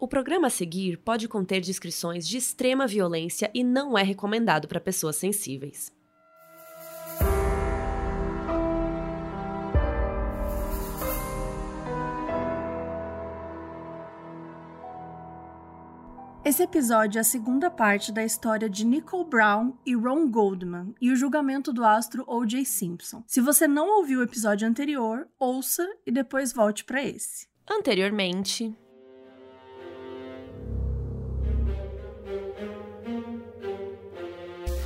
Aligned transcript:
O 0.00 0.06
programa 0.06 0.46
a 0.46 0.50
seguir 0.50 0.96
pode 0.98 1.26
conter 1.26 1.60
descrições 1.60 2.26
de 2.26 2.36
extrema 2.36 2.86
violência 2.86 3.50
e 3.52 3.64
não 3.64 3.98
é 3.98 4.02
recomendado 4.04 4.68
para 4.68 4.78
pessoas 4.78 5.16
sensíveis. 5.16 5.92
Esse 16.44 16.62
episódio 16.62 17.18
é 17.18 17.20
a 17.20 17.24
segunda 17.24 17.68
parte 17.68 18.12
da 18.12 18.24
história 18.24 18.70
de 18.70 18.86
Nicole 18.86 19.28
Brown 19.28 19.76
e 19.84 19.96
Ron 19.96 20.30
Goldman 20.30 20.94
e 21.00 21.10
o 21.10 21.16
julgamento 21.16 21.72
do 21.72 21.84
astro 21.84 22.24
O.J. 22.28 22.64
Simpson. 22.64 23.24
Se 23.26 23.40
você 23.40 23.66
não 23.66 23.98
ouviu 23.98 24.20
o 24.20 24.22
episódio 24.22 24.66
anterior, 24.66 25.28
ouça 25.40 25.86
e 26.06 26.12
depois 26.12 26.52
volte 26.52 26.84
para 26.84 27.02
esse. 27.02 27.48
Anteriormente, 27.68 28.74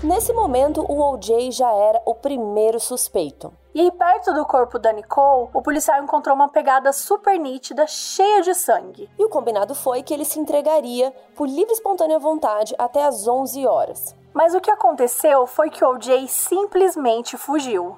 Nesse 0.03 0.33
momento, 0.33 0.85
o 0.89 1.01
OJ 1.01 1.53
já 1.53 1.73
era 1.73 2.03
o 2.05 2.13
primeiro 2.13 2.81
suspeito. 2.81 3.53
E 3.73 3.81
aí, 3.81 3.91
perto 3.93 4.35
do 4.35 4.45
corpo 4.45 4.77
da 4.77 4.93
Nicole, 4.93 5.49
o 5.55 5.63
policial 5.63 6.03
encontrou 6.03 6.35
uma 6.35 6.49
pegada 6.49 6.93
super 6.93 7.39
nítida, 7.39 7.87
cheia 7.87 8.43
de 8.43 8.53
sangue. 8.53 9.09
E 9.17 9.25
o 9.25 9.29
combinado 9.29 9.77
foi 9.77 10.03
que 10.03 10.13
ele 10.13 10.25
se 10.25 10.41
entregaria 10.41 11.15
por 11.37 11.47
livre 11.47 11.71
e 11.71 11.75
espontânea 11.75 12.19
vontade 12.19 12.75
até 12.77 13.05
às 13.05 13.29
11 13.29 13.65
horas. 13.65 14.17
Mas 14.35 14.57
o 14.57 14.61
que 14.61 14.73
aconteceu 14.73 15.47
foi 15.47 15.71
que 15.71 15.85
o 15.85 15.91
OJ 15.91 16.27
simplesmente 16.27 17.37
fugiu. 17.37 17.97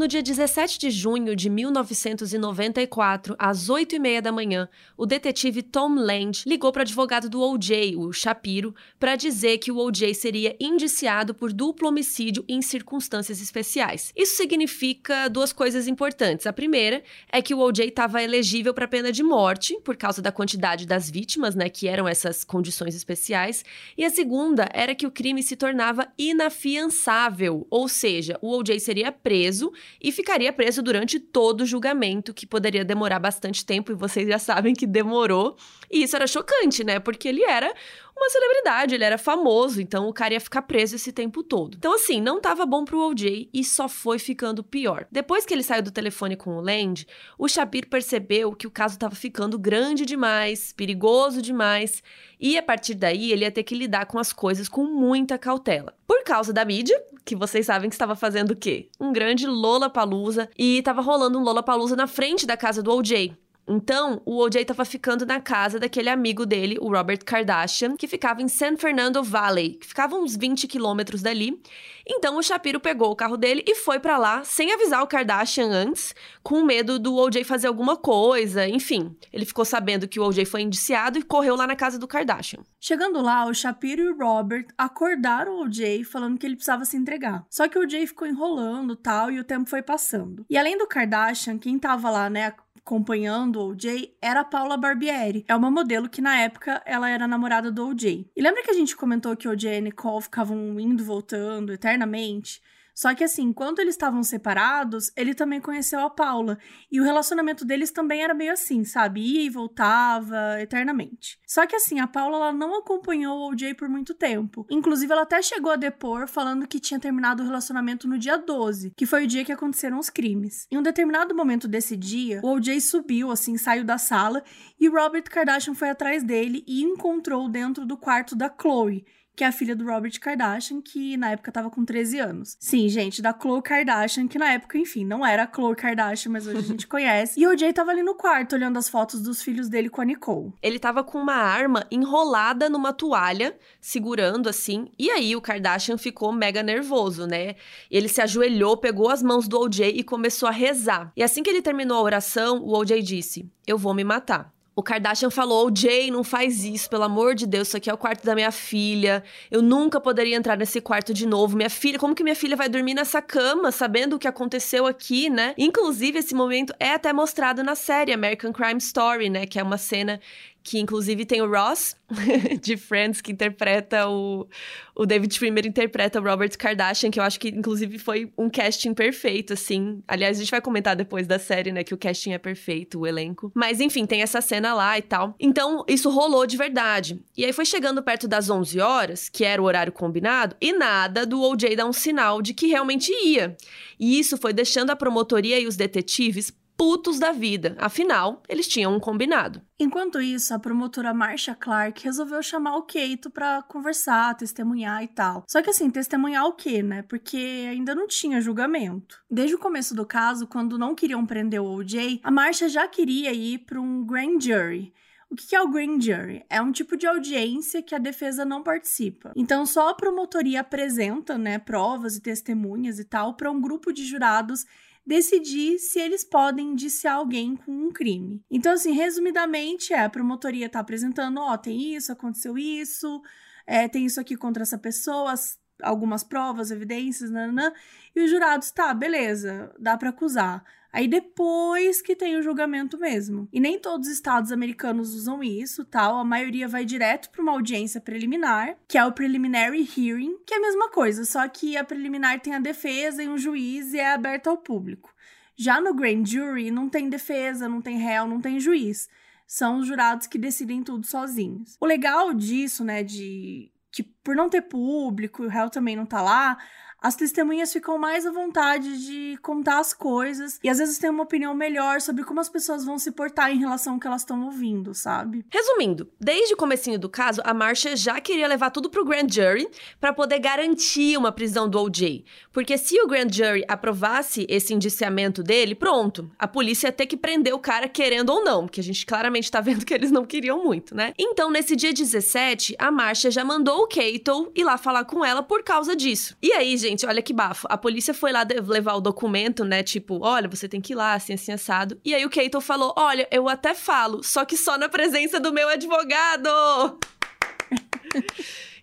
No 0.00 0.08
dia 0.08 0.22
17 0.22 0.78
de 0.78 0.90
junho 0.90 1.36
de 1.36 1.50
1994, 1.50 3.36
às 3.38 3.68
8 3.68 3.96
e 3.96 3.98
meia 3.98 4.22
da 4.22 4.32
manhã, 4.32 4.66
o 4.96 5.04
detetive 5.04 5.62
Tom 5.62 5.94
Land 5.94 6.44
ligou 6.46 6.72
para 6.72 6.80
o 6.80 6.84
advogado 6.84 7.28
do 7.28 7.42
O.J., 7.42 7.96
o 7.96 8.10
Shapiro, 8.10 8.74
para 8.98 9.14
dizer 9.14 9.58
que 9.58 9.70
o 9.70 9.76
O.J. 9.76 10.14
seria 10.14 10.56
indiciado 10.58 11.34
por 11.34 11.52
duplo 11.52 11.86
homicídio 11.86 12.42
em 12.48 12.62
circunstâncias 12.62 13.42
especiais. 13.42 14.10
Isso 14.16 14.38
significa 14.38 15.28
duas 15.28 15.52
coisas 15.52 15.86
importantes. 15.86 16.46
A 16.46 16.52
primeira 16.54 17.02
é 17.30 17.42
que 17.42 17.52
o 17.52 17.58
O.J. 17.58 17.88
estava 17.88 18.22
elegível 18.22 18.72
para 18.72 18.88
pena 18.88 19.12
de 19.12 19.22
morte, 19.22 19.78
por 19.84 19.98
causa 19.98 20.22
da 20.22 20.32
quantidade 20.32 20.86
das 20.86 21.10
vítimas, 21.10 21.54
né, 21.54 21.68
que 21.68 21.86
eram 21.86 22.08
essas 22.08 22.42
condições 22.42 22.94
especiais. 22.94 23.62
E 23.98 24.04
a 24.06 24.08
segunda 24.08 24.66
era 24.72 24.94
que 24.94 25.06
o 25.06 25.10
crime 25.10 25.42
se 25.42 25.56
tornava 25.56 26.08
inafiançável, 26.16 27.66
ou 27.68 27.86
seja, 27.86 28.38
o 28.40 28.56
O.J. 28.56 28.80
seria 28.80 29.12
preso 29.12 29.70
e 30.00 30.12
ficaria 30.12 30.52
preso 30.52 30.82
durante 30.82 31.18
todo 31.18 31.62
o 31.62 31.66
julgamento, 31.66 32.34
que 32.34 32.46
poderia 32.46 32.84
demorar 32.84 33.18
bastante 33.18 33.64
tempo, 33.64 33.92
e 33.92 33.94
vocês 33.94 34.28
já 34.28 34.38
sabem 34.38 34.74
que 34.74 34.86
demorou. 34.86 35.56
E 35.90 36.02
isso 36.02 36.16
era 36.16 36.26
chocante, 36.26 36.84
né? 36.84 36.98
Porque 36.98 37.28
ele 37.28 37.42
era 37.44 37.72
uma 38.20 38.28
celebridade, 38.28 38.94
ele 38.94 39.04
era 39.04 39.16
famoso, 39.16 39.80
então 39.80 40.06
o 40.06 40.12
cara 40.12 40.34
ia 40.34 40.40
ficar 40.40 40.62
preso 40.62 40.96
esse 40.96 41.10
tempo 41.10 41.42
todo. 41.42 41.76
Então, 41.78 41.94
assim, 41.94 42.20
não 42.20 42.38
tava 42.38 42.66
bom 42.66 42.84
pro 42.84 43.00
OJ 43.00 43.48
e 43.52 43.64
só 43.64 43.88
foi 43.88 44.18
ficando 44.18 44.62
pior. 44.62 45.06
Depois 45.10 45.46
que 45.46 45.54
ele 45.54 45.62
saiu 45.62 45.82
do 45.82 45.90
telefone 45.90 46.36
com 46.36 46.56
o 46.56 46.60
Land, 46.60 47.06
o 47.38 47.48
Shapiro 47.48 47.88
percebeu 47.88 48.52
que 48.52 48.66
o 48.66 48.70
caso 48.70 48.98
tava 48.98 49.14
ficando 49.14 49.58
grande 49.58 50.04
demais, 50.04 50.72
perigoso 50.72 51.40
demais, 51.40 52.02
e 52.38 52.58
a 52.58 52.62
partir 52.62 52.94
daí 52.94 53.32
ele 53.32 53.44
ia 53.44 53.50
ter 53.50 53.62
que 53.62 53.74
lidar 53.74 54.04
com 54.04 54.18
as 54.18 54.32
coisas 54.34 54.68
com 54.68 54.84
muita 54.84 55.38
cautela. 55.38 55.94
Por 56.06 56.22
causa 56.22 56.52
da 56.52 56.64
mídia, 56.64 57.02
que 57.24 57.34
vocês 57.34 57.66
sabem 57.66 57.88
que 57.88 57.94
estava 57.94 58.14
fazendo 58.14 58.50
o 58.50 58.56
quê? 58.56 58.90
Um 59.00 59.12
grande 59.12 59.46
Lola 59.46 59.88
Palusa 59.88 60.50
e 60.58 60.78
estava 60.78 61.00
rolando 61.00 61.38
um 61.38 61.42
Lola 61.42 61.62
Palusa 61.62 61.96
na 61.96 62.06
frente 62.06 62.46
da 62.46 62.56
casa 62.56 62.82
do 62.82 62.92
OJ. 62.92 63.34
Então, 63.72 64.20
o 64.26 64.36
OJ 64.38 64.62
estava 64.62 64.84
ficando 64.84 65.24
na 65.24 65.40
casa 65.40 65.78
daquele 65.78 66.08
amigo 66.08 66.44
dele, 66.44 66.76
o 66.80 66.90
Robert 66.90 67.24
Kardashian, 67.24 67.94
que 67.96 68.08
ficava 68.08 68.42
em 68.42 68.48
San 68.48 68.76
Fernando 68.76 69.22
Valley, 69.22 69.74
que 69.74 69.86
ficava 69.86 70.16
uns 70.16 70.36
20 70.36 70.66
quilômetros 70.66 71.22
dali. 71.22 71.62
Então, 72.04 72.36
o 72.36 72.42
Shapiro 72.42 72.80
pegou 72.80 73.12
o 73.12 73.14
carro 73.14 73.36
dele 73.36 73.62
e 73.64 73.76
foi 73.76 74.00
para 74.00 74.18
lá, 74.18 74.42
sem 74.42 74.72
avisar 74.72 75.04
o 75.04 75.06
Kardashian 75.06 75.68
antes, 75.68 76.12
com 76.42 76.64
medo 76.64 76.98
do 76.98 77.14
OJ 77.14 77.44
fazer 77.44 77.68
alguma 77.68 77.96
coisa, 77.96 78.66
enfim. 78.66 79.14
Ele 79.32 79.44
ficou 79.44 79.64
sabendo 79.64 80.08
que 80.08 80.18
o 80.18 80.24
OJ 80.24 80.44
foi 80.46 80.62
indiciado 80.62 81.20
e 81.20 81.22
correu 81.22 81.54
lá 81.54 81.64
na 81.64 81.76
casa 81.76 81.96
do 81.96 82.08
Kardashian. 82.08 82.64
Chegando 82.80 83.22
lá, 83.22 83.46
o 83.46 83.54
Shapiro 83.54 84.02
e 84.02 84.10
o 84.10 84.18
Robert 84.18 84.66
acordaram 84.76 85.58
o 85.58 85.66
OJ 85.66 86.02
falando 86.02 86.38
que 86.38 86.44
ele 86.44 86.56
precisava 86.56 86.84
se 86.84 86.96
entregar. 86.96 87.44
Só 87.48 87.68
que 87.68 87.78
o 87.78 87.82
OJ 87.82 88.08
ficou 88.08 88.26
enrolando 88.26 88.96
tal 88.96 89.30
e 89.30 89.38
o 89.38 89.44
tempo 89.44 89.70
foi 89.70 89.82
passando. 89.82 90.44
E 90.50 90.58
além 90.58 90.76
do 90.76 90.88
Kardashian, 90.88 91.56
quem 91.56 91.78
tava 91.78 92.10
lá, 92.10 92.28
né, 92.28 92.52
acompanhando 92.84 93.60
o 93.60 93.68
OJ 93.70 94.16
era 94.20 94.40
a 94.40 94.44
Paula 94.44 94.76
Barbieri. 94.76 95.44
É 95.46 95.54
uma 95.54 95.70
modelo 95.70 96.08
que 96.08 96.20
na 96.20 96.40
época 96.40 96.82
ela 96.84 97.08
era 97.08 97.28
namorada 97.28 97.70
do 97.70 97.88
OJ. 97.88 98.30
E 98.34 98.42
lembra 98.42 98.62
que 98.62 98.70
a 98.70 98.74
gente 98.74 98.96
comentou 98.96 99.36
que 99.36 99.46
o 99.46 99.52
OJ 99.52 99.64
e 99.64 99.76
a 99.76 99.80
Nicole 99.80 100.22
ficavam 100.22 100.78
indo 100.80 101.04
voltando 101.04 101.72
eternamente? 101.72 102.60
Só 102.94 103.14
que 103.14 103.24
assim, 103.24 103.42
enquanto 103.44 103.78
eles 103.78 103.94
estavam 103.94 104.22
separados, 104.22 105.10
ele 105.16 105.34
também 105.34 105.60
conheceu 105.60 106.00
a 106.00 106.10
Paula. 106.10 106.58
E 106.90 107.00
o 107.00 107.04
relacionamento 107.04 107.64
deles 107.64 107.90
também 107.90 108.22
era 108.22 108.34
meio 108.34 108.52
assim, 108.52 108.84
sabe? 108.84 109.20
Ia 109.20 109.42
e 109.42 109.50
voltava 109.50 110.60
eternamente. 110.60 111.38
Só 111.46 111.66
que 111.66 111.76
assim, 111.76 112.00
a 112.00 112.06
Paula 112.06 112.36
ela 112.36 112.52
não 112.52 112.78
acompanhou 112.78 113.38
o 113.38 113.52
OJ 113.52 113.74
por 113.74 113.88
muito 113.88 114.14
tempo. 114.14 114.66
Inclusive, 114.70 115.12
ela 115.12 115.22
até 115.22 115.40
chegou 115.42 115.72
a 115.72 115.76
depor 115.76 116.28
falando 116.28 116.66
que 116.66 116.80
tinha 116.80 117.00
terminado 117.00 117.42
o 117.42 117.46
relacionamento 117.46 118.08
no 118.08 118.18
dia 118.18 118.36
12, 118.36 118.92
que 118.96 119.06
foi 119.06 119.24
o 119.24 119.26
dia 119.26 119.44
que 119.44 119.52
aconteceram 119.52 119.98
os 119.98 120.10
crimes. 120.10 120.66
Em 120.70 120.78
um 120.78 120.82
determinado 120.82 121.34
momento 121.34 121.66
desse 121.66 121.96
dia, 121.96 122.40
o 122.42 122.54
OJ 122.54 122.80
subiu, 122.80 123.30
assim, 123.30 123.56
saiu 123.56 123.84
da 123.84 123.98
sala 123.98 124.42
e 124.78 124.88
Robert 124.88 125.24
Kardashian 125.24 125.74
foi 125.74 125.90
atrás 125.90 126.22
dele 126.22 126.64
e 126.66 126.82
encontrou 126.82 127.48
dentro 127.48 127.84
do 127.84 127.96
quarto 127.96 128.36
da 128.36 128.48
Chloe 128.48 129.04
que 129.40 129.44
é 129.44 129.46
a 129.46 129.52
filha 129.52 129.74
do 129.74 129.86
Robert 129.86 130.20
Kardashian, 130.20 130.82
que 130.82 131.16
na 131.16 131.30
época 131.30 131.50
tava 131.50 131.70
com 131.70 131.82
13 131.82 132.18
anos. 132.18 132.58
Sim, 132.60 132.90
gente, 132.90 133.22
da 133.22 133.32
Khloe 133.32 133.62
Kardashian, 133.62 134.28
que 134.28 134.38
na 134.38 134.52
época, 134.52 134.76
enfim, 134.76 135.02
não 135.02 135.24
era 135.24 135.44
a 135.44 135.46
Khloe 135.46 135.74
Kardashian, 135.74 136.30
mas 136.30 136.46
hoje 136.46 136.58
a 136.58 136.60
gente 136.60 136.84
conhece. 136.86 137.40
E 137.40 137.46
o 137.46 137.56
Jay 137.56 137.72
tava 137.72 137.90
ali 137.90 138.02
no 138.02 138.14
quarto 138.14 138.54
olhando 138.54 138.78
as 138.78 138.86
fotos 138.86 139.22
dos 139.22 139.42
filhos 139.42 139.70
dele 139.70 139.88
com 139.88 140.02
a 140.02 140.04
Nicole. 140.04 140.52
Ele 140.60 140.78
tava 140.78 141.02
com 141.02 141.16
uma 141.16 141.36
arma 141.36 141.86
enrolada 141.90 142.68
numa 142.68 142.92
toalha, 142.92 143.56
segurando 143.80 144.46
assim, 144.46 144.90
e 144.98 145.10
aí 145.10 145.34
o 145.34 145.40
Kardashian 145.40 145.96
ficou 145.96 146.32
mega 146.32 146.62
nervoso, 146.62 147.26
né? 147.26 147.54
Ele 147.90 148.08
se 148.08 148.20
ajoelhou, 148.20 148.76
pegou 148.76 149.08
as 149.08 149.22
mãos 149.22 149.48
do 149.48 149.58
OJ 149.58 149.88
e 149.94 150.04
começou 150.04 150.50
a 150.50 150.52
rezar. 150.52 151.12
E 151.16 151.22
assim 151.22 151.42
que 151.42 151.48
ele 151.48 151.62
terminou 151.62 151.96
a 151.96 152.02
oração, 152.02 152.58
o 152.58 152.76
OJ 152.76 153.00
disse: 153.00 153.50
Eu 153.66 153.78
vou 153.78 153.94
me 153.94 154.04
matar. 154.04 154.52
O 154.80 154.82
Kardashian 154.82 155.28
falou: 155.28 155.70
Jay, 155.70 156.10
não 156.10 156.24
faz 156.24 156.64
isso, 156.64 156.88
pelo 156.88 157.02
amor 157.02 157.34
de 157.34 157.46
Deus, 157.46 157.68
isso 157.68 157.76
aqui 157.76 157.90
é 157.90 157.92
o 157.92 157.98
quarto 157.98 158.24
da 158.24 158.34
minha 158.34 158.50
filha. 158.50 159.22
Eu 159.50 159.60
nunca 159.60 160.00
poderia 160.00 160.34
entrar 160.34 160.56
nesse 160.56 160.80
quarto 160.80 161.12
de 161.12 161.26
novo. 161.26 161.54
Minha 161.54 161.68
filha, 161.68 161.98
como 161.98 162.14
que 162.14 162.22
minha 162.22 162.34
filha 162.34 162.56
vai 162.56 162.66
dormir 162.66 162.94
nessa 162.94 163.20
cama, 163.20 163.70
sabendo 163.70 164.16
o 164.16 164.18
que 164.18 164.26
aconteceu 164.26 164.86
aqui, 164.86 165.28
né? 165.28 165.52
Inclusive, 165.58 166.20
esse 166.20 166.34
momento 166.34 166.72
é 166.80 166.94
até 166.94 167.12
mostrado 167.12 167.62
na 167.62 167.74
série 167.74 168.10
American 168.10 168.54
Crime 168.54 168.78
Story, 168.78 169.28
né? 169.28 169.44
Que 169.44 169.60
é 169.60 169.62
uma 169.62 169.76
cena 169.76 170.18
que 170.62 170.78
inclusive 170.78 171.24
tem 171.24 171.40
o 171.42 171.50
Ross 171.50 171.96
de 172.60 172.76
Friends 172.76 173.20
que 173.20 173.32
interpreta 173.32 174.08
o, 174.08 174.46
o 174.94 175.06
David 175.06 175.34
Schwimmer 175.34 175.66
interpreta 175.66 176.20
o 176.20 176.22
Robert 176.24 176.56
Kardashian, 176.58 177.10
que 177.10 177.18
eu 177.18 177.24
acho 177.24 177.38
que 177.40 177.48
inclusive 177.48 177.98
foi 177.98 178.32
um 178.36 178.50
casting 178.50 178.92
perfeito, 178.92 179.52
assim. 179.52 180.02
Aliás, 180.06 180.36
a 180.36 180.40
gente 180.40 180.50
vai 180.50 180.60
comentar 180.60 180.94
depois 180.94 181.26
da 181.26 181.38
série, 181.38 181.72
né, 181.72 181.82
que 181.82 181.94
o 181.94 181.98
casting 181.98 182.32
é 182.32 182.38
perfeito, 182.38 183.00
o 183.00 183.06
elenco. 183.06 183.50
Mas 183.54 183.80
enfim, 183.80 184.06
tem 184.06 184.22
essa 184.22 184.40
cena 184.40 184.74
lá 184.74 184.98
e 184.98 185.02
tal. 185.02 185.34
Então, 185.40 185.84
isso 185.88 186.10
rolou 186.10 186.46
de 186.46 186.56
verdade. 186.56 187.20
E 187.36 187.44
aí 187.44 187.52
foi 187.52 187.64
chegando 187.64 188.02
perto 188.02 188.28
das 188.28 188.50
11 188.50 188.80
horas, 188.80 189.28
que 189.28 189.44
era 189.44 189.60
o 189.60 189.64
horário 189.64 189.92
combinado, 189.92 190.56
e 190.60 190.72
nada 190.72 191.24
do 191.24 191.40
OJ 191.40 191.76
dar 191.76 191.86
um 191.86 191.92
sinal 191.92 192.42
de 192.42 192.52
que 192.52 192.66
realmente 192.66 193.12
ia. 193.24 193.56
E 193.98 194.18
isso 194.18 194.36
foi 194.36 194.52
deixando 194.52 194.90
a 194.90 194.96
promotoria 194.96 195.58
e 195.58 195.66
os 195.66 195.76
detetives 195.76 196.52
putos 196.80 197.18
da 197.18 197.30
vida. 197.30 197.76
Afinal, 197.78 198.42
eles 198.48 198.66
tinham 198.66 198.96
um 198.96 198.98
combinado. 198.98 199.60
Enquanto 199.78 200.18
isso, 200.18 200.54
a 200.54 200.58
promotora 200.58 201.12
Marcia 201.12 201.54
Clark 201.54 202.02
resolveu 202.02 202.42
chamar 202.42 202.76
o 202.76 202.84
Keito 202.84 203.28
para 203.28 203.60
conversar, 203.64 204.34
testemunhar 204.34 205.04
e 205.04 205.08
tal. 205.08 205.44
Só 205.46 205.60
que 205.60 205.68
assim, 205.68 205.90
testemunhar 205.90 206.46
o 206.46 206.54
quê, 206.54 206.82
né? 206.82 207.02
Porque 207.02 207.66
ainda 207.68 207.94
não 207.94 208.06
tinha 208.06 208.40
julgamento. 208.40 209.22
Desde 209.30 209.54
o 209.54 209.58
começo 209.58 209.94
do 209.94 210.06
caso, 210.06 210.46
quando 210.46 210.78
não 210.78 210.94
queriam 210.94 211.26
prender 211.26 211.60
o 211.60 211.70
OJ, 211.70 212.22
a 212.24 212.30
Marcia 212.30 212.66
já 212.66 212.88
queria 212.88 213.30
ir 213.30 213.58
para 213.58 213.78
um 213.78 214.02
grand 214.02 214.40
jury. 214.40 214.90
O 215.30 215.36
que 215.36 215.54
é 215.54 215.60
o 215.60 215.68
grand 215.68 216.00
jury? 216.00 216.46
É 216.48 216.62
um 216.62 216.72
tipo 216.72 216.96
de 216.96 217.06
audiência 217.06 217.82
que 217.82 217.94
a 217.94 217.98
defesa 217.98 218.42
não 218.44 218.62
participa. 218.62 219.32
Então, 219.36 219.66
só 219.66 219.90
a 219.90 219.94
promotoria 219.94 220.60
apresenta, 220.60 221.36
né, 221.36 221.58
provas 221.58 222.16
e 222.16 222.22
testemunhas 222.22 222.98
e 222.98 223.04
tal 223.04 223.34
para 223.34 223.50
um 223.50 223.60
grupo 223.60 223.92
de 223.92 224.04
jurados 224.04 224.64
decidir 225.10 225.80
se 225.80 225.98
eles 225.98 226.22
podem 226.22 226.68
indiciar 226.68 227.16
alguém 227.16 227.56
com 227.56 227.72
um 227.72 227.90
crime. 227.90 228.40
Então, 228.48 228.72
assim, 228.72 228.92
resumidamente, 228.92 229.92
é, 229.92 230.04
a 230.04 230.08
promotoria 230.08 230.66
está 230.66 230.78
apresentando, 230.78 231.40
ó, 231.40 231.52
oh, 231.52 231.58
tem 231.58 231.96
isso, 231.96 232.12
aconteceu 232.12 232.56
isso, 232.56 233.20
é, 233.66 233.88
tem 233.88 234.06
isso 234.06 234.20
aqui 234.20 234.36
contra 234.36 234.62
essa 234.62 234.78
pessoa, 234.78 235.34
algumas 235.82 236.22
provas, 236.22 236.70
evidências, 236.70 237.28
nananã, 237.28 237.72
e 238.14 238.22
os 238.22 238.30
jurados, 238.30 238.70
tá, 238.70 238.94
beleza, 238.94 239.74
dá 239.80 239.98
para 239.98 240.10
acusar. 240.10 240.64
Aí 240.92 241.06
depois 241.06 242.02
que 242.02 242.16
tem 242.16 242.36
o 242.36 242.42
julgamento 242.42 242.98
mesmo. 242.98 243.48
E 243.52 243.60
nem 243.60 243.78
todos 243.78 244.08
os 244.08 244.14
estados 244.14 244.50
americanos 244.50 245.14
usam 245.14 245.42
isso, 245.42 245.84
tal. 245.84 246.18
A 246.18 246.24
maioria 246.24 246.66
vai 246.66 246.84
direto 246.84 247.30
para 247.30 247.42
uma 247.42 247.52
audiência 247.52 248.00
preliminar, 248.00 248.76
que 248.88 248.98
é 248.98 249.04
o 249.04 249.12
preliminary 249.12 249.88
hearing, 249.96 250.36
que 250.46 250.54
é 250.54 250.56
a 250.56 250.60
mesma 250.60 250.88
coisa, 250.90 251.24
só 251.24 251.46
que 251.48 251.76
a 251.76 251.84
preliminar 251.84 252.40
tem 252.40 252.54
a 252.54 252.60
defesa 252.60 253.22
e 253.22 253.28
um 253.28 253.38
juiz 253.38 253.92
e 253.92 253.98
é 253.98 254.12
aberta 254.12 254.50
ao 254.50 254.58
público. 254.58 255.14
Já 255.56 255.80
no 255.80 255.94
grand 255.94 256.24
jury 256.24 256.70
não 256.70 256.88
tem 256.88 257.08
defesa, 257.08 257.68
não 257.68 257.82
tem 257.82 257.98
réu, 257.98 258.26
não 258.26 258.40
tem 258.40 258.58
juiz. 258.58 259.08
São 259.46 259.78
os 259.78 259.86
jurados 259.86 260.26
que 260.26 260.38
decidem 260.38 260.82
tudo 260.82 261.06
sozinhos. 261.06 261.76
O 261.80 261.86
legal 261.86 262.32
disso, 262.32 262.82
né, 262.82 263.02
de 263.02 263.70
que 263.92 264.02
por 264.02 264.34
não 264.34 264.48
ter 264.48 264.62
público, 264.62 265.42
o 265.42 265.48
réu 265.48 265.68
também 265.68 265.96
não 265.96 266.06
tá 266.06 266.22
lá, 266.22 266.56
as 267.00 267.16
testemunhas 267.16 267.72
ficam 267.72 267.98
mais 267.98 268.26
à 268.26 268.30
vontade 268.30 269.06
de 269.06 269.38
contar 269.42 269.78
as 269.78 269.92
coisas 269.92 270.58
e 270.62 270.68
às 270.68 270.78
vezes 270.78 270.98
têm 270.98 271.10
uma 271.10 271.22
opinião 271.22 271.54
melhor 271.54 272.00
sobre 272.00 272.24
como 272.24 272.40
as 272.40 272.48
pessoas 272.48 272.84
vão 272.84 272.98
se 272.98 273.10
portar 273.10 273.50
em 273.50 273.58
relação 273.58 273.94
ao 273.94 274.00
que 274.00 274.06
elas 274.06 274.22
estão 274.22 274.44
ouvindo, 274.44 274.94
sabe? 274.94 275.44
Resumindo, 275.50 276.10
desde 276.20 276.54
o 276.54 276.56
comecinho 276.56 276.98
do 276.98 277.08
caso, 277.08 277.40
a 277.44 277.54
Marcia 277.54 277.96
já 277.96 278.20
queria 278.20 278.46
levar 278.46 278.70
tudo 278.70 278.90
pro 278.90 279.04
grand 279.04 279.28
jury 279.28 279.68
para 280.00 280.12
poder 280.12 280.38
garantir 280.38 281.16
uma 281.16 281.32
prisão 281.32 281.68
do 281.68 281.80
OJ, 281.80 282.24
porque 282.52 282.76
se 282.76 283.00
o 283.00 283.06
grand 283.06 283.30
jury 283.30 283.64
aprovasse 283.66 284.46
esse 284.48 284.74
indiciamento 284.74 285.42
dele, 285.42 285.74
pronto, 285.74 286.30
a 286.38 286.46
polícia 286.46 286.88
ia 286.88 286.92
ter 286.92 287.06
que 287.06 287.16
prender 287.16 287.54
o 287.54 287.58
cara 287.58 287.88
querendo 287.88 288.30
ou 288.30 288.44
não, 288.44 288.68
que 288.68 288.80
a 288.80 288.82
gente 288.82 289.06
claramente 289.06 289.50
tá 289.50 289.60
vendo 289.60 289.84
que 289.84 289.94
eles 289.94 290.10
não 290.10 290.24
queriam 290.24 290.62
muito, 290.62 290.94
né? 290.94 291.14
Então, 291.18 291.50
nesse 291.50 291.74
dia 291.74 291.92
17, 291.92 292.76
a 292.78 292.90
Marcia 292.90 293.30
já 293.30 293.44
mandou 293.44 293.84
o 293.84 293.88
Cato 293.88 294.52
ir 294.54 294.64
lá 294.64 294.76
falar 294.76 295.04
com 295.04 295.24
ela 295.24 295.42
por 295.42 295.62
causa 295.62 295.96
disso. 295.96 296.36
E 296.42 296.52
aí, 296.52 296.76
gente, 296.76 296.89
gente, 296.90 297.06
olha 297.06 297.22
que 297.22 297.32
bafo. 297.32 297.66
A 297.70 297.78
polícia 297.78 298.12
foi 298.12 298.32
lá 298.32 298.46
levar 298.66 298.94
o 298.94 299.00
documento, 299.00 299.64
né? 299.64 299.82
Tipo, 299.82 300.20
olha, 300.22 300.48
você 300.48 300.68
tem 300.68 300.80
que 300.80 300.92
ir 300.92 300.96
lá, 300.96 301.14
assim, 301.14 301.32
assim, 301.32 301.52
assado. 301.52 301.98
E 302.04 302.14
aí 302.14 302.24
o 302.24 302.30
Keito 302.30 302.60
falou: 302.60 302.92
olha, 302.96 303.26
eu 303.30 303.48
até 303.48 303.74
falo, 303.74 304.22
só 304.22 304.44
que 304.44 304.56
só 304.56 304.76
na 304.76 304.88
presença 304.88 305.40
do 305.40 305.52
meu 305.52 305.68
advogado. 305.68 306.48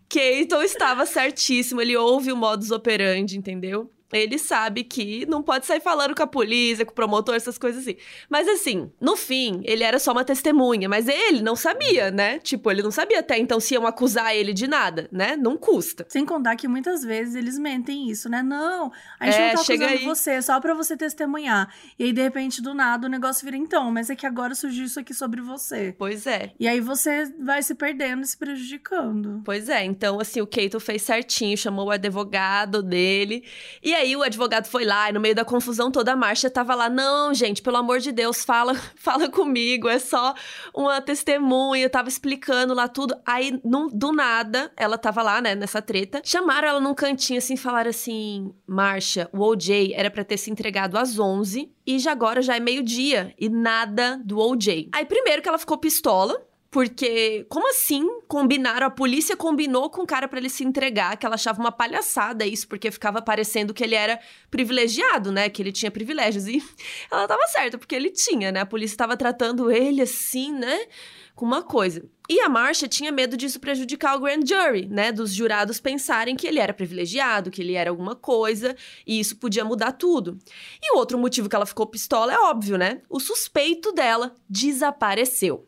Keito 0.09 0.55
estava 0.61 1.05
certíssimo, 1.05 1.81
ele 1.81 1.97
ouve 1.97 2.31
o 2.31 2.37
modus 2.37 2.71
operandi, 2.71 3.37
entendeu? 3.37 3.91
Ele 4.11 4.37
sabe 4.37 4.83
que 4.83 5.25
não 5.25 5.43
pode 5.43 5.65
sair 5.65 5.81
falando 5.81 6.15
com 6.15 6.23
a 6.23 6.27
polícia, 6.27 6.85
com 6.85 6.91
o 6.91 6.95
promotor, 6.95 7.35
essas 7.35 7.57
coisas 7.57 7.81
assim. 7.81 7.97
Mas 8.29 8.47
assim, 8.47 8.91
no 9.01 9.15
fim, 9.15 9.61
ele 9.65 9.83
era 9.83 9.99
só 9.99 10.11
uma 10.11 10.23
testemunha, 10.23 10.87
mas 10.87 11.07
ele 11.07 11.41
não 11.41 11.55
sabia, 11.55 12.09
né? 12.09 12.39
Tipo, 12.39 12.71
ele 12.71 12.81
não 12.81 12.91
sabia 12.91 13.19
até 13.19 13.37
então 13.37 13.59
se 13.59 13.73
iam 13.73 13.85
acusar 13.85 14.35
ele 14.35 14.53
de 14.53 14.67
nada, 14.67 15.09
né? 15.11 15.35
Não 15.35 15.57
custa. 15.57 16.05
Sem 16.07 16.25
contar 16.25 16.55
que 16.55 16.67
muitas 16.67 17.03
vezes 17.03 17.35
eles 17.35 17.57
mentem 17.57 18.09
isso, 18.09 18.29
né? 18.29 18.41
Não, 18.41 18.91
a 19.19 19.25
gente 19.25 19.35
é, 19.35 19.47
não 19.47 19.55
tá 19.55 19.61
acusando 19.61 19.85
aí. 19.85 20.05
você, 20.05 20.41
só 20.41 20.59
pra 20.59 20.73
você 20.73 20.95
testemunhar. 20.95 21.73
E 21.99 22.05
aí, 22.05 22.13
de 22.13 22.21
repente, 22.21 22.61
do 22.61 22.73
nada, 22.73 23.07
o 23.07 23.09
negócio 23.09 23.43
vira 23.43 23.57
então, 23.57 23.91
mas 23.91 24.09
é 24.09 24.15
que 24.15 24.25
agora 24.25 24.55
surgiu 24.55 24.85
isso 24.85 24.99
aqui 24.99 25.13
sobre 25.13 25.41
você. 25.41 25.93
Pois 25.97 26.25
é. 26.25 26.51
E 26.59 26.67
aí 26.67 26.79
você 26.79 27.25
vai 27.39 27.61
se 27.61 27.75
perdendo 27.75 28.21
e 28.21 28.27
se 28.27 28.37
prejudicando. 28.37 29.41
Pois 29.43 29.67
é, 29.67 29.83
então 29.83 30.19
assim, 30.19 30.41
o 30.41 30.47
Keito 30.47 30.79
fez 30.79 31.01
certinho, 31.01 31.57
chamou 31.57 31.87
o 31.87 31.91
advogado 31.91 32.81
dele. 32.81 33.43
E 33.83 33.96
aí 33.97 34.15
o 34.15 34.23
advogado 34.23 34.67
foi 34.67 34.85
lá 34.85 35.09
e 35.09 35.13
no 35.13 35.19
meio 35.19 35.35
da 35.35 35.43
confusão 35.43 35.91
toda 35.91 36.13
a 36.13 36.15
Marcia 36.15 36.49
tava 36.49 36.73
lá, 36.73 36.89
não, 36.89 37.33
gente, 37.33 37.61
pelo 37.61 37.77
amor 37.77 37.99
de 37.99 38.11
Deus, 38.11 38.43
fala, 38.43 38.73
fala 38.95 39.29
comigo, 39.29 39.87
é 39.87 39.99
só 39.99 40.33
uma 40.73 41.01
testemunha, 41.01 41.83
eu 41.83 41.89
tava 41.89 42.09
explicando 42.09 42.73
lá 42.73 42.87
tudo. 42.87 43.15
Aí, 43.25 43.59
no, 43.63 43.89
do 43.89 44.11
nada, 44.11 44.71
ela 44.77 44.97
tava 44.97 45.21
lá, 45.21 45.41
né, 45.41 45.55
nessa 45.55 45.81
treta, 45.81 46.21
chamaram 46.23 46.67
ela 46.67 46.79
num 46.79 46.93
cantinho 46.93 47.39
assim, 47.39 47.57
falaram 47.57 47.89
assim, 47.89 48.53
Marcia, 48.65 49.29
o 49.33 49.43
OJ 49.43 49.93
era 49.93 50.09
para 50.09 50.23
ter 50.23 50.37
se 50.37 50.49
entregado 50.49 50.97
às 50.97 51.19
11 51.19 51.71
e 51.85 51.99
já 51.99 52.11
agora 52.11 52.41
já 52.41 52.55
é 52.55 52.59
meio-dia 52.59 53.33
e 53.39 53.49
nada 53.49 54.21
do 54.23 54.39
OJ. 54.39 54.89
Aí 54.91 55.05
primeiro 55.05 55.41
que 55.41 55.47
ela 55.47 55.57
ficou 55.57 55.77
pistola, 55.77 56.46
porque, 56.69 57.45
como 57.47 57.69
assim 57.69 58.05
combinaram? 58.27 58.87
A 58.87 58.89
polícia 58.89 59.37
combinou 59.37 59.89
com 59.89 60.01
o 60.01 60.07
cara 60.07 60.27
para 60.27 60.37
ele 60.37 60.49
se 60.49 60.65
entregar, 60.65 61.15
que 61.15 61.25
ela 61.25 61.35
achava 61.35 61.59
uma 61.59 61.71
palhaçada 61.71 62.45
isso, 62.45 62.67
porque 62.67 62.91
ficava 62.91 63.21
parecendo 63.21 63.73
que 63.73 63.83
ele 63.83 63.95
era 63.95 64.19
privilegiado, 64.51 65.31
né? 65.31 65.49
Que 65.49 65.61
ele 65.61 65.71
tinha 65.71 65.89
privilégios. 65.89 66.45
E 66.47 66.61
ela 67.09 67.27
tava 67.27 67.47
certa, 67.47 67.77
porque 67.77 67.95
ele 67.95 68.11
tinha, 68.11 68.51
né? 68.51 68.61
A 68.61 68.65
polícia 68.65 68.95
estava 68.95 69.15
tratando 69.15 69.71
ele 69.71 70.01
assim, 70.01 70.51
né? 70.51 70.87
Com 71.33 71.45
uma 71.45 71.61
coisa. 71.61 72.03
E 72.29 72.41
a 72.41 72.49
Marcia 72.49 72.89
tinha 72.89 73.11
medo 73.11 73.37
disso 73.37 73.59
prejudicar 73.61 74.17
o 74.17 74.19
grand 74.19 74.45
jury, 74.45 74.87
né? 74.87 75.13
Dos 75.13 75.33
jurados 75.33 75.79
pensarem 75.79 76.35
que 76.35 76.45
ele 76.45 76.59
era 76.59 76.73
privilegiado, 76.73 77.49
que 77.49 77.61
ele 77.61 77.75
era 77.75 77.89
alguma 77.89 78.15
coisa, 78.15 78.75
e 79.05 79.19
isso 79.19 79.37
podia 79.37 79.63
mudar 79.63 79.93
tudo. 79.93 80.37
E 80.83 80.93
o 80.93 80.97
outro 80.97 81.17
motivo 81.17 81.47
que 81.47 81.55
ela 81.55 81.65
ficou 81.65 81.87
pistola 81.87 82.33
é 82.33 82.39
óbvio, 82.39 82.77
né? 82.77 83.01
O 83.09 83.21
suspeito 83.21 83.93
dela 83.93 84.35
desapareceu. 84.49 85.65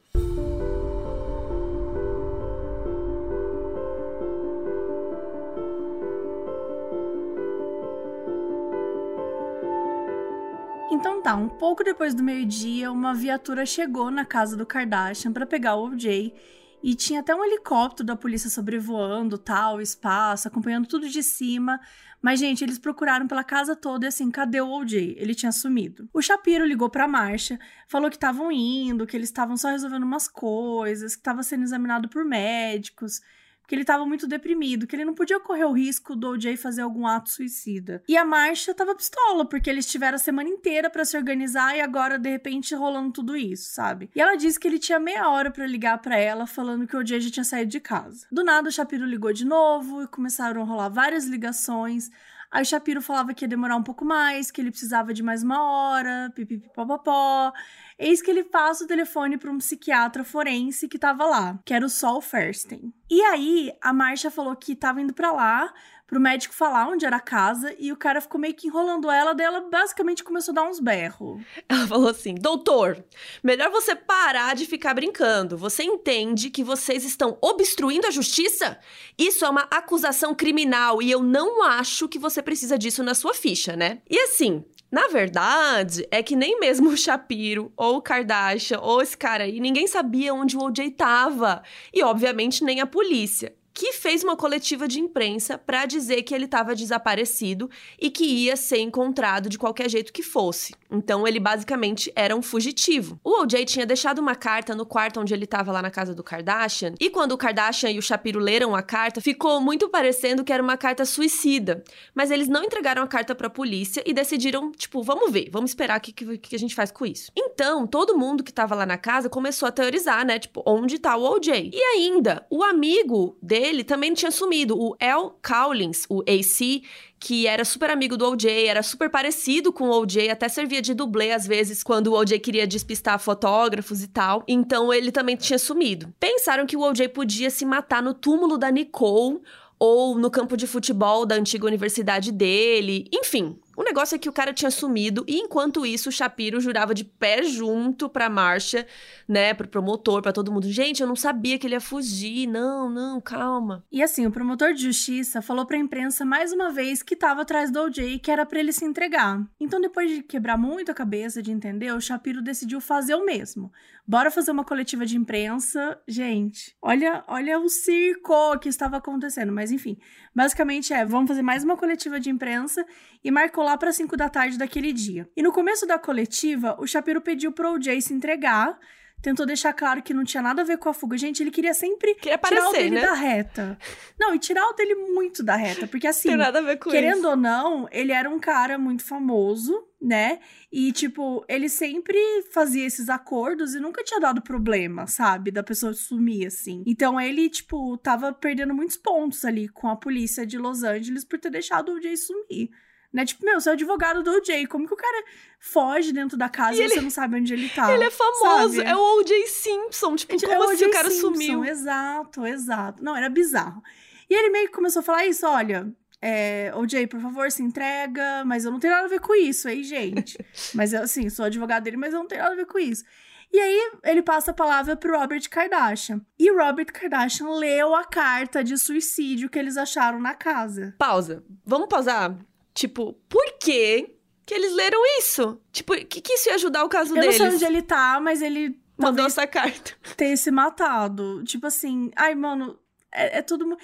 Tá, 11.24 11.36
um 11.36 11.50
pouco 11.50 11.83
depois 11.83 12.13
do 12.13 12.24
meio-dia, 12.24 12.89
uma 12.89 13.13
viatura 13.13 13.66
chegou 13.66 14.10
na 14.10 14.24
casa 14.24 14.56
do 14.56 14.66
Kardashian 14.66 15.33
para 15.33 15.45
pegar 15.45 15.75
o 15.75 15.89
OJ 15.89 16.33
e 16.81 16.95
tinha 16.95 17.19
até 17.19 17.36
um 17.36 17.44
helicóptero 17.44 18.07
da 18.07 18.16
polícia 18.16 18.50
sobrevoando, 18.50 19.38
tal, 19.38 19.81
espaço, 19.81 20.48
acompanhando 20.48 20.88
tudo 20.88 21.10
de 21.10 21.21
cima. 21.21 21.77
Mas, 22.21 22.39
gente, 22.39 22.63
eles 22.63 22.80
procuraram 22.80 23.27
pela 23.27 23.44
casa 23.44 23.75
toda 23.75 24.06
e 24.06 24.07
assim, 24.07 24.31
cadê 24.31 24.62
o 24.62 24.69
OJ? 24.69 25.16
Ele 25.18 25.36
tinha 25.36 25.51
sumido. 25.51 26.07
O 26.13 26.21
Shapiro 26.21 26.66
ligou 26.66 26.89
pra 26.89 27.06
Marcha, 27.06 27.60
falou 27.86 28.10
que 28.10 28.16
estavam 28.16 28.50
indo, 28.50 29.06
que 29.06 29.18
eles 29.18 29.27
estavam 29.27 29.57
só 29.57 29.69
resolvendo 29.69 30.04
umas 30.04 30.27
coisas, 30.27 31.16
que 31.16 31.21
estava 31.21 31.44
sendo 31.44 31.63
examinado 31.63 32.07
por 32.07 32.24
médicos 32.24 33.21
que 33.69 33.75
ele 33.75 33.83
estava 33.83 34.04
muito 34.04 34.25
deprimido, 34.25 34.88
que 34.88 34.95
ele 34.95 35.06
não 35.06 35.13
podia 35.13 35.39
correr 35.39 35.66
o 35.66 35.71
risco 35.71 36.16
do 36.16 36.30
OJ 36.30 36.57
fazer 36.57 36.81
algum 36.81 37.06
ato 37.06 37.30
suicida. 37.30 38.01
E 38.07 38.18
a 38.18 38.25
Marcia 38.25 38.74
tava 38.74 38.95
pistola, 38.95 39.48
porque 39.48 39.69
eles 39.69 39.86
tiveram 39.86 40.16
a 40.16 40.18
semana 40.18 40.50
inteira 40.50 40.89
para 40.89 41.06
se 41.06 41.16
organizar 41.16 41.77
e 41.77 41.81
agora 41.81 42.18
de 42.18 42.31
repente 42.31 42.74
rolando 42.74 43.12
tudo 43.12 43.38
isso, 43.38 43.71
sabe? 43.71 44.10
E 44.16 44.19
ela 44.19 44.36
disse 44.36 44.60
que 44.60 44.68
ele 44.68 44.80
tinha 44.80 45.00
meia 45.00 45.30
hora 45.30 45.51
para 45.51 45.68
ligar 45.68 46.00
para 46.00 46.18
ela 46.18 46.48
falando 46.48 46.88
que 46.88 46.95
o 46.95 47.00
OJ 47.00 47.19
já 47.19 47.30
tinha 47.30 47.44
saído 47.44 47.69
de 47.69 47.80
casa. 47.80 48.25
Do 48.31 48.44
nada 48.44 48.69
o 48.69 48.71
Shapiro 48.71 49.06
ligou 49.06 49.31
de 49.31 49.45
novo 49.45 50.01
e 50.01 50.07
começaram 50.07 50.63
a 50.63 50.66
rolar 50.66 50.89
várias 50.89 51.25
ligações. 51.25 52.10
Aí 52.50 52.63
o 52.63 52.66
Shapiro 52.66 53.04
falava 53.04 53.36
que 53.36 53.45
ia 53.45 53.48
demorar 53.48 53.75
um 53.75 53.83
pouco 53.83 54.04
mais, 54.04 54.50
que 54.50 54.60
ele 54.60 54.71
precisava 54.71 55.13
de 55.13 55.21
mais 55.21 55.44
uma 55.44 55.62
hora, 55.62 56.31
pipipipopopó. 56.33 57.54
Eis 58.00 58.22
que 58.22 58.31
ele 58.31 58.46
passa 58.46 58.86
o 58.86 58.88
telefone 58.88 59.38
para 59.38 59.52
um 59.52 59.57
psiquiatra 59.57 60.23
forense 60.23 60.88
que 60.88 60.97
tava 60.97 61.26
lá, 61.26 61.59
que 61.66 61.73
era 61.73 61.85
o 61.85 61.90
Sol 61.90 62.21
Fersten. 62.21 62.94
E 63.09 63.21
aí 63.21 63.73
a 63.81 63.92
Marcia 63.92 64.31
falou 64.31 64.56
que 64.56 64.73
tava 64.73 65.02
indo 65.02 65.14
para 65.14 65.33
lá 65.33 65.73
pro 66.09 66.19
médico 66.19 66.56
falar 66.56 66.88
onde 66.88 67.06
era 67.06 67.18
a 67.18 67.21
casa 67.21 67.76
e 67.78 67.92
o 67.92 67.97
cara 67.97 68.19
ficou 68.19 68.42
meio 68.42 68.56
que 68.56 68.68
enrolando 68.68 69.12
ela, 69.12 69.33
daí 69.33 69.45
ela 69.45 69.62
basicamente 69.69 70.23
começou 70.23 70.52
a 70.54 70.56
dar 70.56 70.64
uns 70.64 70.80
berros. 70.80 71.42
Ela 71.69 71.85
falou 71.85 72.09
assim: 72.09 72.33
"Doutor, 72.33 73.04
melhor 73.44 73.69
você 73.69 73.95
parar 73.95 74.56
de 74.56 74.66
ficar 74.66 74.95
brincando. 74.95 75.56
Você 75.57 75.83
entende 75.83 76.50
que 76.50 76.64
vocês 76.64 77.06
estão 77.06 77.38
obstruindo 77.42 78.07
a 78.07 78.12
justiça? 78.12 78.80
Isso 79.18 79.45
é 79.45 79.50
uma 79.50 79.68
acusação 79.69 80.33
criminal 80.33 81.02
e 81.02 81.12
eu 81.12 81.21
não 81.21 81.64
acho 81.64 82.07
que 82.07 82.18
você 82.18 82.42
precisa 82.42 82.78
disso 82.78 83.04
na 83.04 83.14
sua 83.14 83.33
ficha, 83.33 83.76
né?" 83.76 84.02
E 84.09 84.18
assim, 84.19 84.66
na 84.92 85.08
verdade, 85.08 86.08
é 86.10 86.24
que 86.24 86.36
nem 86.36 86.60
mesmo 86.60 86.90
o 86.90 86.98
Shapiro, 86.98 87.72
ou 87.78 87.98
o 87.98 88.02
Kardashian, 88.02 88.80
ou 88.80 89.02
esse 89.02 89.18
cara 89.18 89.44
aí, 89.44 89.60
ninguém 89.60 89.86
sabia 89.88 90.34
onde 90.34 90.58
o 90.58 90.64
OJ 90.64 90.92
tava. 90.92 91.62
E, 91.94 92.04
obviamente, 92.04 92.64
nem 92.64 92.81
a 92.81 92.88
polícia 92.88 93.54
que 93.80 93.94
fez 93.94 94.26
uma 94.26 94.36
coletiva 94.36 94.90
de 94.90 95.00
imprensa 95.00 95.57
para 95.57 95.86
dizer 95.86 96.24
que 96.24 96.36
ele 96.36 96.44
estava 96.44 96.76
desaparecido 96.76 97.69
e 97.98 98.09
que 98.09 98.26
ia 98.26 98.57
ser 98.57 98.80
encontrado 98.80 99.48
de 99.48 99.57
qualquer 99.57 99.90
jeito 99.90 100.12
que 100.12 100.21
fosse. 100.21 100.76
Então 100.92 101.26
ele 101.26 101.40
basicamente 101.40 102.12
era 102.14 102.36
um 102.36 102.42
fugitivo. 102.42 103.18
O 103.24 103.42
OJ 103.42 103.64
tinha 103.64 103.86
deixado 103.86 104.19
uma 104.19 104.36
carta 104.36 104.76
no 104.76 104.86
quarto 104.86 105.21
onde 105.21 105.33
ele 105.33 105.45
estava 105.45 105.71
lá 105.71 105.81
na 105.81 105.90
casa 105.90 106.14
do 106.14 106.21
Kardashian, 106.21 106.94
e 107.00 107.09
quando 107.09 107.31
o 107.31 107.38
Kardashian 107.38 107.92
e 107.92 107.98
o 107.98 108.02
Shapiro 108.02 108.38
leram 108.38 108.76
a 108.76 108.81
carta, 108.81 109.21
ficou 109.21 109.62
muito 109.62 109.88
parecendo 109.88 110.44
que 110.44 110.52
era 110.52 110.62
uma 110.62 110.76
carta 110.76 111.06
suicida. 111.06 111.81
Mas 112.14 112.31
eles 112.31 112.50
não 112.50 112.66
entregaram 112.66 113.02
a 113.02 113.07
carta 113.07 113.33
para 113.33 113.48
a 113.48 113.50
polícia 113.50 114.04
e 114.06 114.12
decidiram, 114.12 114.74
tipo, 114.74 115.02
vamos 115.02 115.31
ver, 115.31 115.50
vamos 115.54 115.71
esperar 115.71 116.00
o 116.00 116.02
que, 116.02 116.12
que, 116.12 116.38
que, 116.38 116.56
a 116.56 116.59
gente 116.59 116.76
faz 116.76 116.92
com 116.92 117.06
isso. 117.06 117.31
Então, 117.33 117.88
todo 117.88 118.18
mundo 118.18 118.44
que 118.44 118.52
estava 118.52 118.76
lá 118.76 118.86
na 118.86 118.98
casa 118.98 119.30
começou 119.30 119.69
a 119.69 119.71
teorizar, 119.71 120.26
né, 120.26 120.38
tipo, 120.38 120.62
onde 120.66 121.00
tá 121.00 121.16
o 121.16 121.24
OJ? 121.24 121.71
E 121.74 121.81
ainda, 121.95 122.45
o 122.50 122.62
amigo 122.62 123.38
dele 123.42 123.69
dele 123.69 123.83
também 123.83 124.14
tinha 124.14 124.31
sumido. 124.31 124.78
O 124.78 124.95
El 124.99 125.35
Cowlings, 125.47 126.06
o 126.09 126.21
AC, 126.21 126.81
que 127.19 127.47
era 127.47 127.64
super 127.64 127.90
amigo 127.90 128.18
do 128.18 128.28
OJ, 128.28 128.66
era 128.66 128.81
super 128.81 129.09
parecido 129.09 129.71
com 129.71 129.85
o 129.85 130.02
OJ, 130.02 130.30
até 130.30 130.49
servia 130.49 130.81
de 130.81 130.94
dublê 130.94 131.31
às 131.31 131.45
vezes 131.45 131.83
quando 131.83 132.07
o 132.07 132.14
OJ 132.14 132.40
queria 132.40 132.66
despistar 132.66 133.19
fotógrafos 133.19 134.04
e 134.04 134.07
tal. 134.07 134.44
Então 134.47 134.94
ele 134.94 135.11
também 135.11 135.35
tinha 135.35 135.59
sumido. 135.59 136.14
Pensaram 136.19 136.66
que 136.66 136.76
o 136.76 136.81
OJ 136.81 137.09
podia 137.09 137.49
se 137.49 137.66
matar 137.66 138.02
no 138.02 138.14
túmulo 138.14 138.57
da 138.57 138.71
Nicole 138.71 139.40
ou 139.78 140.18
no 140.18 140.30
campo 140.30 140.57
de 140.57 140.68
futebol 140.68 141.26
da 141.26 141.35
antiga 141.35 141.66
universidade 141.66 142.31
dele. 142.31 143.07
Enfim, 143.14 143.57
O 143.80 143.83
negócio 143.83 144.14
é 144.14 144.19
que 144.19 144.28
o 144.28 144.33
cara 144.33 144.52
tinha 144.52 144.69
sumido 144.69 145.24
e 145.26 145.38
enquanto 145.38 145.86
isso 145.86 146.09
o 146.09 146.12
Shapiro 146.12 146.59
jurava 146.59 146.94
de 146.94 147.06
pé 147.06 147.44
junto 147.44 148.09
pra 148.09 148.30
marcha, 148.30 148.86
né, 149.26 149.54
pro 149.54 149.69
promotor, 149.69 150.21
para 150.21 150.33
todo 150.33 150.52
mundo. 150.52 150.69
Gente, 150.69 151.02
eu 151.02 151.07
não 151.07 151.16
sabia 151.16 151.57
que 151.57 151.66
ele 151.66 151.76
ia 151.76 151.80
fugir. 151.80 152.45
Não, 152.45 152.90
não, 152.90 153.21
calma. 153.21 153.86
E 153.90 154.04
assim, 154.04 154.28
o 154.28 154.31
promotor 154.31 154.74
de 154.74 154.83
justiça 154.83 155.42
falou 155.42 155.66
pra 155.66 155.78
imprensa 155.78 156.26
mais 156.26 156.52
uma 156.52 156.74
vez 156.74 157.02
que 157.02 157.16
tava 157.16 157.44
atrás 157.44 157.71
do 157.71 157.80
OJ, 157.80 158.19
que 158.19 158.30
era 158.30 158.45
para 158.45 158.59
ele 158.59 158.74
se 158.74 158.83
entregar. 158.83 159.42
Então, 159.57 159.80
depois 159.80 160.12
de 160.12 160.24
quebrar 160.24 160.57
muito 160.57 160.92
a 160.92 160.94
cabeça 160.94 161.42
de 161.42 161.50
entender, 161.50 161.94
o 161.94 162.02
Shapiro 162.02 162.42
decidiu 162.42 162.81
fazer 162.81 163.16
o 163.16 163.26
mesmo. 163.26 163.71
Bora 164.09 164.31
fazer 164.31 164.49
uma 164.49 164.66
coletiva 164.66 165.06
de 165.06 165.16
imprensa. 165.16 166.01
Gente, 166.07 166.75
olha, 166.81 167.23
olha 167.28 167.59
o 167.59 167.69
circo 167.69 168.57
que 168.57 168.68
estava 168.68 168.97
acontecendo. 168.97 169.51
Mas 169.51 169.71
enfim, 169.71 169.99
basicamente 170.33 170.92
é: 170.92 171.06
vamos 171.06 171.28
fazer 171.28 171.44
mais 171.44 171.63
uma 171.63 171.78
coletiva 171.78 172.19
de 172.19 172.28
imprensa 172.28 172.83
e 173.23 173.30
marcou 173.30 173.63
lá 173.63 173.78
para 173.78 173.94
5 173.94 174.18
da 174.18 174.28
tarde 174.28 174.57
daquele 174.57 174.92
dia. 174.92 175.30
E 175.37 175.44
no 175.44 175.51
começo 175.51 175.85
da 175.85 175.99
coletiva, 175.99 176.75
o 176.80 176.87
Shapiro 176.87 177.21
pediu 177.21 177.51
pro 177.51 177.75
OJ 177.75 178.01
se 178.01 178.11
entregar 178.11 178.80
tentou 179.21 179.45
deixar 179.45 179.73
claro 179.73 180.02
que 180.02 180.14
não 180.14 180.23
tinha 180.23 180.42
nada 180.42 180.61
a 180.61 180.66
ver 180.66 180.78
com 180.78 180.90
a 180.90 180.94
fuga. 180.94 181.18
Gente, 181.18 181.42
ele 181.44 181.52
queria 181.52 181.73
sempre 181.73 182.16
queria 182.16 182.35
aparecer, 182.35 182.61
tirar 182.61 182.69
o 182.69 182.73
dele 182.73 182.95
né? 182.95 183.02
da 183.02 183.14
reta. 183.14 183.78
Não, 184.19 184.33
e 184.33 184.40
tirar 184.40 184.68
o 184.68 184.73
dele 184.73 184.95
muito 184.95 185.44
da 185.44 185.56
reta, 185.56 185.88
porque 185.88 186.07
assim, 186.07 186.30
Tem 186.30 186.38
nada 186.38 186.59
a 186.59 186.61
ver 186.61 186.78
com 186.78 186.90
querendo 186.90 187.19
isso. 187.19 187.30
ou 187.30 187.35
não, 187.35 187.88
ele 187.92 188.11
era 188.11 188.30
um 188.30 188.40
cara 188.40 188.78
muito 188.78 189.04
famoso, 189.04 189.83
né? 190.02 190.40
E 190.71 190.92
tipo, 190.92 191.44
ele 191.47 191.68
sempre 191.68 192.18
fazia 192.52 192.85
esses 192.85 193.09
acordos 193.09 193.73
e 193.76 193.80
nunca 193.80 194.04
tinha 194.04 194.19
dado 194.19 194.42
problema, 194.42 195.07
sabe? 195.07 195.52
Da 195.52 195.64
pessoa 195.64 195.94
sumir 195.94 196.47
assim. 196.47 196.83
Então 196.85 197.19
ele, 197.19 197.49
tipo, 197.49 197.97
tava 197.97 198.31
perdendo 198.31 198.73
muitos 198.73 198.97
pontos 198.97 199.44
ali 199.44 199.68
com 199.68 199.88
a 199.88 199.95
polícia 199.95 200.45
de 200.45 200.57
Los 200.57 200.83
Angeles 200.83 201.26
por 201.26 201.40
ter 201.40 201.49
deixado 201.49 201.92
o 201.94 202.02
Jay 202.02 202.16
sumir. 202.16 202.69
Né? 203.11 203.25
Tipo, 203.25 203.44
meu, 203.44 203.59
você 203.59 203.69
é 203.69 203.73
advogado 203.73 204.21
do 204.21 204.31
OJ. 204.31 204.68
Como 204.68 204.87
que 204.87 204.94
o 204.94 204.97
cara 204.97 205.25
foge 205.59 206.13
dentro 206.13 206.37
da 206.37 206.47
casa 206.47 206.78
e, 206.78 206.81
e 206.81 206.83
ele... 206.83 206.94
você 206.94 207.01
não 207.01 207.09
sabe 207.09 207.37
onde 207.37 207.54
ele 207.54 207.69
tá? 207.69 207.92
Ele 207.92 208.04
é 208.04 208.11
famoso, 208.11 208.75
sabe? 208.75 208.87
é 208.87 208.95
o 208.95 209.19
OJ 209.19 209.47
Simpson. 209.47 210.16
Tipo, 210.16 210.33
Gente, 210.33 210.45
como 210.45 210.63
é 210.69 210.73
assim 210.73 210.85
o, 210.85 210.87
o 210.87 210.92
cara 210.92 211.09
Simpson, 211.09 211.33
sumiu? 211.33 211.66
Exato, 211.66 212.45
exato. 212.45 213.04
Não, 213.04 213.16
era 213.16 213.30
bizarro. 213.30 213.81
E 214.30 214.33
ele 214.33 214.49
meio 214.49 214.68
que 214.68 214.73
começou 214.73 214.99
a 214.99 215.04
falar 215.04 215.25
isso: 215.25 215.45
olha, 215.47 215.92
é, 216.21 216.71
OJ, 216.75 217.07
por 217.07 217.19
favor, 217.19 217.51
se 217.51 217.63
entrega, 217.63 218.44
mas 218.45 218.66
eu 218.66 218.71
não 218.71 218.80
tenho 218.80 218.94
nada 218.94 219.06
a 219.06 219.09
ver 219.09 219.19
com 219.19 219.33
isso, 219.33 219.68
aí, 219.68 219.83
gente. 219.83 220.37
mas 220.75 220.94
eu, 220.94 221.01
assim, 221.01 221.30
sou 221.30 221.45
advogado 221.45 221.83
dele, 221.83 221.97
mas 221.97 222.13
eu 222.13 222.19
não 222.19 222.28
tenho 222.28 222.42
nada 222.42 222.54
a 222.54 222.57
ver 222.57 222.66
com 222.66 222.78
isso. 222.78 223.04
E 223.51 223.59
aí 223.59 223.92
ele 224.04 224.21
passa 224.21 224.51
a 224.51 224.54
palavra 224.54 224.95
pro 224.95 225.18
Robert 225.18 225.49
Kardashian. 225.49 226.21
E 226.37 226.51
Robert 226.51 226.94
Kardashian 226.94 227.49
leu 227.49 227.95
a 227.95 228.04
carta 228.04 228.63
de 228.63 228.78
suicídio 228.78 229.49
que 229.49 229.57
eles 229.57 229.75
acharam 229.75 230.19
na 230.19 230.35
casa. 230.35 230.94
Pausa. 230.99 231.44
Vamos 231.66 231.87
pausar 231.87 232.37
Tipo, 232.80 233.12
por 233.28 233.57
quê 233.59 234.16
que 234.45 234.54
eles 234.54 234.74
leram 234.74 235.02
isso? 235.19 235.62
Tipo, 235.69 235.95
o 235.95 236.06
que, 236.06 236.21
que 236.21 236.31
isso 236.31 236.48
ia 236.48 236.56
ajudar 236.56 236.86
o 236.86 236.88
caso 236.88 237.14
eu 237.14 237.19
deles? 237.19 237.38
Eu 237.38 237.44
não 237.44 237.52
sei 237.52 237.56
onde 237.57 237.66
ele 237.66 237.81
tá, 237.81 238.21
mas 238.21 238.42
ele. 238.42 238.80
Mandou 238.98 239.26
essa 239.26 239.45
carta. 239.45 239.98
Ter 240.16 240.38
se 240.38 240.50
matado. 240.50 241.44
Tipo 241.44 241.68
assim, 241.68 242.09
ai, 242.16 242.33
mano, 242.36 242.80
é, 243.12 243.40
é 243.40 243.42
tudo. 243.42 243.78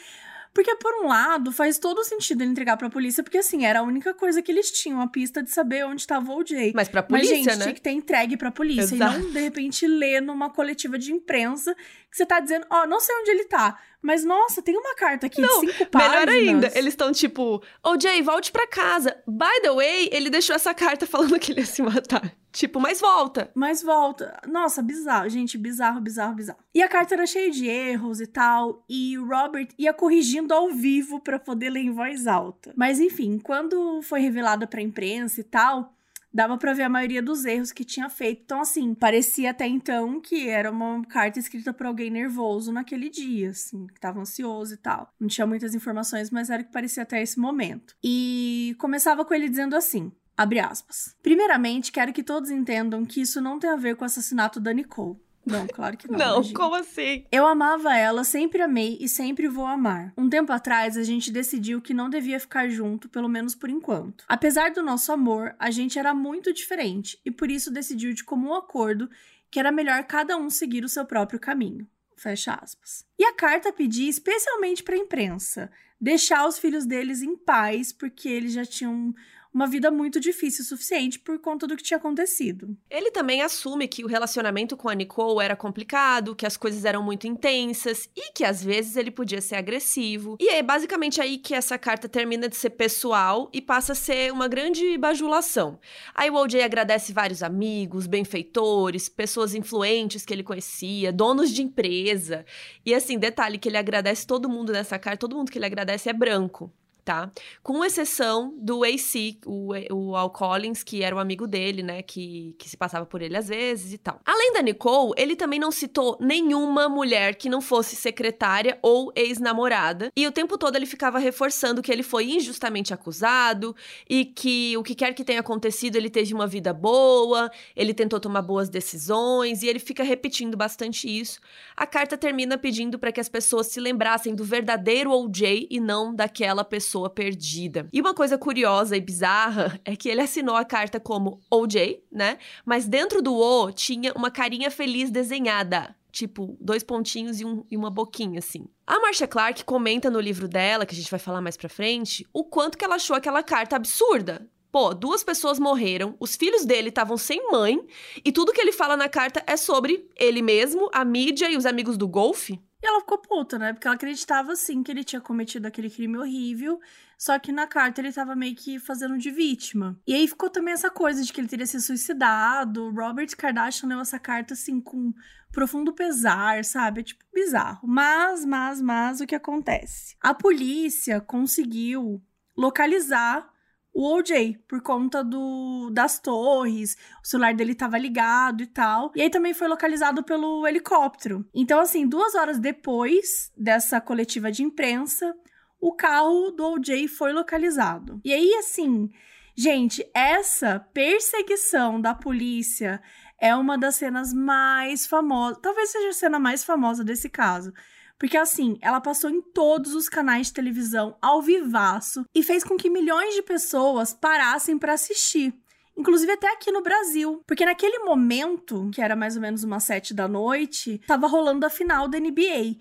Porque, 0.56 0.74
por 0.78 1.04
um 1.04 1.10
lado, 1.10 1.52
faz 1.52 1.78
todo 1.78 2.02
sentido 2.06 2.42
ele 2.42 2.52
entregar 2.52 2.78
pra 2.78 2.90
polícia, 2.90 3.22
porque, 3.22 3.40
assim, 3.40 3.66
era 3.66 3.82
a 3.82 3.84
única 3.84 4.14
coisa 4.14 4.42
que 4.42 4.50
eles 4.50 4.72
tinham, 4.72 5.02
a 5.02 5.08
pista 5.08 5.44
de 5.44 5.52
saber 5.52 5.86
onde 5.86 6.00
estava 6.00 6.32
o 6.32 6.46
Jay. 6.46 6.72
Mas 6.74 6.88
pra 6.88 7.04
polícia, 7.04 7.36
Mas, 7.36 7.44
gente, 7.44 7.58
né? 7.58 7.64
tinha 7.64 7.76
que 7.76 7.82
ter 7.82 7.92
entregue 7.92 8.38
pra 8.38 8.50
polícia. 8.50 8.96
Exato. 8.96 9.20
E 9.20 9.22
não, 9.22 9.32
de 9.32 9.40
repente, 9.42 9.86
ler 9.86 10.22
numa 10.22 10.50
coletiva 10.50 10.98
de 10.98 11.12
imprensa 11.12 11.76
que 12.10 12.16
você 12.16 12.26
tá 12.26 12.40
dizendo, 12.40 12.66
ó, 12.70 12.84
oh, 12.84 12.88
não 12.88 13.02
sei 13.02 13.14
onde 13.18 13.32
ele 13.32 13.44
tá, 13.44 13.78
mas, 14.02 14.24
nossa, 14.24 14.62
tem 14.62 14.78
uma 14.78 14.96
carta 14.96 15.26
aqui 15.26 15.42
não, 15.42 15.60
de 15.60 15.74
cinco 15.74 15.88
páginas. 15.88 16.26
Melhor 16.26 16.30
ainda, 16.30 16.72
eles 16.74 16.94
estão 16.94 17.12
tipo, 17.12 17.56
ô 17.84 17.90
oh, 17.90 18.00
Jay, 18.00 18.22
volte 18.22 18.50
pra 18.54 18.66
casa. 18.66 19.18
By 19.28 19.62
the 19.62 19.74
way, 19.74 20.10
ele 20.10 20.30
deixou 20.30 20.56
essa 20.56 20.74
carta 20.74 21.06
falando 21.08 21.38
que 21.38 21.52
ele 21.52 21.60
ia 21.60 21.66
se 21.66 21.82
matar. 21.82 22.34
Tipo, 22.56 22.80
mas 22.80 23.02
volta. 23.02 23.52
Mas 23.54 23.84
volta. 23.84 24.40
Nossa, 24.48 24.82
bizarro. 24.82 25.28
Gente, 25.28 25.58
bizarro, 25.58 26.00
bizarro, 26.00 26.36
bizarro. 26.36 26.60
E 26.74 26.82
a 26.82 26.88
carta 26.88 27.14
era 27.14 27.28
cheia 27.28 27.52
de 27.52 27.68
erros 27.68 28.22
e 28.22 28.28
tal. 28.28 28.86
E 28.88 29.18
o 29.18 29.28
Robert 29.28 29.68
ia 29.78 29.94
corrigindo 29.94 30.54
ao 30.54 30.72
vivo 30.72 31.20
para 31.20 31.38
poder 31.38 31.70
ler 31.70 31.82
em 31.82 31.92
voz 31.92 32.28
alta. 32.28 32.72
Mas 32.74 33.02
enfim, 33.02 33.40
quando 33.40 34.02
foi 34.04 34.22
revelada 34.22 34.66
pra 34.66 34.82
imprensa 34.82 35.42
e 35.42 35.44
tal, 35.44 35.94
dava 36.34 36.58
para 36.58 36.72
ver 36.72 36.84
a 36.84 36.90
maioria 36.90 37.22
dos 37.22 37.44
erros 37.44 37.74
que 37.74 37.84
tinha 37.84 38.10
feito. 38.10 38.44
Então, 38.46 38.62
assim, 38.62 38.94
parecia 38.94 39.52
até 39.52 39.68
então 39.68 40.22
que 40.22 40.48
era 40.48 40.72
uma 40.72 41.02
carta 41.08 41.38
escrita 41.38 41.74
por 41.74 41.88
alguém 41.88 42.10
nervoso 42.10 42.72
naquele 42.72 43.10
dia, 43.10 43.50
assim, 43.50 43.86
que 43.88 44.00
tava 44.00 44.22
ansioso 44.22 44.76
e 44.76 44.78
tal. 44.78 45.10
Não 45.20 45.28
tinha 45.28 45.46
muitas 45.46 45.76
informações, 45.76 46.32
mas 46.32 46.50
era 46.50 46.62
o 46.62 46.66
que 46.66 46.72
parecia 46.72 47.04
até 47.04 47.22
esse 47.22 47.38
momento. 47.38 47.96
E 48.02 48.78
começava 48.80 49.26
com 49.26 49.34
ele 49.34 49.50
dizendo 49.50 49.76
assim: 49.76 50.10
abre 50.38 50.60
aspas. 50.60 51.16
Primeiramente, 51.22 51.92
quero 51.92 52.14
que 52.14 52.24
todos 52.24 52.50
entendam 52.50 53.06
que 53.06 53.22
isso 53.22 53.42
não 53.42 53.60
tem 53.60 53.70
a 53.70 53.76
ver 53.76 53.96
com 53.96 54.04
o 54.04 54.06
assassinato 54.06 54.60
da 54.60 54.74
Nicole. 54.74 55.18
Não, 55.46 55.68
claro 55.68 55.96
que 55.96 56.10
não. 56.10 56.18
não, 56.18 56.34
imagina. 56.38 56.60
como 56.60 56.76
assim? 56.76 57.26
Eu 57.32 57.46
amava 57.46 57.96
ela, 57.96 58.24
sempre 58.24 58.64
amei 58.64 58.98
e 59.00 59.08
sempre 59.08 59.48
vou 59.48 59.66
amar. 59.66 60.12
Um 60.18 60.28
tempo 60.28 60.52
atrás, 60.52 60.98
a 60.98 61.04
gente 61.04 61.32
decidiu 61.32 61.80
que 61.82 61.94
não 61.94 62.10
devia 62.10 62.40
ficar 62.40 62.68
junto, 62.68 63.08
pelo 63.08 63.30
menos 63.30 63.54
por 63.54 63.70
enquanto. 63.70 64.26
Apesar 64.28 64.72
do 64.72 64.82
nosso 64.82 65.12
amor, 65.12 65.56
a 65.60 65.70
gente 65.70 66.00
era 66.00 66.16
muito 66.16 66.52
diferente 66.52 67.20
e 67.24 67.30
por 67.30 67.52
isso 67.52 67.70
decidiu 67.72 68.14
de 68.14 68.24
comum 68.24 68.56
acordo 68.56 69.08
que 69.52 69.60
era 69.60 69.72
melhor 69.72 70.04
cada 70.06 70.36
um 70.36 70.50
seguir 70.50 70.84
o 70.84 70.90
seu 70.90 71.06
próprio 71.06 71.40
caminho. 71.40 71.88
Fecha 72.18 72.56
aspas. 72.56 73.06
E 73.20 73.24
a 73.24 73.34
carta 73.34 73.72
pedia 73.72 74.10
especialmente 74.10 74.82
para 74.82 74.96
a 74.96 75.00
imprensa 75.00 75.70
deixar 76.00 76.48
os 76.48 76.58
filhos 76.58 76.86
deles 76.86 77.22
em 77.22 77.36
paz, 77.36 77.94
porque 77.94 78.28
eles 78.28 78.54
já 78.54 78.66
tinham 78.66 79.14
uma 79.56 79.68
vida 79.68 79.90
muito 79.90 80.20
difícil 80.20 80.66
o 80.66 80.68
suficiente 80.68 81.18
por 81.18 81.40
conta 81.40 81.66
do 81.66 81.78
que 81.78 81.84
tinha 81.84 81.98
acontecido. 81.98 82.76
Ele 82.90 83.10
também 83.10 83.42
assume 83.42 83.88
que 83.88 84.04
o 84.04 84.08
relacionamento 84.08 84.76
com 84.76 84.90
a 84.90 84.94
Nicole 84.94 85.46
era 85.46 85.56
complicado, 85.56 86.36
que 86.36 86.46
as 86.46 86.58
coisas 86.58 86.84
eram 86.84 87.02
muito 87.02 87.26
intensas 87.26 88.10
e 88.14 88.34
que 88.34 88.44
às 88.44 88.62
vezes 88.62 88.98
ele 88.98 89.10
podia 89.10 89.40
ser 89.40 89.56
agressivo. 89.56 90.36
E 90.42 90.50
é 90.50 90.62
basicamente 90.62 91.22
aí 91.22 91.38
que 91.38 91.56
essa 91.56 91.78
carta 91.78 92.10
termina 92.10 92.50
de 92.50 92.56
ser 92.58 92.72
pessoal 92.72 93.50
e 93.54 93.62
passa 93.62 93.94
a 93.94 93.96
ser 93.96 94.34
uma 94.34 94.50
grande 94.50 94.98
bajulação. 94.98 95.80
Aí 96.14 96.30
o 96.30 96.36
OJ 96.36 96.62
agradece 96.62 97.14
vários 97.14 97.42
amigos, 97.42 98.08
benfeitores, 98.08 99.08
pessoas 99.08 99.56
influentes 99.56 100.26
que 100.26 100.34
ele 100.34 100.44
conhecia, 100.44 101.14
donos 101.14 101.50
de 101.50 101.62
empresa. 101.62 102.46
E 102.86 102.94
assim, 102.94 103.18
detalhe 103.18 103.58
que 103.58 103.70
ele 103.70 103.78
agradece 103.78 104.28
todo 104.28 104.50
mundo 104.50 104.74
nessa 104.74 105.00
carta, 105.00 105.20
todo 105.20 105.38
mundo 105.38 105.50
que 105.50 105.58
ele 105.58 105.66
agradece 105.66 106.10
é 106.10 106.14
branco 106.14 106.74
tá? 107.06 107.32
Com 107.62 107.86
exceção 107.86 108.52
do 108.58 108.84
AC, 108.84 109.38
o, 109.46 109.70
o 109.92 110.16
Al 110.16 110.32
Collins, 110.32 110.84
que 110.84 111.04
era 111.04 111.16
um 111.16 111.20
amigo 111.20 111.46
dele, 111.46 111.84
né? 111.84 112.02
Que, 112.02 112.56
que 112.58 112.68
se 112.68 112.76
passava 112.76 113.06
por 113.06 113.22
ele 113.22 113.38
às 113.38 113.48
vezes 113.48 113.94
e 113.94 113.98
tal. 114.00 114.20
Além 114.26 114.54
da 114.54 114.62
Nicole, 114.64 115.14
ele 115.16 115.36
também 115.36 115.60
não 115.60 115.72
citou 115.72 116.18
nenhuma 116.20 116.90
mulher 116.90 117.36
que 117.36 117.48
não 117.48 117.62
fosse 117.62 117.96
secretária 117.96 118.80
ou 118.82 119.14
ex-namorada. 119.16 120.10
E 120.18 120.26
o 120.26 120.32
tempo 120.32 120.58
todo 120.58 120.76
ele 120.76 120.88
ficava 120.88 121.20
reforçando 121.20 121.82
que 121.84 121.92
ele 121.92 122.02
foi 122.02 122.32
injustamente 122.32 122.92
acusado 122.92 123.76
e 124.10 124.26
que 124.26 124.76
o 124.76 124.82
que 124.82 124.96
quer 124.96 125.14
que 125.14 125.24
tenha 125.24 125.42
acontecido, 125.42 125.98
ele 125.98 126.10
teve 126.10 126.34
uma 126.34 126.48
vida 126.48 126.74
boa, 126.74 127.52
ele 127.76 127.94
tentou 127.94 128.20
tomar 128.20 128.42
boas 128.42 128.68
decisões 128.68 129.62
e 129.62 129.68
ele 129.68 129.80
fica 129.80 130.04
repetindo 130.04 130.58
bastante 130.58 131.08
isso. 131.08 131.40
A 131.78 131.86
carta 131.86 132.18
termina 132.18 132.58
pedindo 132.58 132.98
para 132.98 133.12
que 133.12 133.20
as 133.20 133.30
pessoas 133.30 133.68
se 133.68 133.80
lembrassem 133.80 134.34
do 134.34 134.44
verdadeiro 134.44 135.12
OJ 135.12 135.68
e 135.70 135.80
não 135.80 136.16
daquela 136.16 136.64
pessoa 136.64 136.95
pessoa 136.96 137.10
perdida. 137.10 137.88
E 137.92 138.00
uma 138.00 138.14
coisa 138.14 138.38
curiosa 138.38 138.96
e 138.96 139.02
bizarra 139.02 139.80
é 139.84 139.96
que 139.96 140.08
ele 140.08 140.22
assinou 140.22 140.56
a 140.56 140.64
carta 140.64 141.00
como 141.00 141.42
OJ, 141.52 142.02
né? 142.12 142.38
Mas 142.66 142.88
dentro 142.88 143.22
do 143.22 143.36
O 143.36 143.72
tinha 143.72 144.14
uma 144.14 144.32
carinha 144.32 144.72
feliz 144.72 145.12
desenhada 145.12 145.96
tipo, 146.12 146.56
dois 146.62 146.82
pontinhos 146.82 147.42
e, 147.42 147.46
um, 147.46 147.66
e, 147.70 147.76
uma 147.76 147.90
boquinha, 147.90 148.40
assim. 148.40 148.70
A 148.88 149.02
Marcia 149.02 149.28
Clark 149.28 149.66
comenta 149.66 150.10
no 150.10 150.18
livro 150.18 150.48
dela, 150.48 150.86
que 150.86 150.96
a 150.96 150.98
gente 150.98 151.12
vai 151.12 151.20
falar 151.20 151.42
mais 151.42 151.58
pra 151.58 151.68
frente, 151.68 152.26
o 152.32 152.46
quanto 152.46 152.78
que 152.78 152.86
ela 152.86 152.96
achou 152.96 153.18
aquela 153.18 153.44
carta 153.44 153.76
absurda. 153.76 154.50
Pô, 154.72 154.94
duas 154.94 155.26
pessoas 155.26 155.60
morreram, 155.60 156.16
os 156.18 156.38
filhos 156.38 156.64
dele 156.64 156.88
estavam 156.88 157.18
sem 157.18 157.52
mãe, 157.52 157.86
e 158.24 158.32
tudo 158.32 158.54
que 158.54 158.62
ele 158.62 158.72
fala 158.72 158.96
na 158.96 159.10
carta 159.10 159.44
é 159.46 159.58
sobre 159.58 160.08
ele 160.16 160.42
mesmo, 160.42 160.90
a 160.94 161.04
mídia 161.04 161.52
e 161.52 161.58
os 161.58 161.66
amigos 161.66 161.98
do 161.98 162.08
golfe. 162.08 162.62
E 162.86 162.88
ela 162.88 163.00
ficou 163.00 163.18
puta, 163.18 163.58
né? 163.58 163.74
Porque 163.74 163.88
ela 163.88 163.96
acreditava 163.96 164.56
sim 164.56 164.84
que 164.84 164.92
ele 164.92 165.04
tinha 165.04 165.20
cometido 165.20 165.68
aquele 165.68 165.90
crime 165.90 166.20
horrível, 166.20 166.80
só 167.18 167.40
que 167.40 167.52
na 167.52 167.66
carta 167.66 168.00
ele 168.00 168.14
tava 168.14 168.36
meio 168.36 168.56
que 168.56 168.78
fazendo 168.78 169.18
de 169.18 169.32
vítima. 169.32 170.00
E 170.06 170.14
aí 170.14 170.28
ficou 170.28 170.52
também 170.52 170.72
essa 170.72 170.92
coisa 170.92 171.24
de 171.24 171.34
que 171.34 171.42
ele 171.42 171.48
teria 171.48 171.66
se 171.66 171.82
suicidado. 171.82 172.92
Robert 172.92 173.36
Kardashian 173.36 173.90
leu 173.90 174.02
essa 174.02 174.20
carta 174.20 174.54
assim 174.54 174.80
com 174.80 175.12
profundo 175.52 175.94
pesar, 175.94 176.64
sabe? 176.64 177.00
É 177.00 177.04
tipo 177.06 177.26
bizarro. 177.34 177.88
Mas, 177.88 178.46
mas, 178.46 178.80
mas 178.80 179.20
o 179.20 179.26
que 179.26 179.34
acontece? 179.34 180.16
A 180.22 180.36
polícia 180.36 181.20
conseguiu 181.20 182.22
localizar 182.56 183.52
o 183.96 184.14
OJ, 184.14 184.60
por 184.68 184.82
conta 184.82 185.24
do, 185.24 185.90
das 185.90 186.20
torres, 186.20 186.98
o 187.24 187.26
celular 187.26 187.54
dele 187.54 187.72
estava 187.72 187.98
ligado 187.98 188.62
e 188.62 188.68
tal. 188.68 189.14
E 189.16 189.22
aí 189.22 189.30
também 189.30 189.54
foi 189.54 189.70
localizado 189.70 190.22
pelo 190.22 190.68
helicóptero. 190.68 191.46
Então, 191.54 191.80
assim, 191.80 192.06
duas 192.06 192.36
horas 192.36 192.60
depois 192.60 193.54
dessa 193.56 194.02
coletiva 194.02 194.52
de 194.52 194.64
imprensa, 194.64 195.34
o 195.80 195.94
carro 195.94 196.52
do 196.52 196.74
OJ 196.74 197.08
foi 197.08 197.32
localizado. 197.32 198.20
E 198.26 198.34
aí, 198.34 198.54
assim, 198.56 199.10
Gente, 199.58 200.06
essa 200.14 200.82
perseguição 200.94 202.02
da 202.02 202.14
polícia 202.14 203.02
é 203.40 203.56
uma 203.56 203.78
das 203.78 203.96
cenas 203.96 204.34
mais 204.34 205.08
famosas, 205.08 205.60
talvez 205.62 205.92
seja 205.92 206.10
a 206.10 206.14
cena 206.14 206.38
mais 206.38 206.62
famosa 206.62 207.06
desse 207.06 207.30
caso. 207.30 207.72
Porque 208.18 208.38
assim, 208.38 208.78
ela 208.82 209.02
passou 209.02 209.30
em 209.30 209.42
todos 209.42 209.94
os 209.94 210.08
canais 210.08 210.48
de 210.48 210.54
televisão 210.54 211.18
ao 211.22 211.42
vivaço 211.42 212.26
e 212.34 212.42
fez 212.42 212.64
com 212.64 212.78
que 212.78 212.90
milhões 212.90 213.36
de 213.36 213.42
pessoas 213.42 214.14
parassem 214.14 214.78
para 214.78 214.94
assistir. 214.94 215.54
Inclusive 215.98 216.32
até 216.32 216.52
aqui 216.52 216.72
no 216.72 216.84
Brasil. 216.84 217.42
Porque 217.46 217.66
naquele 217.66 218.00
momento, 218.00 218.90
que 218.94 219.02
era 219.02 219.16
mais 219.16 219.36
ou 219.36 219.42
menos 219.42 219.64
umas 219.64 219.84
sete 219.84 220.14
da 220.14 220.28
noite, 220.28 221.00
tava 221.08 221.28
rolando 221.28 221.66
a 221.66 221.70
final 221.70 222.08
da 222.08 222.20
NBA. 222.20 222.78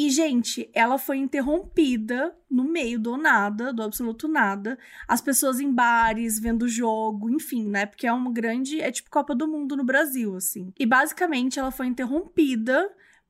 E, 0.00 0.10
gente, 0.10 0.70
ela 0.72 0.96
foi 0.96 1.16
interrompida 1.16 2.32
no 2.48 2.62
meio 2.62 3.00
do 3.00 3.16
nada, 3.16 3.72
do 3.72 3.82
absoluto 3.82 4.28
nada. 4.28 4.78
As 5.08 5.20
pessoas 5.20 5.58
em 5.58 5.72
bares, 5.72 6.38
vendo 6.38 6.62
o 6.62 6.68
jogo, 6.68 7.28
enfim, 7.28 7.68
né? 7.68 7.84
Porque 7.84 8.06
é 8.06 8.12
uma 8.12 8.30
grande. 8.30 8.80
É 8.80 8.92
tipo 8.92 9.10
Copa 9.10 9.34
do 9.34 9.48
Mundo 9.48 9.76
no 9.76 9.82
Brasil, 9.82 10.36
assim. 10.36 10.72
E 10.78 10.86
basicamente 10.86 11.58
ela 11.58 11.72
foi 11.72 11.88
interrompida 11.88 12.88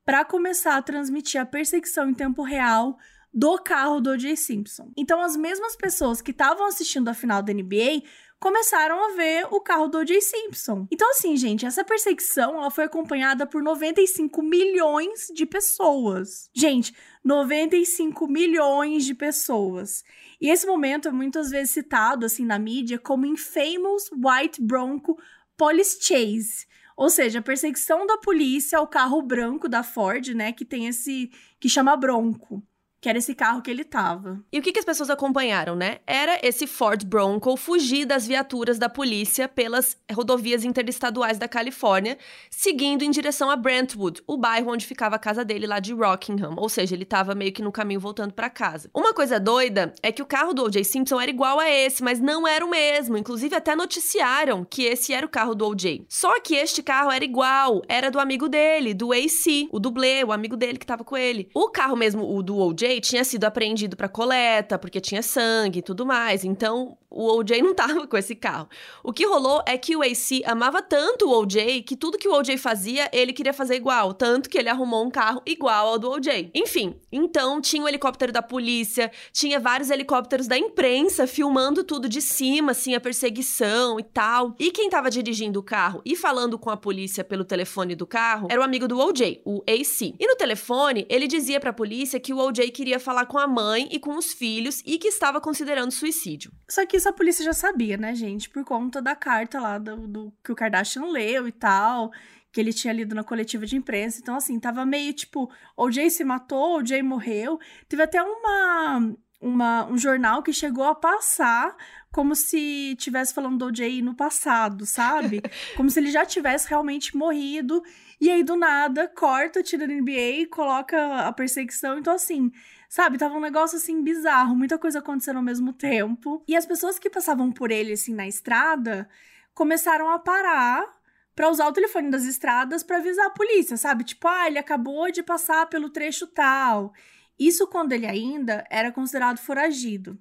para 0.09 0.25
começar 0.25 0.79
a 0.79 0.81
transmitir 0.81 1.39
a 1.39 1.45
perseguição 1.45 2.09
em 2.09 2.15
tempo 2.15 2.43
real 2.43 2.97
do 3.31 3.59
carro 3.59 4.01
do 4.01 4.13
O.J. 4.13 4.37
Simpson. 4.37 4.91
Então, 4.97 5.21
as 5.21 5.37
mesmas 5.37 5.77
pessoas 5.77 6.23
que 6.23 6.31
estavam 6.31 6.67
assistindo 6.67 7.09
a 7.09 7.15
final 7.15 7.43
da 7.43 7.53
NBA 7.53 8.05
começaram 8.41 9.05
a 9.05 9.15
ver 9.15 9.47
o 9.51 9.61
carro 9.61 9.87
do 9.87 9.99
O.J. 9.99 10.19
Simpson. 10.23 10.89
Então, 10.91 11.11
assim, 11.11 11.37
gente, 11.37 11.67
essa 11.67 11.85
perseguição 11.85 12.57
ela 12.57 12.71
foi 12.71 12.85
acompanhada 12.85 13.47
por 13.47 13.63
95 13.63 14.41
milhões 14.41 15.27
de 15.35 15.45
pessoas. 15.45 16.49
Gente, 16.55 16.97
95 17.23 18.27
milhões 18.29 19.05
de 19.05 19.15
pessoas. 19.15 20.03
E 20.41 20.49
esse 20.49 20.67
momento 20.67 21.09
é 21.09 21.13
muitas 21.13 21.51
vezes 21.51 21.73
citado, 21.73 22.25
assim, 22.25 22.47
na 22.47 22.59
mídia 22.59 22.99
como 22.99 23.27
Infamous 23.27 24.11
White 24.11 24.63
Bronco 24.63 25.19
Police 25.55 25.99
Chase. 26.01 26.67
Ou 26.99 27.09
seja, 27.09 27.39
a 27.39 27.43
perseguição 27.43 28.05
da 28.09 28.19
polícia 28.19 28.77
ao 28.77 28.89
carro 28.89 29.23
branco 29.23 29.69
da 29.69 29.85
Ford, 29.85 30.35
né, 30.35 30.53
que 30.53 30.65
tem 30.65 30.89
esse 30.89 31.31
que 31.61 31.69
chama 31.69 31.97
Bronco 31.97 32.61
que 33.01 33.09
era 33.09 33.19
esse 33.19 33.35
carro 33.35 33.63
que 33.63 33.71
ele 33.71 33.85
tava. 33.85 34.41
E 34.53 34.59
o 34.59 34.63
que, 34.63 34.73
que, 34.73 34.79
as 34.79 34.85
pessoas 34.85 35.11
acompanharam, 35.11 35.77
né? 35.77 35.99
Era 36.07 36.39
esse 36.43 36.67
Ford 36.67 37.05
Bronco 37.05 37.57
fugir 37.57 38.05
das 38.05 38.27
viaturas 38.27 38.79
da 38.79 38.89
polícia 38.89 39.49
pelas 39.49 39.97
rodovias 40.13 40.65
interestaduais 40.65 41.39
da 41.39 41.47
Califórnia, 41.47 42.19
seguindo 42.51 43.03
em 43.03 43.11
direção 43.11 43.51
a 43.51 43.57
Brentwood, 43.57 44.23
o 44.27 44.37
bairro 44.37 44.73
onde 44.73 44.87
ficava 44.87 45.17
a 45.17 45.19
casa 45.19 45.45
dele 45.45 45.67
lá 45.67 45.79
de 45.79 45.93
Rockingham. 45.93 46.55
Ou 46.57 46.69
seja, 46.69 46.95
ele 46.95 47.05
tava 47.05 47.35
meio 47.35 47.53
que 47.53 47.63
no 47.63 47.71
caminho 47.71 48.01
voltando 48.01 48.33
para 48.33 48.51
casa. 48.51 48.91
Uma 48.93 49.15
coisa 49.15 49.39
doida 49.39 49.93
é 50.03 50.11
que 50.11 50.23
o 50.23 50.27
carro 50.27 50.53
do 50.53 50.65
O.J. 50.65 50.83
Simpson 50.83 51.21
era 51.21 51.31
igual 51.31 51.61
a 51.61 51.71
esse, 51.71 52.03
mas 52.03 52.21
não 52.21 52.47
era 52.47 52.65
o 52.65 52.71
mesmo. 52.71 53.17
Inclusive, 53.17 53.55
até 53.55 53.77
noticiaram 53.77 54.65
que 54.65 54.83
esse 54.83 55.13
era 55.13 55.25
o 55.25 55.29
carro 55.29 55.55
do 55.55 55.67
O.J. 55.69 56.05
Só 56.09 56.41
que 56.41 56.57
este 56.57 56.83
carro 56.83 57.13
era 57.13 57.25
igual, 57.25 57.83
era 57.89 58.11
do 58.11 58.19
amigo 58.19 58.49
dele, 58.49 58.93
do 58.93 59.13
AC, 59.13 59.69
o 59.71 59.79
dublê, 59.79 60.25
o 60.25 60.33
amigo 60.33 60.57
dele 60.57 60.79
que 60.79 60.87
tava 60.87 61.05
com 61.05 61.17
ele. 61.17 61.49
O 61.55 61.69
carro 61.69 61.97
mesmo, 61.97 62.29
o 62.29 62.43
do 62.43 62.57
O.J., 62.57 62.88
tinha 63.01 63.25
sido 63.25 63.45
apreendido 63.45 63.97
para 63.97 64.09
coleta, 64.09 64.79
porque 64.79 65.01
tinha 65.01 65.23
sangue 65.23 65.81
e 65.81 65.83
tudo 65.83 66.05
mais. 66.05 66.45
Então, 66.45 66.97
o 67.11 67.27
OJ 67.39 67.63
não 67.63 67.75
tava 67.75 68.07
com 68.07 68.17
esse 68.17 68.35
carro. 68.35 68.69
O 69.03 69.13
que 69.13 69.27
rolou 69.27 69.63
é 69.67 69.77
que 69.79 69.97
o 69.97 70.03
AC 70.03 70.43
amava 70.45 70.83
tanto 70.83 71.27
o 71.29 71.41
OJ 71.41 71.83
que 71.83 71.97
tudo 71.97 72.19
que 72.19 72.29
o 72.29 72.33
OJ 72.33 72.57
fazia, 72.59 73.09
ele 73.13 73.33
queria 73.33 73.53
fazer 73.53 73.77
igual. 73.77 74.13
Tanto 74.13 74.49
que 74.49 74.59
ele 74.59 74.69
arrumou 74.69 75.05
um 75.05 75.11
carro 75.11 75.43
igual 75.47 75.89
ao 75.89 75.99
do 75.99 76.11
OJ. 76.11 76.51
Enfim, 76.55 76.97
então 77.11 77.61
tinha 77.61 77.83
o 77.83 77.89
helicóptero 77.89 78.33
da 78.33 78.43
polícia, 78.43 79.11
tinha 79.33 79.59
vários 79.59 79.91
helicópteros 79.91 80.47
da 80.47 80.59
imprensa 80.59 81.27
filmando 81.27 81.83
tudo 81.83 82.09
de 82.09 82.21
cima, 82.21 82.73
assim, 82.73 82.95
a 82.95 83.01
perseguição 83.01 83.99
e 83.99 84.03
tal. 84.03 84.55
E 84.59 84.71
quem 84.71 84.91
tava 84.91 85.11
dirigindo 85.11 85.61
o 85.61 85.63
carro 85.63 86.03
e 86.05 86.15
falando 86.15 86.59
com 86.59 86.71
a 86.71 86.77
polícia 86.77 87.25
pelo 87.25 87.45
telefone 87.45 87.95
do 87.95 88.07
carro 88.07 88.49
era 88.51 88.61
o 88.61 88.65
amigo 88.65 88.87
do 88.87 88.99
OJ, 88.99 89.43
o 89.45 89.63
AC. 89.69 90.15
E 90.19 90.27
no 90.27 90.37
telefone, 90.37 91.07
ele 91.09 91.27
dizia 91.27 91.61
pra 91.61 91.73
polícia 91.73 92.21
que 92.21 92.33
o 92.33 92.39
OJ 92.39 92.71
queria 92.79 93.01
falar 93.01 93.27
com 93.27 93.37
a 93.37 93.47
mãe 93.49 93.89
e 93.91 93.99
com 93.99 94.17
os 94.17 94.33
filhos 94.33 94.85
e 94.87 94.99
que 94.99 95.09
estava 95.09 95.41
considerando 95.41 95.91
suicídio. 95.91 96.53
Só 96.71 96.87
que 96.87 96.97
isso 96.97 97.09
a 97.09 97.13
polícia 97.13 97.45
já 97.45 97.53
sabia, 97.53 97.97
né, 97.97 98.15
gente? 98.15 98.49
Por 98.49 98.65
conta 98.65 99.03
da 99.03 99.17
carta 99.17 99.59
lá 99.59 99.79
do, 99.79 100.07
do 100.07 100.33
que 100.45 100.53
o 100.53 100.55
Kardashian 100.55 101.07
leu 101.07 101.49
e 101.49 101.53
tal 101.53 102.13
que 102.53 102.61
ele 102.61 102.73
tinha 102.73 102.93
lido 102.93 103.17
na 103.17 103.25
coletiva 103.25 103.67
de 103.67 103.77
imprensa. 103.77 104.21
Então, 104.23 104.37
assim, 104.37 104.61
tava 104.61 104.87
meio 104.87 105.13
tipo, 105.13 105.51
o 105.77 105.91
Jay 105.91 106.09
se 106.09 106.23
matou, 106.23 106.79
o 106.79 106.87
Jay 106.87 107.03
morreu. 107.03 107.59
Teve 107.89 108.05
até 108.05 108.23
uma, 108.23 109.13
uma, 109.41 109.87
um 109.87 109.99
jornal 109.99 110.41
que 110.41 110.53
chegou 110.53 110.85
a 110.85 110.95
passar 110.95 111.77
como 112.13 112.35
se 112.35 112.97
tivesse 112.99 113.35
falando 113.35 113.59
do 113.59 113.67
OJ 113.67 114.03
no 114.03 114.15
passado, 114.15 114.87
sabe? 114.87 115.43
como 115.77 115.91
se 115.91 116.01
ele 116.01 116.11
já 116.11 116.25
tivesse 116.25 116.69
realmente 116.69 117.17
morrido. 117.17 117.83
E 118.21 118.31
aí, 118.31 118.43
do 118.43 118.57
nada, 118.57 119.09
corta, 119.09 119.63
tira 119.63 119.87
da 119.87 119.95
NBA, 119.95 120.49
coloca 120.51 121.27
a 121.27 121.33
perseguição. 121.33 121.99
Então, 121.99 122.15
assim, 122.15 122.51
Sabe, 122.89 123.19
tava 123.19 123.37
um 123.37 123.41
negócio 123.41 123.77
assim 123.77 124.03
bizarro, 124.03 124.57
muita 124.57 124.79
coisa 124.79 125.01
acontecendo 125.01 125.37
ao 125.37 125.43
mesmo 125.43 125.75
tempo. 125.75 126.43
E 126.49 126.57
as 126.57 126.65
pessoas 126.65 126.99
que 126.99 127.11
passavam 127.11 127.53
por 127.53 127.71
ele 127.71 127.93
assim 127.93 128.15
na 128.15 128.27
estrada 128.27 129.07
começaram 129.53 130.09
a 130.11 130.19
parar 130.19 130.87
para 131.35 131.51
usar 131.51 131.69
o 131.69 131.73
telefone 131.73 132.11
das 132.11 132.25
estradas 132.25 132.83
para 132.83 132.97
avisar 132.97 133.27
a 133.27 133.31
polícia, 133.31 133.77
sabe? 133.77 134.05
Tipo, 134.05 134.27
ah, 134.27 134.47
ele 134.47 134.59
acabou 134.59 135.11
de 135.13 135.23
passar 135.23 135.67
pelo 135.67 135.91
trecho 135.91 136.27
tal. 136.29 136.95
Isso 137.39 137.67
quando 137.67 137.93
ele 137.93 138.07
ainda 138.07 138.65
era 138.71 138.91
considerado 138.91 139.39
foragido. 139.39 140.19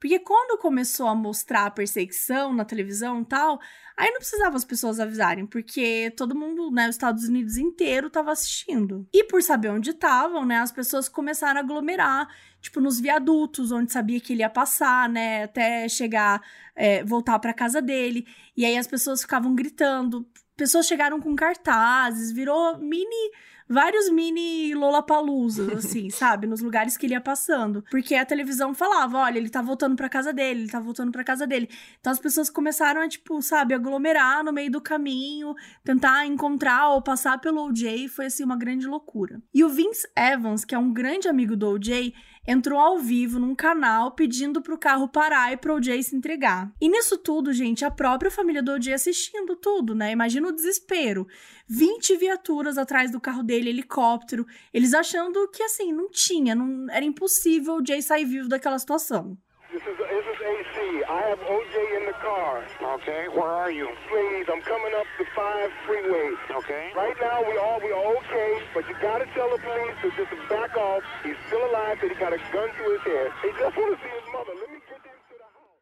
Porque 0.00 0.18
quando 0.20 0.60
começou 0.60 1.08
a 1.08 1.14
mostrar 1.14 1.66
a 1.66 1.70
perseguição 1.70 2.52
na 2.54 2.64
televisão 2.64 3.20
e 3.20 3.24
tal, 3.24 3.58
aí 3.96 4.10
não 4.10 4.18
precisava 4.18 4.56
as 4.56 4.64
pessoas 4.64 5.00
avisarem, 5.00 5.44
porque 5.44 6.12
todo 6.16 6.36
mundo, 6.36 6.70
né, 6.70 6.88
os 6.88 6.94
Estados 6.94 7.24
Unidos 7.24 7.56
inteiro 7.56 8.08
tava 8.08 8.30
assistindo. 8.30 9.08
E 9.12 9.24
por 9.24 9.42
saber 9.42 9.70
onde 9.70 9.90
estavam, 9.90 10.44
né, 10.44 10.58
as 10.58 10.70
pessoas 10.70 11.08
começaram 11.08 11.60
a 11.60 11.64
aglomerar, 11.64 12.28
tipo, 12.60 12.80
nos 12.80 13.00
viadutos, 13.00 13.72
onde 13.72 13.92
sabia 13.92 14.20
que 14.20 14.32
ele 14.32 14.42
ia 14.42 14.50
passar, 14.50 15.08
né, 15.08 15.44
até 15.44 15.88
chegar, 15.88 16.40
é, 16.76 17.02
voltar 17.02 17.38
para 17.40 17.52
casa 17.52 17.82
dele. 17.82 18.24
E 18.56 18.64
aí 18.64 18.78
as 18.78 18.86
pessoas 18.86 19.22
ficavam 19.22 19.52
gritando. 19.54 20.24
Pessoas 20.56 20.86
chegaram 20.86 21.20
com 21.20 21.34
cartazes, 21.34 22.30
virou 22.32 22.78
mini 22.78 23.32
vários 23.68 24.10
mini 24.10 24.74
Lollapaloozas, 24.74 25.84
assim, 25.84 26.08
sabe? 26.10 26.46
Nos 26.46 26.60
lugares 26.60 26.96
que 26.96 27.06
ele 27.06 27.14
ia 27.14 27.20
passando. 27.20 27.84
Porque 27.90 28.14
a 28.14 28.24
televisão 28.24 28.74
falava, 28.74 29.18
olha, 29.18 29.38
ele 29.38 29.50
tá 29.50 29.60
voltando 29.60 29.96
pra 29.96 30.08
casa 30.08 30.32
dele, 30.32 30.62
ele 30.62 30.70
tá 30.70 30.80
voltando 30.80 31.12
pra 31.12 31.22
casa 31.24 31.46
dele. 31.46 31.68
Então 32.00 32.12
as 32.12 32.18
pessoas 32.18 32.48
começaram 32.48 33.00
a, 33.00 33.08
tipo, 33.08 33.40
sabe, 33.42 33.74
aglomerar 33.74 34.42
no 34.44 34.52
meio 34.52 34.70
do 34.70 34.80
caminho, 34.80 35.54
tentar 35.84 36.26
encontrar 36.26 36.90
ou 36.90 37.02
passar 37.02 37.38
pelo 37.38 37.64
OJ, 37.66 38.08
foi, 38.08 38.26
assim, 38.26 38.44
uma 38.44 38.56
grande 38.56 38.86
loucura. 38.86 39.40
E 39.52 39.62
o 39.62 39.68
Vince 39.68 40.08
Evans, 40.16 40.64
que 40.64 40.74
é 40.74 40.78
um 40.78 40.92
grande 40.92 41.28
amigo 41.28 41.56
do 41.56 41.68
OJ, 41.68 42.14
entrou 42.48 42.80
ao 42.80 42.98
vivo 42.98 43.38
num 43.38 43.54
canal 43.54 44.12
pedindo 44.12 44.62
pro 44.62 44.78
carro 44.78 45.06
parar 45.06 45.52
e 45.52 45.56
pro 45.58 45.74
OJ 45.74 46.02
se 46.02 46.16
entregar. 46.16 46.72
E 46.80 46.88
nisso 46.88 47.18
tudo, 47.18 47.52
gente, 47.52 47.84
a 47.84 47.90
própria 47.90 48.30
família 48.30 48.62
do 48.62 48.72
OJ 48.72 48.94
assistindo 48.94 49.54
tudo, 49.54 49.94
né? 49.94 50.10
Imagina 50.10 50.48
o 50.48 50.52
desespero. 50.52 51.28
20 51.68 52.16
viaturas 52.16 52.78
atrás 52.78 53.10
do 53.10 53.20
carro 53.20 53.42
dele, 53.42 53.68
helicóptero, 53.68 54.46
eles 54.72 54.94
achando 54.94 55.46
que 55.48 55.62
assim, 55.62 55.92
não 55.92 56.08
tinha, 56.10 56.54
não 56.54 56.90
era 56.90 57.04
impossível 57.04 57.74
o 57.74 57.76
OJ 57.80 58.00
sair 58.00 58.24
vivo 58.24 58.48
daquela 58.48 58.78
situação. 58.78 59.36
This 59.70 59.82
is, 59.82 59.98
this 59.98 60.24
is 60.24 60.40
AC. 60.40 61.04
I 61.04 61.30
have 61.30 61.42
OJ 61.42 61.87
car. 62.28 62.64
Okay, 63.00 63.24
where 63.32 63.52
are 63.62 63.70
you? 63.70 63.88
Please, 64.10 64.46
I'm 64.52 64.62
coming 64.62 64.92
up 65.00 65.06
the 65.18 65.26
five 65.34 65.70
freeway. 65.86 66.30
Okay. 66.60 66.84
Right 66.94 67.16
now, 67.20 67.38
we 67.48 67.56
all 67.56 67.80
we 67.80 67.90
are 67.92 68.16
okay, 68.20 68.52
but 68.74 68.84
you 68.88 68.94
gotta 69.00 69.26
tell 69.34 69.48
the 69.54 69.60
police 69.64 69.96
to 70.02 70.08
just 70.18 70.32
back 70.48 70.76
off. 70.76 71.02
He's 71.24 71.40
still 71.46 71.64
alive, 71.70 71.96
that 72.00 72.10
he 72.12 72.16
got 72.16 72.32
a 72.32 72.40
gun 72.52 72.68
to 72.78 72.84
his 72.92 73.02
head. 73.10 73.28
He 73.42 73.50
just 73.58 73.76
want 73.76 73.90
to 73.94 73.98
see 74.04 74.12
his 74.18 74.28
mother. 74.32 74.52
Let 74.60 74.70
me 74.74 74.80
get 74.88 75.00
him 75.08 75.18
to 75.30 75.34
the 75.40 75.48
house. 75.56 75.78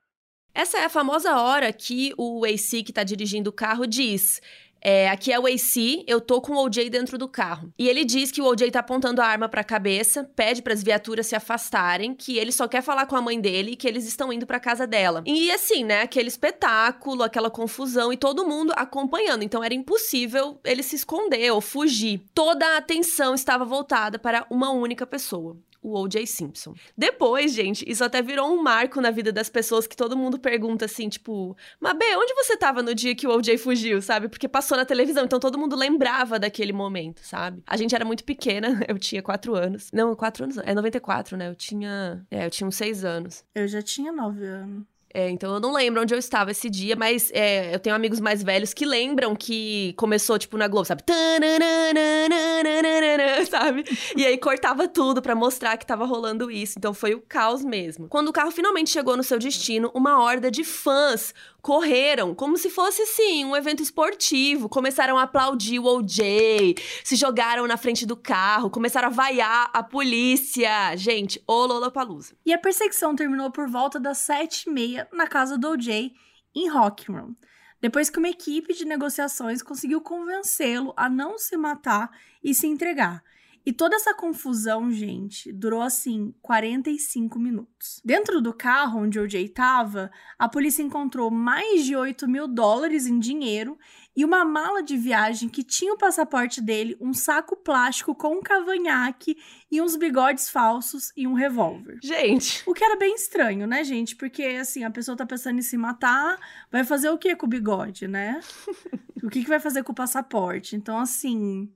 Essa 0.55 0.79
é 0.79 0.85
a 0.85 0.89
famosa 0.89 1.37
hora 1.37 1.73
que 1.73 2.15
o 2.17 2.45
AC 2.45 2.83
que 2.85 2.93
tá 2.93 3.03
dirigindo 3.03 3.51
o 3.51 3.53
carro 3.53 3.87
diz: 3.87 4.41
é, 4.89 5.09
aqui 5.09 5.33
é 5.33 5.41
o 5.41 5.49
AC, 5.49 6.05
eu 6.07 6.21
tô 6.21 6.41
com 6.41 6.53
o 6.53 6.65
OJ 6.65 6.89
dentro 6.91 7.19
do 7.19 7.27
carro. 7.27 7.73
E 7.77 7.89
ele 7.89 8.05
diz 8.05 8.31
que 8.31 8.41
o 8.41 8.45
OJ 8.45 8.71
tá 8.71 8.79
apontando 8.79 9.21
a 9.21 9.27
arma 9.27 9.49
pra 9.49 9.65
cabeça, 9.65 10.23
pede 10.37 10.63
para 10.63 10.73
as 10.73 10.81
viaturas 10.81 11.27
se 11.27 11.35
afastarem, 11.35 12.15
que 12.15 12.39
ele 12.39 12.53
só 12.53 12.69
quer 12.69 12.83
falar 12.83 13.07
com 13.07 13.17
a 13.17 13.21
mãe 13.21 13.41
dele 13.41 13.73
e 13.73 13.77
que 13.77 13.89
eles 13.89 14.07
estão 14.07 14.33
indo 14.33 14.47
pra 14.47 14.61
casa 14.61 14.87
dela. 14.87 15.25
E 15.27 15.51
assim, 15.51 15.83
né, 15.83 16.03
aquele 16.03 16.29
espetáculo, 16.29 17.25
aquela 17.25 17.51
confusão 17.51 18.13
e 18.13 18.17
todo 18.17 18.47
mundo 18.47 18.73
acompanhando. 18.77 19.43
Então 19.43 19.65
era 19.65 19.75
impossível 19.75 20.61
ele 20.63 20.85
se 20.85 20.95
esconder 20.95 21.51
ou 21.51 21.61
fugir. 21.61 22.23
Toda 22.33 22.65
a 22.65 22.77
atenção 22.77 23.35
estava 23.35 23.65
voltada 23.65 24.21
para 24.21 24.47
uma 24.49 24.71
única 24.71 25.05
pessoa 25.05 25.57
o 25.83 25.99
O.J. 25.99 26.27
Simpson. 26.27 26.75
Depois, 26.97 27.53
gente, 27.53 27.85
isso 27.89 28.05
até 28.05 28.23
virou 28.23 28.53
um 28.53 28.63
marco 28.63 29.01
na 29.01 29.11
vida 29.11 29.33
das 29.33 29.49
pessoas 29.49 29.87
que 29.87 29.97
todo 29.97 30.17
mundo 30.17 30.39
pergunta 30.39 30.85
assim, 30.85 31.09
tipo, 31.09 31.57
Mabê, 31.81 32.17
onde 32.17 32.35
você 32.35 32.57
tava 32.57 32.83
no 32.83 32.95
dia 32.95 33.15
que 33.15 33.27
o 33.27 33.37
O.J. 33.37 33.59
fugiu, 33.59 34.01
sabe? 34.03 34.29
Porque 34.29 34.49
passou 34.49 34.77
na 34.77 34.85
televisão, 34.85 35.25
então 35.25 35.39
todo 35.39 35.59
mundo 35.59 35.77
lembrava 35.77 36.39
daquele 36.39 36.73
momento, 36.73 37.21
sabe? 37.23 37.63
A 37.67 37.77
gente 37.77 37.95
era 37.95 38.05
muito 38.05 38.25
pequena, 38.25 38.81
eu 38.89 38.99
tinha 38.99 39.23
quatro 39.23 39.55
anos. 39.55 39.91
Não, 39.93 40.15
quatro 40.15 40.45
anos, 40.45 40.59
é 40.59 40.75
94, 40.75 41.37
né? 41.37 41.49
Eu 41.49 41.55
tinha, 41.55 42.25
é, 42.31 42.47
eu 42.47 42.51
tinha 42.51 42.67
uns 42.67 42.77
seis 42.77 43.05
anos. 43.05 43.45
Eu 43.55 43.69
já 43.69 43.83
tinha 43.83 44.13
nove 44.13 44.45
anos. 44.45 44.96
É, 45.17 45.31
então 45.31 45.55
eu 45.55 45.61
não 45.61 45.73
lembro 45.73 46.03
onde 46.03 46.13
eu 46.13 46.19
estava 46.19 46.51
esse 46.51 46.69
dia, 46.69 46.95
mas 46.95 47.31
é, 47.33 47.75
eu 47.75 47.79
tenho 47.79 47.97
amigos 47.97 48.21
mais 48.21 48.43
velhos 48.43 48.75
que 48.75 48.85
lembram 48.85 49.35
que 49.35 49.95
começou, 49.97 50.39
tipo, 50.39 50.59
na 50.59 50.69
Globo, 50.69 50.85
sabe? 50.85 51.03
Sabe? 53.49 53.85
E 54.15 54.27
aí 54.27 54.37
cortava 54.37 54.87
tudo 54.87 55.23
para 55.23 55.35
mostrar 55.35 55.79
que 55.79 55.87
tava 55.87 56.05
rolando 56.05 56.51
isso. 56.51 56.75
Então 56.77 56.93
foi 56.93 57.15
o 57.15 57.23
caos 57.23 57.65
mesmo. 57.65 58.09
Quando 58.09 58.29
o 58.29 58.33
carro 58.33 58.51
finalmente 58.51 58.91
chegou 58.91 59.17
no 59.17 59.23
seu 59.23 59.39
destino, 59.39 59.91
uma 59.95 60.23
horda 60.23 60.51
de 60.51 60.63
fãs 60.63 61.33
correram 61.63 62.33
como 62.33 62.57
se 62.57 62.71
fosse, 62.71 63.05
sim, 63.07 63.45
um 63.45 63.57
evento 63.57 63.83
esportivo. 63.83 64.69
Começaram 64.69 65.19
a 65.19 65.23
aplaudir 65.23 65.81
o 65.81 65.85
OJ, 65.85 66.77
se 67.03 67.17
jogaram 67.17 67.67
na 67.67 67.77
frente 67.77 68.07
do 68.07 68.17
carro, 68.17 68.71
começaram 68.71 69.09
a 69.09 69.11
vaiar 69.11 69.71
a 69.73 69.83
polícia. 69.83 70.95
Gente, 70.95 71.43
ô 71.47 71.67
Lollapalooza. 71.67 72.35
E 72.45 72.53
a 72.53 72.59
perseguição 72.59 73.17
terminou 73.17 73.51
por 73.51 73.69
volta 73.69 73.99
das 73.99 74.19
sete 74.19 74.69
e 74.69 74.71
meia 74.71 75.06
na 75.13 75.27
casa 75.27 75.57
do 75.59 75.69
OJ, 75.71 76.13
em 76.55 76.69
Rockroom. 76.69 77.35
Depois 77.81 78.09
que 78.09 78.19
uma 78.19 78.29
equipe 78.29 78.75
de 78.75 78.85
negociações 78.85 79.63
conseguiu 79.63 80.01
convencê-lo 80.01 80.95
a 80.97 81.09
não 81.09 81.39
se 81.39 81.57
matar 81.57 82.11
e 82.43 82.55
se 82.55 82.67
entregar. 82.67 83.23
E 83.67 83.73
toda 83.73 83.97
essa 83.97 84.15
confusão, 84.15 84.93
gente, 84.93 85.53
durou 85.53 85.83
assim 85.83 86.33
45 86.41 87.37
minutos. 87.37 88.01
Dentro 88.05 88.41
do 88.41 88.55
carro 88.55 89.01
onde 89.01 89.19
o 89.19 89.29
Jay 89.29 89.47
estava, 89.47 90.09
a 90.39 90.49
polícia 90.49 90.85
encontrou 90.85 91.33
mais 91.33 91.85
de 91.85 91.97
8 91.97 92.29
mil 92.29 92.47
dólares 92.47 93.09
em 93.09 93.19
dinheiro 93.19 93.77
e 94.17 94.25
uma 94.25 94.45
mala 94.45 94.85
de 94.85 94.97
viagem 94.97 95.49
que 95.49 95.65
tinha 95.65 95.93
o 95.93 95.99
passaporte 95.99 96.63
dele, 96.63 96.97
um 97.01 97.13
saco 97.13 97.57
plástico 97.57 98.15
com 98.15 98.37
um 98.39 98.41
cavanhaque 98.41 99.37
e 99.69 99.83
uns 99.83 99.97
bigodes 99.97 100.49
falsos 100.49 101.13
e 101.17 101.27
um 101.27 101.35
revólver. 101.35 101.99
Gente. 102.01 102.63
O 102.67 102.73
que 102.73 102.85
era 102.85 102.97
bem 102.97 103.17
estranho, 103.17 103.67
né, 103.67 103.83
gente? 103.83 104.15
Porque, 104.15 104.45
assim, 104.45 104.85
a 104.85 104.91
pessoa 104.93 105.17
tá 105.17 105.27
pensando 105.27 105.59
em 105.59 105.63
se 105.63 105.77
matar, 105.77 106.39
vai 106.71 106.85
fazer 106.85 107.11
o 107.11 107.19
que 107.19 107.35
com 107.35 107.47
o 107.47 107.49
bigode, 107.49 108.07
né? 108.07 108.41
o 109.25 109.29
que, 109.29 109.43
que 109.43 109.49
vai 109.49 109.59
fazer 109.59 109.83
com 109.83 109.91
o 109.91 109.95
passaporte? 109.95 110.77
Então, 110.77 110.99
assim. 110.99 111.69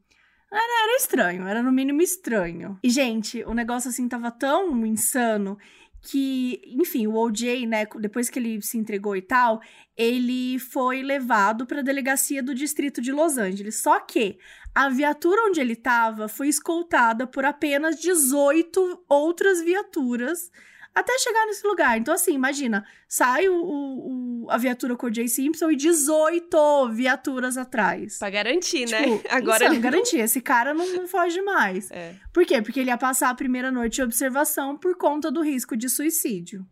Era, 0.53 0.85
era 0.85 0.97
estranho, 0.97 1.47
era 1.47 1.63
no 1.63 1.71
mínimo 1.71 2.03
estranho. 2.03 2.79
E, 2.83 2.91
gente, 2.91 3.45
o 3.45 3.55
negócio 3.55 3.89
assim 3.89 4.09
tava 4.09 4.31
tão 4.31 4.85
insano 4.85 5.57
que, 6.03 6.61
enfim, 6.67 7.07
o 7.07 7.15
OJ, 7.15 7.67
né, 7.67 7.87
depois 7.99 8.31
que 8.31 8.39
ele 8.39 8.61
se 8.63 8.79
entregou 8.79 9.15
e 9.17 9.23
tal, 9.23 9.61
ele 9.97 10.59
foi 10.59 11.03
levado 11.03 11.67
para 11.67 11.81
a 11.81 11.85
delegacia 11.85 12.43
do 12.43 12.55
distrito 12.55 13.01
de 13.01 13.13
Los 13.13 13.37
Angeles. 13.37 13.81
Só 13.81 14.01
que 14.01 14.39
a 14.75 14.89
viatura 14.89 15.43
onde 15.47 15.61
ele 15.61 15.75
estava 15.75 16.27
foi 16.27 16.49
escoltada 16.49 17.27
por 17.27 17.45
apenas 17.45 18.01
18 18.01 19.05
outras 19.09 19.63
viaturas 19.63 20.51
até 20.95 21.19
chegar 21.19 21.47
nesse 21.47 21.67
lugar. 21.67 21.99
Então, 21.99 22.13
assim, 22.13 22.35
imagina, 22.35 22.85
sai 23.09 23.49
o, 23.49 23.55
o, 23.55 24.45
o 24.45 24.51
a 24.51 24.57
viatura 24.57 24.97
com 24.97 25.07
o 25.07 25.15
Jay 25.15 25.29
Simpson 25.29 25.71
e 25.71 25.77
18 25.77 26.89
viaturas 26.93 27.57
atrás. 27.57 28.19
Pra 28.19 28.31
garantir, 28.31 28.89
né? 28.91 29.03
tipo, 29.03 29.15
né? 29.15 29.23
Agora 29.31 29.65
insano, 29.65 29.75
ele... 29.75 29.83
garantir. 29.83 30.19
Esse 30.19 30.41
cara 30.41 30.75
não, 30.75 30.87
não 30.95 31.07
foge 31.07 31.41
mais. 31.43 31.91
É. 31.91 32.15
Por 32.33 32.45
quê? 32.45 32.61
Porque 32.61 32.81
ele 32.81 32.91
ia 32.91 32.99
passar 32.99 33.31
a 33.31 33.35
primeira 33.35 33.71
noite 33.71 33.97
de 33.97 34.03
observação 34.03 34.77
por 34.77 34.97
conta 34.97 35.31
do 35.31 35.43
risco 35.43 35.77
de 35.77 35.89
suicídio. 35.89 36.67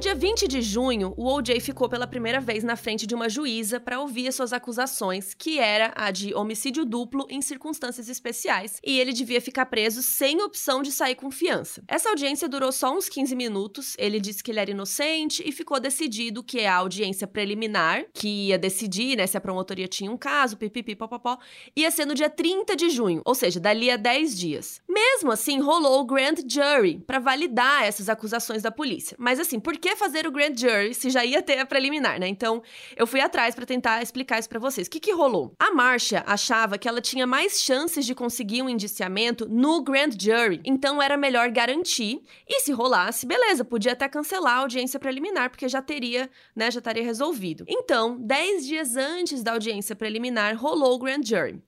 No 0.00 0.02
dia 0.02 0.14
20 0.14 0.48
de 0.48 0.62
junho, 0.62 1.12
o 1.14 1.26
OJ 1.26 1.60
ficou 1.60 1.86
pela 1.86 2.06
primeira 2.06 2.40
vez 2.40 2.64
na 2.64 2.74
frente 2.74 3.06
de 3.06 3.14
uma 3.14 3.28
juíza 3.28 3.78
para 3.78 4.00
ouvir 4.00 4.28
as 4.28 4.34
suas 4.34 4.50
acusações, 4.50 5.34
que 5.34 5.58
era 5.58 5.92
a 5.94 6.10
de 6.10 6.32
homicídio 6.32 6.86
duplo 6.86 7.26
em 7.28 7.42
circunstâncias 7.42 8.08
especiais, 8.08 8.80
e 8.82 8.98
ele 8.98 9.12
devia 9.12 9.42
ficar 9.42 9.66
preso 9.66 10.02
sem 10.02 10.40
opção 10.40 10.82
de 10.82 10.90
sair 10.90 11.16
com 11.16 11.30
fiança. 11.30 11.82
Essa 11.86 12.08
audiência 12.08 12.48
durou 12.48 12.72
só 12.72 12.96
uns 12.96 13.10
15 13.10 13.36
minutos, 13.36 13.94
ele 13.98 14.18
disse 14.18 14.42
que 14.42 14.50
ele 14.50 14.60
era 14.60 14.70
inocente 14.70 15.46
e 15.46 15.52
ficou 15.52 15.78
decidido 15.78 16.42
que 16.42 16.64
a 16.64 16.76
audiência 16.76 17.26
preliminar, 17.26 18.06
que 18.14 18.46
ia 18.46 18.58
decidir 18.58 19.18
né, 19.18 19.26
se 19.26 19.36
a 19.36 19.40
promotoria 19.40 19.86
tinha 19.86 20.10
um 20.10 20.16
caso, 20.16 20.56
pipipi, 20.56 20.96
popopó, 20.96 21.36
ia 21.76 21.90
ser 21.90 22.06
no 22.06 22.14
dia 22.14 22.30
30 22.30 22.74
de 22.74 22.88
junho, 22.88 23.20
ou 23.22 23.34
seja, 23.34 23.60
dali 23.60 23.90
a 23.90 23.98
10 23.98 24.38
dias. 24.38 24.80
Mesmo 24.88 25.30
assim, 25.30 25.60
rolou 25.60 26.00
o 26.00 26.06
grand 26.06 26.36
jury 26.48 27.04
para 27.06 27.18
validar 27.18 27.84
essas 27.84 28.08
acusações 28.08 28.62
da 28.62 28.70
polícia. 28.70 29.14
Mas 29.20 29.38
assim, 29.38 29.60
por 29.60 29.76
que 29.76 29.89
que 29.90 29.96
fazer 29.96 30.26
o 30.26 30.30
grand 30.30 30.56
jury 30.56 30.94
se 30.94 31.10
já 31.10 31.24
ia 31.24 31.42
ter 31.42 31.58
a 31.58 31.66
preliminar, 31.66 32.18
né? 32.18 32.28
Então, 32.28 32.62
eu 32.96 33.06
fui 33.06 33.20
atrás 33.20 33.54
para 33.54 33.66
tentar 33.66 34.02
explicar 34.02 34.38
isso 34.38 34.48
para 34.48 34.58
vocês. 34.58 34.86
O 34.86 34.90
que 34.90 35.00
que 35.00 35.12
rolou? 35.12 35.54
A 35.58 35.72
Marcia 35.72 36.22
achava 36.26 36.78
que 36.78 36.88
ela 36.88 37.00
tinha 37.00 37.26
mais 37.26 37.60
chances 37.60 38.06
de 38.06 38.14
conseguir 38.14 38.62
um 38.62 38.68
indiciamento 38.68 39.48
no 39.48 39.82
grand 39.82 40.10
jury, 40.18 40.60
então 40.64 41.02
era 41.02 41.16
melhor 41.16 41.50
garantir. 41.50 42.22
E 42.48 42.60
se 42.60 42.72
rolasse, 42.72 43.26
beleza, 43.26 43.64
podia 43.64 43.92
até 43.92 44.08
cancelar 44.08 44.54
a 44.54 44.60
audiência 44.60 45.00
preliminar, 45.00 45.50
porque 45.50 45.68
já 45.68 45.82
teria, 45.82 46.30
né, 46.54 46.70
já 46.70 46.78
estaria 46.78 47.02
resolvido. 47.02 47.64
Então, 47.68 48.16
10 48.20 48.66
dias 48.66 48.96
antes 48.96 49.42
da 49.42 49.52
audiência 49.52 49.96
preliminar, 49.96 50.56
rolou 50.56 50.94
o 50.94 50.98
grand 50.98 51.22
jury. 51.24 51.60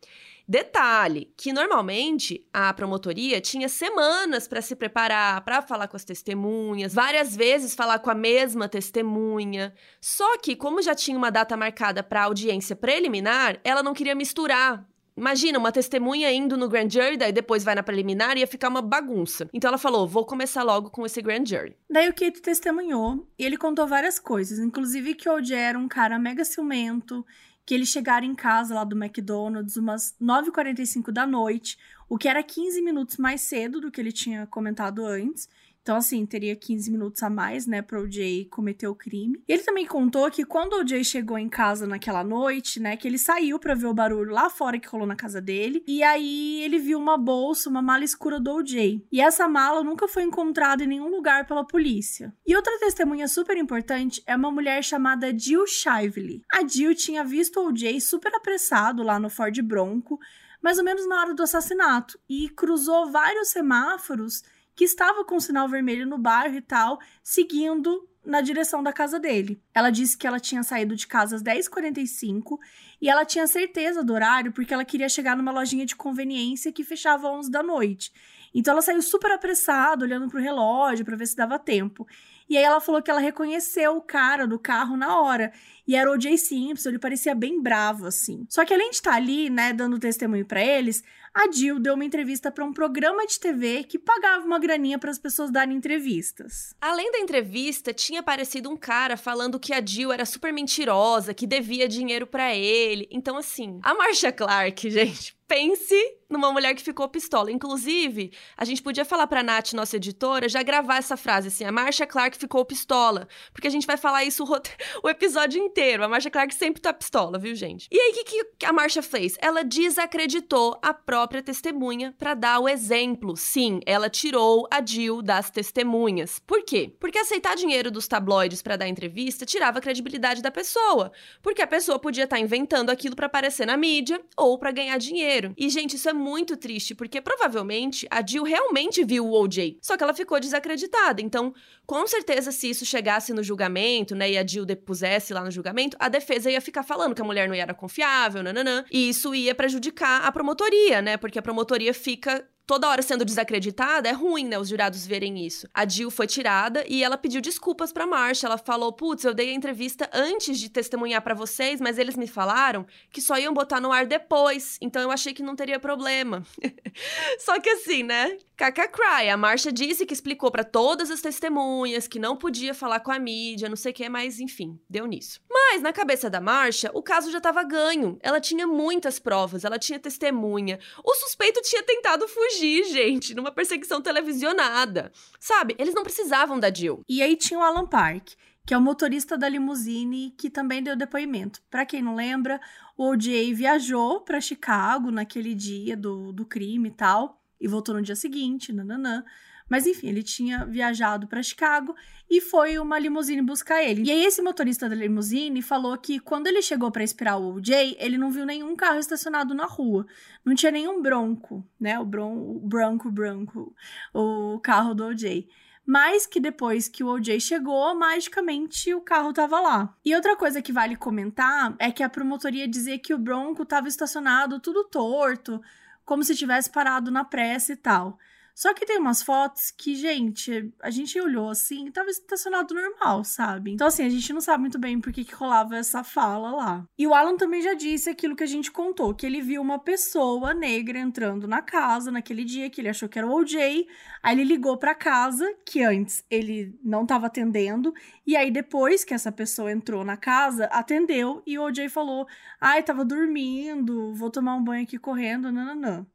Detalhe 0.46 1.32
que 1.36 1.52
normalmente 1.52 2.46
a 2.52 2.72
promotoria 2.74 3.40
tinha 3.40 3.68
semanas 3.68 4.48
para 4.48 4.60
se 4.60 4.74
preparar, 4.74 5.40
para 5.42 5.62
falar 5.62 5.88
com 5.88 5.96
as 5.96 6.04
testemunhas, 6.04 6.94
várias 6.94 7.34
vezes 7.34 7.74
falar 7.74 7.98
com 8.00 8.10
a 8.10 8.14
mesma 8.14 8.68
testemunha. 8.68 9.72
Só 10.00 10.38
que 10.38 10.56
como 10.56 10.82
já 10.82 10.94
tinha 10.94 11.16
uma 11.16 11.30
data 11.30 11.56
marcada 11.56 12.02
para 12.02 12.24
audiência 12.24 12.74
preliminar, 12.74 13.60
ela 13.64 13.82
não 13.82 13.94
queria 13.94 14.14
misturar 14.14 14.86
Imagina, 15.16 15.58
uma 15.58 15.70
testemunha 15.70 16.32
indo 16.32 16.56
no 16.56 16.68
grand 16.68 16.88
jury, 16.88 17.18
daí 17.18 17.32
depois 17.32 17.62
vai 17.62 17.74
na 17.74 17.82
preliminar, 17.82 18.36
ia 18.38 18.46
ficar 18.46 18.68
uma 18.68 18.80
bagunça. 18.80 19.48
Então 19.52 19.68
ela 19.68 19.76
falou: 19.76 20.08
vou 20.08 20.24
começar 20.24 20.62
logo 20.62 20.90
com 20.90 21.04
esse 21.04 21.20
grand 21.20 21.44
jury. 21.44 21.76
Daí 21.90 22.08
o 22.08 22.14
Kate 22.14 22.40
testemunhou 22.40 23.26
e 23.38 23.44
ele 23.44 23.58
contou 23.58 23.86
várias 23.86 24.18
coisas, 24.18 24.58
inclusive 24.58 25.14
que 25.14 25.28
o 25.28 25.34
OJ 25.34 25.54
era 25.54 25.78
um 25.78 25.86
cara 25.86 26.18
mega 26.18 26.44
ciumento 26.44 27.24
que 27.64 27.74
eles 27.74 27.88
chegaram 27.88 28.26
em 28.26 28.34
casa 28.34 28.74
lá 28.74 28.84
do 28.84 28.96
McDonald's 28.96 29.76
umas 29.76 30.14
9h45 30.20 31.12
da 31.12 31.26
noite, 31.26 31.78
o 32.08 32.18
que 32.18 32.28
era 32.28 32.42
15 32.42 32.82
minutos 32.82 33.16
mais 33.16 33.40
cedo 33.42 33.80
do 33.80 33.90
que 33.90 34.00
ele 34.00 34.12
tinha 34.12 34.46
comentado 34.46 35.06
antes. 35.06 35.48
Então, 35.82 35.96
assim, 35.96 36.24
teria 36.24 36.54
15 36.54 36.92
minutos 36.92 37.22
a 37.24 37.28
mais, 37.28 37.66
né, 37.66 37.82
para 37.82 38.00
o 38.00 38.10
Jay 38.10 38.44
cometer 38.44 38.86
o 38.86 38.94
crime. 38.94 39.42
Ele 39.48 39.62
também 39.64 39.84
contou 39.84 40.30
que 40.30 40.44
quando 40.44 40.74
o 40.74 40.86
Jay 40.86 41.02
chegou 41.02 41.36
em 41.36 41.48
casa 41.48 41.88
naquela 41.88 42.22
noite, 42.22 42.78
né, 42.78 42.96
que 42.96 43.08
ele 43.08 43.18
saiu 43.18 43.58
para 43.58 43.74
ver 43.74 43.86
o 43.86 43.94
barulho 43.94 44.30
lá 44.30 44.48
fora 44.48 44.78
que 44.78 44.88
rolou 44.88 45.06
na 45.06 45.16
casa 45.16 45.40
dele, 45.40 45.82
e 45.86 46.00
aí 46.02 46.62
ele 46.62 46.78
viu 46.78 46.98
uma 46.98 47.18
bolsa, 47.18 47.68
uma 47.68 47.82
mala 47.82 48.04
escura 48.04 48.38
do 48.38 48.52
OJ. 48.52 49.04
E 49.10 49.20
essa 49.20 49.48
mala 49.48 49.82
nunca 49.82 50.06
foi 50.06 50.22
encontrada 50.22 50.84
em 50.84 50.86
nenhum 50.86 51.08
lugar 51.08 51.46
pela 51.46 51.66
polícia. 51.66 52.32
E 52.46 52.54
outra 52.54 52.78
testemunha 52.78 53.26
super 53.26 53.56
importante 53.56 54.22
é 54.24 54.36
uma 54.36 54.52
mulher 54.52 54.84
chamada 54.84 55.36
Jill 55.36 55.66
Shively. 55.66 56.42
A 56.52 56.66
Jill 56.66 56.94
tinha 56.94 57.24
visto 57.24 57.58
o 57.58 57.68
OJ 57.68 58.00
super 58.00 58.32
apressado 58.36 59.02
lá 59.02 59.18
no 59.18 59.28
Ford 59.28 59.60
Bronco, 59.62 60.20
mais 60.62 60.78
ou 60.78 60.84
menos 60.84 61.08
na 61.08 61.20
hora 61.20 61.34
do 61.34 61.42
assassinato, 61.42 62.16
e 62.28 62.48
cruzou 62.50 63.10
vários 63.10 63.48
semáforos 63.48 64.44
que 64.74 64.84
estava 64.84 65.24
com 65.24 65.38
sinal 65.40 65.68
vermelho 65.68 66.06
no 66.06 66.18
bairro 66.18 66.56
e 66.56 66.62
tal, 66.62 66.98
seguindo 67.22 68.08
na 68.24 68.40
direção 68.40 68.82
da 68.82 68.92
casa 68.92 69.18
dele. 69.18 69.60
Ela 69.74 69.90
disse 69.90 70.16
que 70.16 70.26
ela 70.26 70.38
tinha 70.38 70.62
saído 70.62 70.94
de 70.94 71.06
casa 71.06 71.36
às 71.36 71.42
10h45 71.42 72.56
e 73.00 73.08
ela 73.08 73.24
tinha 73.24 73.46
certeza 73.46 74.04
do 74.04 74.12
horário 74.12 74.52
porque 74.52 74.72
ela 74.72 74.84
queria 74.84 75.08
chegar 75.08 75.36
numa 75.36 75.50
lojinha 75.50 75.84
de 75.84 75.96
conveniência 75.96 76.72
que 76.72 76.84
fechava 76.84 77.28
às 77.28 77.34
11 77.38 77.50
da 77.50 77.62
noite. 77.62 78.12
Então 78.54 78.72
ela 78.72 78.82
saiu 78.82 79.00
super 79.02 79.32
apressada, 79.32 80.04
olhando 80.04 80.28
pro 80.28 80.40
relógio 80.40 81.04
para 81.04 81.16
ver 81.16 81.26
se 81.26 81.34
dava 81.34 81.58
tempo. 81.58 82.06
E 82.48 82.56
aí 82.56 82.62
ela 82.62 82.80
falou 82.80 83.02
que 83.02 83.10
ela 83.10 83.20
reconheceu 83.20 83.96
o 83.96 84.02
cara 84.02 84.46
do 84.46 84.58
carro 84.58 84.96
na 84.96 85.20
hora. 85.20 85.52
E 85.86 85.96
era 85.96 86.10
o 86.10 86.20
Jay 86.20 86.36
Simpson, 86.36 86.90
ele 86.90 86.98
parecia 86.98 87.34
bem 87.34 87.62
bravo, 87.62 88.06
assim. 88.06 88.44
Só 88.48 88.64
que 88.64 88.74
além 88.74 88.90
de 88.90 88.96
estar 88.96 89.14
ali, 89.14 89.48
né, 89.48 89.72
dando 89.72 89.98
testemunho 89.98 90.44
para 90.44 90.62
eles, 90.62 91.02
a 91.34 91.50
Jill 91.50 91.78
deu 91.78 91.94
uma 91.94 92.04
entrevista 92.04 92.50
para 92.50 92.64
um 92.64 92.72
programa 92.72 93.26
de 93.26 93.40
TV 93.40 93.84
que 93.84 93.98
pagava 93.98 94.44
uma 94.44 94.58
graninha 94.58 94.98
para 94.98 95.10
as 95.10 95.18
pessoas 95.18 95.50
darem 95.50 95.76
entrevistas. 95.76 96.74
Além 96.80 97.10
da 97.10 97.18
entrevista, 97.18 97.92
tinha 97.94 98.20
aparecido 98.20 98.68
um 98.68 98.76
cara 98.76 99.16
falando 99.16 99.58
que 99.58 99.72
a 99.72 99.84
Jill 99.84 100.12
era 100.12 100.26
super 100.26 100.52
mentirosa, 100.52 101.32
que 101.32 101.46
devia 101.46 101.88
dinheiro 101.88 102.26
para 102.26 102.54
ele. 102.54 103.08
Então, 103.10 103.36
assim, 103.36 103.80
a 103.82 103.94
Marcia 103.94 104.30
Clark, 104.30 104.88
gente, 104.90 105.36
pense 105.52 105.94
numa 106.32 106.50
mulher 106.50 106.74
que 106.74 106.82
ficou 106.82 107.06
pistola. 107.08 107.52
Inclusive, 107.52 108.32
a 108.56 108.64
gente 108.64 108.82
podia 108.82 109.04
falar 109.04 109.26
pra 109.26 109.42
Nath, 109.42 109.74
nossa 109.74 109.96
editora, 109.96 110.48
já 110.48 110.62
gravar 110.62 110.96
essa 110.96 111.16
frase 111.16 111.48
assim: 111.48 111.64
a 111.64 111.70
Marcia 111.70 112.06
Clark 112.06 112.38
ficou 112.38 112.64
pistola. 112.64 113.28
Porque 113.52 113.68
a 113.68 113.70
gente 113.70 113.86
vai 113.86 113.98
falar 113.98 114.24
isso 114.24 114.44
o, 114.44 114.62
o 115.04 115.08
episódio 115.10 115.62
inteiro. 115.62 116.02
A 116.02 116.08
Marcia 116.08 116.30
Clark 116.30 116.54
sempre 116.54 116.80
tá 116.80 116.92
pistola, 116.92 117.38
viu, 117.38 117.54
gente? 117.54 117.86
E 117.90 118.00
aí, 118.00 118.12
o 118.12 118.14
que, 118.14 118.44
que 118.58 118.66
a 118.66 118.72
Marcia 118.72 119.02
fez? 119.02 119.36
Ela 119.40 119.62
desacreditou 119.62 120.78
a 120.80 120.94
própria 120.94 121.42
testemunha 121.42 122.14
para 122.18 122.32
dar 122.32 122.58
o 122.60 122.68
exemplo. 122.68 123.36
Sim, 123.36 123.80
ela 123.84 124.08
tirou 124.08 124.66
a 124.70 124.84
Jill 124.84 125.20
das 125.20 125.50
testemunhas. 125.50 126.38
Por 126.38 126.64
quê? 126.64 126.94
Porque 126.98 127.18
aceitar 127.18 127.54
dinheiro 127.56 127.90
dos 127.90 128.08
tabloides 128.08 128.62
para 128.62 128.76
dar 128.76 128.88
entrevista 128.88 129.44
tirava 129.44 129.78
a 129.78 129.82
credibilidade 129.82 130.40
da 130.40 130.50
pessoa. 130.50 131.12
Porque 131.42 131.60
a 131.60 131.66
pessoa 131.66 131.98
podia 131.98 132.24
estar 132.24 132.36
tá 132.36 132.42
inventando 132.42 132.88
aquilo 132.88 133.14
para 133.14 133.26
aparecer 133.26 133.66
na 133.66 133.76
mídia 133.76 134.18
ou 134.34 134.58
para 134.58 134.70
ganhar 134.70 134.96
dinheiro. 134.96 135.41
E, 135.56 135.68
gente, 135.68 135.96
isso 135.96 136.08
é 136.08 136.12
muito 136.12 136.56
triste, 136.56 136.94
porque 136.94 137.20
provavelmente 137.20 138.06
a 138.10 138.24
Jill 138.24 138.44
realmente 138.44 139.04
viu 139.04 139.26
o 139.26 139.32
OJ, 139.32 139.78
só 139.80 139.96
que 139.96 140.02
ela 140.02 140.14
ficou 140.14 140.38
desacreditada. 140.38 141.20
Então, 141.20 141.54
com 141.86 142.06
certeza, 142.06 142.52
se 142.52 142.70
isso 142.70 142.84
chegasse 142.84 143.32
no 143.32 143.42
julgamento, 143.42 144.14
né, 144.14 144.30
e 144.30 144.38
a 144.38 144.46
Jill 144.46 144.64
depusesse 144.64 145.32
lá 145.32 145.42
no 145.42 145.50
julgamento, 145.50 145.96
a 145.98 146.08
defesa 146.08 146.50
ia 146.50 146.60
ficar 146.60 146.82
falando 146.82 147.14
que 147.14 147.22
a 147.22 147.24
mulher 147.24 147.48
não 147.48 147.54
era 147.54 147.74
confiável, 147.74 148.42
nananã, 148.42 148.84
e 148.90 149.08
isso 149.08 149.34
ia 149.34 149.54
prejudicar 149.54 150.24
a 150.24 150.32
promotoria, 150.32 151.02
né, 151.02 151.16
porque 151.16 151.38
a 151.38 151.42
promotoria 151.42 151.92
fica 151.92 152.46
toda 152.66 152.88
hora 152.88 153.02
sendo 153.02 153.24
desacreditada, 153.24 154.08
é 154.08 154.12
ruim, 154.12 154.46
né, 154.46 154.58
os 154.58 154.68
jurados 154.68 155.06
verem 155.06 155.44
isso. 155.44 155.68
A 155.74 155.86
Jill 155.86 156.10
foi 156.10 156.26
tirada 156.26 156.84
e 156.88 157.02
ela 157.02 157.16
pediu 157.18 157.40
desculpas 157.40 157.92
pra 157.92 158.06
Marcia. 158.06 158.46
Ela 158.46 158.58
falou: 158.58 158.92
"Putz, 158.92 159.24
eu 159.24 159.34
dei 159.34 159.50
a 159.50 159.54
entrevista 159.54 160.08
antes 160.12 160.58
de 160.58 160.68
testemunhar 160.68 161.22
para 161.22 161.34
vocês, 161.34 161.80
mas 161.80 161.98
eles 161.98 162.16
me 162.16 162.26
falaram 162.26 162.86
que 163.10 163.20
só 163.20 163.38
iam 163.38 163.52
botar 163.54 163.80
no 163.80 163.92
ar 163.92 164.06
depois, 164.06 164.78
então 164.80 165.02
eu 165.02 165.10
achei 165.10 165.32
que 165.32 165.42
não 165.42 165.56
teria 165.56 165.78
problema". 165.80 166.42
só 167.38 167.58
que 167.60 167.70
assim, 167.70 168.02
né? 168.02 168.36
Kaka 168.70 168.86
cry. 168.86 169.28
A 169.28 169.36
Marcia 169.36 169.72
disse 169.72 170.06
que 170.06 170.14
explicou 170.14 170.50
para 170.50 170.62
todas 170.62 171.10
as 171.10 171.20
testemunhas 171.20 172.06
que 172.06 172.20
não 172.20 172.36
podia 172.36 172.72
falar 172.72 173.00
com 173.00 173.10
a 173.10 173.18
mídia, 173.18 173.68
não 173.68 173.76
sei 173.76 173.90
o 173.90 173.94
que, 173.94 174.08
mas 174.08 174.38
enfim, 174.38 174.78
deu 174.88 175.06
nisso. 175.06 175.40
Mas 175.50 175.82
na 175.82 175.92
cabeça 175.92 176.30
da 176.30 176.40
Marcia, 176.40 176.90
o 176.94 177.02
caso 177.02 177.32
já 177.32 177.40
tava 177.40 177.64
ganho. 177.64 178.18
Ela 178.22 178.40
tinha 178.40 178.66
muitas 178.66 179.18
provas, 179.18 179.64
ela 179.64 179.78
tinha 179.78 179.98
testemunha. 179.98 180.78
O 181.04 181.14
suspeito 181.14 181.60
tinha 181.62 181.82
tentado 181.82 182.28
fugir 182.28 182.52
fugir, 182.52 182.84
gente, 182.84 183.34
numa 183.34 183.50
perseguição 183.50 184.00
televisionada. 184.00 185.12
Sabe? 185.40 185.74
Eles 185.78 185.94
não 185.94 186.02
precisavam 186.02 186.58
da 186.58 186.72
Jill. 186.72 187.02
E 187.08 187.22
aí 187.22 187.36
tinha 187.36 187.58
o 187.58 187.62
Alan 187.62 187.86
Park, 187.86 188.30
que 188.66 188.74
é 188.74 188.78
o 188.78 188.80
motorista 188.80 189.36
da 189.36 189.48
limusine 189.48 190.34
que 190.38 190.48
também 190.50 190.82
deu 190.82 190.96
depoimento. 190.96 191.60
Para 191.70 191.86
quem 191.86 192.02
não 192.02 192.14
lembra, 192.14 192.60
o 192.96 193.10
OJ 193.10 193.54
viajou 193.54 194.20
para 194.20 194.40
Chicago 194.40 195.10
naquele 195.10 195.54
dia 195.54 195.96
do, 195.96 196.32
do 196.32 196.46
crime 196.46 196.88
e 196.88 196.92
tal, 196.92 197.41
e 197.62 197.68
voltou 197.68 197.94
no 197.94 198.02
dia 198.02 198.16
seguinte, 198.16 198.72
nananã. 198.72 199.24
Mas 199.68 199.86
enfim, 199.86 200.08
ele 200.08 200.22
tinha 200.22 200.66
viajado 200.66 201.26
para 201.26 201.42
Chicago 201.42 201.94
e 202.28 202.40
foi 202.40 202.78
uma 202.78 202.98
limusine 202.98 203.40
buscar 203.40 203.82
ele. 203.82 204.02
E 204.02 204.10
aí 204.10 204.24
esse 204.24 204.42
motorista 204.42 204.88
da 204.88 204.94
limusine 204.94 205.62
falou 205.62 205.96
que 205.96 206.18
quando 206.18 206.46
ele 206.46 206.60
chegou 206.60 206.90
para 206.90 207.04
esperar 207.04 207.38
o 207.38 207.54
OJ, 207.54 207.96
ele 207.98 208.18
não 208.18 208.30
viu 208.30 208.44
nenhum 208.44 208.76
carro 208.76 208.98
estacionado 208.98 209.54
na 209.54 209.64
rua. 209.64 210.04
Não 210.44 210.54
tinha 210.54 210.72
nenhum 210.72 211.00
bronco, 211.00 211.66
né? 211.80 211.98
O, 211.98 212.04
bron 212.04 212.34
o 212.34 212.60
branco 212.60 213.10
branco, 213.10 213.74
o 214.12 214.58
carro 214.60 214.94
do 214.94 215.04
OJ 215.04 215.48
mas 215.84 216.26
que 216.26 216.38
depois 216.38 216.88
que 216.88 217.02
o 217.02 217.08
OJ 217.08 217.40
chegou, 217.40 217.94
magicamente 217.94 218.94
o 218.94 219.00
carro 219.00 219.32
tava 219.32 219.60
lá. 219.60 219.94
E 220.04 220.14
outra 220.14 220.36
coisa 220.36 220.62
que 220.62 220.72
vale 220.72 220.96
comentar 220.96 221.74
é 221.78 221.90
que 221.90 222.02
a 222.02 222.08
promotoria 222.08 222.68
dizia 222.68 222.98
que 222.98 223.12
o 223.12 223.18
Bronco 223.18 223.64
tava 223.64 223.88
estacionado 223.88 224.60
tudo 224.60 224.84
torto, 224.84 225.60
como 226.04 226.24
se 226.24 226.34
tivesse 226.34 226.70
parado 226.70 227.10
na 227.10 227.24
pressa 227.24 227.72
e 227.72 227.76
tal. 227.76 228.18
Só 228.54 228.74
que 228.74 228.84
tem 228.84 228.98
umas 228.98 229.22
fotos 229.22 229.70
que, 229.70 229.94
gente, 229.94 230.72
a 230.82 230.90
gente 230.90 231.18
olhou 231.20 231.50
assim, 231.50 231.90
tava 231.90 232.10
estacionado 232.10 232.74
normal, 232.74 233.24
sabe? 233.24 233.72
Então, 233.72 233.86
assim, 233.86 234.04
a 234.04 234.08
gente 234.10 234.32
não 234.32 234.40
sabe 234.40 234.60
muito 234.60 234.78
bem 234.78 235.00
por 235.00 235.12
que, 235.12 235.24
que 235.24 235.34
rolava 235.34 235.76
essa 235.76 236.04
fala 236.04 236.50
lá. 236.52 236.86
E 236.98 237.06
o 237.06 237.14
Alan 237.14 237.36
também 237.36 237.62
já 237.62 237.74
disse 237.74 238.10
aquilo 238.10 238.36
que 238.36 238.44
a 238.44 238.46
gente 238.46 238.70
contou, 238.70 239.14
que 239.14 239.24
ele 239.24 239.40
viu 239.40 239.62
uma 239.62 239.78
pessoa 239.78 240.52
negra 240.52 240.98
entrando 240.98 241.48
na 241.48 241.62
casa 241.62 242.10
naquele 242.10 242.44
dia, 242.44 242.68
que 242.68 242.80
ele 242.80 242.88
achou 242.88 243.08
que 243.08 243.18
era 243.18 243.26
o 243.26 243.32
OJ. 243.32 243.86
Aí 244.22 244.34
ele 244.34 244.44
ligou 244.44 244.76
pra 244.76 244.94
casa, 244.94 245.52
que 245.66 245.82
antes 245.82 246.24
ele 246.30 246.78
não 246.84 247.06
tava 247.06 247.26
atendendo. 247.26 247.92
E 248.26 248.36
aí, 248.36 248.50
depois 248.50 249.04
que 249.04 249.14
essa 249.14 249.32
pessoa 249.32 249.72
entrou 249.72 250.04
na 250.04 250.16
casa, 250.16 250.66
atendeu 250.66 251.42
e 251.46 251.58
o 251.58 251.62
OJ 251.62 251.88
falou: 251.88 252.26
Ai, 252.60 252.82
tava 252.82 253.04
dormindo, 253.04 254.14
vou 254.14 254.30
tomar 254.30 254.54
um 254.56 254.62
banho 254.62 254.84
aqui 254.84 254.98
correndo, 254.98 255.50
nananã. 255.50 256.06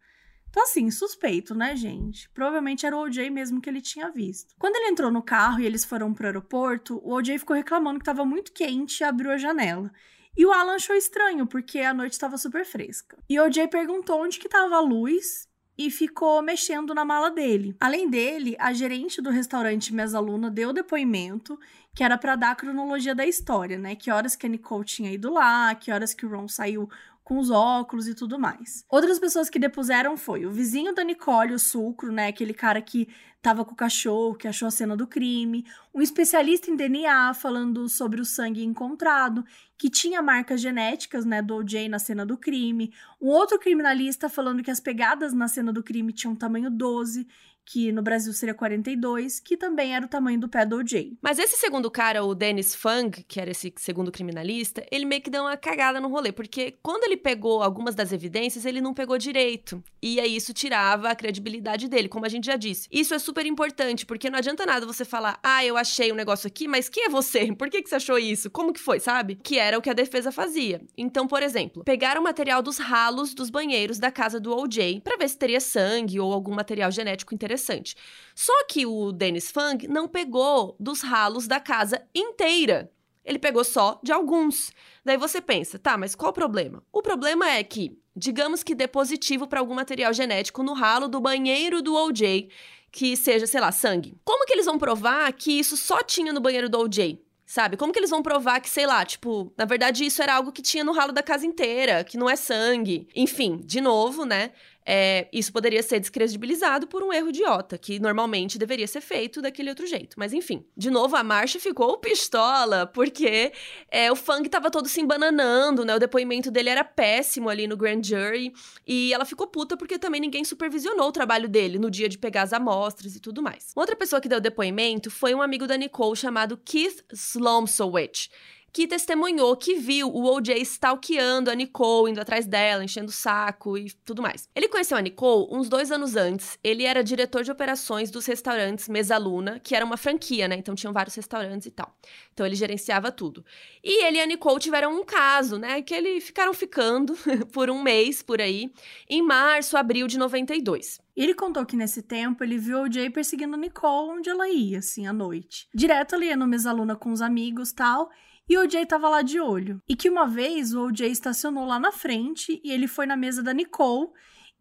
Então, 0.58 0.66
assim, 0.66 0.90
suspeito, 0.90 1.54
né, 1.54 1.76
gente? 1.76 2.28
Provavelmente 2.32 2.84
era 2.84 2.98
o 2.98 3.02
OJ 3.02 3.30
mesmo 3.30 3.62
que 3.62 3.70
ele 3.70 3.80
tinha 3.80 4.10
visto. 4.10 4.56
Quando 4.58 4.76
ele 4.76 4.90
entrou 4.90 5.12
no 5.12 5.22
carro 5.22 5.60
e 5.60 5.68
eles 5.68 5.86
foram 5.86 6.16
pro 6.16 6.26
aeroporto, 6.26 7.00
o 7.04 7.14
OJ 7.14 7.38
ficou 7.38 7.56
reclamando 7.56 8.00
que 8.00 8.02
estava 8.02 8.26
muito 8.26 8.52
quente 8.52 9.02
e 9.02 9.04
abriu 9.04 9.30
a 9.30 9.38
janela. 9.38 9.92
E 10.36 10.44
o 10.48 10.52
Alan 10.52 10.74
achou 10.74 10.96
estranho, 10.96 11.46
porque 11.46 11.82
a 11.82 11.94
noite 11.94 12.14
estava 12.14 12.40
super 12.40 12.66
fresca. 12.66 13.20
E 13.30 13.40
o 13.40 13.46
OJ 13.46 13.68
perguntou 13.68 14.20
onde 14.20 14.40
que 14.40 14.48
estava 14.48 14.78
a 14.78 14.80
luz 14.80 15.48
e 15.78 15.92
ficou 15.92 16.42
mexendo 16.42 16.92
na 16.96 17.06
mala 17.06 17.30
dele. 17.30 17.76
Além 17.80 18.10
dele, 18.10 18.56
a 18.58 18.74
gerente 18.74 19.22
do 19.22 19.30
restaurante 19.30 19.94
Mesaluna 19.94 20.50
deu 20.50 20.74
depoimento 20.74 21.60
que 21.94 22.04
era 22.04 22.18
para 22.18 22.36
dar 22.36 22.52
a 22.52 22.56
cronologia 22.56 23.14
da 23.14 23.28
história, 23.28 23.78
né? 23.78 23.96
Que 23.96 24.10
horas 24.10 24.36
que 24.36 24.48
a 24.48 24.50
Nicole 24.50 24.86
tinha 24.86 25.12
ido 25.12 25.32
lá, 25.32 25.76
que 25.76 25.92
horas 25.92 26.16
que 26.16 26.26
o 26.26 26.30
Ron 26.30 26.48
saiu 26.48 26.90
com 27.28 27.40
os 27.40 27.50
óculos 27.50 28.08
e 28.08 28.16
tudo 28.16 28.40
mais. 28.40 28.86
Outras 28.90 29.20
pessoas 29.20 29.50
que 29.50 29.60
depuseram 29.60 30.16
foi 30.16 30.46
o 30.46 30.50
vizinho 30.50 30.96
da 30.96 31.04
Nicole, 31.04 31.54
o 31.54 31.60
Sucro, 31.60 32.10
né, 32.10 32.30
aquele 32.30 32.54
cara 32.54 32.82
que 32.82 33.06
tava 33.42 33.66
com 33.66 33.74
o 33.74 33.76
cachorro, 33.76 34.34
que 34.34 34.48
achou 34.48 34.66
a 34.66 34.72
cena 34.72 34.96
do 34.96 35.06
crime, 35.06 35.66
um 35.94 36.02
especialista 36.02 36.72
em 36.72 36.78
DNA 36.78 37.34
falando 37.34 37.90
sobre 37.90 38.22
o 38.22 38.26
sangue 38.26 38.64
encontrado, 38.64 39.44
que 39.78 39.90
tinha 39.90 40.22
marcas 40.22 40.62
genéticas, 40.62 41.26
né, 41.26 41.42
do 41.42 41.56
OJ 41.56 41.90
na 41.90 42.00
cena 42.00 42.26
do 42.26 42.38
crime, 42.38 42.94
um 43.22 43.28
outro 43.28 43.60
criminalista 43.60 44.30
falando 44.30 44.64
que 44.64 44.72
as 44.72 44.80
pegadas 44.80 45.34
na 45.34 45.50
cena 45.50 45.74
do 45.74 45.84
crime 45.84 46.14
tinham 46.14 46.34
tamanho 46.34 46.72
12 46.72 47.28
que 47.68 47.92
no 47.92 48.02
Brasil 48.02 48.32
seria 48.32 48.56
42, 48.56 49.42
que 49.42 49.58
também 49.58 49.94
era 49.94 50.06
o 50.06 50.08
tamanho 50.08 50.40
do 50.40 50.48
pé 50.48 50.66
do 50.66 50.78
OJ. 50.78 51.18
Mas 51.22 51.38
esse 51.38 51.58
segundo 51.58 51.92
cara, 51.92 52.24
o 52.24 52.34
Dennis 52.34 52.74
Fung, 52.74 53.12
que 53.28 53.42
era 53.42 53.52
esse 53.52 53.74
segundo 53.76 54.10
criminalista, 54.10 54.86
ele 54.90 55.04
meio 55.04 55.22
que 55.22 55.30
deu 55.30 55.44
uma 55.44 55.58
cagada 55.58 56.00
no 56.00 56.08
rolê, 56.08 56.32
porque 56.32 56.78
quando 56.82 57.04
ele 57.04 57.18
pegou 57.18 57.62
algumas 57.62 57.94
das 57.94 58.14
evidências, 58.14 58.66
ele 58.66 58.80
não 58.80 58.94
pegou 58.94 59.18
direito. 59.18 59.84
E 60.02 60.18
aí 60.18 60.34
isso 60.34 60.54
tirava 60.54 61.10
a 61.10 61.16
credibilidade 61.16 61.90
dele, 61.90 62.08
como 62.08 62.26
a 62.26 62.30
gente 62.30 62.46
já 62.46 62.56
disse. 62.56 62.88
Isso 62.90 63.14
é 63.14 63.20
super 63.20 63.46
importante, 63.46 64.06
porque 64.06 64.30
não 64.30 64.40
adianta 64.40 64.66
nada 64.66 64.86
você 64.86 65.04
falar, 65.04 65.38
ah, 65.44 65.66
eu 65.66 65.76
achei 65.76 66.10
um 66.10 66.16
negócio 66.16 66.48
aqui, 66.48 66.70
mas 66.70 66.88
quem 66.88 67.04
é 67.04 67.10
você? 67.10 67.52
Por 67.54 67.70
que, 67.70 67.82
que 67.82 67.90
você 67.90 67.96
achou 67.96 68.18
isso? 68.18 68.50
Como 68.50 68.72
que 68.72 68.80
foi, 68.80 69.02
sabe? 69.02 69.36
Que 69.44 69.60
era 69.60 69.78
o 69.78 69.82
que 69.82 69.90
a 69.90 69.94
defesa 69.94 70.32
fazia. 70.32 70.82
Então, 70.98 71.28
por 71.28 71.44
exemplo, 71.44 71.84
pegaram 71.84 72.22
o 72.22 72.24
material 72.24 72.62
dos 72.62 72.78
ralos 72.78 73.34
dos 73.34 73.50
banheiros 73.50 74.00
da 74.00 74.10
casa 74.10 74.40
do 74.40 74.56
OJ 74.56 75.02
para 75.04 75.18
ver 75.18 75.28
se 75.28 75.38
teria 75.38 75.60
sangue 75.60 76.18
ou 76.18 76.32
algum 76.32 76.56
material 76.56 76.90
genético 76.92 77.36
interessante 77.36 77.57
interessante. 77.58 77.96
Só 78.36 78.54
que 78.70 78.86
o 78.86 79.12
Dennis 79.12 79.52
Fung 79.52 79.88
não 79.88 80.08
pegou 80.08 80.76
dos 80.80 81.02
ralos 81.02 81.48
da 81.48 81.60
casa 81.60 82.02
inteira. 82.14 82.92
Ele 83.26 83.40
pegou 83.40 83.64
só 83.64 84.00
de 84.04 84.12
alguns. 84.12 84.72
Daí 85.04 85.18
você 85.18 85.42
pensa, 85.42 85.78
tá, 85.80 85.98
mas 85.98 86.16
qual 86.16 86.30
o 86.30 86.34
problema? 86.34 86.84
O 86.94 87.02
problema 87.02 87.50
é 87.50 87.64
que, 87.64 87.98
digamos 88.16 88.64
que 88.64 88.76
dê 88.76 88.88
positivo 88.88 89.48
para 89.48 89.60
algum 89.60 89.74
material 89.74 90.14
genético 90.14 90.64
no 90.64 90.74
ralo 90.74 91.08
do 91.10 91.20
banheiro 91.20 91.82
do 91.82 91.96
OJ, 91.96 92.48
que 92.92 93.18
seja, 93.18 93.46
sei 93.46 93.60
lá, 93.60 93.72
sangue. 93.72 94.16
Como 94.24 94.46
que 94.46 94.54
eles 94.54 94.66
vão 94.66 94.78
provar 94.78 95.32
que 95.34 95.60
isso 95.60 95.76
só 95.76 96.02
tinha 96.04 96.32
no 96.32 96.40
banheiro 96.40 96.70
do 96.70 96.80
OJ? 96.80 97.20
Sabe? 97.46 97.78
Como 97.78 97.94
que 97.94 98.00
eles 98.00 98.10
vão 98.10 98.22
provar 98.22 98.60
que, 98.60 98.70
sei 98.70 98.86
lá, 98.86 99.06
tipo, 99.06 99.54
na 99.58 99.64
verdade 99.64 100.06
isso 100.06 100.22
era 100.22 100.36
algo 100.36 100.52
que 100.52 100.62
tinha 100.62 100.84
no 100.84 100.92
ralo 100.92 101.14
da 101.14 101.24
casa 101.24 101.46
inteira, 101.46 102.04
que 102.04 102.18
não 102.18 102.30
é 102.30 102.36
sangue? 102.36 103.08
Enfim, 103.16 103.62
de 103.64 103.80
novo, 103.80 104.26
né? 104.26 104.52
É, 104.90 105.28
isso 105.34 105.52
poderia 105.52 105.84
ser 105.84 106.00
descredibilizado 106.00 106.88
por 106.88 107.04
um 107.04 107.12
erro 107.12 107.28
idiota, 107.28 107.78
que 107.78 108.00
normalmente 108.00 108.58
deveria 108.58 108.88
ser 108.88 109.02
feito 109.02 109.42
daquele 109.42 109.70
outro 109.70 109.86
jeito. 109.86 110.16
Mas 110.18 110.32
enfim, 110.32 110.66
de 110.78 110.90
novo, 110.90 111.18
a 111.18 111.24
marcha 111.24 111.60
ficou 111.60 111.98
pistola, 112.00 112.88
porque 112.88 113.52
é, 113.92 114.10
o 114.10 114.16
Fang 114.16 114.48
tava 114.48 114.72
todo 114.72 114.88
se 114.88 115.02
embananando, 115.02 115.84
né? 115.84 115.94
O 115.94 116.00
depoimento 116.00 116.50
dele 116.50 116.70
era 116.70 116.86
péssimo 116.86 117.50
ali 117.50 117.68
no 117.68 117.76
grand 117.76 118.02
jury, 118.02 118.54
e 118.88 119.14
ela 119.14 119.26
ficou 119.26 119.46
puta 119.48 119.76
porque 119.76 120.00
também 120.00 120.22
ninguém 120.22 120.46
supervisionou 120.46 121.10
o 121.10 121.12
trabalho 121.12 121.50
dele 121.50 121.78
no 121.78 121.92
dia 121.92 122.08
de 122.08 122.18
pegar 122.18 122.44
as 122.44 122.54
amostras 122.54 123.14
e 123.14 123.20
tudo 123.20 123.44
mais. 123.44 123.74
Outra 123.76 123.96
pessoa 123.96 124.22
que 124.22 124.30
deu 124.30 124.40
depoimento 124.40 125.12
foi 125.12 125.36
um 125.36 125.42
amigo 125.42 125.68
da 125.68 125.76
Nicole 125.76 126.16
chamado 126.16 126.56
Keith 126.56 127.04
Slomsowicz 127.12 128.30
que 128.78 128.86
testemunhou 128.86 129.58
que 129.58 129.74
viu 129.74 130.08
o 130.08 130.32
OJ 130.32 130.62
stalkeando 130.62 131.50
a 131.50 131.56
Nicole, 131.56 132.12
indo 132.12 132.22
atrás 132.22 132.46
dela, 132.46 132.84
enchendo 132.84 133.10
o 133.10 133.12
saco 133.12 133.76
e 133.76 133.92
tudo 134.06 134.22
mais. 134.22 134.48
Ele 134.56 134.68
conheceu 134.68 134.96
a 134.96 135.02
Nicole 135.02 135.48
uns 135.50 135.68
dois 135.68 135.92
anos 135.92 136.16
antes. 136.16 136.60
Ele 136.64 136.84
era 136.84 137.04
diretor 137.04 137.44
de 137.44 137.50
operações 137.50 138.12
dos 138.12 138.28
restaurantes 138.28 138.88
Mesaluna, 138.88 139.60
que 139.60 139.74
era 139.76 139.84
uma 139.84 139.98
franquia, 139.98 140.48
né? 140.48 140.58
Então 140.58 140.76
tinham 140.76 140.94
vários 140.94 141.16
restaurantes 141.16 141.66
e 141.66 141.72
tal. 141.72 141.92
Então 142.32 142.46
ele 142.46 142.54
gerenciava 142.54 143.12
tudo. 143.12 143.44
E 143.84 144.06
ele 144.06 144.20
e 144.20 144.22
a 144.22 144.28
Nicole 144.28 144.60
tiveram 144.60 144.96
um 144.96 145.04
caso, 145.04 145.58
né? 145.58 145.82
Que 145.82 145.96
eles 145.96 146.26
ficaram 146.26 146.54
ficando 146.54 147.18
por 147.52 147.72
um 147.72 147.82
mês 147.82 148.22
por 148.22 148.40
aí, 148.40 148.72
em 149.10 149.24
março, 149.24 149.76
abril 149.76 150.06
de 150.06 150.20
92. 150.20 151.00
Ele 151.16 151.34
contou 151.34 151.66
que 151.66 151.76
nesse 151.76 152.04
tempo 152.04 152.44
ele 152.44 152.60
viu 152.60 152.84
o 152.84 152.92
Jay 152.92 153.10
perseguindo 153.10 153.58
Nicole 153.58 154.20
onde 154.20 154.30
ela 154.30 154.48
ia, 154.48 154.78
assim, 154.78 155.08
à 155.08 155.14
noite. 155.14 155.68
Direto 155.74 156.16
ia 156.22 156.38
no 156.38 156.46
Mesaluna 156.46 156.96
com 156.96 157.12
os 157.12 157.24
amigos 157.24 157.72
tal, 157.72 158.12
e 158.50 158.58
o 158.58 158.62
OJ 158.62 158.86
tava 158.86 159.10
lá 159.10 159.22
de 159.22 159.40
olho. 159.40 159.82
E 159.88 159.96
que 159.96 160.10
uma 160.10 160.28
vez 160.28 160.74
o 160.74 160.88
OJ 160.88 161.02
estacionou 161.08 161.66
lá 161.66 161.80
na 161.80 161.92
frente 161.92 162.62
e 162.64 162.72
ele 162.72 162.88
foi 162.88 163.06
na 163.06 163.18
mesa 163.18 163.44
da 163.44 163.54
Nicole 163.54 164.10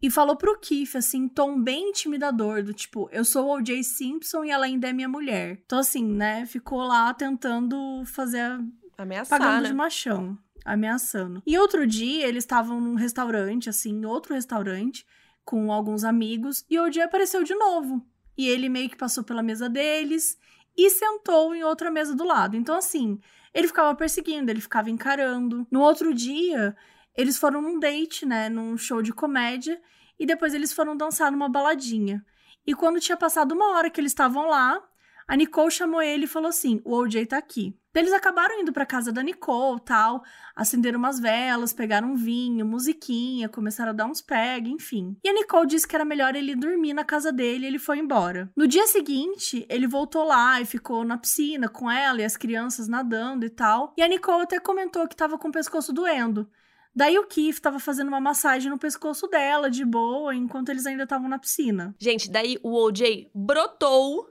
e 0.01 0.11
falou 0.11 0.35
pro 0.35 0.59
Keith, 0.59 0.95
assim, 0.95 1.27
tom 1.27 1.59
bem 1.59 1.89
intimidador, 1.89 2.63
do 2.63 2.73
tipo, 2.73 3.09
eu 3.11 3.25
sou 3.25 3.47
o 3.47 3.55
O.J. 3.55 3.83
Simpson 3.83 4.43
e 4.43 4.51
ela 4.51 4.65
ainda 4.65 4.89
é 4.89 4.93
minha 4.93 5.09
mulher. 5.09 5.59
Então, 5.65 5.79
assim, 5.79 6.05
né, 6.05 6.45
ficou 6.45 6.79
lá 6.79 7.13
tentando 7.13 8.03
fazer. 8.05 8.59
Ameaçar, 8.97 9.39
pagando 9.39 9.63
né? 9.63 9.69
de 9.69 9.73
machão, 9.73 10.37
ameaçando. 10.65 11.41
E 11.45 11.57
outro 11.57 11.85
dia, 11.87 12.27
eles 12.27 12.43
estavam 12.43 12.79
num 12.79 12.95
restaurante, 12.95 13.69
assim, 13.69 13.91
em 13.91 14.05
outro 14.05 14.33
restaurante, 14.33 15.05
com 15.43 15.71
alguns 15.71 16.03
amigos, 16.03 16.63
e 16.69 16.79
o 16.79 16.85
O.J. 16.85 17.03
apareceu 17.03 17.43
de 17.43 17.55
novo. 17.55 18.05
E 18.37 18.47
ele 18.47 18.69
meio 18.69 18.89
que 18.89 18.97
passou 18.97 19.23
pela 19.23 19.41
mesa 19.41 19.67
deles 19.67 20.37
e 20.77 20.91
sentou 20.91 21.55
em 21.55 21.63
outra 21.63 21.89
mesa 21.89 22.15
do 22.15 22.23
lado. 22.23 22.55
Então, 22.55 22.75
assim, 22.75 23.19
ele 23.53 23.67
ficava 23.67 23.95
perseguindo, 23.95 24.51
ele 24.51 24.61
ficava 24.61 24.89
encarando. 24.89 25.67
No 25.71 25.81
outro 25.81 26.13
dia, 26.13 26.75
eles 27.15 27.37
foram 27.37 27.61
num 27.61 27.79
date, 27.79 28.25
né, 28.25 28.49
num 28.49 28.77
show 28.77 29.01
de 29.01 29.13
comédia, 29.13 29.81
e 30.19 30.25
depois 30.25 30.53
eles 30.53 30.73
foram 30.73 30.95
dançar 30.95 31.31
numa 31.31 31.49
baladinha. 31.49 32.23
E 32.65 32.73
quando 32.73 32.99
tinha 32.99 33.17
passado 33.17 33.53
uma 33.53 33.77
hora 33.77 33.89
que 33.89 33.99
eles 33.99 34.11
estavam 34.11 34.47
lá, 34.47 34.81
a 35.27 35.35
Nicole 35.35 35.69
chamou 35.71 36.01
ele 36.01 36.25
e 36.25 36.27
falou 36.27 36.49
assim: 36.49 36.81
"O 36.85 36.95
OJ 36.95 37.25
tá 37.25 37.37
aqui". 37.37 37.77
Eles 37.97 38.13
acabaram 38.13 38.61
indo 38.61 38.71
pra 38.71 38.85
casa 38.85 39.11
da 39.11 39.23
Nicole, 39.23 39.81
tal, 39.81 40.23
acenderam 40.55 40.99
umas 40.99 41.19
velas, 41.19 41.73
pegaram 41.73 42.11
um 42.11 42.15
vinho, 42.15 42.63
musiquinha, 42.63 43.49
começaram 43.49 43.89
a 43.89 43.93
dar 43.93 44.05
uns 44.05 44.21
peg, 44.21 44.69
enfim. 44.69 45.17
E 45.23 45.27
a 45.29 45.33
Nicole 45.33 45.65
disse 45.65 45.87
que 45.87 45.95
era 45.95 46.05
melhor 46.05 46.35
ele 46.35 46.55
dormir 46.55 46.93
na 46.93 47.03
casa 47.03 47.31
dele 47.31 47.65
e 47.65 47.67
ele 47.67 47.79
foi 47.79 47.97
embora. 47.97 48.51
No 48.55 48.67
dia 48.67 48.85
seguinte, 48.85 49.65
ele 49.67 49.87
voltou 49.87 50.23
lá 50.23 50.61
e 50.61 50.65
ficou 50.65 51.03
na 51.03 51.17
piscina 51.17 51.67
com 51.67 51.89
ela 51.89 52.21
e 52.21 52.23
as 52.23 52.37
crianças 52.37 52.87
nadando 52.87 53.47
e 53.47 53.49
tal. 53.49 53.93
E 53.97 54.03
a 54.03 54.07
Nicole 54.07 54.43
até 54.43 54.59
comentou 54.59 55.07
que 55.07 55.15
tava 55.15 55.37
com 55.39 55.47
o 55.47 55.51
pescoço 55.51 55.91
doendo. 55.91 56.47
Daí 56.95 57.17
o 57.17 57.25
Keith 57.25 57.59
tava 57.59 57.79
fazendo 57.79 58.09
uma 58.09 58.21
massagem 58.21 58.69
no 58.69 58.77
pescoço 58.77 59.27
dela, 59.27 59.69
de 59.71 59.83
boa, 59.85 60.35
enquanto 60.35 60.69
eles 60.69 60.85
ainda 60.85 61.03
estavam 61.03 61.29
na 61.29 61.39
piscina. 61.39 61.95
Gente, 61.99 62.29
daí 62.29 62.59
o 62.63 62.73
OJ 62.73 63.29
brotou 63.33 64.27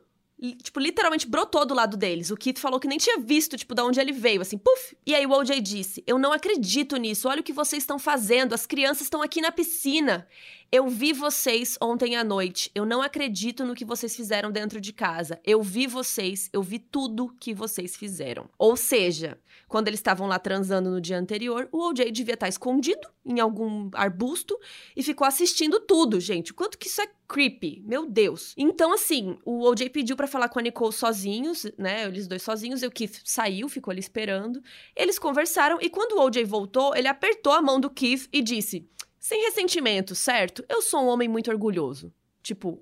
tipo, 0.62 0.78
literalmente 0.78 1.26
brotou 1.26 1.64
do 1.64 1.74
lado 1.74 1.96
deles. 1.96 2.30
O 2.30 2.36
Keith 2.36 2.58
falou 2.58 2.78
que 2.78 2.88
nem 2.88 2.98
tinha 2.98 3.18
visto, 3.18 3.56
tipo, 3.56 3.74
de 3.74 3.82
onde 3.82 3.98
ele 3.98 4.12
veio, 4.12 4.42
assim, 4.42 4.58
puf! 4.58 4.96
E 5.06 5.14
aí 5.14 5.26
o 5.26 5.30
OJ 5.30 5.60
disse: 5.60 6.04
Eu 6.06 6.18
não 6.18 6.32
acredito 6.32 6.96
nisso, 6.96 7.28
olha 7.28 7.40
o 7.40 7.44
que 7.44 7.52
vocês 7.52 7.82
estão 7.82 7.98
fazendo, 7.98 8.54
as 8.54 8.66
crianças 8.66 9.02
estão 9.02 9.22
aqui 9.22 9.40
na 9.40 9.50
piscina. 9.50 10.26
Eu 10.70 10.88
vi 10.88 11.12
vocês 11.12 11.78
ontem 11.80 12.16
à 12.16 12.24
noite. 12.24 12.72
Eu 12.74 12.84
não 12.84 13.00
acredito 13.00 13.64
no 13.64 13.74
que 13.74 13.84
vocês 13.84 14.16
fizeram 14.16 14.50
dentro 14.50 14.80
de 14.80 14.92
casa. 14.92 15.40
Eu 15.44 15.62
vi 15.62 15.86
vocês, 15.86 16.50
eu 16.52 16.60
vi 16.60 16.80
tudo 16.80 17.32
que 17.38 17.54
vocês 17.54 17.94
fizeram. 17.94 18.50
Ou 18.58 18.76
seja, 18.76 19.38
quando 19.68 19.86
eles 19.86 20.00
estavam 20.00 20.26
lá 20.26 20.40
transando 20.40 20.90
no 20.90 21.00
dia 21.00 21.18
anterior, 21.18 21.68
o 21.70 21.88
OJ 21.88 22.10
devia 22.10 22.34
estar 22.34 22.48
escondido 22.48 23.08
em 23.24 23.38
algum 23.38 23.90
arbusto 23.94 24.58
e 24.96 25.04
ficou 25.04 25.24
assistindo 25.24 25.78
tudo, 25.78 26.18
gente. 26.18 26.52
Quanto 26.52 26.76
que 26.76 26.88
isso 26.88 27.00
é 27.00 27.08
creepy, 27.28 27.82
meu 27.86 28.04
Deus. 28.04 28.52
Então, 28.56 28.92
assim, 28.92 29.38
o 29.44 29.62
OJ 29.62 29.88
pediu 29.90 30.16
pra 30.16 30.26
falar 30.26 30.48
com 30.48 30.58
a 30.58 30.62
Nicole 30.62 30.92
sozinhos, 30.92 31.64
né? 31.78 32.06
Eles 32.06 32.26
dois 32.26 32.42
sozinhos. 32.42 32.82
E 32.82 32.86
o 32.86 32.90
Keith 32.90 33.20
saiu, 33.24 33.68
ficou 33.68 33.92
ali 33.92 34.00
esperando. 34.00 34.60
Eles 34.96 35.16
conversaram 35.16 35.78
e 35.80 35.88
quando 35.88 36.18
o 36.18 36.26
OJ 36.26 36.44
voltou, 36.44 36.94
ele 36.96 37.08
apertou 37.08 37.52
a 37.52 37.62
mão 37.62 37.78
do 37.78 37.88
Keith 37.88 38.28
e 38.32 38.42
disse: 38.42 38.88
Sem 39.26 39.42
ressentimento, 39.42 40.14
certo? 40.14 40.64
Eu 40.68 40.80
sou 40.80 41.02
um 41.02 41.08
homem 41.08 41.26
muito 41.26 41.50
orgulhoso. 41.50 42.14
Tipo, 42.44 42.80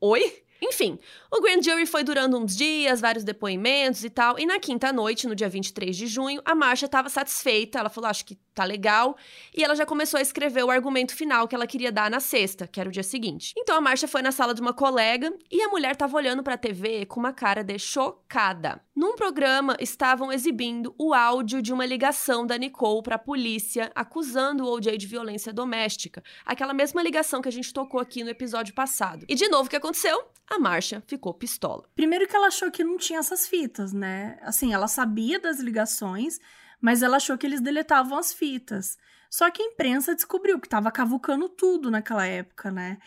oi? 0.00 0.42
Enfim, 0.60 0.98
o 1.30 1.40
grand 1.40 1.62
jury 1.62 1.86
foi 1.86 2.02
durando 2.02 2.36
uns 2.36 2.56
dias, 2.56 3.00
vários 3.00 3.22
depoimentos 3.22 4.02
e 4.02 4.10
tal, 4.10 4.36
e 4.36 4.44
na 4.44 4.58
quinta 4.58 4.92
noite, 4.92 5.28
no 5.28 5.36
dia 5.36 5.48
23 5.48 5.96
de 5.96 6.08
junho, 6.08 6.42
a 6.44 6.52
Marcia 6.52 6.86
estava 6.86 7.08
satisfeita, 7.08 7.78
ela 7.78 7.88
falou, 7.88 8.10
acho 8.10 8.24
que 8.24 8.36
tá 8.54 8.64
legal, 8.64 9.16
e 9.54 9.64
ela 9.64 9.74
já 9.74 9.84
começou 9.84 10.18
a 10.18 10.22
escrever 10.22 10.62
o 10.64 10.70
argumento 10.70 11.14
final 11.14 11.48
que 11.48 11.54
ela 11.54 11.66
queria 11.66 11.90
dar 11.90 12.10
na 12.10 12.20
sexta, 12.20 12.66
que 12.66 12.80
era 12.80 12.88
o 12.88 12.92
dia 12.92 13.02
seguinte. 13.02 13.52
Então 13.56 13.76
a 13.76 13.80
Marcia 13.80 14.06
foi 14.06 14.22
na 14.22 14.30
sala 14.30 14.54
de 14.54 14.60
uma 14.60 14.72
colega 14.72 15.32
e 15.50 15.60
a 15.60 15.68
mulher 15.68 15.96
tava 15.96 16.16
olhando 16.16 16.42
pra 16.42 16.56
TV 16.56 17.04
com 17.06 17.20
uma 17.20 17.32
cara 17.32 17.62
de 17.64 17.78
chocada. 17.78 18.80
Num 18.94 19.16
programa 19.16 19.76
estavam 19.80 20.32
exibindo 20.32 20.94
o 20.96 21.12
áudio 21.12 21.60
de 21.60 21.72
uma 21.72 21.84
ligação 21.84 22.46
da 22.46 22.56
Nicole 22.56 23.02
pra 23.02 23.18
polícia 23.18 23.90
acusando 23.94 24.64
o 24.64 24.70
OJ 24.70 24.96
de 24.96 25.06
violência 25.06 25.52
doméstica, 25.52 26.22
aquela 26.46 26.72
mesma 26.72 27.02
ligação 27.02 27.42
que 27.42 27.48
a 27.48 27.52
gente 27.52 27.72
tocou 27.72 28.00
aqui 28.00 28.22
no 28.22 28.30
episódio 28.30 28.72
passado. 28.72 29.26
E 29.28 29.34
de 29.34 29.48
novo 29.48 29.66
o 29.66 29.70
que 29.70 29.76
aconteceu? 29.76 30.24
A 30.46 30.58
Marcia 30.58 31.02
ficou 31.06 31.32
pistola. 31.34 31.84
Primeiro 31.94 32.28
que 32.28 32.36
ela 32.36 32.48
achou 32.48 32.70
que 32.70 32.84
não 32.84 32.98
tinha 32.98 33.18
essas 33.18 33.48
fitas, 33.48 33.92
né? 33.92 34.38
Assim, 34.42 34.74
ela 34.74 34.86
sabia 34.86 35.40
das 35.40 35.58
ligações, 35.58 36.38
mas 36.84 37.02
ela 37.02 37.16
achou 37.16 37.38
que 37.38 37.46
eles 37.46 37.62
deletavam 37.62 38.18
as 38.18 38.30
fitas. 38.30 38.98
Só 39.30 39.50
que 39.50 39.62
a 39.62 39.64
imprensa 39.64 40.14
descobriu 40.14 40.60
que 40.60 40.68
tava 40.68 40.92
cavucando 40.92 41.48
tudo 41.48 41.90
naquela 41.90 42.26
época, 42.26 42.70
né? 42.70 42.98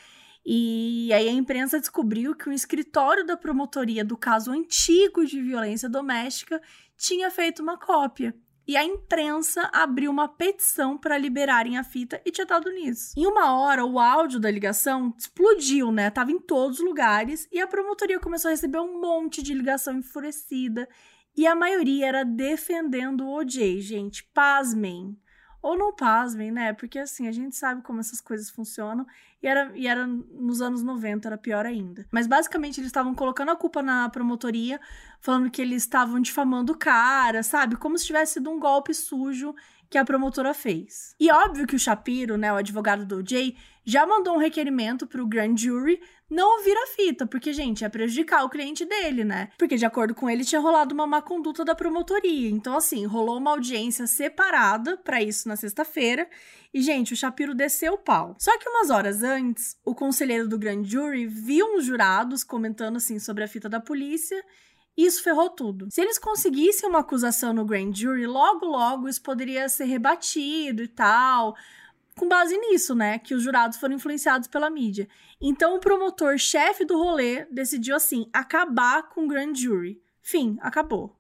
E 0.44 1.14
aí 1.14 1.30
a 1.30 1.32
imprensa 1.32 1.80
descobriu 1.80 2.34
que 2.34 2.50
o 2.50 2.52
escritório 2.52 3.24
da 3.24 3.38
promotoria 3.38 4.04
do 4.04 4.18
caso 4.18 4.52
antigo 4.52 5.24
de 5.24 5.40
violência 5.40 5.88
doméstica 5.88 6.60
tinha 6.98 7.30
feito 7.30 7.62
uma 7.62 7.78
cópia. 7.78 8.34
E 8.68 8.76
a 8.76 8.84
imprensa 8.84 9.70
abriu 9.72 10.10
uma 10.10 10.28
petição 10.28 10.98
para 10.98 11.16
liberarem 11.16 11.78
a 11.78 11.84
fita 11.84 12.20
e 12.26 12.32
tinha 12.32 12.48
dado 12.48 12.72
nisso. 12.72 13.14
Em 13.16 13.28
uma 13.28 13.54
hora, 13.60 13.86
o 13.86 14.00
áudio 14.00 14.40
da 14.40 14.50
ligação 14.50 15.14
explodiu, 15.16 15.92
né? 15.92 16.10
Tava 16.10 16.32
em 16.32 16.40
todos 16.40 16.80
os 16.80 16.84
lugares 16.84 17.48
e 17.52 17.62
a 17.62 17.68
promotoria 17.68 18.20
começou 18.20 18.50
a 18.50 18.54
receber 18.54 18.80
um 18.80 19.00
monte 19.00 19.44
de 19.44 19.54
ligação 19.54 20.00
enfurecida. 20.00 20.90
E 21.38 21.46
a 21.46 21.54
maioria 21.54 22.08
era 22.08 22.26
defendendo 22.26 23.26
o 23.26 23.34
OJ, 23.36 23.80
gente. 23.80 24.24
Pasmem. 24.34 25.16
Ou 25.62 25.78
não 25.78 25.96
pasmem, 25.96 26.52
né? 26.52 26.74
Porque 26.74 26.98
assim, 26.98 27.28
a 27.28 27.32
gente 27.32 27.56
sabe 27.56 27.84
como 27.84 28.00
essas 28.00 28.20
coisas 28.20 28.50
funcionam. 28.50 29.06
E 29.42 29.48
era, 29.48 29.72
e 29.76 29.86
era 29.86 30.08
nos 30.08 30.62
anos 30.62 30.82
90, 30.82 31.28
era 31.28 31.38
pior 31.38 31.64
ainda. 31.64 32.08
Mas 32.12 32.26
basicamente 32.26 32.80
eles 32.80 32.88
estavam 32.88 33.14
colocando 33.14 33.52
a 33.52 33.56
culpa 33.56 33.84
na 33.84 34.10
promotoria, 34.10 34.82
falando 35.20 35.52
que 35.52 35.62
eles 35.62 35.84
estavam 35.84 36.20
difamando 36.20 36.74
o 36.74 36.78
cara, 36.78 37.44
sabe? 37.44 37.76
Como 37.76 37.98
se 38.00 38.08
tivesse 38.08 38.34
sido 38.34 38.50
um 38.50 38.60
golpe 38.60 38.94
sujo 38.94 39.54
que 39.90 39.98
a 39.98 40.06
promotora 40.06 40.54
fez. 40.54 41.16
E 41.20 41.32
óbvio 41.32 41.68
que 41.68 41.76
o 41.76 41.80
Shapiro, 41.80 42.38
né, 42.38 42.52
o 42.52 42.58
advogado 42.58 43.06
do 43.06 43.18
OJ, 43.18 43.56
já 43.86 44.06
mandou 44.06 44.36
um 44.36 44.40
requerimento 44.40 45.08
pro 45.08 45.26
grand 45.26 45.56
jury 45.56 46.02
não 46.30 46.58
ouvir 46.58 46.76
a 46.76 46.88
fita, 46.88 47.26
porque, 47.26 47.54
gente, 47.54 47.82
ia 47.82 47.90
prejudicar 47.90 48.44
o 48.44 48.50
cliente 48.50 48.86
dele, 48.86 49.24
né? 49.24 49.50
Porque, 49.58 49.76
de 49.76 49.86
acordo 49.86 50.14
com 50.14 50.30
ele, 50.30 50.44
tinha 50.44 50.60
rolado 50.60 50.94
uma 50.94 51.08
má 51.08 51.22
conduta 51.22 51.64
da 51.64 51.74
promotoria. 51.74 52.50
Então, 52.50 52.76
assim, 52.76 53.06
rolou 53.06 53.38
uma 53.38 53.52
audiência 53.52 54.06
separada 54.08 54.98
para 54.98 55.22
isso 55.22 55.48
na 55.48 55.56
sexta-feira. 55.56 56.28
E, 56.74 56.82
gente, 56.82 57.14
o 57.14 57.18
Shapiro 57.18 57.56
desceu 57.56 57.94
o 57.94 57.98
pau. 57.98 58.36
Só 58.40 58.58
que 58.58 58.70
umas 58.70 58.90
horas 58.90 59.24
antes, 59.24 59.78
o 59.86 59.96
conselheiro 59.96 60.48
do 60.48 60.60
grand 60.60 60.84
jury 60.84 61.26
viu 61.26 61.66
uns 61.76 61.86
jurados 61.86 62.44
comentando, 62.44 62.98
assim, 62.98 63.20
sobre 63.20 63.44
a 63.44 63.48
fita 63.48 63.70
da 63.70 63.80
polícia 63.80 64.44
isso 64.98 65.22
ferrou 65.22 65.52
tudo. 65.52 65.88
Se 65.92 66.02
eles 66.02 66.18
conseguissem 66.18 66.90
uma 66.90 67.00
acusação 67.00 67.54
no 67.54 67.64
grand 67.64 67.94
jury, 67.94 68.26
logo 68.26 68.66
logo 68.66 69.08
isso 69.08 69.22
poderia 69.22 69.70
ser 69.70 69.86
rebatido 69.86 70.82
e 70.82 70.88
tal, 70.88 71.56
com 72.18 72.28
base 72.28 72.58
nisso, 72.58 72.94
né, 72.94 73.20
que 73.20 73.34
os 73.34 73.44
jurados 73.44 73.78
foram 73.78 73.96
influenciados 73.96 74.48
pela 74.48 74.70
mídia. 74.70 75.08
Então 75.40 75.76
o 75.76 75.80
promotor 75.80 76.38
chefe 76.38 76.84
do 76.84 76.98
rolê 76.98 77.46
decidiu 77.46 77.96
assim 77.96 78.28
acabar 78.34 79.04
com 79.10 79.26
o 79.26 79.28
grand 79.28 79.54
jury. 79.56 80.02
Fim, 80.22 80.58
acabou. 80.60 81.16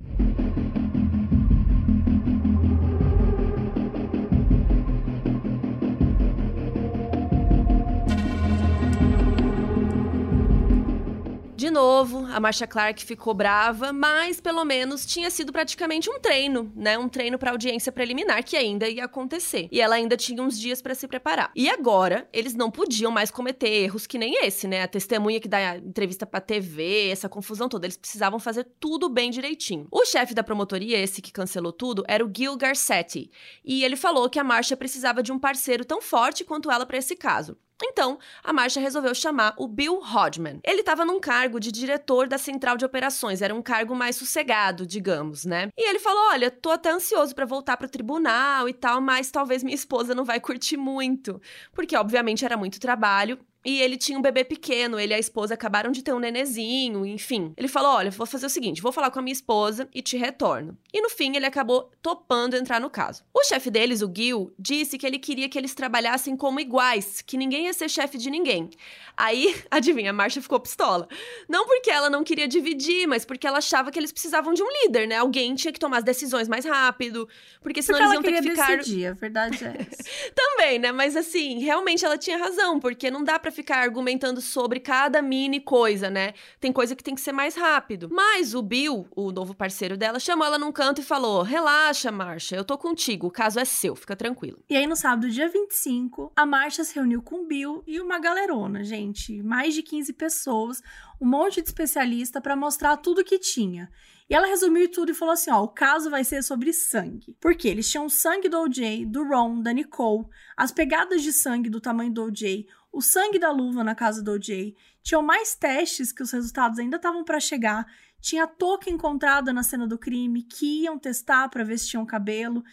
De 11.57 11.71
novo, 11.71 12.23
a 12.31 12.39
Marcia 12.39 12.67
Clark 12.67 13.03
ficou 13.03 13.33
brava, 13.33 13.91
mas 13.91 14.39
pelo 14.39 14.63
menos 14.63 15.03
tinha 15.07 15.27
sido 15.31 15.51
praticamente 15.51 16.07
um 16.07 16.19
treino, 16.19 16.71
né? 16.75 16.99
Um 16.99 17.09
treino 17.09 17.39
para 17.39 17.49
audiência 17.49 17.91
preliminar 17.91 18.43
que 18.43 18.55
ainda 18.55 18.87
ia 18.87 19.05
acontecer. 19.05 19.67
E 19.71 19.81
ela 19.81 19.95
ainda 19.95 20.15
tinha 20.15 20.43
uns 20.43 20.59
dias 20.59 20.83
para 20.83 20.93
se 20.93 21.07
preparar. 21.07 21.51
E 21.55 21.67
agora, 21.67 22.29
eles 22.31 22.53
não 22.53 22.69
podiam 22.69 23.11
mais 23.11 23.31
cometer 23.31 23.69
erros 23.69 24.05
que 24.05 24.19
nem 24.19 24.45
esse, 24.45 24.67
né? 24.67 24.83
A 24.83 24.87
testemunha 24.87 25.39
que 25.39 25.47
dá 25.47 25.77
entrevista 25.77 26.27
pra 26.27 26.39
TV, 26.39 27.09
essa 27.09 27.27
confusão 27.27 27.67
toda. 27.67 27.87
Eles 27.87 27.97
precisavam 27.97 28.37
fazer 28.37 28.67
tudo 28.79 29.09
bem 29.09 29.31
direitinho. 29.31 29.87
O 29.91 30.05
chefe 30.05 30.35
da 30.35 30.43
promotoria, 30.43 30.99
esse 30.99 31.23
que 31.23 31.31
cancelou 31.31 31.71
tudo, 31.73 32.03
era 32.07 32.23
o 32.23 32.31
Gil 32.31 32.55
Garcetti. 32.55 33.31
E 33.65 33.83
ele 33.83 33.95
falou 33.95 34.29
que 34.29 34.37
a 34.37 34.43
Marcia 34.43 34.77
precisava 34.77 35.23
de 35.23 35.31
um 35.31 35.39
parceiro 35.39 35.83
tão 35.83 36.03
forte 36.03 36.45
quanto 36.45 36.69
ela 36.69 36.85
para 36.85 36.99
esse 36.99 37.15
caso. 37.15 37.57
Então, 37.83 38.17
a 38.43 38.51
marcha 38.51 38.79
resolveu 38.79 39.13
chamar 39.13 39.53
o 39.57 39.67
Bill 39.67 39.99
Hodgman. 39.99 40.59
Ele 40.63 40.79
estava 40.79 41.05
num 41.05 41.19
cargo 41.19 41.59
de 41.59 41.71
diretor 41.71 42.27
da 42.27 42.37
central 42.37 42.75
de 42.77 42.85
operações, 42.85 43.41
era 43.41 43.53
um 43.53 43.61
cargo 43.61 43.95
mais 43.95 44.15
sossegado, 44.15 44.85
digamos, 44.85 45.45
né? 45.45 45.69
E 45.77 45.89
ele 45.89 45.99
falou: 45.99 46.29
"Olha, 46.31 46.49
tô 46.49 46.71
até 46.71 46.89
ansioso 46.91 47.35
para 47.35 47.45
voltar 47.45 47.77
pro 47.77 47.89
tribunal 47.89 48.67
e 48.67 48.73
tal, 48.73 48.99
mas 48.99 49.29
talvez 49.29 49.63
minha 49.63 49.75
esposa 49.75 50.15
não 50.15 50.25
vai 50.25 50.39
curtir 50.39 50.77
muito, 50.77 51.39
porque 51.71 51.95
obviamente 51.95 52.43
era 52.43 52.57
muito 52.57 52.79
trabalho 52.79 53.39
e 53.67 53.81
ele 53.81 53.97
tinha 53.97 54.17
um 54.17 54.21
bebê 54.21 54.45
pequeno, 54.45 54.97
ele 54.97 55.11
e 55.11 55.15
a 55.15 55.19
esposa 55.19 55.53
acabaram 55.53 55.91
de 55.91 56.01
ter 56.01 56.13
um 56.13 56.19
nenezinho, 56.19 57.05
enfim. 57.05 57.53
Ele 57.57 57.67
falou: 57.67 57.91
Olha, 57.91 58.09
vou 58.09 58.25
fazer 58.25 58.45
o 58.45 58.49
seguinte, 58.49 58.81
vou 58.81 58.93
falar 58.93 59.11
com 59.11 59.19
a 59.19 59.21
minha 59.21 59.33
esposa 59.33 59.89
e 59.93 60.01
te 60.01 60.15
retorno. 60.15 60.77
E 60.93 61.01
no 61.01 61.09
fim, 61.09 61.35
ele 61.35 61.45
acabou 61.45 61.91
topando 62.01 62.55
entrar 62.55 62.79
no 62.79 62.89
caso. 62.89 63.25
O 63.33 63.43
chefe 63.43 63.69
deles, 63.69 64.01
o 64.01 64.09
Gil, 64.15 64.53
disse 64.57 64.97
que 64.97 65.05
ele 65.05 65.19
queria 65.19 65.49
que 65.49 65.57
eles 65.57 65.75
trabalhassem 65.75 66.37
como 66.37 66.61
iguais, 66.61 67.21
que 67.21 67.35
ninguém 67.35 67.65
ia 67.65 67.73
ser 67.73 67.89
chefe 67.89 68.17
de 68.17 68.29
ninguém. 68.29 68.69
Aí, 69.17 69.53
adivinha, 69.69 70.11
a 70.11 70.13
Marcia 70.13 70.41
ficou 70.41 70.61
pistola. 70.61 71.05
Não 71.49 71.65
porque 71.65 71.91
ela 71.91 72.09
não 72.09 72.23
queria 72.23 72.47
dividir, 72.47 73.05
mas 73.05 73.25
porque 73.25 73.45
ela 73.45 73.57
achava 73.57 73.91
que 73.91 73.99
eles 73.99 74.13
precisavam 74.13 74.53
de 74.53 74.63
um 74.63 74.67
líder, 74.83 75.09
né? 75.09 75.17
Alguém 75.17 75.53
tinha 75.55 75.73
que 75.73 75.79
tomar 75.79 75.97
as 75.97 76.03
decisões 76.05 76.47
mais 76.47 76.63
rápido, 76.63 77.27
porque 77.61 77.81
senão 77.81 77.99
porque 77.99 78.15
eles 78.15 78.25
iam 78.25 78.41
ter 78.41 78.41
que 78.41 78.49
ficar. 78.49 78.77
Decidir, 78.77 79.07
a 79.07 79.13
verdade 79.13 79.65
é 79.65 79.87
essa. 79.91 80.03
Também, 80.33 80.79
né? 80.79 80.93
Mas 80.93 81.17
assim, 81.17 81.59
realmente 81.59 82.05
ela 82.05 82.17
tinha 82.17 82.37
razão, 82.37 82.79
porque 82.79 83.11
não 83.11 83.25
dá 83.25 83.37
para 83.37 83.56
ficar 83.57 83.79
argumentando 83.79 84.39
sobre 84.39 84.79
cada 84.79 85.19
mini 85.19 85.59
coisa, 85.59 86.11
né? 86.11 86.33
Tem 86.59 86.71
coisa 86.71 86.95
que 86.95 87.03
tem 87.03 87.15
que 87.15 87.21
ser 87.21 87.31
mais 87.31 87.55
rápido. 87.55 88.07
Mas 88.11 88.53
o 88.53 88.61
Bill, 88.61 89.07
o 89.15 89.31
novo 89.31 89.55
parceiro 89.55 89.97
dela, 89.97 90.19
chamou 90.19 90.45
ela 90.45 90.59
num 90.59 90.71
canto 90.71 91.01
e 91.01 91.03
falou: 91.03 91.41
Relaxa, 91.41 92.11
Marcia, 92.11 92.55
eu 92.55 92.63
tô 92.63 92.77
contigo, 92.77 93.27
o 93.27 93.31
caso 93.31 93.59
é 93.59 93.65
seu, 93.65 93.95
fica 93.95 94.15
tranquilo. 94.15 94.63
E 94.69 94.77
aí, 94.77 94.85
no 94.85 94.95
sábado, 94.95 95.27
dia 95.29 95.49
25, 95.49 96.31
a 96.35 96.45
Marcia 96.45 96.83
se 96.83 96.93
reuniu 96.93 97.21
com 97.23 97.43
o 97.43 97.47
Bill 97.47 97.83
e 97.87 97.99
uma 97.99 98.19
galerona, 98.19 98.83
gente. 98.83 99.41
Mais 99.41 99.73
de 99.73 99.81
15 99.81 100.13
pessoas, 100.13 100.81
um 101.19 101.27
monte 101.27 101.59
de 101.59 101.67
especialista 101.67 102.39
para 102.39 102.55
mostrar 102.55 102.95
tudo 102.97 103.23
que 103.23 103.39
tinha. 103.39 103.89
E 104.29 104.35
ela 104.35 104.47
resumiu 104.47 104.91
tudo 104.91 105.11
e 105.11 105.15
falou 105.15 105.33
assim: 105.33 105.49
ó, 105.49 105.63
o 105.63 105.69
caso 105.69 106.09
vai 106.09 106.23
ser 106.23 106.43
sobre 106.43 106.73
sangue. 106.73 107.35
Porque 107.39 107.67
eles 107.67 107.89
tinham 107.89 108.09
sangue 108.09 108.49
do 108.49 108.59
OJ, 108.59 109.05
do 109.05 109.23
Ron, 109.27 109.61
da 109.61 109.71
Nicole, 109.71 110.25
as 110.55 110.71
pegadas 110.71 111.23
de 111.23 111.31
sangue 111.31 111.69
do 111.69 111.81
tamanho 111.81 112.13
do 112.13 112.23
OJ, 112.25 112.65
o 112.97 113.01
sangue 113.01 113.37
da 113.37 113.51
luva 113.51 113.83
na 113.83 113.93
casa 113.93 114.23
do 114.23 114.31
OJ. 114.31 114.75
Tinham 115.03 115.21
mais 115.21 115.53
testes 115.53 116.11
que 116.11 116.23
os 116.23 116.31
resultados 116.31 116.79
ainda 116.79 116.97
estavam 116.97 117.23
para 117.23 117.39
chegar. 117.39 117.85
Tinha 118.19 118.47
touca 118.47 118.89
encontrada 118.89 119.53
na 119.53 119.61
cena 119.61 119.85
do 119.85 119.99
crime 119.99 120.41
que 120.41 120.81
iam 120.81 120.97
testar 120.97 121.47
para 121.49 121.63
ver 121.63 121.77
se 121.77 121.89
tinham 121.89 122.03
cabelo. 122.07 122.63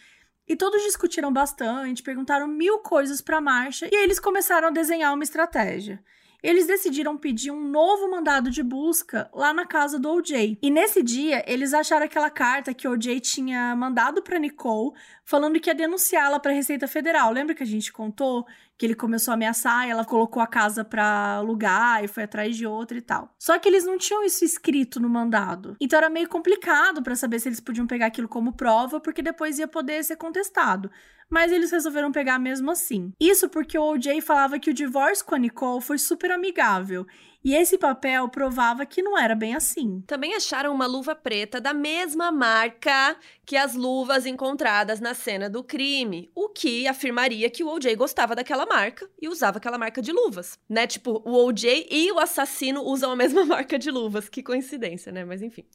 E 0.47 0.55
todos 0.55 0.81
discutiram 0.81 1.31
bastante, 1.31 2.01
perguntaram 2.01 2.47
mil 2.47 2.79
coisas 2.79 3.21
para 3.21 3.39
Marcha 3.39 3.87
e 3.91 3.95
eles 3.95 4.19
começaram 4.19 4.69
a 4.69 4.71
desenhar 4.71 5.13
uma 5.13 5.23
estratégia 5.23 6.03
eles 6.45 6.67
decidiram 6.67 7.17
pedir 7.17 7.49
um 7.49 7.67
novo 7.67 8.09
mandado 8.09 8.51
de 8.51 8.61
busca 8.61 9.27
lá 9.33 9.51
na 9.51 9.65
casa 9.65 9.97
do 9.97 10.11
OJ. 10.11 10.59
E 10.61 10.69
nesse 10.69 11.01
dia, 11.01 11.43
eles 11.47 11.73
acharam 11.73 12.05
aquela 12.05 12.29
carta 12.29 12.73
que 12.73 12.87
o 12.87 12.91
OJ 12.91 13.19
tinha 13.19 13.75
mandado 13.75 14.21
para 14.21 14.37
Nicole, 14.37 14.91
falando 15.23 15.59
que 15.59 15.71
ia 15.71 15.73
denunciá-la 15.73 16.39
para 16.39 16.51
a 16.51 16.53
Receita 16.53 16.87
Federal. 16.87 17.31
Lembra 17.31 17.55
que 17.55 17.63
a 17.63 17.65
gente 17.65 17.91
contou 17.91 18.45
que 18.77 18.85
ele 18.85 18.93
começou 18.93 19.31
a 19.31 19.35
ameaçar 19.35 19.87
ela 19.87 20.03
colocou 20.03 20.41
a 20.41 20.47
casa 20.47 20.83
para 20.83 21.37
alugar 21.37 22.03
e 22.03 22.07
foi 22.07 22.23
atrás 22.23 22.55
de 22.55 22.67
outra 22.67 22.97
e 22.97 23.01
tal. 23.01 23.33
Só 23.39 23.57
que 23.57 23.67
eles 23.67 23.85
não 23.85 23.97
tinham 23.97 24.23
isso 24.23 24.43
escrito 24.43 24.99
no 24.99 25.09
mandado. 25.09 25.75
Então 25.79 25.97
era 25.97 26.09
meio 26.09 26.27
complicado 26.27 27.01
para 27.01 27.15
saber 27.15 27.39
se 27.39 27.47
eles 27.47 27.59
podiam 27.59 27.87
pegar 27.87 28.07
aquilo 28.07 28.27
como 28.27 28.53
prova, 28.53 28.99
porque 28.99 29.21
depois 29.21 29.57
ia 29.59 29.67
poder 29.67 30.03
ser 30.03 30.17
contestado 30.17 30.91
mas 31.29 31.51
eles 31.51 31.71
resolveram 31.71 32.11
pegar 32.11 32.39
mesmo 32.39 32.71
assim. 32.71 33.11
Isso 33.19 33.49
porque 33.49 33.77
o 33.77 33.83
OJ 33.83 34.21
falava 34.21 34.59
que 34.59 34.69
o 34.69 34.73
divórcio 34.73 35.25
com 35.25 35.35
a 35.35 35.39
Nicole 35.39 35.81
foi 35.81 35.97
super 35.97 36.31
amigável. 36.31 37.05
E 37.45 37.53
esse 37.53 37.77
papel 37.77 38.27
provava 38.27 38.87
que 38.87 39.03
não 39.03 39.15
era 39.15 39.35
bem 39.35 39.53
assim. 39.53 40.01
Também 40.07 40.33
acharam 40.33 40.73
uma 40.73 40.87
luva 40.87 41.13
preta 41.13 41.61
da 41.61 41.75
mesma 41.75 42.31
marca 42.31 43.15
que 43.45 43.55
as 43.55 43.75
luvas 43.75 44.25
encontradas 44.25 44.99
na 44.99 45.13
cena 45.13 45.47
do 45.47 45.63
crime, 45.63 46.31
o 46.33 46.49
que 46.49 46.87
afirmaria 46.87 47.47
que 47.47 47.63
o 47.63 47.67
OJ 47.67 47.95
gostava 47.95 48.33
daquela 48.33 48.65
marca 48.65 49.07
e 49.21 49.27
usava 49.29 49.59
aquela 49.59 49.77
marca 49.77 50.01
de 50.01 50.11
luvas, 50.11 50.57
né? 50.67 50.87
Tipo, 50.87 51.21
o 51.23 51.45
OJ 51.45 51.85
e 51.91 52.11
o 52.11 52.17
assassino 52.17 52.81
usam 52.81 53.11
a 53.11 53.15
mesma 53.15 53.45
marca 53.45 53.77
de 53.77 53.91
luvas. 53.91 54.27
Que 54.27 54.41
coincidência, 54.41 55.11
né? 55.11 55.23
Mas 55.23 55.43
enfim. 55.43 55.65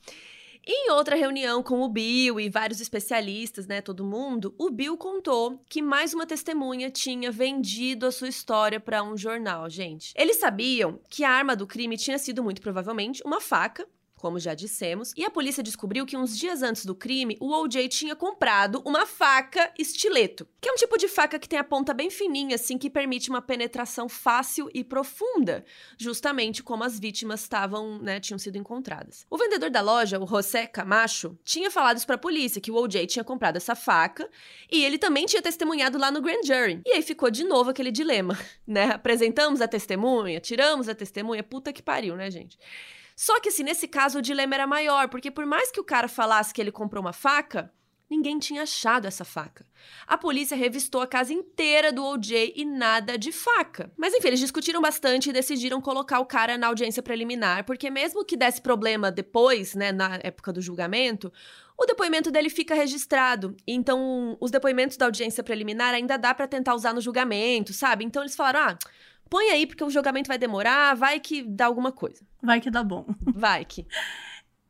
Em 0.67 0.91
outra 0.91 1.17
reunião 1.17 1.63
com 1.63 1.81
o 1.81 1.89
Bill 1.89 2.39
e 2.39 2.51
vários 2.51 2.81
especialistas, 2.81 3.67
né, 3.67 3.81
todo 3.81 4.05
mundo, 4.05 4.55
o 4.59 4.71
Bill 4.71 4.97
contou 4.97 5.59
que 5.69 5.81
mais 5.81 6.13
uma 6.13 6.27
testemunha 6.27 6.91
tinha 6.91 7.31
vendido 7.31 8.07
a 8.07 8.13
sua 8.13 8.29
história 8.29 8.79
para 8.79 9.03
um 9.03 9.17
jornal, 9.17 9.69
gente. 9.71 10.13
Eles 10.15 10.37
sabiam 10.37 11.01
que 11.09 11.25
a 11.25 11.31
arma 11.31 11.57
do 11.57 11.67
crime 11.67 11.97
tinha 11.97 12.19
sido 12.19 12.43
muito 12.43 12.61
provavelmente 12.61 13.23
uma 13.25 13.41
faca 13.41 13.89
como 14.21 14.39
já 14.39 14.55
dissemos, 14.55 15.13
e 15.17 15.25
a 15.25 15.31
polícia 15.31 15.63
descobriu 15.63 16.05
que 16.05 16.17
uns 16.17 16.37
dias 16.37 16.63
antes 16.63 16.85
do 16.85 16.95
crime, 16.95 17.39
o 17.41 17.51
OJ 17.53 17.89
tinha 17.89 18.15
comprado 18.15 18.83
uma 18.85 19.07
faca 19.07 19.73
estileto, 19.79 20.47
que 20.61 20.69
é 20.69 20.73
um 20.73 20.77
tipo 20.77 20.99
de 20.99 21.09
faca 21.09 21.39
que 21.39 21.49
tem 21.49 21.59
a 21.59 21.65
ponta 21.65 21.95
bem 21.95 22.11
fininha, 22.11 22.57
assim, 22.57 22.77
que 22.77 22.91
permite 22.91 23.31
uma 23.31 23.41
penetração 23.41 24.09
fácil 24.09 24.69
e 24.75 24.85
profunda, 24.85 25.65
justamente 25.99 26.63
como 26.63 26.85
as 26.85 27.01
vítimas 27.01 27.41
estavam, 27.41 27.99
né, 27.99 28.21
tinham 28.21 28.39
sido 28.39 28.59
encontradas. 28.59 29.25
O 29.31 29.39
vendedor 29.39 29.71
da 29.71 29.81
loja, 29.81 30.21
o 30.21 30.27
José 30.27 30.67
Camacho, 30.67 31.39
tinha 31.43 31.71
falado 31.71 31.97
isso 31.97 32.07
pra 32.07 32.19
polícia, 32.19 32.61
que 32.61 32.71
o 32.71 32.77
OJ 32.77 33.07
tinha 33.07 33.25
comprado 33.25 33.57
essa 33.57 33.75
faca, 33.75 34.29
e 34.71 34.85
ele 34.85 34.99
também 34.99 35.25
tinha 35.25 35.41
testemunhado 35.41 35.99
lá 35.99 36.11
no 36.11 36.21
grand 36.21 36.43
jury. 36.45 36.83
E 36.85 36.93
aí 36.93 37.03
ficou 37.03 37.31
de 37.31 37.45
novo 37.45 37.71
aquele 37.71 37.91
dilema, 37.91 38.39
né? 38.69 38.93
Apresentamos 38.93 39.63
a 39.63 39.69
testemunha, 39.69 40.41
tiramos 40.41 40.89
a 40.89 40.95
testemunha, 40.95 41.43
puta 41.43 41.73
que 41.73 41.83
pariu, 41.83 42.17
né, 42.17 42.31
gente? 42.31 42.59
Só 43.21 43.39
que, 43.39 43.51
assim, 43.51 43.63
nesse 43.63 43.87
caso 43.87 44.19
o 44.19 44.23
dilema 44.23 44.55
era 44.55 44.67
maior, 44.67 45.11
porque 45.11 45.31
por 45.31 45.45
mais 45.45 45.71
que 45.71 45.79
o 45.79 45.85
cara 45.85 46.09
falasse 46.09 46.55
que 46.55 46.59
ele 46.59 46.73
comprou 46.73 47.03
uma 47.03 47.13
faca, 47.13 47.71
ninguém 48.09 48.39
tinha 48.39 48.63
achado 48.63 49.07
essa 49.07 49.27
faca. 49.27 49.67
A 50.07 50.17
polícia 50.17 50.57
revistou 50.57 51.03
a 51.03 51.07
casa 51.07 51.31
inteira 51.31 51.93
do 51.93 52.03
OJ 52.03 52.55
e 52.57 52.65
nada 52.65 53.19
de 53.19 53.31
faca. 53.31 53.93
Mas 53.95 54.15
enfim, 54.15 54.29
eles 54.29 54.41
discutiram 54.41 54.81
bastante 54.81 55.29
e 55.29 55.35
decidiram 55.35 55.83
colocar 55.83 56.19
o 56.19 56.25
cara 56.25 56.57
na 56.57 56.69
audiência 56.69 57.03
preliminar, 57.03 57.67
porque 57.67 57.91
mesmo 57.91 58.25
que 58.25 58.39
desse 58.39 58.63
problema 58.63 59.13
depois, 59.13 59.75
né, 59.75 59.93
na 59.93 60.19
época 60.23 60.51
do 60.51 60.63
julgamento, 60.63 61.31
o 61.77 61.85
depoimento 61.85 62.31
dele 62.31 62.49
fica 62.49 62.75
registrado. 62.75 63.55
Então, 63.67 64.39
os 64.41 64.51
depoimentos 64.51 64.97
da 64.97 65.05
audiência 65.05 65.45
preliminar 65.45 65.93
ainda 65.93 66.17
dá 66.17 66.35
para 66.35 66.49
tentar 66.49 66.75
usar 66.75 66.95
no 66.95 67.03
julgamento, 67.03 67.75
sabe? 67.75 68.03
Então 68.03 68.23
eles 68.23 68.35
falaram: 68.35 68.61
"Ah, 68.61 68.79
põe 69.31 69.51
aí 69.51 69.67
porque 69.67 69.85
o 69.85 69.91
julgamento 69.91 70.29
vai 70.29 70.37
demorar, 70.37 70.95
vai 70.95 71.21
que 71.21 71.43
dá 71.43 71.67
alguma 71.67 71.93
coisa. 71.93 72.27
Vai 72.43 72.61
que 72.61 72.71
dá 72.71 72.83
bom. 72.83 73.07
Vai 73.35 73.65
que. 73.65 73.87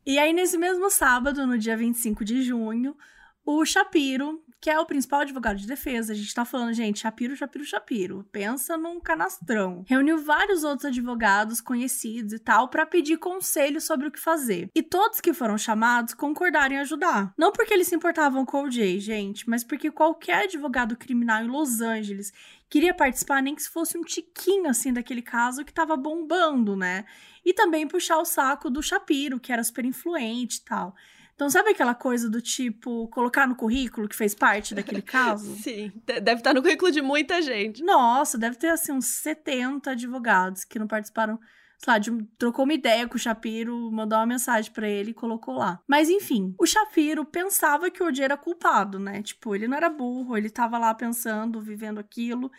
e 0.05 0.19
aí, 0.19 0.31
nesse 0.31 0.57
mesmo 0.57 0.89
sábado, 0.89 1.45
no 1.47 1.57
dia 1.57 1.75
25 1.75 2.23
de 2.23 2.43
junho, 2.43 2.95
o 3.43 3.65
Shapiro, 3.65 4.43
que 4.61 4.69
é 4.69 4.79
o 4.79 4.85
principal 4.85 5.21
advogado 5.21 5.57
de 5.57 5.65
defesa, 5.65 6.13
a 6.13 6.15
gente 6.15 6.31
tá 6.31 6.45
falando, 6.45 6.73
gente, 6.73 6.99
Shapiro, 6.99 7.35
Shapiro, 7.35 7.65
Shapiro, 7.65 8.29
pensa 8.31 8.77
num 8.77 8.99
canastrão. 8.99 9.83
Reuniu 9.87 10.19
vários 10.19 10.63
outros 10.63 10.85
advogados 10.85 11.59
conhecidos 11.59 12.33
e 12.33 12.39
tal 12.39 12.69
para 12.69 12.85
pedir 12.85 13.17
conselho 13.17 13.81
sobre 13.81 14.07
o 14.07 14.11
que 14.11 14.19
fazer. 14.19 14.69
E 14.75 14.83
todos 14.83 15.19
que 15.19 15.33
foram 15.33 15.57
chamados 15.57 16.13
concordaram 16.13 16.75
em 16.75 16.79
ajudar. 16.79 17.33
Não 17.35 17.51
porque 17.51 17.73
eles 17.73 17.87
se 17.87 17.95
importavam 17.95 18.45
com 18.45 18.65
o 18.65 18.71
Jay, 18.71 18.99
gente, 18.99 19.49
mas 19.49 19.63
porque 19.63 19.89
qualquer 19.89 20.43
advogado 20.43 20.95
criminal 20.95 21.43
em 21.43 21.47
Los 21.47 21.81
Angeles 21.81 22.31
queria 22.71 22.93
participar, 22.93 23.43
nem 23.43 23.53
que 23.53 23.61
se 23.61 23.69
fosse 23.69 23.97
um 23.97 24.01
tiquinho 24.01 24.69
assim 24.69 24.93
daquele 24.93 25.21
caso 25.21 25.65
que 25.65 25.73
tava 25.73 25.97
bombando, 25.97 26.73
né? 26.73 27.03
E 27.43 27.53
também 27.53 27.85
puxar 27.85 28.17
o 28.17 28.25
saco 28.25 28.69
do 28.69 28.81
Shapiro, 28.81 29.41
que 29.41 29.51
era 29.51 29.61
super 29.61 29.83
influente 29.83 30.55
e 30.55 30.61
tal. 30.61 30.95
Então, 31.35 31.49
sabe 31.49 31.71
aquela 31.71 31.93
coisa 31.93 32.29
do 32.29 32.39
tipo, 32.39 33.09
colocar 33.09 33.45
no 33.45 33.55
currículo 33.55 34.07
que 34.07 34.15
fez 34.15 34.33
parte 34.33 34.73
daquele 34.73 35.01
caso? 35.01 35.53
Sim, 35.61 35.91
deve 36.05 36.35
estar 36.39 36.53
no 36.53 36.61
currículo 36.61 36.91
de 36.91 37.01
muita 37.01 37.41
gente. 37.41 37.83
Nossa, 37.83 38.37
deve 38.37 38.55
ter 38.55 38.69
assim 38.69 38.93
uns 38.93 39.05
70 39.05 39.91
advogados 39.91 40.63
que 40.63 40.79
não 40.79 40.87
participaram 40.87 41.37
sei 41.83 41.93
lá, 41.93 41.97
de, 41.97 42.11
trocou 42.37 42.63
uma 42.63 42.73
ideia 42.73 43.07
com 43.07 43.15
o 43.15 43.19
Shapiro, 43.19 43.91
mandou 43.91 44.19
uma 44.19 44.25
mensagem 44.25 44.71
para 44.71 44.87
ele 44.87 45.11
e 45.11 45.15
colocou 45.15 45.55
lá. 45.55 45.81
Mas 45.87 46.09
enfim, 46.09 46.53
o 46.59 46.65
Shapiro 46.65 47.25
pensava 47.25 47.89
que 47.89 48.03
o 48.03 48.05
Odi 48.05 48.21
era 48.21 48.37
culpado, 48.37 48.99
né? 48.99 49.23
Tipo, 49.23 49.55
ele 49.55 49.67
não 49.67 49.75
era 49.75 49.89
burro, 49.89 50.37
ele 50.37 50.49
tava 50.49 50.77
lá 50.77 50.93
pensando, 50.93 51.59
vivendo 51.59 51.99
aquilo. 51.99 52.51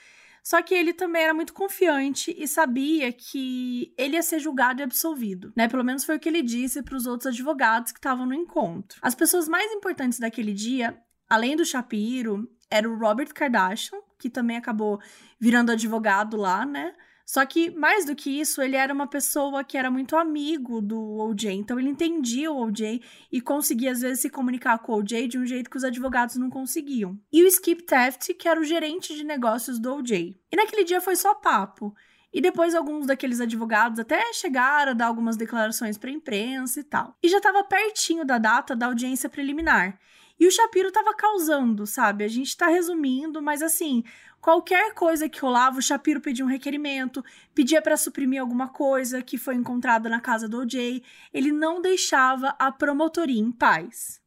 Só 0.42 0.60
que 0.60 0.74
ele 0.74 0.92
também 0.92 1.22
era 1.22 1.32
muito 1.32 1.52
confiante 1.52 2.34
e 2.36 2.48
sabia 2.48 3.12
que 3.12 3.94
ele 3.96 4.16
ia 4.16 4.22
ser 4.22 4.40
julgado 4.40 4.80
e 4.80 4.82
absolvido, 4.82 5.52
né? 5.56 5.68
Pelo 5.68 5.84
menos 5.84 6.04
foi 6.04 6.16
o 6.16 6.18
que 6.18 6.28
ele 6.28 6.42
disse 6.42 6.82
para 6.82 6.96
os 6.96 7.06
outros 7.06 7.28
advogados 7.28 7.92
que 7.92 8.00
estavam 8.00 8.26
no 8.26 8.34
encontro. 8.34 8.98
As 9.00 9.14
pessoas 9.14 9.46
mais 9.46 9.70
importantes 9.70 10.18
daquele 10.18 10.52
dia, 10.52 11.00
além 11.30 11.54
do 11.54 11.64
Shapiro, 11.64 12.50
era 12.68 12.90
o 12.90 12.98
Robert 12.98 13.32
Kardashian, 13.32 14.00
que 14.18 14.28
também 14.28 14.56
acabou 14.56 15.00
virando 15.38 15.70
advogado 15.70 16.36
lá, 16.36 16.66
né? 16.66 16.92
Só 17.24 17.44
que, 17.46 17.70
mais 17.70 18.04
do 18.04 18.14
que 18.14 18.40
isso, 18.40 18.60
ele 18.60 18.76
era 18.76 18.92
uma 18.92 19.06
pessoa 19.06 19.64
que 19.64 19.78
era 19.78 19.90
muito 19.90 20.16
amigo 20.16 20.80
do 20.80 21.18
OJ, 21.18 21.52
então 21.52 21.78
ele 21.78 21.90
entendia 21.90 22.50
o 22.50 22.60
OJ 22.62 23.00
e 23.30 23.40
conseguia, 23.40 23.92
às 23.92 24.00
vezes, 24.00 24.20
se 24.20 24.30
comunicar 24.30 24.78
com 24.78 24.92
o 24.92 24.96
OJ 24.96 25.28
de 25.28 25.38
um 25.38 25.46
jeito 25.46 25.70
que 25.70 25.76
os 25.76 25.84
advogados 25.84 26.36
não 26.36 26.50
conseguiam. 26.50 27.18
E 27.32 27.42
o 27.42 27.46
Skip 27.46 27.84
Taft, 27.84 28.34
que 28.34 28.48
era 28.48 28.60
o 28.60 28.64
gerente 28.64 29.14
de 29.14 29.24
negócios 29.24 29.78
do 29.78 29.94
OJ. 29.94 30.36
E 30.50 30.56
naquele 30.56 30.84
dia 30.84 31.00
foi 31.00 31.16
só 31.16 31.34
papo. 31.34 31.94
E 32.32 32.40
depois 32.40 32.74
alguns 32.74 33.06
daqueles 33.06 33.40
advogados 33.40 33.98
até 33.98 34.32
chegaram 34.32 34.92
a 34.92 34.94
dar 34.94 35.06
algumas 35.06 35.36
declarações 35.36 35.98
para 35.98 36.08
a 36.08 36.12
imprensa 36.12 36.80
e 36.80 36.84
tal. 36.84 37.16
E 37.22 37.28
já 37.28 37.36
estava 37.36 37.62
pertinho 37.62 38.24
da 38.24 38.38
data 38.38 38.74
da 38.74 38.86
audiência 38.86 39.28
preliminar. 39.28 39.98
E 40.40 40.46
o 40.46 40.50
Shapiro 40.50 40.88
estava 40.88 41.14
causando, 41.14 41.86
sabe? 41.86 42.24
A 42.24 42.28
gente 42.28 42.48
está 42.48 42.68
resumindo, 42.68 43.42
mas 43.42 43.62
assim, 43.62 44.02
Qualquer 44.42 44.92
coisa 44.92 45.28
que 45.28 45.40
rolava, 45.40 45.78
o 45.78 45.82
Shapiro 45.82 46.20
pedia 46.20 46.44
um 46.44 46.48
requerimento, 46.48 47.24
pedia 47.54 47.80
para 47.80 47.96
suprimir 47.96 48.40
alguma 48.40 48.68
coisa 48.68 49.22
que 49.22 49.38
foi 49.38 49.54
encontrada 49.54 50.08
na 50.08 50.20
casa 50.20 50.48
do 50.48 50.58
OJ. 50.58 51.00
Ele 51.32 51.52
não 51.52 51.80
deixava 51.80 52.48
a 52.58 52.72
promotoria 52.72 53.40
em 53.40 53.52
paz. 53.52 54.21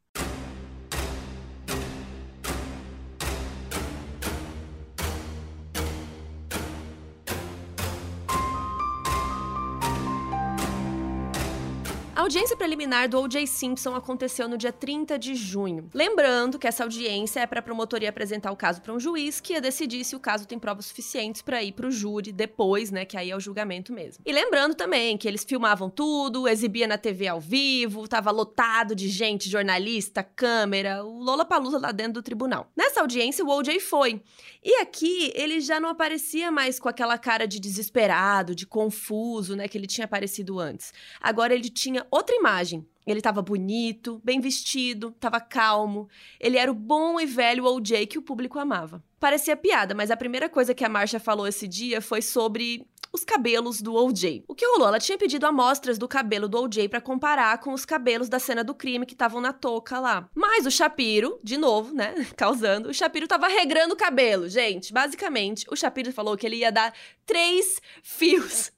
A 12.16 12.22
audiência 12.22 12.56
preliminar 12.56 13.10
do 13.10 13.20
O.J. 13.20 13.46
Simpson 13.46 13.94
aconteceu 13.94 14.48
no 14.48 14.56
dia 14.56 14.72
30 14.72 15.18
de 15.18 15.34
junho. 15.34 15.90
Lembrando 15.92 16.58
que 16.58 16.66
essa 16.66 16.82
audiência 16.82 17.40
é 17.40 17.46
para 17.46 17.60
a 17.60 17.62
promotoria 17.62 18.08
apresentar 18.08 18.50
o 18.50 18.56
caso 18.56 18.80
para 18.80 18.94
um 18.94 18.98
juiz 18.98 19.38
que 19.38 19.52
ia 19.52 19.60
decidir 19.60 20.02
se 20.02 20.16
o 20.16 20.18
caso 20.18 20.48
tem 20.48 20.58
provas 20.58 20.86
suficientes 20.86 21.42
para 21.42 21.62
ir 21.62 21.72
para 21.72 21.86
o 21.86 21.90
júri 21.90 22.32
depois, 22.32 22.90
né, 22.90 23.04
que 23.04 23.18
aí 23.18 23.30
é 23.30 23.36
o 23.36 23.38
julgamento 23.38 23.92
mesmo. 23.92 24.22
E 24.24 24.32
lembrando 24.32 24.74
também 24.74 25.18
que 25.18 25.28
eles 25.28 25.44
filmavam 25.44 25.90
tudo, 25.90 26.48
exibia 26.48 26.86
na 26.86 26.96
TV 26.96 27.28
ao 27.28 27.38
vivo, 27.38 28.08
tava 28.08 28.30
lotado 28.30 28.94
de 28.94 29.10
gente, 29.10 29.50
jornalista, 29.50 30.22
câmera, 30.22 31.04
o 31.04 31.22
Lola 31.22 31.44
Palusa 31.44 31.78
lá 31.78 31.92
dentro 31.92 32.14
do 32.14 32.22
tribunal. 32.22 32.72
Nessa 32.74 33.02
audiência 33.02 33.44
o 33.44 33.50
O.J. 33.50 33.78
foi. 33.78 34.22
E 34.64 34.76
aqui 34.76 35.32
ele 35.34 35.60
já 35.60 35.78
não 35.78 35.90
aparecia 35.90 36.50
mais 36.50 36.80
com 36.80 36.88
aquela 36.88 37.18
cara 37.18 37.46
de 37.46 37.60
desesperado, 37.60 38.54
de 38.54 38.66
confuso, 38.66 39.54
né, 39.54 39.68
que 39.68 39.76
ele 39.76 39.86
tinha 39.86 40.06
aparecido 40.06 40.58
antes. 40.58 40.94
Agora 41.20 41.54
ele 41.54 41.68
tinha 41.68 42.05
outra 42.10 42.34
imagem. 42.36 42.86
Ele 43.06 43.20
estava 43.20 43.40
bonito, 43.40 44.20
bem 44.24 44.40
vestido, 44.40 45.08
estava 45.14 45.40
calmo. 45.40 46.08
Ele 46.40 46.58
era 46.58 46.70
o 46.70 46.74
bom 46.74 47.20
e 47.20 47.26
velho 47.26 47.64
OJ 47.64 48.06
que 48.06 48.18
o 48.18 48.22
público 48.22 48.58
amava. 48.58 49.02
Parecia 49.20 49.56
piada, 49.56 49.94
mas 49.94 50.10
a 50.10 50.16
primeira 50.16 50.48
coisa 50.48 50.74
que 50.74 50.84
a 50.84 50.88
Marcia 50.88 51.20
falou 51.20 51.46
esse 51.46 51.68
dia 51.68 52.00
foi 52.00 52.20
sobre 52.20 52.84
os 53.12 53.24
cabelos 53.24 53.80
do 53.80 53.94
OJ. 53.94 54.44
O 54.46 54.54
que 54.54 54.66
rolou? 54.66 54.88
Ela 54.88 54.98
tinha 54.98 55.16
pedido 55.16 55.46
amostras 55.46 55.96
do 55.96 56.06
cabelo 56.06 56.48
do 56.48 56.58
OJ 56.58 56.88
para 56.88 57.00
comparar 57.00 57.58
com 57.58 57.72
os 57.72 57.84
cabelos 57.84 58.28
da 58.28 58.38
cena 58.38 58.62
do 58.62 58.74
crime 58.74 59.06
que 59.06 59.14
estavam 59.14 59.40
na 59.40 59.52
touca 59.52 59.98
lá. 59.98 60.28
Mas 60.34 60.66
o 60.66 60.70
Shapiro, 60.70 61.40
de 61.42 61.56
novo, 61.56 61.94
né, 61.94 62.14
causando, 62.36 62.90
o 62.90 62.94
Shapiro 62.94 63.26
tava 63.26 63.48
regrando 63.48 63.94
o 63.94 63.96
cabelo, 63.96 64.48
gente. 64.48 64.92
Basicamente, 64.92 65.64
o 65.70 65.76
Shapiro 65.76 66.12
falou 66.12 66.36
que 66.36 66.44
ele 66.44 66.56
ia 66.56 66.72
dar 66.72 66.92
três 67.24 67.80
fios 68.02 68.70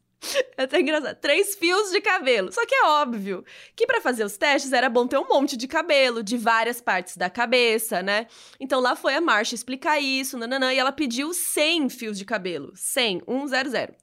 é 0.56 0.62
até 0.62 0.80
engraçado. 0.80 1.16
Três 1.16 1.54
fios 1.54 1.90
de 1.90 2.00
cabelo. 2.00 2.52
Só 2.52 2.64
que 2.66 2.74
é 2.74 2.84
óbvio 2.84 3.44
que 3.76 3.86
para 3.86 4.00
fazer 4.00 4.24
os 4.24 4.36
testes 4.36 4.72
era 4.72 4.88
bom 4.88 5.06
ter 5.06 5.18
um 5.18 5.28
monte 5.28 5.56
de 5.56 5.68
cabelo 5.68 6.22
de 6.22 6.36
várias 6.36 6.80
partes 6.80 7.16
da 7.16 7.30
cabeça, 7.30 8.02
né? 8.02 8.26
Então 8.58 8.80
lá 8.80 8.96
foi 8.96 9.14
a 9.14 9.20
Marcia 9.20 9.54
explicar 9.54 10.00
isso, 10.00 10.36
nananã, 10.36 10.72
e 10.72 10.78
ela 10.78 10.92
pediu 10.92 11.32
100 11.32 11.88
fios 11.88 12.18
de 12.18 12.24
cabelo. 12.24 12.72
100, 12.74 13.22
100. 13.26 13.96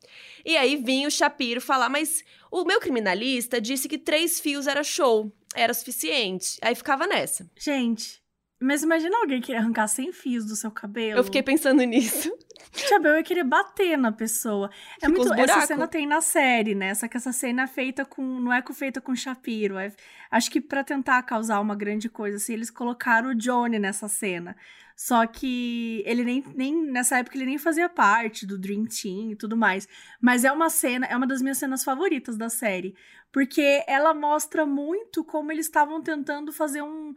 E 0.46 0.56
aí 0.58 0.76
vinha 0.76 1.08
o 1.08 1.12
Shapiro 1.12 1.60
falar, 1.60 1.90
mas 1.90 2.24
o 2.52 2.64
meu 2.64 2.80
criminalista 2.80 3.60
disse 3.60 3.90
que 3.90 3.98
três 3.98 4.40
fios 4.40 4.68
era 4.68 4.84
show, 4.84 5.32
era 5.56 5.74
suficiente. 5.74 6.58
Aí 6.62 6.76
ficava 6.76 7.08
nessa. 7.08 7.50
Gente, 7.58 8.22
mas 8.66 8.84
imagina 8.84 9.18
alguém 9.20 9.40
querer 9.40 9.60
arrancar 9.60 9.88
100 9.88 10.12
fios 10.12 10.46
do 10.46 10.56
seu 10.56 10.72
cabelo. 10.72 11.20
Eu 11.20 11.24
fiquei 11.24 11.44
pensando 11.44 11.84
nisso. 11.84 12.36
Tipo, 12.72 13.08
eu 13.08 13.18
ia 13.18 13.24
querer 13.24 13.44
bater 13.44 13.98
na 13.98 14.12
pessoa. 14.12 14.70
É 15.02 15.08
muito. 15.08 15.34
Essa 15.34 15.68
cena 15.68 15.88
tem 15.88 16.06
na 16.06 16.20
série, 16.20 16.76
né? 16.76 16.94
Só 16.94 17.08
que 17.08 17.16
essa 17.16 17.32
cena 17.32 17.64
é 17.64 17.68
feita 17.68 18.04
com. 18.04 18.22
Não 18.22 18.52
é 18.52 18.62
feita 18.74 19.00
com 19.00 19.16
Shapiro. 19.16 19.78
É, 19.78 19.94
acho 20.30 20.52
que 20.52 20.60
para 20.60 20.84
tentar 20.84 21.22
causar 21.24 21.62
uma 21.62 21.76
grande 21.76 22.10
coisa, 22.10 22.38
assim, 22.38 22.54
eles 22.54 22.70
colocaram 22.70 23.30
o 23.30 23.36
Johnny 23.36 23.80
nessa 23.80 24.08
cena. 24.08 24.56
Só 24.96 25.26
que 25.26 26.04
ele 26.06 26.24
nem, 26.24 26.44
nem. 26.56 26.92
Nessa 26.92 27.20
época 27.20 27.38
ele 27.38 27.46
nem 27.46 27.58
fazia 27.58 27.88
parte 27.88 28.46
do 28.46 28.58
Dream 28.58 28.86
Team 28.86 29.32
e 29.32 29.36
tudo 29.36 29.56
mais. 29.56 29.88
Mas 30.20 30.44
é 30.44 30.52
uma 30.52 30.70
cena, 30.70 31.06
é 31.06 31.16
uma 31.16 31.28
das 31.28 31.42
minhas 31.42 31.58
cenas 31.58 31.84
favoritas 31.84 32.38
da 32.38 32.50
série. 32.50 32.96
Porque 33.32 33.84
ela 33.88 34.14
mostra 34.14 34.66
muito 34.66 35.24
como 35.24 35.52
eles 35.52 35.66
estavam 35.66 36.02
tentando 36.02 36.52
fazer 36.52 36.82
um 36.82 37.14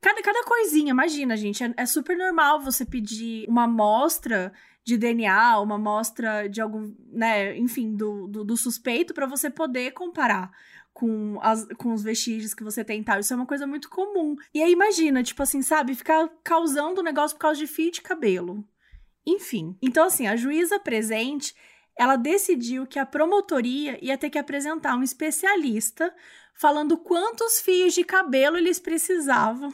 Cada, 0.00 0.22
cada 0.22 0.44
coisinha, 0.44 0.90
imagina, 0.90 1.36
gente. 1.36 1.64
É, 1.64 1.74
é, 1.76 1.86
super 1.86 2.16
normal 2.16 2.60
você 2.60 2.84
pedir 2.84 3.48
uma 3.48 3.64
amostra 3.64 4.52
de 4.84 4.96
DNA, 4.96 5.60
uma 5.60 5.74
amostra 5.74 6.48
de 6.48 6.60
algum, 6.60 6.94
né, 7.12 7.56
enfim, 7.58 7.94
do, 7.94 8.28
do, 8.28 8.44
do 8.44 8.56
suspeito 8.56 9.12
para 9.12 9.26
você 9.26 9.50
poder 9.50 9.90
comparar 9.92 10.50
com, 10.94 11.38
as, 11.42 11.66
com 11.76 11.92
os 11.92 12.02
vestígios 12.02 12.54
que 12.54 12.64
você 12.64 12.84
tem 12.84 13.00
e 13.00 13.04
tal. 13.04 13.18
Isso 13.18 13.32
é 13.32 13.36
uma 13.36 13.46
coisa 13.46 13.66
muito 13.66 13.90
comum. 13.90 14.36
E 14.54 14.62
aí 14.62 14.72
imagina, 14.72 15.22
tipo 15.22 15.42
assim, 15.42 15.62
sabe, 15.62 15.94
ficar 15.94 16.28
causando 16.44 17.00
um 17.00 17.04
negócio 17.04 17.36
por 17.36 17.42
causa 17.42 17.58
de 17.58 17.66
fio 17.66 17.90
de 17.90 18.00
cabelo. 18.00 18.64
Enfim. 19.26 19.76
Então, 19.82 20.06
assim, 20.06 20.26
a 20.26 20.36
juíza 20.36 20.78
presente, 20.78 21.54
ela 21.96 22.16
decidiu 22.16 22.86
que 22.86 22.98
a 22.98 23.04
promotoria 23.04 23.98
ia 24.02 24.16
ter 24.16 24.30
que 24.30 24.38
apresentar 24.38 24.96
um 24.96 25.02
especialista 25.02 26.14
falando 26.54 26.96
quantos 26.96 27.60
fios 27.60 27.94
de 27.94 28.04
cabelo 28.04 28.56
eles 28.56 28.80
precisavam 28.80 29.72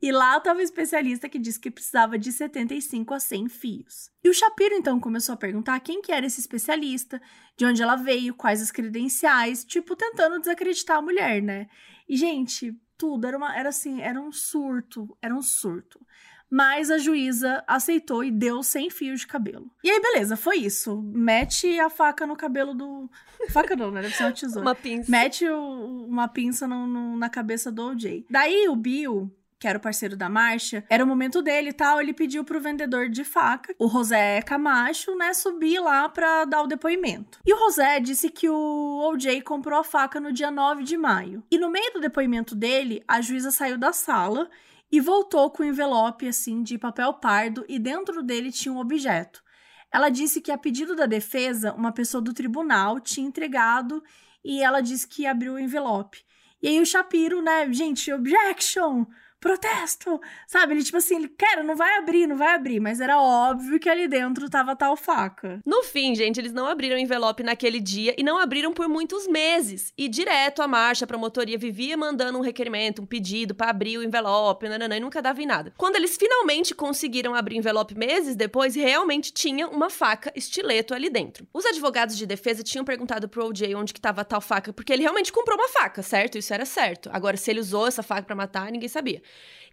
e 0.00 0.12
lá 0.12 0.36
estava 0.36 0.60
o 0.60 0.62
especialista 0.62 1.28
que 1.28 1.38
disse 1.38 1.60
que 1.60 1.70
precisava 1.70 2.18
de 2.18 2.32
75 2.32 3.14
a 3.14 3.20
100 3.20 3.48
fios. 3.48 4.10
E 4.22 4.28
o 4.28 4.34
Shapiro 4.34 4.74
então 4.74 5.00
começou 5.00 5.34
a 5.34 5.38
perguntar 5.38 5.78
quem 5.80 6.00
que 6.00 6.12
era 6.12 6.26
esse 6.26 6.40
especialista, 6.40 7.20
de 7.56 7.64
onde 7.64 7.82
ela 7.82 7.96
veio, 7.96 8.34
quais 8.34 8.62
as 8.62 8.70
credenciais, 8.70 9.64
tipo 9.64 9.96
tentando 9.96 10.38
desacreditar 10.38 10.98
a 10.98 11.02
mulher, 11.02 11.42
né? 11.42 11.68
E 12.08 12.16
gente, 12.16 12.74
tudo 12.96 13.26
era 13.26 13.36
uma 13.36 13.56
era 13.56 13.68
assim, 13.68 14.00
era 14.00 14.20
um 14.20 14.32
surto, 14.32 15.16
era 15.20 15.34
um 15.34 15.42
surto. 15.42 16.00
Mas 16.50 16.90
a 16.90 16.98
juíza 16.98 17.62
aceitou 17.64 18.24
e 18.24 18.30
deu 18.30 18.60
100 18.60 18.90
fios 18.90 19.20
de 19.20 19.26
cabelo. 19.28 19.70
E 19.84 19.90
aí, 19.90 20.00
beleza, 20.00 20.36
foi 20.36 20.56
isso. 20.56 21.00
Mete 21.00 21.78
a 21.78 21.88
faca 21.88 22.26
no 22.26 22.34
cabelo 22.34 22.74
do. 22.74 23.08
Faca 23.50 23.76
não, 23.76 23.92
né? 23.92 24.02
Deve 24.02 24.16
ser 24.16 24.24
uma 24.24 24.32
tesoura. 24.32 24.68
Uma 24.68 24.74
pinça. 24.74 25.08
Mete 25.08 25.48
o... 25.48 26.06
uma 26.08 26.26
pinça 26.26 26.66
no, 26.66 26.88
no, 26.88 27.16
na 27.16 27.30
cabeça 27.30 27.70
do 27.70 27.84
OJ. 27.84 28.26
Daí 28.28 28.68
o 28.68 28.74
Bill 28.74 29.32
que 29.60 29.68
era 29.68 29.76
o 29.76 29.80
parceiro 29.80 30.16
da 30.16 30.30
marcha, 30.30 30.82
era 30.88 31.04
o 31.04 31.06
momento 31.06 31.42
dele 31.42 31.68
e 31.68 31.72
tal, 31.74 32.00
ele 32.00 32.14
pediu 32.14 32.42
pro 32.42 32.60
vendedor 32.60 33.10
de 33.10 33.22
faca, 33.22 33.74
o 33.78 33.86
José 33.88 34.40
Camacho, 34.40 35.14
né, 35.14 35.34
subir 35.34 35.78
lá 35.78 36.08
para 36.08 36.46
dar 36.46 36.62
o 36.62 36.66
depoimento. 36.66 37.38
E 37.44 37.52
o 37.52 37.58
José 37.58 38.00
disse 38.00 38.30
que 38.30 38.48
o 38.48 39.10
OJ 39.12 39.42
comprou 39.42 39.78
a 39.78 39.84
faca 39.84 40.18
no 40.18 40.32
dia 40.32 40.50
9 40.50 40.82
de 40.82 40.96
maio. 40.96 41.44
E 41.50 41.58
no 41.58 41.70
meio 41.70 41.92
do 41.92 42.00
depoimento 42.00 42.56
dele, 42.56 43.04
a 43.06 43.20
juíza 43.20 43.50
saiu 43.50 43.76
da 43.76 43.92
sala 43.92 44.48
e 44.90 44.98
voltou 44.98 45.50
com 45.50 45.62
um 45.62 45.66
envelope 45.66 46.26
assim 46.26 46.62
de 46.62 46.78
papel 46.78 47.12
pardo 47.12 47.64
e 47.68 47.78
dentro 47.78 48.22
dele 48.22 48.50
tinha 48.50 48.72
um 48.72 48.78
objeto. 48.78 49.42
Ela 49.92 50.08
disse 50.08 50.40
que 50.40 50.50
a 50.50 50.56
pedido 50.56 50.96
da 50.96 51.04
defesa, 51.04 51.74
uma 51.74 51.92
pessoa 51.92 52.22
do 52.22 52.32
tribunal 52.32 52.98
tinha 52.98 53.26
entregado 53.26 54.02
e 54.42 54.62
ela 54.62 54.80
disse 54.80 55.06
que 55.06 55.26
abriu 55.26 55.54
o 55.54 55.58
envelope. 55.58 56.24
E 56.62 56.68
aí 56.68 56.80
o 56.80 56.86
Shapiro, 56.86 57.42
né, 57.42 57.70
gente, 57.72 58.10
objection! 58.12 59.04
Protesto, 59.40 60.20
sabe? 60.46 60.74
Ele, 60.74 60.84
tipo 60.84 60.98
assim, 60.98 61.16
ele, 61.16 61.28
cara, 61.28 61.62
não 61.62 61.74
vai 61.74 61.96
abrir, 61.98 62.26
não 62.26 62.36
vai 62.36 62.54
abrir. 62.54 62.78
Mas 62.78 63.00
era 63.00 63.20
óbvio 63.20 63.80
que 63.80 63.88
ali 63.88 64.06
dentro 64.06 64.48
tava 64.50 64.76
tal 64.76 64.96
faca. 64.96 65.60
No 65.64 65.82
fim, 65.82 66.14
gente, 66.14 66.38
eles 66.38 66.52
não 66.52 66.66
abriram 66.66 66.96
o 66.96 66.98
envelope 66.98 67.42
naquele 67.42 67.80
dia 67.80 68.14
e 68.18 68.22
não 68.22 68.38
abriram 68.38 68.72
por 68.72 68.88
muitos 68.88 69.26
meses. 69.26 69.92
E 69.96 70.08
direto 70.08 70.62
a 70.62 70.68
marcha, 70.68 71.04
a 71.04 71.08
promotoria 71.08 71.56
vivia 71.56 71.96
mandando 71.96 72.38
um 72.38 72.42
requerimento, 72.42 73.02
um 73.02 73.06
pedido 73.06 73.54
para 73.54 73.70
abrir 73.70 73.96
o 73.96 74.02
envelope, 74.02 74.68
nananã, 74.68 74.96
e 74.96 75.00
nunca 75.00 75.22
dava 75.22 75.42
em 75.42 75.46
nada. 75.46 75.72
Quando 75.76 75.96
eles 75.96 76.16
finalmente 76.16 76.74
conseguiram 76.74 77.34
abrir 77.34 77.56
o 77.56 77.58
envelope 77.58 77.94
meses 77.96 78.36
depois, 78.36 78.74
realmente 78.74 79.32
tinha 79.32 79.66
uma 79.66 79.88
faca 79.88 80.30
estileto 80.36 80.94
ali 80.94 81.08
dentro. 81.08 81.46
Os 81.52 81.64
advogados 81.64 82.16
de 82.16 82.26
defesa 82.26 82.62
tinham 82.62 82.84
perguntado 82.84 83.28
pro 83.28 83.46
OJ 83.46 83.74
onde 83.74 83.94
que 83.94 84.00
tava 84.00 84.24
tal 84.24 84.40
faca, 84.40 84.72
porque 84.72 84.92
ele 84.92 85.02
realmente 85.02 85.32
comprou 85.32 85.56
uma 85.56 85.68
faca, 85.68 86.02
certo? 86.02 86.36
Isso 86.36 86.52
era 86.52 86.66
certo. 86.66 87.08
Agora, 87.12 87.36
se 87.36 87.50
ele 87.50 87.60
usou 87.60 87.86
essa 87.86 88.02
faca 88.02 88.22
para 88.22 88.36
matar, 88.36 88.70
ninguém 88.70 88.88
sabia. 88.88 89.22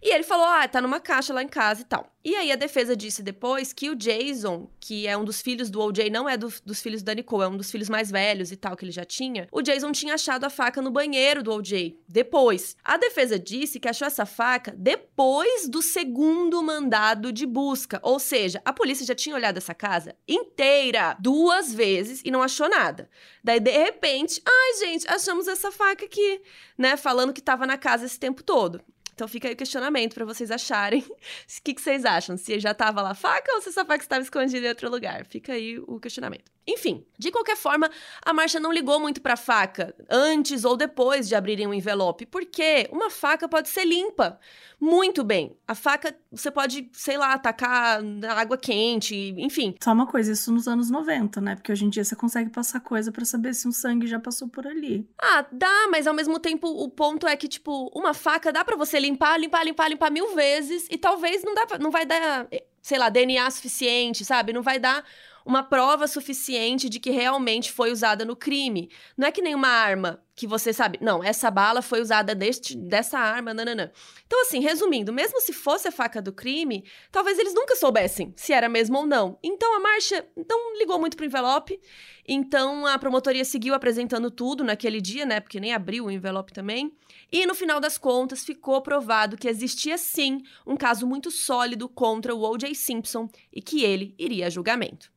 E 0.02 0.14
ele 0.14 0.22
falou: 0.22 0.46
ah, 0.46 0.66
tá 0.68 0.80
numa 0.80 1.00
caixa 1.00 1.34
lá 1.34 1.42
em 1.42 1.48
casa 1.48 1.82
e 1.82 1.84
tal. 1.84 2.12
E 2.24 2.34
aí 2.36 2.52
a 2.52 2.56
defesa 2.56 2.96
disse 2.96 3.22
depois 3.22 3.72
que 3.72 3.88
o 3.88 3.96
Jason, 3.96 4.68
que 4.78 5.06
é 5.06 5.16
um 5.16 5.24
dos 5.24 5.40
filhos 5.40 5.70
do 5.70 5.80
OJ, 5.80 6.10
não 6.10 6.28
é 6.28 6.36
do, 6.36 6.52
dos 6.64 6.80
filhos 6.80 7.02
da 7.02 7.14
Nicole, 7.14 7.44
é 7.44 7.48
um 7.48 7.56
dos 7.56 7.70
filhos 7.70 7.88
mais 7.88 8.10
velhos 8.10 8.52
e 8.52 8.56
tal 8.56 8.76
que 8.76 8.84
ele 8.84 8.92
já 8.92 9.04
tinha. 9.04 9.48
O 9.50 9.62
Jason 9.62 9.90
tinha 9.92 10.14
achado 10.14 10.44
a 10.44 10.50
faca 10.50 10.82
no 10.82 10.90
banheiro 10.90 11.42
do 11.42 11.52
OJ. 11.52 11.98
Depois. 12.06 12.76
A 12.84 12.96
defesa 12.96 13.38
disse 13.38 13.80
que 13.80 13.88
achou 13.88 14.06
essa 14.06 14.26
faca 14.26 14.74
depois 14.76 15.68
do 15.68 15.80
segundo 15.80 16.62
mandado 16.62 17.32
de 17.32 17.46
busca. 17.46 17.98
Ou 18.02 18.18
seja, 18.18 18.60
a 18.64 18.72
polícia 18.72 19.06
já 19.06 19.14
tinha 19.14 19.34
olhado 19.34 19.56
essa 19.56 19.74
casa 19.74 20.14
inteira 20.26 21.16
duas 21.18 21.72
vezes 21.72 22.20
e 22.24 22.30
não 22.30 22.42
achou 22.42 22.68
nada. 22.68 23.08
Daí, 23.42 23.58
de 23.58 23.70
repente, 23.70 24.42
ai, 24.46 24.86
gente, 24.86 25.08
achamos 25.08 25.48
essa 25.48 25.72
faca 25.72 26.04
aqui, 26.04 26.42
né? 26.76 26.96
Falando 26.96 27.32
que 27.32 27.40
tava 27.40 27.66
na 27.66 27.78
casa 27.78 28.04
esse 28.04 28.18
tempo 28.18 28.42
todo. 28.42 28.82
Então 29.18 29.26
fica 29.26 29.48
aí 29.48 29.54
o 29.54 29.56
questionamento 29.56 30.14
para 30.14 30.24
vocês 30.24 30.48
acharem. 30.48 31.04
O 31.58 31.62
que, 31.64 31.74
que, 31.74 31.82
vocês 31.82 32.04
acham? 32.04 32.36
Se 32.36 32.60
já 32.60 32.72
tava 32.72 33.02
lá 33.02 33.14
faca 33.14 33.52
ou 33.54 33.60
se 33.60 33.70
essa 33.70 33.84
faca 33.84 34.02
estava 34.02 34.22
escondida 34.22 34.64
em 34.64 34.68
outro 34.68 34.88
lugar? 34.88 35.24
Fica 35.24 35.54
aí 35.54 35.78
o 35.80 35.98
questionamento. 35.98 36.50
Enfim, 36.68 37.06
de 37.18 37.30
qualquer 37.30 37.56
forma, 37.56 37.90
a 38.22 38.32
Marcia 38.34 38.60
não 38.60 38.70
ligou 38.70 39.00
muito 39.00 39.22
para 39.22 39.32
a 39.32 39.38
faca 39.38 39.94
antes 40.10 40.66
ou 40.66 40.76
depois 40.76 41.26
de 41.26 41.34
abrirem 41.34 41.66
o 41.66 41.72
envelope, 41.72 42.26
porque 42.26 42.86
uma 42.92 43.08
faca 43.08 43.48
pode 43.48 43.70
ser 43.70 43.86
limpa 43.86 44.38
muito 44.78 45.24
bem. 45.24 45.56
A 45.66 45.74
faca 45.74 46.14
você 46.30 46.50
pode, 46.50 46.90
sei 46.92 47.16
lá, 47.16 47.32
atacar 47.32 48.02
na 48.02 48.34
água 48.34 48.58
quente, 48.58 49.34
enfim. 49.38 49.74
Só 49.82 49.92
uma 49.92 50.06
coisa, 50.06 50.32
isso 50.32 50.52
nos 50.52 50.68
anos 50.68 50.90
90, 50.90 51.40
né? 51.40 51.56
Porque 51.56 51.72
hoje 51.72 51.86
em 51.86 51.88
dia 51.88 52.04
você 52.04 52.14
consegue 52.14 52.50
passar 52.50 52.80
coisa 52.80 53.10
para 53.10 53.24
saber 53.24 53.54
se 53.54 53.66
um 53.66 53.72
sangue 53.72 54.06
já 54.06 54.20
passou 54.20 54.46
por 54.46 54.66
ali. 54.66 55.08
Ah, 55.20 55.46
dá, 55.50 55.88
mas 55.90 56.06
ao 56.06 56.14
mesmo 56.14 56.38
tempo 56.38 56.68
o 56.68 56.88
ponto 56.90 57.26
é 57.26 57.34
que 57.34 57.48
tipo, 57.48 57.90
uma 57.94 58.12
faca 58.12 58.52
dá 58.52 58.62
para 58.62 58.76
você 58.76 59.00
limpar, 59.00 59.40
limpar, 59.40 59.64
limpar, 59.64 59.88
limpar 59.88 60.10
mil 60.10 60.34
vezes 60.34 60.86
e 60.90 60.98
talvez 60.98 61.42
não 61.42 61.54
dá, 61.54 61.66
não 61.80 61.90
vai 61.90 62.04
dar, 62.04 62.46
sei 62.82 62.98
lá, 62.98 63.08
DNA 63.08 63.50
suficiente, 63.50 64.22
sabe? 64.22 64.52
Não 64.52 64.62
vai 64.62 64.78
dar 64.78 65.02
uma 65.48 65.62
prova 65.62 66.06
suficiente 66.06 66.90
de 66.90 67.00
que 67.00 67.08
realmente 67.08 67.72
foi 67.72 67.90
usada 67.90 68.22
no 68.22 68.36
crime. 68.36 68.90
Não 69.16 69.26
é 69.26 69.32
que 69.32 69.40
nem 69.40 69.54
uma 69.54 69.68
arma 69.68 70.22
que 70.36 70.46
você 70.46 70.74
sabe, 70.74 70.98
não, 71.00 71.24
essa 71.24 71.50
bala 71.50 71.80
foi 71.80 72.02
usada 72.02 72.34
deste, 72.34 72.76
dessa 72.76 73.18
arma, 73.18 73.54
nananã. 73.54 73.90
Então, 74.26 74.42
assim, 74.42 74.60
resumindo, 74.60 75.10
mesmo 75.10 75.40
se 75.40 75.54
fosse 75.54 75.88
a 75.88 75.90
faca 75.90 76.20
do 76.20 76.34
crime, 76.34 76.84
talvez 77.10 77.38
eles 77.38 77.54
nunca 77.54 77.74
soubessem 77.74 78.34
se 78.36 78.52
era 78.52 78.68
mesmo 78.68 78.98
ou 78.98 79.06
não. 79.06 79.38
Então, 79.42 79.74
a 79.74 79.80
marcha 79.80 80.22
não 80.48 80.76
ligou 80.76 81.00
muito 81.00 81.16
pro 81.16 81.24
envelope, 81.24 81.80
então 82.28 82.86
a 82.86 82.98
promotoria 82.98 83.44
seguiu 83.44 83.72
apresentando 83.72 84.30
tudo 84.30 84.62
naquele 84.62 85.00
dia, 85.00 85.24
né, 85.24 85.40
porque 85.40 85.58
nem 85.58 85.72
abriu 85.72 86.04
o 86.04 86.10
envelope 86.10 86.52
também. 86.52 86.92
E 87.32 87.46
no 87.46 87.54
final 87.54 87.80
das 87.80 87.96
contas, 87.96 88.44
ficou 88.44 88.82
provado 88.82 89.36
que 89.36 89.48
existia 89.48 89.96
sim 89.96 90.42
um 90.66 90.76
caso 90.76 91.06
muito 91.06 91.30
sólido 91.30 91.88
contra 91.88 92.34
o 92.34 92.42
O.J. 92.42 92.74
Simpson 92.74 93.30
e 93.50 93.62
que 93.62 93.82
ele 93.82 94.14
iria 94.18 94.46
a 94.46 94.50
julgamento. 94.50 95.10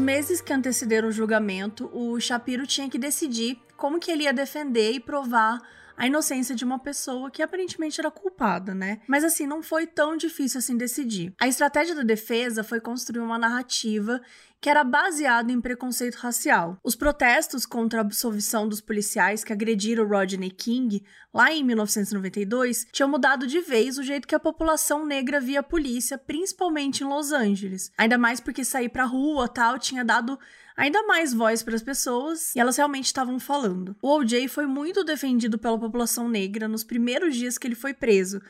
Nos 0.00 0.06
meses 0.06 0.40
que 0.40 0.50
antecederam 0.50 1.10
o 1.10 1.12
julgamento, 1.12 1.90
o 1.92 2.18
Shapiro 2.18 2.66
tinha 2.66 2.88
que 2.88 2.96
decidir 2.96 3.60
como 3.76 4.00
que 4.00 4.10
ele 4.10 4.22
ia 4.22 4.32
defender 4.32 4.92
e 4.92 4.98
provar 4.98 5.60
a 5.94 6.06
inocência 6.06 6.54
de 6.54 6.64
uma 6.64 6.78
pessoa 6.78 7.30
que 7.30 7.42
aparentemente 7.42 8.00
era 8.00 8.10
culpada, 8.10 8.74
né? 8.74 9.02
Mas 9.06 9.24
assim, 9.24 9.46
não 9.46 9.62
foi 9.62 9.86
tão 9.86 10.16
difícil 10.16 10.56
assim 10.56 10.74
decidir. 10.74 11.34
A 11.38 11.46
estratégia 11.46 11.94
da 11.94 12.02
defesa 12.02 12.64
foi 12.64 12.80
construir 12.80 13.20
uma 13.20 13.38
narrativa 13.38 14.22
que 14.60 14.68
era 14.68 14.84
baseada 14.84 15.50
em 15.50 15.60
preconceito 15.60 16.16
racial. 16.16 16.78
Os 16.84 16.94
protestos 16.94 17.64
contra 17.64 18.00
a 18.00 18.02
absolvição 18.02 18.68
dos 18.68 18.80
policiais 18.80 19.42
que 19.42 19.52
agrediram 19.52 20.06
Rodney 20.06 20.50
King 20.50 21.02
lá 21.32 21.50
em 21.50 21.64
1992 21.64 22.86
tinham 22.92 23.08
mudado 23.08 23.46
de 23.46 23.60
vez 23.60 23.96
o 23.96 24.02
jeito 24.02 24.28
que 24.28 24.34
a 24.34 24.40
população 24.40 25.06
negra 25.06 25.40
via 25.40 25.60
a 25.60 25.62
polícia, 25.62 26.18
principalmente 26.18 27.02
em 27.02 27.06
Los 27.06 27.32
Angeles. 27.32 27.90
Ainda 27.96 28.18
mais 28.18 28.40
porque 28.40 28.64
sair 28.64 28.90
pra 28.90 29.04
rua 29.04 29.48
tal 29.48 29.78
tinha 29.78 30.04
dado 30.04 30.38
ainda 30.76 31.02
mais 31.04 31.32
voz 31.32 31.62
para 31.62 31.74
as 31.74 31.82
pessoas 31.82 32.54
e 32.54 32.60
elas 32.60 32.76
realmente 32.76 33.06
estavam 33.06 33.38
falando. 33.38 33.96
O 34.02 34.08
OJ 34.16 34.48
foi 34.48 34.66
muito 34.66 35.04
defendido 35.04 35.58
pela 35.58 35.78
população 35.78 36.28
negra 36.28 36.68
nos 36.68 36.84
primeiros 36.84 37.36
dias 37.36 37.56
que 37.56 37.66
ele 37.66 37.74
foi 37.74 37.94
preso, 37.94 38.40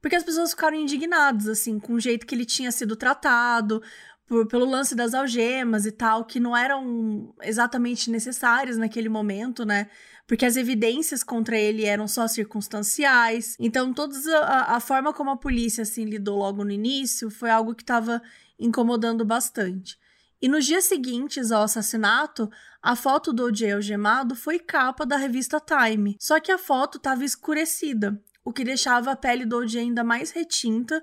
porque 0.00 0.16
as 0.16 0.24
pessoas 0.24 0.50
ficaram 0.50 0.76
indignadas, 0.76 1.48
assim, 1.48 1.78
com 1.78 1.94
o 1.94 2.00
jeito 2.00 2.26
que 2.26 2.34
ele 2.34 2.44
tinha 2.44 2.70
sido 2.70 2.96
tratado, 2.96 3.82
por, 4.26 4.46
pelo 4.46 4.64
lance 4.64 4.94
das 4.94 5.14
algemas 5.14 5.86
e 5.86 5.92
tal, 5.92 6.24
que 6.24 6.40
não 6.40 6.56
eram 6.56 7.34
exatamente 7.42 8.10
necessárias 8.10 8.76
naquele 8.76 9.08
momento, 9.08 9.64
né? 9.64 9.88
Porque 10.26 10.44
as 10.44 10.56
evidências 10.56 11.22
contra 11.22 11.56
ele 11.56 11.84
eram 11.84 12.08
só 12.08 12.26
circunstanciais. 12.26 13.56
Então, 13.60 13.92
toda 13.94 14.16
a, 14.40 14.76
a 14.76 14.80
forma 14.80 15.12
como 15.12 15.30
a 15.30 15.36
polícia 15.36 15.82
assim 15.82 16.04
lidou 16.04 16.38
logo 16.38 16.64
no 16.64 16.72
início 16.72 17.30
foi 17.30 17.50
algo 17.50 17.74
que 17.74 17.84
estava 17.84 18.20
incomodando 18.58 19.24
bastante. 19.24 19.96
E 20.42 20.48
nos 20.48 20.66
dias 20.66 20.84
seguintes 20.84 21.50
ao 21.50 21.62
assassinato, 21.62 22.50
a 22.82 22.94
foto 22.94 23.32
do 23.32 23.44
O.J. 23.44 23.72
algemado 23.72 24.34
foi 24.34 24.58
capa 24.58 25.06
da 25.06 25.16
revista 25.16 25.60
Time. 25.60 26.16
Só 26.20 26.40
que 26.40 26.52
a 26.52 26.58
foto 26.58 26.98
estava 26.98 27.24
escurecida, 27.24 28.20
o 28.44 28.52
que 28.52 28.64
deixava 28.64 29.12
a 29.12 29.16
pele 29.16 29.46
do 29.46 29.58
O.J. 29.58 29.80
ainda 29.80 30.04
mais 30.04 30.32
retinta 30.32 31.02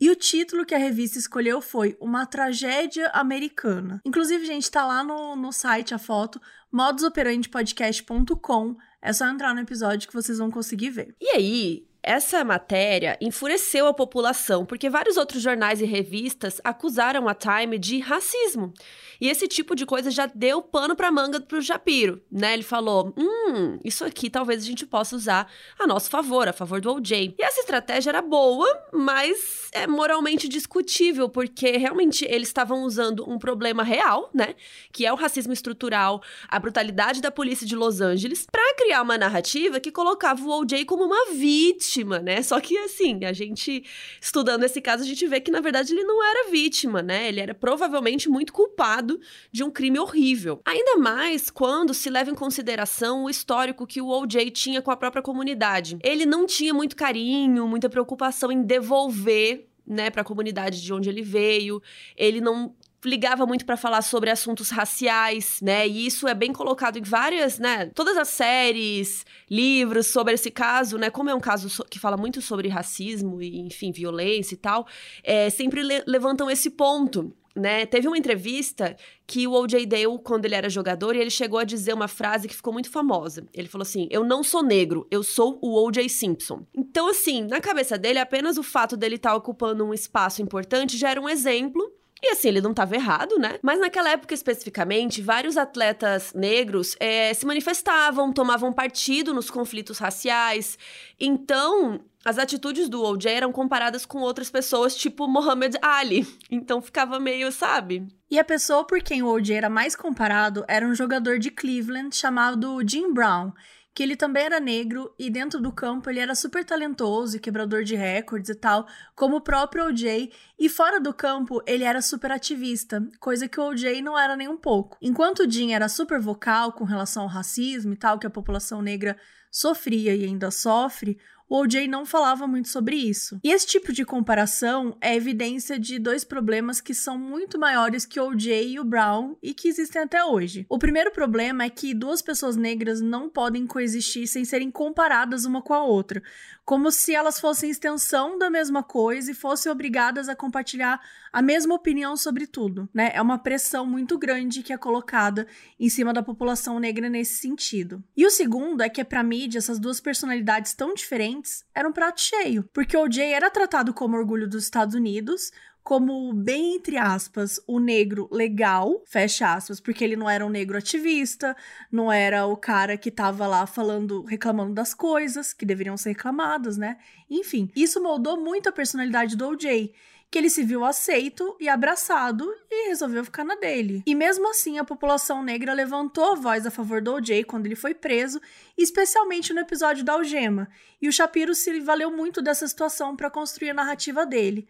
e 0.00 0.10
o 0.10 0.16
título 0.16 0.66
que 0.66 0.74
a 0.74 0.78
revista 0.78 1.18
escolheu 1.18 1.60
foi 1.60 1.96
Uma 2.00 2.26
Tragédia 2.26 3.06
Americana. 3.08 4.00
Inclusive, 4.04 4.44
gente, 4.44 4.70
tá 4.70 4.86
lá 4.86 5.02
no, 5.04 5.36
no 5.36 5.52
site 5.52 5.94
a 5.94 5.98
foto, 5.98 6.40
modusoperandepodcast.com. 6.72 8.76
É 9.00 9.12
só 9.12 9.26
entrar 9.26 9.54
no 9.54 9.60
episódio 9.60 10.08
que 10.08 10.14
vocês 10.14 10.38
vão 10.38 10.50
conseguir 10.50 10.90
ver. 10.90 11.14
E 11.20 11.28
aí, 11.28 11.86
essa 12.04 12.44
matéria 12.44 13.16
enfureceu 13.20 13.86
a 13.86 13.94
população 13.94 14.64
porque 14.64 14.90
vários 14.90 15.16
outros 15.16 15.42
jornais 15.42 15.80
e 15.80 15.84
revistas 15.84 16.60
acusaram 16.62 17.28
a 17.28 17.34
Time 17.34 17.78
de 17.78 17.98
racismo. 17.98 18.72
E 19.20 19.28
esse 19.28 19.46
tipo 19.46 19.74
de 19.74 19.86
coisa 19.86 20.10
já 20.10 20.26
deu 20.26 20.60
pano 20.60 20.94
para 20.94 21.10
manga 21.10 21.40
pro 21.40 21.60
Japiro, 21.60 22.20
né? 22.30 22.52
Ele 22.52 22.62
falou: 22.62 23.14
"Hum, 23.16 23.78
isso 23.84 24.04
aqui 24.04 24.28
talvez 24.28 24.62
a 24.62 24.66
gente 24.66 24.84
possa 24.84 25.16
usar 25.16 25.50
a 25.78 25.86
nosso 25.86 26.10
favor, 26.10 26.48
a 26.48 26.52
favor 26.52 26.80
do 26.80 26.92
OJ". 26.92 27.34
E 27.38 27.42
essa 27.42 27.60
estratégia 27.60 28.10
era 28.10 28.20
boa, 28.20 28.66
mas 28.92 29.70
é 29.72 29.86
moralmente 29.86 30.48
discutível, 30.48 31.28
porque 31.28 31.76
realmente 31.76 32.24
eles 32.24 32.48
estavam 32.48 32.82
usando 32.82 33.28
um 33.28 33.38
problema 33.38 33.82
real, 33.82 34.30
né, 34.34 34.54
que 34.92 35.06
é 35.06 35.12
o 35.12 35.16
racismo 35.16 35.52
estrutural, 35.52 36.22
a 36.48 36.58
brutalidade 36.58 37.20
da 37.20 37.30
polícia 37.30 37.66
de 37.66 37.76
Los 37.76 38.00
Angeles, 38.00 38.46
para 38.50 38.74
criar 38.74 39.02
uma 39.02 39.16
narrativa 39.16 39.80
que 39.80 39.90
colocava 39.90 40.42
o 40.42 40.60
OJ 40.60 40.84
como 40.84 41.04
uma 41.04 41.32
vítima 41.32 41.93
vítima, 41.94 42.18
né? 42.18 42.42
Só 42.42 42.60
que 42.60 42.76
assim, 42.78 43.24
a 43.24 43.32
gente 43.32 43.84
estudando 44.20 44.64
esse 44.64 44.80
caso, 44.80 45.02
a 45.02 45.06
gente 45.06 45.26
vê 45.26 45.40
que 45.40 45.50
na 45.50 45.60
verdade 45.60 45.92
ele 45.92 46.04
não 46.04 46.22
era 46.22 46.50
vítima, 46.50 47.02
né? 47.02 47.28
Ele 47.28 47.40
era 47.40 47.54
provavelmente 47.54 48.28
muito 48.28 48.52
culpado 48.52 49.20
de 49.52 49.62
um 49.62 49.70
crime 49.70 49.98
horrível. 49.98 50.60
Ainda 50.64 50.96
mais 50.96 51.50
quando 51.50 51.94
se 51.94 52.10
leva 52.10 52.30
em 52.30 52.34
consideração 52.34 53.24
o 53.24 53.30
histórico 53.30 53.86
que 53.86 54.00
o 54.00 54.08
OJ 54.08 54.50
tinha 54.50 54.82
com 54.82 54.90
a 54.90 54.96
própria 54.96 55.22
comunidade. 55.22 55.98
Ele 56.02 56.26
não 56.26 56.46
tinha 56.46 56.74
muito 56.74 56.96
carinho, 56.96 57.68
muita 57.68 57.88
preocupação 57.88 58.50
em 58.50 58.62
devolver 58.62 59.68
né, 59.86 60.10
para 60.10 60.22
a 60.22 60.24
comunidade 60.24 60.82
de 60.82 60.92
onde 60.92 61.08
ele 61.08 61.22
veio. 61.22 61.82
Ele 62.16 62.40
não 62.40 62.74
ligava 63.04 63.46
muito 63.46 63.64
para 63.64 63.76
falar 63.76 64.02
sobre 64.02 64.30
assuntos 64.30 64.70
raciais, 64.70 65.58
né? 65.62 65.86
E 65.86 66.06
isso 66.06 66.26
é 66.26 66.34
bem 66.34 66.52
colocado 66.52 66.98
em 66.98 67.02
várias, 67.02 67.58
né? 67.58 67.86
Todas 67.94 68.16
as 68.16 68.28
séries, 68.28 69.24
livros 69.50 70.08
sobre 70.08 70.34
esse 70.34 70.50
caso, 70.50 70.98
né? 70.98 71.10
Como 71.10 71.30
é 71.30 71.34
um 71.34 71.40
caso 71.40 71.84
que 71.86 71.98
fala 71.98 72.16
muito 72.16 72.40
sobre 72.40 72.68
racismo 72.68 73.42
e, 73.42 73.60
enfim, 73.60 73.92
violência 73.92 74.54
e 74.54 74.58
tal, 74.58 74.86
é, 75.22 75.50
sempre 75.50 75.82
le 75.82 76.02
levantam 76.06 76.50
esse 76.50 76.70
ponto. 76.70 77.32
Né? 77.56 77.86
Teve 77.86 78.08
uma 78.08 78.18
entrevista 78.18 78.96
que 79.24 79.46
o 79.46 79.52
O.J. 79.52 79.86
deu 79.86 80.18
quando 80.18 80.44
ele 80.44 80.56
era 80.56 80.68
jogador 80.68 81.14
e 81.14 81.20
ele 81.20 81.30
chegou 81.30 81.60
a 81.60 81.64
dizer 81.64 81.94
uma 81.94 82.08
frase 82.08 82.48
que 82.48 82.54
ficou 82.54 82.72
muito 82.72 82.90
famosa. 82.90 83.46
Ele 83.54 83.68
falou 83.68 83.82
assim: 83.82 84.08
Eu 84.10 84.24
não 84.24 84.42
sou 84.42 84.60
negro, 84.60 85.06
eu 85.08 85.22
sou 85.22 85.56
o 85.62 85.80
O.J. 85.80 86.08
Simpson. 86.08 86.66
Então, 86.74 87.08
assim, 87.08 87.44
na 87.44 87.60
cabeça 87.60 87.96
dele, 87.96 88.18
apenas 88.18 88.58
o 88.58 88.62
fato 88.64 88.96
dele 88.96 89.14
estar 89.14 89.30
tá 89.30 89.36
ocupando 89.36 89.84
um 89.84 89.94
espaço 89.94 90.42
importante 90.42 90.96
já 90.96 91.10
era 91.10 91.20
um 91.20 91.28
exemplo 91.28 91.92
e 92.24 92.30
assim, 92.30 92.48
ele 92.48 92.60
não 92.60 92.70
estava 92.70 92.94
errado, 92.94 93.38
né? 93.38 93.58
Mas 93.62 93.78
naquela 93.78 94.10
época 94.10 94.32
especificamente, 94.32 95.20
vários 95.20 95.56
atletas 95.56 96.32
negros 96.34 96.96
é, 96.98 97.34
se 97.34 97.44
manifestavam, 97.44 98.32
tomavam 98.32 98.72
partido 98.72 99.34
nos 99.34 99.50
conflitos 99.50 99.98
raciais. 99.98 100.78
Então, 101.20 102.00
as 102.24 102.38
atitudes 102.38 102.88
do 102.88 103.02
OJ 103.02 103.26
eram 103.30 103.52
comparadas 103.52 104.06
com 104.06 104.20
outras 104.20 104.50
pessoas, 104.50 104.96
tipo 104.96 105.28
Muhammad 105.28 105.74
Ali. 105.82 106.26
Então 106.50 106.80
ficava 106.80 107.20
meio, 107.20 107.52
sabe? 107.52 108.08
E 108.30 108.38
a 108.38 108.44
pessoa 108.44 108.86
por 108.86 109.02
quem 109.02 109.22
o 109.22 109.28
OJ 109.28 109.54
era 109.54 109.68
mais 109.68 109.94
comparado 109.94 110.64
era 110.66 110.86
um 110.86 110.94
jogador 110.94 111.38
de 111.38 111.50
Cleveland 111.50 112.16
chamado 112.16 112.80
Jim 112.88 113.12
Brown, 113.12 113.52
que 113.94 114.02
ele 114.02 114.16
também 114.16 114.44
era 114.44 114.58
negro 114.58 115.14
e 115.16 115.30
dentro 115.30 115.60
do 115.60 115.70
campo 115.70 116.10
ele 116.10 116.18
era 116.18 116.34
super 116.34 116.64
talentoso 116.64 117.36
e 117.36 117.40
quebrador 117.40 117.84
de 117.84 117.94
recordes 117.94 118.50
e 118.50 118.54
tal, 118.54 118.86
como 119.14 119.36
o 119.36 119.40
próprio 119.40 119.86
OJ, 119.86 120.32
e 120.58 120.68
fora 120.68 121.00
do 121.00 121.14
campo 121.14 121.62
ele 121.64 121.84
era 121.84 122.02
super 122.02 122.32
ativista, 122.32 123.06
coisa 123.20 123.46
que 123.46 123.60
o 123.60 123.68
OJ 123.70 124.02
não 124.02 124.18
era 124.18 124.36
nem 124.36 124.48
um 124.48 124.56
pouco. 124.56 124.98
Enquanto 125.00 125.44
o 125.44 125.50
Jim 125.50 125.72
era 125.72 125.88
super 125.88 126.20
vocal 126.20 126.72
com 126.72 126.82
relação 126.82 127.22
ao 127.22 127.28
racismo 127.28 127.92
e 127.92 127.96
tal, 127.96 128.18
que 128.18 128.26
a 128.26 128.30
população 128.30 128.82
negra 128.82 129.16
sofria 129.48 130.16
e 130.16 130.24
ainda 130.24 130.50
sofre, 130.50 131.16
o 131.48 131.58
OJ 131.58 131.86
não 131.86 132.06
falava 132.06 132.46
muito 132.46 132.68
sobre 132.68 132.96
isso. 132.96 133.38
E 133.44 133.50
esse 133.50 133.66
tipo 133.66 133.92
de 133.92 134.04
comparação 134.04 134.96
é 135.00 135.14
evidência 135.14 135.78
de 135.78 135.98
dois 135.98 136.24
problemas 136.24 136.80
que 136.80 136.94
são 136.94 137.18
muito 137.18 137.58
maiores 137.58 138.06
que 138.06 138.18
o 138.18 138.28
OJ 138.28 138.68
e 138.68 138.80
o 138.80 138.84
Brown 138.84 139.36
e 139.42 139.52
que 139.52 139.68
existem 139.68 140.02
até 140.02 140.24
hoje. 140.24 140.66
O 140.68 140.78
primeiro 140.78 141.10
problema 141.10 141.64
é 141.64 141.70
que 141.70 141.94
duas 141.94 142.22
pessoas 142.22 142.56
negras 142.56 143.00
não 143.00 143.28
podem 143.28 143.66
coexistir 143.66 144.26
sem 144.26 144.44
serem 144.44 144.70
comparadas 144.70 145.44
uma 145.44 145.62
com 145.62 145.74
a 145.74 145.84
outra, 145.84 146.22
como 146.64 146.90
se 146.90 147.14
elas 147.14 147.38
fossem 147.38 147.70
extensão 147.70 148.38
da 148.38 148.48
mesma 148.48 148.82
coisa 148.82 149.30
e 149.30 149.34
fossem 149.34 149.70
obrigadas 149.70 150.28
a 150.28 150.36
compartilhar 150.36 151.00
a 151.34 151.42
mesma 151.42 151.74
opinião 151.74 152.16
sobre 152.16 152.46
tudo, 152.46 152.88
né? 152.94 153.10
É 153.12 153.20
uma 153.20 153.36
pressão 153.36 153.84
muito 153.84 154.16
grande 154.16 154.62
que 154.62 154.72
é 154.72 154.78
colocada 154.78 155.48
em 155.80 155.88
cima 155.88 156.12
da 156.12 156.22
população 156.22 156.78
negra 156.78 157.10
nesse 157.10 157.38
sentido. 157.38 158.00
E 158.16 158.24
o 158.24 158.30
segundo 158.30 158.80
é 158.82 158.88
que 158.88 159.02
para 159.02 159.20
mídia 159.24 159.58
essas 159.58 159.80
duas 159.80 160.00
personalidades 160.00 160.74
tão 160.74 160.94
diferentes 160.94 161.64
eram 161.74 161.90
um 161.90 161.92
prato 161.92 162.20
cheio, 162.20 162.62
porque 162.72 162.96
o 162.96 163.10
Jay 163.10 163.32
era 163.32 163.50
tratado 163.50 163.92
como 163.92 164.16
orgulho 164.16 164.48
dos 164.48 164.62
Estados 164.62 164.94
Unidos, 164.94 165.50
como 165.82 166.32
bem 166.32 166.76
entre 166.76 166.96
aspas 166.96 167.60
o 167.66 167.80
negro 167.80 168.28
legal, 168.30 169.02
fecha 169.04 169.52
aspas, 169.52 169.80
porque 169.80 170.04
ele 170.04 170.14
não 170.14 170.30
era 170.30 170.46
um 170.46 170.48
negro 170.48 170.78
ativista, 170.78 171.56
não 171.90 172.12
era 172.12 172.46
o 172.46 172.56
cara 172.56 172.96
que 172.96 173.10
tava 173.10 173.44
lá 173.48 173.66
falando, 173.66 174.22
reclamando 174.22 174.72
das 174.72 174.94
coisas 174.94 175.52
que 175.52 175.66
deveriam 175.66 175.96
ser 175.96 176.10
reclamadas, 176.10 176.76
né? 176.76 176.96
Enfim, 177.28 177.72
isso 177.74 178.00
moldou 178.00 178.40
muito 178.40 178.68
a 178.68 178.72
personalidade 178.72 179.36
do 179.36 179.48
OJ 179.48 179.92
que 180.34 180.38
ele 180.38 180.50
se 180.50 180.64
viu 180.64 180.84
aceito 180.84 181.56
e 181.60 181.68
abraçado 181.68 182.52
e 182.68 182.88
resolveu 182.88 183.24
ficar 183.24 183.44
na 183.44 183.54
dele. 183.54 184.02
E 184.04 184.16
mesmo 184.16 184.50
assim, 184.50 184.80
a 184.80 184.84
população 184.84 185.44
negra 185.44 185.72
levantou 185.72 186.32
a 186.32 186.34
voz 186.34 186.66
a 186.66 186.72
favor 186.72 187.00
do 187.00 187.12
OJ 187.12 187.44
quando 187.44 187.66
ele 187.66 187.76
foi 187.76 187.94
preso, 187.94 188.40
especialmente 188.76 189.52
no 189.52 189.60
episódio 189.60 190.02
da 190.02 190.14
algema. 190.14 190.68
E 191.00 191.06
o 191.06 191.12
Shapiro 191.12 191.54
se 191.54 191.78
valeu 191.78 192.10
muito 192.10 192.42
dessa 192.42 192.66
situação 192.66 193.14
para 193.14 193.30
construir 193.30 193.70
a 193.70 193.74
narrativa 193.74 194.26
dele. 194.26 194.66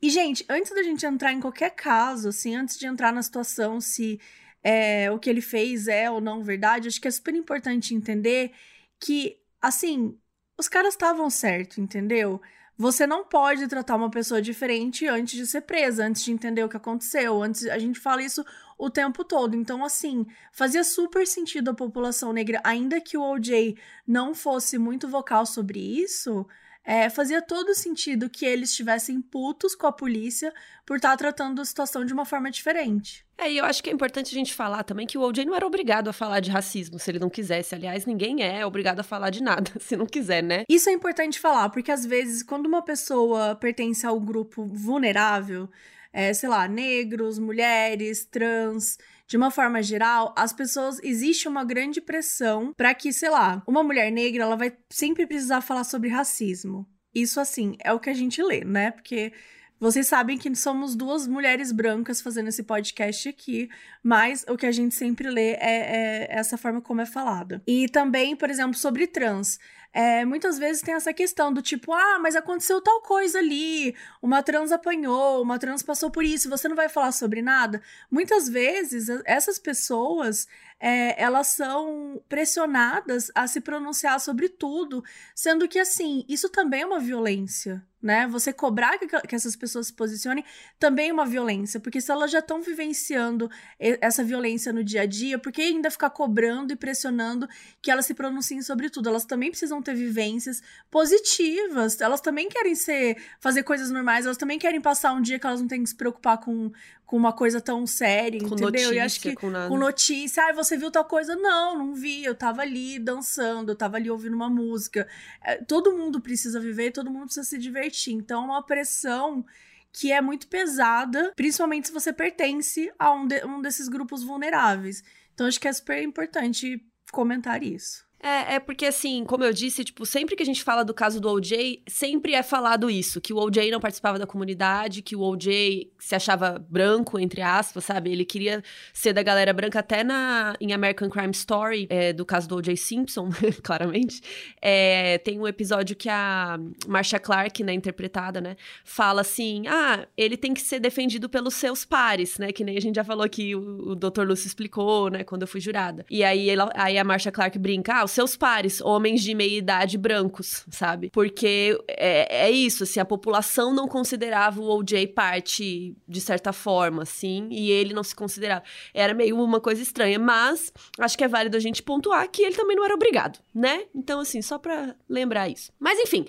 E, 0.00 0.08
gente, 0.08 0.46
antes 0.48 0.72
da 0.72 0.84
gente 0.84 1.04
entrar 1.04 1.32
em 1.32 1.40
qualquer 1.40 1.70
caso, 1.70 2.28
assim, 2.28 2.54
antes 2.54 2.78
de 2.78 2.86
entrar 2.86 3.12
na 3.12 3.20
situação 3.20 3.80
se 3.80 4.20
é, 4.62 5.10
o 5.10 5.18
que 5.18 5.28
ele 5.28 5.40
fez 5.40 5.88
é 5.88 6.08
ou 6.08 6.20
não 6.20 6.44
verdade, 6.44 6.86
acho 6.86 7.00
que 7.00 7.08
é 7.08 7.10
super 7.10 7.34
importante 7.34 7.92
entender 7.92 8.52
que, 9.00 9.36
assim, 9.60 10.16
os 10.56 10.68
caras 10.68 10.94
estavam 10.94 11.28
certo, 11.28 11.80
entendeu? 11.80 12.40
Você 12.80 13.08
não 13.08 13.24
pode 13.24 13.66
tratar 13.66 13.96
uma 13.96 14.08
pessoa 14.08 14.40
diferente 14.40 15.04
antes 15.08 15.36
de 15.36 15.44
ser 15.48 15.62
presa, 15.62 16.06
antes 16.06 16.22
de 16.22 16.30
entender 16.30 16.62
o 16.62 16.68
que 16.68 16.76
aconteceu. 16.76 17.42
Antes 17.42 17.66
a 17.66 17.76
gente 17.76 17.98
fala 17.98 18.22
isso 18.22 18.44
o 18.78 18.88
tempo 18.88 19.24
todo. 19.24 19.56
Então, 19.56 19.84
assim, 19.84 20.24
fazia 20.52 20.84
super 20.84 21.26
sentido 21.26 21.70
a 21.70 21.74
população 21.74 22.32
negra, 22.32 22.60
ainda 22.62 23.00
que 23.00 23.18
o 23.18 23.22
OJ 23.22 23.76
não 24.06 24.32
fosse 24.32 24.78
muito 24.78 25.08
vocal 25.08 25.44
sobre 25.44 25.80
isso, 25.80 26.46
é, 26.88 27.10
fazia 27.10 27.42
todo 27.42 27.74
sentido 27.74 28.30
que 28.30 28.46
eles 28.46 28.70
estivessem 28.70 29.20
putos 29.20 29.74
com 29.74 29.86
a 29.86 29.92
polícia 29.92 30.50
por 30.86 30.96
estar 30.96 31.10
tá 31.10 31.16
tratando 31.18 31.60
a 31.60 31.64
situação 31.66 32.02
de 32.02 32.14
uma 32.14 32.24
forma 32.24 32.50
diferente. 32.50 33.26
É, 33.36 33.52
e 33.52 33.58
eu 33.58 33.66
acho 33.66 33.82
que 33.82 33.90
é 33.90 33.92
importante 33.92 34.34
a 34.34 34.38
gente 34.38 34.54
falar 34.54 34.82
também 34.84 35.06
que 35.06 35.18
o 35.18 35.20
OJ 35.20 35.44
não 35.44 35.54
era 35.54 35.66
obrigado 35.66 36.08
a 36.08 36.14
falar 36.14 36.40
de 36.40 36.50
racismo 36.50 36.98
se 36.98 37.10
ele 37.10 37.18
não 37.18 37.28
quisesse. 37.28 37.74
Aliás, 37.74 38.06
ninguém 38.06 38.42
é 38.42 38.64
obrigado 38.64 39.00
a 39.00 39.02
falar 39.02 39.28
de 39.28 39.42
nada 39.42 39.70
se 39.78 39.98
não 39.98 40.06
quiser, 40.06 40.42
né? 40.42 40.64
Isso 40.66 40.88
é 40.88 40.92
importante 40.94 41.38
falar, 41.38 41.68
porque 41.68 41.92
às 41.92 42.06
vezes, 42.06 42.42
quando 42.42 42.64
uma 42.64 42.80
pessoa 42.80 43.54
pertence 43.54 44.06
ao 44.06 44.18
grupo 44.18 44.64
vulnerável, 44.64 45.68
é, 46.10 46.32
sei 46.32 46.48
lá, 46.48 46.66
negros, 46.66 47.38
mulheres, 47.38 48.24
trans, 48.24 48.96
de 49.28 49.36
uma 49.36 49.50
forma 49.50 49.82
geral, 49.82 50.34
as 50.36 50.54
pessoas 50.54 50.98
existe 51.02 51.46
uma 51.46 51.62
grande 51.62 52.00
pressão 52.00 52.72
para 52.74 52.94
que, 52.94 53.12
sei 53.12 53.28
lá, 53.28 53.62
uma 53.66 53.82
mulher 53.84 54.10
negra, 54.10 54.44
ela 54.44 54.56
vai 54.56 54.74
sempre 54.88 55.26
precisar 55.26 55.60
falar 55.60 55.84
sobre 55.84 56.08
racismo. 56.08 56.88
Isso 57.14 57.38
assim, 57.38 57.76
é 57.84 57.92
o 57.92 58.00
que 58.00 58.08
a 58.08 58.14
gente 58.14 58.42
lê, 58.42 58.64
né? 58.64 58.90
Porque 58.90 59.32
vocês 59.78 60.06
sabem 60.06 60.38
que 60.38 60.52
somos 60.56 60.96
duas 60.96 61.26
mulheres 61.26 61.70
brancas 61.72 62.22
fazendo 62.22 62.48
esse 62.48 62.62
podcast 62.62 63.28
aqui, 63.28 63.68
mas 64.02 64.46
o 64.48 64.56
que 64.56 64.66
a 64.66 64.72
gente 64.72 64.94
sempre 64.94 65.28
lê 65.28 65.52
é, 65.52 65.58
é 65.60 66.26
essa 66.30 66.56
forma 66.56 66.80
como 66.80 67.02
é 67.02 67.06
falada. 67.06 67.62
E 67.66 67.86
também, 67.88 68.34
por 68.34 68.48
exemplo, 68.48 68.78
sobre 68.78 69.06
trans 69.06 69.58
é, 69.92 70.24
muitas 70.24 70.58
vezes 70.58 70.82
tem 70.82 70.94
essa 70.94 71.12
questão 71.12 71.52
do 71.52 71.62
tipo, 71.62 71.92
ah, 71.92 72.18
mas 72.20 72.36
aconteceu 72.36 72.80
tal 72.80 73.00
coisa 73.02 73.38
ali, 73.38 73.96
uma 74.22 74.42
trans 74.42 74.70
apanhou, 74.70 75.42
uma 75.42 75.58
trans 75.58 75.82
passou 75.82 76.10
por 76.10 76.24
isso, 76.24 76.50
você 76.50 76.68
não 76.68 76.76
vai 76.76 76.88
falar 76.88 77.12
sobre 77.12 77.40
nada. 77.42 77.82
Muitas 78.10 78.48
vezes 78.48 79.08
essas 79.24 79.58
pessoas 79.58 80.46
é, 80.80 81.20
elas 81.22 81.48
são 81.48 82.22
pressionadas 82.28 83.30
a 83.34 83.46
se 83.46 83.60
pronunciar 83.60 84.20
sobre 84.20 84.48
tudo, 84.48 85.02
sendo 85.34 85.68
que 85.68 85.78
assim, 85.78 86.24
isso 86.28 86.48
também 86.48 86.82
é 86.82 86.86
uma 86.86 87.00
violência 87.00 87.84
né? 88.00 88.28
Você 88.28 88.52
cobrar 88.52 88.96
que, 88.98 89.06
que, 89.06 89.34
essas 89.34 89.56
pessoas 89.56 89.88
se 89.88 89.92
posicionem 89.92 90.44
também 90.78 91.10
é 91.10 91.12
uma 91.12 91.26
violência, 91.26 91.80
porque 91.80 92.00
se 92.00 92.10
elas 92.10 92.30
já 92.30 92.38
estão 92.38 92.62
vivenciando 92.62 93.50
essa 93.78 94.22
violência 94.22 94.72
no 94.72 94.84
dia 94.84 95.02
a 95.02 95.06
dia, 95.06 95.38
por 95.38 95.50
que 95.50 95.62
ainda 95.62 95.90
ficar 95.90 96.10
cobrando 96.10 96.72
e 96.72 96.76
pressionando 96.76 97.48
que 97.82 97.90
elas 97.90 98.06
se 98.06 98.14
pronunciem 98.14 98.62
sobre 98.62 98.88
tudo? 98.88 99.08
Elas 99.08 99.24
também 99.24 99.50
precisam 99.50 99.82
ter 99.82 99.94
vivências 99.94 100.62
positivas, 100.90 102.00
elas 102.00 102.20
também 102.20 102.48
querem 102.48 102.74
ser, 102.74 103.16
fazer 103.40 103.64
coisas 103.64 103.90
normais, 103.90 104.24
elas 104.24 104.36
também 104.36 104.58
querem 104.58 104.80
passar 104.80 105.12
um 105.12 105.20
dia 105.20 105.38
que 105.38 105.46
elas 105.46 105.60
não 105.60 105.68
têm 105.68 105.82
que 105.82 105.88
se 105.88 105.96
preocupar 105.96 106.38
com, 106.38 106.70
com 107.04 107.16
uma 107.16 107.32
coisa 107.32 107.60
tão 107.60 107.84
séria, 107.86 108.38
com 108.40 108.46
entendeu? 108.46 108.66
Notícia, 108.70 108.94
e 108.94 108.98
acho 109.00 109.20
que 109.20 109.34
com, 109.34 109.50
com 109.50 109.76
notícia, 109.76 110.44
ah, 110.44 110.52
você 110.52 110.67
viu 110.76 110.90
tal 110.90 111.04
coisa? 111.04 111.36
Não, 111.36 111.78
não 111.78 111.94
vi, 111.94 112.24
eu 112.24 112.34
tava 112.34 112.62
ali 112.62 112.98
dançando, 112.98 113.72
eu 113.72 113.76
tava 113.76 113.96
ali 113.96 114.10
ouvindo 114.10 114.34
uma 114.34 114.50
música. 114.50 115.08
É, 115.42 115.56
todo 115.56 115.96
mundo 115.96 116.20
precisa 116.20 116.60
viver, 116.60 116.92
todo 116.92 117.10
mundo 117.10 117.26
precisa 117.26 117.46
se 117.46 117.58
divertir 117.58 118.14
então, 118.14 118.44
é 118.44 118.46
uma 118.46 118.62
pressão 118.62 119.44
que 119.92 120.12
é 120.12 120.20
muito 120.20 120.48
pesada, 120.48 121.32
principalmente 121.34 121.88
se 121.88 121.92
você 121.92 122.12
pertence 122.12 122.92
a 122.98 123.12
um, 123.12 123.26
de, 123.26 123.44
um 123.44 123.60
desses 123.60 123.88
grupos 123.88 124.22
vulneráveis. 124.22 125.02
Então, 125.34 125.46
acho 125.46 125.60
que 125.60 125.68
é 125.68 125.72
super 125.72 126.02
importante 126.02 126.84
comentar 127.10 127.62
isso. 127.62 128.07
É, 128.20 128.56
é 128.56 128.60
porque 128.60 128.86
assim, 128.86 129.24
como 129.24 129.44
eu 129.44 129.52
disse, 129.52 129.84
tipo, 129.84 130.04
sempre 130.04 130.34
que 130.34 130.42
a 130.42 130.46
gente 130.46 130.62
fala 130.62 130.84
do 130.84 130.92
caso 130.92 131.20
do 131.20 131.28
OJ, 131.28 131.82
sempre 131.86 132.34
é 132.34 132.42
falado 132.42 132.90
isso, 132.90 133.20
que 133.20 133.32
o 133.32 133.36
OJ 133.36 133.70
não 133.70 133.78
participava 133.78 134.18
da 134.18 134.26
comunidade, 134.26 135.02
que 135.02 135.14
o 135.14 135.20
OJ 135.20 135.90
se 135.98 136.14
achava 136.14 136.58
branco, 136.68 137.18
entre 137.18 137.40
aspas, 137.40 137.84
sabe? 137.84 138.10
Ele 138.10 138.24
queria 138.24 138.62
ser 138.92 139.12
da 139.12 139.22
galera 139.22 139.52
branca 139.52 139.78
até 139.78 140.02
na 140.02 140.56
em 140.60 140.72
American 140.72 141.08
Crime 141.08 141.30
Story, 141.30 141.86
é, 141.90 142.12
do 142.12 142.24
caso 142.26 142.48
do 142.48 142.56
OJ 142.56 142.76
Simpson, 142.76 143.30
claramente. 143.62 144.20
É, 144.60 145.18
tem 145.18 145.38
um 145.38 145.46
episódio 145.46 145.94
que 145.94 146.08
a 146.08 146.58
Marcia 146.88 147.20
Clark, 147.20 147.62
né, 147.62 147.72
interpretada, 147.72 148.40
né, 148.40 148.56
fala 148.84 149.20
assim: 149.20 149.62
"Ah, 149.68 150.06
ele 150.16 150.36
tem 150.36 150.52
que 150.52 150.60
ser 150.60 150.80
defendido 150.80 151.28
pelos 151.28 151.54
seus 151.54 151.84
pares", 151.84 152.38
né, 152.38 152.50
que 152.50 152.64
nem 152.64 152.76
a 152.76 152.80
gente 152.80 152.96
já 152.96 153.04
falou 153.04 153.24
aqui, 153.24 153.54
o, 153.54 153.90
o 153.90 153.94
Dr. 153.94 154.22
Lúcio 154.24 154.46
explicou, 154.48 155.08
né, 155.08 155.22
quando 155.22 155.42
eu 155.42 155.48
fui 155.48 155.60
jurada. 155.60 156.04
E 156.10 156.24
aí 156.24 156.50
ela, 156.50 156.70
aí 156.74 156.98
a 156.98 157.04
Marcia 157.04 157.30
Clark 157.30 157.56
brinca: 157.58 158.00
"Ah, 158.02 158.07
os 158.08 158.12
seus 158.12 158.36
pares, 158.36 158.80
homens 158.80 159.22
de 159.22 159.34
meia 159.34 159.56
idade 159.56 159.96
brancos, 159.96 160.64
sabe? 160.70 161.10
Porque 161.10 161.78
é, 161.86 162.46
é 162.46 162.50
isso, 162.50 162.82
assim, 162.82 162.98
a 162.98 163.04
população 163.04 163.72
não 163.72 163.86
considerava 163.86 164.60
o 164.60 164.68
OJ 164.68 165.08
parte, 165.08 165.94
de 166.06 166.20
certa 166.20 166.52
forma, 166.52 167.02
assim, 167.02 167.48
e 167.50 167.70
ele 167.70 167.94
não 167.94 168.02
se 168.02 168.14
considerava. 168.14 168.64
Era 168.92 169.14
meio 169.14 169.40
uma 169.40 169.60
coisa 169.60 169.82
estranha, 169.82 170.18
mas 170.18 170.72
acho 170.98 171.16
que 171.16 171.24
é 171.24 171.28
válido 171.28 171.56
a 171.56 171.60
gente 171.60 171.82
pontuar 171.82 172.28
que 172.28 172.42
ele 172.42 172.56
também 172.56 172.76
não 172.76 172.84
era 172.84 172.94
obrigado, 172.94 173.38
né? 173.54 173.84
Então, 173.94 174.20
assim, 174.20 174.42
só 174.42 174.58
pra 174.58 174.94
lembrar 175.08 175.48
isso. 175.48 175.70
Mas, 175.78 175.98
enfim. 175.98 176.26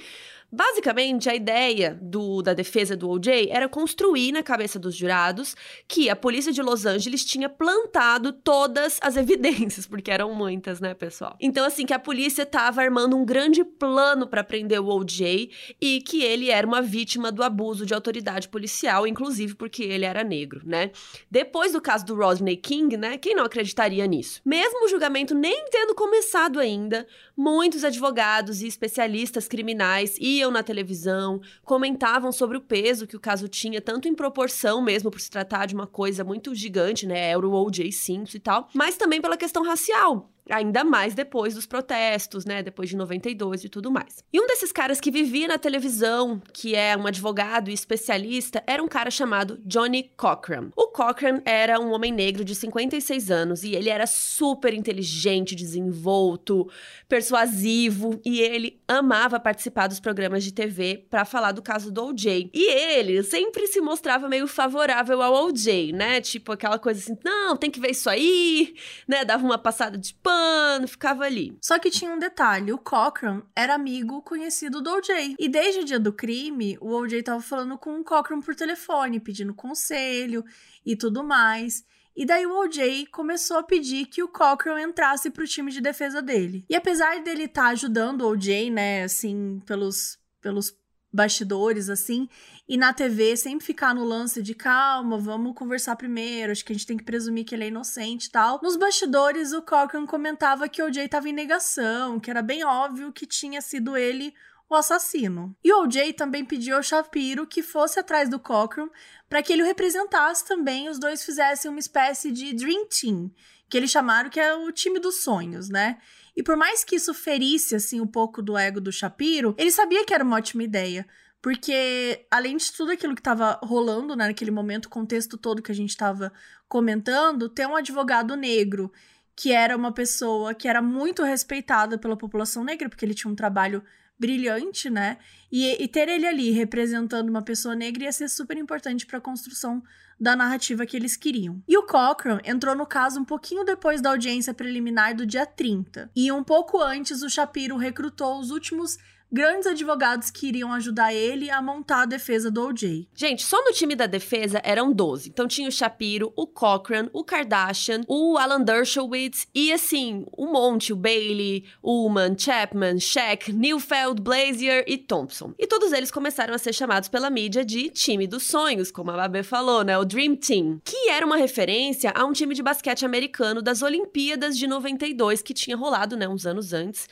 Basicamente, 0.51 1.29
a 1.29 1.35
ideia 1.35 1.97
do, 2.01 2.41
da 2.41 2.53
defesa 2.53 2.97
do 2.97 3.09
OJ 3.09 3.49
era 3.51 3.69
construir 3.69 4.31
na 4.31 4.41
cabeça 4.41 4.79
dos 4.79 4.95
jurados 4.95 5.55
que 5.87 6.09
a 6.09 6.15
polícia 6.15 6.51
de 6.51 6.61
Los 6.61 6.87
Angeles 6.87 7.23
tinha 7.23 7.47
plantado 7.47 8.33
todas 8.33 8.97
as 9.01 9.15
evidências, 9.17 9.85
porque 9.85 10.09
eram 10.09 10.33
muitas, 10.33 10.79
né, 10.79 10.95
pessoal? 10.95 11.35
Então, 11.39 11.65
assim, 11.65 11.85
que 11.85 11.93
a 11.93 11.99
polícia 11.99 12.43
estava 12.43 12.81
armando 12.81 13.15
um 13.15 13.23
grande 13.23 13.63
plano 13.63 14.27
para 14.27 14.43
prender 14.43 14.81
o 14.81 14.87
OJ 14.87 15.51
e 15.79 16.01
que 16.01 16.23
ele 16.23 16.49
era 16.49 16.65
uma 16.65 16.81
vítima 16.81 17.31
do 17.31 17.43
abuso 17.43 17.85
de 17.85 17.93
autoridade 17.93 18.49
policial, 18.49 19.05
inclusive 19.05 19.53
porque 19.53 19.83
ele 19.83 20.05
era 20.05 20.23
negro, 20.23 20.61
né? 20.65 20.91
Depois 21.29 21.73
do 21.73 21.81
caso 21.81 22.05
do 22.05 22.15
Rodney 22.15 22.57
King, 22.57 22.97
né, 22.97 23.17
quem 23.17 23.35
não 23.35 23.43
acreditaria 23.43 24.07
nisso? 24.07 24.41
Mesmo 24.43 24.85
o 24.85 24.89
julgamento 24.89 25.35
nem 25.35 25.65
tendo 25.69 25.93
começado 25.93 26.59
ainda, 26.59 27.05
muitos 27.37 27.83
advogados 27.83 28.61
e 28.61 28.67
especialistas 28.67 29.47
criminais 29.47 30.17
e 30.19 30.38
iam 30.39 30.51
na 30.51 30.63
televisão, 30.63 31.41
comentavam 31.63 32.31
sobre 32.31 32.57
o 32.57 32.61
peso 32.61 33.07
que 33.07 33.15
o 33.15 33.19
caso 33.19 33.47
tinha, 33.47 33.81
tanto 33.81 34.07
em 34.07 34.15
proporção 34.15 34.81
mesmo, 34.81 35.11
por 35.11 35.21
se 35.21 35.29
tratar 35.29 35.65
de 35.65 35.75
uma 35.75 35.87
coisa 35.87 36.23
muito 36.23 36.53
gigante, 36.55 37.05
né? 37.05 37.29
Era 37.29 37.47
o 37.47 37.51
O.J. 37.51 37.91
Simpson 37.91 38.37
e 38.37 38.39
tal, 38.39 38.69
mas 38.73 38.97
também 38.97 39.21
pela 39.21 39.37
questão 39.37 39.63
racial 39.63 40.29
ainda 40.49 40.83
mais 40.83 41.13
depois 41.13 41.55
dos 41.55 41.65
protestos, 41.65 42.45
né, 42.45 42.63
depois 42.63 42.89
de 42.89 42.95
92 42.95 43.63
e 43.63 43.69
tudo 43.69 43.91
mais. 43.91 44.23
E 44.31 44.39
um 44.39 44.47
desses 44.47 44.71
caras 44.71 44.99
que 44.99 45.11
vivia 45.11 45.47
na 45.47 45.57
televisão, 45.57 46.41
que 46.53 46.75
é 46.75 46.95
um 46.97 47.07
advogado 47.07 47.69
e 47.69 47.73
especialista, 47.73 48.63
era 48.65 48.83
um 48.83 48.87
cara 48.87 49.11
chamado 49.11 49.59
Johnny 49.65 50.11
Cochran. 50.17 50.69
O 50.75 50.87
Cochran 50.87 51.41
era 51.45 51.79
um 51.79 51.91
homem 51.91 52.11
negro 52.11 52.43
de 52.43 52.55
56 52.55 53.31
anos 53.31 53.63
e 53.63 53.75
ele 53.75 53.89
era 53.89 54.07
super 54.07 54.73
inteligente, 54.73 55.55
desenvolto, 55.55 56.69
persuasivo 57.07 58.19
e 58.25 58.41
ele 58.41 58.81
amava 58.87 59.39
participar 59.39 59.87
dos 59.87 59.99
programas 59.99 60.43
de 60.43 60.53
TV 60.53 61.05
para 61.09 61.25
falar 61.25 61.51
do 61.51 61.61
caso 61.61 61.91
do 61.91 62.05
OJ. 62.05 62.49
E 62.53 62.71
ele 62.71 63.23
sempre 63.23 63.67
se 63.67 63.81
mostrava 63.81 64.27
meio 64.27 64.47
favorável 64.47 65.21
ao 65.21 65.47
OJ, 65.47 65.91
né? 65.93 66.21
Tipo 66.21 66.53
aquela 66.53 66.79
coisa 66.79 66.99
assim, 66.99 67.17
não, 67.23 67.55
tem 67.55 67.69
que 67.69 67.79
ver 67.79 67.91
isso 67.91 68.09
aí, 68.09 68.75
né? 69.07 69.23
Dava 69.23 69.45
uma 69.45 69.57
passada 69.57 69.97
de 69.97 70.13
pano, 70.15 70.38
ficava 70.87 71.23
ali. 71.23 71.57
Só 71.61 71.77
que 71.79 71.89
tinha 71.89 72.11
um 72.11 72.19
detalhe, 72.19 72.71
o 72.71 72.77
Cochran 72.77 73.41
era 73.55 73.75
amigo 73.75 74.21
conhecido 74.21 74.81
do 74.81 74.91
OJ. 74.91 75.35
E 75.37 75.49
desde 75.49 75.81
o 75.81 75.85
dia 75.85 75.99
do 75.99 76.13
crime, 76.13 76.77
o 76.81 76.91
OJ 76.91 77.23
tava 77.23 77.41
falando 77.41 77.77
com 77.77 77.99
o 77.99 78.03
Cochran 78.03 78.41
por 78.41 78.55
telefone, 78.55 79.19
pedindo 79.19 79.53
conselho 79.53 80.43
e 80.85 80.95
tudo 80.95 81.23
mais. 81.23 81.83
E 82.15 82.25
daí 82.25 82.45
o 82.45 82.59
OJ 82.59 83.07
começou 83.11 83.57
a 83.57 83.63
pedir 83.63 84.05
que 84.07 84.21
o 84.21 84.27
Cochran 84.27 84.81
entrasse 84.81 85.29
pro 85.29 85.47
time 85.47 85.71
de 85.71 85.79
defesa 85.79 86.21
dele. 86.21 86.65
E 86.69 86.75
apesar 86.75 87.21
dele 87.21 87.43
estar 87.43 87.63
tá 87.63 87.69
ajudando 87.69 88.21
o 88.21 88.31
OJ, 88.31 88.69
né, 88.71 89.03
assim, 89.03 89.61
pelos, 89.65 90.19
pelos 90.41 90.75
bastidores, 91.11 91.89
assim, 91.89 92.27
e 92.69 92.77
na 92.77 92.93
TV 92.93 93.35
sempre 93.35 93.65
ficar 93.65 93.95
no 93.95 94.03
lance 94.03 94.43
de 94.43 94.53
calma, 94.53 95.17
vamos 95.17 95.55
conversar 95.55 95.95
primeiro, 95.95 96.51
acho 96.51 96.63
que 96.63 96.71
a 96.71 96.75
gente 96.75 96.85
tem 96.85 96.97
que 96.97 97.03
presumir 97.03 97.43
que 97.43 97.55
ele 97.55 97.63
é 97.63 97.67
inocente 97.69 98.25
e 98.25 98.29
tal. 98.29 98.59
Nos 98.61 98.77
bastidores, 98.77 99.51
o 99.53 99.61
Cochran 99.63 100.05
comentava 100.05 100.69
que 100.69 100.79
o 100.79 100.85
OJ 100.85 101.07
tava 101.09 101.27
em 101.27 101.33
negação, 101.33 102.19
que 102.19 102.29
era 102.29 102.43
bem 102.43 102.63
óbvio 102.63 103.11
que 103.11 103.25
tinha 103.25 103.59
sido 103.59 103.97
ele 103.97 104.35
o 104.69 104.75
assassino. 104.75 105.57
E 105.63 105.73
o 105.73 105.81
OJ 105.81 106.13
também 106.13 106.45
pediu 106.45 106.75
ao 106.75 106.83
Shapiro 106.83 107.47
que 107.47 107.63
fosse 107.63 107.99
atrás 107.99 108.29
do 108.29 108.37
Cochran 108.37 108.87
para 109.27 109.41
que 109.41 109.51
ele 109.51 109.63
o 109.63 109.65
representasse 109.65 110.45
também 110.45 110.89
os 110.89 110.99
dois 110.99 111.25
fizessem 111.25 111.71
uma 111.71 111.79
espécie 111.79 112.31
de 112.31 112.53
Dream 112.53 112.85
Team, 112.85 113.31
que 113.67 113.77
eles 113.77 113.89
chamaram 113.89 114.29
que 114.29 114.39
é 114.39 114.53
o 114.53 114.71
time 114.71 114.99
dos 114.99 115.23
sonhos, 115.23 115.69
né? 115.69 115.97
E 116.37 116.43
por 116.43 116.55
mais 116.55 116.83
que 116.83 116.97
isso 116.97 117.15
ferisse 117.15 117.73
assim 117.73 117.99
um 117.99 118.05
pouco 118.05 118.43
do 118.43 118.55
ego 118.55 118.79
do 118.79 118.91
Shapiro, 118.91 119.55
ele 119.57 119.71
sabia 119.71 120.05
que 120.05 120.13
era 120.13 120.23
uma 120.23 120.37
ótima 120.37 120.63
ideia, 120.63 121.07
porque 121.41 122.25
além 122.29 122.57
de 122.57 122.71
tudo 122.71 122.91
aquilo 122.91 123.15
que 123.15 123.21
estava 123.21 123.59
rolando 123.63 124.15
né, 124.15 124.27
naquele 124.27 124.51
momento, 124.51 124.85
o 124.85 124.89
contexto 124.89 125.37
todo 125.37 125.61
que 125.61 125.71
a 125.71 125.75
gente 125.75 125.89
estava 125.89 126.31
comentando, 126.67 127.49
ter 127.49 127.67
um 127.67 127.75
advogado 127.75 128.35
negro 128.35 128.91
que 129.35 129.53
era 129.53 129.77
uma 129.77 129.93
pessoa 129.93 130.53
que 130.53 130.67
era 130.67 130.81
muito 130.81 131.23
respeitada 131.23 131.97
pela 131.97 132.17
população 132.17 132.61
negra, 132.61 132.89
porque 132.89 133.05
ele 133.05 133.13
tinha 133.13 133.31
um 133.31 133.35
trabalho 133.35 133.81
brilhante, 134.19 134.89
né? 134.89 135.17
E, 135.49 135.81
e, 135.81 135.87
ter 135.87 136.09
ele 136.09 136.27
ali 136.27 136.51
representando 136.51 137.29
uma 137.29 137.41
pessoa 137.41 137.73
negra 137.73 138.03
ia 138.03 138.11
ser 138.11 138.27
super 138.27 138.57
importante 138.57 139.05
para 139.05 139.17
a 139.17 139.21
construção 139.21 139.81
da 140.19 140.35
narrativa 140.35 140.85
que 140.85 140.97
eles 140.97 141.15
queriam. 141.15 141.63
E 141.65 141.77
o 141.77 141.83
Cochran 141.83 142.41
entrou 142.43 142.75
no 142.75 142.85
caso 142.85 143.21
um 143.21 143.23
pouquinho 143.23 143.63
depois 143.63 144.01
da 144.01 144.09
audiência 144.09 144.53
preliminar 144.53 145.15
do 145.15 145.25
dia 145.25 145.45
30. 145.45 146.11
E 146.13 146.29
um 146.33 146.43
pouco 146.43 146.81
antes, 146.81 147.21
o 147.21 147.29
Shapiro 147.29 147.77
recrutou 147.77 148.37
os 148.37 148.51
últimos 148.51 148.97
grandes 149.31 149.67
advogados 149.67 150.31
que 150.31 150.47
iriam 150.47 150.73
ajudar 150.73 151.13
ele 151.13 151.49
a 151.49 151.61
montar 151.61 152.03
a 152.03 152.05
defesa 152.05 152.49
do 152.49 152.65
OJ. 152.65 153.07
Gente, 153.13 153.43
só 153.43 153.63
no 153.63 153.71
time 153.71 153.95
da 153.95 154.07
defesa 154.07 154.61
eram 154.63 154.91
12. 154.91 155.29
Então 155.29 155.47
tinha 155.47 155.69
o 155.69 155.71
Shapiro, 155.71 156.33
o 156.35 156.47
Cochran, 156.47 157.09
o 157.13 157.23
Kardashian, 157.23 158.01
o 158.07 158.37
Alan 158.37 158.61
Dershowitz 158.61 159.47
e 159.53 159.71
assim, 159.71 160.25
um 160.37 160.51
monte, 160.51 160.91
o 160.91 160.95
Bailey, 160.95 161.65
Ullman, 161.83 162.37
Chapman, 162.37 162.99
Shaq, 162.99 163.53
Neufeld, 163.53 164.21
Blazier 164.21 164.83
e 164.87 164.97
Thompson. 164.97 165.53
E 165.57 165.67
todos 165.67 165.91
eles 165.91 166.11
começaram 166.11 166.53
a 166.53 166.57
ser 166.57 166.73
chamados 166.73 167.09
pela 167.09 167.29
mídia 167.29 167.63
de 167.63 167.89
time 167.89 168.25
dos 168.25 168.43
sonhos, 168.43 168.91
como 168.91 169.11
a 169.11 169.15
Babê 169.15 169.43
falou, 169.43 169.83
né? 169.83 169.97
O 169.97 170.05
Dream 170.05 170.35
Team, 170.35 170.81
que 170.83 171.09
era 171.09 171.25
uma 171.25 171.37
referência 171.37 172.11
a 172.15 172.25
um 172.25 172.33
time 172.33 172.55
de 172.55 172.63
basquete 172.63 173.05
americano 173.05 173.61
das 173.61 173.81
Olimpíadas 173.81 174.57
de 174.57 174.65
92 174.67 175.41
que 175.41 175.53
tinha 175.53 175.77
rolado, 175.77 176.17
né, 176.17 176.27
uns 176.27 176.45
anos 176.45 176.73
antes. 176.73 177.07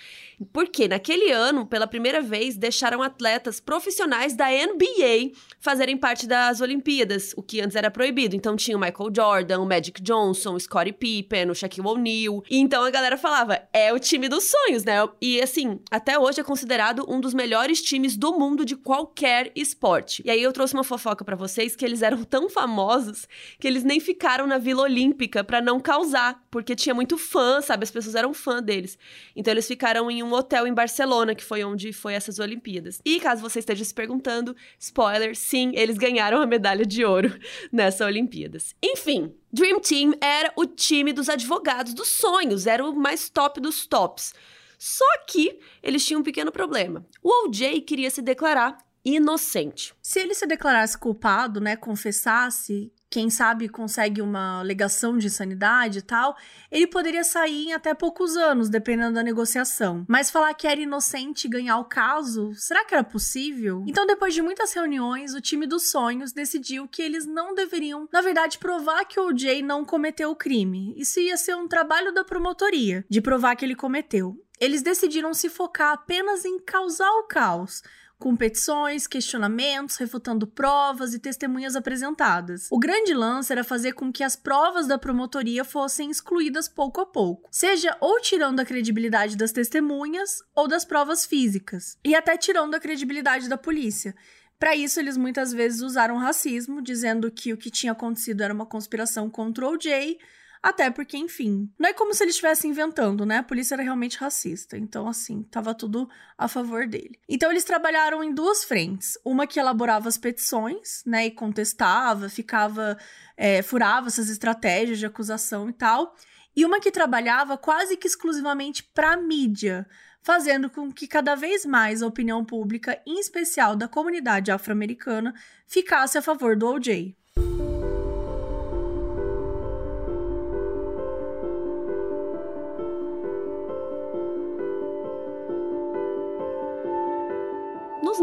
Porque 0.53 0.87
naquele 0.87 1.31
ano, 1.31 1.65
pela 1.65 1.87
primeira 1.87 2.06
primeira 2.07 2.21
vez, 2.21 2.55
deixaram 2.55 3.03
atletas 3.03 3.59
profissionais 3.59 4.33
da 4.33 4.47
NBA 4.47 5.33
fazerem 5.59 5.97
parte 5.97 6.25
das 6.25 6.61
Olimpíadas, 6.61 7.33
o 7.35 7.43
que 7.43 7.59
antes 7.59 7.75
era 7.75 7.91
proibido. 7.91 8.33
Então 8.33 8.55
tinha 8.55 8.77
o 8.77 8.79
Michael 8.79 9.11
Jordan, 9.13 9.59
o 9.59 9.65
Magic 9.65 10.01
Johnson, 10.01 10.53
o 10.53 10.59
Scottie 10.59 10.93
Pippen, 10.93 11.49
o 11.49 11.55
Shaquille 11.55 11.85
O'Neal. 11.85 12.43
Então 12.49 12.83
a 12.83 12.89
galera 12.89 13.17
falava, 13.17 13.61
é 13.73 13.91
o 13.91 13.99
time 13.99 14.29
dos 14.29 14.45
sonhos, 14.45 14.85
né? 14.85 14.95
E 15.21 15.41
assim, 15.41 15.81
até 15.91 16.17
hoje 16.17 16.39
é 16.39 16.43
considerado 16.43 17.05
um 17.09 17.19
dos 17.19 17.33
melhores 17.33 17.81
times 17.81 18.15
do 18.15 18.39
mundo 18.39 18.63
de 18.63 18.77
qualquer 18.77 19.51
esporte. 19.53 20.21
E 20.25 20.31
aí 20.31 20.41
eu 20.41 20.53
trouxe 20.53 20.73
uma 20.73 20.85
fofoca 20.85 21.25
para 21.25 21.35
vocês 21.35 21.75
que 21.75 21.83
eles 21.83 22.01
eram 22.01 22.23
tão 22.23 22.49
famosos 22.49 23.27
que 23.59 23.67
eles 23.67 23.83
nem 23.83 23.99
ficaram 23.99 24.47
na 24.47 24.57
Vila 24.57 24.83
Olímpica 24.83 25.43
para 25.43 25.59
não 25.59 25.77
causar, 25.77 26.41
porque 26.49 26.73
tinha 26.73 26.95
muito 26.95 27.17
fã, 27.17 27.59
sabe? 27.59 27.83
As 27.83 27.91
pessoas 27.91 28.15
eram 28.15 28.33
fã 28.33 28.63
deles. 28.63 28.97
Então 29.35 29.53
eles 29.53 29.67
ficaram 29.67 30.09
em 30.09 30.23
um 30.23 30.31
hotel 30.31 30.65
em 30.65 30.73
Barcelona, 30.73 31.35
que 31.35 31.43
foi 31.43 31.65
onde 31.65 31.91
foi 31.97 32.13
essas 32.13 32.39
Olimpíadas. 32.39 33.01
E 33.03 33.19
caso 33.19 33.41
você 33.41 33.59
esteja 33.59 33.83
se 33.83 33.93
perguntando, 33.93 34.55
spoiler, 34.79 35.35
sim, 35.35 35.71
eles 35.75 35.97
ganharam 35.97 36.41
a 36.41 36.45
medalha 36.45 36.85
de 36.85 37.03
ouro 37.03 37.37
nessa 37.71 38.05
Olimpíadas. 38.05 38.75
Enfim, 38.83 39.33
Dream 39.51 39.79
Team 39.79 40.13
era 40.21 40.51
o 40.55 40.65
time 40.65 41.11
dos 41.11 41.29
advogados 41.29 41.93
dos 41.93 42.09
sonhos, 42.09 42.67
era 42.67 42.85
o 42.85 42.95
mais 42.95 43.29
top 43.29 43.59
dos 43.59 43.85
tops. 43.85 44.33
Só 44.77 45.05
que 45.27 45.59
eles 45.81 46.05
tinham 46.05 46.21
um 46.21 46.23
pequeno 46.23 46.51
problema. 46.51 47.05
O 47.23 47.47
OJ 47.47 47.81
queria 47.81 48.11
se 48.11 48.21
declarar 48.21 48.77
inocente. 49.03 49.93
Se 50.01 50.19
ele 50.19 50.35
se 50.35 50.45
declarasse 50.45 50.97
culpado, 50.97 51.61
né, 51.61 51.75
confessasse, 51.75 52.91
quem 53.09 53.29
sabe 53.29 53.69
consegue 53.69 54.21
uma 54.21 54.59
alegação 54.59 55.17
de 55.17 55.27
insanidade 55.27 55.99
e 55.99 56.01
tal, 56.01 56.35
ele 56.71 56.87
poderia 56.87 57.23
sair 57.23 57.67
em 57.67 57.73
até 57.73 57.93
poucos 57.93 58.35
anos, 58.35 58.69
dependendo 58.69 59.15
da 59.15 59.23
negociação. 59.23 60.05
Mas 60.07 60.29
falar 60.29 60.53
que 60.53 60.67
era 60.67 60.81
inocente 60.81 61.45
e 61.45 61.49
ganhar 61.49 61.77
o 61.77 61.85
caso, 61.85 62.53
será 62.53 62.83
que 62.83 62.93
era 62.93 63.03
possível? 63.03 63.83
Então, 63.87 64.05
depois 64.05 64.33
de 64.33 64.41
muitas 64.41 64.73
reuniões, 64.73 65.33
o 65.33 65.41
time 65.41 65.65
dos 65.65 65.89
sonhos 65.89 66.31
decidiu 66.31 66.87
que 66.87 67.01
eles 67.01 67.25
não 67.25 67.55
deveriam, 67.55 68.07
na 68.11 68.21
verdade, 68.21 68.57
provar 68.57 69.05
que 69.05 69.19
o 69.19 69.27
OJ 69.27 69.61
não 69.61 69.85
cometeu 69.85 70.31
o 70.31 70.35
crime. 70.35 70.93
Isso 70.97 71.19
ia 71.19 71.37
ser 71.37 71.55
um 71.55 71.67
trabalho 71.67 72.13
da 72.13 72.23
promotoria, 72.23 73.05
de 73.09 73.21
provar 73.21 73.55
que 73.55 73.63
ele 73.63 73.75
cometeu. 73.75 74.35
Eles 74.59 74.81
decidiram 74.81 75.33
se 75.33 75.49
focar 75.49 75.93
apenas 75.93 76.43
em 76.43 76.59
causar 76.59 77.11
o 77.19 77.27
caos 77.27 77.83
com 78.17 78.35
petições, 78.35 79.07
questionamentos, 79.07 79.97
refutando 79.97 80.47
provas 80.47 81.13
e 81.13 81.19
testemunhas 81.19 81.75
apresentadas. 81.75 82.67
O 82.71 82.79
grande 82.79 83.13
lance 83.13 83.51
era 83.51 83.63
fazer 83.63 83.93
com 83.93 84.11
que 84.11 84.23
as 84.23 84.35
provas 84.35 84.87
da 84.87 84.97
promotoria 84.97 85.63
fossem 85.63 86.09
excluídas 86.09 86.67
pouco 86.67 87.01
a 87.01 87.05
pouco, 87.05 87.47
seja 87.51 87.95
ou 88.01 88.19
tirando 88.19 88.59
a 88.59 88.65
credibilidade 88.65 89.37
das 89.37 89.51
testemunhas 89.51 90.41
ou 90.55 90.67
das 90.67 90.83
provas 90.83 91.25
físicas, 91.25 91.97
e 92.03 92.15
até 92.15 92.37
tirando 92.37 92.75
a 92.75 92.79
credibilidade 92.79 93.47
da 93.47 93.57
polícia. 93.57 94.15
Para 94.59 94.75
isso, 94.75 94.99
eles 94.99 95.17
muitas 95.17 95.53
vezes 95.53 95.81
usaram 95.81 96.17
racismo, 96.17 96.81
dizendo 96.81 97.29
que 97.29 97.53
o 97.53 97.57
que 97.57 97.69
tinha 97.69 97.91
acontecido 97.91 98.41
era 98.41 98.53
uma 98.53 98.65
conspiração 98.65 99.29
contra 99.29 99.67
o 99.67 99.79
Jay, 99.79 100.17
até 100.61 100.89
porque, 100.89 101.17
enfim, 101.17 101.71
não 101.77 101.89
é 101.89 101.93
como 101.93 102.13
se 102.13 102.23
ele 102.23 102.31
estivesse 102.31 102.67
inventando, 102.67 103.25
né? 103.25 103.37
A 103.37 103.43
polícia 103.43 103.75
era 103.75 103.83
realmente 103.83 104.17
racista. 104.17 104.77
Então, 104.77 105.07
assim, 105.07 105.43
tava 105.43 105.73
tudo 105.73 106.09
a 106.37 106.47
favor 106.47 106.87
dele. 106.87 107.19
Então, 107.27 107.51
eles 107.51 107.63
trabalharam 107.63 108.23
em 108.23 108.33
duas 108.33 108.63
frentes. 108.63 109.17
Uma 109.23 109.47
que 109.47 109.59
elaborava 109.59 110.09
as 110.09 110.17
petições, 110.17 111.03
né? 111.05 111.27
E 111.27 111.31
contestava, 111.31 112.29
ficava. 112.29 112.97
É, 113.35 113.61
furava 113.61 114.07
essas 114.07 114.29
estratégias 114.29 114.97
de 114.97 115.05
acusação 115.05 115.69
e 115.69 115.73
tal. 115.73 116.15
E 116.55 116.65
uma 116.65 116.79
que 116.79 116.91
trabalhava 116.91 117.55
quase 117.55 117.95
que 117.95 118.07
exclusivamente 118.07 118.83
para 118.83 119.15
mídia, 119.15 119.87
fazendo 120.23 120.71
com 120.71 120.91
que 120.91 121.07
cada 121.07 121.35
vez 121.35 121.63
mais 121.63 122.01
a 122.01 122.07
opinião 122.07 122.43
pública, 122.43 122.99
em 123.05 123.19
especial 123.19 123.75
da 123.75 123.87
comunidade 123.87 124.51
afro-americana, 124.51 125.35
ficasse 125.67 126.17
a 126.17 126.21
favor 126.21 126.57
do 126.57 126.65
OJ. 126.65 127.15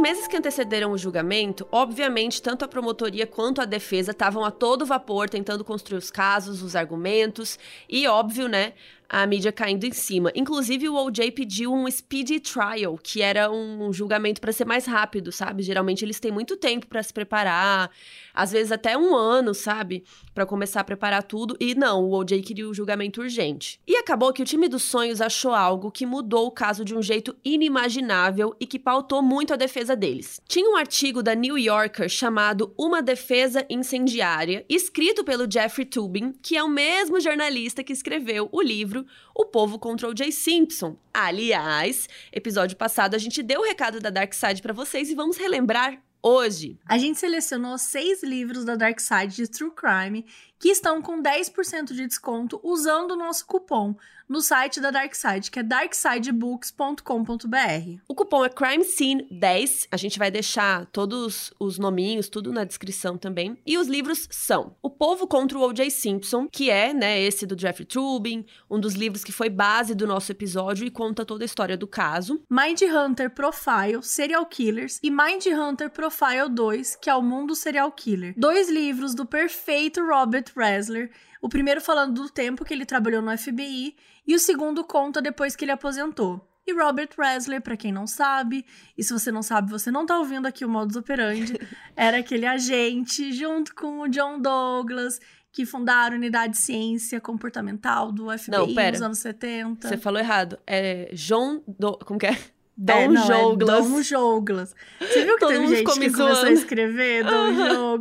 Meses 0.05 0.29
que 0.29 0.37
antecederam 0.37 0.93
o 0.93 0.99
julgamento, 0.99 1.67
obviamente, 1.73 2.43
tanto 2.43 2.63
a 2.63 2.69
promotoria 2.69 3.27
quanto 3.27 3.63
a 3.63 3.65
defesa 3.65 4.11
estavam 4.11 4.45
a 4.45 4.51
todo 4.51 4.85
vapor 4.85 5.31
tentando 5.31 5.65
construir 5.65 5.97
os 5.97 6.11
casos, 6.11 6.61
os 6.61 6.77
argumentos 6.77 7.59
e, 7.89 8.07
óbvio, 8.07 8.47
né, 8.47 8.75
a 9.23 9.27
mídia 9.29 9.53
caindo 9.53 9.85
em 9.85 9.93
cima. 9.93 10.33
Inclusive, 10.35 10.89
o 10.89 10.97
OJ 10.97 11.31
pediu 11.31 11.73
um 11.73 11.89
speedy 11.89 12.41
trial, 12.41 12.99
que 13.01 13.23
era 13.23 13.49
um 13.49 13.93
julgamento 13.93 14.41
para 14.41 14.53
ser 14.53 14.65
mais 14.65 14.87
rápido, 14.87 15.31
sabe? 15.31 15.63
Geralmente 15.63 16.05
eles 16.05 16.19
têm 16.19 16.33
muito 16.33 16.57
tempo 16.57 16.89
para 16.89 17.01
se 17.01 17.13
preparar, 17.13 17.93
às 18.35 18.51
vezes 18.51 18.73
até 18.73 18.99
um 18.99 19.15
ano, 19.15 19.55
sabe? 19.55 20.03
Para 20.35 20.45
começar 20.45 20.81
a 20.81 20.85
preparar 20.85 21.23
tudo. 21.23 21.57
E 21.61 21.77
não, 21.77 22.03
o 22.03 22.13
OJ 22.13 22.43
queria 22.43 22.69
o 22.69 22.75
julgamento 22.75 23.21
urgente. 23.21 23.81
E 23.87 23.97
acabou 23.97 24.33
que 24.33 24.43
o 24.43 24.45
time 24.45 24.69
dos 24.69 24.83
sonhos 24.83 25.21
achou 25.21 25.55
algo 25.55 25.93
que 25.93 26.05
mudou 26.05 26.49
o 26.49 26.51
caso 26.51 26.85
de 26.85 26.93
um 26.93 27.01
jeito 27.01 27.37
inimaginável 27.45 28.57
e 28.59 28.67
que 28.67 28.81
pautou 28.81 29.23
muito 29.23 29.55
a 29.55 29.57
defesa 29.57 29.95
deles. 29.95 30.41
Tinha 30.49 30.69
um 30.69 30.77
artigo 30.77 31.23
da 31.23 31.37
New 31.37 31.57
Yorker 31.57 32.09
chamado 32.09 32.75
Uma 32.77 33.01
Defesa 33.01 33.65
Incendiária, 33.71 34.65
escrito 34.69 35.23
pelo 35.23 35.49
Jeffrey 35.49 35.87
Tubin, 35.87 36.33
que 36.43 36.57
é 36.57 36.65
o 36.65 36.69
mesmo 36.69 37.21
jornalista 37.21 37.85
que 37.85 37.93
escreveu 37.93 38.49
o 38.51 38.61
livro 38.61 39.04
O 39.35 39.45
Povo 39.45 39.79
contra 39.79 40.09
o 40.09 40.17
Jay 40.17 40.33
Simpson. 40.33 40.97
Aliás, 41.13 42.09
episódio 42.33 42.77
passado 42.77 43.15
a 43.15 43.19
gente 43.19 43.43
deu 43.43 43.61
o 43.61 43.65
recado 43.65 44.01
da 44.01 44.11
Dark 44.11 44.33
Side 44.33 44.63
para 44.63 44.73
vocês 44.73 45.11
e 45.11 45.15
vamos 45.15 45.37
relembrar 45.37 46.03
hoje. 46.23 46.79
A 46.87 46.97
gente 46.97 47.19
selecionou 47.19 47.77
seis 47.77 48.23
livros 48.23 48.65
da 48.65 48.77
Dark 48.77 48.99
Side 48.99 49.37
de 49.37 49.47
True 49.47 49.71
Crime 49.71 50.25
que 50.65 50.71
estão 50.71 51.03
com 51.03 51.23
10% 51.23 51.93
de 51.93 52.07
desconto 52.07 52.59
usando 52.63 53.11
o 53.11 53.17
nosso 53.17 53.45
cupom 53.45 53.95
no 54.29 54.41
site 54.41 54.81
da 54.81 54.91
Darkside, 54.91 55.51
que 55.51 55.59
é 55.59 55.63
darksidebooks.com.br. 55.63 58.01
O 58.09 58.15
cupom 58.15 58.45
é 58.45 58.49
CrimeScene10. 58.49 59.89
A 59.91 59.97
gente 59.97 60.19
vai 60.19 60.31
deixar 60.31 60.87
todos 60.87 61.53
os 61.61 61.79
nominhos, 61.79 62.29
tudo 62.29 62.53
na 62.53 62.65
descrição 62.65 63.19
também. 63.19 63.59
E 63.67 63.77
os 63.77 63.87
livros 63.87 64.27
são 64.31 64.75
O 64.83 64.89
Povo 64.89 65.27
contra 65.27 65.59
o 65.59 65.63
O.J. 65.63 65.91
Simpson, 65.91 66.49
que 66.51 66.71
é, 66.71 66.95
né, 66.95 67.21
esse 67.21 67.47
do 67.47 67.59
Jeffrey 67.59 67.87
Tubin, 67.87 68.47
um 68.71 68.81
dos 68.81 68.95
livros 68.95 69.23
que 69.23 69.33
foi 69.33 69.51
base 69.51 69.95
do 69.95 70.07
nosso 70.07 70.33
episódio 70.33 70.87
e 70.87 70.91
conta 70.91 71.25
toda 71.25 71.45
a 71.45 71.47
história 71.47 71.77
do 71.77 71.87
caso. 71.87 72.43
Mind 72.51 72.81
Hunter 72.83 73.31
Profile, 73.31 74.03
Serial 74.03 74.47
Killers 74.47 74.99
e 75.03 75.11
Mind 75.11 75.45
Hunter 75.47 75.91
Profile 75.91 76.49
2, 76.51 76.97
que 76.97 77.11
é 77.11 77.15
o 77.15 77.23
mundo 77.23 77.55
serial 77.55 77.93
killer. 77.93 78.35
Dois 78.37 78.71
livros 78.71 79.15
do 79.15 79.27
perfeito 79.27 80.03
Robert 80.03 80.54
Ressler, 80.57 81.11
o 81.41 81.49
primeiro 81.49 81.81
falando 81.81 82.23
do 82.23 82.29
tempo 82.29 82.65
que 82.65 82.73
ele 82.73 82.87
trabalhou 82.87 83.21
no 83.21 83.37
FBI 83.37 83.95
e 84.27 84.35
o 84.35 84.39
segundo 84.39 84.85
conta 84.85 85.21
depois 85.21 85.55
que 85.55 85.65
ele 85.65 85.73
aposentou. 85.73 86.49
E 86.67 86.73
Robert 86.73 87.11
Ressler, 87.19 87.61
para 87.61 87.77
quem 87.77 87.93
não 87.93 88.07
sabe, 88.07 88.65
e 88.97 89.05
se 89.05 89.13
você 89.13 89.31
não 89.31 89.43
sabe, 89.43 89.71
você 89.71 89.91
não 89.91 90.07
tá 90.07 90.19
ouvindo 90.19 90.47
aqui 90.47 90.65
o 90.65 90.69
modus 90.69 90.97
operandi, 90.97 91.59
era 91.95 92.19
aquele 92.19 92.47
agente 92.47 93.33
junto 93.33 93.75
com 93.75 94.01
o 94.01 94.09
John 94.09 94.41
Douglas 94.41 95.21
que 95.53 95.67
fundaram 95.67 96.17
a 96.17 96.19
unidade 96.19 96.55
de 96.55 96.59
ciência 96.59 97.21
comportamental 97.21 98.11
do 98.11 98.27
FBI 98.37 98.51
não, 98.51 98.75
pera. 98.75 98.93
nos 98.93 99.03
anos 99.03 99.19
70. 99.19 99.87
Você 99.87 99.97
falou 99.97 100.19
errado. 100.19 100.59
É 100.67 101.11
John 101.13 101.63
Do... 101.69 101.97
como 101.99 102.19
que 102.19 102.27
é? 102.27 102.37
Dom 102.77 102.93
é, 102.93 103.09
não. 103.09 103.53
É 103.53 103.57
Dom 103.57 104.03
Jouglas. 104.03 104.75
Você 104.99 105.25
viu 105.25 105.35
que 105.35 105.41
Todo 105.41 105.53
teve 105.53 105.67
gente 105.69 105.85
que 105.85 106.11
começou 106.11 106.27
a 106.27 106.51
escrever 106.51 107.25
Dom 107.25 107.51
uhum. 107.51 108.01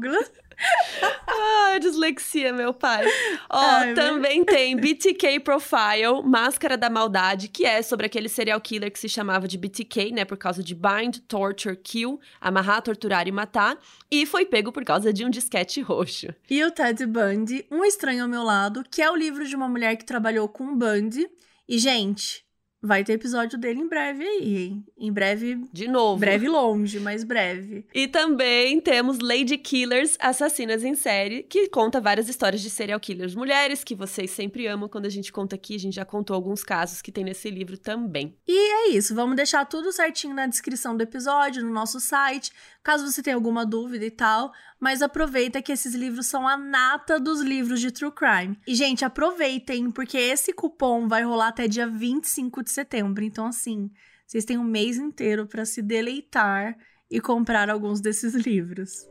Ah, 1.36 1.80
dislexia, 1.80 2.54
meu 2.54 2.74
pai. 2.74 3.06
Ó, 3.50 3.60
Ai, 3.60 3.94
também 3.96 4.38
meu... 4.38 4.46
tem 4.46 4.76
BTK 4.76 5.40
Profile, 5.40 6.22
Máscara 6.24 6.78
da 6.78 6.90
Maldade, 6.90 7.48
que 7.48 7.66
é 7.66 7.82
sobre 7.82 8.06
aquele 8.06 8.30
serial 8.30 8.62
killer 8.62 8.92
que 8.92 9.00
se 9.00 9.10
chamava 9.10 9.48
de 9.48 9.58
BTK, 9.58 10.12
né, 10.12 10.26
por 10.26 10.38
causa 10.38 10.64
de 10.64 10.76
Bind, 10.76 11.20
Torture, 11.28 11.76
Kill, 11.76 12.20
amarrar, 12.40 12.84
torturar 12.84 13.28
e 13.28 13.32
matar, 13.32 13.78
e 14.12 14.26
foi 14.26 14.46
pego 14.46 14.72
por 14.72 14.86
causa 14.86 15.12
de 15.12 15.26
um 15.26 15.30
disquete 15.30 15.82
roxo. 15.82 16.28
E 16.50 16.64
o 16.64 16.72
Ted 16.72 17.04
Bundy, 17.06 17.66
Um 17.72 17.84
Estranho 17.84 18.24
ao 18.24 18.30
Meu 18.30 18.44
Lado, 18.44 18.84
que 18.90 19.02
é 19.02 19.10
o 19.10 19.16
livro 19.16 19.46
de 19.48 19.56
uma 19.56 19.68
mulher 19.68 19.96
que 19.96 20.06
trabalhou 20.06 20.48
com 20.48 20.78
Bundy. 20.78 21.28
E, 21.68 21.80
gente, 21.80 22.46
Vai 22.86 23.02
ter 23.02 23.14
episódio 23.14 23.58
dele 23.58 23.80
em 23.80 23.88
breve 23.88 24.26
aí, 24.26 24.58
hein? 24.58 24.86
Em 24.98 25.10
breve. 25.10 25.64
De 25.72 25.88
novo. 25.88 26.20
Breve 26.20 26.50
longe, 26.50 27.00
mas 27.00 27.24
breve. 27.24 27.86
E 27.94 28.10
também 28.10 28.82
temos 28.82 29.20
Lady 29.20 29.58
Killers, 29.58 30.18
Assassinas 30.20 30.84
em 30.84 30.94
Série, 30.94 31.44
que 31.44 31.70
conta 31.70 32.02
várias 32.02 32.28
histórias 32.28 32.62
de 32.62 32.70
serial 32.70 33.00
killers 33.00 33.36
mulheres, 33.36 33.86
que 33.86 33.96
vocês 33.96 34.32
sempre 34.32 34.68
amam 34.68 34.90
quando 34.90 35.06
a 35.06 35.10
gente 35.10 35.32
conta 35.32 35.56
aqui. 35.56 35.76
A 35.76 35.80
gente 35.80 35.96
já 35.96 36.04
contou 36.04 36.36
alguns 36.36 36.62
casos 36.62 37.02
que 37.02 37.10
tem 37.10 37.24
nesse 37.24 37.50
livro 37.50 37.78
também. 37.78 38.36
E 38.46 38.54
é 38.54 38.90
isso. 38.90 39.16
Vamos 39.16 39.38
deixar 39.38 39.64
tudo 39.64 39.94
certinho 39.94 40.36
na 40.36 40.46
descrição 40.46 40.98
do 40.98 41.04
episódio, 41.04 41.64
no 41.64 41.72
nosso 41.72 42.02
site 42.02 42.52
caso 42.84 43.10
você 43.10 43.24
tenha 43.24 43.36
alguma 43.36 43.66
dúvida 43.66 44.06
e 44.06 44.12
tal. 44.12 44.52
Mas 44.80 45.02
aproveita 45.02 45.62
que 45.62 45.72
esses 45.72 45.96
livros 45.96 46.28
são 46.28 46.48
a 46.48 46.58
nata 46.58 47.20
dos 47.20 47.42
livros 47.42 47.80
de 47.80 47.90
True 47.92 48.12
Crime. 48.12 48.60
E, 48.68 48.76
gente, 48.76 49.06
aproveitem, 49.06 49.90
porque 49.90 50.18
esse 50.18 50.54
cupom 50.54 51.08
vai 51.08 51.24
rolar 51.24 51.48
até 51.48 51.68
dia 51.68 51.88
25 51.88 52.62
de 52.62 52.72
setembro. 52.72 53.24
Então, 53.24 53.48
assim, 53.48 53.90
vocês 54.28 54.44
têm 54.44 54.58
um 54.58 54.64
mês 54.64 54.98
inteiro 54.98 55.48
para 55.48 55.64
se 55.64 55.82
deleitar 55.82 56.78
e 57.10 57.22
comprar 57.22 57.70
alguns 57.70 58.02
desses 58.02 58.34
livros. 58.34 59.08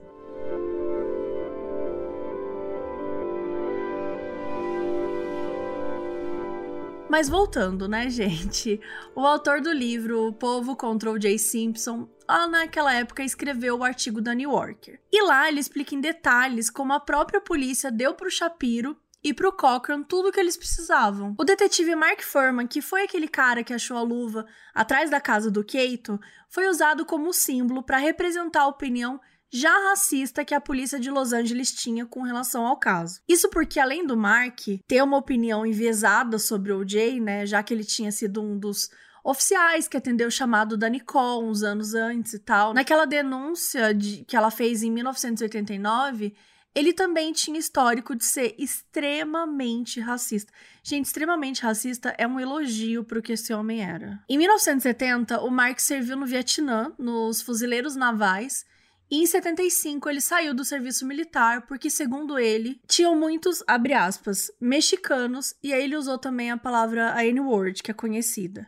Mas 7.12 7.28
voltando, 7.28 7.86
né, 7.86 8.08
gente? 8.10 8.80
O 9.14 9.20
autor 9.20 9.60
do 9.60 9.70
livro 9.70 10.28
O 10.28 10.32
Povo 10.32 10.74
contra 10.74 11.10
o 11.10 11.20
Jay 11.20 11.38
Simpson, 11.38 12.08
lá 12.32 12.46
naquela 12.46 12.94
época 12.94 13.22
escreveu 13.22 13.78
o 13.78 13.84
artigo 13.84 14.20
da 14.20 14.34
New 14.34 14.52
Yorker. 14.52 15.00
E 15.12 15.22
lá 15.22 15.48
ele 15.48 15.60
explica 15.60 15.94
em 15.94 16.00
detalhes 16.00 16.70
como 16.70 16.92
a 16.92 17.00
própria 17.00 17.40
polícia 17.40 17.90
deu 17.90 18.14
pro 18.14 18.30
Shapiro 18.30 18.96
e 19.22 19.32
pro 19.34 19.52
Cochran 19.52 20.02
tudo 20.02 20.28
o 20.28 20.32
que 20.32 20.40
eles 20.40 20.56
precisavam. 20.56 21.34
O 21.38 21.44
detetive 21.44 21.94
Mark 21.94 22.22
Furman, 22.22 22.66
que 22.66 22.80
foi 22.80 23.02
aquele 23.02 23.28
cara 23.28 23.62
que 23.62 23.74
achou 23.74 23.96
a 23.96 24.02
luva 24.02 24.46
atrás 24.74 25.10
da 25.10 25.20
casa 25.20 25.50
do 25.50 25.62
Keito, 25.62 26.18
foi 26.48 26.68
usado 26.68 27.04
como 27.04 27.32
símbolo 27.32 27.82
para 27.82 27.98
representar 27.98 28.62
a 28.62 28.68
opinião 28.68 29.20
já 29.54 29.90
racista 29.90 30.46
que 30.46 30.54
a 30.54 30.60
polícia 30.60 30.98
de 30.98 31.10
Los 31.10 31.34
Angeles 31.34 31.72
tinha 31.72 32.06
com 32.06 32.22
relação 32.22 32.66
ao 32.66 32.78
caso. 32.78 33.20
Isso 33.28 33.50
porque, 33.50 33.78
além 33.78 34.06
do 34.06 34.16
Mark 34.16 34.60
ter 34.88 35.02
uma 35.02 35.18
opinião 35.18 35.66
enviesada 35.66 36.38
sobre 36.38 36.72
o 36.72 36.88
Jay, 36.88 37.20
né, 37.20 37.44
já 37.44 37.62
que 37.62 37.74
ele 37.74 37.84
tinha 37.84 38.10
sido 38.10 38.42
um 38.42 38.58
dos 38.58 38.88
oficiais 39.22 39.86
que 39.86 39.96
atendeu 39.96 40.28
o 40.28 40.32
chamado 40.32 40.76
da 40.76 40.88
Nicole 40.88 41.46
uns 41.46 41.62
anos 41.62 41.94
antes 41.94 42.34
e 42.34 42.38
tal, 42.38 42.74
naquela 42.74 43.04
denúncia 43.04 43.94
de, 43.94 44.24
que 44.24 44.36
ela 44.36 44.50
fez 44.50 44.82
em 44.82 44.90
1989, 44.90 46.34
ele 46.74 46.92
também 46.92 47.32
tinha 47.32 47.58
histórico 47.58 48.16
de 48.16 48.24
ser 48.24 48.54
extremamente 48.58 50.00
racista. 50.00 50.52
Gente, 50.82 51.06
extremamente 51.06 51.62
racista 51.62 52.14
é 52.16 52.26
um 52.26 52.40
elogio 52.40 53.04
para 53.04 53.18
o 53.18 53.22
que 53.22 53.32
esse 53.32 53.52
homem 53.52 53.82
era. 53.82 54.22
Em 54.28 54.38
1970, 54.38 55.40
o 55.42 55.50
Mark 55.50 55.78
serviu 55.80 56.16
no 56.16 56.26
Vietnã, 56.26 56.92
nos 56.98 57.42
fuzileiros 57.42 57.94
navais, 57.94 58.64
e 59.10 59.22
em 59.22 59.26
75 59.26 60.08
ele 60.08 60.22
saiu 60.22 60.54
do 60.54 60.64
serviço 60.64 61.06
militar 61.06 61.66
porque, 61.66 61.90
segundo 61.90 62.38
ele, 62.38 62.80
tinham 62.88 63.14
muitos, 63.14 63.62
abre 63.66 63.92
aspas, 63.92 64.50
mexicanos, 64.58 65.54
e 65.62 65.74
aí 65.74 65.84
ele 65.84 65.96
usou 65.96 66.16
também 66.16 66.50
a 66.50 66.56
palavra 66.56 67.22
N-word, 67.22 67.82
que 67.82 67.90
é 67.90 67.94
conhecida, 67.94 68.66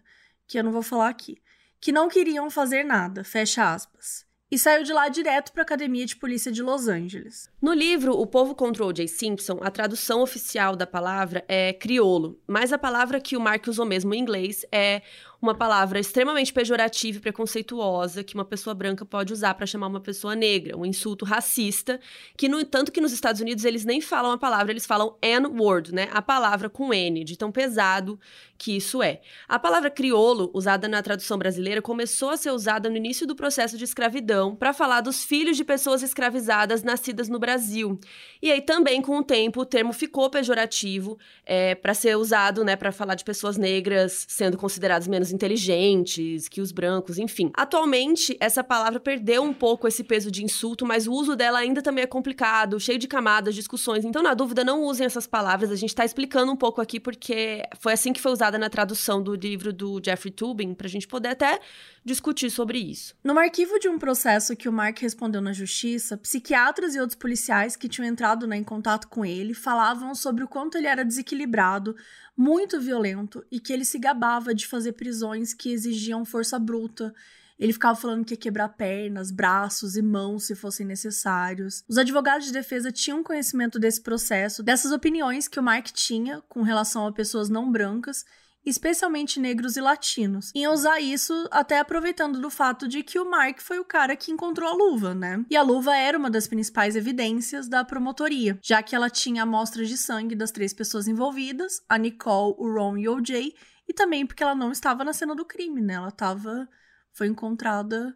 que 0.54 0.58
eu 0.60 0.62
não 0.62 0.70
vou 0.70 0.82
falar 0.82 1.08
aqui, 1.08 1.42
que 1.80 1.90
não 1.90 2.08
queriam 2.08 2.48
fazer 2.48 2.84
nada, 2.84 3.24
fecha 3.24 3.74
aspas 3.74 4.24
e 4.54 4.58
saiu 4.58 4.84
de 4.84 4.92
lá 4.92 5.08
direto 5.08 5.52
para 5.52 5.62
a 5.62 5.64
Academia 5.64 6.06
de 6.06 6.14
Polícia 6.14 6.52
de 6.52 6.62
Los 6.62 6.86
Angeles. 6.86 7.50
No 7.60 7.72
livro 7.72 8.12
O 8.12 8.24
Povo 8.24 8.54
contra 8.54 8.84
O.J. 8.84 9.08
Simpson, 9.08 9.58
a 9.60 9.68
tradução 9.68 10.22
oficial 10.22 10.76
da 10.76 10.86
palavra 10.86 11.44
é 11.48 11.72
criolo, 11.72 12.40
mas 12.46 12.72
a 12.72 12.78
palavra 12.78 13.20
que 13.20 13.36
o 13.36 13.40
Mark 13.40 13.66
usou 13.66 13.84
mesmo 13.84 14.14
em 14.14 14.20
inglês 14.20 14.64
é 14.70 15.02
uma 15.44 15.54
palavra 15.54 16.00
extremamente 16.00 16.52
pejorativa 16.52 17.18
e 17.18 17.20
preconceituosa 17.20 18.24
que 18.24 18.34
uma 18.34 18.44
pessoa 18.44 18.74
branca 18.74 19.04
pode 19.04 19.32
usar 19.32 19.54
para 19.54 19.66
chamar 19.66 19.86
uma 19.86 20.00
pessoa 20.00 20.34
negra, 20.34 20.76
um 20.76 20.86
insulto 20.86 21.24
racista, 21.24 22.00
que 22.36 22.48
no 22.48 22.64
tanto 22.64 22.90
que 22.90 23.00
nos 23.00 23.12
Estados 23.12 23.40
Unidos 23.40 23.64
eles 23.64 23.84
nem 23.84 24.00
falam 24.00 24.32
a 24.32 24.38
palavra, 24.38 24.72
eles 24.72 24.86
falam 24.86 25.16
N-word, 25.20 25.94
né? 25.94 26.08
A 26.12 26.22
palavra 26.22 26.70
com 26.70 26.92
N, 26.92 27.22
de 27.22 27.36
tão 27.36 27.52
pesado 27.52 28.18
que 28.56 28.76
isso 28.76 29.02
é. 29.02 29.20
A 29.48 29.58
palavra 29.58 29.90
criolo, 29.90 30.50
usada 30.54 30.88
na 30.88 31.02
tradução 31.02 31.36
brasileira, 31.36 31.82
começou 31.82 32.30
a 32.30 32.36
ser 32.36 32.50
usada 32.50 32.88
no 32.88 32.96
início 32.96 33.26
do 33.26 33.36
processo 33.36 33.76
de 33.76 33.84
escravidão 33.84 34.56
para 34.56 34.72
falar 34.72 35.00
dos 35.00 35.24
filhos 35.24 35.56
de 35.56 35.64
pessoas 35.64 36.02
escravizadas 36.02 36.82
nascidas 36.82 37.28
no 37.28 37.38
Brasil. 37.38 37.98
E 38.40 38.50
aí 38.50 38.62
também 38.62 39.02
com 39.02 39.18
o 39.18 39.22
tempo 39.22 39.60
o 39.60 39.66
termo 39.66 39.92
ficou 39.92 40.30
pejorativo 40.30 41.18
é, 41.44 41.74
para 41.74 41.92
ser 41.92 42.16
usado, 42.16 42.64
né, 42.64 42.76
para 42.76 42.92
falar 42.92 43.14
de 43.14 43.24
pessoas 43.24 43.56
negras 43.56 44.24
sendo 44.28 44.56
consideradas 44.56 45.06
menos 45.08 45.30
inteligentes 45.34 46.48
que 46.48 46.60
os 46.60 46.72
brancos, 46.72 47.18
enfim. 47.18 47.50
Atualmente, 47.54 48.36
essa 48.40 48.62
palavra 48.62 49.00
perdeu 49.00 49.42
um 49.42 49.52
pouco 49.52 49.88
esse 49.88 50.04
peso 50.04 50.30
de 50.30 50.44
insulto, 50.44 50.86
mas 50.86 51.06
o 51.06 51.12
uso 51.12 51.36
dela 51.36 51.58
ainda 51.58 51.82
também 51.82 52.04
é 52.04 52.06
complicado, 52.06 52.78
cheio 52.78 52.98
de 52.98 53.08
camadas, 53.08 53.54
discussões. 53.54 54.04
Então, 54.04 54.22
na 54.22 54.32
dúvida, 54.34 54.64
não 54.64 54.82
usem 54.82 55.04
essas 55.04 55.26
palavras. 55.26 55.70
A 55.70 55.76
gente 55.76 55.94
tá 55.94 56.04
explicando 56.04 56.52
um 56.52 56.56
pouco 56.56 56.80
aqui 56.80 56.98
porque 56.98 57.62
foi 57.78 57.92
assim 57.92 58.12
que 58.12 58.20
foi 58.20 58.32
usada 58.32 58.56
na 58.58 58.70
tradução 58.70 59.22
do 59.22 59.34
livro 59.34 59.72
do 59.72 60.00
Jeffrey 60.04 60.32
Tubin, 60.32 60.72
pra 60.74 60.88
gente 60.88 61.06
poder 61.06 61.28
até 61.28 61.58
discutir 62.04 62.50
sobre 62.50 62.78
isso. 62.78 63.14
No 63.24 63.38
arquivo 63.38 63.78
de 63.78 63.88
um 63.88 63.98
processo 63.98 64.54
que 64.54 64.68
o 64.68 64.72
Mark 64.72 64.98
respondeu 64.98 65.40
na 65.40 65.52
justiça, 65.52 66.18
psiquiatras 66.18 66.94
e 66.94 67.00
outros 67.00 67.18
policiais 67.18 67.76
que 67.76 67.88
tinham 67.88 68.06
entrado 68.06 68.46
né, 68.46 68.56
em 68.56 68.64
contato 68.64 69.08
com 69.08 69.24
ele 69.24 69.54
falavam 69.54 70.14
sobre 70.14 70.44
o 70.44 70.48
quanto 70.48 70.76
ele 70.76 70.86
era 70.86 71.04
desequilibrado, 71.04 71.96
muito 72.36 72.80
violento 72.80 73.44
e 73.50 73.58
que 73.58 73.72
ele 73.72 73.84
se 73.84 73.98
gabava 73.98 74.54
de 74.54 74.66
fazer 74.66 74.92
prisões 74.92 75.54
que 75.54 75.72
exigiam 75.72 76.24
força 76.24 76.58
bruta. 76.58 77.14
Ele 77.58 77.72
ficava 77.72 77.98
falando 77.98 78.24
que 78.24 78.34
ia 78.34 78.38
quebrar 78.38 78.68
pernas, 78.70 79.30
braços 79.30 79.96
e 79.96 80.02
mãos 80.02 80.44
se 80.44 80.56
fossem 80.56 80.84
necessários. 80.84 81.84
Os 81.88 81.96
advogados 81.96 82.46
de 82.46 82.52
defesa 82.52 82.90
tinham 82.90 83.22
conhecimento 83.22 83.78
desse 83.78 84.00
processo, 84.00 84.62
dessas 84.62 84.90
opiniões 84.90 85.46
que 85.46 85.60
o 85.60 85.62
Mark 85.62 85.86
tinha 85.86 86.42
com 86.48 86.62
relação 86.62 87.06
a 87.06 87.12
pessoas 87.12 87.48
não 87.48 87.70
brancas 87.70 88.24
especialmente 88.64 89.38
negros 89.38 89.76
e 89.76 89.80
latinos, 89.80 90.50
em 90.54 90.66
usar 90.66 91.00
isso 91.00 91.48
até 91.50 91.78
aproveitando 91.78 92.40
do 92.40 92.50
fato 92.50 92.88
de 92.88 93.02
que 93.02 93.18
o 93.18 93.28
Mark 93.28 93.60
foi 93.60 93.78
o 93.78 93.84
cara 93.84 94.16
que 94.16 94.32
encontrou 94.32 94.68
a 94.68 94.74
luva, 94.74 95.14
né? 95.14 95.44
E 95.50 95.56
a 95.56 95.62
luva 95.62 95.96
era 95.96 96.16
uma 96.16 96.30
das 96.30 96.46
principais 96.46 96.96
evidências 96.96 97.68
da 97.68 97.84
promotoria, 97.84 98.58
já 98.62 98.82
que 98.82 98.94
ela 98.94 99.10
tinha 99.10 99.42
amostras 99.42 99.88
de 99.88 99.96
sangue 99.96 100.34
das 100.34 100.50
três 100.50 100.72
pessoas 100.72 101.06
envolvidas, 101.06 101.82
a 101.88 101.98
Nicole, 101.98 102.54
o 102.58 102.72
Ron 102.72 102.96
e 102.96 103.08
o 103.08 103.16
OJ, 103.16 103.54
e 103.88 103.92
também 103.92 104.26
porque 104.26 104.42
ela 104.42 104.54
não 104.54 104.72
estava 104.72 105.04
na 105.04 105.12
cena 105.12 105.34
do 105.34 105.44
crime, 105.44 105.80
né? 105.80 105.94
Ela 105.94 106.08
estava 106.08 106.68
foi 107.12 107.28
encontrada 107.28 108.14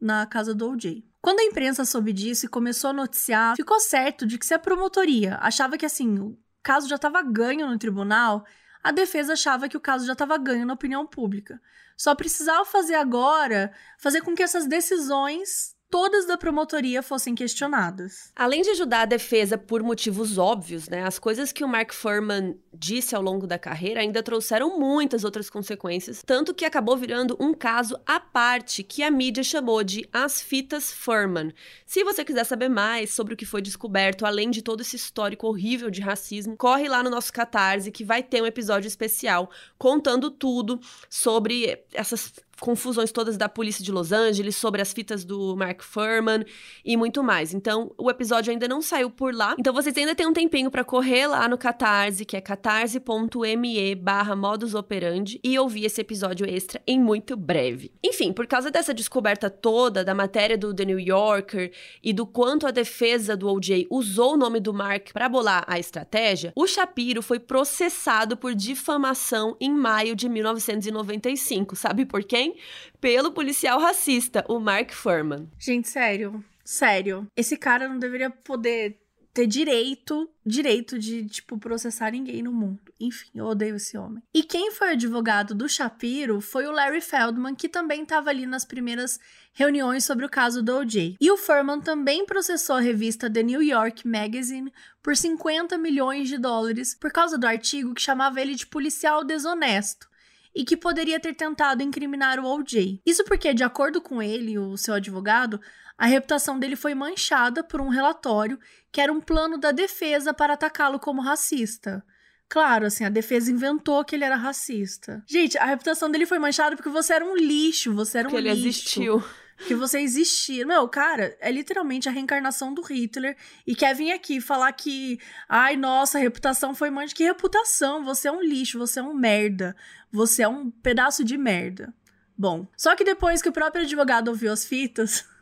na 0.00 0.26
casa 0.26 0.54
do 0.54 0.70
OJ. 0.70 1.04
Quando 1.22 1.40
a 1.40 1.44
imprensa 1.44 1.84
soube 1.84 2.12
disso 2.12 2.46
e 2.46 2.48
começou 2.48 2.90
a 2.90 2.94
noticiar, 2.94 3.54
ficou 3.54 3.78
certo 3.78 4.26
de 4.26 4.38
que 4.38 4.46
se 4.46 4.54
a 4.54 4.58
promotoria 4.58 5.38
achava 5.40 5.76
que 5.76 5.84
assim, 5.84 6.18
o 6.18 6.38
caso 6.62 6.88
já 6.88 6.96
estava 6.96 7.22
ganho 7.22 7.68
no 7.68 7.78
tribunal, 7.78 8.44
a 8.82 8.90
defesa 8.90 9.34
achava 9.34 9.68
que 9.68 9.76
o 9.76 9.80
caso 9.80 10.06
já 10.06 10.12
estava 10.12 10.38
ganho 10.38 10.66
na 10.66 10.74
opinião 10.74 11.06
pública. 11.06 11.60
Só 11.96 12.14
precisava 12.14 12.64
fazer 12.64 12.94
agora, 12.94 13.72
fazer 13.98 14.22
com 14.22 14.34
que 14.34 14.42
essas 14.42 14.66
decisões 14.66 15.74
todas 15.90 16.24
da 16.24 16.38
promotoria 16.38 17.02
fossem 17.02 17.34
questionadas. 17.34 18.32
Além 18.34 18.62
de 18.62 18.70
ajudar 18.70 19.02
a 19.02 19.06
defesa 19.06 19.58
por 19.58 19.82
motivos 19.82 20.38
óbvios, 20.38 20.88
né, 20.88 21.02
as 21.04 21.18
coisas 21.18 21.52
que 21.52 21.64
o 21.64 21.68
Mark 21.68 21.92
Furman 21.92 22.56
disse 22.72 23.14
ao 23.14 23.22
longo 23.22 23.46
da 23.46 23.58
carreira 23.58 24.00
ainda 24.00 24.22
trouxeram 24.22 24.78
muitas 24.78 25.24
outras 25.24 25.50
consequências, 25.50 26.22
tanto 26.24 26.54
que 26.54 26.64
acabou 26.64 26.96
virando 26.96 27.36
um 27.40 27.52
caso 27.52 27.98
à 28.06 28.20
parte 28.20 28.82
que 28.82 29.02
a 29.02 29.10
mídia 29.10 29.42
chamou 29.42 29.82
de 29.82 30.08
As 30.12 30.40
Fitas 30.40 30.92
Furman. 30.92 31.52
Se 31.84 32.04
você 32.04 32.24
quiser 32.24 32.44
saber 32.44 32.68
mais 32.68 33.10
sobre 33.10 33.34
o 33.34 33.36
que 33.36 33.44
foi 33.44 33.60
descoberto, 33.60 34.24
além 34.24 34.50
de 34.50 34.62
todo 34.62 34.80
esse 34.80 34.96
histórico 34.96 35.48
horrível 35.48 35.90
de 35.90 36.00
racismo, 36.00 36.56
corre 36.56 36.88
lá 36.88 37.02
no 37.02 37.10
nosso 37.10 37.32
Catarse 37.32 37.90
que 37.90 38.04
vai 38.04 38.22
ter 38.22 38.42
um 38.42 38.46
episódio 38.46 38.86
especial 38.88 39.50
contando 39.76 40.30
tudo 40.30 40.80
sobre 41.08 41.82
essas 41.92 42.32
confusões 42.60 43.10
todas 43.10 43.36
da 43.36 43.48
polícia 43.48 43.82
de 43.82 43.90
Los 43.90 44.12
Angeles, 44.12 44.54
sobre 44.54 44.80
as 44.82 44.92
fitas 44.92 45.24
do 45.24 45.56
Mark 45.56 45.82
Furman 45.82 46.44
e 46.84 46.96
muito 46.96 47.22
mais. 47.22 47.52
Então, 47.52 47.90
o 47.98 48.10
episódio 48.10 48.52
ainda 48.52 48.68
não 48.68 48.82
saiu 48.82 49.10
por 49.10 49.34
lá. 49.34 49.56
Então, 49.58 49.72
vocês 49.72 49.96
ainda 49.96 50.14
têm 50.14 50.26
um 50.26 50.32
tempinho 50.32 50.70
para 50.70 50.84
correr 50.84 51.26
lá 51.26 51.48
no 51.48 51.58
Catarse, 51.58 52.24
que 52.24 52.36
é 52.36 52.40
catarse.me 52.60 53.94
barra 53.94 54.36
modus 54.36 54.74
operandi 54.74 55.40
e 55.42 55.58
ouvir 55.58 55.86
esse 55.86 56.02
episódio 56.02 56.46
extra 56.46 56.80
em 56.86 57.00
muito 57.00 57.34
breve. 57.36 57.90
Enfim, 58.04 58.32
por 58.32 58.46
causa 58.46 58.70
dessa 58.70 58.92
descoberta 58.92 59.48
toda 59.48 60.04
da 60.04 60.14
matéria 60.14 60.58
do 60.58 60.74
The 60.74 60.84
New 60.84 61.00
Yorker 61.00 61.72
e 62.02 62.12
do 62.12 62.26
quanto 62.26 62.66
a 62.66 62.70
defesa 62.70 63.34
do 63.34 63.48
OJ 63.48 63.86
usou 63.90 64.34
o 64.34 64.36
nome 64.36 64.60
do 64.60 64.74
Mark 64.74 65.10
para 65.12 65.28
bolar 65.28 65.64
a 65.66 65.78
estratégia, 65.78 66.52
o 66.54 66.66
Shapiro 66.66 67.22
foi 67.22 67.40
processado 67.40 68.36
por 68.36 68.54
difamação 68.54 69.56
em 69.58 69.72
maio 69.72 70.14
de 70.14 70.28
1995. 70.28 71.74
Sabe 71.74 72.04
por 72.04 72.22
quem? 72.22 72.56
Pelo 73.00 73.32
policial 73.32 73.80
racista, 73.80 74.44
o 74.48 74.60
Mark 74.60 74.92
Furman. 74.92 75.48
Gente, 75.58 75.88
sério. 75.88 76.44
Sério. 76.62 77.26
Esse 77.34 77.56
cara 77.56 77.88
não 77.88 77.98
deveria 77.98 78.30
poder 78.30 79.00
ter 79.32 79.46
direito, 79.46 80.28
direito 80.44 80.98
de, 80.98 81.26
tipo, 81.26 81.58
processar 81.58 82.10
ninguém 82.10 82.42
no 82.42 82.52
mundo. 82.52 82.80
Enfim, 82.98 83.30
eu 83.34 83.46
odeio 83.46 83.76
esse 83.76 83.96
homem. 83.96 84.22
E 84.34 84.42
quem 84.42 84.72
foi 84.72 84.90
advogado 84.90 85.54
do 85.54 85.68
Shapiro 85.68 86.40
foi 86.40 86.66
o 86.66 86.72
Larry 86.72 87.00
Feldman, 87.00 87.54
que 87.54 87.68
também 87.68 88.02
estava 88.02 88.30
ali 88.30 88.44
nas 88.44 88.64
primeiras 88.64 89.20
reuniões 89.52 90.04
sobre 90.04 90.24
o 90.24 90.28
caso 90.28 90.62
do 90.62 90.78
O.J. 90.78 91.16
E 91.20 91.30
o 91.30 91.36
Furman 91.36 91.80
também 91.80 92.26
processou 92.26 92.76
a 92.76 92.80
revista 92.80 93.30
The 93.30 93.42
New 93.42 93.62
York 93.62 94.06
Magazine 94.06 94.72
por 95.02 95.16
50 95.16 95.78
milhões 95.78 96.28
de 96.28 96.38
dólares 96.38 96.94
por 96.94 97.10
causa 97.12 97.38
do 97.38 97.46
artigo 97.46 97.94
que 97.94 98.02
chamava 98.02 98.40
ele 98.40 98.54
de 98.54 98.66
policial 98.66 99.24
desonesto 99.24 100.08
e 100.54 100.64
que 100.64 100.76
poderia 100.76 101.20
ter 101.20 101.34
tentado 101.34 101.82
incriminar 101.82 102.38
o 102.40 102.44
OJ. 102.44 103.00
Isso 103.06 103.24
porque, 103.24 103.54
de 103.54 103.62
acordo 103.62 104.00
com 104.00 104.20
ele, 104.20 104.58
o 104.58 104.76
seu 104.76 104.94
advogado, 104.94 105.60
a 106.00 106.06
reputação 106.06 106.58
dele 106.58 106.76
foi 106.76 106.94
manchada 106.94 107.62
por 107.62 107.78
um 107.78 107.90
relatório 107.90 108.58
que 108.90 109.02
era 109.02 109.12
um 109.12 109.20
plano 109.20 109.58
da 109.58 109.70
defesa 109.70 110.32
para 110.32 110.54
atacá-lo 110.54 110.98
como 110.98 111.20
racista. 111.20 112.02
Claro, 112.48 112.86
assim, 112.86 113.04
a 113.04 113.10
defesa 113.10 113.52
inventou 113.52 114.02
que 114.02 114.16
ele 114.16 114.24
era 114.24 114.34
racista. 114.34 115.22
Gente, 115.26 115.58
a 115.58 115.66
reputação 115.66 116.10
dele 116.10 116.24
foi 116.24 116.38
manchada 116.38 116.74
porque 116.74 116.88
você 116.88 117.12
era 117.12 117.24
um 117.24 117.36
lixo, 117.36 117.94
você 117.94 118.16
era 118.16 118.28
um 118.28 118.30
porque 118.30 118.48
lixo. 118.48 118.58
ele 118.58 118.68
existiu 118.70 119.22
que 119.66 119.74
você 119.74 120.00
existia. 120.00 120.66
Meu, 120.66 120.88
cara, 120.88 121.36
é 121.38 121.52
literalmente 121.52 122.08
a 122.08 122.12
reencarnação 122.12 122.72
do 122.72 122.80
Hitler 122.80 123.36
e 123.66 123.76
quer 123.76 123.94
vir 123.94 124.10
aqui 124.10 124.40
falar 124.40 124.72
que, 124.72 125.20
ai, 125.46 125.76
nossa, 125.76 126.16
a 126.16 126.20
reputação 126.22 126.74
foi 126.74 126.88
mancha. 126.88 127.14
Que 127.14 127.24
reputação? 127.24 128.02
Você 128.06 128.26
é 128.26 128.32
um 128.32 128.40
lixo, 128.40 128.78
você 128.78 129.00
é 129.00 129.02
um 129.02 129.12
merda, 129.12 129.76
você 130.10 130.44
é 130.44 130.48
um 130.48 130.70
pedaço 130.70 131.22
de 131.22 131.36
merda. 131.36 131.92
Bom, 132.38 132.66
só 132.74 132.96
que 132.96 133.04
depois 133.04 133.42
que 133.42 133.50
o 133.50 133.52
próprio 133.52 133.84
advogado 133.84 134.28
ouviu 134.28 134.50
as 134.50 134.64
fitas, 134.64 135.28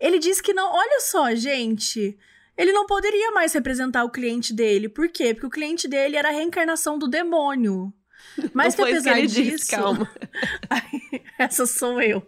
ele 0.00 0.18
disse 0.18 0.42
que 0.42 0.52
não. 0.52 0.72
Olha 0.72 1.00
só, 1.00 1.34
gente. 1.34 2.16
Ele 2.56 2.72
não 2.72 2.86
poderia 2.86 3.32
mais 3.32 3.52
representar 3.52 4.04
o 4.04 4.10
cliente 4.10 4.52
dele. 4.52 4.88
Por 4.88 5.08
quê? 5.08 5.34
Porque 5.34 5.46
o 5.46 5.50
cliente 5.50 5.88
dele 5.88 6.16
era 6.16 6.28
a 6.28 6.32
reencarnação 6.32 6.98
do 6.98 7.08
demônio. 7.08 7.92
Mas 8.52 8.74
Não 8.76 8.84
que 8.84 8.92
apesar 8.92 9.16
que 9.16 9.26
disso. 9.26 9.42
Disse, 9.42 9.70
calma. 9.70 10.10
essa 11.38 11.66
sou 11.66 12.00
eu. 12.00 12.26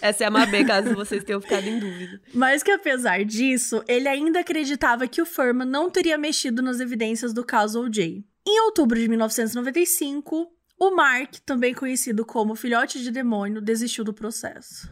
Essa 0.00 0.24
é 0.24 0.26
a 0.26 0.30
Mabê, 0.30 0.64
caso 0.64 0.94
vocês 0.94 1.22
tenham 1.24 1.40
ficado 1.40 1.66
em 1.66 1.78
dúvida. 1.78 2.20
Mas 2.32 2.62
que 2.62 2.70
apesar 2.70 3.24
disso, 3.24 3.82
ele 3.86 4.08
ainda 4.08 4.40
acreditava 4.40 5.06
que 5.06 5.22
o 5.22 5.26
Furman 5.26 5.66
não 5.66 5.90
teria 5.90 6.18
mexido 6.18 6.62
nas 6.62 6.80
evidências 6.80 7.32
do 7.32 7.44
caso 7.44 7.82
O.J. 7.82 8.24
Em 8.46 8.60
outubro 8.62 8.98
de 8.98 9.08
1995, 9.08 10.50
o 10.78 10.90
Mark, 10.90 11.34
também 11.44 11.74
conhecido 11.74 12.24
como 12.24 12.54
filhote 12.54 13.02
de 13.02 13.10
demônio, 13.10 13.60
desistiu 13.60 14.04
do 14.04 14.14
processo. 14.14 14.90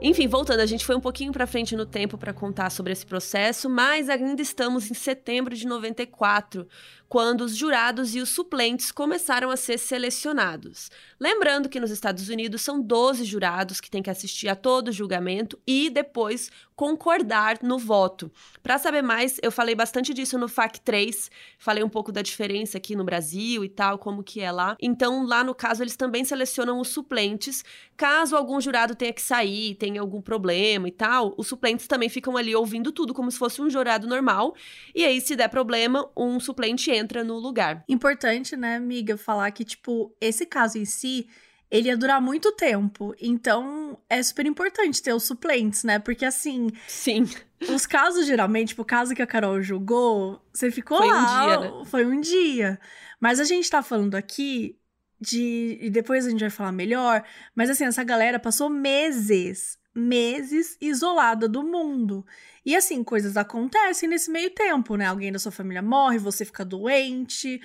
Enfim, 0.00 0.28
voltando, 0.28 0.60
a 0.60 0.66
gente 0.66 0.84
foi 0.84 0.94
um 0.94 1.00
pouquinho 1.00 1.32
para 1.32 1.46
frente 1.46 1.74
no 1.74 1.84
tempo 1.84 2.16
para 2.16 2.32
contar 2.32 2.70
sobre 2.70 2.92
esse 2.92 3.04
processo, 3.04 3.68
mas 3.68 4.08
ainda 4.08 4.40
estamos 4.40 4.90
em 4.90 4.94
setembro 4.94 5.56
de 5.56 5.66
94, 5.66 6.68
quando 7.08 7.40
os 7.40 7.56
jurados 7.56 8.14
e 8.14 8.20
os 8.20 8.28
suplentes 8.28 8.92
começaram 8.92 9.50
a 9.50 9.56
ser 9.56 9.78
selecionados. 9.78 10.90
Lembrando 11.18 11.68
que 11.68 11.80
nos 11.80 11.90
Estados 11.90 12.28
Unidos 12.28 12.60
são 12.60 12.80
12 12.80 13.24
jurados 13.24 13.80
que 13.80 13.90
têm 13.90 14.02
que 14.02 14.10
assistir 14.10 14.48
a 14.48 14.54
todo 14.54 14.88
o 14.88 14.92
julgamento 14.92 15.58
e 15.66 15.88
depois 15.88 16.50
concordar 16.76 17.58
no 17.60 17.76
voto. 17.76 18.30
Para 18.62 18.78
saber 18.78 19.02
mais, 19.02 19.36
eu 19.42 19.50
falei 19.50 19.74
bastante 19.74 20.14
disso 20.14 20.38
no 20.38 20.46
FAC 20.46 20.80
3, 20.80 21.28
falei 21.58 21.82
um 21.82 21.88
pouco 21.88 22.12
da 22.12 22.22
diferença 22.22 22.78
aqui 22.78 22.94
no 22.94 23.02
Brasil 23.02 23.64
e 23.64 23.68
tal, 23.68 23.98
como 23.98 24.22
que 24.22 24.40
é 24.40 24.52
lá. 24.52 24.76
Então, 24.80 25.26
lá 25.26 25.42
no 25.42 25.56
caso, 25.56 25.82
eles 25.82 25.96
também 25.96 26.24
selecionam 26.24 26.78
os 26.78 26.88
suplentes. 26.88 27.64
Caso 27.96 28.36
algum 28.36 28.60
jurado 28.60 28.94
tenha 28.94 29.12
que 29.12 29.20
sair, 29.20 29.74
tenha 29.74 30.00
algum 30.00 30.20
problema 30.20 30.86
e 30.86 30.92
tal, 30.92 31.34
os 31.36 31.48
suplentes 31.48 31.88
também 31.88 32.08
ficam 32.08 32.36
ali 32.36 32.54
ouvindo 32.54 32.92
tudo 32.92 33.12
como 33.12 33.28
se 33.28 33.38
fosse 33.38 33.60
um 33.60 33.68
jurado 33.68 34.06
normal. 34.06 34.54
E 34.94 35.04
aí, 35.04 35.20
se 35.20 35.34
der 35.34 35.48
problema, 35.48 36.08
um 36.16 36.38
suplente 36.38 36.92
entra 36.98 37.24
no 37.24 37.38
lugar. 37.38 37.84
Importante, 37.88 38.56
né, 38.56 38.76
amiga, 38.76 39.16
falar 39.16 39.50
que, 39.50 39.64
tipo, 39.64 40.14
esse 40.20 40.44
caso 40.44 40.78
em 40.78 40.84
si, 40.84 41.28
ele 41.70 41.88
ia 41.88 41.96
durar 41.96 42.20
muito 42.20 42.52
tempo. 42.52 43.14
Então, 43.20 43.98
é 44.08 44.22
super 44.22 44.46
importante 44.46 45.02
ter 45.02 45.12
os 45.12 45.24
suplentes, 45.24 45.84
né? 45.84 45.98
Porque 45.98 46.24
assim. 46.24 46.70
Sim. 46.86 47.28
Os 47.68 47.86
casos, 47.86 48.26
geralmente, 48.26 48.68
tipo, 48.68 48.82
o 48.82 48.84
caso 48.84 49.14
que 49.14 49.22
a 49.22 49.26
Carol 49.26 49.60
julgou, 49.62 50.40
você 50.52 50.70
ficou 50.70 50.98
foi 50.98 51.08
lá. 51.08 51.22
Um 51.22 51.46
dia, 51.46 51.60
né? 51.60 51.84
Foi 51.86 52.06
um 52.06 52.20
dia. 52.20 52.80
Mas 53.20 53.40
a 53.40 53.44
gente 53.44 53.70
tá 53.70 53.82
falando 53.82 54.14
aqui 54.14 54.78
de. 55.20 55.78
E 55.80 55.90
depois 55.90 56.26
a 56.26 56.30
gente 56.30 56.40
vai 56.40 56.50
falar 56.50 56.72
melhor. 56.72 57.24
Mas 57.54 57.68
assim, 57.70 57.84
essa 57.84 58.04
galera 58.04 58.38
passou 58.38 58.70
meses 58.70 59.78
meses 59.98 60.78
isolada 60.80 61.48
do 61.48 61.62
mundo. 61.62 62.24
E 62.68 62.76
assim, 62.76 63.02
coisas 63.02 63.34
acontecem 63.38 64.06
nesse 64.06 64.30
meio 64.30 64.50
tempo, 64.50 64.94
né? 64.94 65.06
Alguém 65.06 65.32
da 65.32 65.38
sua 65.38 65.50
família 65.50 65.80
morre, 65.80 66.18
você 66.18 66.44
fica 66.44 66.66
doente, 66.66 67.58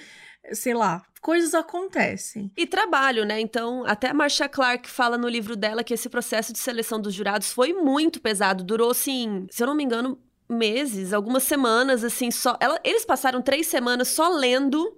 sei 0.53 0.73
lá, 0.73 1.03
coisas 1.21 1.53
acontecem. 1.53 2.49
E 2.55 2.65
trabalho, 2.65 3.25
né? 3.25 3.37
Então, 3.41 3.83
até 3.85 4.11
a 4.11 4.13
Marcia 4.13 4.47
Clark 4.47 4.89
fala 4.89 5.17
no 5.17 5.27
livro 5.27 5.57
dela 5.57 5.83
que 5.83 5.93
esse 5.93 6.07
processo 6.07 6.53
de 6.53 6.59
seleção 6.59 7.01
dos 7.01 7.13
jurados 7.13 7.51
foi 7.51 7.73
muito 7.73 8.21
pesado. 8.21 8.63
Durou, 8.63 8.91
assim, 8.91 9.45
se 9.51 9.61
eu 9.61 9.67
não 9.67 9.75
me 9.75 9.83
engano, 9.83 10.17
meses, 10.47 11.11
algumas 11.11 11.43
semanas, 11.43 12.01
assim, 12.01 12.31
só. 12.31 12.55
Ela, 12.61 12.79
eles 12.81 13.03
passaram 13.03 13.41
três 13.41 13.67
semanas 13.67 14.07
só 14.07 14.29
lendo 14.29 14.97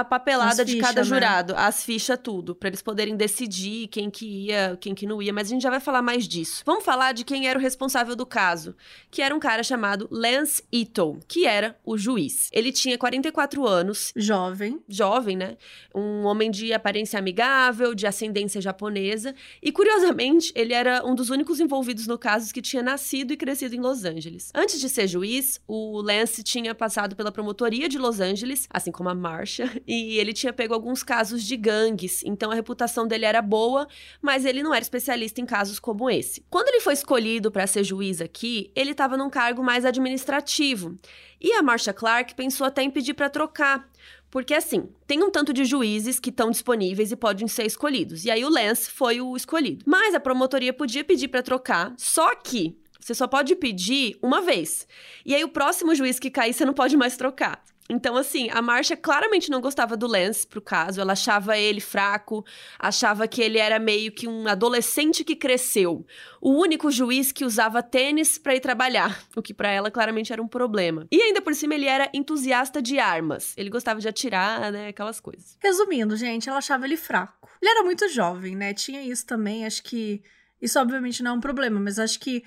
a 0.00 0.04
papelada 0.04 0.64
de 0.64 0.76
cada 0.78 1.00
né? 1.00 1.06
jurado, 1.06 1.54
as 1.56 1.82
fichas, 1.82 2.18
tudo, 2.22 2.54
para 2.54 2.68
eles 2.68 2.82
poderem 2.82 3.16
decidir 3.16 3.88
quem 3.88 4.10
que 4.10 4.46
ia, 4.46 4.76
quem 4.80 4.94
que 4.94 5.06
não 5.06 5.22
ia, 5.22 5.32
mas 5.32 5.48
a 5.48 5.50
gente 5.50 5.62
já 5.62 5.70
vai 5.70 5.80
falar 5.80 6.02
mais 6.02 6.28
disso. 6.28 6.62
Vamos 6.66 6.84
falar 6.84 7.12
de 7.12 7.24
quem 7.24 7.48
era 7.48 7.58
o 7.58 7.62
responsável 7.62 8.14
do 8.14 8.26
caso, 8.26 8.76
que 9.10 9.22
era 9.22 9.34
um 9.34 9.38
cara 9.38 9.62
chamado 9.62 10.06
Lance 10.10 10.62
Ito, 10.70 11.18
que 11.26 11.46
era 11.46 11.78
o 11.84 11.96
juiz. 11.96 12.50
Ele 12.52 12.72
tinha 12.72 12.98
44 12.98 13.66
anos. 13.66 14.12
Jovem. 14.14 14.80
Jovem, 14.88 15.36
né? 15.36 15.56
Um 15.94 16.24
homem 16.24 16.50
de 16.50 16.72
aparência 16.72 17.18
amigável, 17.18 17.94
de 17.94 18.06
ascendência 18.06 18.60
japonesa, 18.60 19.34
e 19.62 19.72
curiosamente, 19.72 20.52
ele 20.54 20.74
era 20.74 21.04
um 21.04 21.14
dos 21.14 21.30
únicos 21.30 21.60
envolvidos 21.60 22.06
no 22.06 22.18
caso 22.18 22.52
que 22.52 22.60
tinha 22.60 22.82
nascido 22.82 23.32
e 23.32 23.36
crescido 23.36 23.74
em 23.74 23.80
Los 23.80 24.04
Angeles. 24.04 24.50
Antes 24.54 24.80
de 24.80 24.88
ser 24.88 25.06
juiz, 25.06 25.60
o 25.66 26.00
Lance 26.02 26.42
tinha 26.42 26.74
passado 26.74 27.16
pela 27.16 27.32
promotoria 27.32 27.88
de 27.88 27.98
Los 27.98 28.20
Angeles, 28.20 28.66
assim 28.70 28.92
como 28.92 29.08
a 29.08 29.14
Marcia, 29.14 29.70
e 29.86 30.18
ele 30.18 30.32
tinha 30.32 30.52
pego 30.52 30.74
alguns 30.74 31.02
casos 31.02 31.42
de 31.44 31.56
gangues, 31.56 32.22
então 32.24 32.50
a 32.50 32.54
reputação 32.54 33.06
dele 33.06 33.24
era 33.24 33.40
boa, 33.40 33.86
mas 34.20 34.44
ele 34.44 34.62
não 34.62 34.74
era 34.74 34.82
especialista 34.82 35.40
em 35.40 35.46
casos 35.46 35.78
como 35.78 36.10
esse. 36.10 36.44
Quando 36.50 36.68
ele 36.68 36.80
foi 36.80 36.94
escolhido 36.94 37.50
para 37.50 37.66
ser 37.66 37.84
juiz 37.84 38.20
aqui, 38.20 38.70
ele 38.74 38.90
estava 38.90 39.16
num 39.16 39.30
cargo 39.30 39.62
mais 39.62 39.84
administrativo. 39.84 40.96
E 41.40 41.52
a 41.52 41.62
Marcia 41.62 41.92
Clark 41.92 42.34
pensou 42.34 42.66
até 42.66 42.82
em 42.82 42.90
pedir 42.90 43.14
para 43.14 43.28
trocar, 43.28 43.88
porque 44.30 44.54
assim, 44.54 44.88
tem 45.06 45.22
um 45.22 45.30
tanto 45.30 45.52
de 45.52 45.64
juízes 45.64 46.18
que 46.18 46.30
estão 46.30 46.50
disponíveis 46.50 47.12
e 47.12 47.16
podem 47.16 47.46
ser 47.46 47.64
escolhidos. 47.64 48.24
E 48.24 48.30
aí 48.30 48.44
o 48.44 48.50
Lance 48.50 48.90
foi 48.90 49.20
o 49.20 49.36
escolhido. 49.36 49.84
Mas 49.86 50.14
a 50.14 50.20
promotoria 50.20 50.72
podia 50.72 51.04
pedir 51.04 51.28
para 51.28 51.42
trocar, 51.42 51.94
só 51.96 52.34
que 52.34 52.76
você 53.00 53.14
só 53.14 53.28
pode 53.28 53.54
pedir 53.54 54.18
uma 54.20 54.40
vez. 54.42 54.86
E 55.24 55.32
aí 55.32 55.44
o 55.44 55.48
próximo 55.48 55.94
juiz 55.94 56.18
que 56.18 56.28
cair, 56.28 56.52
você 56.52 56.64
não 56.64 56.74
pode 56.74 56.96
mais 56.96 57.16
trocar. 57.16 57.62
Então, 57.88 58.16
assim, 58.16 58.48
a 58.50 58.60
Marcia 58.60 58.96
claramente 58.96 59.50
não 59.50 59.60
gostava 59.60 59.96
do 59.96 60.06
Lance 60.06 60.46
pro 60.46 60.60
caso. 60.60 61.00
Ela 61.00 61.12
achava 61.12 61.56
ele 61.56 61.80
fraco, 61.80 62.44
achava 62.78 63.28
que 63.28 63.40
ele 63.40 63.58
era 63.58 63.78
meio 63.78 64.10
que 64.12 64.26
um 64.26 64.48
adolescente 64.48 65.22
que 65.24 65.36
cresceu. 65.36 66.04
O 66.40 66.50
único 66.52 66.90
juiz 66.90 67.30
que 67.30 67.44
usava 67.44 67.82
tênis 67.82 68.38
para 68.38 68.54
ir 68.54 68.60
trabalhar, 68.60 69.22
o 69.36 69.42
que 69.42 69.54
para 69.54 69.70
ela 69.70 69.90
claramente 69.90 70.32
era 70.32 70.42
um 70.42 70.48
problema. 70.48 71.06
E 71.10 71.20
ainda 71.22 71.40
por 71.40 71.54
cima 71.54 71.74
ele 71.74 71.86
era 71.86 72.10
entusiasta 72.12 72.82
de 72.82 72.98
armas. 72.98 73.54
Ele 73.56 73.70
gostava 73.70 74.00
de 74.00 74.08
atirar, 74.08 74.72
né, 74.72 74.88
aquelas 74.88 75.20
coisas. 75.20 75.56
Resumindo, 75.62 76.16
gente, 76.16 76.48
ela 76.48 76.58
achava 76.58 76.84
ele 76.84 76.96
fraco. 76.96 77.48
Ele 77.62 77.70
era 77.70 77.82
muito 77.82 78.08
jovem, 78.08 78.56
né? 78.56 78.74
Tinha 78.74 79.02
isso 79.02 79.24
também, 79.24 79.64
acho 79.64 79.82
que 79.82 80.22
isso 80.60 80.78
obviamente 80.80 81.22
não 81.22 81.32
é 81.32 81.34
um 81.34 81.40
problema, 81.40 81.78
mas 81.78 81.98
acho 81.98 82.18
que 82.18 82.42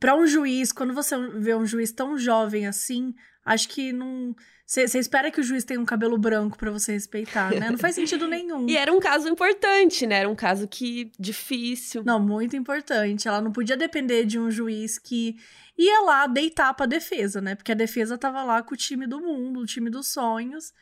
para 0.00 0.16
um 0.16 0.26
juiz, 0.26 0.72
quando 0.72 0.92
você 0.92 1.16
vê 1.38 1.54
um 1.54 1.66
juiz 1.66 1.92
tão 1.92 2.18
jovem 2.18 2.66
assim, 2.66 3.14
acho 3.44 3.68
que 3.68 3.92
não 3.92 4.34
você 4.66 4.98
espera 4.98 5.30
que 5.30 5.40
o 5.40 5.44
juiz 5.44 5.62
tenha 5.62 5.78
um 5.78 5.84
cabelo 5.84 6.16
branco 6.16 6.56
para 6.56 6.70
você 6.70 6.92
respeitar, 6.92 7.50
né? 7.54 7.70
Não 7.70 7.78
faz 7.78 7.94
sentido 7.94 8.26
nenhum. 8.28 8.66
e 8.68 8.76
era 8.76 8.92
um 8.92 8.98
caso 8.98 9.28
importante, 9.28 10.06
né? 10.06 10.20
Era 10.20 10.28
um 10.28 10.34
caso 10.34 10.66
que 10.66 11.12
difícil. 11.18 12.02
Não, 12.04 12.18
muito 12.18 12.56
importante. 12.56 13.28
Ela 13.28 13.42
não 13.42 13.52
podia 13.52 13.76
depender 13.76 14.24
de 14.24 14.38
um 14.38 14.50
juiz 14.50 14.98
que 14.98 15.36
ia 15.76 16.00
lá 16.00 16.26
deitar 16.26 16.72
pra 16.72 16.86
defesa, 16.86 17.40
né? 17.40 17.54
Porque 17.54 17.72
a 17.72 17.74
defesa 17.74 18.16
tava 18.16 18.42
lá 18.42 18.62
com 18.62 18.74
o 18.74 18.76
time 18.76 19.06
do 19.06 19.20
mundo, 19.20 19.60
o 19.60 19.66
time 19.66 19.90
dos 19.90 20.08
sonhos. 20.08 20.72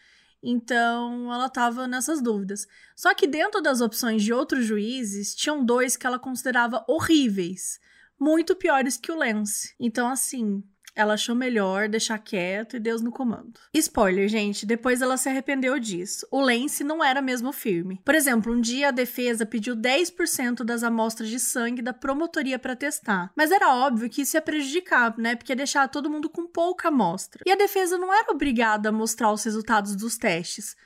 Então, 0.42 1.32
ela 1.32 1.48
tava 1.48 1.86
nessas 1.86 2.20
dúvidas. 2.20 2.66
Só 2.96 3.14
que 3.14 3.26
dentro 3.26 3.60
das 3.60 3.80
opções 3.80 4.22
de 4.22 4.32
outros 4.32 4.64
juízes, 4.64 5.34
tinham 5.34 5.64
dois 5.64 5.96
que 5.96 6.06
ela 6.06 6.18
considerava 6.18 6.84
horríveis, 6.88 7.78
muito 8.18 8.56
piores 8.56 8.96
que 8.96 9.12
o 9.12 9.16
Lance. 9.16 9.74
Então, 9.78 10.08
assim, 10.08 10.62
ela 10.94 11.14
achou 11.14 11.34
melhor 11.34 11.88
deixar 11.88 12.18
quieto 12.18 12.76
e 12.76 12.80
Deus 12.80 13.00
no 13.00 13.10
comando. 13.10 13.54
Spoiler, 13.74 14.28
gente, 14.28 14.66
depois 14.66 15.00
ela 15.00 15.16
se 15.16 15.28
arrependeu 15.28 15.78
disso. 15.78 16.26
O 16.30 16.40
Lance 16.40 16.84
não 16.84 17.02
era 17.02 17.22
mesmo 17.22 17.52
firme. 17.52 18.00
Por 18.04 18.14
exemplo, 18.14 18.52
um 18.52 18.60
dia 18.60 18.88
a 18.88 18.92
defesa 18.92 19.46
pediu 19.46 19.74
10% 19.74 20.62
das 20.64 20.82
amostras 20.82 21.28
de 21.28 21.40
sangue 21.40 21.82
da 21.82 21.92
promotoria 21.92 22.58
para 22.58 22.76
testar. 22.76 23.32
Mas 23.36 23.50
era 23.50 23.74
óbvio 23.74 24.10
que 24.10 24.22
isso 24.22 24.36
ia 24.36 24.42
prejudicar, 24.42 25.16
né? 25.16 25.34
Porque 25.34 25.52
ia 25.52 25.56
deixar 25.56 25.88
todo 25.88 26.10
mundo 26.10 26.28
com 26.28 26.46
pouca 26.46 26.88
amostra. 26.88 27.42
E 27.46 27.50
a 27.50 27.56
defesa 27.56 27.96
não 27.96 28.12
era 28.12 28.30
obrigada 28.30 28.90
a 28.90 28.92
mostrar 28.92 29.32
os 29.32 29.44
resultados 29.44 29.96
dos 29.96 30.16
testes 30.16 30.76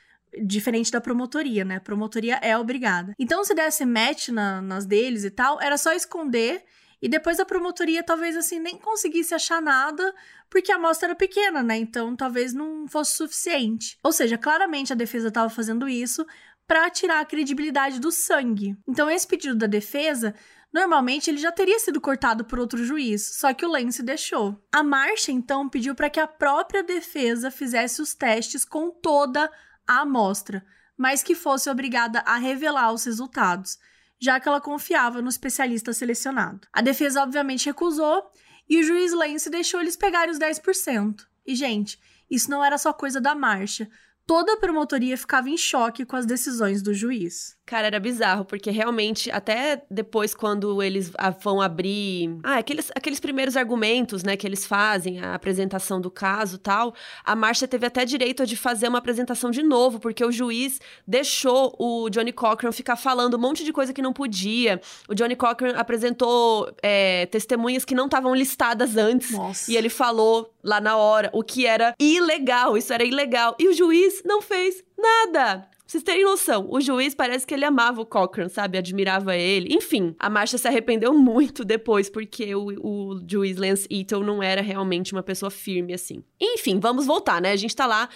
diferente 0.45 0.91
da 0.91 1.01
promotoria, 1.01 1.63
né? 1.63 1.77
A 1.77 1.81
promotoria 1.81 2.35
é 2.41 2.57
obrigada. 2.57 3.13
Então, 3.17 3.43
se 3.43 3.53
desse 3.53 3.85
match 3.85 4.29
na, 4.29 4.61
nas 4.61 4.85
deles 4.85 5.23
e 5.23 5.31
tal, 5.31 5.59
era 5.61 5.77
só 5.77 5.93
esconder 5.93 6.63
e 7.01 7.07
depois 7.07 7.39
a 7.39 7.45
promotoria 7.45 8.03
talvez 8.03 8.35
assim 8.35 8.59
nem 8.59 8.77
conseguisse 8.77 9.33
achar 9.33 9.61
nada, 9.61 10.13
porque 10.49 10.71
a 10.71 10.75
amostra 10.75 11.09
era 11.09 11.15
pequena, 11.15 11.61
né? 11.61 11.77
Então 11.77 12.15
talvez 12.15 12.53
não 12.53 12.87
fosse 12.87 13.15
suficiente. 13.15 13.97
Ou 14.03 14.11
seja, 14.11 14.37
claramente 14.37 14.93
a 14.93 14.95
defesa 14.95 15.27
estava 15.27 15.49
fazendo 15.49 15.87
isso 15.87 16.25
para 16.67 16.89
tirar 16.89 17.19
a 17.19 17.25
credibilidade 17.25 17.99
do 17.99 18.11
sangue. 18.11 18.77
Então 18.87 19.09
esse 19.09 19.27
pedido 19.27 19.55
da 19.55 19.67
defesa 19.67 20.33
Normalmente 20.73 21.29
ele 21.29 21.37
já 21.37 21.51
teria 21.51 21.79
sido 21.79 21.99
cortado 22.01 22.43
por 22.43 22.59
outro 22.59 22.83
juiz, 22.83 23.37
só 23.37 23.53
que 23.53 23.65
o 23.65 23.69
Lance 23.69 24.03
deixou. 24.03 24.61
A 24.71 24.83
Marcia 24.83 25.33
então 25.33 25.69
pediu 25.69 25.95
para 25.95 26.09
que 26.09 26.19
a 26.19 26.27
própria 26.27 26.83
defesa 26.83 27.49
fizesse 27.49 28.01
os 28.01 28.13
testes 28.13 28.65
com 28.65 28.91
toda 28.91 29.49
a 29.87 30.01
amostra, 30.01 30.65
mas 30.97 31.23
que 31.23 31.33
fosse 31.33 31.69
obrigada 31.69 32.19
a 32.19 32.35
revelar 32.35 32.91
os 32.91 33.05
resultados 33.05 33.79
já 34.19 34.39
que 34.39 34.47
ela 34.47 34.61
confiava 34.61 35.21
no 35.21 35.29
especialista 35.29 35.93
selecionado. 35.93 36.67
A 36.73 36.81
defesa, 36.81 37.21
obviamente, 37.21 37.65
recusou 37.65 38.29
e 38.69 38.79
o 38.79 38.83
juiz 38.83 39.13
Lance 39.13 39.49
deixou 39.49 39.79
eles 39.79 39.95
pegarem 39.95 40.31
os 40.31 40.39
10%. 40.39 41.25
E, 41.45 41.55
gente, 41.55 41.99
isso 42.29 42.49
não 42.49 42.63
era 42.63 42.77
só 42.77 42.91
coisa 42.91 43.21
da 43.21 43.33
marcha. 43.33 43.89
Toda 44.27 44.53
a 44.53 44.57
promotoria 44.57 45.17
ficava 45.17 45.49
em 45.49 45.57
choque 45.57 46.05
com 46.05 46.17
as 46.17 46.25
decisões 46.25 46.81
do 46.81 46.93
juiz. 46.93 47.55
Cara, 47.65 47.87
era 47.87 47.99
bizarro, 47.99 48.45
porque 48.45 48.69
realmente, 48.71 49.31
até 49.31 49.83
depois, 49.89 50.33
quando 50.33 50.81
eles 50.83 51.11
vão 51.41 51.61
abrir. 51.61 52.37
Ah, 52.43 52.57
aqueles, 52.57 52.89
aqueles 52.95 53.19
primeiros 53.19 53.57
argumentos, 53.57 54.23
né, 54.23 54.37
que 54.37 54.47
eles 54.47 54.65
fazem, 54.65 55.19
a 55.19 55.33
apresentação 55.33 55.99
do 55.99 56.11
caso 56.11 56.57
tal, 56.57 56.93
a 57.25 57.35
Marcia 57.35 57.67
teve 57.67 57.85
até 57.85 58.03
direito 58.03 58.45
de 58.45 58.55
fazer 58.55 58.87
uma 58.87 58.97
apresentação 58.97 59.49
de 59.49 59.63
novo, 59.63 59.99
porque 59.99 60.23
o 60.23 60.31
juiz 60.31 60.79
deixou 61.05 61.73
o 61.79 62.09
Johnny 62.09 62.33
Cochran 62.33 62.71
ficar 62.73 62.95
falando 62.95 63.35
um 63.35 63.39
monte 63.39 63.63
de 63.63 63.71
coisa 63.71 63.93
que 63.93 64.01
não 64.01 64.11
podia. 64.11 64.81
O 65.07 65.13
Johnny 65.13 65.35
Cochran 65.35 65.73
apresentou 65.75 66.73
é, 66.81 67.25
testemunhas 67.27 67.85
que 67.85 67.95
não 67.95 68.05
estavam 68.05 68.35
listadas 68.35 68.97
antes. 68.97 69.31
Nossa. 69.31 69.71
E 69.71 69.75
ele 69.77 69.89
falou 69.89 70.53
lá 70.67 70.81
na 70.81 70.97
hora 70.97 71.29
o 71.33 71.43
que 71.43 71.65
era 71.65 71.95
ilegal, 71.97 72.77
isso 72.77 72.93
era 72.93 73.03
ilegal. 73.03 73.55
E 73.57 73.67
o 73.67 73.73
juiz 73.73 74.21
não 74.25 74.41
fez 74.41 74.83
nada 74.97 75.69
vocês 75.87 76.03
terem 76.03 76.25
noção, 76.25 76.67
o 76.69 76.81
juiz 76.81 77.15
parece 77.15 77.47
que 77.47 77.53
ele 77.53 77.63
amava 77.63 78.01
o 78.01 78.05
Cochran, 78.05 78.49
sabe? 78.49 78.77
Admirava 78.77 79.37
ele. 79.37 79.73
Enfim, 79.73 80.13
a 80.19 80.29
Marcia 80.29 80.57
se 80.57 80.67
arrependeu 80.67 81.13
muito 81.13 81.63
depois, 81.63 82.09
porque 82.09 82.53
o, 82.53 82.65
o 82.85 83.21
juiz 83.25 83.55
Lance 83.55 83.87
Eaton 83.89 84.19
não 84.19 84.43
era 84.43 84.61
realmente 84.61 85.13
uma 85.13 85.23
pessoa 85.23 85.49
firme 85.49 85.93
assim. 85.93 86.21
Enfim, 86.41 86.77
vamos 86.77 87.05
voltar, 87.05 87.41
né? 87.41 87.53
A 87.53 87.55
gente 87.55 87.73
tá 87.73 87.85
lá 87.85 88.09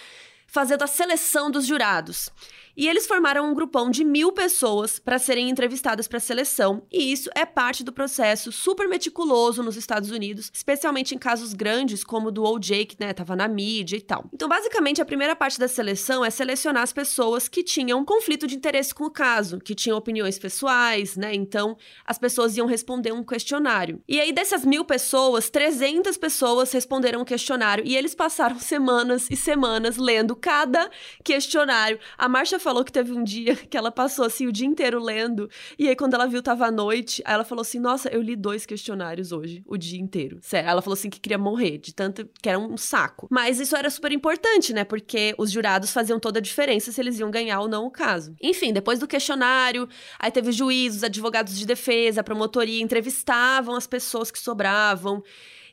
fazendo 0.46 0.82
a 0.82 0.86
seleção 0.86 1.50
dos 1.50 1.64
jurados. 1.64 2.28
E 2.76 2.88
eles 2.88 3.06
formaram 3.06 3.50
um 3.50 3.54
grupão 3.54 3.90
de 3.90 4.04
mil 4.04 4.32
pessoas 4.32 4.98
para 4.98 5.18
serem 5.18 5.50
entrevistadas 5.50 6.08
para 6.08 6.16
a 6.16 6.20
seleção, 6.20 6.86
e 6.90 7.12
isso 7.12 7.28
é 7.34 7.44
parte 7.44 7.84
do 7.84 7.92
processo 7.92 8.50
super 8.50 8.88
meticuloso 8.88 9.62
nos 9.62 9.76
Estados 9.76 10.10
Unidos, 10.10 10.50
especialmente 10.52 11.14
em 11.14 11.18
casos 11.18 11.52
grandes 11.52 12.02
como 12.02 12.28
o 12.28 12.30
do 12.30 12.44
O.J., 12.44 12.86
que 12.86 12.96
né, 12.98 13.12
tava 13.12 13.36
na 13.36 13.46
mídia 13.46 13.96
e 13.96 14.00
tal. 14.00 14.24
Então, 14.32 14.48
basicamente, 14.48 15.02
a 15.02 15.04
primeira 15.04 15.36
parte 15.36 15.58
da 15.58 15.68
seleção 15.68 16.24
é 16.24 16.30
selecionar 16.30 16.82
as 16.82 16.92
pessoas 16.92 17.46
que 17.48 17.62
tinham 17.62 18.04
conflito 18.04 18.46
de 18.46 18.56
interesse 18.56 18.94
com 18.94 19.04
o 19.04 19.10
caso, 19.10 19.58
que 19.58 19.74
tinham 19.74 19.98
opiniões 19.98 20.38
pessoais, 20.38 21.16
né? 21.16 21.34
Então, 21.34 21.76
as 22.06 22.18
pessoas 22.18 22.56
iam 22.56 22.66
responder 22.66 23.12
um 23.12 23.22
questionário. 23.22 24.02
E 24.08 24.18
aí, 24.18 24.32
dessas 24.32 24.64
mil 24.64 24.84
pessoas, 24.84 25.50
300 25.50 26.16
pessoas 26.16 26.72
responderam 26.72 27.20
o 27.20 27.24
questionário, 27.24 27.84
e 27.86 27.96
eles 27.96 28.14
passaram 28.14 28.58
semanas 28.60 29.28
e 29.30 29.36
semanas 29.36 29.96
lendo 29.96 30.34
cada 30.34 30.90
questionário. 31.22 31.98
A 32.16 32.28
Marcia 32.28 32.58
falou 32.62 32.84
que 32.84 32.92
teve 32.92 33.12
um 33.12 33.22
dia 33.22 33.54
que 33.56 33.76
ela 33.76 33.90
passou 33.90 34.24
assim 34.24 34.46
o 34.46 34.52
dia 34.52 34.66
inteiro 34.66 35.02
lendo, 35.02 35.48
e 35.78 35.88
aí 35.88 35.96
quando 35.96 36.14
ela 36.14 36.26
viu 36.26 36.42
tava 36.42 36.66
à 36.66 36.70
noite, 36.70 37.22
aí 37.24 37.34
ela 37.34 37.44
falou 37.44 37.62
assim: 37.62 37.78
"Nossa, 37.78 38.08
eu 38.08 38.22
li 38.22 38.36
dois 38.36 38.64
questionários 38.64 39.32
hoje, 39.32 39.62
o 39.66 39.76
dia 39.76 40.00
inteiro". 40.00 40.38
Sério, 40.40 40.70
ela 40.70 40.82
falou 40.82 40.94
assim 40.94 41.10
que 41.10 41.20
queria 41.20 41.38
morrer 41.38 41.78
de 41.78 41.94
tanto 41.94 42.28
que 42.40 42.48
era 42.48 42.58
um 42.58 42.76
saco. 42.76 43.26
Mas 43.30 43.60
isso 43.60 43.76
era 43.76 43.90
super 43.90 44.12
importante, 44.12 44.72
né? 44.72 44.84
Porque 44.84 45.34
os 45.38 45.50
jurados 45.50 45.92
faziam 45.92 46.18
toda 46.18 46.38
a 46.38 46.42
diferença 46.42 46.92
se 46.92 47.00
eles 47.00 47.18
iam 47.18 47.30
ganhar 47.30 47.60
ou 47.60 47.68
não 47.68 47.86
o 47.86 47.90
caso. 47.90 48.34
Enfim, 48.40 48.72
depois 48.72 48.98
do 48.98 49.06
questionário, 49.06 49.88
aí 50.18 50.30
teve 50.30 50.52
juízos, 50.52 51.04
advogados 51.04 51.58
de 51.58 51.66
defesa, 51.66 52.22
promotoria 52.22 52.82
entrevistavam 52.82 53.74
as 53.74 53.86
pessoas 53.86 54.30
que 54.30 54.38
sobravam. 54.38 55.22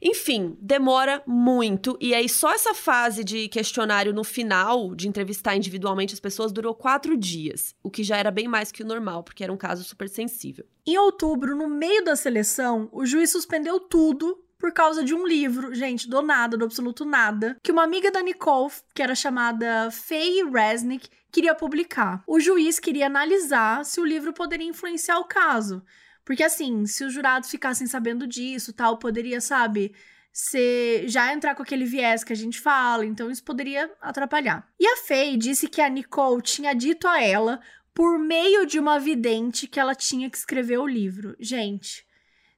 Enfim, 0.01 0.57
demora 0.61 1.21
muito. 1.25 1.97
E 1.99 2.13
aí, 2.13 2.29
só 2.29 2.53
essa 2.53 2.73
fase 2.73 3.23
de 3.23 3.47
questionário 3.49 4.13
no 4.13 4.23
final, 4.23 4.95
de 4.95 5.07
entrevistar 5.07 5.55
individualmente 5.55 6.13
as 6.13 6.19
pessoas, 6.19 6.51
durou 6.51 6.73
quatro 6.73 7.17
dias. 7.17 7.75
O 7.83 7.89
que 7.89 8.03
já 8.03 8.17
era 8.17 8.31
bem 8.31 8.47
mais 8.47 8.71
que 8.71 8.83
o 8.83 8.87
normal, 8.87 9.23
porque 9.23 9.43
era 9.43 9.53
um 9.53 9.57
caso 9.57 9.83
super 9.83 10.07
sensível. 10.07 10.65
Em 10.85 10.97
outubro, 10.97 11.55
no 11.55 11.67
meio 11.67 12.03
da 12.03 12.15
seleção, 12.15 12.89
o 12.91 13.05
juiz 13.05 13.31
suspendeu 13.31 13.79
tudo 13.79 14.43
por 14.57 14.73
causa 14.73 15.03
de 15.03 15.15
um 15.15 15.25
livro, 15.25 15.73
gente, 15.73 16.09
do 16.09 16.21
nada, 16.21 16.57
do 16.57 16.65
absoluto 16.65 17.05
nada, 17.05 17.55
que 17.63 17.71
uma 17.71 17.83
amiga 17.83 18.11
da 18.11 18.21
Nicole, 18.21 18.71
que 18.93 19.01
era 19.01 19.15
chamada 19.15 19.89
Faye 19.89 20.43
Resnick, 20.43 21.07
queria 21.31 21.55
publicar. 21.55 22.21
O 22.27 22.39
juiz 22.39 22.77
queria 22.77 23.05
analisar 23.05 23.85
se 23.85 24.01
o 24.01 24.05
livro 24.05 24.33
poderia 24.33 24.67
influenciar 24.67 25.17
o 25.19 25.25
caso. 25.25 25.81
Porque 26.29 26.43
assim, 26.43 26.85
se 26.85 27.03
os 27.03 27.11
jurados 27.11 27.49
ficassem 27.49 27.87
sabendo 27.87 28.27
disso, 28.27 28.71
tal, 28.71 28.99
poderia, 28.99 29.41
sabe, 29.41 29.95
ser 30.31 31.07
já 31.07 31.33
entrar 31.33 31.55
com 31.55 31.63
aquele 31.63 31.85
viés 31.85 32.23
que 32.23 32.31
a 32.31 32.35
gente 32.35 32.61
fala, 32.61 33.03
então 33.03 33.31
isso 33.31 33.43
poderia 33.43 33.91
atrapalhar. 33.99 34.71
E 34.79 34.85
a 34.85 34.97
Faye 34.97 35.35
disse 35.35 35.67
que 35.67 35.81
a 35.81 35.89
Nicole 35.89 36.43
tinha 36.43 36.75
dito 36.75 37.07
a 37.07 37.19
ela 37.19 37.59
por 37.95 38.19
meio 38.19 38.67
de 38.67 38.77
uma 38.77 38.99
vidente 38.99 39.65
que 39.65 39.79
ela 39.79 39.95
tinha 39.95 40.29
que 40.29 40.37
escrever 40.37 40.77
o 40.77 40.85
livro. 40.85 41.35
Gente, 41.39 42.05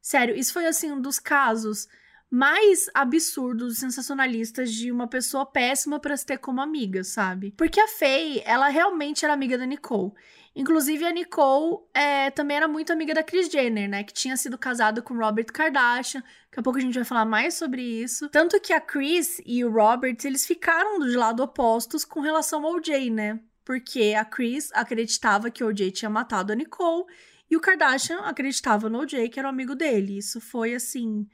sério, 0.02 0.35
isso 0.35 0.52
foi 0.52 0.65
assim 0.65 0.91
um 0.91 0.99
dos 0.99 1.18
casos 1.18 1.88
mais 2.30 2.89
absurdos, 2.93 3.77
sensacionalistas 3.77 4.69
de 4.69 4.91
uma 4.91 5.07
pessoa 5.07 5.45
péssima 5.45 5.98
para 5.98 6.18
se 6.18 6.26
ter 6.26 6.39
como 6.39 6.60
amiga, 6.60 7.06
sabe? 7.06 7.53
Porque 7.56 7.80
a 7.80 7.88
Faye, 7.88 8.41
ela 8.43 8.68
realmente 8.68 9.23
era 9.23 9.34
amiga 9.34 9.57
da 9.57 9.65
Nicole. 9.65 10.11
Inclusive, 10.53 11.05
a 11.05 11.11
Nicole 11.11 11.79
é, 11.93 12.29
também 12.29 12.57
era 12.57 12.67
muito 12.67 12.91
amiga 12.91 13.13
da 13.13 13.23
Kris 13.23 13.49
Jenner, 13.49 13.89
né? 13.89 14.03
Que 14.03 14.13
tinha 14.13 14.35
sido 14.35 14.57
casada 14.57 15.01
com 15.01 15.17
Robert 15.17 15.45
Kardashian. 15.45 16.21
Daqui 16.21 16.59
a 16.59 16.63
pouco 16.63 16.77
a 16.77 16.81
gente 16.81 16.95
vai 16.95 17.05
falar 17.05 17.25
mais 17.25 17.53
sobre 17.53 17.81
isso. 17.81 18.27
Tanto 18.29 18.59
que 18.59 18.73
a 18.73 18.81
Kris 18.81 19.41
e 19.45 19.63
o 19.63 19.71
Robert, 19.71 20.17
eles 20.25 20.45
ficaram 20.45 20.99
do 20.99 21.17
lado 21.17 21.41
opostos 21.41 22.03
com 22.03 22.19
relação 22.19 22.65
ao 22.65 22.73
OJ, 22.73 23.09
né? 23.09 23.39
Porque 23.63 24.13
a 24.17 24.25
Kris 24.25 24.69
acreditava 24.73 25.49
que 25.49 25.63
o 25.63 25.67
OJ 25.67 25.91
tinha 25.91 26.09
matado 26.09 26.51
a 26.51 26.55
Nicole 26.55 27.05
e 27.49 27.55
o 27.55 27.61
Kardashian 27.61 28.19
acreditava 28.19 28.89
no 28.89 28.99
OJ, 28.99 29.29
que 29.29 29.39
era 29.39 29.47
o 29.47 29.51
amigo 29.51 29.73
dele. 29.73 30.17
Isso 30.17 30.41
foi, 30.41 30.75
assim, 30.75 31.25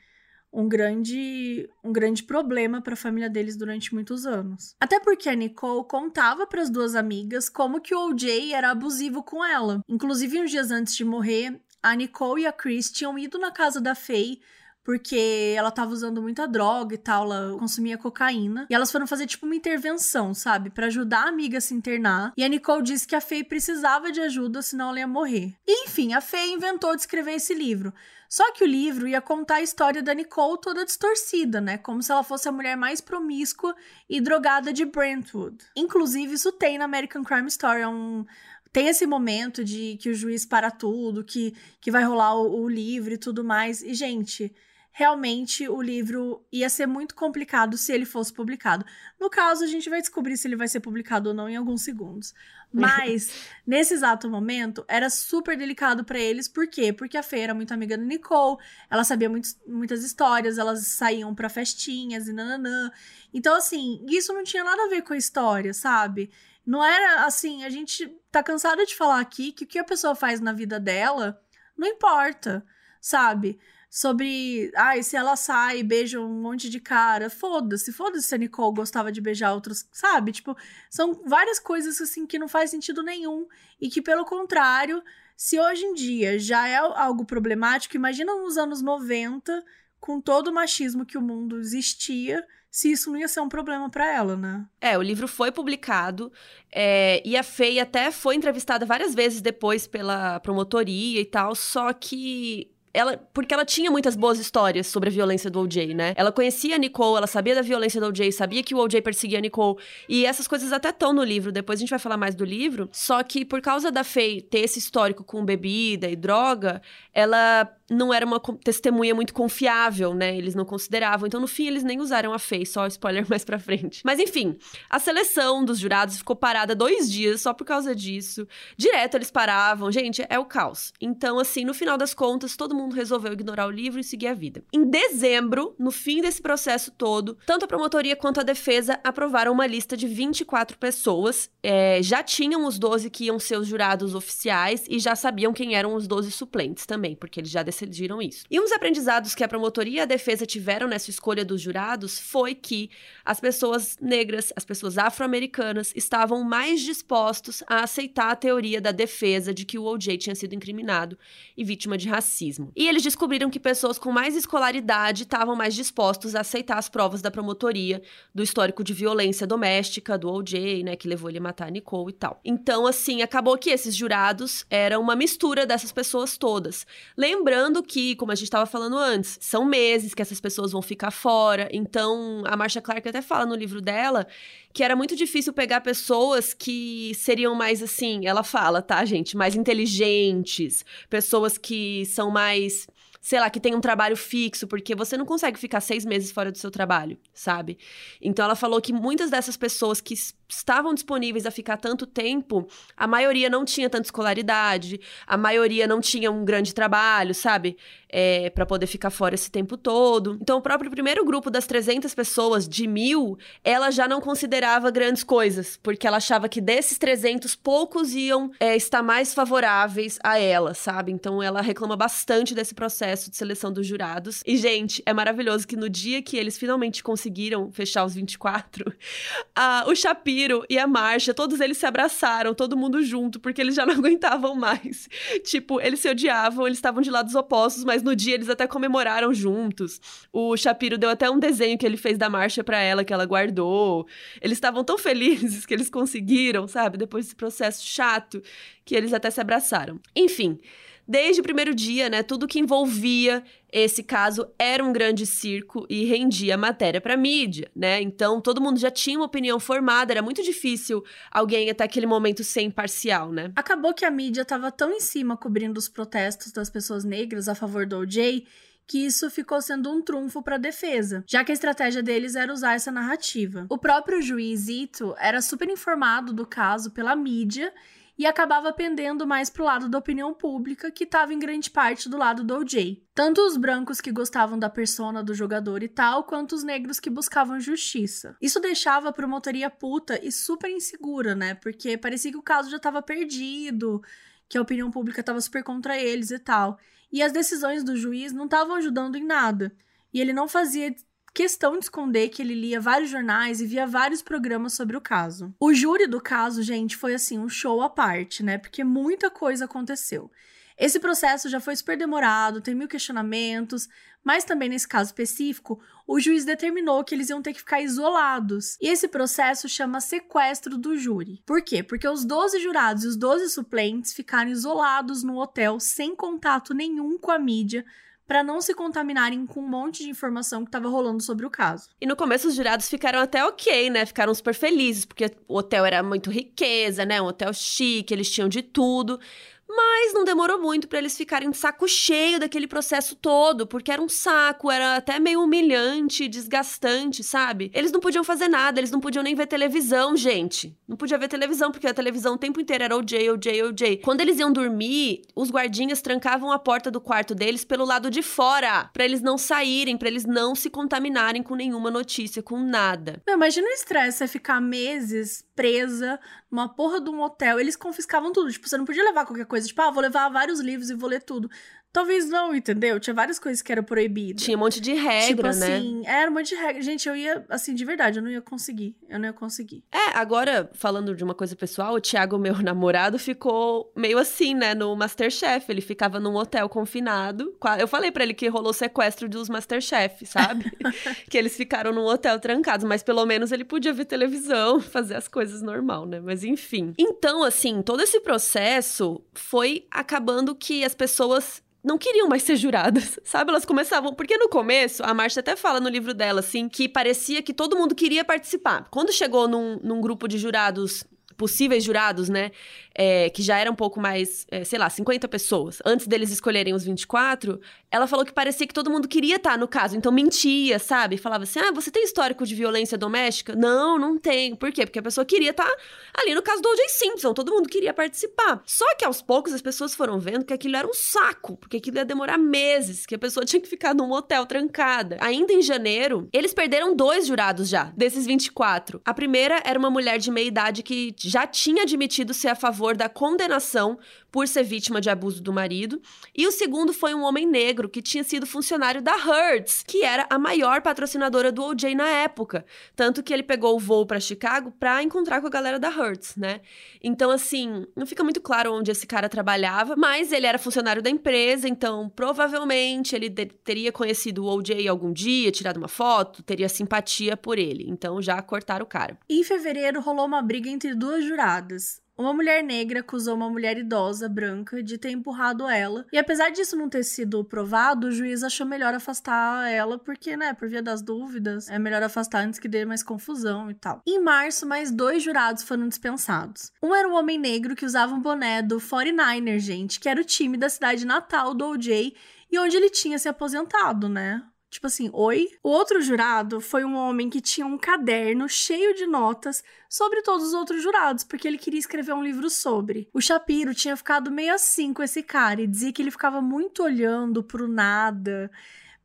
um 0.52 0.68
grande 0.68 1.70
um 1.84 1.92
grande 1.92 2.24
problema 2.24 2.82
para 2.82 2.94
a 2.94 2.98
família 2.98 3.30
deles 3.30 3.58
durante 3.58 3.94
muitos 3.94 4.26
anos. 4.26 4.76
Até 4.80 5.00
porque 5.00 5.30
a 5.30 5.36
Nicole 5.36 5.88
contava 5.88 6.48
para 6.48 6.62
as 6.62 6.70
duas 6.70 6.96
amigas 6.96 7.50
como 7.50 7.82
que 7.82 7.94
o 7.94 8.10
OJ 8.10 8.54
era 8.54 8.72
abusivo 8.72 9.24
com 9.24 9.44
ela. 9.44 9.82
Inclusive 9.88 10.42
uns 10.42 10.52
dias 10.52 10.72
antes 10.72 10.96
de 10.96 11.06
morrer, 11.06 11.60
a 11.82 11.96
Nicole 11.96 12.44
e 12.44 12.48
a 12.48 12.52
Chris 12.52 12.92
tinham 12.92 13.18
ido 13.18 13.38
na 13.38 13.52
casa 13.52 13.80
da 13.80 13.96
Faye 13.96 14.40
porque 14.88 15.54
ela 15.54 15.70
tava 15.70 15.92
usando 15.92 16.22
muita 16.22 16.48
droga 16.48 16.96
e 16.96 16.98
tal, 16.98 17.26
ela 17.26 17.60
consumia 17.60 17.98
cocaína. 17.98 18.66
E 18.70 18.74
elas 18.74 18.90
foram 18.90 19.06
fazer 19.06 19.28
tipo 19.28 19.46
uma 19.46 19.54
intervenção, 19.54 20.34
sabe, 20.34 20.70
para 20.70 20.88
ajudar 20.88 21.26
a 21.26 21.28
amiga 21.28 21.58
a 21.58 21.62
se 21.62 21.74
internar. 21.74 22.32
E 22.38 22.42
a 22.42 22.48
Nicole 22.48 22.82
disse 22.82 23.06
que 23.06 23.14
a 23.14 23.20
Faye 23.20 23.44
precisava 23.44 24.14
de 24.14 24.22
ajuda, 24.22 24.62
senão 24.62 24.88
ela 24.88 25.00
ia 25.00 25.06
morrer. 25.06 25.54
E, 25.68 25.84
enfim, 25.84 26.14
a 26.14 26.22
Faye 26.22 26.54
inventou 26.54 26.96
de 26.96 27.02
escrever 27.02 27.34
esse 27.34 27.54
livro. 27.54 27.94
Só 28.30 28.54
que 28.54 28.64
o 28.64 28.68
livro 28.68 29.06
ia 29.10 29.20
contar 29.20 29.56
a 29.56 29.62
história 29.62 30.02
da 30.02 30.14
Nicole 30.14 30.58
toda 30.62 30.86
distorcida, 30.86 31.60
né? 31.60 31.78
Como 31.78 32.02
se 32.02 32.10
ela 32.10 32.24
fosse 32.24 32.48
a 32.48 32.52
mulher 32.54 32.78
mais 32.78 33.02
promíscua 33.02 33.76
e 34.10 34.22
drogada 34.22 34.72
de 34.72 34.86
Brentwood. 34.86 35.58
Inclusive, 35.76 36.36
isso 36.36 36.54
tem 36.54 36.78
na 36.78 36.86
American 36.86 37.26
Crime 37.26 37.50
Story, 37.50 37.82
é 37.82 37.88
um, 37.90 38.26
tem 38.72 38.88
esse 38.88 39.06
momento 39.06 39.66
de 39.66 39.98
que 40.00 40.10
o 40.10 40.16
juiz 40.16 40.46
para 40.46 40.72
tudo, 40.72 41.26
que, 41.26 41.54
que 41.82 41.92
vai 41.92 42.06
rolar 42.06 42.36
o, 42.36 42.62
o 42.62 42.70
livro 42.70 43.14
e 43.14 43.18
tudo 43.18 43.44
mais. 43.44 43.82
E, 43.82 43.94
gente, 43.94 44.56
realmente 44.98 45.70
o 45.70 45.80
livro 45.80 46.44
ia 46.52 46.68
ser 46.70 46.88
muito 46.88 47.14
complicado 47.14 47.78
se 47.78 47.94
ele 47.94 48.04
fosse 48.04 48.34
publicado. 48.34 48.84
No 49.20 49.30
caso, 49.30 49.64
a 49.64 49.68
gente 49.68 49.88
vai 49.92 50.02
descobrir 50.02 50.36
se 50.38 50.48
ele 50.48 50.56
vai 50.56 50.68
ser 50.68 50.80
publicado 50.80 51.30
ou 51.30 51.36
não 51.36 51.48
em 51.48 51.56
alguns 51.56 51.84
segundos. 51.84 52.34
Mas, 52.74 53.32
nesse 53.66 53.94
exato 53.94 54.28
momento, 54.28 54.84
era 54.88 55.08
super 55.12 55.56
delicado 55.56 56.04
para 56.04 56.18
eles. 56.18 56.48
Por 56.48 56.66
quê? 56.68 56.92
Porque 56.92 57.16
a 57.16 57.22
Fê 57.22 57.42
era 57.42 57.54
muito 57.54 57.72
amiga 57.76 57.96
da 57.96 58.04
Nicole, 58.04 58.58
ela 58.90 59.04
sabia 59.04 59.30
muito, 59.30 59.50
muitas 59.68 60.04
histórias, 60.04 60.58
elas 60.58 60.88
saíam 60.88 61.36
para 61.36 61.48
festinhas 61.48 62.28
e 62.28 62.34
nananã. 62.34 62.92
Então, 63.32 63.56
assim, 63.56 64.04
isso 64.10 64.34
não 64.34 64.44
tinha 64.44 64.64
nada 64.64 64.86
a 64.86 64.90
ver 64.90 65.04
com 65.04 65.14
a 65.14 65.18
história, 65.18 65.76
sabe? 65.76 66.32
Não 66.66 66.84
era 66.84 67.24
assim, 67.28 67.64
a 67.64 67.70
gente 67.70 68.08
tá 68.32 68.42
cansada 68.42 68.84
de 68.84 68.96
falar 68.96 69.20
aqui 69.20 69.52
que 69.52 69.64
o 69.64 69.68
que 69.68 69.78
a 69.78 69.84
pessoa 69.84 70.16
faz 70.16 70.40
na 70.40 70.54
vida 70.54 70.80
dela 70.80 71.40
não 71.78 71.88
importa, 71.88 72.66
sabe? 73.00 73.60
Sobre. 73.90 74.72
Ai, 74.76 75.04
se 75.04 75.16
ela 75.16 75.36
sai 75.36 75.84
beija 75.84 76.20
um 76.20 76.42
monte 76.42 76.70
de 76.70 76.80
cara. 76.80 77.30
Foda-se, 77.30 77.92
foda-se 77.92 78.28
se 78.28 78.36
a 78.36 78.38
Nicole 78.38 78.76
gostava 78.76 79.12
de 79.12 79.22
beijar 79.22 79.54
outros. 79.54 79.86
Sabe? 79.92 80.32
Tipo, 80.32 80.56
são 80.90 81.22
várias 81.26 81.60
coisas 81.60 82.00
assim 82.02 82.26
que 82.26 82.40
não 82.40 82.48
faz 82.48 82.70
sentido 82.70 83.04
nenhum. 83.04 83.48
E 83.80 83.90
que, 83.90 84.02
pelo 84.02 84.26
contrário, 84.26 85.04
se 85.36 85.60
hoje 85.60 85.86
em 85.86 85.94
dia 85.94 86.40
já 86.40 86.68
é 86.68 86.78
algo 86.78 87.26
problemático, 87.26 87.96
imagina 87.96 88.36
nos 88.36 88.58
anos 88.58 88.82
90, 88.82 89.64
com 90.00 90.20
todo 90.20 90.48
o 90.48 90.54
machismo 90.54 91.06
que 91.06 91.18
o 91.18 91.22
mundo 91.22 91.60
existia 91.60 92.46
se 92.70 92.92
isso 92.92 93.10
não 93.10 93.20
ia 93.20 93.28
ser 93.28 93.40
um 93.40 93.50
problema 93.50 93.90
para 93.90 94.14
ela, 94.14 94.38
né? 94.38 94.66
É, 94.80 94.96
o 94.98 95.02
livro 95.02 95.28
foi 95.28 95.52
publicado 95.52 96.32
é, 96.72 97.22
e 97.26 97.36
a 97.36 97.42
Fei 97.42 97.80
até 97.80 98.12
foi 98.12 98.36
entrevistada 98.36 98.86
várias 98.86 99.16
vezes 99.16 99.42
depois 99.42 99.88
pela 99.88 100.40
promotoria 100.42 101.20
e 101.20 101.26
tal, 101.26 101.56
só 101.56 101.92
que 101.92 102.70
ela, 102.98 103.18
porque 103.32 103.54
ela 103.54 103.64
tinha 103.64 103.92
muitas 103.92 104.16
boas 104.16 104.40
histórias 104.40 104.88
sobre 104.88 105.10
a 105.10 105.12
violência 105.12 105.52
do 105.52 105.60
OJ, 105.62 105.94
né? 105.94 106.14
Ela 106.16 106.32
conhecia 106.32 106.76
a 106.76 106.80
Nicole, 106.80 107.18
ela 107.18 107.28
sabia 107.28 107.54
da 107.54 107.62
violência 107.62 108.02
do 108.02 108.08
OJ, 108.08 108.32
sabia 108.32 108.64
que 108.64 108.74
o 108.74 108.80
OJ 108.80 109.02
perseguia 109.02 109.38
a 109.38 109.42
Nicole. 109.42 109.78
E 110.10 110.26
essas 110.26 110.48
coisas 110.48 110.74
até 110.74 110.90
estão 110.90 111.14
no 111.14 111.24
livro, 111.24 111.52
depois 111.52 111.78
a 111.78 111.82
gente 111.82 111.92
vai 111.92 112.00
falar 112.00 112.18
mais 112.18 112.34
do 112.34 112.44
livro. 112.44 112.90
Só 112.92 113.22
que 113.22 113.46
por 113.46 113.62
causa 113.62 113.92
da 113.92 114.04
Faye 114.04 114.42
ter 114.42 114.62
esse 114.62 114.80
histórico 114.80 115.24
com 115.24 115.46
bebida 115.46 116.10
e 116.10 116.16
droga, 116.16 116.82
ela 117.14 117.72
não 117.90 118.14
era 118.14 118.26
uma 118.26 118.40
testemunha 118.64 119.16
muito 119.16 119.34
confiável, 119.34 120.14
né? 120.14 120.38
Eles 120.38 120.56
não 120.56 120.66
consideravam. 120.66 121.26
Então, 121.26 121.40
no 121.40 121.48
fim, 121.48 121.68
eles 121.68 121.84
nem 121.84 122.00
usaram 122.00 122.34
a 122.34 122.40
Faye, 122.40 122.66
só 122.66 122.86
spoiler 122.88 123.26
mais 123.30 123.46
pra 123.46 123.60
frente. 123.60 124.02
Mas, 124.04 124.20
enfim, 124.20 124.58
a 124.90 125.00
seleção 125.00 125.64
dos 125.64 125.80
jurados 125.80 126.18
ficou 126.18 126.36
parada 126.36 126.76
dois 126.76 127.10
dias 127.10 127.42
só 127.42 127.54
por 127.54 127.66
causa 127.66 127.96
disso. 127.96 128.48
Direto 128.76 129.16
eles 129.16 129.32
paravam. 129.32 129.92
Gente, 129.92 130.26
é 130.30 130.38
o 130.38 130.46
caos. 130.46 130.92
Então, 131.00 131.40
assim, 131.40 131.64
no 131.64 131.74
final 131.74 131.98
das 131.98 132.14
contas, 132.14 132.58
todo 132.58 132.76
mundo 132.76 132.94
resolveu 132.94 133.34
ignorar 133.34 133.68
o 133.68 133.72
livro 133.72 134.00
e 134.00 134.04
seguir 134.04 134.28
a 134.28 134.34
vida. 134.34 134.64
Em 134.74 134.84
dezembro, 134.84 135.76
no 135.80 135.92
fim 135.92 136.22
desse 136.22 136.42
processo 136.42 136.92
todo, 136.92 137.38
tanto 137.46 137.66
a 137.66 137.68
promotoria 137.68 138.16
quanto 138.16 138.40
a 138.40 138.44
defesa 138.44 139.00
aprovaram 139.04 139.54
uma 139.54 139.68
lista 139.68 139.96
de 139.96 140.08
24 140.08 140.78
pessoas. 140.78 141.50
É, 141.64 142.02
já 142.02 142.22
tinham 142.22 142.66
os 142.66 142.78
12 142.78 143.10
que 143.10 143.26
iam 143.26 143.40
ser 143.40 143.58
os 143.58 143.68
jurados 143.68 144.14
oficiais 144.14 144.86
e 144.90 145.00
já 145.00 145.16
sabiam 145.16 145.54
quem 145.54 145.76
eram 145.76 145.96
os 145.96 146.08
12 146.08 146.32
suplentes 146.32 146.86
também, 146.86 147.16
porque 147.16 147.40
eles 147.40 147.50
já 147.50 147.64
decidiram 147.64 147.77
isso. 148.22 148.46
E 148.50 148.60
um 148.60 148.64
dos 148.64 148.72
aprendizados 148.72 149.36
que 149.36 149.44
a 149.44 149.48
promotoria 149.48 149.98
e 149.98 150.02
a 150.02 150.06
defesa 150.06 150.46
tiveram 150.46 150.88
nessa 150.88 151.10
escolha 151.10 151.44
dos 151.44 151.62
jurados 151.62 152.20
foi 152.20 152.56
que 152.56 152.90
as 153.24 153.40
pessoas 153.40 153.98
negras, 154.02 154.54
as 154.56 154.64
pessoas 154.64 154.98
afro-americanas, 154.98 155.92
estavam 155.96 156.44
mais 156.44 156.82
dispostos 156.82 157.64
a 157.68 157.84
aceitar 157.84 158.32
a 158.32 158.36
teoria 158.36 158.80
da 158.80 158.92
defesa 158.92 159.54
de 159.54 159.66
que 159.66 159.78
o 159.78 159.84
OJ 159.84 160.18
tinha 160.18 160.36
sido 160.36 160.56
incriminado 160.56 161.18
e 161.56 161.64
vítima 161.64 161.98
de 161.98 162.08
racismo. 162.08 162.72
E 162.76 162.88
eles 162.88 163.04
descobriram 163.04 163.50
que 163.50 163.60
pessoas 163.60 163.98
com 163.98 164.12
mais 164.12 164.36
escolaridade 164.36 165.24
estavam 165.24 165.56
mais 165.56 165.76
dispostos 165.76 166.36
a 166.36 166.42
aceitar 166.42 166.78
as 166.78 166.90
provas 166.90 167.22
da 167.22 167.30
promotoria 167.30 168.02
do 168.34 168.44
histórico 168.44 168.84
de 168.84 168.94
violência 168.94 169.46
doméstica 169.46 170.18
do 170.18 170.30
OJ, 170.30 170.84
né, 170.84 170.96
que 170.96 171.08
levou 171.08 171.30
ele 171.30 171.40
a 171.40 171.42
matar 171.42 171.68
a 171.68 171.72
Nicole 171.72 172.12
e 172.12 172.14
tal. 172.14 172.40
Então, 172.46 172.88
assim, 172.88 173.22
acabou 173.22 173.58
que 173.58 173.70
esses 173.70 173.96
jurados 173.96 174.66
eram 174.70 175.02
uma 175.02 175.16
mistura 175.16 175.66
dessas 175.66 175.92
pessoas 175.92 176.38
todas. 176.38 176.86
Lembrando 177.18 177.67
Lembrando 177.68 177.84
que, 177.84 178.16
como 178.16 178.32
a 178.32 178.36
gente 178.36 178.46
estava 178.46 178.66
falando 178.66 178.98
antes, 178.98 179.38
são 179.42 179.66
meses 179.66 180.14
que 180.14 180.22
essas 180.22 180.40
pessoas 180.40 180.72
vão 180.72 180.82
ficar 180.82 181.12
fora. 181.12 181.68
Então, 181.74 182.42
a 182.46 182.56
Marcia 182.56 182.82
Clark 182.82 183.06
até 183.10 183.22
fala 183.22 183.46
no 183.46 183.56
livro 183.56 183.82
dela 183.82 184.26
que 184.74 184.84
era 184.84 184.96
muito 184.96 185.18
difícil 185.18 185.52
pegar 185.52 185.82
pessoas 185.82 186.54
que 186.54 187.12
seriam 187.16 187.54
mais 187.56 187.84
assim, 187.84 188.26
ela 188.26 188.44
fala, 188.44 188.82
tá, 188.82 189.04
gente, 189.04 189.36
mais 189.36 189.54
inteligentes, 189.56 190.86
pessoas 191.10 191.58
que 191.58 192.06
são 192.06 192.30
mais 192.32 192.88
sei 193.28 193.42
lá, 193.42 193.50
que 193.50 193.60
tem 193.60 193.76
um 193.76 193.82
trabalho 193.82 194.16
fixo, 194.16 194.66
porque 194.68 194.96
você 194.96 195.18
não 195.18 195.26
consegue 195.26 195.60
ficar 195.60 195.82
seis 195.82 196.06
meses 196.06 196.32
fora 196.32 196.50
do 196.50 196.58
seu 196.58 196.72
trabalho, 196.72 197.18
sabe? 197.34 197.78
Então 198.22 198.46
ela 198.46 198.56
falou 198.56 198.80
que 198.80 198.94
muitas 198.94 199.30
dessas 199.30 199.58
pessoas 199.58 200.00
que 200.00 200.16
estavam 200.48 200.94
disponíveis 200.94 201.46
a 201.46 201.52
ficar 201.52 201.76
tanto 201.76 202.08
tempo, 202.08 202.66
a 202.96 203.06
maioria 203.06 203.50
não 203.50 203.66
tinha 203.66 203.90
tanta 203.90 204.06
escolaridade, 204.06 205.02
a 205.26 205.36
maioria 205.36 205.86
não 205.88 206.00
tinha 206.00 206.32
um 206.32 206.46
grande 206.46 206.74
trabalho, 206.74 207.36
sabe? 207.36 207.76
É, 208.10 208.50
para 208.52 208.66
poder 208.66 208.88
ficar 208.88 209.10
fora 209.10 209.36
esse 209.36 209.52
tempo 209.52 209.76
todo. 209.76 210.38
Então, 210.42 210.60
o 210.60 210.62
próprio 210.62 210.90
primeiro 210.90 211.26
grupo 211.26 211.52
das 211.52 211.68
300 211.68 212.16
pessoas, 212.16 212.66
de 212.66 212.88
mil, 212.88 213.38
ela 213.62 213.92
já 213.92 214.08
não 214.08 214.22
considerava 214.22 214.90
grandes 214.90 215.26
coisas, 215.26 215.78
porque 215.84 216.08
ela 216.08 216.16
achava 216.16 216.48
que 216.48 216.62
desses 216.62 216.98
300, 216.98 217.54
poucos 217.58 218.16
iam 218.16 218.50
é, 218.62 218.78
estar 218.78 219.04
mais 219.04 219.34
favoráveis 219.34 220.18
a 220.24 220.40
ela, 220.40 220.74
sabe? 220.74 221.12
Então, 221.12 221.44
ela 221.44 221.60
reclama 221.60 221.98
bastante 221.98 222.56
desse 222.56 222.74
processo 222.74 223.17
de 223.26 223.36
seleção 223.36 223.74
dos 223.74 223.86
jurados. 223.86 224.42
E, 224.46 224.56
gente, 224.56 225.04
é 225.06 225.14
maravilhoso 225.14 225.68
que 225.68 225.76
no 225.76 225.90
dia 225.90 226.22
que 226.22 226.38
eles 226.38 226.58
finalmente 226.58 227.04
conseguiram 227.04 227.70
fechar 227.72 228.06
os 228.06 228.16
24, 228.16 228.94
a, 229.54 229.84
o 229.88 229.96
Chapi 229.96 230.38
Ciro 230.38 230.64
e 230.70 230.78
a 230.78 230.86
Marcha, 230.86 231.34
todos 231.34 231.60
eles 231.60 231.78
se 231.78 231.86
abraçaram, 231.88 232.54
todo 232.54 232.78
mundo 232.78 233.02
junto, 233.02 233.40
porque 233.40 233.60
eles 233.60 233.74
já 233.74 233.88
não 233.88 233.96
aguentavam 233.98 234.54
mais. 234.54 235.10
Tipo, 235.44 235.82
eles 235.82 236.00
se 236.00 236.08
odiavam, 236.08 236.68
eles 236.68 236.78
estavam 236.78 237.02
de 237.02 237.10
lados 237.10 237.34
opostos, 237.34 237.84
mas 237.84 238.04
no 238.04 238.16
dia 238.16 238.36
eles 238.36 238.50
até 238.50 238.68
comemoraram 238.68 239.34
juntos. 239.34 240.00
O 240.32 240.56
Shapiro 240.56 240.96
deu 240.96 241.10
até 241.10 241.28
um 241.28 241.40
desenho 241.40 241.76
que 241.76 241.86
ele 241.86 241.98
fez 241.98 242.20
da 242.20 242.30
Marcha 242.30 242.64
para 242.64 242.80
ela, 242.80 243.04
que 243.04 243.12
ela 243.12 243.26
guardou. 243.26 244.08
Eles 244.40 244.58
estavam 244.58 244.84
tão 244.84 244.98
felizes 244.98 245.66
que 245.66 245.74
eles 245.74 245.90
conseguiram, 245.90 246.68
sabe? 246.68 246.98
Depois 246.98 247.26
desse 247.26 247.36
processo 247.36 247.84
chato, 247.84 248.42
que 248.86 248.96
eles 248.96 249.12
até 249.12 249.32
se 249.32 249.42
abraçaram. 249.42 250.00
Enfim 250.16 250.60
desde 251.08 251.42
o 251.42 251.44
primeiro 251.44 251.74
dia, 251.74 252.10
né, 252.10 252.22
tudo 252.22 252.48
que 252.48 252.60
envolvia 252.60 253.44
esse 253.72 254.02
caso 254.02 254.48
era 254.58 254.84
um 254.84 254.92
grande 254.92 255.26
circo 255.26 255.86
e 255.90 256.06
rendia 256.06 256.58
matéria 256.58 257.02
para 257.02 257.18
mídia, 257.18 257.70
né? 257.76 258.02
Então 258.02 258.40
todo 258.42 258.62
mundo 258.62 258.80
já 258.80 258.90
tinha 258.90 259.20
uma 259.20 259.26
opinião 259.26 259.60
formada, 259.60 260.14
era 260.14 260.22
muito 260.22 260.42
difícil 260.42 261.04
alguém 261.32 261.70
até 261.70 261.84
aquele 261.84 262.06
momento 262.06 262.44
ser 262.44 262.62
imparcial, 262.62 263.32
né? 263.32 263.52
Acabou 263.56 263.94
que 263.94 264.06
a 264.06 264.12
mídia 264.12 264.42
estava 264.42 264.72
tão 264.72 264.92
em 264.92 265.00
cima 265.00 265.38
cobrindo 265.38 265.78
os 265.78 265.90
protestos 265.90 266.52
das 266.52 266.70
pessoas 266.70 267.04
negras 267.04 267.48
a 267.48 267.56
favor 267.56 267.86
do 267.86 267.98
OJ 267.98 268.46
que 268.88 269.06
isso 269.06 269.30
ficou 269.30 269.62
sendo 269.62 269.92
um 269.92 270.02
trunfo 270.02 270.42
para 270.42 270.56
a 270.56 270.60
defesa, 270.60 271.24
já 271.28 271.44
que 271.44 271.52
a 271.52 271.54
estratégia 271.54 272.02
deles 272.02 272.36
era 272.36 272.54
usar 272.54 272.74
essa 272.74 272.90
narrativa. 272.90 273.66
O 273.70 273.78
próprio 273.78 274.22
juiz 274.22 274.70
Ito 274.70 275.14
era 275.20 275.42
super 275.42 275.70
informado 275.70 276.32
do 276.32 276.46
caso 276.46 276.92
pela 276.92 277.16
mídia 277.16 277.74
e 278.18 278.26
acabava 278.26 278.74
pendendo 278.74 279.28
mais 279.28 279.50
pro 279.50 279.64
lado 279.64 279.88
da 279.88 279.98
opinião 279.98 280.34
pública, 280.34 280.90
que 280.90 281.04
estava 281.04 281.34
em 281.34 281.40
grande 281.40 281.70
parte 281.70 282.10
do 282.10 282.18
lado 282.18 282.44
do 282.44 282.56
OJ. 282.56 283.04
Tanto 283.14 283.42
os 283.46 283.56
brancos 283.56 284.02
que 284.02 284.12
gostavam 284.12 284.58
da 284.58 284.70
persona 284.70 285.24
do 285.24 285.36
jogador 285.36 285.84
e 285.84 285.88
tal, 285.88 286.24
quanto 286.24 286.54
os 286.54 286.64
negros 286.64 287.00
que 287.00 287.10
buscavam 287.10 287.60
justiça. 287.60 288.36
Isso 288.42 288.60
deixava 288.60 289.10
a 289.10 289.14
promotoria 289.14 289.70
puta 289.70 290.20
e 290.26 290.32
super 290.32 290.70
insegura, 290.70 291.36
né? 291.36 291.54
Porque 291.54 291.98
parecia 291.98 292.32
que 292.32 292.38
o 292.38 292.44
caso 292.44 292.72
já 292.72 292.78
estava 292.78 293.02
perdido, 293.02 294.02
que 294.50 294.58
a 294.58 294.62
opinião 294.62 294.90
pública 294.90 295.20
estava 295.20 295.40
super 295.40 295.64
contra 295.64 295.98
eles 295.98 296.32
e 296.32 296.40
tal. 296.40 296.80
E 297.12 297.22
as 297.22 297.32
decisões 297.32 297.84
do 297.84 297.96
juiz 297.96 298.34
não 298.34 298.46
estavam 298.46 298.76
ajudando 298.76 299.16
em 299.16 299.26
nada. 299.26 299.72
E 300.12 300.20
ele 300.20 300.34
não 300.34 300.48
fazia 300.48 300.94
questão 301.38 301.74
de 301.78 301.86
esconder 301.86 302.30
que 302.30 302.42
ele 302.42 302.56
lia 302.56 302.82
vários 302.82 303.12
jornais 303.12 303.62
e 303.62 303.68
via 303.68 303.86
vários 303.86 304.24
programas 304.24 304.74
sobre 304.74 304.98
o 304.98 305.02
caso. 305.02 305.54
O 305.60 305.72
júri 305.72 306.08
do 306.08 306.20
caso, 306.20 306.64
gente, 306.64 306.98
foi 306.98 307.14
assim 307.14 307.38
um 307.38 307.48
show 307.48 307.80
à 307.84 307.88
parte, 307.88 308.42
né? 308.42 308.58
Porque 308.58 308.84
muita 308.84 309.30
coisa 309.30 309.66
aconteceu. 309.66 310.32
Esse 310.76 311.00
processo 311.00 311.48
já 311.48 311.60
foi 311.60 311.76
super 311.76 311.96
demorado, 311.96 312.60
tem 312.60 312.74
mil 312.74 312.88
questionamentos, 312.88 313.88
mas 314.24 314.44
também 314.46 314.68
nesse 314.68 314.88
caso 314.88 315.10
específico, 315.10 315.80
o 316.08 316.20
juiz 316.20 316.44
determinou 316.44 317.04
que 317.04 317.14
eles 317.14 317.30
iam 317.30 317.40
ter 317.40 317.54
que 317.54 317.60
ficar 317.60 317.82
isolados. 317.82 318.76
E 318.82 318.88
esse 318.88 319.08
processo 319.08 319.70
chama 319.70 320.02
sequestro 320.02 320.76
do 320.76 320.98
júri. 320.98 321.44
Por 321.46 321.62
quê? 321.62 321.84
Porque 321.84 322.08
os 322.08 322.26
12 322.26 322.60
jurados 322.60 323.04
e 323.04 323.08
os 323.10 323.16
12 323.16 323.50
suplentes 323.50 324.12
ficaram 324.12 324.50
isolados 324.50 325.22
no 325.22 325.38
hotel 325.38 325.80
sem 325.80 326.16
contato 326.16 326.74
nenhum 326.74 327.16
com 327.20 327.30
a 327.30 327.38
mídia 327.38 327.86
para 328.28 328.44
não 328.44 328.60
se 328.60 328.74
contaminarem 328.74 329.46
com 329.46 329.62
um 329.62 329.68
monte 329.68 330.04
de 330.04 330.10
informação 330.10 330.64
que 330.64 330.68
estava 330.68 330.90
rolando 330.90 331.24
sobre 331.24 331.46
o 331.46 331.50
caso. 331.50 331.90
E 332.00 332.06
no 332.06 332.16
começo 332.16 332.50
os 332.50 332.56
jurados 332.56 332.90
ficaram 332.90 333.20
até 333.20 333.44
ok, 333.46 333.90
né? 333.90 334.06
Ficaram 334.06 334.34
super 334.36 334.54
felizes, 334.54 335.06
porque 335.06 335.32
o 335.48 335.58
hotel 335.58 335.86
era 335.86 336.04
muito 336.04 336.30
riqueza, 336.30 337.06
né? 337.06 337.22
Um 337.22 337.28
hotel 337.28 337.54
chique, 337.54 338.14
eles 338.14 338.30
tinham 338.30 338.50
de 338.50 338.62
tudo. 338.62 339.20
Mas 339.70 340.14
não 340.14 340.24
demorou 340.24 340.62
muito 340.62 340.88
para 340.88 341.00
eles 341.00 341.18
ficarem 341.18 341.50
de 341.50 341.58
saco 341.58 341.88
cheio 341.88 342.40
daquele 342.40 342.68
processo 342.68 343.16
todo, 343.16 343.68
porque 343.68 343.92
era 343.92 344.02
um 344.02 344.08
saco, 344.08 344.72
era 344.72 344.96
até 344.96 345.20
meio 345.20 345.42
humilhante, 345.44 346.28
desgastante, 346.28 347.24
sabe? 347.24 347.70
Eles 347.74 347.92
não 347.92 348.00
podiam 348.00 348.24
fazer 348.24 348.48
nada, 348.48 348.80
eles 348.80 348.92
não 348.92 349.00
podiam 349.00 349.24
nem 349.24 349.36
ver 349.36 349.48
televisão, 349.48 350.16
gente. 350.16 350.78
Não 350.88 350.96
podia 350.96 351.18
ver 351.18 351.28
televisão, 351.28 351.72
porque 351.72 351.88
a 351.88 351.94
televisão 351.94 352.36
o 352.36 352.38
tempo 352.38 352.62
inteiro 352.62 352.84
era 352.84 352.98
o 352.98 353.04
Jay, 353.08 353.30
o 353.30 353.38
Jay, 353.42 353.62
o 353.64 353.76
Jay. 353.78 353.98
Quando 353.98 354.22
eles 354.22 354.40
iam 354.40 354.52
dormir, 354.52 355.24
os 355.36 355.52
guardinhas 355.52 356.02
trancavam 356.02 356.52
a 356.52 356.60
porta 356.60 356.90
do 356.90 357.02
quarto 357.02 357.36
deles 357.36 357.66
pelo 357.66 357.84
lado 357.84 358.10
de 358.10 358.22
fora, 358.22 358.90
para 358.94 359.04
eles 359.04 359.22
não 359.22 359.38
saírem, 359.38 359.98
para 359.98 360.08
eles 360.08 360.26
não 360.26 360.56
se 360.56 360.70
contaminarem 360.70 361.44
com 361.44 361.56
nenhuma 361.56 361.92
notícia, 361.92 362.42
com 362.42 362.60
nada. 362.60 363.22
Imagina 363.28 363.68
o 363.68 363.72
estresse, 363.72 364.24
é 364.24 364.28
ficar 364.28 364.62
meses 364.62 365.46
presa 365.58 366.20
numa 366.52 366.70
porra 366.70 367.02
de 367.02 367.10
um 367.10 367.20
hotel. 367.22 367.60
Eles 367.60 367.76
confiscavam 367.76 368.32
tudo. 368.32 368.52
Tipo, 368.52 368.70
você 368.70 368.78
não 368.78 368.86
podia 368.86 369.04
levar 369.04 369.26
qualquer 369.26 369.46
coisa. 369.48 369.57
Tipo, 369.66 369.82
ah, 369.82 369.92
vou 369.92 370.02
levar 370.02 370.30
vários 370.30 370.60
livros 370.60 370.90
e 370.90 370.96
vou 370.96 371.10
ler 371.10 371.22
tudo. 371.22 371.50
Talvez 371.98 372.30
não, 372.30 372.54
entendeu? 372.54 373.00
Tinha 373.00 373.12
várias 373.12 373.40
coisas 373.40 373.60
que 373.60 373.72
eram 373.72 373.84
proibidas. 373.84 374.44
Tinha 374.44 374.56
um 374.56 374.60
monte 374.60 374.80
de 374.80 374.94
regra, 374.94 375.28
tipo, 375.30 375.42
né? 375.42 375.50
assim, 375.50 376.04
era 376.06 376.30
um 376.30 376.34
monte 376.36 376.50
de 376.50 376.56
regra. 376.56 376.80
Gente, 376.80 377.10
eu 377.10 377.16
ia, 377.16 377.44
assim, 377.50 377.74
de 377.74 377.84
verdade, 377.84 378.20
eu 378.20 378.24
não 378.24 378.30
ia 378.30 378.40
conseguir. 378.40 378.96
Eu 379.10 379.18
não 379.18 379.26
ia 379.26 379.34
conseguir. 379.34 379.84
É, 379.92 380.16
agora, 380.16 380.70
falando 380.76 381.16
de 381.16 381.24
uma 381.24 381.34
coisa 381.34 381.56
pessoal, 381.56 381.96
o 381.96 382.00
Thiago, 382.00 382.38
meu 382.38 382.62
namorado, 382.62 383.18
ficou 383.18 383.92
meio 383.96 384.20
assim, 384.20 384.54
né, 384.54 384.76
no 384.76 384.96
Masterchef. 384.96 385.66
Ele 385.72 385.82
ficava 385.82 386.20
num 386.20 386.36
hotel 386.36 386.70
confinado. 386.70 387.58
Eu 387.80 387.88
falei 387.88 388.12
para 388.12 388.22
ele 388.22 388.36
que 388.36 388.48
rolou 388.48 388.74
sequestro 388.74 389.28
dos 389.28 389.50
Masterchef, 389.50 390.24
sabe? 390.24 390.72
que 391.28 391.36
eles 391.36 391.58
ficaram 391.58 391.92
num 391.92 392.06
hotel 392.06 392.40
trancados, 392.40 392.86
mas 392.86 393.02
pelo 393.02 393.26
menos 393.26 393.52
ele 393.52 393.66
podia 393.66 393.92
ver 393.92 394.06
televisão, 394.06 394.80
fazer 394.86 395.16
as 395.16 395.28
coisas 395.28 395.64
normal, 395.64 396.06
né? 396.06 396.20
Mas 396.20 396.44
enfim. 396.44 396.94
Então, 396.96 397.44
assim, 397.44 397.82
todo 397.82 398.04
esse 398.04 398.20
processo 398.20 399.20
foi 399.34 399.88
acabando 399.90 400.54
que 400.54 400.84
as 400.84 400.94
pessoas 400.94 401.66
não 401.84 401.98
queriam 401.98 402.28
mais 402.28 402.44
ser 402.44 402.56
juradas, 402.56 403.20
sabe? 403.24 403.52
Elas 403.52 403.66
começavam. 403.66 404.14
Porque 404.14 404.38
no 404.38 404.50
começo, 404.50 405.04
a 405.04 405.14
Marcia 405.14 405.40
até 405.40 405.56
fala 405.56 405.80
no 405.80 405.90
livro 405.90 406.14
dela, 406.14 406.40
assim, 406.40 406.68
que 406.68 406.90
parecia 406.90 407.42
que 407.42 407.54
todo 407.54 407.78
mundo 407.78 407.96
queria 407.96 408.26
participar. 408.26 408.88
Quando 408.90 409.14
chegou 409.14 409.48
num, 409.48 409.80
num 409.82 410.02
grupo 410.02 410.28
de 410.28 410.38
jurados 410.38 411.04
possíveis 411.38 411.84
jurados, 411.84 412.28
né? 412.28 412.52
É, 413.00 413.30
que 413.30 413.44
já 413.44 413.60
era 413.60 413.70
um 413.70 413.76
pouco 413.76 414.02
mais, 414.02 414.48
é, 414.50 414.64
sei 414.64 414.80
lá, 414.80 414.90
50 414.90 415.28
pessoas, 415.28 415.80
antes 415.86 416.08
deles 416.08 416.32
escolherem 416.32 416.74
os 416.74 416.84
24, 416.84 417.60
ela 417.92 418.08
falou 418.08 418.26
que 418.26 418.34
parecia 418.34 418.66
que 418.66 418.74
todo 418.74 418.90
mundo 418.90 419.08
queria 419.08 419.36
estar 419.36 419.58
no 419.58 419.68
caso, 419.68 419.96
então 419.96 420.12
mentia, 420.12 420.80
sabe? 420.80 421.16
Falava 421.16 421.44
assim: 421.44 421.60
ah, 421.60 421.72
você 421.72 421.90
tem 421.92 422.04
histórico 422.04 422.46
de 422.46 422.56
violência 422.56 422.98
doméstica? 422.98 423.56
Não, 423.56 423.98
não 424.00 424.18
tem. 424.18 424.56
Por 424.56 424.72
quê? 424.72 424.86
Porque 424.86 425.00
a 425.00 425.04
pessoa 425.04 425.24
queria 425.24 425.52
estar 425.52 425.72
ali 426.14 426.34
no 426.34 426.42
caso 426.42 426.62
do 426.62 426.70
O.J. 426.70 426.90
Simpson, 426.90 427.34
todo 427.34 427.52
mundo 427.52 427.70
queria 427.70 427.94
participar. 427.94 428.62
Só 428.66 428.86
que 428.96 429.06
aos 429.06 429.22
poucos 429.22 429.54
as 429.54 429.62
pessoas 429.62 429.96
foram 429.96 430.20
vendo 430.20 430.44
que 430.44 430.54
aquilo 430.54 430.76
era 430.76 430.88
um 430.88 430.94
saco, 430.94 431.56
porque 431.58 431.78
aquilo 431.78 431.98
ia 431.98 432.06
demorar 432.06 432.38
meses, 432.38 433.06
que 433.06 433.16
a 433.16 433.20
pessoa 433.20 433.46
tinha 433.46 433.62
que 433.62 433.70
ficar 433.70 433.94
num 433.94 434.12
hotel 434.12 434.46
trancada. 434.46 435.18
Ainda 435.22 435.54
em 435.54 435.62
janeiro, 435.62 436.28
eles 436.34 436.54
perderam 436.54 436.96
dois 436.96 437.28
jurados 437.28 437.70
já, 437.70 437.86
desses 437.96 438.26
24. 438.26 439.02
A 439.06 439.14
primeira 439.14 439.62
era 439.64 439.78
uma 439.78 439.90
mulher 439.90 440.18
de 440.18 440.32
meia 440.32 440.48
idade 440.48 440.84
que 440.84 441.16
já 441.18 441.46
tinha 441.46 441.84
admitido 441.84 442.34
ser 442.34 442.50
a 442.50 442.56
favor 442.56 442.87
da 442.96 443.10
condenação 443.10 443.98
por 444.32 444.48
ser 444.48 444.64
vítima 444.64 445.02
de 445.02 445.10
abuso 445.10 445.42
do 445.42 445.52
marido, 445.52 446.02
e 446.36 446.46
o 446.46 446.52
segundo 446.52 446.94
foi 446.94 447.14
um 447.14 447.24
homem 447.24 447.46
negro 447.46 447.90
que 447.90 448.02
tinha 448.02 448.24
sido 448.24 448.46
funcionário 448.46 449.02
da 449.02 449.16
Hertz, 449.16 449.84
que 449.84 450.04
era 450.04 450.28
a 450.30 450.38
maior 450.38 450.82
patrocinadora 450.82 451.52
do 451.52 451.64
OJ 451.64 451.96
na 451.96 452.08
época, 452.08 452.66
tanto 452.96 453.24
que 453.24 453.34
ele 453.34 453.44
pegou 453.44 453.76
o 453.76 453.80
voo 453.80 454.06
para 454.06 454.20
Chicago 454.20 454.72
para 454.80 455.02
encontrar 455.02 455.42
com 455.42 455.48
a 455.48 455.50
galera 455.50 455.80
da 455.80 455.90
Hertz, 455.90 456.36
né? 456.36 456.62
Então 457.02 457.32
assim, 457.32 457.86
não 457.96 458.06
fica 458.06 458.24
muito 458.24 458.42
claro 458.42 458.74
onde 458.74 458.92
esse 458.92 459.08
cara 459.08 459.28
trabalhava, 459.28 459.96
mas 459.96 460.32
ele 460.32 460.46
era 460.46 460.60
funcionário 460.60 461.02
da 461.02 461.10
empresa, 461.10 461.68
então 461.68 462.10
provavelmente 462.10 463.16
ele 463.16 463.30
teria 463.30 463.92
conhecido 463.92 464.44
o 464.44 464.48
OJ 464.48 464.88
algum 464.88 465.12
dia, 465.12 465.52
tirado 465.52 465.78
uma 465.78 465.88
foto, 465.88 466.44
teria 466.44 466.70
simpatia 466.70 467.36
por 467.36 467.58
ele. 467.58 467.86
Então 467.88 468.22
já 468.22 468.42
cortaram 468.42 468.84
o 468.86 468.88
cara. 468.88 469.18
Em 469.30 469.44
fevereiro 469.44 470.02
rolou 470.02 470.26
uma 470.26 470.42
briga 470.42 470.70
entre 470.70 470.94
duas 470.94 471.26
juradas. 471.26 472.02
Uma 472.18 472.34
mulher 472.34 472.64
negra 472.64 473.02
acusou 473.02 473.36
uma 473.36 473.50
mulher 473.50 473.78
idosa, 473.78 474.28
branca, 474.28 474.82
de 474.82 474.98
ter 474.98 475.12
empurrado 475.12 475.68
ela. 475.68 476.04
E 476.12 476.18
apesar 476.18 476.50
disso 476.50 476.76
não 476.76 476.90
ter 476.90 477.04
sido 477.04 477.46
provado, 477.46 478.08
o 478.08 478.12
juiz 478.12 478.44
achou 478.44 478.66
melhor 478.66 478.94
afastar 478.96 479.70
ela, 479.70 480.00
porque, 480.00 480.36
né, 480.36 480.54
por 480.54 480.68
via 480.68 480.82
das 480.82 481.04
dúvidas, 481.04 481.70
é 481.70 481.78
melhor 481.78 482.02
afastar 482.02 482.44
antes 482.44 482.60
que 482.60 482.68
dê 482.68 482.86
mais 482.86 483.04
confusão 483.04 483.70
e 483.70 483.76
tal. 483.76 484.02
Em 484.06 484.20
março, 484.20 484.66
mais 484.66 484.90
dois 484.90 485.22
jurados 485.22 485.62
foram 485.62 485.88
dispensados. 485.88 486.72
Um 486.82 486.96
era 486.96 487.08
um 487.08 487.14
homem 487.14 487.38
negro 487.38 487.76
que 487.76 487.86
usava 487.86 488.16
um 488.16 488.20
boné 488.20 488.64
do 488.64 488.78
49er, 488.78 489.60
gente, 489.60 490.00
que 490.00 490.10
era 490.10 490.20
o 490.20 490.26
time 490.26 490.58
da 490.58 490.70
cidade 490.70 491.06
natal 491.06 491.54
do 491.54 491.68
OJ 491.68 492.16
e 492.52 492.58
onde 492.58 492.78
ele 492.78 492.90
tinha 492.90 493.20
se 493.20 493.30
aposentado, 493.30 494.10
né? 494.10 494.44
Tipo 494.70 494.88
assim, 494.88 495.10
oi? 495.14 495.48
O 495.64 495.70
outro 495.70 496.02
jurado 496.02 496.60
foi 496.60 496.84
um 496.84 496.96
homem 496.96 497.30
que 497.30 497.40
tinha 497.40 497.66
um 497.66 497.78
caderno 497.78 498.50
cheio 498.50 498.94
de 498.94 499.08
notas 499.08 499.64
sobre 499.90 500.22
todos 500.22 500.48
os 500.48 500.54
outros 500.54 500.84
jurados, 500.84 501.24
porque 501.24 501.48
ele 501.48 501.58
queria 501.58 501.80
escrever 501.80 502.14
um 502.14 502.24
livro 502.24 502.50
sobre. 502.50 503.10
O 503.14 503.22
Shapiro 503.22 503.74
tinha 503.74 503.96
ficado 503.96 504.30
meio 504.30 504.54
assim 504.54 504.94
com 504.94 505.02
esse 505.02 505.24
cara 505.24 505.62
e 505.62 505.68
dizia 505.68 505.94
que 505.94 506.02
ele 506.02 506.12
ficava 506.12 506.42
muito 506.42 506.84
olhando 506.84 507.42
pro 507.42 507.68
nada, 507.68 508.52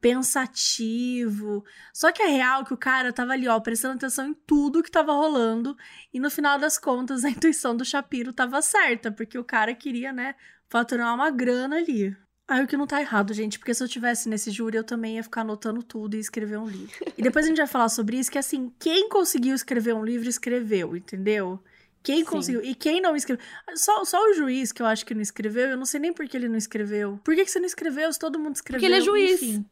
pensativo. 0.01 1.64
Só 1.94 2.10
que 2.10 2.22
é 2.22 2.26
real 2.26 2.64
que 2.64 2.74
o 2.74 2.76
cara 2.76 3.12
tava 3.12 3.32
ali, 3.32 3.47
ó, 3.47 3.59
prestando 3.60 3.94
atenção 3.94 4.26
em 4.26 4.34
tudo 4.34 4.82
que 4.82 4.90
tava 4.90 5.12
rolando 5.12 5.76
e 6.12 6.18
no 6.18 6.28
final 6.28 6.59
das 6.59 6.76
contas 6.76 7.22
a 7.24 7.30
intuição 7.30 7.76
do 7.76 7.84
Shapiro 7.84 8.32
tava 8.32 8.60
certa, 8.60 9.12
porque 9.12 9.39
o 9.39 9.44
cara 9.44 9.72
queria, 9.74 10.12
né, 10.12 10.34
faturar 10.68 11.14
uma 11.14 11.30
grana 11.30 11.76
ali. 11.76 12.16
Aí 12.53 12.62
o 12.62 12.66
que 12.66 12.77
não 12.77 12.87
tá 12.87 13.01
errado, 13.01 13.33
gente, 13.33 13.59
porque 13.59 13.73
se 13.73 13.83
eu 13.83 13.89
tivesse 13.89 14.29
nesse 14.29 14.51
júri, 14.51 14.77
eu 14.77 14.85
também 14.85 15.16
ia 15.16 15.23
ficar 15.23 15.41
anotando 15.41 15.83
tudo 15.83 16.16
e 16.16 16.19
escrever 16.19 16.59
um 16.59 16.66
livro. 16.66 16.95
E 17.16 17.23
depois 17.23 17.47
a 17.47 17.49
gente 17.49 17.57
vai 17.57 17.66
falar 17.66 17.89
sobre 17.89 18.19
isso, 18.19 18.31
que 18.31 18.37
assim, 18.37 18.70
quem 18.79 19.09
conseguiu 19.09 19.55
escrever 19.55 19.95
um 19.95 20.05
livro, 20.05 20.29
escreveu, 20.29 20.95
entendeu? 20.95 21.59
Quem 22.03 22.19
Sim. 22.19 22.24
conseguiu. 22.27 22.62
E 22.62 22.74
quem 22.74 23.01
não 23.01 23.16
escreveu. 23.16 23.43
Só, 23.74 24.05
só 24.05 24.19
o 24.29 24.35
juiz 24.35 24.70
que 24.70 24.83
eu 24.83 24.87
acho 24.87 25.07
que 25.07 25.15
não 25.15 25.23
escreveu, 25.23 25.70
eu 25.70 25.79
não 25.79 25.87
sei 25.87 25.99
nem 25.99 26.12
por 26.12 26.29
que 26.29 26.37
ele 26.37 26.47
não 26.47 26.59
escreveu. 26.59 27.19
Por 27.24 27.35
que, 27.35 27.43
que 27.43 27.51
você 27.51 27.59
não 27.59 27.65
escreveu 27.65 28.12
se 28.12 28.19
todo 28.19 28.39
mundo 28.39 28.57
escreveu? 28.57 28.81
Porque 28.81 28.93
ele 28.93 29.01
é 29.01 29.05
juiz. 29.05 29.43
Enfim. 29.43 29.65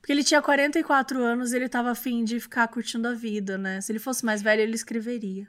Porque 0.00 0.12
ele 0.12 0.24
tinha 0.24 0.42
44 0.42 1.22
anos 1.22 1.52
e 1.52 1.56
ele 1.56 1.68
tava 1.68 1.92
afim 1.92 2.24
de 2.24 2.40
ficar 2.40 2.66
curtindo 2.66 3.06
a 3.06 3.12
vida, 3.12 3.56
né? 3.56 3.80
Se 3.80 3.92
ele 3.92 4.00
fosse 4.00 4.24
mais 4.24 4.42
velho, 4.42 4.62
ele 4.62 4.74
escreveria. 4.74 5.46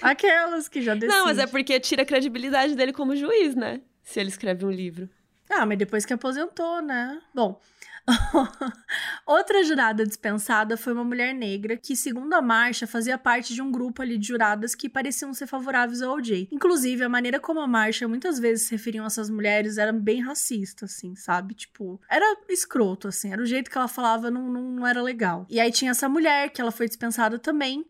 Aquelas 0.00 0.68
que 0.68 0.80
já 0.80 0.94
decidem. 0.94 1.16
Não, 1.16 1.24
mas 1.24 1.38
é 1.38 1.46
porque 1.48 1.80
tira 1.80 2.02
a 2.02 2.06
credibilidade 2.06 2.76
dele 2.76 2.92
como 2.92 3.16
juiz, 3.16 3.56
né? 3.56 3.80
Se 4.04 4.20
ele 4.20 4.28
escreve 4.28 4.64
um 4.64 4.70
livro. 4.70 5.10
Ah, 5.48 5.66
mas 5.66 5.78
depois 5.78 6.04
que 6.04 6.12
aposentou, 6.12 6.80
né? 6.80 7.20
Bom, 7.34 7.60
outra 9.26 9.64
jurada 9.64 10.06
dispensada 10.06 10.76
foi 10.76 10.92
uma 10.92 11.04
mulher 11.04 11.34
negra 11.34 11.76
que, 11.76 11.96
segundo 11.96 12.32
a 12.34 12.42
marcha, 12.42 12.86
fazia 12.86 13.16
parte 13.16 13.54
de 13.54 13.62
um 13.62 13.70
grupo 13.70 14.02
ali 14.02 14.18
de 14.18 14.28
juradas 14.28 14.74
que 14.74 14.88
pareciam 14.88 15.32
ser 15.32 15.46
favoráveis 15.46 16.02
ao 16.02 16.14
OJ. 16.16 16.48
Inclusive, 16.52 17.04
a 17.04 17.08
maneira 17.08 17.40
como 17.40 17.60
a 17.60 17.66
marcha 17.66 18.06
muitas 18.06 18.38
vezes 18.38 18.66
se 18.66 18.72
referiam 18.72 19.04
a 19.04 19.06
essas 19.06 19.30
mulheres 19.30 19.78
era 19.78 19.92
bem 19.92 20.20
racista, 20.20 20.84
assim, 20.84 21.14
sabe? 21.14 21.54
Tipo, 21.54 22.00
era 22.10 22.36
escroto, 22.48 23.08
assim, 23.08 23.32
era 23.32 23.42
o 23.42 23.46
jeito 23.46 23.70
que 23.70 23.78
ela 23.78 23.88
falava 23.88 24.30
não, 24.30 24.50
não, 24.50 24.62
não 24.62 24.86
era 24.86 25.02
legal. 25.02 25.46
E 25.48 25.58
aí 25.58 25.72
tinha 25.72 25.92
essa 25.92 26.08
mulher 26.08 26.50
que 26.50 26.60
ela 26.60 26.70
foi 26.70 26.86
dispensada 26.86 27.38
também, 27.38 27.86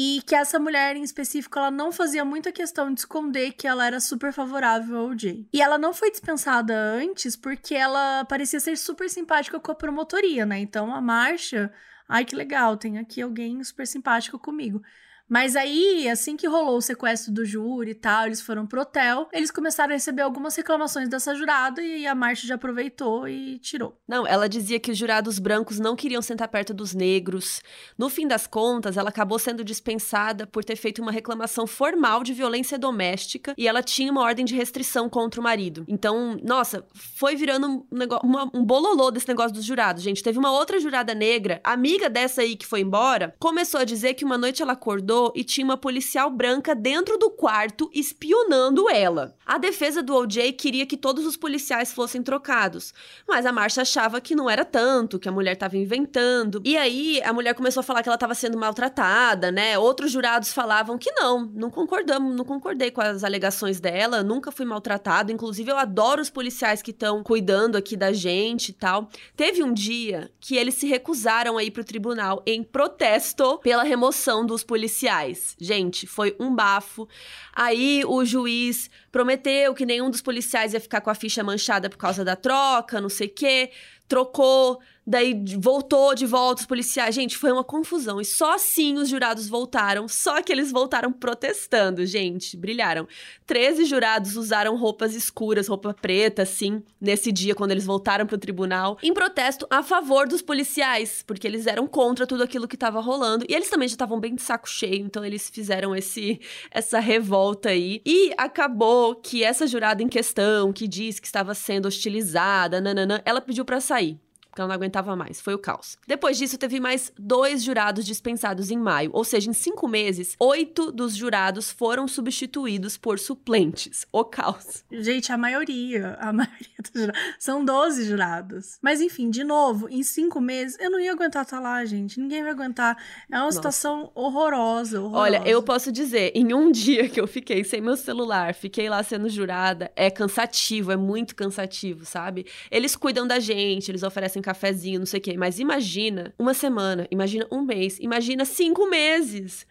e 0.00 0.22
que 0.24 0.32
essa 0.36 0.60
mulher 0.60 0.94
em 0.94 1.02
específico 1.02 1.58
ela 1.58 1.72
não 1.72 1.90
fazia 1.90 2.24
muita 2.24 2.52
questão 2.52 2.94
de 2.94 3.00
esconder 3.00 3.50
que 3.54 3.66
ela 3.66 3.84
era 3.84 3.98
super 3.98 4.32
favorável 4.32 4.96
ao 4.96 5.18
Jay. 5.18 5.48
E 5.52 5.60
ela 5.60 5.76
não 5.76 5.92
foi 5.92 6.08
dispensada 6.08 6.72
antes 6.72 7.34
porque 7.34 7.74
ela 7.74 8.24
parecia 8.26 8.60
ser 8.60 8.78
super 8.78 9.10
simpática 9.10 9.58
com 9.58 9.72
a 9.72 9.74
promotoria, 9.74 10.46
né? 10.46 10.60
Então 10.60 10.94
a 10.94 11.00
Marcha, 11.00 11.72
ai 12.08 12.24
que 12.24 12.36
legal, 12.36 12.76
tem 12.76 12.96
aqui 12.96 13.20
alguém 13.20 13.64
super 13.64 13.88
simpático 13.88 14.38
comigo. 14.38 14.80
Mas 15.28 15.54
aí, 15.56 16.08
assim 16.08 16.36
que 16.36 16.48
rolou 16.48 16.78
o 16.78 16.82
sequestro 16.82 17.30
do 17.30 17.44
júri 17.44 17.90
e 17.90 17.94
tal, 17.94 18.26
eles 18.26 18.40
foram 18.40 18.66
pro 18.66 18.80
hotel, 18.80 19.28
eles 19.30 19.50
começaram 19.50 19.90
a 19.90 19.94
receber 19.94 20.22
algumas 20.22 20.56
reclamações 20.56 21.08
dessa 21.08 21.34
jurada 21.34 21.82
e 21.82 22.06
a 22.06 22.14
Marcia 22.14 22.48
já 22.48 22.54
aproveitou 22.54 23.28
e 23.28 23.58
tirou. 23.58 23.98
Não, 24.08 24.26
ela 24.26 24.48
dizia 24.48 24.80
que 24.80 24.90
os 24.90 24.96
jurados 24.96 25.38
brancos 25.38 25.78
não 25.78 25.94
queriam 25.94 26.22
sentar 26.22 26.48
perto 26.48 26.72
dos 26.72 26.94
negros. 26.94 27.60
No 27.98 28.08
fim 28.08 28.26
das 28.26 28.46
contas, 28.46 28.96
ela 28.96 29.10
acabou 29.10 29.38
sendo 29.38 29.62
dispensada 29.62 30.46
por 30.46 30.64
ter 30.64 30.76
feito 30.76 31.02
uma 31.02 31.12
reclamação 31.12 31.66
formal 31.66 32.22
de 32.22 32.32
violência 32.32 32.78
doméstica 32.78 33.54
e 33.58 33.68
ela 33.68 33.82
tinha 33.82 34.10
uma 34.10 34.22
ordem 34.22 34.46
de 34.46 34.54
restrição 34.54 35.10
contra 35.10 35.40
o 35.40 35.44
marido. 35.44 35.84
Então, 35.86 36.38
nossa, 36.42 36.86
foi 36.94 37.36
virando 37.36 37.68
um, 37.68 37.86
negócio, 37.92 38.26
uma, 38.26 38.50
um 38.54 38.64
bololô 38.64 39.10
desse 39.10 39.28
negócio 39.28 39.52
dos 39.52 39.64
jurados, 39.64 40.02
gente. 40.02 40.22
Teve 40.22 40.38
uma 40.38 40.52
outra 40.52 40.80
jurada 40.80 41.14
negra, 41.14 41.60
amiga 41.62 42.08
dessa 42.08 42.40
aí 42.40 42.56
que 42.56 42.66
foi 42.66 42.80
embora, 42.80 43.34
começou 43.38 43.80
a 43.80 43.84
dizer 43.84 44.14
que 44.14 44.24
uma 44.24 44.38
noite 44.38 44.62
ela 44.62 44.72
acordou 44.72 45.17
e 45.34 45.44
tinha 45.44 45.64
uma 45.64 45.76
policial 45.76 46.30
branca 46.30 46.74
dentro 46.74 47.18
do 47.18 47.30
quarto 47.30 47.90
espionando 47.92 48.88
ela. 48.88 49.34
A 49.44 49.58
defesa 49.58 50.02
do 50.02 50.14
OJ 50.14 50.52
queria 50.52 50.86
que 50.86 50.96
todos 50.96 51.24
os 51.24 51.36
policiais 51.36 51.92
fossem 51.92 52.22
trocados, 52.22 52.92
mas 53.26 53.46
a 53.46 53.52
Marcia 53.52 53.82
achava 53.82 54.20
que 54.20 54.34
não 54.34 54.48
era 54.48 54.64
tanto, 54.64 55.18
que 55.18 55.28
a 55.28 55.32
mulher 55.32 55.52
estava 55.52 55.76
inventando. 55.76 56.60
E 56.64 56.76
aí 56.76 57.20
a 57.22 57.32
mulher 57.32 57.54
começou 57.54 57.80
a 57.80 57.84
falar 57.84 58.02
que 58.02 58.08
ela 58.08 58.16
estava 58.16 58.34
sendo 58.34 58.58
maltratada, 58.58 59.50
né? 59.50 59.78
Outros 59.78 60.12
jurados 60.12 60.52
falavam 60.52 60.98
que 60.98 61.10
não, 61.12 61.46
não 61.54 61.70
concordamos, 61.70 62.36
não 62.36 62.44
concordei 62.44 62.90
com 62.90 63.00
as 63.00 63.24
alegações 63.24 63.80
dela, 63.80 64.22
nunca 64.22 64.52
fui 64.52 64.66
maltratado, 64.66 65.32
inclusive 65.32 65.70
eu 65.70 65.78
adoro 65.78 66.20
os 66.20 66.30
policiais 66.30 66.82
que 66.82 66.90
estão 66.90 67.22
cuidando 67.22 67.76
aqui 67.76 67.96
da 67.96 68.12
gente 68.12 68.68
e 68.68 68.74
tal. 68.74 69.08
Teve 69.36 69.62
um 69.62 69.72
dia 69.72 70.30
que 70.38 70.56
eles 70.56 70.74
se 70.74 70.86
recusaram 70.86 71.56
a 71.56 71.64
ir 71.64 71.70
pro 71.70 71.84
tribunal 71.84 72.42
em 72.46 72.62
protesto 72.62 73.58
pela 73.58 73.82
remoção 73.82 74.44
dos 74.44 74.62
policiais 74.62 75.07
policiais. 75.08 75.56
Gente, 75.58 76.06
foi 76.06 76.36
um 76.38 76.54
bafo. 76.54 77.08
Aí 77.54 78.02
o 78.06 78.24
juiz 78.24 78.90
prometeu 79.10 79.74
que 79.74 79.86
nenhum 79.86 80.10
dos 80.10 80.20
policiais 80.20 80.74
ia 80.74 80.80
ficar 80.80 81.00
com 81.00 81.10
a 81.10 81.14
ficha 81.14 81.42
manchada 81.42 81.88
por 81.88 81.96
causa 81.96 82.24
da 82.24 82.36
troca, 82.36 83.00
não 83.00 83.08
sei 83.08 83.28
o 83.28 83.34
quê. 83.34 83.70
Trocou 84.06 84.80
Daí 85.08 85.42
voltou 85.56 86.14
de 86.14 86.26
volta 86.26 86.60
os 86.60 86.66
policiais. 86.66 87.14
Gente, 87.14 87.38
foi 87.38 87.50
uma 87.50 87.64
confusão. 87.64 88.20
E 88.20 88.26
só 88.26 88.56
assim 88.56 88.98
os 88.98 89.08
jurados 89.08 89.48
voltaram. 89.48 90.06
Só 90.06 90.42
que 90.42 90.52
eles 90.52 90.70
voltaram 90.70 91.10
protestando, 91.10 92.04
gente. 92.04 92.58
Brilharam. 92.58 93.08
Treze 93.46 93.86
jurados 93.86 94.36
usaram 94.36 94.76
roupas 94.76 95.14
escuras, 95.14 95.66
roupa 95.66 95.94
preta, 95.94 96.42
assim, 96.42 96.82
nesse 97.00 97.32
dia, 97.32 97.54
quando 97.54 97.70
eles 97.70 97.86
voltaram 97.86 98.26
pro 98.26 98.36
tribunal, 98.36 98.98
em 99.02 99.14
protesto 99.14 99.66
a 99.70 99.82
favor 99.82 100.28
dos 100.28 100.42
policiais, 100.42 101.24
porque 101.26 101.46
eles 101.46 101.66
eram 101.66 101.86
contra 101.86 102.26
tudo 102.26 102.42
aquilo 102.42 102.68
que 102.68 102.76
tava 102.76 103.00
rolando. 103.00 103.46
E 103.48 103.54
eles 103.54 103.70
também 103.70 103.88
já 103.88 103.94
estavam 103.94 104.20
bem 104.20 104.34
de 104.34 104.42
saco 104.42 104.68
cheio, 104.68 105.06
então 105.06 105.24
eles 105.24 105.48
fizeram 105.48 105.96
esse 105.96 106.38
essa 106.70 106.98
revolta 106.98 107.70
aí. 107.70 108.02
E 108.04 108.30
acabou 108.36 109.14
que 109.14 109.42
essa 109.42 109.66
jurada 109.66 110.02
em 110.02 110.08
questão, 110.08 110.70
que 110.70 110.86
disse 110.86 111.18
que 111.18 111.26
estava 111.26 111.54
sendo 111.54 111.88
hostilizada, 111.88 112.78
nananã, 112.78 113.22
ela 113.24 113.40
pediu 113.40 113.64
para 113.64 113.80
sair 113.80 114.18
porque 114.58 114.62
ela 114.62 114.68
não 114.68 114.74
aguentava 114.74 115.14
mais. 115.14 115.40
Foi 115.40 115.54
o 115.54 115.58
caos. 115.58 115.96
Depois 116.06 116.36
disso, 116.36 116.58
teve 116.58 116.80
mais 116.80 117.12
dois 117.16 117.62
jurados 117.62 118.04
dispensados 118.04 118.70
em 118.70 118.78
maio, 118.78 119.10
ou 119.12 119.22
seja, 119.22 119.48
em 119.48 119.52
cinco 119.52 119.86
meses, 119.86 120.34
oito 120.38 120.90
dos 120.90 121.14
jurados 121.14 121.70
foram 121.70 122.08
substituídos 122.08 122.96
por 122.96 123.18
suplentes. 123.18 124.04
O 124.12 124.24
caos. 124.24 124.84
Gente, 124.90 125.30
a 125.30 125.38
maioria, 125.38 126.16
a 126.20 126.32
maioria 126.32 126.78
dos 126.82 127.02
jurados. 127.02 127.22
São 127.38 127.64
12 127.64 128.04
jurados. 128.04 128.78
Mas 128.82 129.00
enfim, 129.00 129.30
de 129.30 129.44
novo, 129.44 129.88
em 129.88 130.02
cinco 130.02 130.40
meses, 130.40 130.76
eu 130.80 130.90
não 130.90 130.98
ia 130.98 131.12
aguentar 131.12 131.44
estar 131.44 131.60
lá, 131.60 131.84
gente. 131.84 132.20
Ninguém 132.20 132.42
vai 132.42 132.52
aguentar. 132.52 132.96
É 133.30 133.36
uma 133.36 133.44
Nossa. 133.44 133.56
situação 133.56 134.10
horrorosa, 134.14 135.00
horrorosa. 135.00 135.22
Olha, 135.22 135.42
eu 135.48 135.62
posso 135.62 135.92
dizer, 135.92 136.32
em 136.34 136.52
um 136.52 136.70
dia 136.72 137.08
que 137.08 137.20
eu 137.20 137.26
fiquei 137.26 137.62
sem 137.62 137.80
meu 137.80 137.96
celular, 137.96 138.54
fiquei 138.54 138.88
lá 138.88 139.02
sendo 139.02 139.28
jurada, 139.28 139.92
é 139.94 140.10
cansativo, 140.10 140.90
é 140.90 140.96
muito 140.96 141.36
cansativo, 141.36 142.04
sabe? 142.04 142.46
Eles 142.70 142.96
cuidam 142.96 143.26
da 143.26 143.38
gente, 143.38 143.90
eles 143.90 144.02
oferecem 144.02 144.42
cafezinho, 144.48 144.98
não 144.98 145.06
sei 145.06 145.20
o 145.20 145.22
quê. 145.22 145.36
Mas 145.36 145.58
imagina 145.58 146.34
uma 146.38 146.54
semana, 146.54 147.06
imagina 147.10 147.46
um 147.50 147.62
mês, 147.62 147.98
imagina 148.00 148.44
cinco 148.44 148.88
meses. 148.88 149.66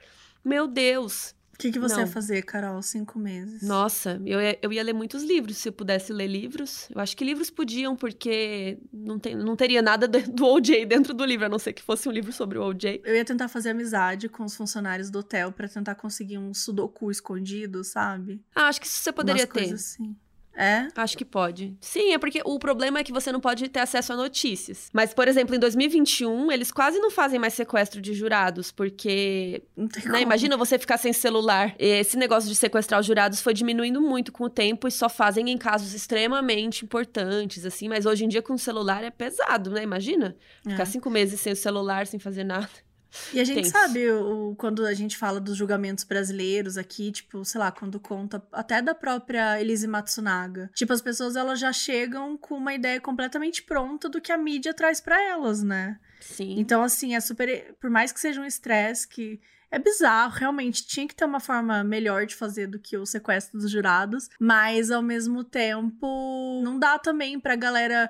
Meu 0.46 0.68
Deus. 0.68 1.36
O 1.56 1.58
que, 1.58 1.72
que 1.72 1.80
você 1.80 1.96
não. 1.96 2.02
ia 2.02 2.08
fazer, 2.08 2.44
Carol, 2.44 2.80
cinco 2.84 3.18
meses? 3.18 3.64
Nossa, 3.64 4.22
eu 4.24 4.40
ia, 4.40 4.60
eu 4.62 4.72
ia 4.72 4.84
ler 4.84 4.94
muitos 4.94 5.24
livros, 5.24 5.58
se 5.58 5.70
eu 5.70 5.74
pudesse 5.74 6.14
ler 6.14 6.28
livros. 6.28 6.88
Eu 6.94 7.02
acho 7.02 7.18
que 7.18 7.26
livros 7.26 7.50
podiam, 7.50 7.96
porque 7.96 8.78
não, 8.94 9.18
tem, 9.18 9.36
não 9.36 9.56
teria 9.56 9.82
nada 9.82 10.08
do 10.08 10.46
OJ 10.46 10.86
dentro 10.86 11.16
do 11.16 11.26
livro, 11.26 11.48
a 11.48 11.50
não 11.50 11.58
ser 11.58 11.74
que 11.74 11.82
fosse 11.82 12.08
um 12.08 12.12
livro 12.12 12.32
sobre 12.32 12.60
o 12.60 12.64
OJ. 12.64 13.02
Eu 13.04 13.16
ia 13.16 13.26
tentar 13.26 13.48
fazer 13.48 13.72
amizade 13.72 14.30
com 14.30 14.44
os 14.44 14.56
funcionários 14.56 15.10
do 15.10 15.18
hotel 15.18 15.52
para 15.52 15.68
tentar 15.68 15.96
conseguir 15.96 16.38
um 16.38 16.54
sudoku 16.54 17.10
escondido, 17.10 17.84
sabe? 17.84 18.40
Ah, 18.54 18.68
acho 18.68 18.80
que 18.80 18.86
isso 18.86 19.00
você 19.00 19.12
poderia 19.12 19.46
Umas 19.46 19.54
ter. 19.54 19.74
Assim. 19.74 20.16
É? 20.58 20.88
Acho 20.96 21.16
que 21.16 21.24
pode. 21.24 21.78
Sim, 21.80 22.14
é 22.14 22.18
porque 22.18 22.42
o 22.44 22.58
problema 22.58 22.98
é 22.98 23.04
que 23.04 23.14
você 23.14 23.32
não 23.32 23.40
pode 23.40 23.70
ter 23.70 23.80
acesso 23.80 24.12
a 24.12 24.16
notícias. 24.16 24.90
Mas, 24.92 25.14
por 25.14 25.28
exemplo, 25.28 25.56
em 25.56 25.60
2021, 25.60 26.52
eles 26.52 26.72
quase 26.72 26.98
não 26.98 27.12
fazem 27.12 27.40
mais 27.40 27.54
sequestro 27.54 28.02
de 28.02 28.12
jurados, 28.16 28.72
porque. 28.72 29.62
Né, 30.06 30.22
imagina 30.22 30.58
você 30.58 30.80
ficar 30.80 30.98
sem 30.98 31.14
celular. 31.14 31.76
Esse 31.78 32.18
negócio 32.18 32.50
de 32.50 32.56
sequestrar 32.56 33.00
os 33.00 33.06
jurados 33.06 33.40
foi 33.40 33.54
diminuindo 33.54 34.02
muito 34.02 34.32
com 34.32 34.46
o 34.46 34.50
tempo 34.50 34.88
e 34.88 34.92
só 34.92 35.08
fazem 35.08 35.48
em 35.52 35.58
casos 35.60 35.94
extremamente 35.94 36.84
importantes, 36.84 37.64
assim. 37.64 37.88
Mas 37.88 38.08
hoje 38.08 38.26
em 38.26 38.28
dia, 38.28 38.42
com 38.42 38.54
o 38.54 38.60
celular 38.60 39.04
é 39.04 39.12
pesado, 39.12 39.70
né? 39.70 39.84
Imagina? 39.84 40.36
Ficar 40.68 40.84
é. 40.84 40.86
cinco 40.86 41.12
meses 41.12 41.40
sem 41.40 41.54
o 41.54 41.56
celular, 41.56 42.08
sem 42.08 42.20
fazer 42.20 42.44
nada. 42.44 42.87
E 43.34 43.40
a 43.40 43.44
gente 43.44 43.64
Tenso. 43.64 43.72
sabe, 43.72 44.10
o, 44.12 44.56
quando 44.58 44.86
a 44.86 44.94
gente 44.94 45.18
fala 45.18 45.40
dos 45.40 45.56
julgamentos 45.56 46.04
brasileiros 46.04 46.78
aqui, 46.78 47.12
tipo, 47.12 47.44
sei 47.46 47.60
lá, 47.60 47.72
quando 47.72 48.00
conta 48.00 48.42
até 48.52 48.82
da 48.82 48.94
própria 48.94 49.60
Elise 49.60 49.88
Matsunaga. 49.88 50.70
Tipo, 50.74 50.94
as 50.94 51.02
pessoas 51.02 51.36
elas 51.36 51.60
já 51.60 51.72
chegam 51.72 52.38
com 52.38 52.56
uma 52.56 52.74
ideia 52.74 53.00
completamente 53.00 53.64
pronta 53.64 54.10
do 54.10 54.22
que 54.22 54.32
a 54.32 54.38
mídia 54.38 54.74
traz 54.74 55.00
para 55.00 55.22
elas, 55.22 55.64
né? 55.64 56.00
Sim. 56.20 56.60
Então, 56.60 56.84
assim, 56.84 57.16
é 57.16 57.20
super. 57.20 57.76
Por 57.80 57.90
mais 57.90 58.12
que 58.12 58.20
seja 58.20 58.42
um 58.42 58.46
estresse 58.46 59.08
que. 59.08 59.40
É 59.70 59.78
bizarro, 59.78 60.32
realmente. 60.32 60.88
Tinha 60.88 61.06
que 61.06 61.14
ter 61.14 61.26
uma 61.26 61.42
forma 61.42 61.84
melhor 61.84 62.26
de 62.26 62.34
fazer 62.34 62.68
do 62.68 62.80
que 62.80 62.96
o 62.96 63.06
sequestro 63.06 63.60
dos 63.60 63.70
jurados. 63.70 64.30
Mas, 64.40 64.90
ao 64.90 65.02
mesmo 65.02 65.44
tempo, 65.44 66.62
não 66.64 66.80
dá 66.80 66.98
também 66.98 67.38
pra 67.38 67.54
galera 67.58 68.10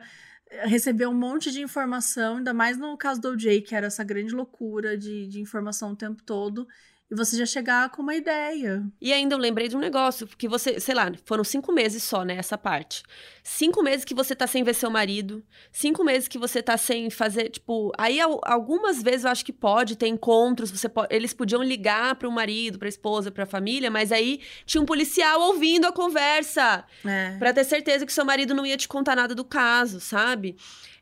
receber 0.63 1.07
um 1.07 1.13
monte 1.13 1.51
de 1.51 1.61
informação, 1.61 2.37
ainda 2.37 2.53
mais 2.53 2.77
no 2.77 2.97
caso 2.97 3.21
do 3.21 3.29
OJ, 3.29 3.61
que 3.61 3.75
era 3.75 3.87
essa 3.87 4.03
grande 4.03 4.33
loucura 4.33 4.97
de, 4.97 5.27
de 5.27 5.41
informação 5.41 5.91
o 5.91 5.95
tempo 5.95 6.23
todo 6.23 6.67
e 7.09 7.15
você 7.15 7.37
já 7.37 7.45
chegar 7.45 7.89
com 7.89 8.01
uma 8.01 8.15
ideia. 8.15 8.83
E 9.01 9.13
ainda 9.13 9.33
eu 9.33 9.39
lembrei 9.39 9.69
de 9.69 9.77
um 9.77 9.79
negócio, 9.79 10.27
que 10.37 10.47
você, 10.47 10.79
sei 10.79 10.93
lá, 10.93 11.09
foram 11.25 11.43
cinco 11.43 11.71
meses 11.71 12.03
só, 12.03 12.23
né, 12.23 12.35
essa 12.35 12.57
parte. 12.57 13.01
Cinco 13.41 13.81
meses 13.81 14.03
que 14.03 14.13
você 14.13 14.35
tá 14.35 14.45
sem 14.45 14.61
ver 14.61 14.75
seu 14.75 14.89
marido, 14.89 15.41
cinco 15.71 16.03
meses 16.03 16.27
que 16.27 16.37
você 16.37 16.61
tá 16.61 16.77
sem 16.77 17.09
fazer, 17.09 17.49
tipo, 17.49 17.93
aí 17.97 18.19
algumas 18.19 19.01
vezes 19.01 19.23
eu 19.23 19.31
acho 19.31 19.45
que 19.45 19.53
pode 19.53 19.95
ter 19.95 20.07
encontros, 20.07 20.69
você 20.69 20.89
pode, 20.89 21.15
eles 21.15 21.33
podiam 21.33 21.63
ligar 21.63 22.15
para 22.15 22.27
o 22.27 22.31
marido, 22.31 22.77
para 22.77 22.87
a 22.87 22.89
esposa, 22.89 23.31
para 23.31 23.43
a 23.43 23.47
família, 23.47 23.89
mas 23.89 24.11
aí 24.11 24.41
tinha 24.65 24.81
um 24.81 24.85
policial 24.85 25.39
ouvindo 25.41 25.85
a 25.87 25.93
conversa, 25.93 26.83
é. 27.05 27.37
para 27.39 27.53
ter 27.53 27.63
certeza 27.63 28.05
que 28.05 28.11
seu 28.11 28.25
marido 28.25 28.53
não 28.53 28.65
ia 28.65 28.75
te 28.75 28.87
contar 28.87 29.15
nada 29.15 29.33
do 29.33 29.45
caso, 29.45 30.01
sabe? 30.01 30.57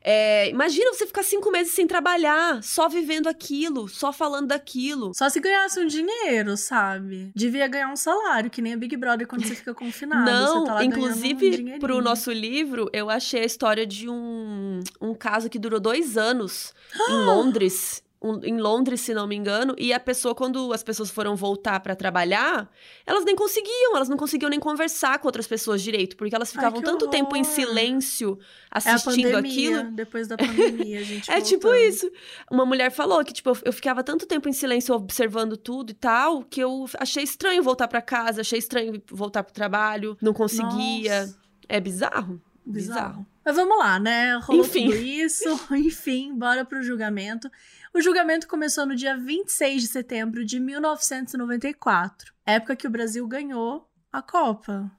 É, 0.08 0.48
imagina 0.50 0.92
você 0.92 1.04
ficar 1.04 1.24
cinco 1.24 1.50
meses 1.50 1.74
sem 1.74 1.84
trabalhar, 1.84 2.62
só 2.62 2.88
vivendo 2.88 3.26
aquilo, 3.26 3.88
só 3.88 4.12
falando 4.12 4.46
daquilo. 4.46 5.12
Só 5.12 5.28
se 5.28 5.40
ganhasse 5.40 5.80
um 5.80 5.86
dinheiro, 5.88 6.56
sabe? 6.56 7.32
Devia 7.34 7.66
ganhar 7.66 7.88
um 7.88 7.96
salário, 7.96 8.48
que 8.48 8.62
nem 8.62 8.74
a 8.74 8.76
Big 8.76 8.96
Brother 8.96 9.26
quando 9.26 9.44
você 9.44 9.56
fica 9.56 9.74
confinado. 9.74 10.30
Não, 10.30 10.64
tá 10.64 10.84
inclusive, 10.84 11.74
um 11.74 11.78
pro 11.80 12.00
nosso 12.00 12.30
livro, 12.30 12.88
eu 12.92 13.10
achei 13.10 13.40
a 13.40 13.46
história 13.46 13.84
de 13.84 14.08
um, 14.08 14.78
um 15.00 15.12
caso 15.12 15.50
que 15.50 15.58
durou 15.58 15.80
dois 15.80 16.16
anos 16.16 16.72
em 17.10 17.12
Londres 17.26 18.05
um, 18.20 18.42
em 18.44 18.58
Londres, 18.58 19.00
se 19.02 19.12
não 19.12 19.26
me 19.26 19.36
engano, 19.36 19.74
e 19.78 19.92
a 19.92 20.00
pessoa, 20.00 20.34
quando 20.34 20.72
as 20.72 20.82
pessoas 20.82 21.10
foram 21.10 21.36
voltar 21.36 21.80
para 21.80 21.94
trabalhar, 21.94 22.70
elas 23.06 23.24
nem 23.24 23.36
conseguiam, 23.36 23.94
elas 23.94 24.08
não 24.08 24.16
conseguiam 24.16 24.48
nem 24.48 24.58
conversar 24.58 25.18
com 25.18 25.28
outras 25.28 25.46
pessoas 25.46 25.82
direito, 25.82 26.16
porque 26.16 26.34
elas 26.34 26.50
ficavam 26.50 26.78
Ai, 26.78 26.84
tanto 26.84 27.02
horror. 27.02 27.10
tempo 27.10 27.36
em 27.36 27.44
silêncio 27.44 28.38
assistindo 28.70 29.26
é 29.26 29.30
a 29.30 29.34
pandemia, 29.36 29.78
aquilo. 29.80 29.92
Depois 29.92 30.28
da 30.28 30.36
pandemia, 30.36 31.00
a 31.00 31.02
gente. 31.04 31.30
é 31.30 31.40
tipo 31.40 31.72
isso. 31.74 32.10
Uma 32.50 32.64
mulher 32.66 32.90
falou 32.90 33.24
que, 33.24 33.32
tipo, 33.32 33.50
eu, 33.50 33.56
eu 33.66 33.72
ficava 33.72 34.02
tanto 34.02 34.26
tempo 34.26 34.48
em 34.48 34.52
silêncio 34.52 34.94
observando 34.94 35.56
tudo 35.56 35.90
e 35.90 35.94
tal, 35.94 36.42
que 36.42 36.60
eu 36.60 36.86
achei 36.98 37.22
estranho 37.22 37.62
voltar 37.62 37.88
para 37.88 38.02
casa, 38.02 38.40
achei 38.40 38.58
estranho 38.58 39.02
voltar 39.10 39.42
pro 39.42 39.52
trabalho, 39.52 40.16
não 40.20 40.32
conseguia. 40.32 41.20
Nossa. 41.22 41.38
É 41.68 41.80
bizarro. 41.80 42.40
Bizarro. 42.64 43.00
bizarro. 43.24 43.26
Mas 43.44 43.54
vamos 43.54 43.78
lá, 43.78 44.00
né? 44.00 44.36
Rolou 44.42 44.64
Enfim. 44.64 44.88
isso. 44.88 45.48
Enfim, 45.70 46.34
bora 46.36 46.64
pro 46.64 46.82
julgamento. 46.82 47.48
O 47.96 48.02
julgamento 48.02 48.46
começou 48.46 48.84
no 48.84 48.94
dia 48.94 49.16
26 49.16 49.80
de 49.80 49.88
setembro 49.88 50.44
de 50.44 50.60
1994, 50.60 52.30
época 52.44 52.76
que 52.76 52.86
o 52.86 52.90
Brasil 52.90 53.26
ganhou 53.26 53.88
a 54.12 54.20
Copa. 54.20 54.92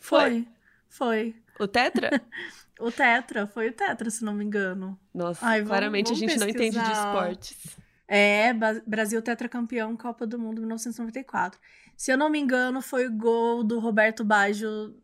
Foi. 0.00 0.48
Foi. 0.88 1.36
O 1.60 1.68
Tetra? 1.68 2.08
o 2.80 2.90
Tetra, 2.90 3.46
foi 3.46 3.68
o 3.68 3.72
Tetra, 3.74 4.08
se 4.08 4.24
não 4.24 4.32
me 4.32 4.42
engano. 4.42 4.98
Nossa, 5.12 5.44
Ai, 5.44 5.62
claramente 5.62 6.06
vamos, 6.06 6.20
vamos 6.20 6.32
a 6.32 6.46
gente 6.46 6.56
pesquisar. 6.56 6.78
não 6.78 6.80
entende 6.80 6.90
de 6.90 6.98
esportes. 6.98 7.76
É, 8.08 8.54
Brasil 8.86 9.20
tetracampeão 9.20 9.94
Copa 9.94 10.26
do 10.26 10.38
Mundo 10.38 10.60
1994. 10.60 11.60
Se 11.98 12.10
eu 12.10 12.16
não 12.16 12.30
me 12.30 12.38
engano, 12.38 12.80
foi 12.80 13.08
o 13.08 13.12
gol 13.12 13.62
do 13.62 13.78
Roberto 13.78 14.24
Baggio 14.24 14.96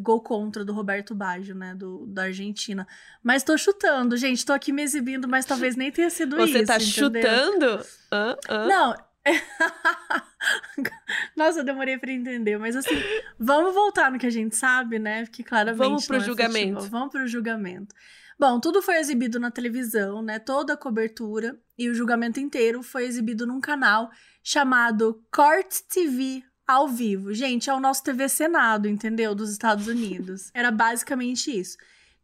gol 0.00 0.20
contra 0.20 0.64
do 0.64 0.72
Roberto 0.72 1.14
Baggio, 1.14 1.54
né, 1.54 1.74
do, 1.74 2.06
da 2.06 2.24
Argentina. 2.24 2.86
Mas 3.22 3.42
tô 3.42 3.56
chutando, 3.56 4.16
gente, 4.16 4.44
tô 4.44 4.52
aqui 4.52 4.72
me 4.72 4.82
exibindo, 4.82 5.28
mas 5.28 5.44
talvez 5.44 5.76
nem 5.76 5.90
tenha 5.90 6.10
sido 6.10 6.36
Você 6.36 6.58
isso, 6.58 6.66
tá 6.66 6.76
entendeu? 6.76 6.92
chutando? 6.92 7.80
Uh, 8.12 8.54
uh. 8.54 8.68
Não. 8.68 8.94
Nossa, 11.36 11.60
eu 11.60 11.64
demorei 11.64 11.98
para 11.98 12.12
entender, 12.12 12.58
mas 12.58 12.76
assim, 12.76 12.94
vamos 13.38 13.74
voltar 13.74 14.10
no 14.10 14.18
que 14.18 14.26
a 14.26 14.30
gente 14.30 14.54
sabe, 14.54 14.98
né? 14.98 15.24
Porque 15.24 15.42
claramente 15.42 15.78
Vamos 15.78 16.06
pro 16.06 16.16
é 16.16 16.20
julgamento. 16.20 16.80
Futebol. 16.80 16.90
Vamos 16.90 17.12
pro 17.12 17.26
julgamento. 17.26 17.94
Bom, 18.38 18.60
tudo 18.60 18.82
foi 18.82 18.96
exibido 18.96 19.40
na 19.40 19.50
televisão, 19.50 20.22
né? 20.22 20.38
Toda 20.38 20.74
a 20.74 20.76
cobertura 20.76 21.58
e 21.76 21.88
o 21.88 21.94
julgamento 21.94 22.38
inteiro 22.38 22.82
foi 22.82 23.04
exibido 23.04 23.46
num 23.46 23.60
canal 23.60 24.10
chamado 24.42 25.24
Court 25.32 25.80
TV 25.88 26.44
ao 26.66 26.88
vivo. 26.88 27.32
Gente, 27.32 27.70
é 27.70 27.74
o 27.74 27.80
nosso 27.80 28.02
TV 28.02 28.28
Senado, 28.28 28.88
entendeu? 28.88 29.34
Dos 29.34 29.50
Estados 29.50 29.86
Unidos. 29.86 30.50
Era 30.54 30.70
basicamente 30.70 31.56
isso. 31.56 31.76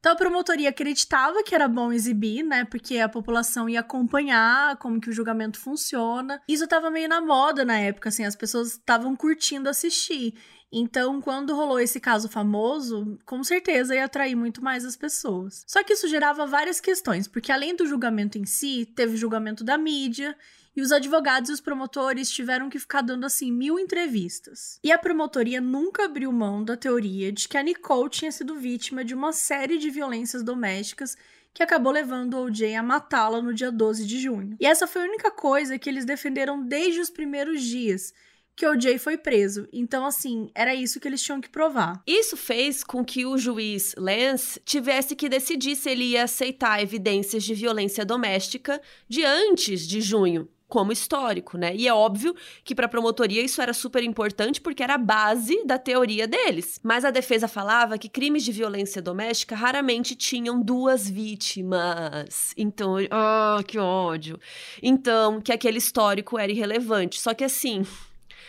Então 0.02 0.12
a 0.12 0.16
promotoria 0.16 0.69
acreditava 0.69 1.44
que 1.44 1.55
era 1.55 1.69
bom 1.69 1.93
exibir, 1.93 2.43
né? 2.43 2.64
Porque 2.64 2.98
a 2.98 3.09
população 3.09 3.69
ia 3.69 3.78
acompanhar 3.78 4.77
como 4.78 5.01
que 5.01 5.09
o 5.09 5.12
julgamento 5.12 5.60
funciona. 5.60 6.43
Isso 6.48 6.66
tava 6.66 6.90
meio 6.90 7.09
na 7.09 7.20
moda 7.20 7.64
na 7.64 7.78
época, 7.78 8.09
assim, 8.09 8.24
as 8.24 8.35
pessoas 8.35 8.73
estavam 8.73 9.14
curtindo 9.14 9.69
assistir. 9.69 10.35
Então, 10.73 11.20
quando 11.20 11.55
rolou 11.55 11.78
esse 11.78 12.01
caso 12.01 12.28
famoso, 12.28 13.16
com 13.24 13.44
certeza 13.44 13.94
ia 13.94 14.06
atrair 14.06 14.35
muito 14.35 14.64
mais 14.64 14.85
as 14.85 14.97
pessoas. 14.97 15.62
Só 15.69 15.85
que 15.85 15.93
isso 15.93 16.09
gerava 16.09 16.47
várias 16.47 16.81
questões, 16.81 17.28
porque 17.28 17.52
além 17.52 17.77
do 17.77 17.86
julgamento 17.86 18.39
em 18.39 18.44
si, 18.44 18.85
teve 18.97 19.14
o 19.14 19.19
julgamento 19.19 19.62
da 19.62 19.78
mídia 19.78 20.36
e 20.74 20.81
os 20.81 20.90
advogados 20.90 21.51
e 21.51 21.53
os 21.53 21.61
promotores 21.61 22.31
tiveram 22.31 22.70
que 22.70 22.78
ficar 22.78 23.03
dando 23.03 23.27
assim 23.27 23.53
mil 23.53 23.78
entrevistas. 23.78 24.78
E 24.82 24.90
a 24.90 24.99
promotoria 24.99 25.61
nunca 25.61 26.05
abriu 26.05 26.32
mão 26.32 26.65
da 26.65 26.77
teoria 26.77 27.31
de 27.31 27.49
que 27.49 27.57
a 27.57 27.62
Nicole 27.62 28.11
tinha 28.11 28.32
sido 28.32 28.57
vítima 28.57 29.05
de 29.05 29.15
uma 29.15 29.32
série 29.32 29.78
de 29.78 29.90
violências 29.90 30.43
domésticas 30.43 31.16
que 31.55 31.62
acabou 31.62 31.93
levando 31.93 32.35
o 32.35 32.44
OJ 32.44 32.74
a 32.74 32.82
matá-la 32.82 33.43
no 33.43 33.53
dia 33.53 33.70
12 33.70 34.07
de 34.07 34.19
junho. 34.19 34.57
E 34.59 34.66
essa 34.66 34.86
foi 34.86 35.03
a 35.03 35.07
única 35.07 35.31
coisa 35.31 35.78
que 35.78 35.89
eles 35.89 36.05
defenderam 36.05 36.65
desde 36.65 37.01
os 37.01 37.11
primeiros 37.11 37.62
dias 37.62 38.15
que 38.55 38.66
o 38.66 38.78
Jay 38.78 38.99
foi 38.99 39.16
preso. 39.16 39.66
Então, 39.73 40.05
assim, 40.05 40.51
era 40.55 40.74
isso 40.74 41.01
que 41.01 41.09
eles 41.09 41.23
tinham 41.23 41.40
que 41.40 41.49
provar. 41.49 42.03
Isso 42.07 42.36
fez 42.36 42.85
com 42.85 43.05
que 43.05 43.24
o 43.24 43.39
juiz 43.39 43.94
Lance 43.97 44.61
tivesse 44.65 45.16
que 45.16 45.28
decidir 45.28 45.74
se 45.77 45.90
ele 45.90 46.05
ia 46.05 46.24
aceitar 46.24 46.82
evidências 46.82 47.43
de 47.44 47.55
violência 47.55 48.05
doméstica 48.05 48.81
de 49.09 49.24
antes 49.24 49.86
de 49.86 50.01
junho 50.01 50.49
como 50.73 50.90
histórico, 50.90 51.59
né? 51.59 51.77
E 51.77 51.86
é 51.86 51.93
óbvio 51.93 52.35
que 52.65 52.74
para 52.74 52.86
a 52.86 52.89
promotoria 52.89 53.43
isso 53.43 53.61
era 53.61 53.74
super 53.74 54.03
importante 54.03 54.59
porque 54.59 54.82
era 54.82 54.94
a 54.94 54.99
base 54.99 55.62
da 55.66 55.78
teoria 55.78 56.27
deles. 56.27 56.81
Mas 56.82 57.05
a 57.05 57.11
defesa 57.11 57.47
falava 57.47 57.99
que 57.99 58.09
crimes 58.09 58.43
de 58.43 58.53
violência 58.53 59.03
doméstica 59.03 59.55
raramente 59.55 60.16
tinham 60.16 60.59
duas 60.62 61.07
vítimas. 61.07 62.55
Então, 62.57 62.97
ah, 63.11 63.59
oh, 63.61 63.62
que 63.62 63.78
ódio. 63.78 64.40
Então, 64.82 65.43
que 65.43 65.53
aquele 65.53 65.77
histórico 65.77 66.39
era 66.39 66.51
irrelevante. 66.51 67.20
Só 67.20 67.35
que 67.35 67.44
assim, 67.44 67.86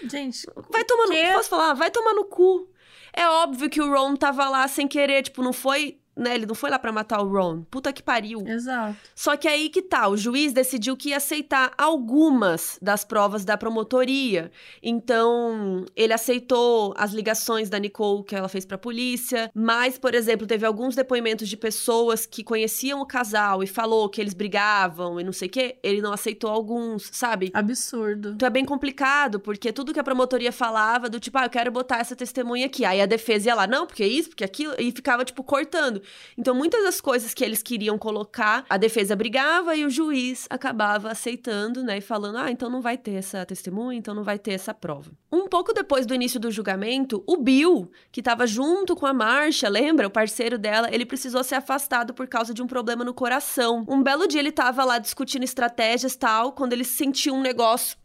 gente, 0.10 0.48
vai 0.72 0.86
tomar 0.86 1.08
no, 1.08 1.34
posso 1.34 1.50
falar? 1.50 1.74
Vai 1.74 1.92
tomar 1.92 2.14
no 2.14 2.24
cu. 2.24 2.70
É 3.12 3.28
óbvio 3.28 3.70
que 3.70 3.82
o 3.82 3.94
Ron 3.94 4.16
tava 4.16 4.48
lá 4.48 4.66
sem 4.70 4.88
querer, 4.88 5.24
tipo, 5.24 5.44
não 5.44 5.52
foi 5.52 6.00
né? 6.16 6.36
Ele 6.36 6.46
não 6.46 6.56
foi 6.56 6.70
lá 6.70 6.78
para 6.78 6.92
matar 6.92 7.22
o 7.22 7.30
Ron. 7.30 7.64
Puta 7.64 7.92
que 7.92 8.04
pariu. 8.04 8.44
Exato. 8.46 8.96
Só 9.16 9.36
que 9.36 9.48
aí 9.48 9.70
que 9.70 9.82
tá, 9.82 10.08
o 10.08 10.18
juiz 10.18 10.54
decidiu 10.54 10.96
que 10.96 11.10
ia 11.10 11.18
aceitar 11.18 11.74
algumas 11.78 12.78
das 12.82 13.04
provas 13.04 13.44
da 13.44 13.58
promotoria. 13.58 14.52
Então, 14.82 15.86
ele 15.96 16.14
aceitou 16.14 16.94
as 16.98 17.12
ligações 17.12 17.70
da 17.70 17.80
Nicole 17.80 18.24
que 18.24 18.36
ela 18.36 18.48
fez 18.48 18.66
pra 18.66 18.78
polícia, 18.78 19.50
mas, 19.54 19.98
por 19.98 20.14
exemplo, 20.14 20.46
teve 20.46 20.66
alguns 20.66 20.96
depoimentos 20.96 21.50
de 21.50 21.58
pessoas 21.58 22.26
que 22.26 22.44
conheciam 22.44 23.02
o 23.02 23.06
casal 23.06 23.64
e 23.64 23.68
falou 23.68 24.10
que 24.10 24.22
eles 24.22 24.34
brigavam 24.34 25.20
e 25.20 25.24
não 25.24 25.34
sei 25.34 25.48
o 25.48 25.52
quê. 25.52 25.78
Ele 25.82 26.02
não 26.02 26.14
aceitou 26.14 26.50
alguns, 26.50 27.10
sabe? 27.12 27.52
Absurdo. 27.54 28.34
Então 28.36 28.48
é 28.48 28.52
bem 28.52 28.66
complicado, 28.66 29.40
porque 29.40 29.72
tudo 29.72 29.94
que 29.94 30.00
a 30.00 30.04
promotoria 30.04 30.52
falava 30.52 31.10
do 31.10 31.20
tipo, 31.20 31.38
ah, 31.38 31.46
eu 31.46 31.50
quero 31.50 31.72
botar 31.72 32.00
essa 32.00 32.16
testemunha 32.16 32.68
aqui. 32.68 32.86
Aí 32.86 33.02
a 33.02 33.06
defesa 33.06 33.50
ia 33.50 33.56
lá, 33.56 33.66
não, 33.66 33.88
porque 33.88 34.06
isso, 34.06 34.30
porque 34.30 34.44
aquilo, 34.44 34.74
e 34.78 34.92
ficava, 34.92 35.26
tipo, 35.26 35.44
cortando. 35.44 36.03
Então, 36.38 36.54
muitas 36.54 36.84
das 36.84 37.02
coisas 37.02 37.34
que 37.34 37.44
eles 37.44 37.62
queriam 37.62 37.98
colocar, 37.98 38.66
a 38.70 38.78
defesa 38.78 39.16
brigava 39.16 39.76
e 39.76 39.86
o 39.86 39.90
juiz 39.90 40.48
acabava 40.50 41.12
aceitando, 41.12 41.84
né? 41.84 41.98
E 41.98 42.02
falando, 42.02 42.38
ah, 42.38 42.52
então 42.52 42.70
não 42.70 42.82
vai 42.82 42.98
ter 42.98 43.14
essa 43.14 43.46
testemunha, 43.46 43.98
então 43.98 44.14
não 44.14 44.24
vai 44.24 44.40
ter 44.40 44.52
essa 44.52 44.74
prova. 44.74 45.12
Um 45.32 45.48
pouco 45.48 45.74
depois 45.74 46.06
do 46.06 46.14
início 46.14 46.40
do 46.40 46.52
julgamento, 46.52 47.24
o 47.28 47.38
Bill, 47.38 47.92
que 48.12 48.22
estava 48.22 48.46
junto 48.48 48.96
com 48.96 49.06
a 49.06 49.14
Marcia, 49.14 49.70
lembra? 49.70 50.08
O 50.08 50.12
parceiro 50.12 50.58
dela, 50.58 50.90
ele 50.92 51.06
precisou 51.06 51.44
ser 51.44 51.56
afastado 51.56 52.14
por 52.14 52.28
causa 52.28 52.54
de 52.54 52.62
um 52.62 52.68
problema 52.68 53.04
no 53.04 53.14
coração. 53.14 53.86
Um 53.88 54.02
belo 54.02 54.28
dia 54.28 54.40
ele 54.40 54.50
estava 54.50 54.84
lá 54.84 55.00
discutindo 55.00 55.44
estratégias 55.44 56.16
tal, 56.16 56.52
quando 56.52 56.74
ele 56.74 56.84
sentiu 56.84 57.34
um 57.34 57.42
negócio, 57.42 57.98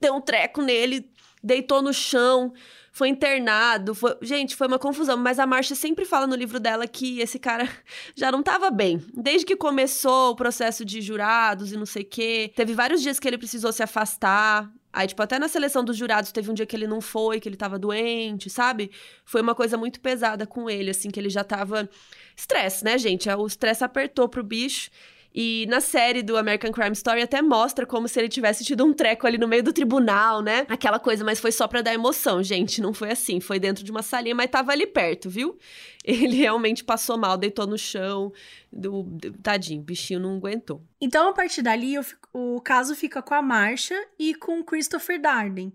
deu 0.00 0.14
um 0.14 0.20
treco 0.20 0.62
nele, 0.62 1.10
deitou 1.42 1.82
no 1.82 1.92
chão 1.92 2.52
foi 2.96 3.10
internado. 3.10 3.94
Foi... 3.94 4.16
Gente, 4.22 4.56
foi 4.56 4.66
uma 4.66 4.78
confusão. 4.78 5.18
Mas 5.18 5.38
a 5.38 5.46
Marcia 5.46 5.76
sempre 5.76 6.06
fala 6.06 6.26
no 6.26 6.34
livro 6.34 6.58
dela 6.58 6.86
que 6.88 7.20
esse 7.20 7.38
cara 7.38 7.68
já 8.16 8.32
não 8.32 8.42
tava 8.42 8.70
bem. 8.70 9.04
Desde 9.12 9.44
que 9.44 9.54
começou 9.54 10.30
o 10.30 10.34
processo 10.34 10.82
de 10.82 11.02
jurados 11.02 11.72
e 11.72 11.76
não 11.76 11.84
sei 11.84 12.04
o 12.04 12.06
quê. 12.06 12.50
Teve 12.56 12.72
vários 12.72 13.02
dias 13.02 13.20
que 13.20 13.28
ele 13.28 13.36
precisou 13.36 13.70
se 13.70 13.82
afastar. 13.82 14.72
Aí, 14.90 15.06
tipo, 15.06 15.22
até 15.22 15.38
na 15.38 15.46
seleção 15.46 15.84
dos 15.84 15.94
jurados 15.94 16.32
teve 16.32 16.50
um 16.50 16.54
dia 16.54 16.64
que 16.64 16.74
ele 16.74 16.86
não 16.86 17.02
foi, 17.02 17.38
que 17.38 17.46
ele 17.46 17.56
tava 17.56 17.78
doente, 17.78 18.48
sabe? 18.48 18.90
Foi 19.26 19.42
uma 19.42 19.54
coisa 19.54 19.76
muito 19.76 20.00
pesada 20.00 20.46
com 20.46 20.70
ele, 20.70 20.88
assim, 20.88 21.10
que 21.10 21.20
ele 21.20 21.28
já 21.28 21.44
tava. 21.44 21.90
Estresse, 22.34 22.82
né, 22.82 22.96
gente? 22.96 23.28
O 23.28 23.46
estresse 23.46 23.84
apertou 23.84 24.26
pro 24.26 24.42
bicho. 24.42 24.90
E 25.38 25.66
na 25.68 25.82
série 25.82 26.22
do 26.22 26.34
American 26.38 26.72
Crime 26.72 26.94
Story 26.94 27.20
até 27.20 27.42
mostra 27.42 27.84
como 27.84 28.08
se 28.08 28.18
ele 28.18 28.28
tivesse 28.30 28.64
tido 28.64 28.82
um 28.86 28.94
treco 28.94 29.26
ali 29.26 29.36
no 29.36 29.46
meio 29.46 29.62
do 29.62 29.70
tribunal, 29.70 30.40
né? 30.40 30.64
Aquela 30.66 30.98
coisa, 30.98 31.22
mas 31.22 31.38
foi 31.38 31.52
só 31.52 31.68
pra 31.68 31.82
dar 31.82 31.92
emoção, 31.92 32.42
gente. 32.42 32.80
Não 32.80 32.94
foi 32.94 33.10
assim. 33.10 33.38
Foi 33.38 33.58
dentro 33.58 33.84
de 33.84 33.90
uma 33.90 34.00
salinha, 34.02 34.34
mas 34.34 34.50
tava 34.50 34.72
ali 34.72 34.86
perto, 34.86 35.28
viu? 35.28 35.58
Ele 36.02 36.36
realmente 36.36 36.82
passou 36.82 37.18
mal, 37.18 37.36
deitou 37.36 37.66
no 37.66 37.76
chão. 37.76 38.32
Do, 38.72 39.02
do 39.02 39.32
tadinho, 39.34 39.82
o 39.82 39.84
bichinho 39.84 40.20
não 40.20 40.36
aguentou. 40.36 40.82
Então, 40.98 41.28
a 41.28 41.32
partir 41.34 41.60
dali, 41.60 41.98
o, 41.98 42.04
o 42.32 42.60
caso 42.62 42.94
fica 42.94 43.20
com 43.20 43.34
a 43.34 43.42
Marcia 43.42 44.08
e 44.18 44.34
com 44.34 44.64
Christopher 44.64 45.20
Darden 45.20 45.70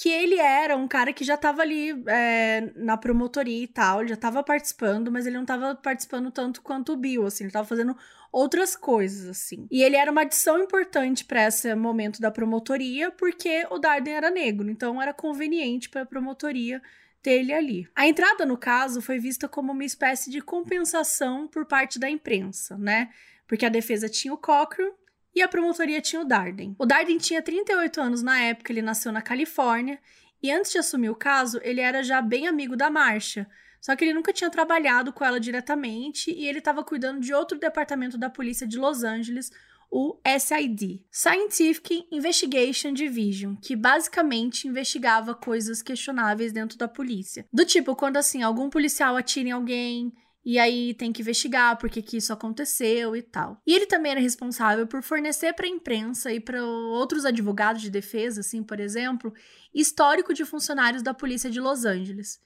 que 0.00 0.08
ele 0.08 0.36
era 0.36 0.78
um 0.78 0.88
cara 0.88 1.12
que 1.12 1.22
já 1.22 1.36
tava 1.36 1.60
ali 1.60 1.90
é, 2.06 2.72
na 2.74 2.96
promotoria 2.96 3.62
e 3.62 3.66
tal, 3.66 4.00
ele 4.00 4.08
já 4.08 4.16
tava 4.16 4.42
participando, 4.42 5.12
mas 5.12 5.26
ele 5.26 5.36
não 5.36 5.44
tava 5.44 5.74
participando 5.74 6.30
tanto 6.30 6.62
quanto 6.62 6.94
o 6.94 6.96
Bill, 6.96 7.26
assim, 7.26 7.44
ele 7.44 7.52
tava 7.52 7.68
fazendo 7.68 7.94
outras 8.32 8.74
coisas, 8.74 9.28
assim. 9.28 9.66
E 9.70 9.82
ele 9.82 9.96
era 9.96 10.10
uma 10.10 10.22
adição 10.22 10.58
importante 10.58 11.22
para 11.26 11.46
esse 11.46 11.74
momento 11.74 12.18
da 12.18 12.30
promotoria, 12.30 13.10
porque 13.10 13.66
o 13.70 13.78
Darden 13.78 14.14
era 14.14 14.30
negro, 14.30 14.70
então 14.70 15.02
era 15.02 15.12
conveniente 15.12 15.90
para 15.90 16.00
a 16.00 16.06
promotoria 16.06 16.80
ter 17.20 17.32
ele 17.32 17.52
ali. 17.52 17.86
A 17.94 18.08
entrada 18.08 18.46
no 18.46 18.56
caso 18.56 19.02
foi 19.02 19.18
vista 19.18 19.46
como 19.46 19.70
uma 19.70 19.84
espécie 19.84 20.30
de 20.30 20.40
compensação 20.40 21.46
por 21.46 21.66
parte 21.66 21.98
da 21.98 22.08
imprensa, 22.08 22.78
né? 22.78 23.10
Porque 23.46 23.66
a 23.66 23.68
defesa 23.68 24.08
tinha 24.08 24.32
o 24.32 24.38
Cochrane 24.38 24.94
e 25.34 25.42
a 25.42 25.48
promotoria 25.48 26.00
tinha 26.00 26.22
o 26.22 26.24
Darden. 26.24 26.74
O 26.78 26.86
Darden 26.86 27.18
tinha 27.18 27.42
38 27.42 28.00
anos 28.00 28.22
na 28.22 28.40
época, 28.40 28.72
ele 28.72 28.82
nasceu 28.82 29.12
na 29.12 29.22
Califórnia, 29.22 29.98
e 30.42 30.50
antes 30.50 30.72
de 30.72 30.78
assumir 30.78 31.10
o 31.10 31.14
caso, 31.14 31.60
ele 31.62 31.80
era 31.80 32.02
já 32.02 32.22
bem 32.22 32.46
amigo 32.46 32.76
da 32.76 32.90
Marcia. 32.90 33.46
Só 33.80 33.96
que 33.96 34.04
ele 34.04 34.14
nunca 34.14 34.32
tinha 34.32 34.50
trabalhado 34.50 35.12
com 35.12 35.24
ela 35.24 35.40
diretamente 35.40 36.30
e 36.30 36.46
ele 36.46 36.58
estava 36.58 36.84
cuidando 36.84 37.20
de 37.20 37.32
outro 37.32 37.58
departamento 37.58 38.18
da 38.18 38.28
polícia 38.28 38.66
de 38.66 38.78
Los 38.78 39.02
Angeles, 39.02 39.50
o 39.90 40.18
SID, 40.38 41.04
Scientific 41.10 42.06
Investigation 42.12 42.92
Division, 42.92 43.56
que 43.56 43.74
basicamente 43.74 44.68
investigava 44.68 45.34
coisas 45.34 45.82
questionáveis 45.82 46.52
dentro 46.52 46.78
da 46.78 46.86
polícia. 46.86 47.46
Do 47.52 47.64
tipo, 47.64 47.96
quando 47.96 48.18
assim, 48.18 48.42
algum 48.42 48.70
policial 48.70 49.16
atira 49.16 49.48
em 49.48 49.52
alguém, 49.52 50.12
e 50.44 50.58
aí 50.58 50.94
tem 50.94 51.12
que 51.12 51.20
investigar 51.20 51.76
por 51.76 51.90
que, 51.90 52.00
que 52.00 52.16
isso 52.16 52.32
aconteceu 52.32 53.14
e 53.14 53.22
tal. 53.22 53.60
E 53.66 53.74
ele 53.74 53.86
também 53.86 54.12
era 54.12 54.20
responsável 54.20 54.86
por 54.86 55.02
fornecer 55.02 55.52
para 55.52 55.66
a 55.66 55.70
imprensa 55.70 56.32
e 56.32 56.40
para 56.40 56.64
outros 56.64 57.24
advogados 57.26 57.82
de 57.82 57.90
defesa, 57.90 58.40
assim, 58.40 58.62
por 58.62 58.80
exemplo, 58.80 59.32
histórico 59.74 60.32
de 60.32 60.44
funcionários 60.44 61.02
da 61.02 61.12
polícia 61.12 61.50
de 61.50 61.60
Los 61.60 61.84
Angeles. 61.84 62.40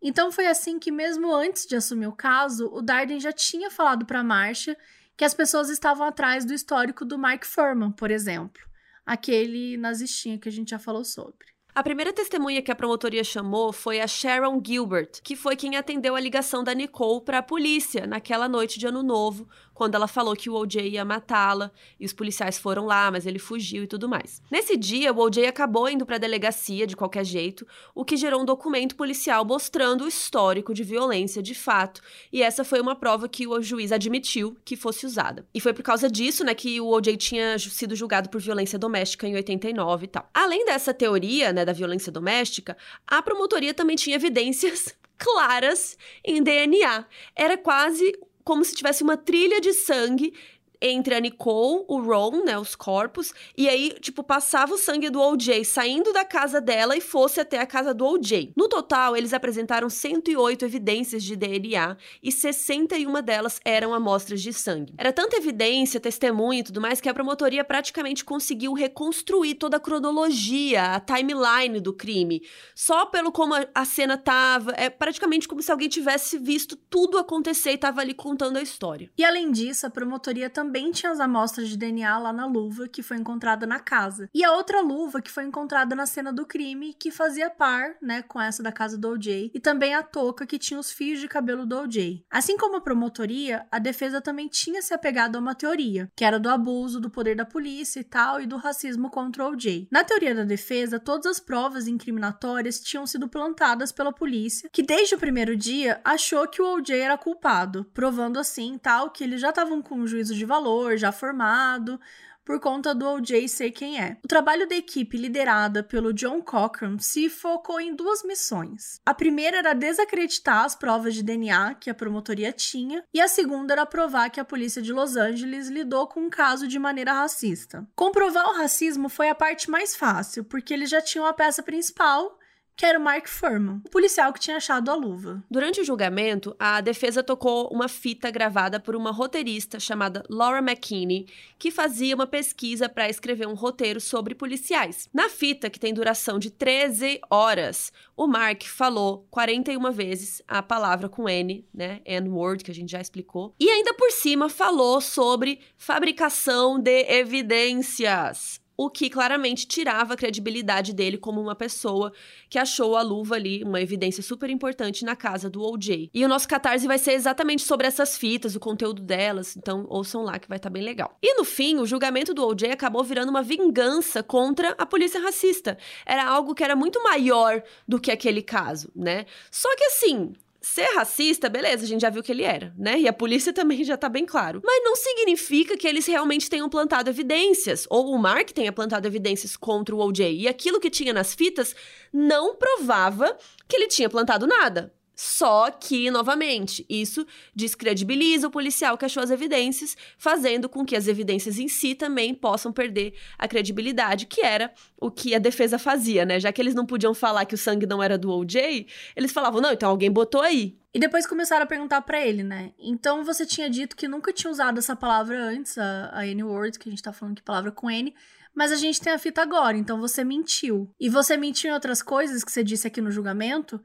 Então 0.00 0.30
foi 0.30 0.46
assim 0.46 0.78
que 0.78 0.92
mesmo 0.92 1.34
antes 1.34 1.66
de 1.66 1.76
assumir 1.76 2.06
o 2.06 2.12
caso, 2.12 2.70
o 2.72 2.80
Darden 2.80 3.20
já 3.20 3.32
tinha 3.32 3.70
falado 3.70 4.06
para 4.06 4.24
Marcia 4.24 4.76
que 5.16 5.24
as 5.24 5.34
pessoas 5.34 5.68
estavam 5.68 6.06
atrás 6.06 6.44
do 6.44 6.54
histórico 6.54 7.04
do 7.04 7.18
Mark 7.18 7.44
Furman, 7.44 7.92
por 7.92 8.10
exemplo, 8.10 8.62
aquele 9.04 9.76
nazistinho 9.76 10.38
que 10.38 10.48
a 10.48 10.52
gente 10.52 10.70
já 10.70 10.78
falou 10.78 11.04
sobre. 11.04 11.46
A 11.72 11.84
primeira 11.84 12.12
testemunha 12.12 12.60
que 12.60 12.72
a 12.72 12.74
promotoria 12.74 13.22
chamou 13.22 13.72
foi 13.72 14.00
a 14.00 14.06
Sharon 14.06 14.60
Gilbert, 14.64 15.20
que 15.22 15.36
foi 15.36 15.54
quem 15.54 15.76
atendeu 15.76 16.16
a 16.16 16.20
ligação 16.20 16.64
da 16.64 16.74
Nicole 16.74 17.20
para 17.20 17.38
a 17.38 17.42
polícia 17.42 18.08
naquela 18.08 18.48
noite 18.48 18.76
de 18.76 18.88
Ano 18.88 19.04
Novo, 19.04 19.48
quando 19.80 19.94
ela 19.94 20.06
falou 20.06 20.36
que 20.36 20.50
o 20.50 20.54
OJ 20.56 20.90
ia 20.90 21.06
matá-la 21.06 21.72
e 21.98 22.04
os 22.04 22.12
policiais 22.12 22.58
foram 22.58 22.84
lá, 22.84 23.10
mas 23.10 23.24
ele 23.24 23.38
fugiu 23.38 23.84
e 23.84 23.86
tudo 23.86 24.10
mais. 24.10 24.42
Nesse 24.50 24.76
dia, 24.76 25.10
o 25.10 25.18
OJ 25.18 25.46
acabou 25.46 25.88
indo 25.88 26.04
para 26.04 26.16
a 26.16 26.18
delegacia 26.18 26.86
de 26.86 26.94
qualquer 26.94 27.24
jeito, 27.24 27.66
o 27.94 28.04
que 28.04 28.14
gerou 28.14 28.42
um 28.42 28.44
documento 28.44 28.94
policial 28.94 29.42
mostrando 29.42 30.04
o 30.04 30.08
histórico 30.08 30.74
de 30.74 30.84
violência 30.84 31.42
de 31.42 31.54
fato, 31.54 32.02
e 32.30 32.42
essa 32.42 32.62
foi 32.62 32.78
uma 32.78 32.94
prova 32.94 33.26
que 33.26 33.46
o 33.46 33.62
juiz 33.62 33.90
admitiu 33.90 34.54
que 34.66 34.76
fosse 34.76 35.06
usada. 35.06 35.46
E 35.54 35.62
foi 35.62 35.72
por 35.72 35.82
causa 35.82 36.10
disso, 36.10 36.44
né, 36.44 36.52
que 36.52 36.78
o 36.78 36.88
OJ 36.90 37.16
tinha 37.16 37.58
sido 37.58 37.96
julgado 37.96 38.28
por 38.28 38.38
violência 38.38 38.78
doméstica 38.78 39.26
em 39.26 39.34
89 39.34 40.04
e 40.04 40.08
tal. 40.08 40.28
Além 40.34 40.66
dessa 40.66 40.92
teoria, 40.92 41.54
né, 41.54 41.64
da 41.64 41.72
violência 41.72 42.12
doméstica, 42.12 42.76
a 43.06 43.22
promotoria 43.22 43.72
também 43.72 43.96
tinha 43.96 44.16
evidências 44.16 44.94
claras 45.16 45.96
em 46.22 46.42
DNA. 46.42 47.06
Era 47.34 47.56
quase 47.56 48.12
como 48.50 48.64
se 48.64 48.74
tivesse 48.74 49.04
uma 49.04 49.16
trilha 49.16 49.60
de 49.60 49.72
sangue 49.72 50.34
entre 50.80 51.14
a 51.14 51.20
Nicole, 51.20 51.84
o 51.88 52.00
Ron, 52.00 52.44
né, 52.44 52.58
os 52.58 52.74
corpos, 52.74 53.32
e 53.56 53.68
aí, 53.68 53.94
tipo, 54.00 54.22
passava 54.22 54.74
o 54.74 54.78
sangue 54.78 55.10
do 55.10 55.20
OJ 55.20 55.64
saindo 55.64 56.12
da 56.12 56.24
casa 56.24 56.60
dela 56.60 56.96
e 56.96 57.00
fosse 57.00 57.40
até 57.40 57.58
a 57.58 57.66
casa 57.66 57.92
do 57.92 58.06
OJ. 58.06 58.52
No 58.56 58.68
total, 58.68 59.16
eles 59.16 59.34
apresentaram 59.34 59.90
108 59.90 60.64
evidências 60.64 61.22
de 61.22 61.36
DNA 61.36 61.96
e 62.22 62.32
61 62.32 63.22
delas 63.22 63.60
eram 63.64 63.92
amostras 63.92 64.40
de 64.40 64.52
sangue. 64.52 64.94
Era 64.96 65.12
tanta 65.12 65.36
evidência, 65.36 66.00
testemunha 66.00 66.60
e 66.60 66.64
tudo 66.64 66.80
mais 66.80 67.00
que 67.00 67.08
a 67.08 67.14
promotoria 67.14 67.64
praticamente 67.64 68.24
conseguiu 68.24 68.72
reconstruir 68.72 69.56
toda 69.56 69.76
a 69.76 69.80
cronologia, 69.80 70.94
a 70.94 71.00
timeline 71.00 71.80
do 71.80 71.92
crime. 71.92 72.42
Só 72.74 73.06
pelo 73.06 73.30
como 73.30 73.54
a 73.74 73.84
cena 73.84 74.16
tava, 74.16 74.72
é 74.76 74.88
praticamente 74.88 75.46
como 75.46 75.62
se 75.62 75.70
alguém 75.70 75.88
tivesse 75.88 76.38
visto 76.38 76.76
tudo 76.76 77.18
acontecer 77.18 77.72
e 77.72 77.78
tava 77.78 78.00
ali 78.00 78.14
contando 78.14 78.56
a 78.56 78.62
história. 78.62 79.10
E 79.18 79.24
além 79.24 79.50
disso, 79.50 79.86
a 79.86 79.90
promotoria 79.90 80.48
também 80.48 80.69
também 80.70 80.92
tinha 80.92 81.10
as 81.10 81.18
amostras 81.18 81.68
de 81.68 81.76
DNA 81.76 82.16
lá 82.16 82.32
na 82.32 82.46
luva 82.46 82.86
que 82.86 83.02
foi 83.02 83.16
encontrada 83.16 83.66
na 83.66 83.80
casa. 83.80 84.30
E 84.32 84.44
a 84.44 84.52
outra 84.52 84.80
luva 84.80 85.20
que 85.20 85.28
foi 85.28 85.42
encontrada 85.42 85.96
na 85.96 86.06
cena 86.06 86.32
do 86.32 86.46
crime, 86.46 86.94
que 86.94 87.10
fazia 87.10 87.50
par, 87.50 87.96
né, 88.00 88.22
com 88.22 88.40
essa 88.40 88.62
da 88.62 88.70
casa 88.70 88.96
do 88.96 89.08
OJ, 89.08 89.50
e 89.52 89.58
também 89.58 89.96
a 89.96 90.02
touca 90.04 90.46
que 90.46 90.60
tinha 90.60 90.78
os 90.78 90.92
fios 90.92 91.18
de 91.18 91.26
cabelo 91.26 91.66
do 91.66 91.76
OJ. 91.76 92.24
Assim 92.30 92.56
como 92.56 92.76
a 92.76 92.80
promotoria, 92.80 93.66
a 93.68 93.80
defesa 93.80 94.20
também 94.20 94.46
tinha 94.46 94.80
se 94.80 94.94
apegado 94.94 95.34
a 95.34 95.40
uma 95.40 95.56
teoria, 95.56 96.08
que 96.14 96.24
era 96.24 96.38
do 96.38 96.48
abuso 96.48 97.00
do 97.00 97.10
poder 97.10 97.34
da 97.34 97.44
polícia 97.44 97.98
e 97.98 98.04
tal, 98.04 98.40
e 98.40 98.46
do 98.46 98.56
racismo 98.56 99.10
contra 99.10 99.42
o 99.42 99.50
OJ. 99.50 99.88
Na 99.90 100.04
teoria 100.04 100.36
da 100.36 100.44
defesa, 100.44 101.00
todas 101.00 101.26
as 101.26 101.40
provas 101.40 101.88
incriminatórias 101.88 102.78
tinham 102.78 103.08
sido 103.08 103.28
plantadas 103.28 103.90
pela 103.90 104.12
polícia, 104.12 104.70
que 104.72 104.84
desde 104.84 105.16
o 105.16 105.18
primeiro 105.18 105.56
dia 105.56 106.00
achou 106.04 106.46
que 106.46 106.62
o 106.62 106.76
OJ 106.76 106.96
era 106.96 107.18
culpado, 107.18 107.84
provando 107.92 108.38
assim 108.38 108.78
tal 108.78 109.10
que 109.10 109.24
eles 109.24 109.40
já 109.40 109.48
estavam 109.48 109.82
com 109.82 109.96
um 109.96 110.06
juízo 110.06 110.32
de 110.32 110.44
valor 110.44 110.59
valor 110.60 110.98
já 110.98 111.10
formado 111.10 111.98
por 112.44 112.58
conta 112.58 112.94
do 112.94 113.06
OJ 113.06 113.48
ser 113.48 113.70
quem 113.70 114.00
é. 114.00 114.16
O 114.24 114.28
trabalho 114.28 114.66
da 114.66 114.74
equipe 114.74 115.16
liderada 115.16 115.84
pelo 115.84 116.12
John 116.12 116.42
Cochran 116.42 116.98
se 116.98 117.28
focou 117.28 117.80
em 117.80 117.94
duas 117.94 118.24
missões. 118.24 119.00
A 119.06 119.14
primeira 119.14 119.58
era 119.58 119.72
desacreditar 119.72 120.64
as 120.64 120.74
provas 120.74 121.14
de 121.14 121.22
DNA 121.22 121.74
que 121.74 121.88
a 121.88 121.94
promotoria 121.94 122.52
tinha, 122.52 123.04
e 123.14 123.20
a 123.20 123.28
segunda 123.28 123.72
era 123.72 123.86
provar 123.86 124.30
que 124.30 124.40
a 124.40 124.44
polícia 124.44 124.82
de 124.82 124.92
Los 124.92 125.16
Angeles 125.16 125.68
lidou 125.68 126.08
com 126.08 126.26
o 126.26 126.30
caso 126.30 126.66
de 126.66 126.78
maneira 126.78 127.12
racista. 127.12 127.86
Comprovar 127.94 128.48
o 128.48 128.56
racismo 128.56 129.08
foi 129.08 129.28
a 129.28 129.34
parte 129.34 129.70
mais 129.70 129.94
fácil, 129.94 130.42
porque 130.42 130.74
eles 130.74 130.90
já 130.90 131.00
tinham 131.00 131.26
a 131.26 131.32
peça 131.32 131.62
principal 131.62 132.39
que 132.80 132.86
era 132.86 132.98
o 132.98 133.02
Mark 133.02 133.28
Furman, 133.28 133.82
o 133.84 133.90
policial 133.90 134.32
que 134.32 134.40
tinha 134.40 134.56
achado 134.56 134.90
a 134.90 134.94
luva. 134.94 135.44
Durante 135.50 135.82
o 135.82 135.84
julgamento, 135.84 136.56
a 136.58 136.80
defesa 136.80 137.22
tocou 137.22 137.68
uma 137.70 137.88
fita 137.88 138.30
gravada 138.30 138.80
por 138.80 138.96
uma 138.96 139.10
roteirista 139.10 139.78
chamada 139.78 140.24
Laura 140.30 140.60
McKinney, 140.60 141.26
que 141.58 141.70
fazia 141.70 142.14
uma 142.14 142.26
pesquisa 142.26 142.88
para 142.88 143.10
escrever 143.10 143.46
um 143.46 143.52
roteiro 143.52 144.00
sobre 144.00 144.34
policiais. 144.34 145.10
Na 145.12 145.28
fita, 145.28 145.68
que 145.68 145.78
tem 145.78 145.92
duração 145.92 146.38
de 146.38 146.50
13 146.50 147.20
horas, 147.28 147.92
o 148.16 148.26
Mark 148.26 148.62
falou 148.62 149.26
41 149.30 149.92
vezes 149.92 150.40
a 150.48 150.62
palavra 150.62 151.06
com 151.06 151.28
N, 151.28 151.62
né? 151.74 152.00
N-word, 152.06 152.64
que 152.64 152.70
a 152.70 152.74
gente 152.74 152.92
já 152.92 153.00
explicou. 153.02 153.54
E 153.60 153.68
ainda 153.68 153.92
por 153.92 154.10
cima 154.10 154.48
falou 154.48 155.02
sobre 155.02 155.60
fabricação 155.76 156.78
de 156.78 157.02
evidências 157.12 158.59
o 158.80 158.88
que 158.88 159.10
claramente 159.10 159.66
tirava 159.66 160.14
a 160.14 160.16
credibilidade 160.16 160.94
dele 160.94 161.18
como 161.18 161.38
uma 161.38 161.54
pessoa 161.54 162.10
que 162.48 162.58
achou 162.58 162.96
a 162.96 163.02
luva 163.02 163.34
ali, 163.34 163.62
uma 163.62 163.78
evidência 163.78 164.22
super 164.22 164.48
importante 164.48 165.04
na 165.04 165.14
casa 165.14 165.50
do 165.50 165.60
OJ. 165.62 166.08
E 166.14 166.24
o 166.24 166.28
nosso 166.28 166.48
catarse 166.48 166.86
vai 166.86 166.96
ser 166.96 167.12
exatamente 167.12 167.60
sobre 167.60 167.86
essas 167.86 168.16
fitas, 168.16 168.56
o 168.56 168.60
conteúdo 168.60 169.02
delas, 169.02 169.54
então 169.54 169.84
ouçam 169.86 170.22
lá 170.22 170.38
que 170.38 170.48
vai 170.48 170.56
estar 170.56 170.70
tá 170.70 170.72
bem 170.72 170.82
legal. 170.82 171.14
E 171.22 171.34
no 171.34 171.44
fim, 171.44 171.76
o 171.76 171.84
julgamento 171.84 172.32
do 172.32 172.42
OJ 172.46 172.70
acabou 172.70 173.04
virando 173.04 173.28
uma 173.28 173.42
vingança 173.42 174.22
contra 174.22 174.70
a 174.78 174.86
polícia 174.86 175.20
racista. 175.20 175.76
Era 176.06 176.26
algo 176.26 176.54
que 176.54 176.64
era 176.64 176.74
muito 176.74 177.02
maior 177.02 177.62
do 177.86 178.00
que 178.00 178.10
aquele 178.10 178.40
caso, 178.40 178.90
né? 178.96 179.26
Só 179.50 179.68
que 179.76 179.84
assim, 179.84 180.32
Ser 180.60 180.94
racista, 180.94 181.48
beleza, 181.48 181.84
a 181.84 181.86
gente 181.86 182.02
já 182.02 182.10
viu 182.10 182.22
que 182.22 182.30
ele 182.30 182.42
era, 182.42 182.74
né? 182.76 183.00
E 183.00 183.08
a 183.08 183.12
polícia 183.12 183.50
também 183.54 183.82
já 183.82 183.96
tá 183.96 184.08
bem 184.08 184.26
claro. 184.26 184.60
Mas 184.64 184.84
não 184.84 184.94
significa 184.94 185.76
que 185.76 185.88
eles 185.88 186.06
realmente 186.06 186.50
tenham 186.50 186.68
plantado 186.68 187.08
evidências, 187.08 187.86
ou 187.88 188.14
o 188.14 188.18
Mark 188.18 188.50
tenha 188.50 188.72
plantado 188.72 189.06
evidências 189.06 189.56
contra 189.56 189.94
o 189.94 189.98
OJ. 189.98 190.20
E 190.32 190.46
aquilo 190.46 190.78
que 190.78 190.90
tinha 190.90 191.14
nas 191.14 191.34
fitas 191.34 191.74
não 192.12 192.56
provava 192.56 193.36
que 193.66 193.76
ele 193.76 193.88
tinha 193.88 194.10
plantado 194.10 194.46
nada. 194.46 194.92
Só 195.22 195.70
que, 195.70 196.10
novamente, 196.10 196.86
isso 196.88 197.26
descredibiliza 197.54 198.48
o 198.48 198.50
policial 198.50 198.96
que 198.96 199.04
achou 199.04 199.22
as 199.22 199.30
evidências, 199.30 199.94
fazendo 200.16 200.66
com 200.66 200.82
que 200.82 200.96
as 200.96 201.06
evidências 201.06 201.58
em 201.58 201.68
si 201.68 201.94
também 201.94 202.34
possam 202.34 202.72
perder 202.72 203.12
a 203.36 203.46
credibilidade, 203.46 204.24
que 204.24 204.40
era 204.40 204.72
o 204.98 205.10
que 205.10 205.34
a 205.34 205.38
defesa 205.38 205.78
fazia, 205.78 206.24
né? 206.24 206.40
Já 206.40 206.50
que 206.50 206.58
eles 206.62 206.74
não 206.74 206.86
podiam 206.86 207.12
falar 207.12 207.44
que 207.44 207.54
o 207.54 207.58
sangue 207.58 207.84
não 207.84 208.02
era 208.02 208.16
do 208.16 208.30
OJ, 208.30 208.86
eles 209.14 209.30
falavam, 209.30 209.60
não, 209.60 209.70
então 209.70 209.90
alguém 209.90 210.10
botou 210.10 210.40
aí. 210.40 210.78
E 210.94 210.98
depois 210.98 211.26
começaram 211.26 211.64
a 211.64 211.68
perguntar 211.68 212.00
para 212.00 212.26
ele, 212.26 212.42
né? 212.42 212.72
Então 212.78 213.22
você 213.22 213.44
tinha 213.44 213.68
dito 213.68 213.96
que 213.96 214.08
nunca 214.08 214.32
tinha 214.32 214.50
usado 214.50 214.78
essa 214.78 214.96
palavra 214.96 215.38
antes, 215.38 215.76
a, 215.76 216.12
a 216.14 216.26
N-word, 216.26 216.78
que 216.78 216.88
a 216.88 216.90
gente 216.90 217.02
tá 217.02 217.12
falando 217.12 217.36
que 217.36 217.42
palavra 217.42 217.70
com 217.70 217.90
N, 217.90 218.14
mas 218.54 218.72
a 218.72 218.76
gente 218.76 218.98
tem 218.98 219.12
a 219.12 219.18
fita 219.18 219.42
agora, 219.42 219.76
então 219.76 220.00
você 220.00 220.24
mentiu. 220.24 220.90
E 220.98 221.10
você 221.10 221.36
mentiu 221.36 221.70
em 221.70 221.74
outras 221.74 222.00
coisas 222.00 222.42
que 222.42 222.50
você 222.50 222.64
disse 222.64 222.86
aqui 222.86 223.02
no 223.02 223.10
julgamento. 223.10 223.78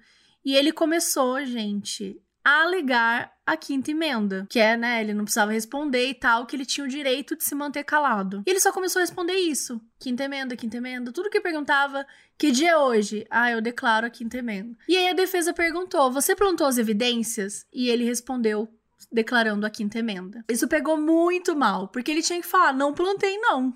E 0.45 0.55
ele 0.55 0.71
começou, 0.71 1.43
gente, 1.43 2.21
a 2.43 2.61
alegar 2.61 3.33
a 3.43 3.57
quinta 3.57 3.89
emenda, 3.89 4.45
que 4.47 4.59
é, 4.59 4.77
né, 4.77 5.01
ele 5.01 5.15
não 5.15 5.23
precisava 5.23 5.51
responder 5.51 6.07
e 6.07 6.13
tal, 6.13 6.45
que 6.45 6.55
ele 6.55 6.65
tinha 6.65 6.85
o 6.85 6.89
direito 6.89 7.35
de 7.35 7.43
se 7.43 7.55
manter 7.55 7.83
calado. 7.83 8.43
E 8.45 8.49
ele 8.51 8.59
só 8.59 8.71
começou 8.71 8.99
a 8.99 9.03
responder 9.03 9.33
isso. 9.33 9.81
Quinta 9.99 10.23
emenda, 10.23 10.55
quinta 10.55 10.77
emenda, 10.77 11.11
tudo 11.11 11.29
que 11.31 11.41
perguntava, 11.41 12.05
que 12.37 12.51
dia 12.51 12.71
é 12.71 12.77
hoje? 12.77 13.25
Ah, 13.31 13.49
eu 13.49 13.61
declaro 13.61 14.05
a 14.05 14.09
quinta 14.11 14.37
emenda. 14.37 14.77
E 14.87 14.95
aí 14.95 15.09
a 15.09 15.13
defesa 15.13 15.53
perguntou: 15.53 16.11
"Você 16.11 16.35
plantou 16.35 16.67
as 16.67 16.77
evidências?" 16.77 17.65
E 17.73 17.89
ele 17.89 18.03
respondeu 18.03 18.69
declarando 19.11 19.65
a 19.65 19.69
quinta 19.69 19.97
emenda. 19.97 20.45
Isso 20.47 20.67
pegou 20.67 20.97
muito 20.97 21.55
mal, 21.55 21.87
porque 21.87 22.11
ele 22.11 22.21
tinha 22.21 22.39
que 22.39 22.47
falar: 22.47 22.73
"Não 22.73 22.93
plantei 22.93 23.37
não". 23.39 23.75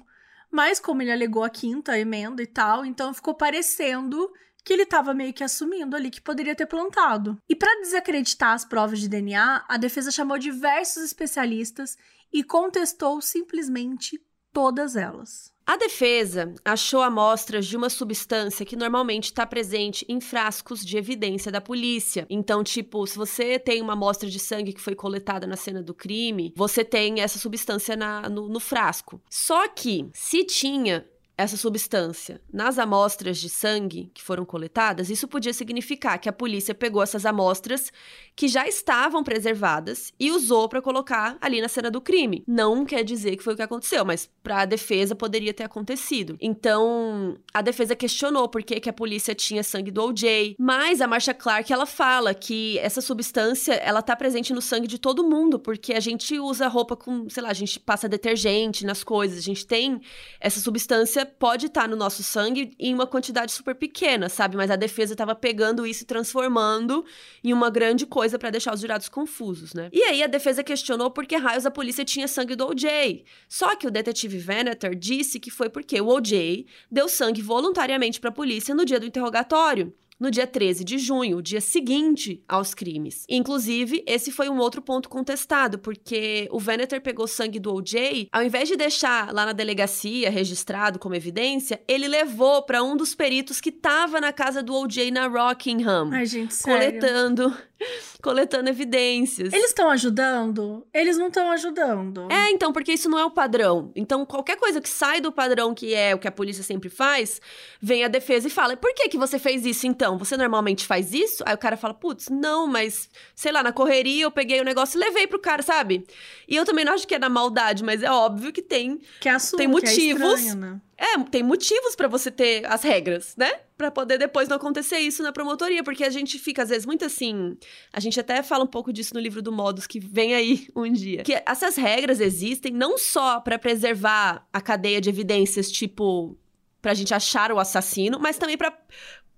Mas 0.52 0.80
como 0.80 1.02
ele 1.02 1.12
alegou 1.12 1.44
a 1.44 1.50
quinta 1.50 1.98
emenda 1.98 2.41
e 2.41 2.48
tal, 2.48 2.86
então 2.86 3.14
ficou 3.14 3.34
parecendo 3.34 4.32
que 4.64 4.73
ele 4.73 4.84
estava 4.84 5.14
meio 5.14 5.34
que 5.34 5.44
assumindo 5.44 5.95
ali 5.95 6.10
que 6.10 6.22
poderia 6.22 6.56
ter 6.56 6.65
plantado. 6.65 7.38
E 7.48 7.56
para 7.56 7.81
desacreditar 7.81 8.53
as 8.53 8.65
provas 8.65 8.99
de 8.99 9.07
DNA, 9.07 9.65
a 9.68 9.77
defesa 9.77 10.11
chamou 10.11 10.38
diversos 10.38 11.03
especialistas 11.03 11.98
e 12.31 12.44
contestou 12.44 13.22
simplesmente 13.22 14.22
todas 14.53 14.95
elas. 14.95 15.52
A 15.65 15.77
defesa 15.77 16.56
achou 16.65 17.03
amostras 17.03 17.68
de 17.68 17.77
uma 17.77 17.91
substância 17.91 18.65
que 18.65 18.76
normalmente 18.76 19.26
está 19.26 19.45
presente 19.45 20.03
em 20.10 20.19
frascos 20.19 20.84
de 20.84 20.98
evidência 20.98 21.52
da 21.52 21.61
polícia. 21.61 22.26
Então, 22.27 22.64
tipo, 22.64 23.06
se 23.06 23.15
você 23.15 23.60
tem 23.60 23.80
uma 23.80 23.94
amostra 23.94 24.27
de 24.27 24.40
sangue 24.40 24.73
que 24.73 24.81
foi 24.81 24.95
coletada 24.95 25.45
na 25.45 25.56
cena 25.56 25.84
do 25.84 25.94
crime, 25.94 26.53
você 26.56 26.84
tem 26.84 27.22
essa 27.22 27.38
substância 27.38 27.95
na, 27.95 28.27
no, 28.27 28.49
no 28.49 28.60
frasco. 28.60 29.22
Só 29.30 29.68
que, 29.68 30.10
se 30.11 30.44
tinha 30.44 31.07
essa 31.40 31.56
substância 31.56 32.41
nas 32.52 32.78
amostras 32.78 33.38
de 33.38 33.49
sangue 33.49 34.11
que 34.14 34.22
foram 34.22 34.44
coletadas, 34.44 35.10
isso 35.10 35.26
podia 35.26 35.53
significar 35.53 36.20
que 36.20 36.28
a 36.28 36.34
polícia 36.34 36.76
pegou 36.76 37.02
essas 37.02 37.26
amostras 37.26 37.94
que 38.36 38.49
já 38.49 38.68
estavam 38.68 39.24
preservadas 39.24 40.11
e 40.20 40.32
usou 40.32 40.68
para 40.68 40.82
colocar 40.82 41.38
ali 41.40 41.61
na 41.61 41.70
cena 41.70 41.90
do 41.90 42.02
crime. 42.02 42.44
Não 42.45 42.86
quer 42.86 43.06
dizer 43.06 43.38
que 43.38 43.44
foi 43.44 43.53
o 43.53 43.56
que 43.56 43.61
aconteceu, 43.61 44.03
mas 44.03 44.30
para 44.44 44.64
a 44.64 44.66
defesa 44.66 45.16
poderia 45.16 45.53
ter 45.53 45.64
acontecido. 45.64 46.36
Então, 46.41 47.38
a 47.53 47.61
defesa 47.61 47.95
questionou 47.95 48.49
por 48.49 48.61
que, 48.61 48.78
que 48.82 48.90
a 48.90 48.94
polícia 48.94 49.34
tinha 49.34 49.64
sangue 49.64 49.91
do 49.91 50.03
OJ, 50.03 50.57
mas 50.60 50.99
a 50.99 51.07
Marsha 51.07 51.34
Clark 51.34 51.72
ela 51.72 51.86
fala 51.86 52.34
que 52.34 52.78
essa 52.80 52.99
substância 52.99 53.76
ela 53.76 54.02
tá 54.02 54.14
presente 54.14 54.53
no 54.53 54.61
sangue 54.61 54.88
de 54.88 54.99
todo 54.99 55.24
mundo, 55.24 55.57
porque 55.57 55.94
a 55.94 56.02
gente 56.02 56.38
usa 56.38 56.68
roupa 56.68 56.98
com, 56.98 57.30
sei 57.30 57.44
lá, 57.44 57.49
a 57.49 57.53
gente 57.53 57.80
passa 57.80 58.10
detergente 58.10 58.86
nas 58.86 59.06
coisas, 59.06 59.38
a 59.38 59.41
gente 59.41 59.66
tem 59.66 60.02
essa 60.41 60.60
substância 60.60 61.28
pode 61.30 61.68
estar 61.68 61.84
tá 61.84 61.88
no 61.88 61.95
nosso 61.95 62.23
sangue 62.23 62.72
em 62.80 62.93
uma 62.93 63.07
quantidade 63.07 63.51
super 63.51 63.76
pequena, 63.76 64.27
sabe? 64.30 64.57
Mas 64.57 64.72
a 64.72 64.76
defesa 64.76 65.14
estava 65.14 65.35
pegando 65.35 65.85
isso 65.85 66.03
e 66.03 66.06
transformando 66.06 67.06
em 67.43 67.53
uma 67.53 67.69
grande 67.69 68.06
coisa 68.06 68.38
para 68.38 68.49
deixar 68.49 68.73
os 68.73 68.81
jurados 68.81 69.07
confusos, 69.07 69.73
né? 69.73 69.89
E 69.93 70.01
aí 70.03 70.23
a 70.23 70.27
defesa 70.27 70.64
questionou 70.64 71.11
por 71.11 71.26
que 71.26 71.35
raios 71.35 71.65
a 71.65 71.72
polícia 71.72 72.03
tinha 72.03 72.27
sangue 72.27 72.56
do 72.56 72.68
OJ. 72.68 73.23
Só 73.47 73.76
que 73.76 73.88
o 73.88 73.91
detetive 73.91 74.38
Venator 74.38 74.95
disse 74.95 75.39
que 75.39 75.51
foi 75.51 75.69
porque 75.69 76.01
o 76.01 76.07
OJ 76.07 76.65
deu 76.91 77.07
sangue 77.07 77.41
voluntariamente 77.41 78.19
para 78.19 78.30
a 78.30 78.34
polícia 78.34 78.76
no 78.76 78.85
dia 78.85 78.99
do 78.99 79.06
interrogatório 79.06 79.93
no 80.20 80.30
dia 80.30 80.46
13 80.46 80.84
de 80.84 80.98
junho, 80.98 81.38
o 81.38 81.41
dia 81.41 81.62
seguinte 81.62 82.44
aos 82.48 82.74
crimes. 82.74 83.26
Inclusive, 83.30 84.04
esse 84.06 84.32
foi 84.32 84.50
um 84.50 84.58
outro 84.58 84.82
ponto 84.82 85.08
contestado, 85.10 85.80
porque 85.80 86.48
o 86.52 86.60
Veneter 86.60 87.02
pegou 87.02 87.28
sangue 87.28 87.60
do 87.60 87.74
OJ, 87.74 88.28
ao 88.32 88.44
invés 88.44 88.68
de 88.68 88.76
deixar 88.76 89.34
lá 89.34 89.46
na 89.46 89.54
delegacia 89.54 90.30
registrado 90.30 91.00
como 91.00 91.16
evidência, 91.16 91.82
ele 91.88 92.08
levou 92.08 92.64
para 92.64 92.84
um 92.84 92.98
dos 92.98 93.16
peritos 93.16 93.62
que 93.62 93.70
estava 93.70 94.20
na 94.20 94.34
casa 94.34 94.62
do 94.62 94.74
OJ 94.74 95.12
na 95.12 95.28
Rockingham, 95.28 96.10
Ai, 96.12 96.26
gente, 96.26 96.54
sério? 96.54 96.80
coletando 96.80 97.69
coletando 98.22 98.69
evidências. 98.69 99.53
Eles 99.53 99.68
estão 99.68 99.89
ajudando? 99.89 100.85
Eles 100.93 101.18
não 101.18 101.27
estão 101.27 101.51
ajudando. 101.51 102.27
É, 102.31 102.49
então, 102.51 102.72
porque 102.72 102.93
isso 102.93 103.10
não 103.10 103.18
é 103.18 103.26
o 103.26 103.31
padrão. 103.31 103.91
Então, 103.95 104.26
qualquer 104.26 104.57
coisa 104.57 104.81
que 104.81 104.89
sai 104.89 105.22
do 105.22 105.31
padrão, 105.31 105.73
que 105.73 105.93
é 105.93 106.14
o 106.14 106.19
que 106.19 106.27
a 106.27 106.31
polícia 106.31 106.64
sempre 106.64 106.89
faz, 106.89 107.41
vem 107.81 108.03
a 108.03 108.07
defesa 108.07 108.47
e 108.47 108.51
fala: 108.51 108.76
por 108.76 108.93
que, 108.93 109.10
que 109.10 109.18
você 109.18 109.39
fez 109.39 109.65
isso 109.65 109.88
então? 109.88 110.18
Você 110.18 110.35
normalmente 110.38 110.85
faz 110.85 111.14
isso? 111.14 111.43
Aí 111.45 111.53
o 111.53 111.57
cara 111.57 111.77
fala: 111.77 111.93
putz, 111.93 112.30
não, 112.30 112.68
mas 112.68 113.10
sei 113.35 113.51
lá, 113.51 113.64
na 113.64 113.72
correria 113.72 114.23
eu 114.23 114.31
peguei 114.31 114.60
o 114.60 114.65
negócio 114.65 114.97
e 114.97 115.03
levei 115.03 115.27
pro 115.27 115.39
cara, 115.39 115.61
sabe? 115.61 116.06
E 116.47 116.56
eu 116.56 116.65
também 116.65 116.85
não 116.85 116.93
acho 116.93 117.07
que 117.07 117.15
é 117.15 117.19
na 117.19 117.30
maldade, 117.30 117.84
mas 117.84 118.03
é 118.03 118.11
óbvio 118.11 118.51
que 118.51 118.61
tem, 118.61 118.99
que 119.19 119.30
é 119.30 119.31
assunto, 119.31 119.60
tem 119.60 119.68
motivos. 119.68 120.22
Que 120.22 120.23
é 120.23 120.35
estranho, 120.35 120.56
né? 120.56 120.81
É, 120.99 121.17
tem 121.23 121.41
motivos 121.41 121.95
para 121.95 122.09
você 122.09 122.30
ter 122.30 122.65
as 122.65 122.84
regras, 122.84 123.34
né? 123.38 123.49
Para 123.77 123.89
poder 123.89 124.17
depois 124.17 124.49
não 124.49 124.57
acontecer 124.57 124.97
isso 124.97 125.23
na 125.23 125.31
promotoria, 125.31 125.81
porque 125.81 126.03
a 126.03 126.09
gente 126.09 126.38
fica 126.38 126.61
às 126.61 126.67
vezes 126.67 126.85
muito 126.85 127.05
assim, 127.05 127.57
a 127.93 128.01
gente 128.01 128.19
até 128.19 128.43
fala 128.43 128.65
um 128.65 128.67
pouco 128.67 128.91
disso 128.91 129.13
no 129.13 129.19
livro 129.21 129.41
do 129.41 129.49
Modus 129.49 129.88
que 129.88 129.97
vem 129.97 130.35
aí 130.35 130.67
um 130.76 130.91
dia. 130.91 131.23
Que 131.23 131.41
essas 131.45 131.77
regras 131.77 132.19
existem 132.19 132.73
não 132.73 132.97
só 132.97 133.39
para 133.39 133.57
preservar 133.57 134.45
a 134.51 134.59
cadeia 134.59 134.99
de 134.99 135.07
evidências, 135.07 135.71
tipo, 135.71 136.38
pra 136.81 136.93
gente 136.93 137.13
achar 137.13 137.49
o 137.53 137.59
assassino, 137.59 138.19
mas 138.19 138.38
também 138.38 138.57
para 138.57 138.77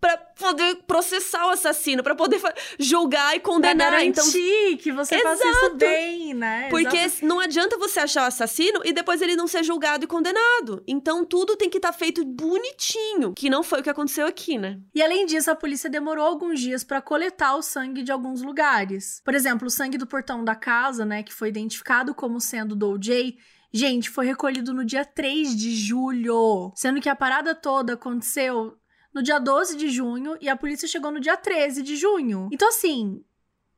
para 0.01 0.17
poder 0.17 0.77
processar 0.87 1.45
o 1.45 1.51
assassino, 1.51 2.01
para 2.01 2.15
poder 2.15 2.41
julgar 2.79 3.35
e 3.35 3.39
condenar. 3.39 3.91
Pra 3.91 4.03
então 4.03 4.25
que 4.31 4.91
você 4.91 5.15
Exato. 5.15 5.37
faça 5.37 5.47
isso 5.47 5.75
bem, 5.75 6.33
né? 6.33 6.69
Porque 6.71 6.97
Exato. 6.97 7.25
não 7.25 7.39
adianta 7.39 7.77
você 7.77 7.99
achar 7.99 8.23
o 8.23 8.27
assassino 8.27 8.81
e 8.83 8.91
depois 8.91 9.21
ele 9.21 9.35
não 9.35 9.45
ser 9.45 9.63
julgado 9.63 10.03
e 10.03 10.07
condenado. 10.07 10.83
Então 10.87 11.23
tudo 11.23 11.55
tem 11.55 11.69
que 11.69 11.77
estar 11.77 11.91
tá 11.91 11.97
feito 11.97 12.25
bonitinho, 12.25 13.33
que 13.35 13.49
não 13.49 13.61
foi 13.61 13.81
o 13.81 13.83
que 13.83 13.91
aconteceu 13.91 14.25
aqui, 14.25 14.57
né? 14.57 14.79
E 14.95 15.03
além 15.03 15.27
disso, 15.27 15.51
a 15.51 15.55
polícia 15.55 15.89
demorou 15.89 16.25
alguns 16.25 16.59
dias 16.59 16.83
para 16.83 16.99
coletar 16.99 17.55
o 17.55 17.61
sangue 17.61 18.01
de 18.01 18.11
alguns 18.11 18.41
lugares. 18.41 19.21
Por 19.23 19.35
exemplo, 19.35 19.67
o 19.67 19.71
sangue 19.71 19.99
do 19.99 20.07
portão 20.07 20.43
da 20.43 20.55
casa, 20.55 21.05
né, 21.05 21.21
que 21.21 21.33
foi 21.33 21.49
identificado 21.49 22.15
como 22.15 22.41
sendo 22.41 22.75
do 22.75 22.89
OJ, 22.89 23.37
Gente, 23.73 24.09
foi 24.09 24.25
recolhido 24.25 24.73
no 24.73 24.83
dia 24.83 25.05
3 25.05 25.55
de 25.55 25.73
julho. 25.73 26.73
Sendo 26.75 26.99
que 26.99 27.07
a 27.07 27.15
parada 27.15 27.55
toda 27.55 27.93
aconteceu 27.93 28.77
no 29.13 29.21
dia 29.21 29.39
12 29.39 29.77
de 29.77 29.89
junho 29.89 30.37
e 30.41 30.49
a 30.49 30.55
polícia 30.55 30.87
chegou 30.87 31.11
no 31.11 31.19
dia 31.19 31.37
13 31.37 31.81
de 31.81 31.95
junho. 31.95 32.49
Então, 32.51 32.69
assim, 32.69 33.23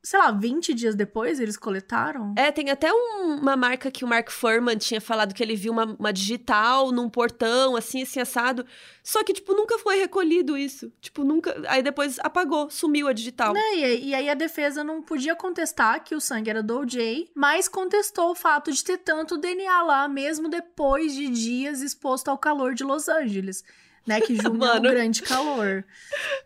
sei 0.03 0.19
lá, 0.19 0.31
20 0.31 0.73
dias 0.73 0.95
depois 0.95 1.39
eles 1.39 1.55
coletaram? 1.55 2.35
É, 2.37 2.51
tem 2.51 2.69
até 2.69 2.91
um, 2.91 3.37
uma 3.41 3.55
marca 3.55 3.89
que 3.89 4.03
o 4.03 4.07
Mark 4.07 4.29
Furman 4.29 4.77
tinha 4.77 4.99
falado 4.99 5.33
que 5.33 5.41
ele 5.41 5.55
viu 5.55 5.71
uma, 5.71 5.95
uma, 5.97 6.11
digital 6.11 6.91
num 6.91 7.09
portão, 7.09 7.77
assim, 7.77 8.03
assim, 8.03 8.19
assado. 8.19 8.65
Só 9.01 9.23
que, 9.23 9.31
tipo, 9.31 9.53
nunca 9.53 9.79
foi 9.79 9.97
recolhido 9.97 10.57
isso. 10.57 10.91
Tipo, 10.99 11.23
nunca. 11.23 11.55
Aí 11.69 11.81
depois 11.81 12.19
apagou, 12.19 12.69
sumiu 12.69 13.07
a 13.07 13.13
digital. 13.13 13.53
Né? 13.53 13.75
E, 13.75 14.09
e 14.09 14.15
aí 14.15 14.29
a 14.29 14.33
defesa 14.33 14.83
não 14.83 15.01
podia 15.01 15.35
contestar 15.37 16.03
que 16.03 16.13
o 16.13 16.21
sangue 16.21 16.49
era 16.49 16.61
do 16.61 16.79
OJ, 16.79 17.31
mas 17.33 17.69
contestou 17.69 18.31
o 18.31 18.35
fato 18.35 18.73
de 18.73 18.83
ter 18.83 18.97
tanto 18.97 19.37
DNA 19.37 19.83
lá, 19.83 20.07
mesmo 20.09 20.49
depois 20.49 21.13
de 21.13 21.29
dias 21.29 21.81
exposto 21.81 22.27
ao 22.27 22.37
calor 22.37 22.73
de 22.73 22.83
Los 22.83 23.07
Angeles 23.07 23.63
né? 24.05 24.21
Que 24.21 24.35
junho 24.35 24.55
Mano, 24.55 24.87
é 24.87 24.91
um 24.91 24.93
grande 24.93 25.21
calor. 25.21 25.85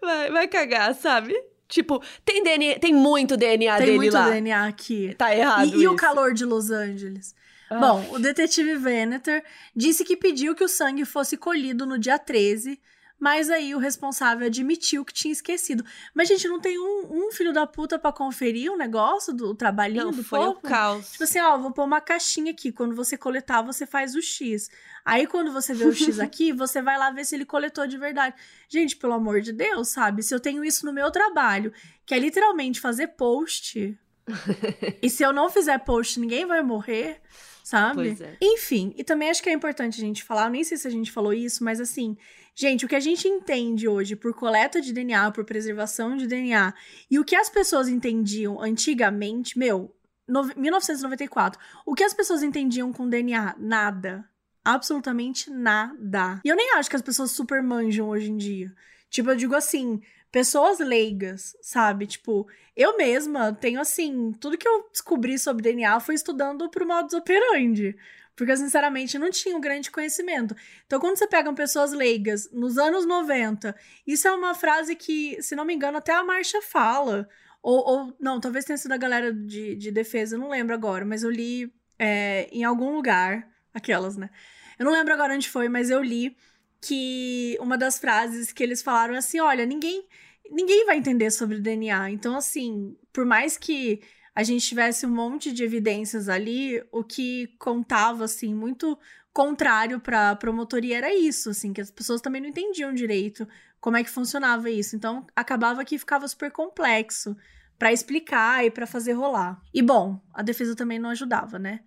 Vai, 0.02 0.32
vai 0.32 0.48
cagar, 0.48 0.94
sabe? 0.96 1.36
Tipo, 1.68 2.02
tem 2.24 2.44
DNA, 2.44 2.80
tem 2.80 2.94
muito 2.94 3.36
DNA 3.36 3.78
tem 3.78 3.86
dele 3.86 3.98
muito 3.98 4.14
lá. 4.14 4.24
Tem 4.24 4.32
muito 4.32 4.44
DNA 4.44 4.68
aqui. 4.68 5.16
Tá 5.18 5.36
errado 5.36 5.66
E, 5.68 5.82
e 5.82 5.88
o 5.88 5.96
calor 5.96 6.34
de 6.34 6.46
Los 6.46 6.72
Angeles? 6.72 7.36
Ah. 7.70 7.78
Bom, 7.78 8.08
o 8.12 8.20
detetive 8.20 8.78
Veneter 8.78 9.44
disse 9.76 10.06
que 10.06 10.16
pediu 10.16 10.56
que 10.56 10.64
o 10.64 10.70
sangue 10.70 11.04
fosse 11.04 11.36
colhido 11.36 11.86
no 11.86 11.98
dia 11.98 12.18
13, 12.18 12.80
mas 13.20 13.50
aí 13.50 13.74
o 13.74 13.80
responsável 13.80 14.46
admitiu 14.46 15.04
que 15.04 15.14
tinha 15.14 15.32
esquecido. 15.32 15.84
Mas, 16.14 16.28
gente, 16.28 16.48
não 16.48 16.60
tem 16.60 16.78
um, 16.78 17.08
um 17.10 17.32
filho 17.32 17.52
da 17.52 17.66
puta 17.66 17.98
pra 17.98 18.12
conferir 18.12 18.72
o 18.72 18.78
negócio 18.78 19.34
do 19.34 19.56
trabalhinho 19.56 20.06
não, 20.06 20.12
do 20.12 20.24
foi 20.24 20.40
povo? 20.40 20.52
o 20.52 20.62
caos. 20.62 21.12
Tipo 21.12 21.24
assim, 21.24 21.40
ó, 21.40 21.58
vou 21.58 21.72
pôr 21.72 21.84
uma 21.84 22.00
caixinha 22.00 22.52
aqui. 22.52 22.72
Quando 22.72 22.96
você 22.96 23.18
coletar, 23.18 23.62
você 23.64 23.88
faz 23.88 24.14
o 24.14 24.22
X. 24.22 24.70
Aí, 25.04 25.26
quando 25.26 25.52
você 25.52 25.74
vê 25.74 25.86
o 25.86 25.94
X 25.94 26.20
aqui, 26.22 26.52
você 26.54 26.82
vai 26.82 26.98
lá 26.98 27.10
ver 27.10 27.26
se 27.26 27.36
ele 27.36 27.46
coletou 27.46 27.88
de 27.88 27.98
verdade. 27.98 28.36
Gente, 28.70 28.96
pelo 28.96 29.14
amor 29.14 29.42
de 29.42 29.52
Deus, 29.52 29.90
sabe? 29.90 30.22
Se 30.22 30.34
eu 30.34 30.40
tenho 30.40 30.64
isso 30.64 30.86
no 30.86 30.94
meu 30.94 31.10
trabalho, 31.10 31.74
que 32.06 32.14
é 32.14 32.20
literalmente 32.20 32.80
fazer 32.80 33.08
post... 33.08 33.98
e 35.02 35.10
se 35.10 35.24
eu 35.24 35.32
não 35.32 35.50
fizer 35.50 35.78
post, 35.80 36.20
ninguém 36.20 36.46
vai 36.46 36.62
morrer 36.62 37.22
sabe? 37.64 38.18
É. 38.22 38.38
Enfim, 38.42 38.94
e 38.96 39.04
também 39.04 39.30
acho 39.30 39.44
que 39.44 39.50
é 39.50 39.54
importante 39.54 40.02
a 40.02 40.06
gente 40.06 40.24
falar, 40.24 40.50
nem 40.50 40.64
sei 40.64 40.78
se 40.78 40.88
a 40.88 40.92
gente 40.92 41.12
falou 41.12 41.34
isso, 41.34 41.66
mas 41.66 41.82
assim, 41.82 42.18
gente, 42.58 42.86
o 42.86 42.88
que 42.88 42.96
a 42.96 43.00
gente 43.00 43.28
entende 43.28 43.88
hoje 43.88 44.16
por 44.16 44.34
coleta 44.34 44.82
de 44.82 44.92
DNA, 44.92 45.32
por 45.32 45.46
preservação 45.46 46.18
de 46.18 46.26
DNA, 46.26 46.74
e 47.10 47.20
o 47.20 47.24
que 47.24 47.36
as 47.36 47.50
pessoas 47.50 47.88
entendiam 47.88 48.60
antigamente, 48.60 49.60
meu, 49.60 49.96
no, 50.28 50.44
1994, 50.58 51.62
o 51.86 51.94
que 51.94 52.04
as 52.04 52.16
pessoas 52.16 52.42
entendiam 52.42 52.92
com 52.92 53.08
DNA? 53.08 53.56
Nada. 53.60 54.28
Absolutamente 54.66 55.52
nada. 55.52 56.42
E 56.44 56.50
eu 56.50 56.56
nem 56.56 56.74
acho 56.74 56.90
que 56.90 56.96
as 56.96 57.02
pessoas 57.02 57.32
super 57.32 57.62
manjam 57.62 58.10
hoje 58.10 58.32
em 58.32 58.36
dia. 58.36 58.74
Tipo, 59.10 59.30
eu 59.30 59.36
digo 59.36 59.56
assim, 59.56 60.02
pessoas 60.32 60.80
leigas, 60.80 61.56
sabe? 61.62 62.08
Tipo, 62.08 62.48
eu 62.76 62.98
mesma 62.98 63.54
tenho 63.54 63.80
assim, 63.80 64.34
tudo 64.34 64.58
que 64.58 64.68
eu 64.68 64.90
descobri 64.92 65.38
sobre 65.40 65.64
DNA 65.64 66.00
foi 66.00 66.16
estudando 66.16 66.70
pro 66.70 66.88
modus 66.88 67.14
operandi. 67.14 67.96
Porque 68.38 68.52
eu, 68.52 68.58
sinceramente, 68.58 69.18
não 69.18 69.32
tinha 69.32 69.58
um 69.58 69.60
grande 69.60 69.90
conhecimento. 69.90 70.56
Então, 70.86 71.00
quando 71.00 71.18
você 71.18 71.28
pega 71.28 71.52
pessoas 71.54 71.92
leigas 71.92 72.48
nos 72.54 72.78
anos 72.78 73.04
90, 73.04 73.76
isso 74.06 74.28
é 74.28 74.32
uma 74.32 74.54
frase 74.54 74.96
que, 74.96 75.42
se 75.42 75.56
não 75.56 75.66
me 75.66 75.74
engano, 75.74 75.98
até 75.98 76.14
a 76.14 76.24
Marcha 76.24 76.62
fala. 76.62 77.28
Ou, 77.64 77.80
ou 77.80 78.18
não, 78.20 78.40
talvez 78.40 78.64
tenha 78.64 78.78
sido 78.78 78.92
a 78.92 78.98
galera 78.98 79.34
de, 79.34 79.76
de 79.76 79.92
defesa, 79.92 80.36
eu 80.36 80.40
não 80.40 80.50
lembro 80.50 80.76
agora, 80.76 81.04
mas 81.04 81.24
eu 81.24 81.32
li 81.32 81.74
é, 81.98 82.48
em 82.52 82.64
algum 82.64 82.94
lugar, 82.94 83.50
aquelas, 83.74 84.16
né? 84.16 84.30
Eu 84.78 84.86
não 84.86 84.94
lembro 84.94 85.12
agora 85.12 85.34
onde 85.34 85.50
foi, 85.50 85.68
mas 85.68 85.90
eu 85.90 86.02
li 86.04 86.38
que 86.80 87.58
uma 87.60 87.76
das 87.76 87.98
frases 87.98 88.54
que 88.54 88.62
eles 88.62 88.84
falaram 88.84 89.16
é 89.16 89.18
assim: 89.18 89.40
olha, 89.40 89.66
ninguém 89.66 90.08
ninguém 90.52 90.86
vai 90.86 90.98
entender 90.98 91.32
sobre 91.32 91.60
DNA. 91.60 92.12
Então, 92.12 92.36
assim, 92.36 92.96
por 93.12 93.26
mais 93.26 93.58
que 93.58 94.00
a 94.38 94.44
gente 94.44 94.68
tivesse 94.68 95.04
um 95.04 95.10
monte 95.10 95.52
de 95.52 95.64
evidências 95.64 96.30
ali, 96.30 96.80
o 96.92 97.04
que 97.04 97.48
contava, 97.58 98.26
assim, 98.26 98.54
muito 98.54 98.96
contrário 99.34 100.00
para 100.00 100.30
a 100.30 100.36
promotoria 100.36 100.96
era 100.96 101.12
isso, 101.12 101.50
assim, 101.50 101.74
que 101.74 101.82
as 101.82 101.90
pessoas 101.90 102.22
também 102.22 102.40
não 102.40 102.50
entendiam 102.50 102.94
direito 102.94 103.48
como 103.82 103.98
é 103.98 104.04
que 104.04 104.12
funcionava 104.12 104.70
isso. 104.70 104.96
Então, 104.96 105.26
acabava 105.36 105.84
que 105.84 105.98
ficava 105.98 106.28
super 106.28 106.52
complexo 106.52 107.36
para 107.80 107.92
explicar 107.92 108.64
e 108.64 108.70
para 108.70 108.86
fazer 108.86 109.14
rolar. 109.14 109.60
E 109.74 109.82
bom, 109.82 110.22
a 110.32 110.44
defesa 110.44 110.76
também 110.76 111.00
não 111.00 111.10
ajudava, 111.10 111.58
né? 111.58 111.80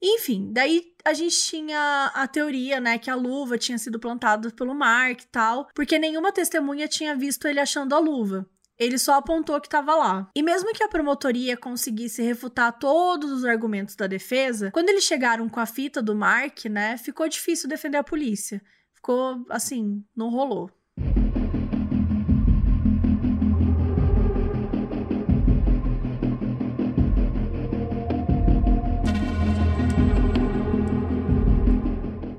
Enfim, 0.00 0.52
daí 0.52 0.94
a 1.04 1.12
gente 1.12 1.36
tinha 1.42 2.12
a 2.14 2.28
teoria, 2.28 2.78
né, 2.78 2.98
que 2.98 3.10
a 3.10 3.16
luva 3.16 3.58
tinha 3.58 3.78
sido 3.78 3.98
plantada 3.98 4.48
pelo 4.52 4.76
Mark 4.76 5.22
e 5.22 5.26
tal, 5.26 5.66
porque 5.74 5.98
nenhuma 5.98 6.30
testemunha 6.30 6.86
tinha 6.86 7.16
visto 7.16 7.48
ele 7.48 7.58
achando 7.58 7.96
a 7.96 7.98
luva. 7.98 8.48
Ele 8.78 8.98
só 8.98 9.14
apontou 9.14 9.58
que 9.58 9.66
estava 9.66 9.94
lá. 9.94 10.30
E 10.34 10.42
mesmo 10.42 10.72
que 10.74 10.82
a 10.82 10.88
promotoria 10.88 11.56
conseguisse 11.56 12.22
refutar 12.22 12.78
todos 12.78 13.30
os 13.32 13.44
argumentos 13.44 13.96
da 13.96 14.06
defesa, 14.06 14.70
quando 14.70 14.90
eles 14.90 15.04
chegaram 15.04 15.48
com 15.48 15.58
a 15.58 15.66
fita 15.66 16.02
do 16.02 16.14
Mark, 16.14 16.66
né, 16.66 16.98
ficou 16.98 17.26
difícil 17.26 17.68
defender 17.68 17.96
a 17.96 18.04
polícia. 18.04 18.60
Ficou 18.94 19.44
assim, 19.48 20.04
não 20.14 20.28
rolou. 20.28 20.70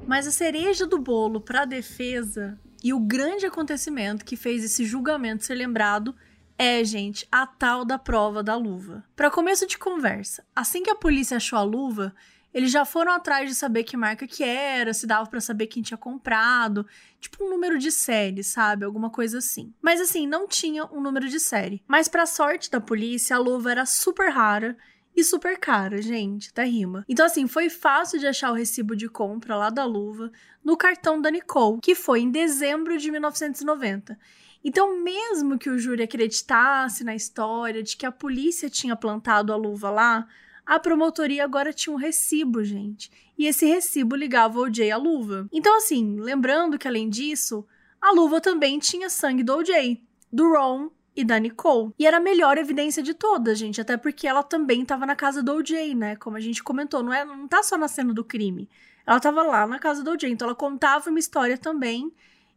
Mas 0.05 0.27
a 0.27 0.31
cereja 0.31 0.85
do 0.85 0.99
bolo 0.99 1.41
para 1.41 1.63
a 1.63 1.65
defesa 1.65 2.59
e 2.87 2.93
o 2.93 3.01
grande 3.01 3.45
acontecimento 3.45 4.23
que 4.23 4.37
fez 4.37 4.63
esse 4.63 4.85
julgamento 4.85 5.43
ser 5.43 5.55
lembrado 5.55 6.15
é, 6.57 6.81
gente, 6.85 7.27
a 7.29 7.45
tal 7.45 7.83
da 7.83 7.99
prova 7.99 8.41
da 8.41 8.55
luva. 8.55 9.03
Para 9.13 9.29
começo 9.29 9.67
de 9.67 9.77
conversa, 9.77 10.45
assim 10.55 10.83
que 10.83 10.89
a 10.89 10.95
polícia 10.95 11.35
achou 11.35 11.59
a 11.59 11.63
luva, 11.63 12.15
eles 12.53 12.71
já 12.71 12.85
foram 12.85 13.11
atrás 13.11 13.49
de 13.49 13.55
saber 13.55 13.83
que 13.83 13.97
marca 13.97 14.25
que 14.25 14.41
era, 14.41 14.93
se 14.93 15.05
dava 15.05 15.29
para 15.29 15.41
saber 15.41 15.67
quem 15.67 15.83
tinha 15.83 15.97
comprado, 15.97 16.87
tipo 17.19 17.43
um 17.43 17.49
número 17.49 17.77
de 17.77 17.91
série, 17.91 18.41
sabe? 18.41 18.85
Alguma 18.85 19.09
coisa 19.09 19.39
assim. 19.39 19.73
Mas 19.81 19.99
assim, 19.99 20.25
não 20.25 20.47
tinha 20.47 20.85
um 20.85 21.01
número 21.01 21.27
de 21.27 21.41
série. 21.41 21.83
Mas 21.89 22.07
para 22.07 22.25
sorte 22.25 22.71
da 22.71 22.79
polícia, 22.79 23.35
a 23.35 23.39
luva 23.39 23.69
era 23.69 23.85
super 23.85 24.29
rara 24.29 24.77
e 25.17 25.23
super 25.23 25.57
cara, 25.57 25.99
gente, 25.99 26.51
até 26.51 26.63
rima. 26.63 27.03
Então, 27.09 27.25
assim, 27.25 27.47
foi 27.47 27.69
fácil 27.71 28.19
de 28.19 28.27
achar 28.27 28.51
o 28.51 28.55
recibo 28.55 28.95
de 28.95 29.09
compra 29.09 29.55
lá 29.55 29.71
da 29.71 29.83
luva 29.83 30.31
no 30.67 30.75
cartão 30.75 31.21
da 31.21 31.31
Nicole, 31.31 31.79
que 31.81 31.95
foi 31.95 32.19
em 32.19 32.29
dezembro 32.29 32.97
de 32.97 33.09
1990. 33.09 34.19
Então, 34.61 35.01
mesmo 35.01 35.57
que 35.57 35.69
o 35.69 35.79
júri 35.79 36.03
acreditasse 36.03 37.05
na 37.05 37.15
história 37.15 37.81
de 37.81 37.95
que 37.95 38.05
a 38.05 38.11
polícia 38.11 38.69
tinha 38.69 38.93
plantado 38.93 39.53
a 39.53 39.55
luva 39.55 39.89
lá, 39.89 40.27
a 40.65 40.77
promotoria 40.77 41.45
agora 41.45 41.71
tinha 41.71 41.93
um 41.93 41.97
recibo, 41.97 42.65
gente. 42.65 43.09
E 43.37 43.45
esse 43.45 43.65
recibo 43.65 44.13
ligava 44.13 44.59
o 44.59 44.63
OJ 44.63 44.91
à 44.91 44.97
luva. 44.97 45.47
Então, 45.53 45.77
assim, 45.77 46.19
lembrando 46.19 46.77
que 46.77 46.85
além 46.85 47.09
disso, 47.09 47.65
a 48.01 48.11
luva 48.11 48.41
também 48.41 48.77
tinha 48.77 49.09
sangue 49.09 49.43
do 49.43 49.55
OJ, 49.55 50.03
do 50.29 50.51
Ron 50.51 50.89
e 51.15 51.23
da 51.23 51.39
Nicole. 51.39 51.93
E 51.97 52.05
era 52.05 52.17
a 52.17 52.19
melhor 52.19 52.57
evidência 52.57 53.01
de 53.01 53.13
todas, 53.13 53.57
gente, 53.57 53.79
até 53.79 53.95
porque 53.95 54.27
ela 54.27 54.43
também 54.43 54.81
estava 54.81 55.05
na 55.05 55.15
casa 55.15 55.41
do 55.41 55.53
OJ, 55.53 55.95
né? 55.95 56.17
Como 56.17 56.35
a 56.35 56.41
gente 56.41 56.61
comentou, 56.61 57.01
não 57.01 57.13
é, 57.13 57.23
não 57.23 57.47
tá 57.47 57.63
só 57.63 57.77
na 57.77 57.87
cena 57.87 58.13
do 58.13 58.21
crime. 58.25 58.67
Ela 59.07 59.17
estava 59.17 59.41
lá 59.41 59.65
na 59.65 59.79
casa 59.79 60.03
do 60.03 60.11
OJ, 60.11 60.25
então 60.25 60.47
ela 60.47 60.55
contava 60.55 61.09
uma 61.09 61.17
história 61.17 61.57
também 61.57 62.11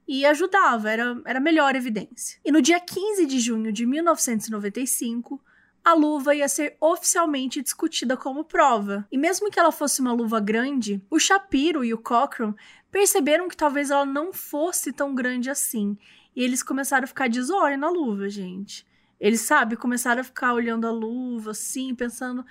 e 0.07 0.27
ajudava, 0.27 0.91
era, 0.91 1.23
era 1.25 1.39
melhor 1.39 1.77
evidência. 1.77 2.41
E 2.45 2.51
no 2.51 2.61
dia 2.61 2.81
15 2.81 3.25
de 3.25 3.39
junho 3.39 3.73
de 3.73 3.87
1995, 3.87 5.41
a 5.85 5.95
luva 5.95 6.35
ia 6.35 6.49
ser 6.49 6.77
oficialmente 6.81 7.63
discutida 7.63 8.17
como 8.17 8.45
prova. 8.45 9.07
E 9.13 9.17
mesmo 9.17 9.51
que 9.51 9.61
ela 9.61 9.71
fosse 9.71 10.01
uma 10.01 10.13
luva 10.13 10.41
grande, 10.41 11.01
o 11.09 11.21
Shapiro 11.21 11.85
e 11.85 11.95
o 11.95 11.99
Cochran 11.99 12.55
perceberam 12.91 13.49
que 13.49 13.57
talvez 13.57 13.91
ela 13.91 14.05
não 14.05 14.33
fosse 14.33 14.93
tão 14.93 15.15
grande 15.15 15.49
assim 15.49 15.97
e 16.35 16.43
eles 16.43 16.63
começaram 16.63 17.05
a 17.05 17.07
ficar 17.09 17.29
de 17.29 17.41
zóio 17.43 17.79
na 17.79 17.89
luva, 17.89 18.29
gente. 18.29 18.87
Eles, 19.19 19.43
sabe, 19.43 19.77
começaram 19.77 20.21
a 20.21 20.25
ficar 20.25 20.55
olhando 20.55 20.87
a 20.87 20.91
luva, 20.91 21.51
assim, 21.51 21.95
pensando: 21.95 22.45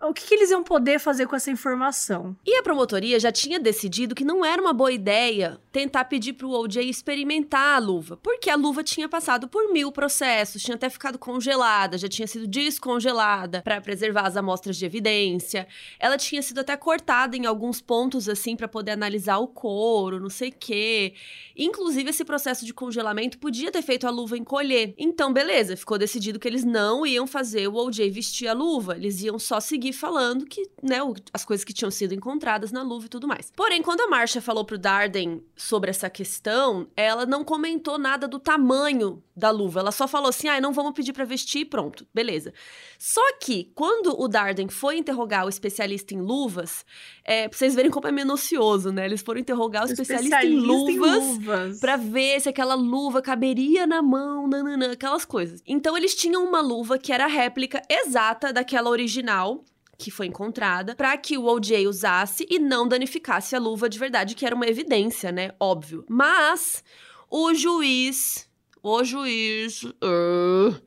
o 0.00 0.14
que, 0.14 0.26
que, 0.26 0.34
eles 0.34 0.50
iam 0.50 0.62
poder 0.62 1.00
fazer 1.00 1.26
com 1.26 1.34
essa 1.34 1.50
informação? 1.50 2.36
E 2.46 2.56
a 2.56 2.62
promotoria 2.62 3.18
já 3.18 3.32
tinha 3.32 3.58
decidido 3.58 4.14
que 4.14 4.24
não 4.24 4.44
era 4.44 4.62
uma 4.62 4.72
boa 4.72 4.92
ideia 4.92 5.60
tentar 5.72 6.04
pedir 6.04 6.34
pro 6.34 6.50
OJ 6.50 6.88
experimentar 6.88 7.76
a 7.76 7.78
luva, 7.78 8.16
porque 8.16 8.48
a 8.48 8.54
luva 8.54 8.84
tinha 8.84 9.08
passado 9.08 9.48
por 9.48 9.72
mil 9.72 9.90
processos, 9.90 10.62
tinha 10.62 10.76
até 10.76 10.88
ficado 10.88 11.18
congelada, 11.18 11.98
já 11.98 12.08
tinha 12.08 12.28
sido 12.28 12.46
descongelada 12.46 13.60
para 13.62 13.80
preservar 13.80 14.26
as 14.26 14.36
amostras 14.36 14.76
de 14.76 14.86
evidência. 14.86 15.66
Ela 15.98 16.16
tinha 16.16 16.42
sido 16.42 16.60
até 16.60 16.76
cortada 16.76 17.36
em 17.36 17.46
alguns 17.46 17.80
pontos 17.80 18.28
assim 18.28 18.54
para 18.54 18.68
poder 18.68 18.92
analisar 18.92 19.38
o 19.38 19.48
couro, 19.48 20.20
não 20.20 20.30
sei 20.30 20.50
o 20.50 20.54
quê. 20.58 21.14
Inclusive 21.56 22.10
esse 22.10 22.24
processo 22.24 22.64
de 22.64 22.72
congelamento 22.72 23.38
podia 23.38 23.72
ter 23.72 23.82
feito 23.82 24.06
a 24.06 24.10
luva 24.10 24.38
encolher. 24.38 24.94
Então, 24.96 25.32
beleza, 25.32 25.76
ficou 25.76 25.98
decidido 25.98 26.38
que 26.38 26.46
eles 26.46 26.64
não 26.64 27.04
iam 27.04 27.26
fazer 27.26 27.66
o 27.66 27.74
OJ 27.74 28.08
vestir 28.10 28.46
a 28.46 28.52
luva, 28.52 28.96
eles 28.96 29.22
iam 29.22 29.38
só 29.40 29.58
seguir 29.58 29.87
falando 29.92 30.46
que, 30.46 30.62
né, 30.82 30.98
as 31.32 31.44
coisas 31.44 31.64
que 31.64 31.72
tinham 31.72 31.90
sido 31.90 32.14
encontradas 32.14 32.72
na 32.72 32.82
luva 32.82 33.06
e 33.06 33.08
tudo 33.08 33.28
mais. 33.28 33.52
Porém, 33.54 33.82
quando 33.82 34.00
a 34.00 34.08
Marcia 34.08 34.40
falou 34.40 34.64
pro 34.64 34.78
Darden 34.78 35.42
sobre 35.56 35.90
essa 35.90 36.08
questão, 36.08 36.88
ela 36.96 37.26
não 37.26 37.44
comentou 37.44 37.98
nada 37.98 38.26
do 38.26 38.38
tamanho 38.38 39.22
da 39.38 39.50
luva. 39.50 39.80
Ela 39.80 39.92
só 39.92 40.08
falou 40.08 40.28
assim: 40.28 40.48
ah, 40.48 40.60
não 40.60 40.72
vamos 40.72 40.92
pedir 40.92 41.12
para 41.12 41.24
vestir 41.24 41.66
pronto. 41.66 42.06
Beleza. 42.12 42.52
Só 42.98 43.20
que, 43.40 43.70
quando 43.74 44.20
o 44.20 44.26
Darden 44.26 44.68
foi 44.68 44.98
interrogar 44.98 45.46
o 45.46 45.48
especialista 45.48 46.12
em 46.12 46.20
luvas, 46.20 46.84
é, 47.24 47.48
pra 47.48 47.56
vocês 47.56 47.74
verem 47.74 47.90
como 47.90 48.08
é 48.08 48.12
minucioso, 48.12 48.90
né? 48.90 49.06
Eles 49.06 49.22
foram 49.22 49.40
interrogar 49.40 49.84
o, 49.84 49.88
o 49.88 49.92
especialista, 49.92 50.36
especialista, 50.36 50.68
em 50.68 50.98
luvas, 50.98 51.24
luvas. 51.24 51.80
para 51.80 51.96
ver 51.96 52.40
se 52.40 52.48
aquela 52.48 52.74
luva 52.74 53.22
caberia 53.22 53.86
na 53.86 54.02
mão, 54.02 54.48
nananã, 54.48 54.92
aquelas 54.92 55.24
coisas. 55.24 55.62
Então, 55.66 55.96
eles 55.96 56.14
tinham 56.14 56.44
uma 56.44 56.60
luva 56.60 56.98
que 56.98 57.12
era 57.12 57.24
a 57.24 57.28
réplica 57.28 57.80
exata 57.88 58.52
daquela 58.52 58.90
original 58.90 59.64
que 59.98 60.10
foi 60.12 60.26
encontrada 60.26 60.94
para 60.94 61.16
que 61.18 61.36
o 61.36 61.44
OJ 61.44 61.88
usasse 61.88 62.46
e 62.48 62.60
não 62.60 62.86
danificasse 62.86 63.56
a 63.56 63.58
luva 63.58 63.88
de 63.88 63.98
verdade, 63.98 64.36
que 64.36 64.46
era 64.46 64.54
uma 64.54 64.66
evidência, 64.66 65.32
né? 65.32 65.50
Óbvio. 65.58 66.04
Mas 66.08 66.84
o 67.28 67.52
juiz, 67.52 68.48
o 68.80 69.02
juiz 69.02 69.82
uh, 69.82 70.80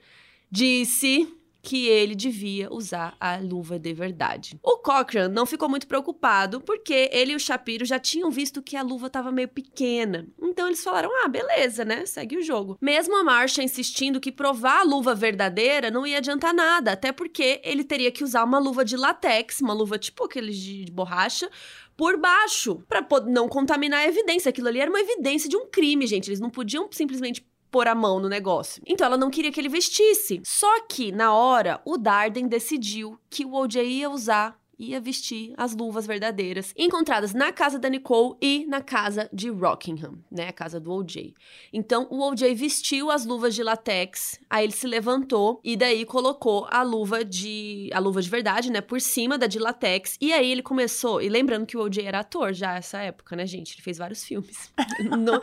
disse 0.49 1.27
que 1.61 1.87
ele 1.87 2.15
devia 2.15 2.71
usar 2.71 3.15
a 3.19 3.37
luva 3.37 3.77
de 3.77 3.93
verdade. 3.93 4.59
O 4.63 4.77
Cochran 4.77 5.29
não 5.29 5.45
ficou 5.45 5.69
muito 5.69 5.87
preocupado 5.87 6.61
porque 6.61 7.09
ele 7.11 7.33
e 7.33 7.35
o 7.35 7.39
Shapiro 7.39 7.85
já 7.85 7.99
tinham 7.99 8.31
visto 8.31 8.61
que 8.61 8.75
a 8.75 8.81
luva 8.81 9.07
estava 9.07 9.31
meio 9.31 9.47
pequena. 9.47 10.27
Então 10.41 10.67
eles 10.67 10.83
falaram: 10.83 11.09
"Ah, 11.23 11.27
beleza, 11.27 11.85
né? 11.85 12.05
Segue 12.05 12.37
o 12.37 12.41
jogo". 12.41 12.77
Mesmo 12.81 13.15
a 13.17 13.23
Marcia 13.23 13.63
insistindo 13.63 14.19
que 14.19 14.31
provar 14.31 14.81
a 14.81 14.83
luva 14.83 15.13
verdadeira 15.13 15.91
não 15.91 16.05
ia 16.05 16.17
adiantar 16.17 16.53
nada, 16.53 16.91
até 16.93 17.11
porque 17.11 17.61
ele 17.63 17.83
teria 17.83 18.11
que 18.11 18.23
usar 18.23 18.43
uma 18.43 18.59
luva 18.59 18.83
de 18.83 18.97
latex, 18.97 19.61
uma 19.61 19.73
luva 19.73 19.99
tipo 19.99 20.25
aqueles 20.25 20.57
de, 20.57 20.85
de 20.85 20.91
borracha, 20.91 21.49
por 21.95 22.17
baixo, 22.17 22.83
para 22.87 23.05
não 23.27 23.47
contaminar 23.47 23.99
a 23.99 24.07
evidência. 24.07 24.49
Aquilo 24.49 24.67
ali 24.67 24.79
era 24.79 24.89
uma 24.89 24.99
evidência 24.99 25.49
de 25.49 25.55
um 25.55 25.67
crime, 25.67 26.07
gente. 26.07 26.29
Eles 26.29 26.39
não 26.39 26.49
podiam 26.49 26.89
simplesmente 26.91 27.45
pôr 27.71 27.87
a 27.87 27.95
mão 27.95 28.19
no 28.19 28.27
negócio. 28.27 28.83
Então 28.85 29.07
ela 29.07 29.17
não 29.17 29.31
queria 29.31 29.51
que 29.51 29.59
ele 29.59 29.69
vestisse. 29.69 30.41
Só 30.43 30.81
que, 30.87 31.11
na 31.11 31.33
hora, 31.33 31.81
o 31.85 31.97
Darden 31.97 32.47
decidiu 32.47 33.17
que 33.29 33.45
o 33.45 33.53
OJ 33.53 33.81
ia 33.83 34.09
usar 34.09 34.60
ia 34.81 34.99
vestir 34.99 35.53
as 35.57 35.75
luvas 35.75 36.07
verdadeiras, 36.07 36.73
encontradas 36.77 37.33
na 37.33 37.51
casa 37.51 37.77
da 37.77 37.89
Nicole 37.89 38.35
e 38.41 38.65
na 38.67 38.81
casa 38.81 39.29
de 39.31 39.49
Rockingham, 39.49 40.17
né, 40.31 40.47
a 40.47 40.53
casa 40.53 40.79
do 40.79 40.91
OJ. 40.91 41.33
Então, 41.71 42.07
o 42.09 42.21
OJ 42.27 42.53
vestiu 42.55 43.11
as 43.11 43.25
luvas 43.25 43.53
de 43.53 43.63
latex, 43.63 44.39
aí 44.49 44.65
ele 44.65 44.73
se 44.73 44.87
levantou 44.87 45.59
e 45.63 45.77
daí 45.77 46.05
colocou 46.05 46.67
a 46.69 46.81
luva 46.81 47.23
de 47.23 47.89
a 47.93 47.99
luva 47.99 48.21
de 48.21 48.29
verdade, 48.29 48.71
né, 48.71 48.81
por 48.81 48.99
cima 48.99 49.37
da 49.37 49.47
de 49.47 49.59
latex, 49.59 50.17
e 50.19 50.33
aí 50.33 50.51
ele 50.51 50.61
começou, 50.61 51.21
e 51.21 51.29
lembrando 51.29 51.65
que 51.65 51.77
o 51.77 51.81
OJ 51.81 52.05
era 52.05 52.19
ator 52.19 52.53
já 52.53 52.73
nessa 52.73 52.99
época, 52.99 53.35
né, 53.35 53.45
gente? 53.45 53.75
Ele 53.75 53.81
fez 53.81 53.97
vários 53.97 54.23
filmes. 54.23 54.71
não, 54.99 55.41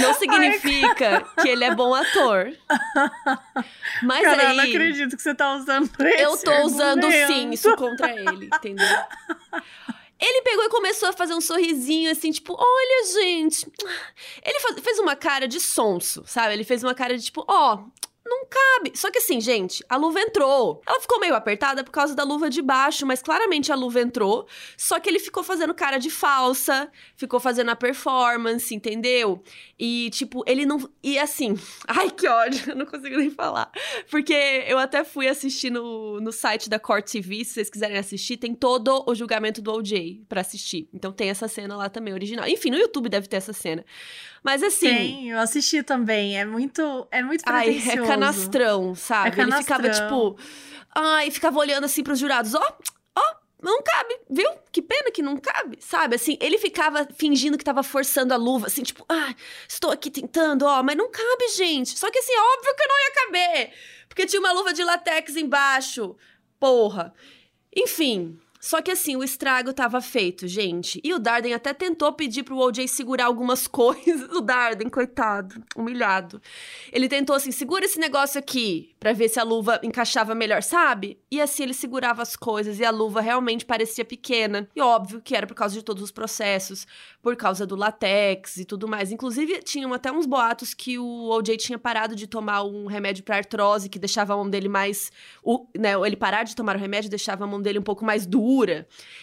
não 0.00 0.14
significa 0.14 1.26
que 1.42 1.48
ele 1.48 1.64
é 1.64 1.74
bom 1.74 1.94
ator. 1.94 2.52
Mas 4.02 4.22
Cara, 4.22 4.42
aí. 4.42 4.50
eu 4.50 4.54
não 4.56 4.64
acredito 4.64 5.16
que 5.16 5.22
você 5.22 5.34
tá 5.34 5.54
usando 5.56 5.90
esse 6.00 6.22
Eu 6.22 6.36
tô 6.38 6.66
usando 6.66 7.04
argumento. 7.04 7.32
sim 7.32 7.50
isso 7.50 7.76
contra 7.76 8.10
ele, 8.10 8.46
entendeu? 8.46 8.77
Ele 10.20 10.42
pegou 10.42 10.64
e 10.64 10.68
começou 10.68 11.08
a 11.08 11.12
fazer 11.12 11.34
um 11.34 11.40
sorrisinho 11.40 12.10
assim, 12.10 12.32
tipo, 12.32 12.56
olha, 12.58 13.04
gente. 13.12 13.70
Ele 14.44 14.80
fez 14.80 14.98
uma 14.98 15.14
cara 15.14 15.46
de 15.46 15.60
sonso, 15.60 16.24
sabe? 16.26 16.54
Ele 16.54 16.64
fez 16.64 16.82
uma 16.82 16.94
cara 16.94 17.16
de 17.16 17.24
tipo, 17.24 17.44
ó, 17.46 17.84
não 18.28 18.46
cabe. 18.46 18.92
Só 18.94 19.10
que 19.10 19.18
assim, 19.18 19.40
gente, 19.40 19.84
a 19.88 19.96
luva 19.96 20.20
entrou. 20.20 20.82
Ela 20.86 21.00
ficou 21.00 21.18
meio 21.18 21.34
apertada 21.34 21.82
por 21.82 21.90
causa 21.90 22.14
da 22.14 22.22
luva 22.22 22.50
de 22.50 22.60
baixo, 22.60 23.06
mas 23.06 23.22
claramente 23.22 23.72
a 23.72 23.74
luva 23.74 24.00
entrou. 24.00 24.46
Só 24.76 25.00
que 25.00 25.08
ele 25.08 25.18
ficou 25.18 25.42
fazendo 25.42 25.74
cara 25.74 25.98
de 25.98 26.10
falsa, 26.10 26.90
ficou 27.16 27.40
fazendo 27.40 27.70
a 27.70 27.76
performance, 27.76 28.74
entendeu? 28.74 29.42
E, 29.78 30.10
tipo, 30.10 30.42
ele 30.46 30.66
não. 30.66 30.78
E 31.02 31.18
assim, 31.18 31.54
ai 31.88 32.10
que 32.10 32.28
ódio, 32.28 32.70
eu 32.70 32.76
não 32.76 32.86
consigo 32.86 33.16
nem 33.16 33.30
falar. 33.30 33.70
Porque 34.10 34.34
eu 34.66 34.78
até 34.78 35.04
fui 35.04 35.28
assistir 35.28 35.70
no, 35.70 36.20
no 36.20 36.32
site 36.32 36.68
da 36.68 36.78
Court 36.78 37.08
TV, 37.10 37.44
se 37.44 37.54
vocês 37.54 37.70
quiserem 37.70 37.96
assistir, 37.96 38.36
tem 38.36 38.54
todo 38.54 39.04
o 39.06 39.14
julgamento 39.14 39.62
do 39.62 39.72
OJ 39.72 40.22
pra 40.28 40.40
assistir. 40.40 40.88
Então 40.92 41.12
tem 41.12 41.30
essa 41.30 41.48
cena 41.48 41.76
lá 41.76 41.88
também, 41.88 42.12
original. 42.12 42.46
Enfim, 42.46 42.70
no 42.70 42.76
YouTube 42.76 43.08
deve 43.08 43.26
ter 43.28 43.36
essa 43.36 43.52
cena. 43.52 43.84
Mas 44.42 44.62
assim. 44.62 44.88
Tem, 44.88 45.30
eu 45.30 45.38
assisti 45.38 45.82
também. 45.82 46.38
É 46.38 46.44
muito, 46.44 47.06
é 47.10 47.22
muito 47.22 47.42
Ai, 47.46 47.66
pretencioso. 47.66 47.98
é 47.98 48.16
canastrão, 48.20 48.94
sabe? 48.94 49.40
É 49.40 49.42
Ele 49.42 49.52
ficava 49.52 49.82
canastrão. 49.82 50.34
tipo. 50.34 50.38
Ai, 50.94 51.30
ficava 51.30 51.58
olhando 51.58 51.84
assim 51.84 52.02
pros 52.02 52.18
jurados, 52.18 52.54
ó. 52.54 52.78
Ó, 53.16 53.34
não 53.62 53.82
cabe, 53.82 54.18
viu? 54.30 54.50
Que 54.72 54.80
pena 54.80 55.10
que 55.10 55.22
não 55.22 55.36
cabe, 55.36 55.78
sabe? 55.80 56.16
Assim, 56.16 56.36
ele 56.40 56.58
ficava 56.58 57.06
fingindo 57.16 57.58
que 57.58 57.64
tava 57.64 57.82
forçando 57.82 58.32
a 58.32 58.36
luva, 58.36 58.66
assim, 58.66 58.82
tipo, 58.82 59.04
ah, 59.08 59.34
estou 59.68 59.90
aqui 59.90 60.10
tentando, 60.10 60.64
ó, 60.64 60.82
mas 60.82 60.96
não 60.96 61.10
cabe, 61.10 61.48
gente. 61.56 61.98
Só 61.98 62.10
que 62.10 62.18
assim, 62.18 62.32
óbvio 62.36 62.74
que 62.76 62.86
não 62.86 62.96
ia 62.98 63.12
caber, 63.26 63.72
porque 64.08 64.26
tinha 64.26 64.40
uma 64.40 64.52
luva 64.52 64.72
de 64.72 64.82
latex 64.84 65.36
embaixo. 65.36 66.16
Porra. 66.58 67.12
Enfim, 67.76 68.38
só 68.60 68.82
que 68.82 68.90
assim, 68.90 69.14
o 69.16 69.22
estrago 69.22 69.72
tava 69.72 70.00
feito, 70.00 70.48
gente. 70.48 71.00
E 71.04 71.14
o 71.14 71.18
Darden 71.18 71.54
até 71.54 71.72
tentou 71.72 72.12
pedir 72.12 72.42
pro 72.42 72.58
OJ 72.58 72.88
segurar 72.88 73.26
algumas 73.26 73.66
coisas. 73.68 74.28
O 74.32 74.40
Darden, 74.40 74.88
coitado, 74.88 75.62
humilhado. 75.76 76.40
Ele 76.92 77.08
tentou 77.08 77.36
assim, 77.36 77.52
segura 77.52 77.84
esse 77.84 77.98
negócio 77.98 78.38
aqui, 78.38 78.94
pra 78.98 79.12
ver 79.12 79.28
se 79.28 79.38
a 79.38 79.44
luva 79.44 79.80
encaixava 79.82 80.34
melhor, 80.34 80.62
sabe? 80.62 81.18
E 81.30 81.40
assim 81.40 81.62
ele 81.62 81.74
segurava 81.74 82.22
as 82.22 82.34
coisas 82.34 82.80
e 82.80 82.84
a 82.84 82.90
luva 82.90 83.20
realmente 83.20 83.64
parecia 83.64 84.04
pequena. 84.04 84.68
E 84.74 84.80
óbvio 84.80 85.20
que 85.20 85.36
era 85.36 85.46
por 85.46 85.54
causa 85.54 85.74
de 85.74 85.82
todos 85.82 86.02
os 86.02 86.10
processos, 86.10 86.86
por 87.22 87.36
causa 87.36 87.64
do 87.66 87.76
latex 87.76 88.56
e 88.56 88.64
tudo 88.64 88.88
mais. 88.88 89.12
Inclusive, 89.12 89.62
tinham 89.62 89.94
até 89.94 90.10
uns 90.10 90.26
boatos 90.26 90.74
que 90.74 90.98
o 90.98 91.28
OJ 91.30 91.56
tinha 91.58 91.78
parado 91.78 92.16
de 92.16 92.26
tomar 92.26 92.64
um 92.64 92.86
remédio 92.86 93.22
pra 93.22 93.36
artrose, 93.36 93.88
que 93.88 93.98
deixava 93.98 94.34
a 94.34 94.36
mão 94.36 94.48
dele 94.50 94.68
mais. 94.68 95.12
O, 95.44 95.66
né, 95.78 95.92
ele 96.04 96.16
parar 96.16 96.42
de 96.42 96.56
tomar 96.56 96.76
o 96.76 96.78
remédio 96.78 97.08
deixava 97.08 97.44
a 97.44 97.46
mão 97.46 97.60
dele 97.60 97.78
um 97.78 97.82
pouco 97.82 98.04
mais 98.04 98.26
dura. 98.26 98.47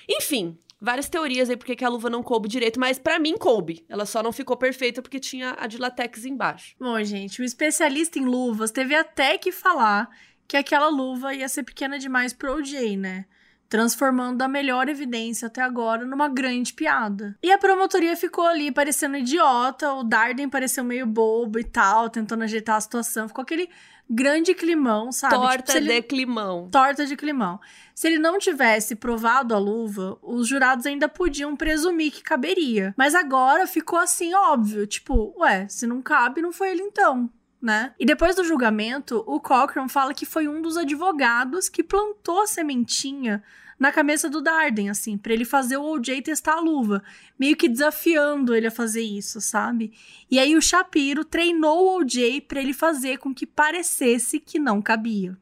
Enfim. 0.09 0.57
Várias 0.79 1.09
teorias 1.09 1.49
aí 1.49 1.55
porque 1.55 1.75
que 1.75 1.85
a 1.85 1.89
luva 1.89 2.09
não 2.09 2.21
coube 2.21 2.49
direito, 2.49 2.79
mas 2.79 2.99
pra 2.99 3.17
mim 3.17 3.37
coube. 3.37 3.85
Ela 3.89 4.05
só 4.05 4.21
não 4.21 4.31
ficou 4.31 4.57
perfeita 4.57 5.01
porque 5.01 5.19
tinha 5.19 5.55
a 5.57 5.67
de 5.67 5.77
latex 5.77 6.25
embaixo. 6.25 6.75
Bom, 6.79 7.01
gente, 7.03 7.41
o 7.41 7.45
especialista 7.45 8.19
em 8.19 8.25
luvas 8.25 8.71
teve 8.71 8.93
até 8.93 9.37
que 9.37 9.51
falar 9.51 10.09
que 10.47 10.57
aquela 10.57 10.89
luva 10.89 11.33
ia 11.33 11.49
ser 11.49 11.63
pequena 11.63 11.97
demais 11.97 12.33
pro 12.33 12.53
OJ, 12.57 12.97
né? 12.97 13.25
Transformando 13.67 14.41
a 14.43 14.47
melhor 14.47 14.87
evidência 14.87 15.47
até 15.47 15.61
agora 15.61 16.05
numa 16.05 16.29
grande 16.29 16.71
piada. 16.71 17.35
E 17.41 17.51
a 17.51 17.57
promotoria 17.57 18.15
ficou 18.15 18.45
ali 18.45 18.71
parecendo 18.71 19.17
idiota, 19.17 19.91
o 19.93 20.03
Darden 20.03 20.47
pareceu 20.47 20.83
meio 20.83 21.07
bobo 21.07 21.57
e 21.57 21.63
tal, 21.63 22.09
tentando 22.09 22.43
ajeitar 22.43 22.75
a 22.75 22.81
situação. 22.81 23.27
Ficou 23.27 23.41
aquele 23.41 23.67
grande 24.09 24.53
climão, 24.53 25.11
sabe? 25.11 25.33
Tipo, 25.35 25.45
Torta 25.47 25.77
ele- 25.77 25.93
de 25.93 26.01
climão. 26.03 26.69
torta 26.71 27.05
de 27.05 27.15
climão. 27.15 27.59
Se 27.93 28.07
ele 28.07 28.19
não 28.19 28.37
tivesse 28.37 28.95
provado 28.95 29.53
a 29.55 29.57
luva, 29.57 30.17
os 30.21 30.47
jurados 30.47 30.85
ainda 30.85 31.07
podiam 31.09 31.55
presumir 31.55 32.11
que 32.11 32.21
caberia. 32.21 32.93
Mas 32.97 33.15
agora 33.15 33.65
ficou 33.67 33.97
assim 33.97 34.33
óbvio, 34.33 34.85
tipo, 34.85 35.33
ué, 35.39 35.67
se 35.69 35.87
não 35.87 36.01
cabe, 36.01 36.41
não 36.41 36.51
foi 36.51 36.71
ele 36.71 36.81
então. 36.83 37.29
Né? 37.61 37.93
E 37.99 38.05
depois 38.05 38.35
do 38.35 38.43
julgamento, 38.43 39.23
o 39.25 39.39
Cochran 39.39 39.87
fala 39.87 40.13
que 40.13 40.25
foi 40.25 40.47
um 40.47 40.61
dos 40.61 40.77
advogados 40.77 41.67
que 41.67 41.81
plantou 41.81 42.41
a 42.41 42.47
sementinha 42.47 43.41
na 43.77 43.91
cabeça 43.91 44.29
do 44.29 44.41
Darden, 44.41 44.89
assim, 44.89 45.17
pra 45.17 45.33
ele 45.33 45.45
fazer 45.45 45.77
o 45.77 45.83
OJ 45.83 46.21
testar 46.21 46.55
a 46.55 46.59
luva, 46.59 47.03
meio 47.37 47.55
que 47.55 47.67
desafiando 47.67 48.55
ele 48.55 48.67
a 48.67 48.71
fazer 48.71 49.01
isso, 49.01 49.41
sabe? 49.41 49.93
E 50.31 50.39
aí 50.39 50.55
o 50.55 50.61
Shapiro 50.61 51.25
treinou 51.25 51.85
o 51.85 51.99
OJ 51.99 52.41
pra 52.47 52.61
ele 52.61 52.73
fazer 52.73 53.17
com 53.17 53.33
que 53.33 53.45
parecesse 53.45 54.39
que 54.39 54.59
não 54.59 54.81
cabia. 54.81 55.37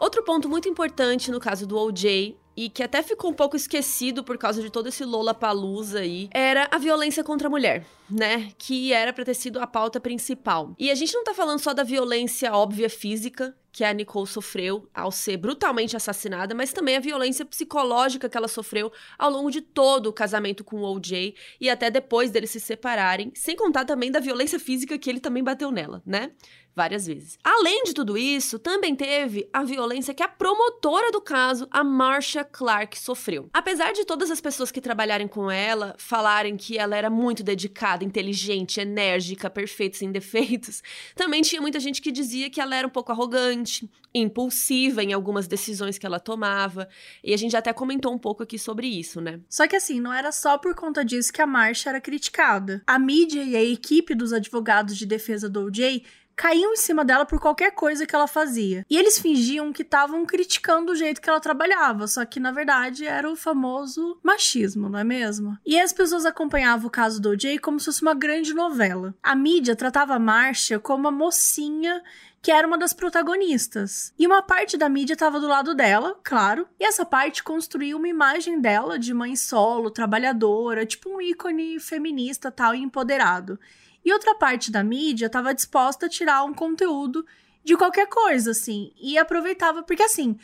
Outro 0.00 0.24
ponto 0.24 0.48
muito 0.48 0.68
importante 0.68 1.30
no 1.30 1.38
caso 1.38 1.64
do 1.64 1.78
OJ 1.78 2.36
e 2.56 2.68
que 2.68 2.82
até 2.82 3.02
ficou 3.02 3.30
um 3.30 3.34
pouco 3.34 3.56
esquecido 3.56 4.22
por 4.22 4.38
causa 4.38 4.62
de 4.62 4.70
todo 4.70 4.88
esse 4.88 5.04
Lollapalooza 5.04 6.00
aí, 6.00 6.28
era 6.32 6.68
a 6.70 6.78
violência 6.78 7.24
contra 7.24 7.48
a 7.48 7.50
mulher, 7.50 7.84
né? 8.10 8.50
Que 8.58 8.92
era 8.92 9.12
pra 9.12 9.24
ter 9.24 9.34
sido 9.34 9.60
a 9.60 9.66
pauta 9.66 10.00
principal. 10.00 10.74
E 10.78 10.90
a 10.90 10.94
gente 10.94 11.14
não 11.14 11.24
tá 11.24 11.34
falando 11.34 11.58
só 11.58 11.72
da 11.72 11.82
violência 11.82 12.52
óbvia 12.52 12.90
física 12.90 13.54
que 13.72 13.82
a 13.82 13.92
Nicole 13.92 14.26
sofreu 14.26 14.86
ao 14.94 15.10
ser 15.10 15.38
brutalmente 15.38 15.96
assassinada, 15.96 16.54
mas 16.54 16.74
também 16.74 16.96
a 16.96 17.00
violência 17.00 17.42
psicológica 17.44 18.28
que 18.28 18.36
ela 18.36 18.46
sofreu 18.46 18.92
ao 19.18 19.30
longo 19.30 19.50
de 19.50 19.62
todo 19.62 20.08
o 20.08 20.12
casamento 20.12 20.62
com 20.62 20.76
o 20.76 20.94
OJ 20.94 21.34
e 21.58 21.70
até 21.70 21.90
depois 21.90 22.30
deles 22.30 22.50
se 22.50 22.60
separarem, 22.60 23.32
sem 23.34 23.56
contar 23.56 23.86
também 23.86 24.12
da 24.12 24.20
violência 24.20 24.60
física 24.60 24.98
que 24.98 25.08
ele 25.08 25.20
também 25.20 25.42
bateu 25.42 25.70
nela, 25.70 26.02
né? 26.04 26.32
Várias 26.74 27.06
vezes. 27.06 27.38
Além 27.44 27.84
de 27.84 27.92
tudo 27.92 28.16
isso, 28.16 28.58
também 28.58 28.96
teve 28.96 29.48
a 29.52 29.62
violência 29.62 30.14
que 30.14 30.22
a 30.22 30.28
promotora 30.28 31.10
do 31.10 31.20
caso, 31.20 31.68
a 31.70 31.84
Marcia 31.84 32.44
Clark, 32.44 32.98
sofreu. 32.98 33.50
Apesar 33.52 33.92
de 33.92 34.06
todas 34.06 34.30
as 34.30 34.40
pessoas 34.40 34.70
que 34.70 34.80
trabalharem 34.80 35.28
com 35.28 35.50
ela 35.50 35.94
falarem 35.98 36.56
que 36.56 36.78
ela 36.78 36.96
era 36.96 37.10
muito 37.10 37.42
dedicada, 37.42 38.04
inteligente, 38.04 38.80
enérgica, 38.80 39.50
perfeita, 39.50 39.98
sem 39.98 40.10
defeitos, 40.10 40.82
também 41.14 41.42
tinha 41.42 41.60
muita 41.60 41.78
gente 41.78 42.00
que 42.00 42.10
dizia 42.10 42.48
que 42.48 42.60
ela 42.60 42.74
era 42.74 42.86
um 42.86 42.90
pouco 42.90 43.12
arrogante, 43.12 43.90
impulsiva 44.14 45.02
em 45.02 45.12
algumas 45.12 45.46
decisões 45.46 45.98
que 45.98 46.06
ela 46.06 46.18
tomava. 46.18 46.88
E 47.22 47.34
a 47.34 47.36
gente 47.36 47.56
até 47.56 47.72
comentou 47.72 48.12
um 48.14 48.18
pouco 48.18 48.42
aqui 48.42 48.58
sobre 48.58 48.86
isso, 48.86 49.20
né? 49.20 49.40
Só 49.48 49.66
que 49.66 49.76
assim, 49.76 50.00
não 50.00 50.12
era 50.12 50.32
só 50.32 50.56
por 50.56 50.74
conta 50.74 51.04
disso 51.04 51.32
que 51.32 51.42
a 51.42 51.46
marcha 51.46 51.90
era 51.90 52.00
criticada. 52.00 52.82
A 52.86 52.98
mídia 52.98 53.42
e 53.44 53.56
a 53.56 53.62
equipe 53.62 54.14
dos 54.14 54.32
advogados 54.32 54.96
de 54.96 55.04
defesa 55.04 55.50
do 55.50 55.66
OJ 55.66 56.02
caíam 56.36 56.72
em 56.72 56.76
cima 56.76 57.04
dela 57.04 57.24
por 57.24 57.40
qualquer 57.40 57.72
coisa 57.72 58.06
que 58.06 58.14
ela 58.14 58.26
fazia. 58.26 58.84
E 58.88 58.96
eles 58.96 59.18
fingiam 59.18 59.72
que 59.72 59.82
estavam 59.82 60.24
criticando 60.24 60.92
o 60.92 60.96
jeito 60.96 61.20
que 61.20 61.28
ela 61.28 61.40
trabalhava, 61.40 62.06
só 62.06 62.24
que 62.24 62.40
na 62.40 62.50
verdade 62.50 63.06
era 63.06 63.30
o 63.30 63.36
famoso 63.36 64.18
machismo, 64.22 64.88
não 64.88 64.98
é 64.98 65.04
mesmo? 65.04 65.56
E 65.64 65.78
as 65.80 65.92
pessoas 65.92 66.24
acompanhavam 66.24 66.86
o 66.86 66.90
caso 66.90 67.20
do 67.20 67.30
OJ 67.30 67.58
como 67.58 67.78
se 67.78 67.86
fosse 67.86 68.02
uma 68.02 68.14
grande 68.14 68.54
novela. 68.54 69.14
A 69.22 69.34
mídia 69.34 69.76
tratava 69.76 70.14
a 70.14 70.18
Marcia 70.18 70.78
como 70.78 71.08
a 71.08 71.12
mocinha 71.12 72.02
que 72.42 72.50
era 72.50 72.66
uma 72.66 72.76
das 72.76 72.92
protagonistas. 72.92 74.12
E 74.18 74.26
uma 74.26 74.42
parte 74.42 74.76
da 74.76 74.88
mídia 74.88 75.14
estava 75.14 75.38
do 75.38 75.46
lado 75.46 75.76
dela, 75.76 76.18
claro, 76.24 76.66
e 76.78 76.84
essa 76.84 77.06
parte 77.06 77.40
construiu 77.40 77.96
uma 77.96 78.08
imagem 78.08 78.60
dela 78.60 78.98
de 78.98 79.14
mãe 79.14 79.36
solo, 79.36 79.92
trabalhadora, 79.92 80.84
tipo 80.84 81.08
um 81.08 81.22
ícone 81.22 81.78
feminista 81.78 82.50
tal 82.50 82.74
e 82.74 82.82
empoderado. 82.82 83.60
E 84.04 84.12
outra 84.12 84.34
parte 84.34 84.70
da 84.70 84.82
mídia 84.82 85.26
estava 85.26 85.54
disposta 85.54 86.06
a 86.06 86.08
tirar 86.08 86.44
um 86.44 86.54
conteúdo 86.54 87.24
de 87.64 87.76
qualquer 87.76 88.08
coisa, 88.08 88.50
assim, 88.50 88.92
e 89.00 89.16
aproveitava, 89.16 89.82
porque 89.82 90.02
assim, 90.02 90.36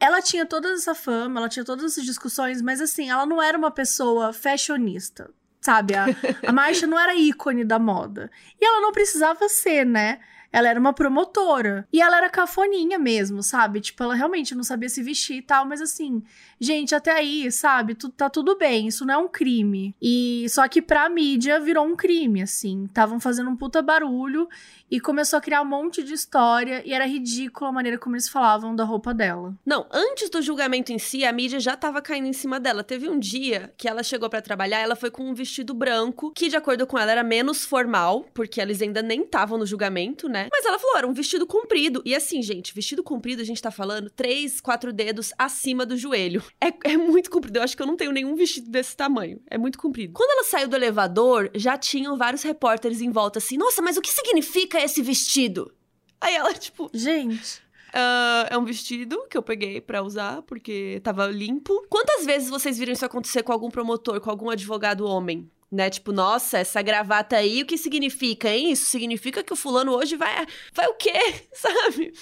ela 0.00 0.20
tinha 0.20 0.46
toda 0.46 0.72
essa 0.72 0.94
fama, 0.94 1.38
ela 1.38 1.48
tinha 1.48 1.64
todas 1.64 1.84
essas 1.84 2.04
discussões, 2.04 2.62
mas 2.62 2.80
assim, 2.80 3.10
ela 3.10 3.26
não 3.26 3.42
era 3.42 3.56
uma 3.56 3.70
pessoa 3.70 4.32
fashionista, 4.32 5.30
sabe? 5.60 5.94
A, 5.94 6.06
a 6.46 6.50
Marcia 6.52 6.88
não 6.88 6.98
era 6.98 7.14
ícone 7.14 7.64
da 7.64 7.78
moda. 7.78 8.30
E 8.60 8.64
ela 8.64 8.80
não 8.80 8.90
precisava 8.90 9.48
ser, 9.48 9.84
né? 9.86 10.20
Ela 10.52 10.68
era 10.68 10.78
uma 10.78 10.92
promotora. 10.92 11.86
E 11.92 12.00
ela 12.00 12.18
era 12.18 12.28
cafoninha 12.30 12.98
mesmo, 12.98 13.42
sabe? 13.42 13.80
Tipo, 13.80 14.04
ela 14.04 14.14
realmente 14.14 14.54
não 14.54 14.62
sabia 14.62 14.88
se 14.88 15.02
vestir 15.02 15.38
e 15.38 15.42
tal, 15.42 15.66
mas 15.66 15.80
assim, 15.80 16.22
gente, 16.60 16.94
até 16.94 17.12
aí, 17.12 17.50
sabe? 17.50 17.94
Tu, 17.94 18.08
tá 18.10 18.28
tudo 18.28 18.56
bem, 18.56 18.88
isso 18.88 19.04
não 19.06 19.14
é 19.14 19.18
um 19.18 19.28
crime. 19.28 19.94
E 20.00 20.46
só 20.48 20.68
que 20.68 20.82
pra 20.82 21.08
mídia 21.08 21.58
virou 21.58 21.86
um 21.86 21.96
crime, 21.96 22.42
assim. 22.42 22.84
Estavam 22.84 23.18
fazendo 23.18 23.50
um 23.50 23.56
puta 23.56 23.80
barulho 23.80 24.48
e 24.90 25.00
começou 25.00 25.38
a 25.38 25.40
criar 25.40 25.62
um 25.62 25.66
monte 25.66 26.02
de 26.02 26.12
história 26.12 26.82
e 26.84 26.92
era 26.92 27.06
ridículo 27.06 27.70
a 27.70 27.72
maneira 27.72 27.96
como 27.96 28.14
eles 28.14 28.28
falavam 28.28 28.76
da 28.76 28.84
roupa 28.84 29.14
dela. 29.14 29.54
Não, 29.64 29.86
antes 29.90 30.28
do 30.28 30.42
julgamento 30.42 30.92
em 30.92 30.98
si, 30.98 31.24
a 31.24 31.32
mídia 31.32 31.58
já 31.58 31.74
tava 31.76 32.02
caindo 32.02 32.26
em 32.26 32.32
cima 32.32 32.60
dela. 32.60 32.84
Teve 32.84 33.08
um 33.08 33.18
dia 33.18 33.72
que 33.78 33.88
ela 33.88 34.02
chegou 34.02 34.28
para 34.28 34.42
trabalhar, 34.42 34.80
ela 34.80 34.94
foi 34.94 35.10
com 35.10 35.24
um 35.24 35.34
vestido 35.34 35.72
branco, 35.72 36.32
que 36.34 36.48
de 36.48 36.56
acordo 36.56 36.86
com 36.86 36.98
ela 36.98 37.10
era 37.10 37.22
menos 37.22 37.64
formal, 37.64 38.26
porque 38.34 38.60
eles 38.60 38.82
ainda 38.82 39.00
nem 39.00 39.22
estavam 39.22 39.56
no 39.56 39.64
julgamento, 39.64 40.28
né? 40.28 40.41
Mas 40.50 40.64
ela 40.64 40.78
falou, 40.78 40.96
era 40.96 41.06
um 41.06 41.12
vestido 41.12 41.46
comprido. 41.46 42.02
E 42.04 42.14
assim, 42.14 42.42
gente, 42.42 42.74
vestido 42.74 43.02
comprido, 43.02 43.42
a 43.42 43.44
gente 43.44 43.60
tá 43.60 43.70
falando 43.70 44.10
três, 44.10 44.60
quatro 44.60 44.92
dedos 44.92 45.32
acima 45.38 45.84
do 45.84 45.96
joelho. 45.96 46.42
É, 46.60 46.92
é 46.92 46.96
muito 46.96 47.30
comprido. 47.30 47.58
Eu 47.58 47.62
acho 47.62 47.76
que 47.76 47.82
eu 47.82 47.86
não 47.86 47.96
tenho 47.96 48.12
nenhum 48.12 48.34
vestido 48.34 48.70
desse 48.70 48.96
tamanho. 48.96 49.40
É 49.50 49.58
muito 49.58 49.78
comprido. 49.78 50.12
Quando 50.14 50.30
ela 50.30 50.44
saiu 50.44 50.68
do 50.68 50.76
elevador, 50.76 51.50
já 51.54 51.76
tinham 51.76 52.16
vários 52.16 52.42
repórteres 52.42 53.00
em 53.00 53.10
volta 53.10 53.38
assim: 53.38 53.56
nossa, 53.56 53.82
mas 53.82 53.96
o 53.96 54.02
que 54.02 54.10
significa 54.10 54.82
esse 54.82 55.02
vestido? 55.02 55.72
Aí 56.20 56.34
ela, 56.34 56.54
tipo. 56.54 56.90
Gente. 56.94 57.60
Uh, 57.92 58.48
é 58.48 58.56
um 58.56 58.64
vestido 58.64 59.26
que 59.28 59.36
eu 59.36 59.42
peguei 59.42 59.78
para 59.78 60.02
usar 60.02 60.40
porque 60.42 61.00
tava 61.02 61.26
limpo. 61.26 61.84
Quantas 61.90 62.24
vezes 62.24 62.48
vocês 62.48 62.78
viram 62.78 62.92
isso 62.92 63.04
acontecer 63.04 63.42
com 63.42 63.52
algum 63.52 63.70
promotor, 63.70 64.18
com 64.20 64.30
algum 64.30 64.48
advogado 64.48 65.04
homem? 65.04 65.50
Né? 65.72 65.88
Tipo, 65.88 66.12
nossa, 66.12 66.58
essa 66.58 66.82
gravata 66.82 67.34
aí, 67.34 67.62
o 67.62 67.66
que 67.66 67.78
significa, 67.78 68.50
hein? 68.50 68.72
Isso 68.72 68.84
significa 68.84 69.42
que 69.42 69.54
o 69.54 69.56
fulano 69.56 69.92
hoje 69.92 70.16
vai. 70.16 70.46
Vai 70.74 70.86
o 70.86 70.94
quê? 70.94 71.18
Sabe? 71.54 72.12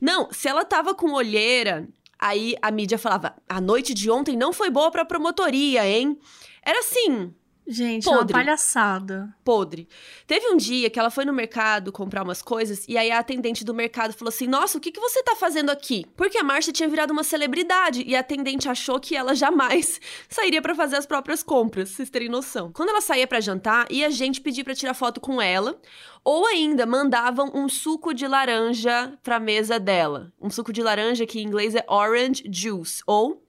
Não, 0.00 0.28
se 0.32 0.48
ela 0.48 0.64
tava 0.64 0.92
com 0.92 1.12
olheira, 1.12 1.88
aí 2.18 2.56
a 2.60 2.68
mídia 2.72 2.98
falava: 2.98 3.36
a 3.48 3.60
noite 3.60 3.94
de 3.94 4.10
ontem 4.10 4.36
não 4.36 4.52
foi 4.52 4.70
boa 4.70 4.90
pra 4.90 5.04
promotoria, 5.04 5.86
hein? 5.86 6.18
Era 6.60 6.80
assim. 6.80 7.32
Gente, 7.68 8.04
podre. 8.04 8.18
é 8.18 8.22
uma 8.22 8.44
palhaçada. 8.44 9.34
Podre. 9.44 9.88
Teve 10.26 10.48
um 10.48 10.56
dia 10.56 10.88
que 10.88 10.98
ela 10.98 11.10
foi 11.10 11.24
no 11.24 11.32
mercado 11.32 11.90
comprar 11.90 12.22
umas 12.22 12.40
coisas 12.40 12.86
e 12.88 12.96
aí 12.96 13.10
a 13.10 13.18
atendente 13.18 13.64
do 13.64 13.74
mercado 13.74 14.12
falou 14.12 14.28
assim: 14.28 14.46
Nossa, 14.46 14.78
o 14.78 14.80
que, 14.80 14.92
que 14.92 15.00
você 15.00 15.22
tá 15.22 15.34
fazendo 15.34 15.70
aqui? 15.70 16.06
Porque 16.16 16.38
a 16.38 16.44
Marcia 16.44 16.72
tinha 16.72 16.88
virado 16.88 17.10
uma 17.12 17.24
celebridade 17.24 18.04
e 18.06 18.14
a 18.14 18.20
atendente 18.20 18.68
achou 18.68 19.00
que 19.00 19.16
ela 19.16 19.34
jamais 19.34 20.00
sairia 20.28 20.62
para 20.62 20.74
fazer 20.74 20.96
as 20.96 21.06
próprias 21.06 21.42
compras, 21.42 21.90
vocês 21.90 22.08
terem 22.08 22.28
noção. 22.28 22.70
Quando 22.72 22.90
ela 22.90 23.00
saía 23.00 23.26
para 23.26 23.40
jantar, 23.40 23.90
ia 23.90 24.10
gente 24.10 24.40
pedir 24.40 24.62
para 24.62 24.74
tirar 24.74 24.94
foto 24.94 25.20
com 25.20 25.42
ela, 25.42 25.80
ou 26.24 26.46
ainda 26.46 26.86
mandavam 26.86 27.50
um 27.54 27.68
suco 27.68 28.14
de 28.14 28.26
laranja 28.26 29.12
pra 29.22 29.40
mesa 29.40 29.78
dela. 29.78 30.32
Um 30.40 30.50
suco 30.50 30.72
de 30.72 30.82
laranja 30.82 31.26
que 31.26 31.40
em 31.40 31.44
inglês 31.44 31.74
é 31.74 31.84
orange 31.88 32.44
juice, 32.50 33.02
ou 33.06 33.45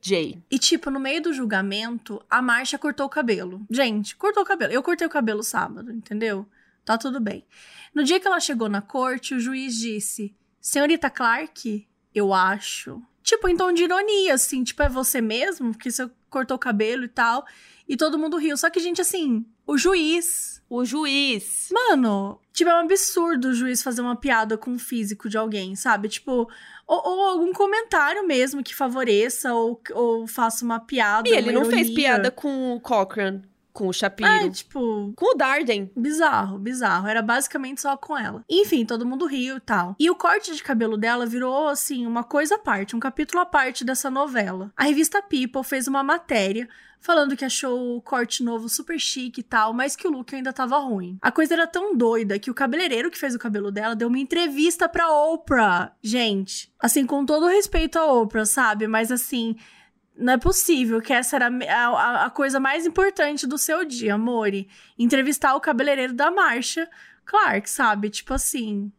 Jay. 0.00 0.42
E, 0.50 0.58
tipo, 0.58 0.90
no 0.90 0.98
meio 0.98 1.22
do 1.22 1.32
julgamento, 1.32 2.22
a 2.28 2.42
Marcia 2.42 2.78
cortou 2.78 3.06
o 3.06 3.10
cabelo. 3.10 3.64
Gente, 3.70 4.16
cortou 4.16 4.42
o 4.42 4.46
cabelo. 4.46 4.72
Eu 4.72 4.82
cortei 4.82 5.06
o 5.06 5.10
cabelo 5.10 5.42
sábado, 5.42 5.92
entendeu? 5.92 6.46
Tá 6.84 6.98
tudo 6.98 7.20
bem. 7.20 7.44
No 7.94 8.02
dia 8.02 8.18
que 8.18 8.26
ela 8.26 8.40
chegou 8.40 8.68
na 8.68 8.82
corte, 8.82 9.34
o 9.34 9.40
juiz 9.40 9.76
disse: 9.76 10.34
Senhorita 10.60 11.08
Clark, 11.08 11.86
eu 12.14 12.34
acho. 12.34 13.00
Tipo, 13.22 13.48
em 13.48 13.56
tom 13.56 13.72
de 13.72 13.84
ironia, 13.84 14.34
assim, 14.34 14.62
tipo, 14.64 14.82
é 14.82 14.88
você 14.88 15.20
mesmo? 15.20 15.72
Porque 15.72 15.90
você 15.90 16.10
cortou 16.28 16.56
o 16.56 16.60
cabelo 16.60 17.04
e 17.04 17.08
tal. 17.08 17.46
E 17.88 17.96
todo 17.96 18.18
mundo 18.18 18.36
riu. 18.36 18.56
Só 18.56 18.68
que, 18.68 18.80
gente, 18.80 19.00
assim, 19.00 19.46
o 19.66 19.78
juiz. 19.78 20.53
O 20.74 20.84
juiz. 20.84 21.68
Mano, 21.70 22.40
tipo, 22.52 22.68
é 22.68 22.74
um 22.74 22.80
absurdo 22.80 23.50
o 23.50 23.54
juiz 23.54 23.80
fazer 23.80 24.00
uma 24.00 24.16
piada 24.16 24.58
com 24.58 24.72
o 24.72 24.78
físico 24.78 25.28
de 25.28 25.38
alguém, 25.38 25.76
sabe? 25.76 26.08
Tipo, 26.08 26.48
ou, 26.84 27.08
ou, 27.08 27.28
algum 27.28 27.52
comentário 27.52 28.26
mesmo 28.26 28.60
que 28.60 28.74
favoreça 28.74 29.54
ou, 29.54 29.80
ou 29.92 30.26
faça 30.26 30.64
uma 30.64 30.80
piada. 30.80 31.28
E 31.28 31.32
ele 31.32 31.52
não 31.52 31.60
ironia. 31.60 31.76
fez 31.76 31.94
piada 31.94 32.28
com 32.28 32.74
o 32.74 32.80
Cochrane. 32.80 33.42
Com 33.72 33.86
o 33.86 33.92
Shapiro. 33.92 34.28
É, 34.28 34.50
tipo. 34.50 35.12
Com 35.14 35.34
o 35.34 35.36
Darden. 35.36 35.92
Bizarro, 35.96 36.58
bizarro. 36.58 37.06
Era 37.06 37.22
basicamente 37.22 37.80
só 37.80 37.96
com 37.96 38.18
ela. 38.18 38.44
Enfim, 38.50 38.84
todo 38.84 39.06
mundo 39.06 39.26
riu 39.26 39.58
e 39.58 39.60
tal. 39.60 39.94
E 39.96 40.10
o 40.10 40.16
corte 40.16 40.56
de 40.56 40.62
cabelo 40.62 40.96
dela 40.96 41.24
virou, 41.24 41.68
assim, 41.68 42.04
uma 42.04 42.24
coisa 42.24 42.56
à 42.56 42.58
parte, 42.58 42.96
um 42.96 43.00
capítulo 43.00 43.40
à 43.40 43.46
parte 43.46 43.84
dessa 43.84 44.10
novela. 44.10 44.72
A 44.76 44.84
revista 44.84 45.22
People 45.22 45.62
fez 45.62 45.86
uma 45.86 46.02
matéria 46.02 46.68
falando 47.04 47.36
que 47.36 47.44
achou 47.44 47.98
o 47.98 48.00
corte 48.00 48.42
novo 48.42 48.66
super 48.66 48.98
chique 48.98 49.42
e 49.42 49.44
tal, 49.44 49.74
mas 49.74 49.94
que 49.94 50.08
o 50.08 50.10
look 50.10 50.34
ainda 50.34 50.54
tava 50.54 50.78
ruim. 50.78 51.18
A 51.20 51.30
coisa 51.30 51.52
era 51.52 51.66
tão 51.66 51.94
doida 51.94 52.38
que 52.38 52.50
o 52.50 52.54
cabeleireiro 52.54 53.10
que 53.10 53.18
fez 53.18 53.34
o 53.34 53.38
cabelo 53.38 53.70
dela 53.70 53.94
deu 53.94 54.08
uma 54.08 54.18
entrevista 54.18 54.88
pra 54.88 55.12
Oprah. 55.12 55.92
Gente, 56.02 56.72
assim, 56.80 57.04
com 57.04 57.26
todo 57.26 57.46
respeito 57.46 57.98
a 57.98 58.10
Oprah, 58.10 58.46
sabe? 58.46 58.86
Mas 58.86 59.12
assim, 59.12 59.54
não 60.16 60.32
é 60.32 60.38
possível 60.38 61.02
que 61.02 61.12
essa 61.12 61.36
era 61.36 61.48
a, 61.48 61.88
a, 61.88 62.24
a, 62.24 62.30
coisa 62.30 62.58
mais 62.58 62.86
importante 62.86 63.46
do 63.46 63.58
seu 63.58 63.84
dia, 63.84 64.14
amore. 64.14 64.66
Entrevistar 64.98 65.54
o 65.54 65.60
cabeleireiro 65.60 66.14
da 66.14 66.30
Marcha 66.30 66.88
Clark, 67.26 67.68
sabe? 67.68 68.08
Tipo 68.08 68.32
assim. 68.32 68.90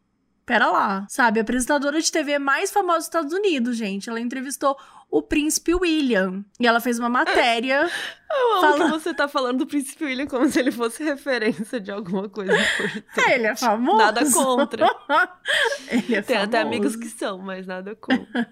Pera 0.45 0.67
lá, 0.67 1.07
sabe? 1.09 1.39
A 1.39 1.41
apresentadora 1.41 1.99
de 1.99 2.11
TV 2.11 2.37
mais 2.37 2.71
famosa 2.71 2.99
dos 2.99 3.05
Estados 3.07 3.33
Unidos, 3.33 3.75
gente. 3.75 4.09
Ela 4.09 4.19
entrevistou 4.19 4.77
o 5.09 5.21
príncipe 5.21 5.73
William. 5.73 6.45
E 6.59 6.67
ela 6.67 6.79
fez 6.79 6.99
uma 6.99 7.09
matéria. 7.09 7.89
Eu 8.29 8.65
amo 8.65 8.85
que 8.85 8.91
você 8.91 9.13
tá 9.13 9.27
falando 9.27 9.59
do 9.59 9.67
príncipe 9.67 10.03
William 10.03 10.27
como 10.27 10.47
se 10.49 10.59
ele 10.59 10.71
fosse 10.71 11.03
referência 11.03 11.79
de 11.79 11.89
alguma 11.91 12.29
coisa 12.29 12.53
importante. 12.53 13.05
É, 13.27 13.35
ele 13.35 13.47
é 13.47 13.55
famoso. 13.55 13.97
Nada 13.97 14.31
contra. 14.31 14.85
ele 15.89 16.15
é 16.15 16.21
Tem 16.21 16.35
famoso. 16.35 16.43
até 16.45 16.59
amigos 16.59 16.95
que 16.95 17.07
são, 17.07 17.39
mas 17.39 17.65
nada 17.65 17.95
contra. 17.95 18.47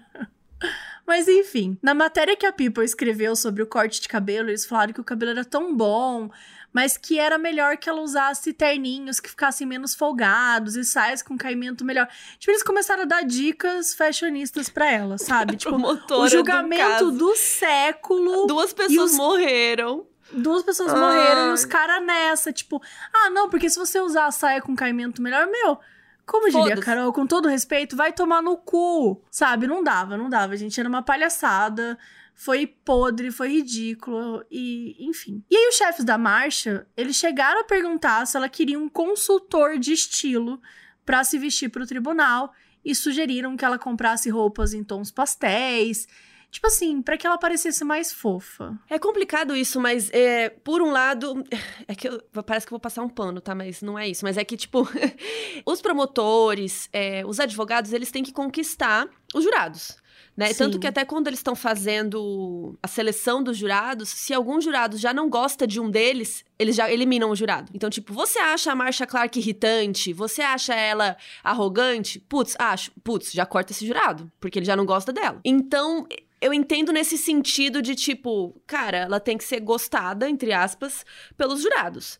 Mas 1.06 1.28
enfim, 1.28 1.76
na 1.82 1.92
matéria 1.92 2.34
que 2.34 2.46
a 2.46 2.52
People 2.52 2.84
escreveu 2.84 3.36
sobre 3.36 3.62
o 3.62 3.66
corte 3.66 4.00
de 4.00 4.08
cabelo, 4.08 4.48
eles 4.48 4.64
falaram 4.64 4.92
que 4.92 5.00
o 5.00 5.04
cabelo 5.04 5.32
era 5.32 5.44
tão 5.44 5.76
bom, 5.76 6.30
mas 6.74 6.98
que 6.98 7.20
era 7.20 7.38
melhor 7.38 7.76
que 7.76 7.88
ela 7.88 8.00
usasse 8.00 8.52
terninhos 8.52 9.20
que 9.20 9.30
ficassem 9.30 9.64
menos 9.64 9.94
folgados 9.94 10.74
e 10.74 10.84
saias 10.84 11.22
com 11.22 11.38
caimento 11.38 11.84
melhor. 11.84 12.08
Tipo, 12.36 12.50
eles 12.50 12.64
começaram 12.64 13.04
a 13.04 13.06
dar 13.06 13.22
dicas 13.22 13.94
fashionistas 13.94 14.68
para 14.68 14.90
ela, 14.90 15.16
sabe? 15.16 15.54
tipo, 15.56 15.76
o 15.76 16.28
julgamento 16.28 17.12
do, 17.12 17.18
do, 17.18 17.36
século. 17.36 18.48
Duas 18.48 18.72
pessoas 18.72 19.12
os... 19.12 19.16
morreram. 19.16 20.04
Duas 20.32 20.64
pessoas 20.64 20.92
Ai. 20.92 20.98
morreram 20.98 21.50
e 21.50 21.52
os 21.52 21.64
caras 21.64 22.04
nessa, 22.04 22.52
tipo, 22.52 22.82
ah, 23.12 23.30
não, 23.30 23.48
porque 23.48 23.70
se 23.70 23.78
você 23.78 24.00
usar 24.00 24.26
a 24.26 24.32
saia 24.32 24.60
com 24.60 24.74
caimento 24.74 25.22
melhor, 25.22 25.46
meu, 25.46 25.78
como 26.26 26.50
diria 26.50 26.76
Carol, 26.78 27.12
com 27.12 27.24
todo 27.24 27.48
respeito, 27.48 27.94
vai 27.94 28.12
tomar 28.12 28.42
no 28.42 28.56
cu. 28.56 29.22
Sabe? 29.30 29.68
Não 29.68 29.84
dava, 29.84 30.16
não 30.16 30.28
dava, 30.28 30.56
gente. 30.56 30.80
Era 30.80 30.88
uma 30.88 31.02
palhaçada. 31.02 31.96
Foi 32.34 32.66
podre, 32.66 33.30
foi 33.30 33.48
ridículo 33.48 34.44
e, 34.50 34.96
enfim. 34.98 35.42
E 35.50 35.56
aí 35.56 35.68
os 35.68 35.76
chefes 35.76 36.04
da 36.04 36.18
marcha, 36.18 36.86
eles 36.96 37.16
chegaram 37.16 37.60
a 37.60 37.64
perguntar 37.64 38.26
se 38.26 38.36
ela 38.36 38.48
queria 38.48 38.78
um 38.78 38.88
consultor 38.88 39.78
de 39.78 39.92
estilo 39.92 40.60
para 41.06 41.22
se 41.22 41.38
vestir 41.38 41.68
para 41.70 41.82
o 41.82 41.86
tribunal 41.86 42.52
e 42.84 42.94
sugeriram 42.94 43.56
que 43.56 43.64
ela 43.64 43.78
comprasse 43.78 44.28
roupas 44.28 44.74
em 44.74 44.82
tons 44.82 45.10
pastéis 45.10 46.06
Tipo 46.54 46.68
assim, 46.68 47.02
para 47.02 47.18
que 47.18 47.26
ela 47.26 47.36
parecesse 47.36 47.82
mais 47.84 48.12
fofa. 48.12 48.78
É 48.88 48.96
complicado 48.96 49.56
isso, 49.56 49.80
mas 49.80 50.08
é, 50.12 50.48
por 50.48 50.80
um 50.80 50.92
lado, 50.92 51.42
é 51.88 51.96
que 51.96 52.08
eu, 52.08 52.22
parece 52.46 52.64
que 52.64 52.72
eu 52.72 52.76
vou 52.76 52.80
passar 52.80 53.02
um 53.02 53.08
pano, 53.08 53.40
tá? 53.40 53.56
Mas 53.56 53.82
não 53.82 53.98
é 53.98 54.08
isso. 54.08 54.24
Mas 54.24 54.36
é 54.36 54.44
que, 54.44 54.56
tipo, 54.56 54.88
os 55.66 55.82
promotores, 55.82 56.88
é, 56.92 57.26
os 57.26 57.40
advogados, 57.40 57.92
eles 57.92 58.12
têm 58.12 58.22
que 58.22 58.32
conquistar 58.32 59.08
os 59.34 59.42
jurados. 59.42 59.96
Né? 60.36 60.52
Tanto 60.52 60.80
que 60.80 60.86
até 60.86 61.04
quando 61.04 61.28
eles 61.28 61.38
estão 61.38 61.54
fazendo 61.54 62.76
a 62.82 62.88
seleção 62.88 63.42
dos 63.42 63.56
jurados, 63.56 64.08
se 64.08 64.34
algum 64.34 64.60
jurado 64.60 64.96
já 64.96 65.14
não 65.14 65.28
gosta 65.30 65.64
de 65.64 65.80
um 65.80 65.88
deles, 65.88 66.44
eles 66.58 66.74
já 66.74 66.90
eliminam 66.90 67.30
o 67.30 67.36
jurado. 67.36 67.70
Então, 67.72 67.88
tipo, 67.88 68.12
você 68.12 68.40
acha 68.40 68.72
a 68.72 68.74
Marsha 68.74 69.06
Clark 69.06 69.38
irritante? 69.38 70.12
Você 70.12 70.42
acha 70.42 70.74
ela 70.74 71.16
arrogante? 71.42 72.18
Putz, 72.18 72.56
acho. 72.58 72.90
Putz, 73.04 73.32
já 73.32 73.46
corta 73.46 73.72
esse 73.72 73.86
jurado, 73.86 74.30
porque 74.40 74.58
ele 74.58 74.66
já 74.66 74.74
não 74.74 74.84
gosta 74.84 75.12
dela. 75.12 75.40
Então, 75.44 76.04
eu 76.40 76.52
entendo 76.52 76.92
nesse 76.92 77.16
sentido 77.16 77.80
de 77.80 77.94
tipo, 77.94 78.60
cara, 78.66 78.98
ela 78.98 79.20
tem 79.20 79.38
que 79.38 79.44
ser 79.44 79.60
gostada, 79.60 80.28
entre 80.28 80.52
aspas, 80.52 81.06
pelos 81.36 81.62
jurados. 81.62 82.18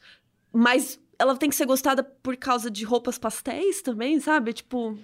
Mas 0.52 1.00
ela 1.18 1.36
tem 1.36 1.50
que 1.50 1.56
ser 1.56 1.66
gostada 1.66 2.02
por 2.02 2.36
causa 2.36 2.70
de 2.70 2.84
roupas 2.84 3.18
pastéis 3.18 3.82
também, 3.82 4.20
sabe? 4.20 4.52
Tipo. 4.52 4.96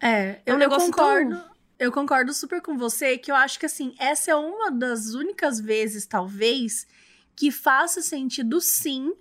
É, 0.00 0.40
é 0.46 0.50
um 0.50 0.54
eu, 0.54 0.58
negócio 0.58 0.88
eu 0.88 0.92
concordo. 0.92 1.36
Tão... 1.36 1.53
Eu 1.78 1.90
concordo 1.90 2.32
super 2.32 2.62
com 2.62 2.76
você 2.76 3.18
que 3.18 3.30
eu 3.30 3.36
acho 3.36 3.58
que 3.58 3.66
assim, 3.66 3.94
essa 3.98 4.30
é 4.30 4.34
uma 4.34 4.70
das 4.70 5.14
únicas 5.14 5.60
vezes, 5.60 6.06
talvez, 6.06 6.86
que 7.34 7.50
faça 7.50 8.00
sentido 8.00 8.60
sim, 8.60 9.12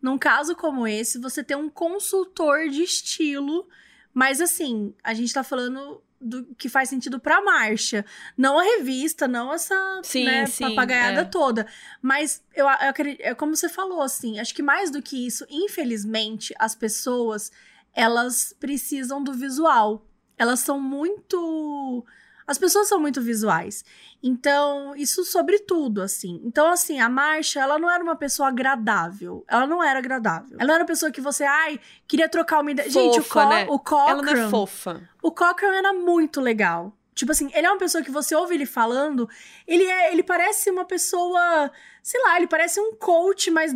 num 0.00 0.18
caso 0.18 0.54
como 0.54 0.86
esse, 0.86 1.18
você 1.18 1.42
ter 1.42 1.56
um 1.56 1.70
consultor 1.70 2.68
de 2.68 2.82
estilo. 2.82 3.68
Mas 4.12 4.40
assim, 4.40 4.94
a 5.02 5.14
gente 5.14 5.32
tá 5.32 5.42
falando 5.42 6.02
do 6.22 6.44
que 6.54 6.68
faz 6.68 6.88
sentido 6.88 7.18
pra 7.18 7.42
marcha. 7.42 8.04
Não 8.36 8.58
a 8.58 8.62
revista, 8.62 9.26
não 9.26 9.52
essa 9.52 10.00
sim, 10.04 10.24
né, 10.24 10.46
sim, 10.46 10.64
papagaiada 10.64 11.22
é. 11.22 11.24
toda. 11.24 11.66
Mas 12.00 12.42
eu, 12.54 12.64
eu 12.66 12.68
acredito, 12.68 13.20
é 13.20 13.34
como 13.34 13.56
você 13.56 13.68
falou, 13.68 14.00
assim, 14.00 14.38
acho 14.38 14.54
que 14.54 14.62
mais 14.62 14.90
do 14.90 15.02
que 15.02 15.26
isso, 15.26 15.44
infelizmente, 15.50 16.54
as 16.58 16.74
pessoas 16.74 17.50
elas 17.94 18.54
precisam 18.58 19.22
do 19.22 19.34
visual. 19.34 20.06
Elas 20.38 20.60
são 20.60 20.80
muito. 20.80 22.04
As 22.46 22.58
pessoas 22.58 22.88
são 22.88 23.00
muito 23.00 23.20
visuais. 23.22 23.84
Então, 24.22 24.94
isso 24.96 25.24
sobre 25.24 25.60
tudo, 25.60 26.02
assim. 26.02 26.40
Então, 26.44 26.70
assim, 26.70 27.00
a 27.00 27.08
Marcha, 27.08 27.60
ela 27.60 27.78
não 27.78 27.90
era 27.90 28.02
uma 28.02 28.16
pessoa 28.16 28.48
agradável. 28.48 29.44
Ela 29.48 29.66
não 29.66 29.82
era 29.82 29.98
agradável. 29.98 30.56
Ela 30.58 30.66
não 30.66 30.74
era 30.74 30.82
uma 30.82 30.88
pessoa 30.88 31.12
que 31.12 31.20
você, 31.20 31.44
ai, 31.44 31.80
queria 32.06 32.28
trocar 32.28 32.60
uma 32.60 32.70
ideia. 32.70 32.90
Gente, 32.90 33.20
o, 33.20 33.24
Co 33.24 33.48
né? 33.48 33.66
o 33.68 33.78
Cochrane... 33.78 34.10
Ela 34.10 34.22
não 34.22 34.46
é 34.46 34.48
fofa. 34.48 35.08
O 35.22 35.30
Cochrane 35.30 35.76
era 35.76 35.92
muito 35.92 36.40
legal. 36.40 36.92
Tipo 37.14 37.32
assim, 37.32 37.50
ele 37.54 37.66
é 37.66 37.70
uma 37.70 37.78
pessoa 37.78 38.02
que 38.02 38.10
você 38.10 38.34
ouve 38.34 38.54
ele 38.54 38.64
falando, 38.64 39.28
ele 39.66 39.84
é, 39.84 40.12
ele 40.12 40.22
parece 40.22 40.70
uma 40.70 40.84
pessoa, 40.84 41.70
sei 42.02 42.20
lá, 42.22 42.38
ele 42.38 42.46
parece 42.46 42.80
um 42.80 42.94
coach, 42.94 43.50
mas 43.50 43.72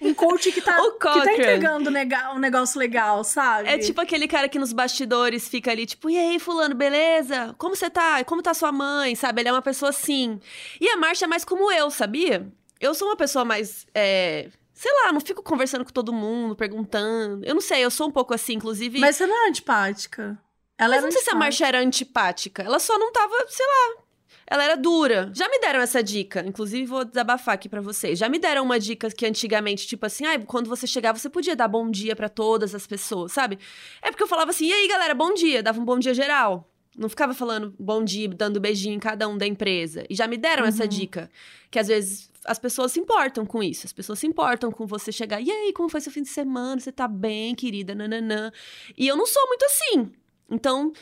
um 0.00 0.14
coach 0.14 0.52
que 0.52 0.60
tá, 0.60 0.76
que 0.98 1.24
tá 1.24 1.32
entregando 1.32 1.90
um 2.34 2.38
negócio 2.38 2.78
legal, 2.78 3.24
sabe? 3.24 3.68
É 3.68 3.78
tipo 3.78 4.00
aquele 4.00 4.28
cara 4.28 4.48
que 4.48 4.58
nos 4.58 4.72
bastidores 4.72 5.48
fica 5.48 5.70
ali, 5.70 5.86
tipo, 5.86 6.08
e 6.10 6.18
aí, 6.18 6.38
fulano, 6.38 6.74
beleza? 6.74 7.54
Como 7.58 7.74
você 7.74 7.90
tá? 7.90 8.22
Como 8.24 8.42
tá 8.42 8.54
sua 8.54 8.72
mãe? 8.72 9.14
Sabe? 9.14 9.42
Ele 9.42 9.48
é 9.48 9.52
uma 9.52 9.62
pessoa 9.62 9.90
assim. 9.90 10.40
E 10.80 10.88
a 10.88 10.96
Marcia 10.96 11.24
é 11.24 11.28
mais 11.28 11.44
como 11.44 11.70
eu, 11.72 11.90
sabia? 11.90 12.46
Eu 12.80 12.94
sou 12.94 13.08
uma 13.08 13.16
pessoa 13.16 13.44
mais. 13.44 13.86
É... 13.94 14.48
Sei 14.72 14.92
lá, 15.02 15.12
não 15.12 15.20
fico 15.20 15.42
conversando 15.42 15.84
com 15.84 15.90
todo 15.90 16.12
mundo, 16.12 16.54
perguntando. 16.54 17.44
Eu 17.44 17.54
não 17.54 17.60
sei, 17.60 17.84
eu 17.84 17.90
sou 17.90 18.08
um 18.08 18.12
pouco 18.12 18.32
assim, 18.32 18.54
inclusive. 18.54 19.00
Mas 19.00 19.16
você 19.16 19.26
não 19.26 19.46
é 19.46 19.48
antipática. 19.48 20.38
Ela 20.78 20.94
Mas 20.94 21.04
não 21.04 21.10
sei 21.10 21.22
se 21.22 21.30
a 21.30 21.34
Marcia 21.34 21.66
era 21.66 21.80
antipática. 21.80 22.62
Ela 22.62 22.78
só 22.78 22.96
não 22.96 23.10
tava, 23.10 23.34
sei 23.48 23.66
lá, 23.66 24.02
ela 24.50 24.64
era 24.64 24.76
dura. 24.76 25.30
Já 25.34 25.48
me 25.48 25.58
deram 25.60 25.80
essa 25.80 26.02
dica. 26.02 26.44
Inclusive, 26.46 26.86
vou 26.86 27.04
desabafar 27.04 27.54
aqui 27.54 27.68
para 27.68 27.80
vocês. 27.80 28.18
Já 28.18 28.28
me 28.28 28.38
deram 28.38 28.64
uma 28.64 28.80
dica 28.80 29.10
que 29.10 29.26
antigamente, 29.26 29.86
tipo 29.86 30.06
assim, 30.06 30.24
ah, 30.24 30.38
quando 30.40 30.68
você 30.68 30.86
chegava, 30.86 31.18
você 31.18 31.28
podia 31.28 31.54
dar 31.54 31.68
bom 31.68 31.90
dia 31.90 32.16
para 32.16 32.28
todas 32.28 32.74
as 32.74 32.86
pessoas, 32.86 33.32
sabe? 33.32 33.58
É 34.00 34.10
porque 34.10 34.22
eu 34.22 34.26
falava 34.26 34.50
assim, 34.50 34.66
e 34.66 34.72
aí, 34.72 34.88
galera, 34.88 35.14
bom 35.14 35.34
dia. 35.34 35.62
Dava 35.62 35.78
um 35.80 35.84
bom 35.84 35.98
dia 35.98 36.14
geral. 36.14 36.70
Não 36.96 37.08
ficava 37.08 37.34
falando 37.34 37.74
bom 37.78 38.02
dia, 38.02 38.28
dando 38.28 38.58
beijinho 38.58 38.96
em 38.96 38.98
cada 38.98 39.28
um 39.28 39.36
da 39.36 39.46
empresa. 39.46 40.04
E 40.08 40.14
já 40.14 40.26
me 40.26 40.36
deram 40.36 40.62
uhum. 40.62 40.68
essa 40.68 40.88
dica. 40.88 41.30
Que 41.70 41.78
às 41.78 41.86
vezes 41.86 42.30
as 42.44 42.58
pessoas 42.58 42.92
se 42.92 42.98
importam 42.98 43.44
com 43.44 43.62
isso. 43.62 43.86
As 43.86 43.92
pessoas 43.92 44.18
se 44.18 44.26
importam 44.26 44.72
com 44.72 44.86
você 44.86 45.12
chegar. 45.12 45.40
E 45.42 45.50
aí, 45.50 45.72
como 45.74 45.90
foi 45.90 46.00
seu 46.00 46.10
fim 46.10 46.22
de 46.22 46.28
semana? 46.30 46.80
Você 46.80 46.90
tá 46.90 47.06
bem, 47.06 47.54
querida? 47.54 47.94
Nananã. 47.94 48.50
E 48.96 49.06
eu 49.06 49.16
não 49.16 49.26
sou 49.26 49.46
muito 49.46 49.64
assim. 49.66 50.10
Então, 50.50 50.92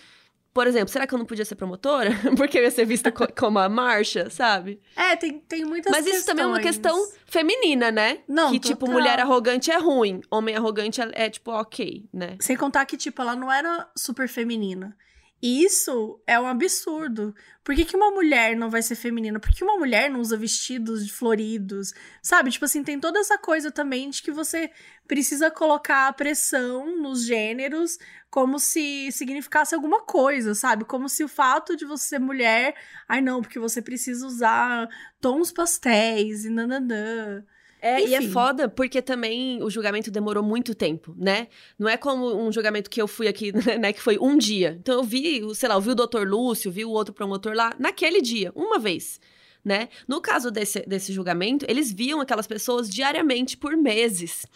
por 0.57 0.67
exemplo, 0.67 0.89
será 0.89 1.07
que 1.07 1.13
eu 1.13 1.19
não 1.19 1.27
podia 1.27 1.45
ser 1.45 1.55
promotora? 1.55 2.13
Porque 2.35 2.57
eu 2.57 2.63
ia 2.63 2.71
ser 2.71 2.87
vista 2.87 3.13
co 3.13 3.29
como 3.39 3.59
a 3.59 3.69
marcha, 3.69 4.31
sabe? 4.31 4.81
É, 4.97 5.15
tem, 5.15 5.39
tem 5.41 5.67
muitas 5.67 5.93
Mas 5.93 6.07
isso 6.07 6.15
questões. 6.15 6.25
também 6.25 6.45
é 6.45 6.47
uma 6.47 6.61
questão 6.61 7.09
feminina, 7.27 7.91
né? 7.93 8.21
Não, 8.27 8.51
Que, 8.51 8.59
tipo, 8.59 8.91
mulher 8.91 9.21
arrogante 9.21 9.71
é 9.71 9.77
ruim. 9.77 10.23
Homem 10.31 10.57
arrogante 10.57 10.99
é, 11.03 11.11
é, 11.13 11.29
tipo, 11.29 11.51
ok, 11.51 12.09
né? 12.11 12.39
Sem 12.41 12.57
contar 12.57 12.87
que, 12.87 12.97
tipo, 12.97 13.21
ela 13.21 13.37
não 13.37 13.53
era 13.53 13.87
super 13.95 14.27
feminina. 14.29 14.97
Isso 15.43 16.21
é 16.27 16.41
um 16.41 16.47
absurdo. 16.47 17.35
Por 17.63 17.75
que, 17.75 17.85
que 17.85 17.97
uma 17.97 18.11
mulher 18.11 18.57
não 18.57 18.71
vai 18.71 18.81
ser 18.81 18.95
feminina? 18.95 19.39
Por 19.39 19.53
que 19.53 19.63
uma 19.63 19.77
mulher 19.77 20.11
não 20.11 20.21
usa 20.21 20.37
vestidos 20.37 21.11
floridos? 21.11 21.93
Sabe? 22.23 22.51
Tipo 22.51 22.65
assim, 22.65 22.83
tem 22.83 22.99
toda 22.99 23.19
essa 23.19 23.37
coisa 23.37 23.71
também 23.71 24.09
de 24.09 24.23
que 24.23 24.31
você 24.31 24.71
precisa 25.07 25.51
colocar 25.51 26.09
a 26.09 26.13
pressão 26.13 27.01
nos 27.01 27.25
gêneros 27.25 27.99
como 28.31 28.59
se 28.59 29.11
significasse 29.13 29.75
alguma 29.75 30.03
coisa, 30.03 30.55
sabe? 30.55 30.85
Como 30.85 31.09
se 31.09 31.23
o 31.23 31.29
fato 31.29 31.77
de 31.77 31.85
você 31.85 32.09
ser 32.09 32.19
mulher. 32.19 32.75
Ai, 33.07 33.21
não, 33.21 33.43
porque 33.43 33.59
você 33.59 33.83
precisa 33.83 34.27
usar 34.27 34.89
tons 35.21 35.53
pastéis 35.53 36.45
e 36.45 36.51
nananã. 36.51 37.45
É, 37.87 38.01
Enfim. 38.01 38.11
e 38.11 38.15
é 38.17 38.23
foda 38.23 38.69
porque 38.69 39.01
também 39.01 39.63
o 39.63 39.71
julgamento 39.71 40.11
demorou 40.11 40.43
muito 40.43 40.75
tempo, 40.75 41.15
né? 41.17 41.47
Não 41.79 41.89
é 41.89 41.97
como 41.97 42.37
um 42.37 42.51
julgamento 42.51 42.91
que 42.91 43.01
eu 43.01 43.07
fui 43.07 43.29
aqui, 43.29 43.53
né, 43.79 43.93
que 43.93 44.03
foi 44.03 44.19
um 44.19 44.37
dia. 44.37 44.77
Então 44.81 44.97
eu 44.97 45.05
vi, 45.05 45.41
sei 45.55 45.69
lá, 45.69 45.77
eu 45.77 45.81
vi 45.81 45.91
o 45.91 45.95
doutor 45.95 46.27
Lúcio, 46.27 46.73
vi 46.73 46.85
o 46.85 46.91
outro 46.91 47.15
promotor 47.15 47.55
lá, 47.55 47.73
naquele 47.79 48.21
dia, 48.21 48.51
uma 48.57 48.77
vez. 48.81 49.21
Né? 49.65 49.89
No 50.07 50.21
caso 50.21 50.51
desse, 50.51 50.81
desse 50.81 51.13
julgamento, 51.13 51.65
eles 51.69 51.93
viam 51.93 52.21
aquelas 52.21 52.47
pessoas 52.47 52.89
diariamente 52.91 53.57
por 53.57 53.77
meses. 53.77 54.47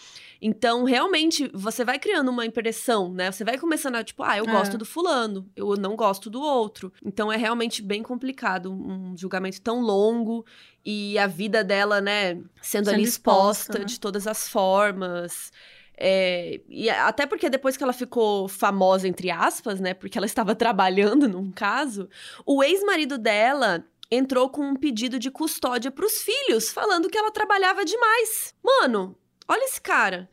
Então, 0.42 0.84
realmente, 0.84 1.50
você 1.52 1.84
vai 1.84 1.98
criando 1.98 2.30
uma 2.30 2.46
impressão, 2.46 3.12
né? 3.12 3.30
Você 3.30 3.44
vai 3.44 3.58
começando 3.58 3.96
a, 3.96 4.04
tipo, 4.04 4.22
ah, 4.22 4.38
eu 4.38 4.44
é. 4.44 4.50
gosto 4.50 4.78
do 4.78 4.86
fulano, 4.86 5.46
eu 5.54 5.76
não 5.76 5.94
gosto 5.94 6.30
do 6.30 6.40
outro. 6.40 6.92
Então, 7.04 7.30
é 7.30 7.36
realmente 7.36 7.82
bem 7.82 8.02
complicado 8.02 8.72
um 8.72 9.14
julgamento 9.16 9.60
tão 9.60 9.80
longo 9.80 10.44
e 10.84 11.18
a 11.18 11.26
vida 11.26 11.62
dela, 11.62 12.00
né, 12.00 12.34
sendo, 12.34 12.48
sendo 12.62 12.90
ali 12.90 13.02
exposta, 13.02 13.62
exposta 13.64 13.78
né? 13.80 13.84
de 13.84 14.00
todas 14.00 14.26
as 14.26 14.48
formas. 14.48 15.52
É, 16.02 16.62
e 16.66 16.88
até 16.88 17.26
porque 17.26 17.50
depois 17.50 17.76
que 17.76 17.84
ela 17.84 17.92
ficou 17.92 18.48
famosa, 18.48 19.06
entre 19.06 19.30
aspas, 19.30 19.78
né? 19.78 19.92
Porque 19.92 20.16
ela 20.16 20.24
estava 20.26 20.54
trabalhando 20.54 21.28
num 21.28 21.52
caso, 21.52 22.08
o 22.46 22.64
ex-marido 22.64 23.18
dela 23.18 23.84
entrou 24.10 24.48
com 24.48 24.62
um 24.62 24.74
pedido 24.74 25.18
de 25.18 25.30
custódia 25.30 25.90
para 25.90 26.04
os 26.04 26.22
filhos, 26.22 26.70
falando 26.70 27.08
que 27.08 27.18
ela 27.18 27.30
trabalhava 27.30 27.84
demais. 27.84 28.54
Mano, 28.64 29.14
Olha 29.50 29.64
esse 29.64 29.80
cara. 29.80 30.30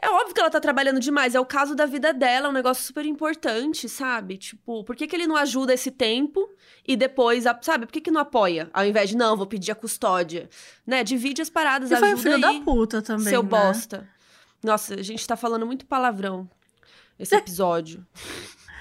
É 0.00 0.08
óbvio 0.08 0.34
que 0.34 0.40
ela 0.40 0.50
tá 0.50 0.58
trabalhando 0.58 0.98
demais, 0.98 1.34
é 1.34 1.40
o 1.40 1.44
caso 1.44 1.74
da 1.74 1.84
vida 1.86 2.12
dela, 2.12 2.46
é 2.46 2.50
um 2.50 2.52
negócio 2.52 2.82
super 2.82 3.04
importante, 3.04 3.88
sabe? 3.88 4.38
Tipo, 4.38 4.82
por 4.82 4.96
que, 4.96 5.06
que 5.06 5.14
ele 5.14 5.26
não 5.26 5.36
ajuda 5.36 5.72
esse 5.74 5.90
tempo 5.90 6.48
e 6.86 6.96
depois, 6.96 7.44
sabe? 7.62 7.86
Por 7.86 7.92
que, 7.92 8.00
que 8.00 8.10
não 8.10 8.22
apoia? 8.22 8.70
Ao 8.72 8.84
invés 8.84 9.10
de, 9.10 9.16
não, 9.16 9.36
vou 9.36 9.46
pedir 9.46 9.70
a 9.70 9.74
custódia. 9.74 10.48
Né? 10.86 11.04
Divide 11.04 11.42
as 11.42 11.50
paradas, 11.50 11.90
e 11.90 11.94
ajuda 11.94 12.10
foi 12.10 12.18
filho 12.18 12.34
aí, 12.34 12.58
da 12.58 12.64
puta 12.64 13.02
também, 13.02 13.28
Seu 13.28 13.42
né? 13.42 13.48
bosta. 13.48 14.08
Nossa, 14.62 14.94
a 14.94 15.02
gente 15.02 15.26
tá 15.26 15.36
falando 15.36 15.66
muito 15.66 15.84
palavrão 15.84 16.48
esse 17.18 17.36
episódio. 17.36 18.04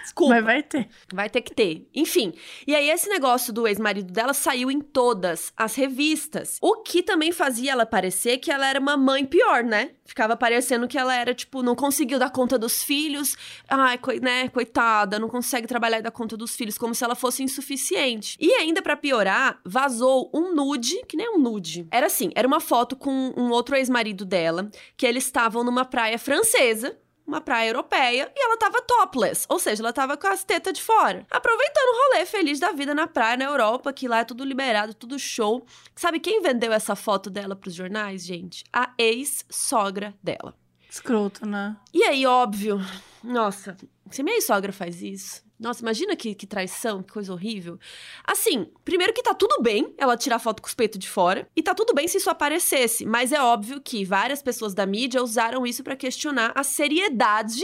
Desculpa. 0.03 0.35
Mas 0.35 0.43
vai 0.43 0.61
ter. 0.61 0.87
Vai 1.13 1.29
ter 1.29 1.41
que 1.41 1.53
ter. 1.53 1.87
Enfim. 1.95 2.33
E 2.67 2.75
aí, 2.75 2.89
esse 2.89 3.09
negócio 3.09 3.51
do 3.51 3.67
ex-marido 3.67 4.11
dela 4.11 4.33
saiu 4.33 4.69
em 4.69 4.79
todas 4.79 5.51
as 5.57 5.75
revistas. 5.75 6.57
O 6.61 6.83
que 6.83 7.01
também 7.01 7.31
fazia 7.31 7.71
ela 7.71 7.85
parecer 7.85 8.37
que 8.37 8.51
ela 8.51 8.67
era 8.67 8.79
uma 8.79 8.97
mãe 8.97 9.25
pior, 9.25 9.63
né? 9.63 9.91
Ficava 10.05 10.35
parecendo 10.35 10.87
que 10.87 10.97
ela 10.97 11.15
era, 11.15 11.33
tipo, 11.33 11.63
não 11.63 11.75
conseguiu 11.75 12.19
dar 12.19 12.29
conta 12.29 12.59
dos 12.59 12.83
filhos. 12.83 13.37
Ai, 13.69 13.97
né, 14.21 14.49
coitada, 14.49 15.17
não 15.17 15.29
consegue 15.29 15.65
trabalhar 15.65 15.99
e 15.99 16.01
dar 16.01 16.11
conta 16.11 16.35
dos 16.35 16.55
filhos, 16.55 16.77
como 16.77 16.93
se 16.93 17.03
ela 17.03 17.15
fosse 17.15 17.41
insuficiente. 17.41 18.37
E 18.39 18.51
ainda 18.53 18.81
para 18.81 18.97
piorar, 18.97 19.59
vazou 19.65 20.29
um 20.33 20.53
nude, 20.53 21.01
que 21.07 21.15
nem 21.15 21.29
um 21.29 21.39
nude. 21.39 21.87
Era 21.89 22.07
assim, 22.07 22.31
era 22.35 22.47
uma 22.47 22.59
foto 22.59 22.95
com 22.95 23.33
um 23.37 23.49
outro 23.51 23.75
ex-marido 23.75 24.25
dela, 24.25 24.69
que 24.97 25.05
eles 25.05 25.23
estavam 25.25 25.63
numa 25.63 25.85
praia 25.85 26.19
francesa, 26.19 26.97
uma 27.25 27.41
praia 27.41 27.69
europeia 27.69 28.31
e 28.35 28.43
ela 28.43 28.57
tava 28.57 28.81
topless, 28.81 29.45
ou 29.49 29.59
seja, 29.59 29.81
ela 29.81 29.93
tava 29.93 30.17
com 30.17 30.27
as 30.27 30.43
tetas 30.43 30.73
de 30.73 30.81
fora. 30.81 31.25
Aproveitando 31.31 31.87
o 31.87 32.13
rolê 32.13 32.25
feliz 32.25 32.59
da 32.59 32.71
vida 32.71 32.93
na 32.93 33.07
praia 33.07 33.37
na 33.37 33.45
Europa, 33.45 33.93
que 33.93 34.07
lá 34.07 34.19
é 34.19 34.23
tudo 34.23 34.43
liberado, 34.43 34.93
tudo 34.93 35.17
show. 35.17 35.65
Sabe 35.95 36.19
quem 36.19 36.41
vendeu 36.41 36.71
essa 36.73 36.95
foto 36.95 37.29
dela 37.29 37.55
pros 37.55 37.73
jornais, 37.73 38.25
gente? 38.25 38.63
A 38.71 38.93
ex-sogra 38.97 40.13
dela. 40.21 40.55
Escroto, 40.89 41.45
né? 41.45 41.75
E 41.93 42.03
aí, 42.03 42.25
óbvio, 42.25 42.79
nossa, 43.23 43.75
se 44.11 44.21
minha 44.21 44.35
ex-sogra 44.35 44.71
faz 44.71 45.01
isso, 45.01 45.43
nossa, 45.63 45.81
imagina 45.81 46.15
que, 46.15 46.35
que 46.35 46.45
traição, 46.45 47.01
que 47.01 47.13
coisa 47.13 47.31
horrível. 47.31 47.79
Assim, 48.25 48.67
primeiro 48.83 49.13
que 49.13 49.23
tá 49.23 49.33
tudo 49.33 49.61
bem 49.61 49.93
ela 49.97 50.17
tirar 50.17 50.37
foto 50.37 50.61
com 50.61 50.67
os 50.67 50.73
peitos 50.73 50.99
de 50.99 51.09
fora, 51.09 51.47
e 51.55 51.63
tá 51.63 51.73
tudo 51.73 51.93
bem 51.93 52.07
se 52.07 52.17
isso 52.17 52.29
aparecesse, 52.29 53.05
mas 53.05 53.31
é 53.31 53.41
óbvio 53.41 53.79
que 53.81 54.03
várias 54.03 54.43
pessoas 54.43 54.73
da 54.73 54.85
mídia 54.85 55.23
usaram 55.23 55.65
isso 55.65 55.81
para 55.81 55.95
questionar 55.95 56.51
a 56.53 56.63
seriedade 56.63 57.63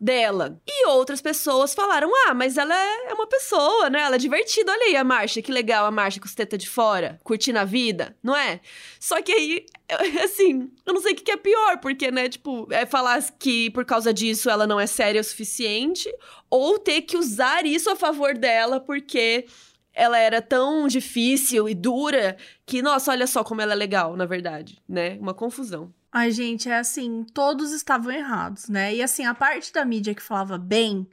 dela. 0.00 0.60
E 0.66 0.86
outras 0.86 1.20
pessoas 1.20 1.74
falaram: 1.74 2.10
ah, 2.26 2.34
mas 2.34 2.56
ela 2.56 2.74
é 2.74 3.12
uma 3.12 3.26
pessoa, 3.26 3.90
né? 3.90 4.00
Ela 4.02 4.16
é 4.16 4.18
divertida. 4.18 4.70
Olha 4.70 4.86
aí 4.86 4.96
a 4.96 5.04
marcha, 5.04 5.42
que 5.42 5.50
legal 5.50 5.86
a 5.86 5.90
marcha 5.90 6.20
com 6.20 6.26
os 6.26 6.34
tetas 6.34 6.58
de 6.58 6.68
fora, 6.68 7.18
curtindo 7.24 7.58
a 7.58 7.64
vida, 7.64 8.16
não 8.22 8.36
é? 8.36 8.60
Só 9.00 9.20
que 9.20 9.32
aí, 9.32 9.66
assim, 10.22 10.70
eu 10.86 10.94
não 10.94 11.00
sei 11.00 11.12
o 11.12 11.16
que 11.16 11.30
é 11.30 11.36
pior, 11.36 11.78
porque, 11.78 12.10
né, 12.10 12.28
tipo, 12.28 12.66
é 12.70 12.86
falar 12.86 13.22
que 13.38 13.70
por 13.70 13.84
causa 13.84 14.12
disso 14.12 14.48
ela 14.48 14.66
não 14.66 14.78
é 14.78 14.86
séria 14.86 15.20
o 15.20 15.24
suficiente, 15.24 16.08
ou 16.48 16.78
ter 16.78 17.02
que 17.02 17.16
usar 17.16 17.66
isso 17.66 17.90
a 17.90 17.96
favor 17.96 18.36
dela 18.36 18.80
porque 18.80 19.46
ela 19.92 20.16
era 20.16 20.40
tão 20.40 20.86
difícil 20.86 21.68
e 21.68 21.74
dura 21.74 22.36
que, 22.64 22.80
nossa, 22.80 23.10
olha 23.10 23.26
só 23.26 23.42
como 23.42 23.60
ela 23.60 23.72
é 23.72 23.76
legal, 23.76 24.16
na 24.16 24.26
verdade, 24.26 24.80
né? 24.88 25.18
Uma 25.20 25.34
confusão. 25.34 25.92
Ai, 26.10 26.30
gente, 26.30 26.68
é 26.68 26.78
assim, 26.78 27.24
todos 27.34 27.72
estavam 27.72 28.10
errados, 28.10 28.68
né? 28.68 28.94
E 28.94 29.02
assim, 29.02 29.26
a 29.26 29.34
parte 29.34 29.72
da 29.72 29.84
mídia 29.84 30.14
que 30.14 30.22
falava 30.22 30.56
bem, 30.56 31.06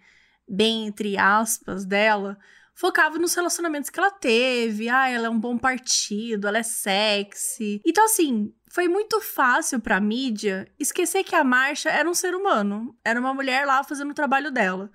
bem 0.48 0.88
entre 0.88 1.18
aspas, 1.18 1.86
dela, 1.86 2.38
focava 2.74 3.18
nos 3.18 3.34
relacionamentos 3.34 3.90
que 3.90 4.00
ela 4.00 4.12
teve. 4.12 4.88
Ah, 4.88 5.10
ela 5.10 5.28
é 5.28 5.30
um 5.30 5.40
bom 5.40 5.58
partido, 5.58 6.48
ela 6.48 6.60
é 6.60 6.64
sexy. 6.64 7.82
Então, 7.86 8.06
assim, 8.06 8.54
foi 8.70 8.88
muito 8.88 9.20
fácil 9.22 9.80
pra 9.80 10.00
mídia 10.00 10.68
esquecer 10.80 11.24
que 11.24 11.36
a 11.36 11.44
Marcha 11.44 11.90
era 11.90 12.10
um 12.10 12.14
ser 12.14 12.36
humano. 12.36 12.98
Era 13.04 13.20
uma 13.20 13.34
mulher 13.34 13.66
lá 13.66 13.84
fazendo 13.84 14.12
o 14.12 14.16
trabalho 14.16 14.52
dela. 14.52 14.92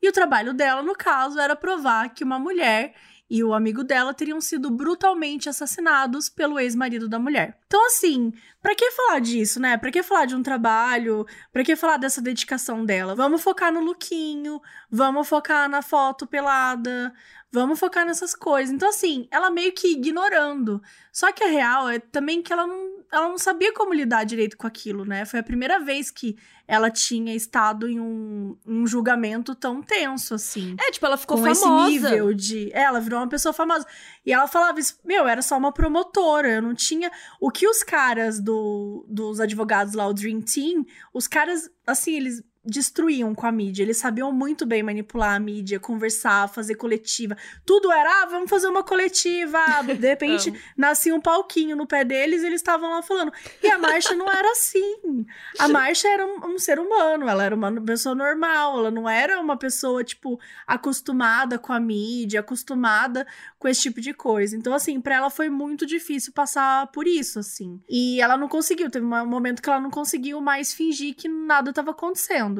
E 0.00 0.08
o 0.08 0.12
trabalho 0.12 0.52
dela, 0.52 0.82
no 0.82 0.94
caso, 0.94 1.38
era 1.38 1.54
provar 1.54 2.08
que 2.10 2.24
uma 2.24 2.38
mulher 2.38 2.94
e 3.32 3.42
o 3.42 3.54
amigo 3.54 3.82
dela 3.82 4.12
teriam 4.12 4.42
sido 4.42 4.70
brutalmente 4.70 5.48
assassinados 5.48 6.28
pelo 6.28 6.60
ex-marido 6.60 7.08
da 7.08 7.18
mulher. 7.18 7.58
Então, 7.66 7.86
assim, 7.86 8.30
para 8.60 8.74
que 8.74 8.90
falar 8.90 9.20
disso, 9.20 9.58
né? 9.58 9.78
Para 9.78 9.90
que 9.90 10.02
falar 10.02 10.26
de 10.26 10.36
um 10.36 10.42
trabalho? 10.42 11.26
Para 11.50 11.64
que 11.64 11.74
falar 11.74 11.96
dessa 11.96 12.20
dedicação 12.20 12.84
dela? 12.84 13.14
Vamos 13.14 13.42
focar 13.42 13.72
no 13.72 13.80
lookinho, 13.80 14.60
vamos 14.90 15.26
focar 15.26 15.66
na 15.66 15.80
foto 15.80 16.26
pelada, 16.26 17.10
vamos 17.50 17.80
focar 17.80 18.04
nessas 18.04 18.34
coisas. 18.34 18.70
Então, 18.70 18.90
assim, 18.90 19.26
ela 19.30 19.50
meio 19.50 19.72
que 19.72 19.92
ignorando. 19.92 20.82
Só 21.10 21.32
que 21.32 21.42
a 21.42 21.48
real 21.48 21.88
é 21.88 21.98
também 21.98 22.42
que 22.42 22.52
ela 22.52 22.66
não, 22.66 22.91
ela 23.12 23.28
não 23.28 23.36
sabia 23.36 23.74
como 23.74 23.92
lidar 23.92 24.24
direito 24.24 24.56
com 24.56 24.66
aquilo, 24.66 25.04
né? 25.04 25.26
Foi 25.26 25.38
a 25.38 25.42
primeira 25.42 25.78
vez 25.78 26.10
que 26.10 26.34
ela 26.66 26.90
tinha 26.90 27.34
estado 27.34 27.86
em 27.86 28.00
um, 28.00 28.56
um 28.66 28.86
julgamento 28.86 29.54
tão 29.54 29.82
tenso, 29.82 30.34
assim. 30.34 30.74
É, 30.80 30.90
tipo, 30.90 31.04
ela 31.04 31.18
ficou 31.18 31.36
com 31.36 31.42
famosa. 31.42 31.60
esse 31.60 31.90
nível 31.90 32.32
de. 32.32 32.70
É, 32.72 32.84
ela 32.84 33.00
virou 33.00 33.20
uma 33.20 33.28
pessoa 33.28 33.52
famosa. 33.52 33.86
E 34.24 34.32
ela 34.32 34.48
falava 34.48 34.80
isso, 34.80 34.98
meu, 35.04 35.28
era 35.28 35.42
só 35.42 35.58
uma 35.58 35.70
promotora, 35.70 36.48
eu 36.48 36.62
não 36.62 36.74
tinha. 36.74 37.12
O 37.38 37.50
que 37.50 37.68
os 37.68 37.82
caras 37.82 38.40
do, 38.40 39.04
dos 39.06 39.40
advogados 39.40 39.92
lá, 39.92 40.06
o 40.06 40.14
Dream 40.14 40.40
Team, 40.40 40.86
os 41.12 41.28
caras, 41.28 41.70
assim, 41.86 42.16
eles 42.16 42.42
destruíam 42.64 43.34
com 43.34 43.46
a 43.46 43.52
mídia. 43.52 43.82
Eles 43.82 43.96
sabiam 43.96 44.32
muito 44.32 44.64
bem 44.64 44.82
manipular 44.82 45.34
a 45.34 45.40
mídia, 45.40 45.80
conversar, 45.80 46.48
fazer 46.48 46.76
coletiva. 46.76 47.36
Tudo 47.66 47.90
era, 47.90 48.22
ah, 48.22 48.26
vamos 48.26 48.48
fazer 48.48 48.68
uma 48.68 48.82
coletiva. 48.82 49.58
De 49.82 50.06
repente, 50.06 50.52
nascia 50.76 51.14
um 51.14 51.20
palquinho 51.20 51.76
no 51.76 51.86
pé 51.86 52.04
deles 52.04 52.42
e 52.42 52.46
eles 52.46 52.60
estavam 52.60 52.90
lá 52.90 53.02
falando. 53.02 53.32
E 53.62 53.68
a 53.68 53.78
Marcha 53.78 54.14
não 54.14 54.30
era 54.30 54.50
assim. 54.52 55.26
A 55.58 55.68
Marcha 55.68 56.08
era 56.08 56.24
um, 56.24 56.54
um, 56.54 56.58
ser 56.58 56.78
humano, 56.78 57.28
ela 57.28 57.44
era 57.44 57.54
uma 57.54 57.72
pessoa 57.80 58.14
normal, 58.14 58.78
ela 58.78 58.90
não 58.90 59.08
era 59.08 59.40
uma 59.40 59.56
pessoa, 59.56 60.04
tipo, 60.04 60.38
acostumada 60.66 61.58
com 61.58 61.72
a 61.72 61.80
mídia, 61.80 62.40
acostumada 62.40 63.26
com 63.58 63.66
esse 63.66 63.82
tipo 63.82 64.00
de 64.00 64.14
coisa. 64.14 64.56
Então, 64.56 64.72
assim, 64.72 65.00
para 65.00 65.16
ela 65.16 65.30
foi 65.30 65.48
muito 65.48 65.84
difícil 65.84 66.32
passar 66.32 66.86
por 66.88 67.06
isso, 67.06 67.38
assim. 67.38 67.80
E 67.88 68.20
ela 68.20 68.36
não 68.36 68.48
conseguiu, 68.48 68.90
teve 68.90 69.04
um 69.04 69.26
momento 69.26 69.60
que 69.60 69.68
ela 69.68 69.80
não 69.80 69.90
conseguiu 69.90 70.40
mais 70.40 70.72
fingir 70.72 71.14
que 71.14 71.28
nada 71.28 71.70
estava 71.70 71.90
acontecendo 71.90 72.51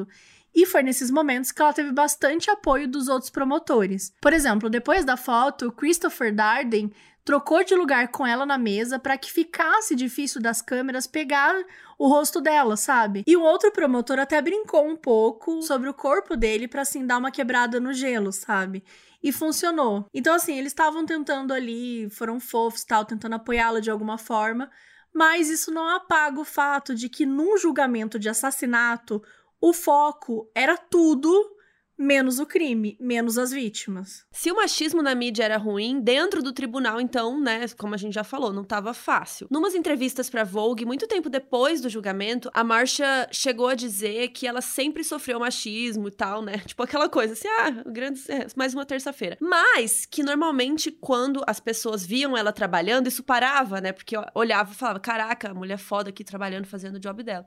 E 0.55 0.65
foi 0.65 0.83
nesses 0.83 1.09
momentos 1.09 1.51
que 1.51 1.61
ela 1.61 1.73
teve 1.73 1.91
bastante 1.91 2.49
apoio 2.51 2.87
dos 2.87 3.07
outros 3.07 3.31
promotores. 3.31 4.13
Por 4.21 4.33
exemplo, 4.33 4.69
depois 4.69 5.03
da 5.03 5.17
foto, 5.17 5.71
Christopher 5.71 6.33
Darden 6.33 6.91
trocou 7.23 7.63
de 7.63 7.73
lugar 7.73 8.09
com 8.09 8.27
ela 8.27 8.45
na 8.45 8.57
mesa 8.57 8.99
para 8.99 9.17
que 9.17 9.31
ficasse 9.31 9.95
difícil 9.95 10.41
das 10.41 10.61
câmeras 10.61 11.07
pegar 11.07 11.55
o 11.97 12.07
rosto 12.07 12.41
dela, 12.41 12.75
sabe? 12.75 13.23
E 13.25 13.37
um 13.37 13.41
outro 13.41 13.71
promotor 13.71 14.19
até 14.19 14.41
brincou 14.41 14.85
um 14.85 14.95
pouco 14.95 15.61
sobre 15.61 15.89
o 15.89 15.93
corpo 15.93 16.35
dele 16.35 16.67
para 16.67 16.81
assim 16.81 17.05
dar 17.05 17.17
uma 17.17 17.31
quebrada 17.31 17.79
no 17.79 17.93
gelo, 17.93 18.31
sabe? 18.31 18.83
E 19.23 19.31
funcionou. 19.31 20.05
Então 20.13 20.35
assim, 20.35 20.57
eles 20.57 20.73
estavam 20.73 21.05
tentando 21.05 21.53
ali, 21.53 22.09
foram 22.09 22.39
fofos, 22.39 22.83
tal, 22.83 23.05
tentando 23.05 23.35
apoiá-la 23.35 23.79
de 23.79 23.89
alguma 23.89 24.17
forma, 24.17 24.69
mas 25.13 25.49
isso 25.49 25.71
não 25.71 25.87
apaga 25.87 26.39
o 26.39 26.45
fato 26.45 26.93
de 26.93 27.07
que 27.07 27.25
num 27.25 27.57
julgamento 27.57 28.19
de 28.19 28.27
assassinato 28.27 29.23
o 29.65 29.71
foco 29.71 30.49
era 30.53 30.75
tudo 30.75 31.52
menos 31.97 32.39
o 32.39 32.45
crime, 32.45 32.97
menos 32.99 33.37
as 33.37 33.51
vítimas. 33.51 34.25
Se 34.31 34.51
o 34.51 34.55
machismo 34.55 35.01
na 35.01 35.13
mídia 35.13 35.43
era 35.43 35.57
ruim, 35.57 35.99
dentro 36.01 36.41
do 36.41 36.51
tribunal, 36.51 36.99
então, 36.99 37.39
né, 37.39 37.65
como 37.77 37.93
a 37.93 37.97
gente 37.97 38.13
já 38.13 38.23
falou, 38.23 38.51
não 38.51 38.63
estava 38.63 38.93
fácil. 38.93 39.47
Numas 39.49 39.75
entrevistas 39.75 40.29
para 40.29 40.43
Vogue, 40.43 40.85
muito 40.85 41.07
tempo 41.07 41.29
depois 41.29 41.81
do 41.81 41.89
julgamento, 41.89 42.49
a 42.53 42.63
Marcia 42.63 43.27
chegou 43.31 43.67
a 43.67 43.75
dizer 43.75 44.29
que 44.29 44.47
ela 44.47 44.61
sempre 44.61 45.03
sofreu 45.03 45.39
machismo 45.39 46.07
e 46.07 46.11
tal, 46.11 46.41
né? 46.41 46.57
Tipo 46.65 46.83
aquela 46.83 47.07
coisa 47.07 47.33
assim, 47.33 47.47
ah, 47.47 47.83
grande, 47.85 48.19
é, 48.29 48.47
mais 48.55 48.73
uma 48.73 48.85
terça-feira. 48.85 49.37
Mas 49.39 50.05
que 50.05 50.23
normalmente 50.23 50.91
quando 50.91 51.43
as 51.45 51.59
pessoas 51.59 52.05
viam 52.05 52.35
ela 52.35 52.51
trabalhando, 52.51 53.07
isso 53.07 53.23
parava, 53.23 53.79
né? 53.79 53.91
Porque 53.91 54.15
olhava 54.33 54.71
e 54.71 54.75
falava, 54.75 54.99
caraca, 54.99 55.53
mulher 55.53 55.77
foda 55.77 56.09
aqui 56.09 56.23
trabalhando, 56.23 56.65
fazendo 56.65 56.95
o 56.95 56.99
job 56.99 57.23
dela. 57.23 57.45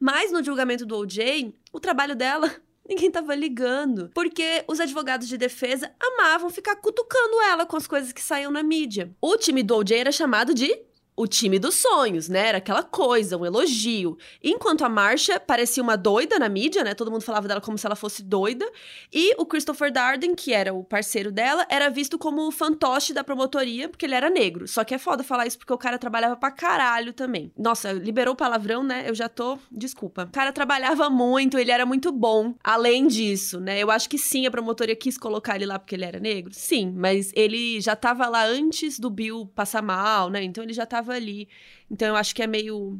Mas 0.00 0.32
no 0.32 0.42
julgamento 0.42 0.84
do 0.84 0.96
OJ, 0.96 1.54
o 1.72 1.80
trabalho 1.80 2.14
dela 2.14 2.50
Ninguém 2.88 3.10
tava 3.10 3.34
ligando. 3.34 4.10
Porque 4.14 4.64
os 4.68 4.78
advogados 4.78 5.26
de 5.26 5.38
defesa 5.38 5.90
amavam 6.00 6.50
ficar 6.50 6.76
cutucando 6.76 7.40
ela 7.42 7.64
com 7.64 7.76
as 7.76 7.86
coisas 7.86 8.12
que 8.12 8.22
saíam 8.22 8.50
na 8.50 8.62
mídia. 8.62 9.10
O 9.20 9.36
time 9.36 9.62
do 9.62 9.76
OJ 9.76 9.92
era 9.96 10.12
chamado 10.12 10.52
de 10.54 10.70
o 11.16 11.26
time 11.26 11.58
dos 11.58 11.76
sonhos, 11.76 12.28
né? 12.28 12.48
Era 12.48 12.58
aquela 12.58 12.82
coisa, 12.82 13.36
um 13.36 13.46
elogio. 13.46 14.18
Enquanto 14.42 14.84
a 14.84 14.88
Marcia 14.88 15.38
parecia 15.38 15.82
uma 15.82 15.96
doida 15.96 16.38
na 16.38 16.48
mídia, 16.48 16.82
né? 16.82 16.92
Todo 16.94 17.10
mundo 17.10 17.22
falava 17.22 17.46
dela 17.46 17.60
como 17.60 17.78
se 17.78 17.86
ela 17.86 17.94
fosse 17.94 18.22
doida. 18.22 18.68
E 19.12 19.34
o 19.38 19.46
Christopher 19.46 19.92
Darden, 19.92 20.34
que 20.34 20.52
era 20.52 20.74
o 20.74 20.82
parceiro 20.82 21.30
dela, 21.30 21.64
era 21.68 21.88
visto 21.88 22.18
como 22.18 22.46
o 22.46 22.50
fantoche 22.50 23.12
da 23.12 23.22
promotoria, 23.22 23.88
porque 23.88 24.04
ele 24.04 24.14
era 24.14 24.28
negro. 24.28 24.66
Só 24.66 24.82
que 24.82 24.94
é 24.94 24.98
foda 24.98 25.22
falar 25.22 25.46
isso 25.46 25.58
porque 25.58 25.72
o 25.72 25.78
cara 25.78 25.98
trabalhava 25.98 26.36
pra 26.36 26.50
caralho 26.50 27.12
também. 27.12 27.52
Nossa, 27.56 27.92
liberou 27.92 28.34
palavrão, 28.34 28.82
né? 28.82 29.08
Eu 29.08 29.14
já 29.14 29.28
tô. 29.28 29.58
Desculpa. 29.70 30.24
O 30.24 30.32
cara 30.32 30.52
trabalhava 30.52 31.08
muito, 31.08 31.58
ele 31.58 31.70
era 31.70 31.86
muito 31.86 32.10
bom. 32.10 32.54
Além 32.62 33.06
disso, 33.06 33.60
né? 33.60 33.78
Eu 33.78 33.90
acho 33.90 34.08
que 34.08 34.18
sim, 34.18 34.46
a 34.46 34.50
promotoria 34.50 34.96
quis 34.96 35.16
colocar 35.16 35.54
ele 35.54 35.66
lá 35.66 35.78
porque 35.78 35.94
ele 35.94 36.04
era 36.04 36.18
negro. 36.18 36.52
Sim, 36.52 36.92
mas 36.96 37.30
ele 37.36 37.80
já 37.80 37.94
tava 37.94 38.26
lá 38.26 38.44
antes 38.44 38.98
do 38.98 39.10
Bill 39.10 39.46
passar 39.54 39.82
mal, 39.82 40.28
né? 40.28 40.42
Então 40.42 40.64
ele 40.64 40.72
já 40.72 40.84
tava 40.84 41.03
ali. 41.12 41.48
Então 41.90 42.08
eu 42.08 42.16
acho 42.16 42.34
que 42.34 42.42
é 42.42 42.46
meio 42.46 42.98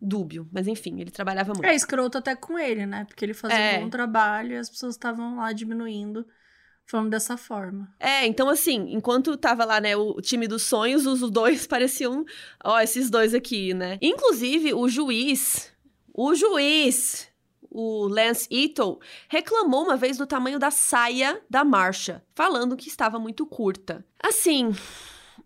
dúbio, 0.00 0.48
mas 0.52 0.68
enfim, 0.68 1.00
ele 1.00 1.10
trabalhava 1.10 1.52
muito. 1.52 1.64
É 1.64 1.74
escroto 1.74 2.18
até 2.18 2.36
com 2.36 2.58
ele, 2.58 2.86
né? 2.86 3.04
Porque 3.04 3.24
ele 3.24 3.34
fazia 3.34 3.58
é. 3.58 3.78
um 3.78 3.84
bom 3.84 3.90
trabalho 3.90 4.52
e 4.52 4.56
as 4.56 4.68
pessoas 4.68 4.94
estavam 4.94 5.36
lá 5.36 5.52
diminuindo. 5.52 6.26
Falando 6.86 7.08
dessa 7.08 7.38
forma. 7.38 7.90
É, 7.98 8.26
então 8.26 8.46
assim, 8.46 8.92
enquanto 8.92 9.38
tava 9.38 9.64
lá, 9.64 9.80
né, 9.80 9.96
o 9.96 10.20
time 10.20 10.46
dos 10.46 10.64
sonhos, 10.64 11.06
os 11.06 11.30
dois 11.30 11.64
pareciam, 11.66 12.26
ó, 12.62 12.78
esses 12.78 13.08
dois 13.08 13.32
aqui, 13.32 13.72
né? 13.72 13.98
Inclusive, 14.02 14.74
o 14.74 14.86
juiz, 14.86 15.72
o 16.12 16.34
juiz, 16.34 17.26
o 17.70 18.06
Lance 18.06 18.46
Ito, 18.50 19.00
reclamou 19.28 19.82
uma 19.82 19.96
vez 19.96 20.18
do 20.18 20.26
tamanho 20.26 20.58
da 20.58 20.70
saia 20.70 21.40
da 21.48 21.64
marcha, 21.64 22.22
falando 22.34 22.76
que 22.76 22.88
estava 22.88 23.18
muito 23.18 23.46
curta. 23.46 24.04
Assim, 24.22 24.70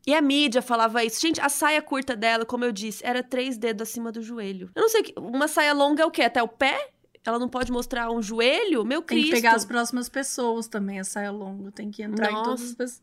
e 0.08 0.14
a 0.14 0.22
mídia 0.22 0.62
falava 0.62 1.04
isso. 1.04 1.20
Gente, 1.20 1.38
a 1.38 1.50
saia 1.50 1.82
curta 1.82 2.16
dela, 2.16 2.46
como 2.46 2.64
eu 2.64 2.72
disse, 2.72 3.04
era 3.04 3.22
três 3.22 3.58
dedos 3.58 3.86
acima 3.86 4.10
do 4.10 4.22
joelho. 4.22 4.70
Eu 4.74 4.80
não 4.80 4.88
sei, 4.88 5.12
uma 5.18 5.46
saia 5.46 5.74
longa 5.74 6.02
é 6.02 6.06
o 6.06 6.10
quê? 6.10 6.22
Até 6.22 6.42
o 6.42 6.48
pé? 6.48 6.92
Ela 7.22 7.38
não 7.38 7.46
pode 7.46 7.70
mostrar 7.70 8.10
um 8.10 8.22
joelho? 8.22 8.86
Meu 8.86 9.02
Cristo. 9.02 9.24
Tem 9.24 9.34
que 9.34 9.36
pegar 9.42 9.54
as 9.54 9.66
próximas 9.66 10.08
pessoas 10.08 10.66
também, 10.66 10.98
a 10.98 11.04
saia 11.04 11.30
longa. 11.30 11.70
Tem 11.72 11.90
que 11.90 12.02
entrar 12.02 12.30
Nossa. 12.30 12.40
em 12.40 12.44
todas 12.44 12.62
as 12.62 12.74
pessoas. 12.74 13.02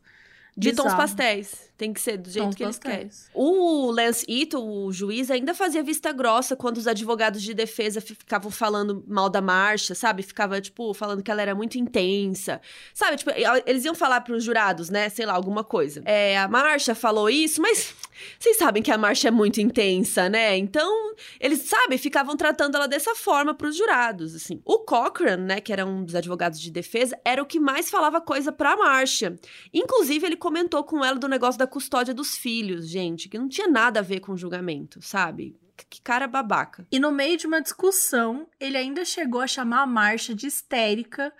De 0.56 0.72
tons 0.72 0.94
pastéis. 0.94 1.65
Tem 1.76 1.92
que 1.92 2.00
ser 2.00 2.16
do 2.16 2.30
jeito 2.30 2.46
tons 2.46 2.54
que 2.54 2.62
eles 2.62 2.78
querem. 2.78 3.10
O 3.34 3.90
Lance 3.90 4.24
Ito, 4.26 4.58
o 4.58 4.90
juiz, 4.90 5.30
ainda 5.30 5.54
fazia 5.54 5.82
vista 5.82 6.10
grossa 6.10 6.56
quando 6.56 6.78
os 6.78 6.86
advogados 6.86 7.42
de 7.42 7.52
defesa 7.52 8.00
ficavam 8.00 8.50
falando 8.50 9.04
mal 9.06 9.28
da 9.28 9.42
marcha, 9.42 9.94
sabe? 9.94 10.22
Ficava, 10.22 10.58
tipo, 10.58 10.94
falando 10.94 11.22
que 11.22 11.30
ela 11.30 11.42
era 11.42 11.54
muito 11.54 11.76
intensa. 11.76 12.62
Sabe? 12.94 13.18
Tipo, 13.18 13.30
eles 13.66 13.84
iam 13.84 13.94
falar 13.94 14.22
pros 14.22 14.42
jurados, 14.42 14.88
né? 14.88 15.10
Sei 15.10 15.26
lá, 15.26 15.34
alguma 15.34 15.62
coisa. 15.62 16.02
É, 16.06 16.38
a 16.38 16.48
marcha 16.48 16.94
falou 16.94 17.28
isso, 17.28 17.60
mas 17.60 17.94
vocês 18.38 18.56
sabem 18.56 18.82
que 18.82 18.90
a 18.90 18.98
marcha 18.98 19.28
é 19.28 19.30
muito 19.30 19.60
intensa, 19.60 20.28
né? 20.28 20.56
Então, 20.56 21.14
eles, 21.38 21.60
sabe, 21.60 21.98
ficavam 21.98 22.36
tratando 22.36 22.76
ela 22.76 22.88
dessa 22.88 23.14
forma 23.14 23.54
pros 23.54 23.76
jurados, 23.76 24.34
assim. 24.34 24.60
O 24.64 24.78
Cochran, 24.78 25.36
né, 25.38 25.60
que 25.60 25.72
era 25.72 25.84
um 25.84 26.04
dos 26.04 26.14
advogados 26.14 26.60
de 26.60 26.70
defesa, 26.70 27.18
era 27.24 27.42
o 27.42 27.46
que 27.46 27.60
mais 27.60 27.90
falava 27.90 28.20
coisa 28.20 28.50
pra 28.50 28.76
marcha. 28.76 29.36
Inclusive, 29.72 30.26
ele 30.26 30.36
comentou 30.36 30.82
com 30.84 31.04
ela 31.04 31.18
do 31.18 31.28
negócio 31.28 31.58
da 31.58 31.65
custódia 31.66 32.14
dos 32.14 32.36
filhos, 32.36 32.88
gente, 32.88 33.28
que 33.28 33.38
não 33.38 33.48
tinha 33.48 33.68
nada 33.68 34.00
a 34.00 34.02
ver 34.02 34.20
com 34.20 34.36
julgamento, 34.36 35.00
sabe? 35.02 35.58
Que 35.90 36.00
cara 36.00 36.26
babaca. 36.26 36.86
E 36.90 36.98
no 36.98 37.12
meio 37.12 37.36
de 37.36 37.46
uma 37.46 37.60
discussão, 37.60 38.48
ele 38.58 38.76
ainda 38.76 39.04
chegou 39.04 39.40
a 39.40 39.46
chamar 39.46 39.82
a 39.82 39.86
marcha 39.86 40.34
de 40.34 40.46
histérica 40.46 41.32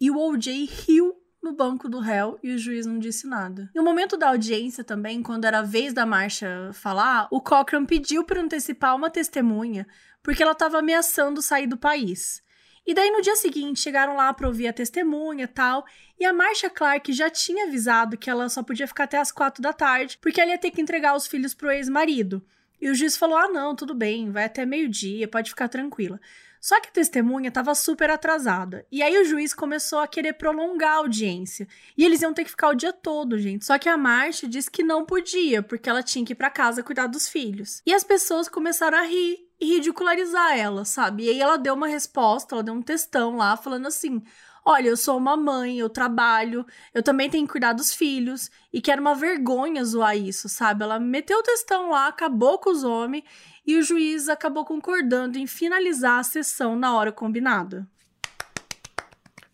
e 0.00 0.10
o 0.10 0.18
OJ 0.18 0.64
riu 0.64 1.16
no 1.42 1.52
banco 1.52 1.88
do 1.88 1.98
réu 1.98 2.38
e 2.42 2.52
o 2.52 2.58
juiz 2.58 2.86
não 2.86 2.98
disse 2.98 3.26
nada. 3.26 3.70
No 3.74 3.82
momento 3.82 4.16
da 4.16 4.28
audiência 4.28 4.84
também, 4.84 5.22
quando 5.22 5.44
era 5.44 5.60
a 5.60 5.62
vez 5.62 5.92
da 5.92 6.04
marcha 6.04 6.70
falar, 6.72 7.28
o 7.30 7.40
Cochran 7.40 7.84
pediu 7.84 8.24
para 8.24 8.40
antecipar 8.40 8.94
uma 8.94 9.10
testemunha 9.10 9.86
porque 10.22 10.42
ela 10.42 10.52
estava 10.52 10.78
ameaçando 10.78 11.42
sair 11.42 11.66
do 11.66 11.76
país. 11.76 12.42
E 12.86 12.94
daí 12.94 13.10
no 13.10 13.22
dia 13.22 13.36
seguinte 13.36 13.80
chegaram 13.80 14.16
lá 14.16 14.32
para 14.32 14.48
ouvir 14.48 14.68
a 14.68 14.72
testemunha 14.72 15.46
tal, 15.46 15.84
e 16.18 16.24
a 16.24 16.32
Marcia 16.32 16.70
Clark 16.70 17.12
já 17.12 17.30
tinha 17.30 17.66
avisado 17.66 18.16
que 18.16 18.30
ela 18.30 18.48
só 18.48 18.62
podia 18.62 18.86
ficar 18.86 19.04
até 19.04 19.18
as 19.18 19.30
quatro 19.30 19.62
da 19.62 19.72
tarde, 19.72 20.18
porque 20.20 20.40
ela 20.40 20.50
ia 20.50 20.58
ter 20.58 20.70
que 20.70 20.80
entregar 20.80 21.14
os 21.14 21.26
filhos 21.26 21.54
pro 21.54 21.70
ex-marido. 21.70 22.42
E 22.80 22.88
o 22.88 22.94
juiz 22.94 23.16
falou: 23.16 23.36
"Ah, 23.36 23.48
não, 23.48 23.76
tudo 23.76 23.94
bem, 23.94 24.30
vai 24.30 24.44
até 24.44 24.64
meio-dia, 24.64 25.28
pode 25.28 25.50
ficar 25.50 25.68
tranquila". 25.68 26.18
Só 26.60 26.78
que 26.78 26.88
a 26.88 26.92
testemunha 26.92 27.48
estava 27.48 27.74
super 27.74 28.10
atrasada. 28.10 28.86
E 28.92 29.02
aí 29.02 29.16
o 29.16 29.24
juiz 29.24 29.54
começou 29.54 29.98
a 30.00 30.06
querer 30.06 30.34
prolongar 30.34 30.92
a 30.92 30.96
audiência. 30.96 31.66
E 31.96 32.04
eles 32.04 32.20
iam 32.20 32.34
ter 32.34 32.44
que 32.44 32.50
ficar 32.50 32.68
o 32.68 32.74
dia 32.74 32.92
todo, 32.92 33.38
gente. 33.38 33.64
Só 33.64 33.78
que 33.78 33.88
a 33.88 33.96
Marcia 33.96 34.46
disse 34.46 34.70
que 34.70 34.82
não 34.82 35.06
podia, 35.06 35.62
porque 35.62 35.88
ela 35.88 36.02
tinha 36.02 36.24
que 36.24 36.34
ir 36.34 36.36
para 36.36 36.50
casa 36.50 36.82
cuidar 36.82 37.06
dos 37.06 37.28
filhos. 37.28 37.80
E 37.86 37.94
as 37.94 38.04
pessoas 38.04 38.46
começaram 38.46 38.98
a 38.98 39.04
rir 39.04 39.49
e 39.60 39.66
ridicularizar 39.66 40.56
ela, 40.58 40.84
sabe? 40.84 41.24
E 41.24 41.30
aí 41.30 41.40
ela 41.40 41.56
deu 41.58 41.74
uma 41.74 41.86
resposta, 41.88 42.54
ela 42.54 42.62
deu 42.62 42.74
um 42.74 42.82
textão 42.82 43.36
lá 43.36 43.56
falando 43.56 43.86
assim: 43.86 44.22
olha, 44.64 44.88
eu 44.88 44.96
sou 44.96 45.16
uma 45.18 45.36
mãe, 45.36 45.78
eu 45.78 45.88
trabalho, 45.90 46.66
eu 46.94 47.02
também 47.02 47.28
tenho 47.30 47.46
que 47.46 47.52
cuidar 47.52 47.72
dos 47.72 47.92
filhos, 47.92 48.50
e 48.72 48.80
que 48.80 48.90
era 48.90 49.00
uma 49.00 49.14
vergonha 49.14 49.84
zoar 49.84 50.16
isso, 50.16 50.48
sabe? 50.48 50.82
Ela 50.84 50.98
meteu 50.98 51.38
o 51.38 51.42
textão 51.42 51.90
lá, 51.90 52.08
acabou 52.08 52.58
com 52.58 52.70
os 52.70 52.84
homens, 52.84 53.24
e 53.66 53.76
o 53.76 53.82
juiz 53.82 54.28
acabou 54.28 54.64
concordando 54.64 55.38
em 55.38 55.46
finalizar 55.46 56.18
a 56.20 56.24
sessão 56.24 56.76
na 56.76 56.94
hora 56.94 57.12
combinada. 57.12 57.88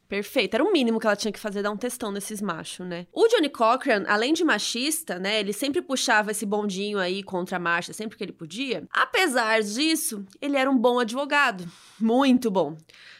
Perfeito. 0.09 0.55
Era 0.55 0.65
o 0.65 0.73
mínimo 0.73 1.01
que 1.01 1.07
ela 1.07 1.17
tinha 1.17 1.33
que 1.33 1.39
fazer, 1.39 1.63
dar 1.63 1.71
um 1.71 1.77
testão 1.77 2.13
nesses 2.13 2.41
machos, 2.41 2.87
né? 2.87 3.07
O 3.13 3.27
Johnny 3.27 3.49
Cochran, 3.49 4.05
além 4.07 4.33
de 4.33 4.45
machista, 4.45 5.19
né? 5.19 5.41
Ele 5.41 5.53
sempre 5.53 5.83
puxava 5.83 6.31
esse 6.31 6.47
bondinho 6.47 6.99
aí 6.99 7.23
contra 7.23 7.57
a 7.57 7.61
marcha, 7.61 7.93
sempre 7.93 8.17
que 8.17 8.23
ele 8.23 8.33
podia. 8.33 8.85
Apesar 8.91 9.61
disso, 9.63 10.25
ele 10.41 10.57
era 10.57 10.71
um 10.71 10.79
bom 10.79 11.01
advogado. 11.01 11.67
Muito 11.99 12.51
bom. 12.51 12.77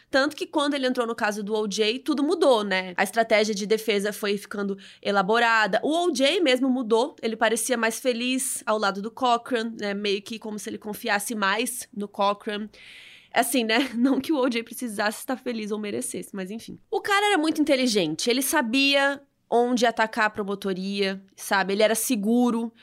Tanto 0.09 0.37
que 0.37 0.47
quando 0.47 0.73
ele 0.73 0.87
entrou 0.87 1.05
no 1.05 1.13
caso 1.13 1.43
do 1.43 1.53
OJ, 1.53 1.99
tudo 1.99 2.23
mudou, 2.23 2.63
né? 2.63 2.93
A 2.95 3.03
estratégia 3.03 3.53
de 3.53 3.65
defesa 3.65 4.13
foi 4.13 4.37
ficando 4.37 4.77
elaborada. 5.01 5.81
O 5.83 6.05
OJ 6.05 6.39
mesmo 6.39 6.69
mudou, 6.69 7.15
ele 7.21 7.35
parecia 7.35 7.75
mais 7.75 7.99
feliz 7.99 8.63
ao 8.65 8.77
lado 8.77 9.01
do 9.01 9.11
Cochran, 9.11 9.73
né? 9.77 9.93
Meio 9.93 10.21
que 10.21 10.39
como 10.39 10.57
se 10.57 10.69
ele 10.69 10.77
confiasse 10.77 11.35
mais 11.35 11.89
no 11.93 12.07
Cochran. 12.07 12.69
Assim, 13.37 13.63
né? 13.63 13.89
Não 13.95 14.19
que 14.19 14.33
o 14.33 14.37
OJ 14.37 14.63
precisasse 14.63 15.19
estar 15.19 15.37
feliz 15.37 15.71
ou 15.71 15.79
merecesse, 15.79 16.29
mas 16.33 16.49
enfim. 16.49 16.79
O 16.89 16.99
cara 16.99 17.27
era 17.27 17.37
muito 17.37 17.61
inteligente, 17.61 18.29
ele 18.29 18.41
sabia 18.41 19.21
onde 19.49 19.85
atacar 19.85 20.25
a 20.25 20.29
promotoria, 20.29 21.23
sabe? 21.35 21.73
Ele 21.73 21.83
era 21.83 21.95
seguro, 21.95 22.73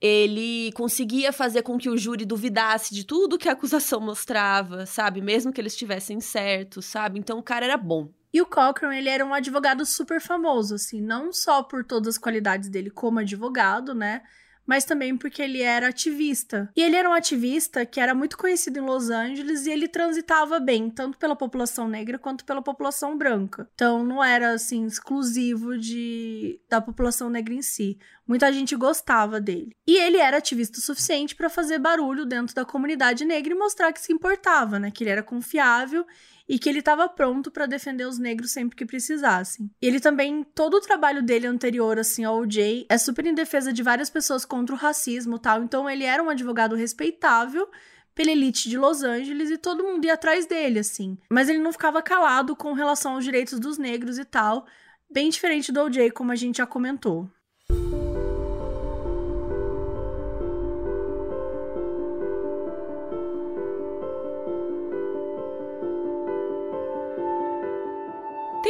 ele 0.00 0.70
conseguia 0.72 1.32
fazer 1.32 1.62
com 1.62 1.76
que 1.76 1.90
o 1.90 1.96
júri 1.96 2.24
duvidasse 2.24 2.94
de 2.94 3.04
tudo 3.04 3.36
que 3.36 3.48
a 3.48 3.52
acusação 3.52 4.00
mostrava, 4.00 4.86
sabe? 4.86 5.20
Mesmo 5.20 5.52
que 5.52 5.60
eles 5.60 5.72
estivessem 5.72 6.20
certos, 6.20 6.84
sabe? 6.86 7.18
Então 7.18 7.38
o 7.38 7.42
cara 7.42 7.66
era 7.66 7.76
bom. 7.76 8.08
E 8.32 8.40
o 8.40 8.46
Cochran, 8.46 8.94
ele 8.94 9.08
era 9.08 9.24
um 9.24 9.34
advogado 9.34 9.84
super 9.84 10.20
famoso, 10.20 10.74
assim, 10.74 11.00
não 11.00 11.32
só 11.32 11.62
por 11.62 11.84
todas 11.84 12.14
as 12.14 12.18
qualidades 12.18 12.68
dele 12.68 12.90
como 12.90 13.20
advogado, 13.20 13.94
né? 13.94 14.22
Mas 14.66 14.84
também 14.84 15.16
porque 15.16 15.42
ele 15.42 15.62
era 15.62 15.88
ativista. 15.88 16.70
E 16.76 16.82
ele 16.82 16.96
era 16.96 17.08
um 17.08 17.12
ativista 17.12 17.84
que 17.84 18.00
era 18.00 18.14
muito 18.14 18.36
conhecido 18.36 18.78
em 18.78 18.82
Los 18.82 19.10
Angeles 19.10 19.66
e 19.66 19.70
ele 19.70 19.88
transitava 19.88 20.58
bem, 20.58 20.90
tanto 20.90 21.18
pela 21.18 21.36
população 21.36 21.88
negra 21.88 22.18
quanto 22.18 22.44
pela 22.44 22.62
população 22.62 23.16
branca. 23.16 23.68
Então 23.74 24.04
não 24.04 24.22
era 24.22 24.52
assim 24.52 24.86
exclusivo 24.86 25.78
de 25.78 26.60
da 26.68 26.80
população 26.80 27.28
negra 27.30 27.54
em 27.54 27.62
si. 27.62 27.98
Muita 28.26 28.50
gente 28.50 28.74
gostava 28.74 29.38
dele. 29.38 29.76
E 29.86 29.96
ele 29.96 30.16
era 30.16 30.38
ativista 30.38 30.78
o 30.78 30.82
suficiente 30.82 31.36
para 31.36 31.50
fazer 31.50 31.78
barulho 31.78 32.24
dentro 32.24 32.54
da 32.54 32.64
comunidade 32.64 33.24
negra 33.24 33.52
e 33.52 33.58
mostrar 33.58 33.92
que 33.92 34.00
se 34.00 34.12
importava, 34.12 34.78
né? 34.78 34.90
Que 34.90 35.04
ele 35.04 35.10
era 35.10 35.22
confiável 35.22 36.06
e 36.48 36.58
que 36.58 36.68
ele 36.68 36.78
estava 36.78 37.08
pronto 37.08 37.50
para 37.50 37.66
defender 37.66 38.06
os 38.06 38.18
negros 38.18 38.52
sempre 38.52 38.76
que 38.76 38.86
precisassem. 38.86 39.70
Ele 39.80 40.00
também, 40.00 40.42
todo 40.54 40.74
o 40.74 40.80
trabalho 40.80 41.22
dele 41.22 41.46
anterior, 41.46 41.98
assim, 41.98 42.24
ao 42.24 42.38
OJ, 42.38 42.86
é 42.88 42.98
super 42.98 43.26
em 43.26 43.34
defesa 43.34 43.72
de 43.72 43.82
várias 43.82 44.08
pessoas 44.08 44.44
contra 44.44 44.74
o 44.74 44.78
racismo 44.78 45.38
tal. 45.38 45.62
Então 45.62 45.88
ele 45.88 46.04
era 46.04 46.22
um 46.22 46.30
advogado 46.30 46.74
respeitável 46.74 47.68
pela 48.14 48.30
elite 48.30 48.68
de 48.70 48.78
Los 48.78 49.02
Angeles 49.02 49.50
e 49.50 49.58
todo 49.58 49.82
mundo 49.82 50.04
ia 50.04 50.14
atrás 50.14 50.46
dele, 50.46 50.78
assim. 50.78 51.18
Mas 51.28 51.48
ele 51.48 51.58
não 51.58 51.72
ficava 51.72 52.00
calado 52.00 52.54
com 52.54 52.72
relação 52.72 53.14
aos 53.14 53.24
direitos 53.24 53.58
dos 53.58 53.76
negros 53.76 54.18
e 54.18 54.24
tal, 54.24 54.66
bem 55.10 55.28
diferente 55.28 55.72
do 55.72 55.82
OJ, 55.82 56.10
como 56.12 56.30
a 56.30 56.36
gente 56.36 56.58
já 56.58 56.66
comentou. 56.66 57.28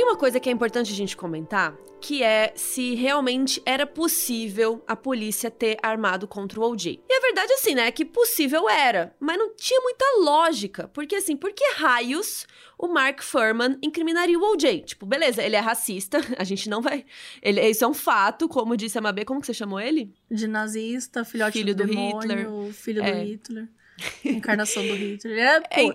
Tem 0.04 0.10
uma 0.10 0.18
coisa 0.18 0.38
que 0.38 0.50
é 0.50 0.52
importante 0.52 0.92
a 0.92 0.94
gente 0.94 1.16
comentar, 1.16 1.74
que 1.98 2.22
é 2.22 2.52
se 2.54 2.94
realmente 2.94 3.62
era 3.64 3.86
possível 3.86 4.84
a 4.86 4.94
polícia 4.94 5.50
ter 5.50 5.78
armado 5.82 6.28
contra 6.28 6.60
o 6.60 6.62
OJ. 6.62 7.00
E 7.08 7.14
a 7.14 7.20
verdade, 7.20 7.54
assim, 7.54 7.74
né, 7.74 7.86
é 7.86 7.90
que 7.90 8.04
possível 8.04 8.68
era, 8.68 9.16
mas 9.18 9.38
não 9.38 9.56
tinha 9.56 9.80
muita 9.80 10.04
lógica. 10.18 10.88
Porque, 10.88 11.16
assim, 11.16 11.34
por 11.34 11.54
que 11.54 11.64
raios 11.76 12.46
o 12.78 12.86
Mark 12.86 13.22
Furman 13.22 13.78
incriminaria 13.82 14.38
o 14.38 14.42
OJ? 14.52 14.82
Tipo, 14.82 15.06
beleza, 15.06 15.42
ele 15.42 15.56
é 15.56 15.60
racista, 15.60 16.18
a 16.36 16.44
gente 16.44 16.68
não 16.68 16.82
vai... 16.82 17.06
Ele, 17.40 17.66
isso 17.66 17.82
é 17.82 17.88
um 17.88 17.94
fato, 17.94 18.46
como 18.46 18.76
disse 18.76 18.98
a 18.98 19.00
Mabê, 19.00 19.24
como 19.24 19.40
que 19.40 19.46
você 19.46 19.54
chamou 19.54 19.80
ele? 19.80 20.12
De 20.30 20.46
nazista, 20.46 21.24
filhote 21.24 21.56
filho 21.56 21.74
do, 21.74 21.82
do 21.82 21.88
demônio, 21.88 22.20
Hitler. 22.20 22.72
filho 22.74 23.02
é. 23.02 23.10
do 23.10 23.22
Hitler. 23.22 23.68
Encarnação 24.24 24.86
do 24.86 24.94
Hitler. 24.94 25.32
Ele 25.32 25.40
é, 25.40 25.60
pô, 25.60 25.92
é, 25.92 25.94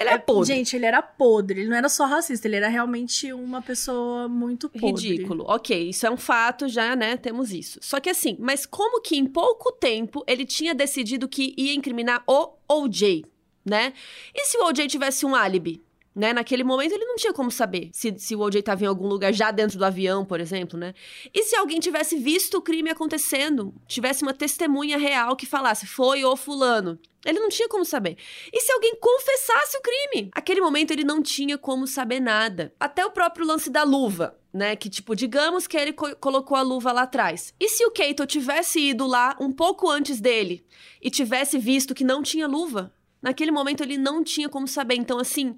ele 0.00 0.10
é 0.10 0.18
podre. 0.18 0.54
Gente, 0.54 0.76
ele 0.76 0.86
era 0.86 1.02
podre. 1.02 1.60
Ele 1.60 1.68
não 1.68 1.76
era 1.76 1.88
só 1.88 2.06
racista, 2.06 2.48
ele 2.48 2.56
era 2.56 2.68
realmente 2.68 3.32
uma 3.32 3.60
pessoa 3.60 4.28
muito 4.28 4.68
podre. 4.68 5.08
Ridículo. 5.10 5.44
Ok, 5.46 5.90
isso 5.90 6.06
é 6.06 6.10
um 6.10 6.16
fato, 6.16 6.68
já, 6.68 6.96
né? 6.96 7.16
Temos 7.16 7.52
isso. 7.52 7.78
Só 7.82 8.00
que 8.00 8.08
assim, 8.08 8.36
mas 8.40 8.64
como 8.64 9.00
que 9.02 9.16
em 9.16 9.26
pouco 9.26 9.72
tempo 9.72 10.24
ele 10.26 10.46
tinha 10.46 10.74
decidido 10.74 11.28
que 11.28 11.54
ia 11.56 11.74
incriminar 11.74 12.22
o 12.26 12.54
OJ, 12.68 13.24
né? 13.64 13.92
E 14.34 14.46
se 14.46 14.56
o 14.56 14.64
OJ 14.64 14.86
tivesse 14.88 15.26
um 15.26 15.34
álibi? 15.34 15.82
Né? 16.12 16.32
Naquele 16.32 16.64
momento 16.64 16.92
ele 16.92 17.04
não 17.04 17.14
tinha 17.14 17.32
como 17.32 17.52
saber 17.52 17.88
se, 17.92 18.12
se 18.18 18.34
o 18.34 18.40
OJ 18.40 18.58
estava 18.58 18.82
em 18.82 18.86
algum 18.86 19.06
lugar 19.06 19.32
já 19.32 19.52
dentro 19.52 19.78
do 19.78 19.84
avião, 19.84 20.24
por 20.24 20.40
exemplo, 20.40 20.78
né? 20.78 20.92
E 21.32 21.44
se 21.44 21.54
alguém 21.54 21.78
tivesse 21.78 22.16
visto 22.16 22.56
o 22.56 22.62
crime 22.62 22.90
acontecendo, 22.90 23.72
tivesse 23.86 24.22
uma 24.22 24.34
testemunha 24.34 24.98
real 24.98 25.36
que 25.36 25.46
falasse 25.46 25.86
foi 25.86 26.24
o 26.24 26.36
fulano, 26.36 26.98
ele 27.24 27.38
não 27.38 27.48
tinha 27.48 27.68
como 27.68 27.84
saber. 27.84 28.16
E 28.52 28.60
se 28.60 28.72
alguém 28.72 28.96
confessasse 28.96 29.76
o 29.76 29.82
crime? 29.82 30.30
Aquele 30.34 30.60
momento 30.60 30.90
ele 30.90 31.04
não 31.04 31.22
tinha 31.22 31.58
como 31.58 31.86
saber 31.86 32.20
nada. 32.20 32.72
Até 32.80 33.04
o 33.04 33.10
próprio 33.10 33.46
lance 33.46 33.68
da 33.68 33.82
luva, 33.82 34.38
né? 34.52 34.74
Que, 34.74 34.88
tipo, 34.88 35.14
digamos 35.14 35.66
que 35.66 35.76
ele 35.76 35.92
co 35.92 36.16
colocou 36.16 36.56
a 36.56 36.62
luva 36.62 36.92
lá 36.92 37.02
atrás. 37.02 37.54
E 37.60 37.68
se 37.68 37.84
o 37.84 37.90
Keito 37.90 38.26
tivesse 38.26 38.80
ido 38.80 39.06
lá 39.06 39.36
um 39.38 39.52
pouco 39.52 39.90
antes 39.90 40.20
dele 40.20 40.64
e 41.00 41.10
tivesse 41.10 41.58
visto 41.58 41.94
que 41.94 42.04
não 42.04 42.22
tinha 42.22 42.46
luva? 42.46 42.92
Naquele 43.20 43.50
momento 43.50 43.82
ele 43.82 43.98
não 43.98 44.24
tinha 44.24 44.48
como 44.48 44.66
saber. 44.66 44.94
Então, 44.94 45.18
assim, 45.18 45.56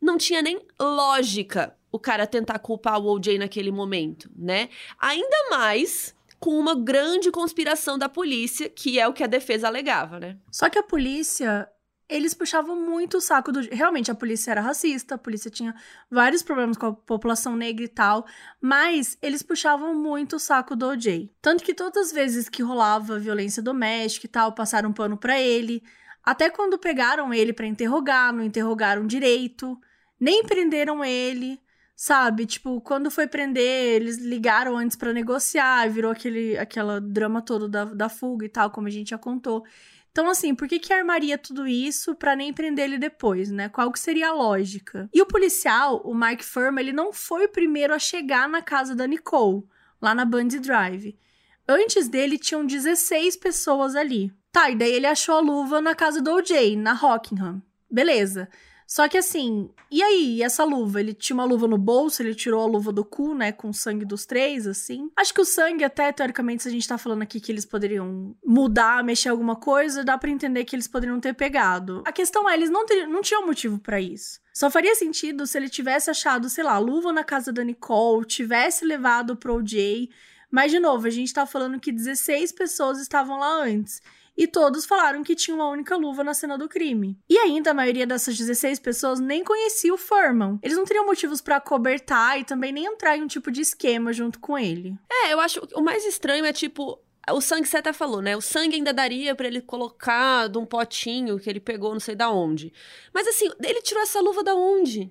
não 0.00 0.18
tinha 0.18 0.42
nem 0.42 0.60
lógica 0.80 1.76
o 1.92 1.98
cara 1.98 2.26
tentar 2.26 2.58
culpar 2.58 3.00
o 3.00 3.06
OJ 3.06 3.38
naquele 3.38 3.70
momento, 3.70 4.28
né? 4.36 4.68
Ainda 4.98 5.48
mais 5.50 6.12
com 6.44 6.60
uma 6.60 6.74
grande 6.74 7.30
conspiração 7.30 7.96
da 7.96 8.06
polícia, 8.06 8.68
que 8.68 9.00
é 9.00 9.08
o 9.08 9.14
que 9.14 9.24
a 9.24 9.26
defesa 9.26 9.66
alegava, 9.66 10.20
né? 10.20 10.36
Só 10.52 10.68
que 10.68 10.78
a 10.78 10.82
polícia, 10.82 11.66
eles 12.06 12.34
puxavam 12.34 12.78
muito 12.78 13.16
o 13.16 13.20
saco 13.22 13.50
do. 13.50 13.60
Realmente, 13.60 14.10
a 14.10 14.14
polícia 14.14 14.50
era 14.50 14.60
racista, 14.60 15.14
a 15.14 15.18
polícia 15.18 15.50
tinha 15.50 15.74
vários 16.10 16.42
problemas 16.42 16.76
com 16.76 16.84
a 16.84 16.92
população 16.92 17.56
negra 17.56 17.82
e 17.82 17.88
tal, 17.88 18.26
mas 18.60 19.16
eles 19.22 19.42
puxavam 19.42 19.94
muito 19.94 20.36
o 20.36 20.38
saco 20.38 20.76
do 20.76 20.86
OJ. 20.86 21.32
Tanto 21.40 21.64
que 21.64 21.72
todas 21.72 22.08
as 22.08 22.12
vezes 22.12 22.46
que 22.46 22.62
rolava 22.62 23.18
violência 23.18 23.62
doméstica 23.62 24.26
e 24.26 24.28
tal, 24.28 24.52
passaram 24.52 24.92
pano 24.92 25.16
para 25.16 25.40
ele. 25.40 25.82
Até 26.22 26.50
quando 26.50 26.78
pegaram 26.78 27.32
ele 27.32 27.54
para 27.54 27.66
interrogar, 27.66 28.34
não 28.34 28.44
interrogaram 28.44 29.06
direito 29.06 29.80
nem 30.24 30.42
prenderam 30.42 31.04
ele, 31.04 31.60
sabe? 31.96 32.46
Tipo, 32.46 32.80
quando 32.80 33.10
foi 33.10 33.26
prender, 33.26 33.96
eles 33.96 34.18
ligaram 34.18 34.76
antes 34.76 34.96
para 34.96 35.12
negociar, 35.12 35.88
virou 35.88 36.10
aquele 36.10 36.56
aquela 36.58 37.00
drama 37.00 37.40
todo 37.42 37.68
da, 37.68 37.84
da 37.84 38.08
fuga 38.08 38.46
e 38.46 38.48
tal, 38.48 38.70
como 38.70 38.88
a 38.88 38.90
gente 38.90 39.10
já 39.10 39.18
contou. 39.18 39.64
Então, 40.10 40.30
assim, 40.30 40.54
por 40.54 40.68
que 40.68 40.78
que 40.78 40.92
armaria 40.92 41.36
tudo 41.36 41.66
isso 41.66 42.14
para 42.14 42.36
nem 42.36 42.52
prender 42.52 42.84
ele 42.84 42.98
depois, 42.98 43.50
né? 43.50 43.68
Qual 43.68 43.90
que 43.90 43.98
seria 43.98 44.28
a 44.28 44.32
lógica? 44.32 45.08
E 45.12 45.20
o 45.20 45.26
policial, 45.26 46.00
o 46.04 46.14
Mark 46.14 46.40
Firma, 46.40 46.80
ele 46.80 46.92
não 46.92 47.12
foi 47.12 47.46
o 47.46 47.48
primeiro 47.48 47.92
a 47.92 47.98
chegar 47.98 48.48
na 48.48 48.62
casa 48.62 48.94
da 48.94 49.08
Nicole, 49.08 49.64
lá 50.00 50.14
na 50.14 50.24
Bundy 50.24 50.60
Drive. 50.60 51.18
Antes 51.66 52.08
dele, 52.08 52.38
tinham 52.38 52.64
16 52.64 53.36
pessoas 53.38 53.96
ali. 53.96 54.32
Tá, 54.52 54.70
e 54.70 54.76
daí 54.76 54.92
ele 54.92 55.06
achou 55.06 55.34
a 55.34 55.40
luva 55.40 55.80
na 55.80 55.96
casa 55.96 56.22
do 56.22 56.30
OJ, 56.32 56.76
na 56.76 56.92
Rockingham. 56.92 57.60
Beleza. 57.90 58.48
Só 58.86 59.08
que 59.08 59.16
assim, 59.16 59.70
e 59.90 60.02
aí, 60.02 60.36
e 60.36 60.42
essa 60.42 60.64
luva? 60.64 61.00
Ele 61.00 61.14
tinha 61.14 61.34
uma 61.34 61.44
luva 61.44 61.66
no 61.66 61.78
bolso, 61.78 62.22
ele 62.22 62.34
tirou 62.34 62.62
a 62.62 62.66
luva 62.66 62.92
do 62.92 63.04
cu, 63.04 63.34
né, 63.34 63.50
com 63.50 63.70
o 63.70 63.74
sangue 63.74 64.04
dos 64.04 64.26
três, 64.26 64.66
assim. 64.66 65.10
Acho 65.16 65.32
que 65.32 65.40
o 65.40 65.44
sangue, 65.44 65.84
até 65.84 66.12
teoricamente, 66.12 66.62
se 66.62 66.68
a 66.68 66.72
gente 66.72 66.86
tá 66.86 66.98
falando 66.98 67.22
aqui 67.22 67.40
que 67.40 67.50
eles 67.50 67.64
poderiam 67.64 68.36
mudar, 68.44 69.02
mexer 69.02 69.30
alguma 69.30 69.56
coisa, 69.56 70.04
dá 70.04 70.18
para 70.18 70.30
entender 70.30 70.64
que 70.64 70.76
eles 70.76 70.88
poderiam 70.88 71.18
ter 71.18 71.34
pegado. 71.34 72.02
A 72.06 72.12
questão 72.12 72.48
é, 72.48 72.54
eles 72.54 72.70
não, 72.70 72.84
ter, 72.84 73.06
não 73.06 73.22
tinham 73.22 73.46
motivo 73.46 73.78
para 73.78 74.00
isso. 74.00 74.40
Só 74.52 74.70
faria 74.70 74.94
sentido 74.94 75.46
se 75.46 75.58
ele 75.58 75.68
tivesse 75.68 76.10
achado, 76.10 76.48
sei 76.48 76.62
lá, 76.62 76.74
a 76.74 76.78
luva 76.78 77.12
na 77.12 77.24
casa 77.24 77.52
da 77.52 77.64
Nicole, 77.64 78.26
tivesse 78.26 78.84
levado 78.84 79.36
pro 79.36 79.56
OJ. 79.56 80.10
Mas, 80.50 80.70
de 80.70 80.78
novo, 80.78 81.06
a 81.06 81.10
gente 81.10 81.32
tá 81.32 81.46
falando 81.46 81.80
que 81.80 81.90
16 81.90 82.52
pessoas 82.52 83.00
estavam 83.00 83.38
lá 83.38 83.62
antes 83.62 84.00
e 84.36 84.46
todos 84.46 84.84
falaram 84.84 85.22
que 85.22 85.34
tinha 85.34 85.54
uma 85.54 85.68
única 85.68 85.96
luva 85.96 86.24
na 86.24 86.34
cena 86.34 86.58
do 86.58 86.68
crime. 86.68 87.18
E 87.28 87.38
ainda 87.38 87.70
a 87.70 87.74
maioria 87.74 88.06
dessas 88.06 88.36
16 88.36 88.78
pessoas 88.80 89.20
nem 89.20 89.44
conhecia 89.44 89.92
o 89.92 89.98
Furman. 89.98 90.58
Eles 90.62 90.76
não 90.76 90.84
teriam 90.84 91.06
motivos 91.06 91.40
para 91.40 91.60
cobertar 91.60 92.38
e 92.38 92.44
também 92.44 92.72
nem 92.72 92.86
entrar 92.86 93.16
em 93.16 93.22
um 93.22 93.26
tipo 93.26 93.50
de 93.50 93.60
esquema 93.60 94.12
junto 94.12 94.40
com 94.40 94.58
ele. 94.58 94.96
É, 95.10 95.32
eu 95.32 95.40
acho 95.40 95.60
o 95.74 95.80
mais 95.80 96.04
estranho 96.04 96.44
é 96.44 96.52
tipo 96.52 96.98
o 97.30 97.40
sangue 97.40 97.66
você 97.66 97.78
até 97.78 97.92
falou, 97.92 98.20
né? 98.20 98.36
O 98.36 98.42
sangue 98.42 98.76
ainda 98.76 98.92
daria 98.92 99.34
para 99.34 99.46
ele 99.46 99.62
colocar 99.62 100.46
de 100.46 100.58
um 100.58 100.66
potinho 100.66 101.38
que 101.38 101.48
ele 101.48 101.60
pegou 101.60 101.92
não 101.92 102.00
sei 102.00 102.14
da 102.14 102.30
onde. 102.30 102.70
Mas 103.14 103.26
assim, 103.26 103.50
ele 103.62 103.80
tirou 103.80 104.02
essa 104.02 104.20
luva 104.20 104.44
da 104.44 104.54
onde? 104.54 105.10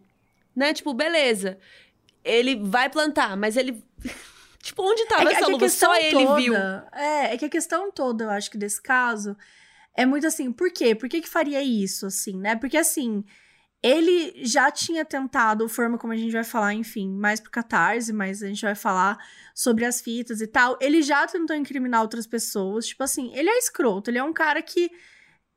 Né? 0.55 0.73
Tipo, 0.73 0.93
beleza 0.93 1.57
ele 2.23 2.55
vai 2.55 2.89
plantar, 2.89 3.35
mas 3.35 3.57
ele. 3.57 3.83
Tipo, 4.63 4.81
onde 4.81 5.05
tava 5.05 5.29
é, 5.29 5.33
essa 5.33 5.45
é 5.45 5.47
luva? 5.47 5.69
Só 5.69 5.95
ele 5.95 6.25
toda, 6.25 6.41
viu. 6.41 6.55
É, 6.55 7.33
é 7.33 7.37
que 7.37 7.45
a 7.45 7.49
questão 7.49 7.91
toda, 7.91 8.23
eu 8.23 8.29
acho 8.29 8.49
que 8.49 8.57
desse 8.57 8.81
caso, 8.81 9.37
é 9.95 10.05
muito 10.05 10.25
assim, 10.25 10.51
por 10.51 10.71
quê? 10.71 10.95
Por 10.95 11.09
que 11.09 11.21
que 11.21 11.29
faria 11.29 11.61
isso, 11.61 12.07
assim, 12.07 12.39
né? 12.39 12.55
Porque, 12.55 12.77
assim, 12.77 13.23
ele 13.83 14.33
já 14.45 14.71
tinha 14.71 15.03
tentado, 15.03 15.67
forma 15.67 15.97
como 15.97 16.13
a 16.13 16.15
gente 16.15 16.31
vai 16.31 16.45
falar, 16.45 16.73
enfim, 16.73 17.09
mais 17.09 17.41
pro 17.41 17.51
Catarse, 17.51 18.13
mas 18.13 18.41
a 18.41 18.47
gente 18.47 18.61
vai 18.61 18.75
falar 18.75 19.17
sobre 19.53 19.83
as 19.83 19.99
fitas 19.99 20.39
e 20.39 20.47
tal. 20.47 20.77
Ele 20.79 21.01
já 21.01 21.27
tentou 21.27 21.53
incriminar 21.53 22.01
outras 22.01 22.25
pessoas. 22.25 22.87
Tipo 22.87 23.03
assim, 23.03 23.35
ele 23.35 23.49
é 23.49 23.57
escroto, 23.57 24.09
ele 24.09 24.17
é 24.17 24.23
um 24.23 24.31
cara 24.31 24.61
que 24.61 24.89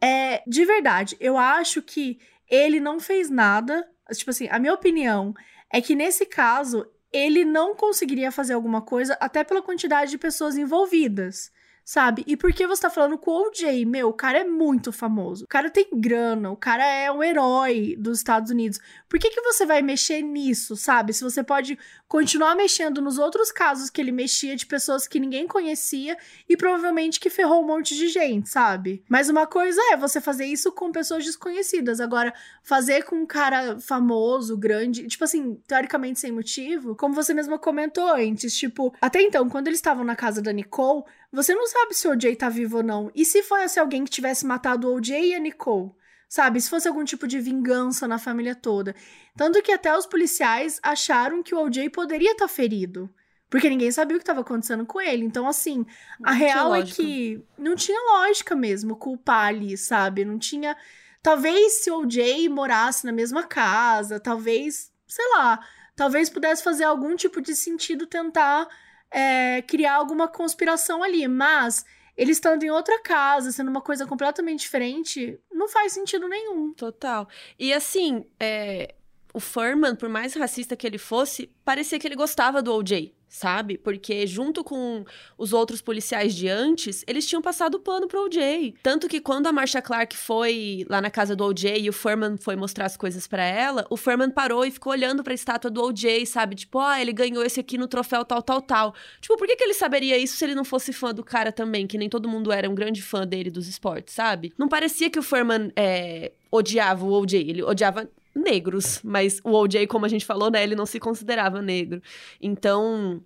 é 0.02 0.42
de 0.44 0.64
verdade. 0.64 1.16
Eu 1.20 1.38
acho 1.38 1.80
que 1.80 2.18
ele 2.50 2.80
não 2.80 2.98
fez 2.98 3.30
nada. 3.30 3.88
Tipo 4.12 4.30
assim, 4.32 4.48
a 4.50 4.58
minha 4.58 4.74
opinião 4.74 5.32
é 5.72 5.80
que 5.80 5.94
nesse 5.94 6.26
caso 6.26 6.84
ele 7.12 7.44
não 7.44 7.74
conseguiria 7.74 8.32
fazer 8.32 8.54
alguma 8.54 8.82
coisa, 8.82 9.16
até 9.20 9.44
pela 9.44 9.62
quantidade 9.62 10.10
de 10.10 10.18
pessoas 10.18 10.56
envolvidas 10.56 11.50
sabe? 11.86 12.24
E 12.26 12.36
por 12.36 12.52
que 12.52 12.66
você 12.66 12.82
tá 12.82 12.90
falando 12.90 13.16
com 13.16 13.30
o 13.30 13.46
OJ? 13.46 13.84
Meu, 13.86 14.08
o 14.08 14.12
cara 14.12 14.40
é 14.40 14.44
muito 14.44 14.90
famoso. 14.90 15.44
O 15.44 15.48
cara 15.48 15.70
tem 15.70 15.86
grana, 15.92 16.50
o 16.50 16.56
cara 16.56 16.84
é 16.84 17.12
um 17.12 17.22
herói 17.22 17.94
dos 17.96 18.18
Estados 18.18 18.50
Unidos. 18.50 18.80
Por 19.08 19.20
que 19.20 19.30
que 19.30 19.40
você 19.40 19.64
vai 19.64 19.80
mexer 19.82 20.20
nisso, 20.20 20.76
sabe? 20.76 21.12
Se 21.12 21.22
você 21.22 21.44
pode 21.44 21.78
continuar 22.08 22.56
mexendo 22.56 23.00
nos 23.00 23.18
outros 23.18 23.52
casos 23.52 23.88
que 23.88 24.00
ele 24.00 24.10
mexia 24.10 24.56
de 24.56 24.66
pessoas 24.66 25.06
que 25.06 25.20
ninguém 25.20 25.46
conhecia 25.46 26.18
e 26.48 26.56
provavelmente 26.56 27.20
que 27.20 27.30
ferrou 27.30 27.62
um 27.62 27.66
monte 27.66 27.94
de 27.94 28.08
gente, 28.08 28.48
sabe? 28.48 29.04
Mas 29.08 29.28
uma 29.28 29.46
coisa 29.46 29.80
é 29.92 29.96
você 29.96 30.20
fazer 30.20 30.46
isso 30.46 30.72
com 30.72 30.90
pessoas 30.90 31.24
desconhecidas. 31.24 32.00
Agora, 32.00 32.34
fazer 32.64 33.04
com 33.04 33.14
um 33.14 33.26
cara 33.26 33.78
famoso, 33.78 34.58
grande, 34.58 35.06
tipo 35.06 35.22
assim, 35.22 35.54
teoricamente 35.68 36.18
sem 36.18 36.32
motivo, 36.32 36.96
como 36.96 37.14
você 37.14 37.32
mesma 37.32 37.60
comentou 37.60 38.08
antes, 38.08 38.56
tipo, 38.56 38.92
até 39.00 39.22
então, 39.22 39.48
quando 39.48 39.68
eles 39.68 39.78
estavam 39.78 40.02
na 40.02 40.16
casa 40.16 40.42
da 40.42 40.52
Nicole, 40.52 41.04
você 41.32 41.54
não 41.54 41.66
sabe 41.66 41.94
se 41.94 42.06
o 42.06 42.12
OJ 42.12 42.36
tá 42.36 42.48
vivo 42.48 42.78
ou 42.78 42.82
não. 42.82 43.10
E 43.14 43.24
se 43.24 43.42
fosse 43.42 43.78
alguém 43.78 44.04
que 44.04 44.10
tivesse 44.10 44.46
matado 44.46 44.88
o 44.88 44.94
OJ 44.94 45.10
e 45.10 45.34
a 45.34 45.38
Nicole? 45.38 45.92
Sabe? 46.28 46.60
Se 46.60 46.70
fosse 46.70 46.88
algum 46.88 47.04
tipo 47.04 47.26
de 47.26 47.38
vingança 47.38 48.08
na 48.08 48.18
família 48.18 48.54
toda. 48.54 48.94
Tanto 49.36 49.62
que 49.62 49.72
até 49.72 49.96
os 49.96 50.06
policiais 50.06 50.80
acharam 50.82 51.42
que 51.42 51.54
o 51.54 51.58
OJ 51.58 51.90
poderia 51.90 52.32
estar 52.32 52.48
tá 52.48 52.52
ferido. 52.52 53.08
Porque 53.48 53.68
ninguém 53.68 53.92
sabia 53.92 54.16
o 54.16 54.18
que 54.18 54.24
estava 54.24 54.40
acontecendo 54.40 54.84
com 54.84 55.00
ele. 55.00 55.24
Então, 55.24 55.46
assim, 55.46 55.86
a 56.22 56.32
não 56.32 56.38
real 56.38 56.74
é 56.74 56.82
que 56.82 57.44
não 57.56 57.76
tinha 57.76 57.98
lógica 58.12 58.56
mesmo 58.56 58.96
culpar 58.96 59.48
ali, 59.48 59.76
sabe? 59.76 60.24
Não 60.24 60.38
tinha. 60.38 60.76
Talvez 61.22 61.84
se 61.84 61.90
o 61.90 62.00
OJ 62.00 62.48
morasse 62.48 63.06
na 63.06 63.12
mesma 63.12 63.44
casa, 63.44 64.18
talvez, 64.18 64.92
sei 65.06 65.24
lá, 65.36 65.64
talvez 65.94 66.28
pudesse 66.28 66.62
fazer 66.62 66.84
algum 66.84 67.14
tipo 67.14 67.40
de 67.40 67.54
sentido 67.54 68.06
tentar 68.06 68.68
é, 69.10 69.62
criar 69.62 69.94
alguma 69.94 70.28
conspiração 70.28 71.02
ali, 71.02 71.26
mas 71.26 71.84
ele 72.16 72.32
estando 72.32 72.62
em 72.62 72.70
outra 72.70 73.00
casa, 73.02 73.52
sendo 73.52 73.70
uma 73.70 73.80
coisa 73.80 74.06
completamente 74.06 74.60
diferente, 74.60 75.38
não 75.52 75.68
faz 75.68 75.92
sentido 75.92 76.28
nenhum. 76.28 76.72
Total. 76.72 77.28
E 77.58 77.72
assim, 77.72 78.24
é, 78.40 78.94
o 79.34 79.40
Furman, 79.40 79.94
por 79.94 80.08
mais 80.08 80.34
racista 80.34 80.76
que 80.76 80.86
ele 80.86 80.98
fosse, 80.98 81.50
parecia 81.64 81.98
que 81.98 82.06
ele 82.06 82.16
gostava 82.16 82.62
do 82.62 82.72
OJ 82.74 83.15
sabe? 83.28 83.76
Porque 83.76 84.26
junto 84.26 84.62
com 84.62 85.04
os 85.36 85.52
outros 85.52 85.80
policiais 85.80 86.34
de 86.34 86.48
antes, 86.48 87.04
eles 87.06 87.26
tinham 87.26 87.42
passado 87.42 87.76
o 87.76 87.80
pano 87.80 88.06
pro 88.06 88.24
OJ. 88.24 88.74
Tanto 88.82 89.08
que 89.08 89.20
quando 89.20 89.46
a 89.46 89.52
Marsha 89.52 89.82
Clark 89.82 90.16
foi 90.16 90.86
lá 90.88 91.00
na 91.00 91.10
casa 91.10 91.34
do 91.34 91.44
OJ 91.44 91.78
e 91.80 91.88
o 91.88 91.92
Furman 91.92 92.36
foi 92.36 92.56
mostrar 92.56 92.86
as 92.86 92.96
coisas 92.96 93.26
para 93.26 93.44
ela, 93.44 93.86
o 93.90 93.96
Furman 93.96 94.30
parou 94.30 94.64
e 94.64 94.70
ficou 94.70 94.92
olhando 94.92 95.22
para 95.22 95.32
a 95.32 95.34
estátua 95.34 95.70
do 95.70 95.82
OJ, 95.82 96.26
sabe? 96.26 96.54
Tipo, 96.54 96.78
ah, 96.78 97.00
ele 97.00 97.12
ganhou 97.12 97.44
esse 97.44 97.60
aqui 97.60 97.76
no 97.76 97.88
troféu 97.88 98.24
tal, 98.24 98.42
tal, 98.42 98.62
tal. 98.62 98.94
Tipo, 99.20 99.36
por 99.36 99.46
que, 99.46 99.56
que 99.56 99.64
ele 99.64 99.74
saberia 99.74 100.16
isso 100.16 100.36
se 100.36 100.44
ele 100.44 100.54
não 100.54 100.64
fosse 100.64 100.92
fã 100.92 101.12
do 101.12 101.24
cara 101.24 101.52
também? 101.52 101.86
Que 101.86 101.98
nem 101.98 102.08
todo 102.08 102.28
mundo 102.28 102.52
era 102.52 102.68
um 102.68 102.74
grande 102.74 103.02
fã 103.02 103.26
dele 103.26 103.50
dos 103.50 103.68
esportes, 103.68 104.14
sabe? 104.14 104.52
Não 104.56 104.68
parecia 104.68 105.10
que 105.10 105.18
o 105.18 105.22
Furman 105.22 105.70
é, 105.76 106.32
odiava 106.50 107.04
o 107.04 107.12
OJ, 107.12 107.34
ele 107.34 107.62
odiava 107.62 108.08
negros, 108.36 109.00
mas 109.02 109.40
o 109.42 109.52
OJ, 109.52 109.86
como 109.86 110.04
a 110.04 110.08
gente 110.08 110.26
falou, 110.26 110.50
né, 110.50 110.62
ele 110.62 110.76
não 110.76 110.86
se 110.86 111.00
considerava 111.00 111.62
negro. 111.62 112.02
Então, 112.40 113.22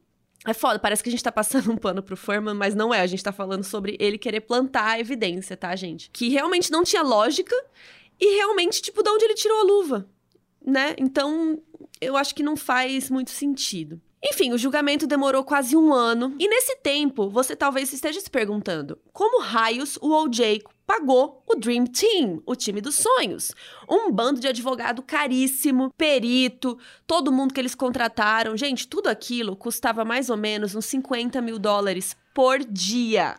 é 0.47 0.55
foda, 0.55 0.79
parece 0.79 1.03
que 1.03 1.09
a 1.09 1.13
gente 1.13 1.23
tá 1.23 1.33
passando 1.33 1.71
um 1.71 1.77
pano 1.77 2.03
pro 2.03 2.17
Furman, 2.17 2.55
mas 2.55 2.75
não 2.75 2.95
é. 2.95 3.01
A 3.01 3.07
gente 3.07 3.23
tá 3.23 3.33
falando 3.33 3.65
sobre 3.65 3.97
ele 4.01 4.17
querer 4.17 4.41
plantar 4.41 4.93
a 4.93 5.01
evidência, 5.01 5.57
tá, 5.57 5.75
gente? 5.77 6.11
Que 6.11 6.29
realmente 6.29 6.71
não 6.71 6.85
tinha 6.85 7.03
lógica 7.03 7.55
e 8.19 8.37
realmente, 8.37 8.81
tipo, 8.81 9.03
de 9.03 9.11
onde 9.11 9.25
ele 9.25 9.35
tirou 9.35 9.59
a 9.59 9.65
luva, 9.65 10.09
né? 10.65 10.95
Então, 10.97 11.61
eu 12.01 12.17
acho 12.17 12.35
que 12.35 12.43
não 12.43 12.57
faz 12.57 13.11
muito 13.11 13.31
sentido. 13.31 14.01
Enfim, 14.23 14.53
o 14.53 14.59
julgamento 14.59 15.07
demorou 15.07 15.43
quase 15.43 15.75
um 15.75 15.93
ano, 15.95 16.37
e 16.39 16.47
nesse 16.47 16.77
tempo 16.77 17.31
você 17.31 17.57
talvez 17.57 17.91
esteja 17.93 18.21
se 18.21 18.31
perguntando: 18.31 18.99
como 19.13 19.41
raios 19.41 19.97
o 20.03 20.13
OJ 20.13 20.63
pagou 20.87 21.43
o 21.47 21.55
Dream 21.55 21.87
Team, 21.87 22.43
o 22.45 22.55
time 22.55 22.81
dos 22.81 22.97
sonhos. 22.97 23.53
Um 23.89 24.11
bando 24.11 24.41
de 24.41 24.49
advogado 24.49 25.03
caríssimo, 25.03 25.91
perito, 25.97 26.77
todo 27.07 27.33
mundo 27.33 27.55
que 27.55 27.61
eles 27.61 27.77
contrataram. 27.77 28.57
Gente, 28.57 28.89
tudo 28.89 29.07
aquilo 29.07 29.57
custava 29.57 30.05
mais 30.05 30.29
ou 30.29 30.37
menos 30.37 30.75
uns 30.75 30.87
50 30.87 31.41
mil 31.41 31.59
dólares 31.59 32.17
por 32.35 32.59
dia. 32.59 33.37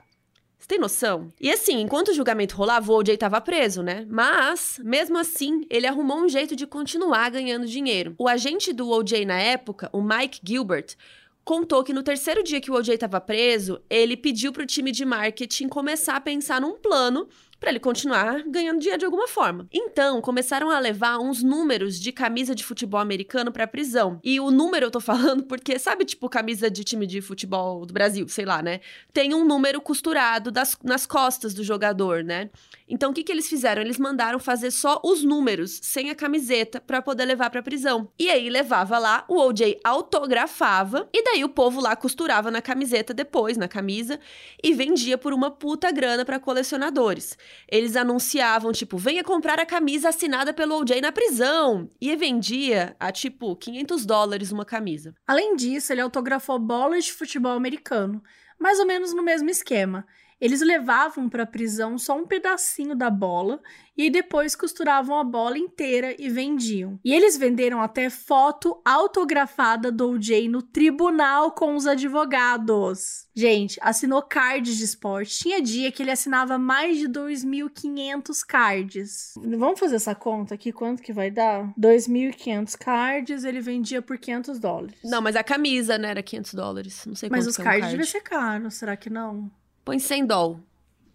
Tem 0.71 0.79
noção? 0.79 1.33
E 1.37 1.51
assim, 1.51 1.81
enquanto 1.81 2.07
o 2.07 2.13
julgamento 2.13 2.55
rolava, 2.55 2.89
o 2.89 2.95
OJ 2.95 3.17
tava 3.17 3.41
preso, 3.41 3.83
né? 3.83 4.07
Mas, 4.09 4.79
mesmo 4.81 5.17
assim, 5.17 5.65
ele 5.69 5.85
arrumou 5.85 6.19
um 6.19 6.29
jeito 6.29 6.55
de 6.55 6.65
continuar 6.65 7.29
ganhando 7.29 7.67
dinheiro. 7.67 8.15
O 8.17 8.25
agente 8.25 8.71
do 8.71 8.89
OJ 8.89 9.25
na 9.25 9.37
época, 9.37 9.89
o 9.91 10.01
Mike 10.01 10.39
Gilbert, 10.41 10.95
contou 11.43 11.83
que 11.83 11.91
no 11.91 12.01
terceiro 12.01 12.41
dia 12.41 12.61
que 12.61 12.71
o 12.71 12.75
OJ 12.75 12.93
estava 12.93 13.19
preso, 13.19 13.81
ele 13.89 14.15
pediu 14.15 14.53
para 14.53 14.63
o 14.63 14.65
time 14.65 14.93
de 14.93 15.03
marketing 15.03 15.67
começar 15.67 16.15
a 16.15 16.21
pensar 16.21 16.61
num 16.61 16.77
plano 16.77 17.27
para 17.61 17.69
ele 17.69 17.79
continuar 17.79 18.41
ganhando 18.47 18.79
dinheiro 18.79 18.97
de 18.97 19.05
alguma 19.05 19.27
forma. 19.27 19.67
Então, 19.71 20.19
começaram 20.19 20.71
a 20.71 20.79
levar 20.79 21.19
uns 21.19 21.43
números 21.43 21.99
de 21.99 22.11
camisa 22.11 22.55
de 22.55 22.63
futebol 22.63 22.99
americano 22.99 23.51
para 23.51 23.67
prisão. 23.67 24.19
E 24.23 24.39
o 24.39 24.49
número 24.49 24.87
eu 24.87 24.91
tô 24.91 24.99
falando 24.99 25.43
porque, 25.43 25.77
sabe, 25.77 26.03
tipo, 26.03 26.27
camisa 26.27 26.71
de 26.71 26.83
time 26.83 27.05
de 27.05 27.21
futebol 27.21 27.85
do 27.85 27.93
Brasil, 27.93 28.27
sei 28.27 28.45
lá, 28.45 28.63
né? 28.63 28.81
Tem 29.13 29.35
um 29.35 29.45
número 29.45 29.79
costurado 29.79 30.49
das, 30.49 30.75
nas 30.83 31.05
costas 31.05 31.53
do 31.53 31.63
jogador, 31.63 32.23
né? 32.23 32.49
Então, 32.89 33.11
o 33.11 33.13
que, 33.13 33.23
que 33.23 33.31
eles 33.31 33.47
fizeram? 33.47 33.81
Eles 33.81 33.99
mandaram 33.99 34.39
fazer 34.39 34.71
só 34.71 34.99
os 35.03 35.23
números, 35.23 35.79
sem 35.83 36.09
a 36.09 36.15
camiseta, 36.15 36.81
para 36.81 36.99
poder 36.99 37.25
levar 37.25 37.51
pra 37.51 37.61
prisão. 37.61 38.09
E 38.17 38.27
aí, 38.27 38.49
levava 38.49 38.97
lá, 38.97 39.23
o 39.29 39.37
OJ 39.37 39.79
autografava, 39.83 41.07
e 41.13 41.23
daí 41.23 41.43
o 41.43 41.49
povo 41.49 41.79
lá 41.79 41.95
costurava 41.95 42.49
na 42.49 42.61
camiseta 42.61 43.13
depois, 43.13 43.55
na 43.55 43.67
camisa, 43.67 44.19
e 44.63 44.73
vendia 44.73 45.15
por 45.15 45.31
uma 45.31 45.51
puta 45.51 45.91
grana 45.91 46.25
para 46.25 46.39
colecionadores 46.39 47.37
eles 47.67 47.95
anunciavam, 47.95 48.71
tipo, 48.71 48.97
venha 48.97 49.23
comprar 49.23 49.59
a 49.59 49.65
camisa 49.65 50.09
assinada 50.09 50.53
pelo 50.53 50.79
OJ 50.79 51.01
na 51.01 51.11
prisão. 51.11 51.89
E 51.99 52.15
vendia 52.15 52.95
a, 52.99 53.11
tipo, 53.11 53.55
500 53.55 54.05
dólares 54.05 54.51
uma 54.51 54.65
camisa. 54.65 55.13
Além 55.27 55.55
disso, 55.55 55.93
ele 55.93 56.01
autografou 56.01 56.59
bolas 56.59 57.05
de 57.05 57.13
futebol 57.13 57.53
americano, 57.53 58.21
mais 58.59 58.79
ou 58.79 58.85
menos 58.85 59.13
no 59.13 59.23
mesmo 59.23 59.49
esquema. 59.49 60.05
Eles 60.41 60.61
levavam 60.61 61.29
para 61.29 61.43
a 61.43 61.47
prisão 61.47 61.99
só 61.99 62.17
um 62.17 62.25
pedacinho 62.25 62.95
da 62.95 63.11
bola 63.11 63.61
e 63.95 64.09
depois 64.09 64.55
costuravam 64.55 65.19
a 65.19 65.23
bola 65.23 65.57
inteira 65.57 66.15
e 66.17 66.27
vendiam. 66.29 66.99
E 67.05 67.13
eles 67.13 67.37
venderam 67.37 67.79
até 67.79 68.09
foto 68.09 68.81
autografada 68.83 69.91
do 69.91 70.09
OJ 70.09 70.47
no 70.49 70.63
tribunal 70.63 71.51
com 71.51 71.75
os 71.75 71.85
advogados. 71.85 73.27
Gente, 73.35 73.77
assinou 73.81 74.21
cards 74.23 74.77
de 74.77 74.83
esporte. 74.83 75.37
Tinha 75.37 75.61
dia 75.61 75.91
que 75.91 76.01
ele 76.01 76.11
assinava 76.11 76.57
mais 76.57 76.97
de 76.97 77.07
2.500 77.07 78.43
cards. 78.47 79.33
Vamos 79.37 79.79
fazer 79.79 79.97
essa 79.97 80.15
conta 80.15 80.55
aqui, 80.55 80.71
quanto 80.71 81.03
que 81.03 81.13
vai 81.13 81.29
dar? 81.29 81.71
2.500 81.79 82.77
cards, 82.77 83.43
ele 83.43 83.61
vendia 83.61 84.01
por 84.01 84.17
500 84.17 84.59
dólares. 84.59 84.97
Não, 85.03 85.21
mas 85.21 85.35
a 85.35 85.43
camisa, 85.43 85.97
né, 85.97 86.09
era 86.09 86.23
500 86.23 86.53
dólares. 86.53 87.05
Não 87.05 87.15
sei 87.15 87.29
Mas 87.29 87.45
os 87.45 87.55
cards 87.57 87.73
é 87.73 87.77
um 87.77 87.81
card. 87.81 87.91
devia 87.91 88.11
ser 88.11 88.21
caro, 88.21 88.71
será 88.71 88.97
que 88.97 89.09
não? 89.09 89.51
Põe 89.83 89.99
100 89.99 90.25
doll. 90.25 90.59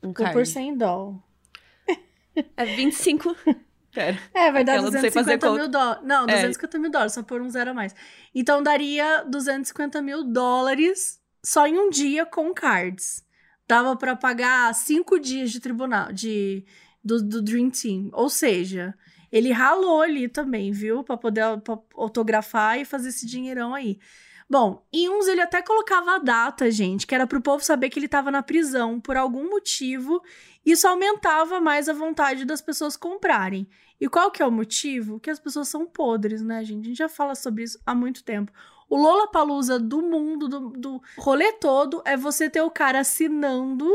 Um 0.02 0.12
Vou 0.12 0.32
por 0.32 0.46
100 0.46 0.76
doll. 0.76 1.22
É 2.56 2.64
25. 2.64 3.34
Pera. 3.92 4.18
É, 4.34 4.52
vai 4.52 4.62
dar 4.62 4.82
250 4.82 5.52
mil 5.52 5.68
dólares. 5.68 6.02
Não, 6.04 6.26
250 6.26 6.76
é. 6.76 6.80
mil 6.80 6.90
dólares, 6.90 7.14
só 7.14 7.22
por 7.22 7.40
um 7.40 7.48
zero 7.48 7.70
a 7.70 7.74
mais. 7.74 7.94
Então 8.34 8.62
daria 8.62 9.24
250 9.24 10.02
mil 10.02 10.22
dólares 10.22 11.18
só 11.42 11.66
em 11.66 11.78
um 11.78 11.88
dia 11.88 12.26
com 12.26 12.52
cards. 12.52 13.24
Dava 13.66 13.96
para 13.96 14.14
pagar 14.14 14.74
cinco 14.74 15.18
dias 15.18 15.50
de 15.50 15.60
tribunal, 15.60 16.12
de, 16.12 16.64
do, 17.02 17.22
do 17.22 17.40
Dream 17.42 17.70
Team. 17.70 18.10
Ou 18.12 18.28
seja, 18.28 18.94
ele 19.32 19.50
ralou 19.50 20.02
ali 20.02 20.28
também, 20.28 20.70
viu? 20.70 21.02
Pra 21.02 21.16
poder 21.16 21.58
pra 21.62 21.78
autografar 21.94 22.78
e 22.78 22.84
fazer 22.84 23.08
esse 23.08 23.26
dinheirão 23.26 23.74
aí. 23.74 23.98
Bom, 24.48 24.86
em 24.92 25.08
uns 25.08 25.26
ele 25.26 25.40
até 25.40 25.60
colocava 25.60 26.14
a 26.14 26.18
data, 26.18 26.70
gente, 26.70 27.06
que 27.06 27.14
era 27.14 27.26
pro 27.26 27.42
povo 27.42 27.64
saber 27.64 27.90
que 27.90 27.98
ele 27.98 28.06
tava 28.06 28.30
na 28.30 28.42
prisão 28.42 29.00
por 29.00 29.16
algum 29.16 29.50
motivo. 29.50 30.22
Isso 30.64 30.86
aumentava 30.86 31.60
mais 31.60 31.88
a 31.88 31.92
vontade 31.92 32.44
das 32.44 32.60
pessoas 32.60 32.96
comprarem. 32.96 33.66
E 34.00 34.08
qual 34.08 34.30
que 34.30 34.42
é 34.42 34.46
o 34.46 34.52
motivo? 34.52 35.18
Que 35.18 35.30
as 35.30 35.40
pessoas 35.40 35.68
são 35.68 35.86
podres, 35.86 36.42
né, 36.42 36.62
gente? 36.62 36.84
A 36.84 36.88
gente 36.88 36.98
já 36.98 37.08
fala 37.08 37.34
sobre 37.34 37.64
isso 37.64 37.78
há 37.84 37.94
muito 37.94 38.22
tempo. 38.22 38.52
O 38.88 38.96
Lola 38.96 39.26
Palusa 39.28 39.80
do 39.80 40.00
mundo, 40.00 40.48
do, 40.48 40.70
do 40.70 41.02
rolê 41.18 41.52
todo, 41.54 42.02
é 42.04 42.16
você 42.16 42.48
ter 42.48 42.60
o 42.60 42.70
cara 42.70 43.00
assinando 43.00 43.88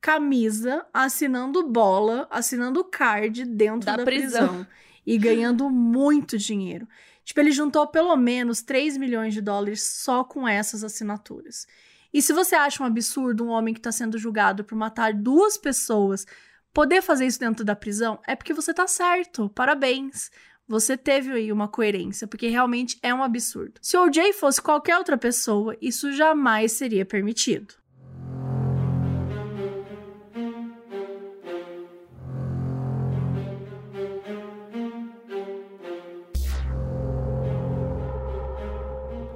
camisa, 0.00 0.84
assinando 0.92 1.68
bola, 1.68 2.26
assinando 2.28 2.82
card 2.82 3.44
dentro 3.44 3.86
da, 3.86 3.96
da 3.96 4.04
prisão. 4.04 4.48
prisão. 4.48 4.66
e 5.06 5.16
ganhando 5.16 5.70
muito 5.70 6.36
dinheiro. 6.36 6.88
Tipo, 7.24 7.40
ele 7.40 7.52
juntou 7.52 7.86
pelo 7.86 8.16
menos 8.16 8.62
3 8.62 8.96
milhões 8.96 9.34
de 9.34 9.40
dólares 9.40 9.82
só 9.82 10.24
com 10.24 10.46
essas 10.46 10.82
assinaturas. 10.82 11.66
E 12.12 12.20
se 12.20 12.32
você 12.32 12.54
acha 12.54 12.82
um 12.82 12.86
absurdo 12.86 13.44
um 13.44 13.48
homem 13.48 13.72
que 13.72 13.80
está 13.80 13.90
sendo 13.90 14.18
julgado 14.18 14.64
por 14.64 14.76
matar 14.76 15.14
duas 15.14 15.56
pessoas 15.56 16.26
poder 16.72 17.02
fazer 17.02 17.26
isso 17.26 17.40
dentro 17.40 17.64
da 17.64 17.76
prisão, 17.76 18.18
é 18.26 18.34
porque 18.34 18.52
você 18.52 18.72
tá 18.72 18.86
certo. 18.86 19.48
Parabéns. 19.50 20.30
Você 20.66 20.96
teve 20.96 21.32
aí 21.32 21.52
uma 21.52 21.68
coerência, 21.68 22.26
porque 22.26 22.48
realmente 22.48 22.98
é 23.02 23.12
um 23.12 23.22
absurdo. 23.22 23.74
Se 23.82 23.96
o 23.96 24.04
OJ 24.04 24.32
fosse 24.32 24.62
qualquer 24.62 24.96
outra 24.96 25.18
pessoa, 25.18 25.76
isso 25.80 26.12
jamais 26.12 26.72
seria 26.72 27.04
permitido. 27.04 27.74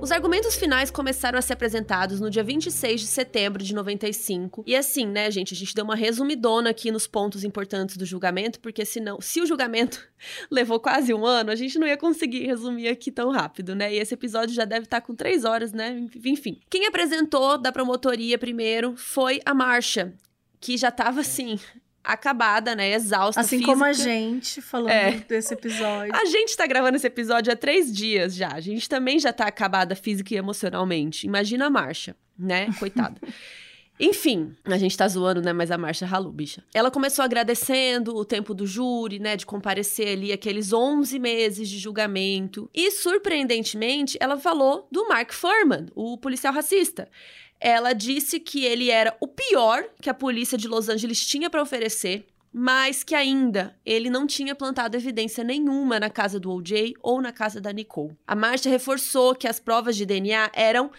Os 0.06 0.12
argumentos 0.12 0.54
finais 0.54 0.88
começaram 0.88 1.36
a 1.36 1.42
ser 1.42 1.54
apresentados 1.54 2.20
no 2.20 2.30
dia 2.30 2.44
26 2.44 3.00
de 3.00 3.06
setembro 3.08 3.60
de 3.60 3.74
95. 3.74 4.62
E 4.64 4.76
assim, 4.76 5.04
né, 5.04 5.28
gente, 5.32 5.52
a 5.52 5.56
gente 5.56 5.74
deu 5.74 5.84
uma 5.84 5.96
resumidona 5.96 6.70
aqui 6.70 6.92
nos 6.92 7.08
pontos 7.08 7.42
importantes 7.42 7.96
do 7.96 8.06
julgamento, 8.06 8.60
porque 8.60 8.84
senão, 8.84 9.20
se 9.20 9.40
o 9.40 9.46
julgamento 9.46 10.08
levou 10.48 10.78
quase 10.78 11.12
um 11.12 11.26
ano, 11.26 11.50
a 11.50 11.56
gente 11.56 11.76
não 11.76 11.88
ia 11.88 11.96
conseguir 11.96 12.46
resumir 12.46 12.86
aqui 12.86 13.10
tão 13.10 13.32
rápido, 13.32 13.74
né? 13.74 13.92
E 13.92 13.98
esse 13.98 14.14
episódio 14.14 14.54
já 14.54 14.64
deve 14.64 14.84
estar 14.84 15.00
com 15.00 15.12
três 15.12 15.44
horas, 15.44 15.72
né? 15.72 16.06
Enfim. 16.24 16.60
Quem 16.70 16.86
apresentou 16.86 17.58
da 17.58 17.72
promotoria 17.72 18.38
primeiro 18.38 18.94
foi 18.96 19.40
a 19.44 19.52
Marcia, 19.52 20.14
que 20.60 20.76
já 20.76 20.92
tava 20.92 21.22
assim, 21.22 21.58
acabada, 22.06 22.74
né? 22.74 22.92
Exausta. 22.92 23.40
Assim 23.40 23.58
física. 23.58 23.72
como 23.72 23.84
a 23.84 23.92
gente 23.92 24.62
falando 24.62 24.90
é. 24.90 25.12
desse 25.28 25.52
episódio. 25.52 26.14
A 26.14 26.24
gente 26.24 26.56
tá 26.56 26.66
gravando 26.66 26.96
esse 26.96 27.06
episódio 27.06 27.52
há 27.52 27.56
três 27.56 27.92
dias 27.92 28.34
já. 28.34 28.52
A 28.52 28.60
gente 28.60 28.88
também 28.88 29.18
já 29.18 29.32
tá 29.32 29.46
acabada 29.46 29.94
física 29.94 30.32
e 30.32 30.36
emocionalmente. 30.36 31.26
Imagina 31.26 31.66
a 31.66 31.70
marcha, 31.70 32.16
né? 32.38 32.68
Coitada. 32.78 33.20
Enfim, 33.98 34.54
a 34.64 34.76
gente 34.76 34.96
tá 34.96 35.08
zoando, 35.08 35.40
né? 35.40 35.54
Mas 35.54 35.70
a 35.70 35.78
Marcia 35.78 36.06
ralou, 36.06 36.30
bicha. 36.30 36.62
Ela 36.74 36.90
começou 36.90 37.24
agradecendo 37.24 38.14
o 38.14 38.26
tempo 38.26 38.52
do 38.52 38.66
júri, 38.66 39.18
né? 39.18 39.36
De 39.36 39.46
comparecer 39.46 40.08
ali 40.08 40.32
aqueles 40.32 40.72
11 40.72 41.18
meses 41.18 41.68
de 41.68 41.78
julgamento. 41.78 42.68
E, 42.74 42.90
surpreendentemente, 42.90 44.18
ela 44.20 44.36
falou 44.36 44.86
do 44.92 45.08
Mark 45.08 45.32
Furman, 45.32 45.86
o 45.94 46.18
policial 46.18 46.52
racista. 46.52 47.08
Ela 47.60 47.92
disse 47.92 48.38
que 48.38 48.64
ele 48.64 48.90
era 48.90 49.16
o 49.20 49.26
pior 49.26 49.84
que 50.00 50.10
a 50.10 50.14
polícia 50.14 50.58
de 50.58 50.68
Los 50.68 50.88
Angeles 50.88 51.24
tinha 51.26 51.48
para 51.48 51.62
oferecer, 51.62 52.26
mas 52.52 53.04
que 53.04 53.14
ainda 53.14 53.76
ele 53.84 54.08
não 54.08 54.26
tinha 54.26 54.54
plantado 54.54 54.96
evidência 54.96 55.44
nenhuma 55.44 56.00
na 56.00 56.08
casa 56.08 56.40
do 56.40 56.50
OJ 56.50 56.94
ou 57.02 57.20
na 57.20 57.32
casa 57.32 57.60
da 57.60 57.72
Nicole. 57.72 58.16
A 58.26 58.34
Marcia 58.34 58.70
reforçou 58.70 59.34
que 59.34 59.46
as 59.46 59.60
provas 59.60 59.96
de 59.96 60.06
DNA 60.06 60.50
eram 60.54 60.90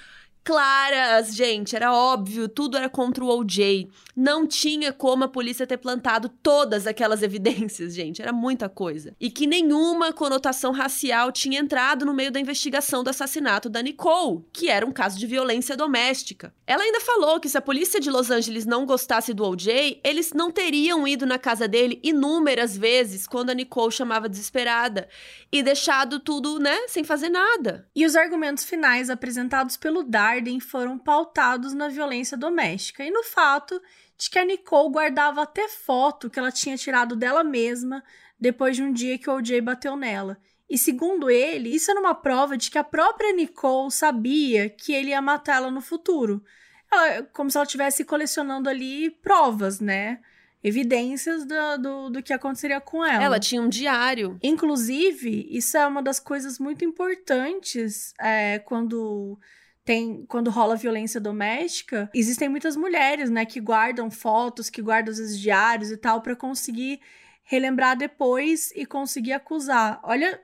claras, 0.47 1.35
gente, 1.35 1.75
era 1.75 1.93
óbvio, 1.93 2.47
tudo 2.47 2.77
era 2.77 2.87
contra 2.87 3.21
o 3.21 3.27
OJ. 3.27 3.89
Não 4.15 4.47
tinha 4.47 4.93
como 4.93 5.25
a 5.25 5.27
polícia 5.27 5.67
ter 5.67 5.75
plantado 5.75 6.29
todas 6.41 6.87
aquelas 6.87 7.21
evidências, 7.21 7.93
gente, 7.93 8.21
era 8.21 8.31
muita 8.31 8.69
coisa. 8.69 9.13
E 9.19 9.29
que 9.29 9.45
nenhuma 9.45 10.13
conotação 10.13 10.71
racial 10.71 11.33
tinha 11.33 11.59
entrado 11.59 12.05
no 12.05 12.13
meio 12.13 12.31
da 12.31 12.39
investigação 12.39 13.03
do 13.03 13.09
assassinato 13.09 13.67
da 13.67 13.81
Nicole, 13.81 14.45
que 14.53 14.69
era 14.69 14.85
um 14.85 14.91
caso 14.93 15.19
de 15.19 15.27
violência 15.27 15.75
doméstica. 15.75 16.53
Ela 16.65 16.83
ainda 16.83 17.01
falou 17.01 17.41
que 17.41 17.49
se 17.49 17.57
a 17.57 17.61
polícia 17.61 17.99
de 17.99 18.09
Los 18.09 18.31
Angeles 18.31 18.65
não 18.65 18.85
gostasse 18.85 19.33
do 19.33 19.43
OJ, 19.43 19.99
eles 20.01 20.31
não 20.31 20.49
teriam 20.49 21.05
ido 21.05 21.25
na 21.25 21.37
casa 21.37 21.67
dele 21.67 21.99
inúmeras 22.01 22.77
vezes 22.77 23.27
quando 23.27 23.49
a 23.49 23.53
Nicole 23.53 23.91
chamava 23.91 24.29
desesperada 24.29 25.09
e 25.51 25.61
deixado 25.61 26.21
tudo, 26.21 26.57
né, 26.57 26.87
sem 26.87 27.03
fazer 27.03 27.27
nada. 27.27 27.85
E 27.93 28.05
os 28.05 28.15
argumentos 28.15 28.63
finais 28.63 29.09
apresentados 29.09 29.75
pelo 29.75 30.03
Dar 30.03 30.36
Arden 30.37 30.59
foram 30.59 30.97
pautados 30.97 31.73
na 31.73 31.87
violência 31.89 32.37
doméstica 32.37 33.03
e 33.03 33.11
no 33.11 33.23
fato 33.23 33.81
de 34.17 34.29
que 34.29 34.39
a 34.39 34.45
Nicole 34.45 34.91
guardava 34.91 35.43
até 35.43 35.67
foto 35.67 36.29
que 36.29 36.39
ela 36.39 36.51
tinha 36.51 36.77
tirado 36.77 37.15
dela 37.15 37.43
mesma 37.43 38.03
depois 38.39 38.75
de 38.75 38.83
um 38.83 38.91
dia 38.91 39.17
que 39.17 39.29
o 39.29 39.33
OJ 39.33 39.61
bateu 39.61 39.95
nela. 39.95 40.37
E 40.69 40.77
segundo 40.77 41.29
ele, 41.29 41.73
isso 41.73 41.89
era 41.89 41.99
uma 41.99 42.13
prova 42.13 42.57
de 42.57 42.69
que 42.69 42.77
a 42.77 42.83
própria 42.83 43.31
Nicole 43.33 43.91
sabia 43.91 44.69
que 44.69 44.93
ele 44.93 45.09
ia 45.09 45.21
matá-la 45.21 45.71
no 45.71 45.81
futuro. 45.81 46.43
Ela, 46.91 47.23
como 47.33 47.49
se 47.49 47.57
ela 47.57 47.65
estivesse 47.65 48.03
colecionando 48.03 48.69
ali 48.69 49.09
provas, 49.09 49.79
né? 49.79 50.19
Evidências 50.63 51.45
do, 51.45 51.77
do, 51.77 52.09
do, 52.09 52.23
que 52.23 52.33
aconteceria 52.33 52.81
com 52.81 53.05
ela. 53.05 53.23
Ela 53.23 53.39
tinha 53.39 53.61
um 53.61 53.69
diário. 53.69 54.37
Inclusive, 54.43 55.47
isso 55.49 55.77
é 55.77 55.87
uma 55.87 56.01
das 56.01 56.19
coisas 56.19 56.59
muito 56.59 56.83
importantes 56.83 58.13
é, 58.19 58.59
quando 58.59 59.39
tem 59.87 60.25
quando 60.27 60.51
rola 60.51 60.75
violência 60.75 61.17
doméstica, 61.17 62.09
existem 62.13 62.49
muitas 62.49 62.75
mulheres, 62.75 63.29
né, 63.29 63.45
que 63.45 63.61
guardam 63.61 64.11
fotos, 64.11 64.69
que 64.69 64.81
guardam 64.81 65.13
os 65.13 65.39
diários 65.39 65.89
e 65.89 65.95
tal 65.95 66.21
para 66.21 66.35
conseguir 66.35 66.99
relembrar 67.41 67.95
depois 67.95 68.69
e 68.75 68.85
conseguir 68.85 69.31
acusar. 69.31 70.01
Olha, 70.03 70.41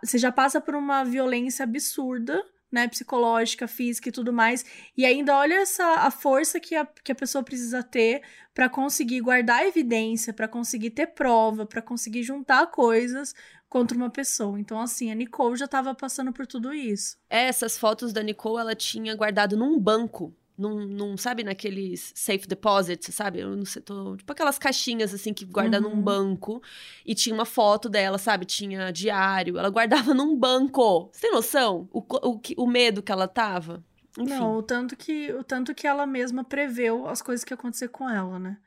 você 0.00 0.18
já 0.18 0.30
passa 0.30 0.60
por 0.60 0.76
uma 0.76 1.02
violência 1.02 1.64
absurda, 1.64 2.40
né, 2.70 2.86
psicológica, 2.86 3.66
física 3.66 4.08
e 4.08 4.12
tudo 4.12 4.32
mais, 4.32 4.64
e 4.96 5.04
ainda 5.04 5.36
olha 5.36 5.54
essa 5.54 5.84
a 6.06 6.10
força 6.12 6.60
que 6.60 6.76
a, 6.76 6.86
que 6.86 7.10
a 7.10 7.16
pessoa 7.16 7.42
precisa 7.42 7.82
ter 7.82 8.22
para 8.54 8.68
conseguir 8.68 9.20
guardar 9.20 9.66
evidência, 9.66 10.32
para 10.32 10.46
conseguir 10.46 10.90
ter 10.90 11.08
prova, 11.08 11.66
para 11.66 11.82
conseguir 11.82 12.22
juntar 12.22 12.68
coisas 12.68 13.34
contra 13.70 13.96
uma 13.96 14.10
pessoa. 14.10 14.58
Então, 14.58 14.80
assim, 14.80 15.10
a 15.10 15.14
Nicole 15.14 15.56
já 15.56 15.64
estava 15.64 15.94
passando 15.94 16.32
por 16.32 16.44
tudo 16.46 16.74
isso. 16.74 17.16
É, 17.30 17.46
essas 17.46 17.78
fotos 17.78 18.12
da 18.12 18.20
Nicole 18.22 18.60
ela 18.60 18.74
tinha 18.74 19.14
guardado 19.14 19.56
num 19.56 19.78
banco. 19.78 20.34
Num, 20.58 20.86
num, 20.86 21.16
sabe, 21.16 21.42
naqueles 21.42 22.12
safe 22.14 22.46
deposits, 22.46 23.14
sabe? 23.14 23.40
Eu 23.40 23.56
não 23.56 23.64
sei, 23.64 23.80
tô, 23.80 24.14
tipo 24.14 24.30
aquelas 24.30 24.58
caixinhas, 24.58 25.14
assim, 25.14 25.32
que 25.32 25.46
guarda 25.46 25.80
uhum. 25.80 25.88
num 25.88 26.02
banco. 26.02 26.62
E 27.06 27.14
tinha 27.14 27.34
uma 27.34 27.46
foto 27.46 27.88
dela, 27.88 28.18
sabe? 28.18 28.44
Tinha 28.44 28.90
diário. 28.90 29.56
Ela 29.56 29.70
guardava 29.70 30.12
num 30.12 30.36
banco. 30.36 31.08
Você 31.12 31.22
tem 31.22 31.32
noção? 31.32 31.88
O, 31.90 32.00
o, 32.00 32.40
o 32.58 32.66
medo 32.66 33.02
que 33.02 33.10
ela 33.12 33.26
tava? 33.26 33.82
Enfim. 34.18 34.28
Não, 34.28 34.56
o 34.56 34.62
tanto, 34.62 34.96
que, 34.96 35.32
o 35.32 35.42
tanto 35.44 35.74
que 35.74 35.86
ela 35.86 36.06
mesma 36.06 36.44
preveu 36.44 37.08
as 37.08 37.22
coisas 37.22 37.42
que 37.42 37.54
iam 37.54 37.58
acontecer 37.58 37.88
com 37.88 38.10
ela, 38.10 38.38
né? 38.38 38.58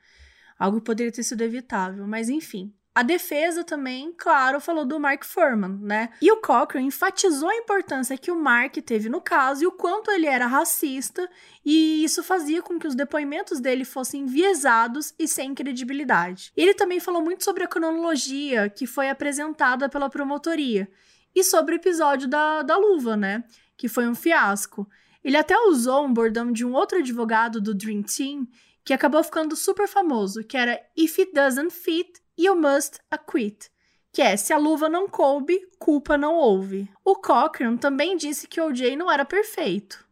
Algo 0.58 0.78
que 0.78 0.86
poderia 0.86 1.12
ter 1.12 1.22
sido 1.22 1.42
evitável. 1.42 2.08
Mas, 2.08 2.28
enfim. 2.28 2.74
A 2.94 3.02
defesa 3.02 3.64
também, 3.64 4.14
claro, 4.16 4.60
falou 4.60 4.84
do 4.84 5.00
Mark 5.00 5.24
Furman, 5.24 5.80
né? 5.82 6.10
E 6.22 6.30
o 6.30 6.36
Cochrane 6.36 6.86
enfatizou 6.86 7.48
a 7.48 7.56
importância 7.56 8.16
que 8.16 8.30
o 8.30 8.40
Mark 8.40 8.76
teve 8.76 9.08
no 9.08 9.20
caso 9.20 9.64
e 9.64 9.66
o 9.66 9.72
quanto 9.72 10.12
ele 10.12 10.26
era 10.26 10.46
racista, 10.46 11.28
e 11.64 12.04
isso 12.04 12.22
fazia 12.22 12.62
com 12.62 12.78
que 12.78 12.86
os 12.86 12.94
depoimentos 12.94 13.58
dele 13.58 13.84
fossem 13.84 14.20
enviesados 14.20 15.12
e 15.18 15.26
sem 15.26 15.52
credibilidade. 15.56 16.52
Ele 16.56 16.72
também 16.72 17.00
falou 17.00 17.20
muito 17.20 17.42
sobre 17.42 17.64
a 17.64 17.68
cronologia 17.68 18.70
que 18.70 18.86
foi 18.86 19.10
apresentada 19.10 19.88
pela 19.88 20.08
promotoria 20.08 20.88
e 21.34 21.42
sobre 21.42 21.74
o 21.74 21.76
episódio 21.76 22.28
da, 22.28 22.62
da 22.62 22.76
luva, 22.76 23.16
né? 23.16 23.42
Que 23.76 23.88
foi 23.88 24.06
um 24.06 24.14
fiasco. 24.14 24.88
Ele 25.24 25.36
até 25.36 25.58
usou 25.62 26.04
um 26.04 26.14
bordão 26.14 26.52
de 26.52 26.64
um 26.64 26.72
outro 26.72 26.98
advogado 26.98 27.60
do 27.60 27.74
Dream 27.74 28.04
Team 28.04 28.46
que 28.84 28.92
acabou 28.92 29.24
ficando 29.24 29.56
super 29.56 29.88
famoso, 29.88 30.44
que 30.44 30.56
era 30.56 30.78
If 30.96 31.18
it 31.18 31.32
doesn't 31.32 31.72
fit, 31.72 32.22
You 32.38 32.56
must 32.56 32.98
acquit, 33.10 33.70
que 34.12 34.22
é 34.22 34.36
se 34.36 34.52
a 34.52 34.58
luva 34.58 34.88
não 34.88 35.08
coube, 35.08 35.60
culpa 35.78 36.16
não 36.16 36.34
houve. 36.36 36.88
O 37.04 37.16
Cochrane 37.16 37.78
também 37.78 38.16
disse 38.16 38.46
que 38.46 38.60
o 38.60 38.66
OJ 38.66 38.96
não 38.96 39.10
era 39.10 39.24
perfeito, 39.24 40.04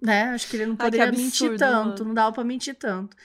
né? 0.00 0.30
Acho 0.30 0.48
que 0.48 0.56
ele 0.56 0.66
não 0.66 0.76
poderia 0.76 1.06
Ai, 1.06 1.12
mentir 1.12 1.56
tanto, 1.56 1.98
mano. 1.98 2.04
não 2.06 2.14
dava 2.14 2.32
para 2.32 2.44
mentir 2.44 2.74
tanto. 2.74 3.16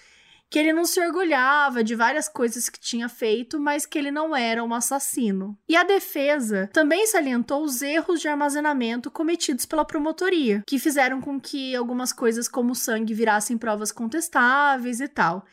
Que 0.50 0.60
ele 0.60 0.74
não 0.74 0.86
se 0.86 1.00
orgulhava 1.00 1.84
de 1.84 1.96
várias 1.96 2.30
coisas 2.30 2.70
que 2.70 2.80
tinha 2.80 3.10
feito, 3.10 3.60
mas 3.60 3.86
que 3.86 3.98
ele 3.98 4.12
não 4.12 4.36
era 4.36 4.64
um 4.64 4.74
assassino. 4.74 5.58
E 5.68 5.76
a 5.76 5.84
defesa 5.84 6.70
também 6.72 7.08
salientou 7.08 7.64
os 7.64 7.82
erros 7.82 8.22
de 8.22 8.28
armazenamento 8.28 9.10
cometidos 9.10 9.66
pela 9.66 9.84
promotoria, 9.84 10.64
que 10.68 10.78
fizeram 10.78 11.20
com 11.20 11.40
que 11.40 11.76
algumas 11.76 12.14
coisas 12.14 12.48
como 12.48 12.76
sangue 12.76 13.14
virassem 13.14 13.58
provas 13.58 13.92
contestáveis 13.92 15.00
e 15.00 15.08
tal. 15.08 15.46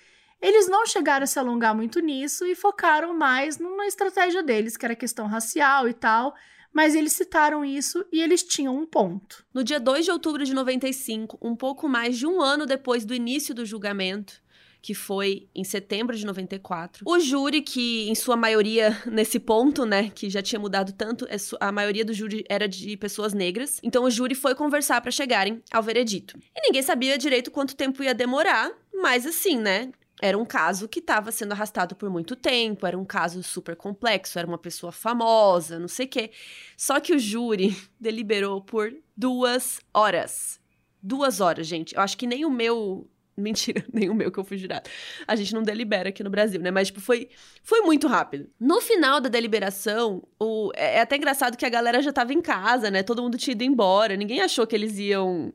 Eles 0.42 0.68
não 0.68 0.84
chegaram 0.84 1.22
a 1.22 1.26
se 1.26 1.38
alongar 1.38 1.72
muito 1.72 2.00
nisso 2.00 2.44
e 2.44 2.56
focaram 2.56 3.16
mais 3.16 3.58
numa 3.58 3.86
estratégia 3.86 4.42
deles, 4.42 4.76
que 4.76 4.84
era 4.84 4.96
questão 4.96 5.28
racial 5.28 5.88
e 5.88 5.94
tal, 5.94 6.34
mas 6.72 6.96
eles 6.96 7.12
citaram 7.12 7.64
isso 7.64 8.04
e 8.10 8.20
eles 8.20 8.42
tinham 8.42 8.76
um 8.76 8.84
ponto. 8.84 9.46
No 9.54 9.62
dia 9.62 9.78
2 9.78 10.04
de 10.04 10.10
outubro 10.10 10.44
de 10.44 10.52
95, 10.52 11.38
um 11.40 11.54
pouco 11.54 11.88
mais 11.88 12.18
de 12.18 12.26
um 12.26 12.42
ano 12.42 12.66
depois 12.66 13.04
do 13.04 13.14
início 13.14 13.54
do 13.54 13.64
julgamento, 13.64 14.42
que 14.80 14.94
foi 14.94 15.48
em 15.54 15.62
setembro 15.62 16.16
de 16.16 16.26
94. 16.26 17.04
O 17.06 17.20
júri, 17.20 17.62
que 17.62 18.08
em 18.10 18.14
sua 18.16 18.36
maioria, 18.36 19.00
nesse 19.06 19.38
ponto, 19.38 19.86
né, 19.86 20.10
que 20.12 20.28
já 20.28 20.42
tinha 20.42 20.58
mudado 20.58 20.92
tanto, 20.92 21.24
é 21.26 21.36
a 21.60 21.70
maioria 21.70 22.04
do 22.04 22.12
júri 22.12 22.44
era 22.48 22.66
de 22.66 22.96
pessoas 22.96 23.32
negras. 23.32 23.78
Então 23.80 24.02
o 24.02 24.10
júri 24.10 24.34
foi 24.34 24.56
conversar 24.56 25.00
para 25.00 25.12
chegarem 25.12 25.62
ao 25.70 25.84
veredito. 25.84 26.36
E 26.56 26.66
ninguém 26.66 26.82
sabia 26.82 27.16
direito 27.16 27.52
quanto 27.52 27.76
tempo 27.76 28.02
ia 28.02 28.12
demorar, 28.12 28.72
mas 28.92 29.24
assim, 29.24 29.56
né? 29.56 29.92
Era 30.22 30.38
um 30.38 30.44
caso 30.44 30.88
que 30.88 31.00
estava 31.00 31.32
sendo 31.32 31.50
arrastado 31.50 31.96
por 31.96 32.08
muito 32.08 32.36
tempo, 32.36 32.86
era 32.86 32.96
um 32.96 33.04
caso 33.04 33.42
super 33.42 33.74
complexo, 33.74 34.38
era 34.38 34.46
uma 34.46 34.56
pessoa 34.56 34.92
famosa, 34.92 35.80
não 35.80 35.88
sei 35.88 36.06
o 36.06 36.08
quê. 36.08 36.30
Só 36.76 37.00
que 37.00 37.12
o 37.12 37.18
júri 37.18 37.76
deliberou 37.98 38.60
por 38.60 38.94
duas 39.16 39.80
horas. 39.92 40.60
Duas 41.02 41.40
horas, 41.40 41.66
gente. 41.66 41.96
Eu 41.96 42.02
acho 42.02 42.16
que 42.16 42.28
nem 42.28 42.44
o 42.44 42.50
meu 42.50 43.10
Mentira, 43.36 43.84
nem 43.92 44.10
o 44.10 44.14
meu 44.14 44.30
que 44.30 44.38
eu 44.38 44.44
fui 44.44 44.58
jurado. 44.58 44.88
A 45.26 45.34
gente 45.34 45.54
não 45.54 45.62
delibera 45.62 46.10
aqui 46.10 46.22
no 46.22 46.30
Brasil, 46.30 46.60
né? 46.60 46.70
Mas, 46.70 46.88
tipo, 46.88 47.00
foi, 47.00 47.30
foi 47.62 47.80
muito 47.80 48.06
rápido. 48.06 48.48
No 48.60 48.80
final 48.80 49.20
da 49.20 49.28
deliberação, 49.28 50.22
o, 50.38 50.70
é, 50.76 50.98
é 50.98 51.00
até 51.00 51.16
engraçado 51.16 51.56
que 51.56 51.64
a 51.64 51.70
galera 51.70 52.02
já 52.02 52.12
tava 52.12 52.32
em 52.32 52.42
casa, 52.42 52.90
né? 52.90 53.02
Todo 53.02 53.22
mundo 53.22 53.38
tinha 53.38 53.52
ido 53.52 53.64
embora. 53.64 54.16
Ninguém 54.16 54.42
achou 54.42 54.66
que 54.66 54.76
eles 54.76 54.98
iam 54.98 55.52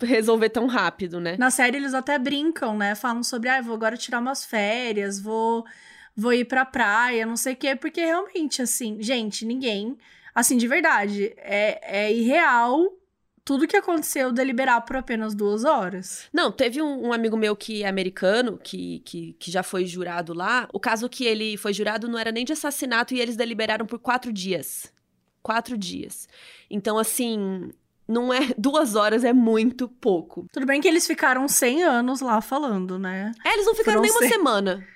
resolver 0.00 0.48
tão 0.48 0.66
rápido, 0.66 1.20
né? 1.20 1.36
Na 1.38 1.50
série 1.50 1.76
eles 1.76 1.94
até 1.94 2.18
brincam, 2.18 2.76
né? 2.76 2.94
Falam 2.94 3.22
sobre, 3.22 3.48
ah, 3.48 3.60
vou 3.60 3.74
agora 3.74 3.96
tirar 3.96 4.20
umas 4.20 4.44
férias, 4.44 5.20
vou, 5.20 5.64
vou 6.16 6.32
ir 6.32 6.44
pra 6.44 6.64
praia, 6.64 7.26
não 7.26 7.36
sei 7.36 7.52
o 7.52 7.56
quê. 7.56 7.76
Porque 7.76 8.00
realmente, 8.04 8.62
assim, 8.62 8.96
gente, 9.00 9.44
ninguém... 9.44 9.96
Assim, 10.34 10.56
de 10.56 10.68
verdade, 10.68 11.34
é, 11.36 12.06
é 12.06 12.12
irreal 12.12 12.92
tudo 13.48 13.66
que 13.66 13.76
aconteceu 13.78 14.30
deliberar 14.30 14.82
por 14.82 14.94
apenas 14.94 15.34
duas 15.34 15.64
horas. 15.64 16.28
Não, 16.30 16.52
teve 16.52 16.82
um, 16.82 17.06
um, 17.06 17.12
amigo 17.14 17.34
meu 17.34 17.56
que 17.56 17.82
é 17.82 17.88
americano, 17.88 18.58
que, 18.62 19.00
que, 19.06 19.32
que 19.38 19.50
já 19.50 19.62
foi 19.62 19.86
jurado 19.86 20.34
lá. 20.34 20.68
O 20.70 20.78
caso 20.78 21.08
que 21.08 21.24
ele 21.24 21.56
foi 21.56 21.72
jurado 21.72 22.06
não 22.06 22.18
era 22.18 22.30
nem 22.30 22.44
de 22.44 22.52
assassinato 22.52 23.14
e 23.14 23.20
eles 23.20 23.36
deliberaram 23.36 23.86
por 23.86 23.98
quatro 23.98 24.30
dias. 24.30 24.92
Quatro 25.42 25.78
dias. 25.78 26.28
Então, 26.70 26.98
assim, 26.98 27.70
não 28.08 28.32
é. 28.32 28.40
Duas 28.56 28.94
horas 28.94 29.22
é 29.24 29.32
muito 29.32 29.88
pouco. 29.88 30.46
Tudo 30.52 30.66
bem 30.66 30.80
que 30.80 30.88
eles 30.88 31.06
ficaram 31.06 31.46
100 31.46 31.82
anos 31.84 32.20
lá 32.20 32.40
falando, 32.40 32.98
né? 32.98 33.32
É, 33.44 33.52
eles 33.52 33.66
não 33.66 33.74
ficaram 33.74 34.02
Foram 34.02 34.20
nem 34.20 34.28
uma 34.28 34.34
semana. 34.34 34.86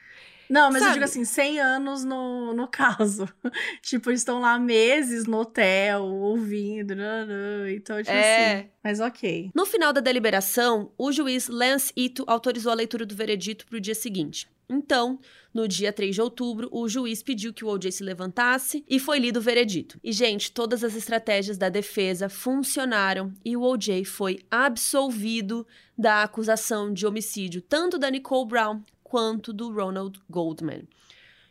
Não, 0.52 0.70
mas 0.70 0.80
Sabe? 0.80 0.90
eu 0.90 0.92
digo 0.94 1.04
assim, 1.06 1.24
100 1.24 1.60
anos 1.60 2.04
no, 2.04 2.52
no 2.52 2.68
caso. 2.68 3.26
tipo, 3.80 4.10
estão 4.10 4.38
lá 4.38 4.58
meses 4.58 5.24
no 5.24 5.38
hotel, 5.38 6.04
ouvindo. 6.04 6.94
Então, 7.70 7.96
tipo 7.98 8.10
é. 8.10 8.56
assim. 8.56 8.68
Mas 8.84 9.00
ok. 9.00 9.50
No 9.54 9.64
final 9.64 9.94
da 9.94 10.02
deliberação, 10.02 10.92
o 10.98 11.10
juiz 11.10 11.48
Lance 11.48 11.90
Ito 11.96 12.24
autorizou 12.26 12.70
a 12.70 12.74
leitura 12.74 13.06
do 13.06 13.14
veredito 13.14 13.64
para 13.66 13.78
o 13.78 13.80
dia 13.80 13.94
seguinte. 13.94 14.46
Então, 14.72 15.18
no 15.52 15.68
dia 15.68 15.92
3 15.92 16.14
de 16.14 16.22
outubro, 16.22 16.68
o 16.72 16.88
juiz 16.88 17.22
pediu 17.22 17.52
que 17.52 17.62
o 17.62 17.68
OJ 17.68 17.92
se 17.92 18.02
levantasse 18.02 18.82
e 18.88 18.98
foi 18.98 19.18
lido 19.18 19.36
o 19.36 19.42
veredito. 19.42 20.00
E, 20.02 20.10
gente, 20.12 20.50
todas 20.50 20.82
as 20.82 20.94
estratégias 20.94 21.58
da 21.58 21.68
defesa 21.68 22.28
funcionaram 22.30 23.34
e 23.44 23.54
o 23.54 23.62
OJ 23.62 24.04
foi 24.06 24.40
absolvido 24.50 25.66
da 25.96 26.22
acusação 26.22 26.90
de 26.90 27.06
homicídio 27.06 27.60
tanto 27.60 27.98
da 27.98 28.10
Nicole 28.10 28.48
Brown 28.48 28.82
quanto 29.04 29.52
do 29.52 29.70
Ronald 29.70 30.18
Goldman. 30.30 30.88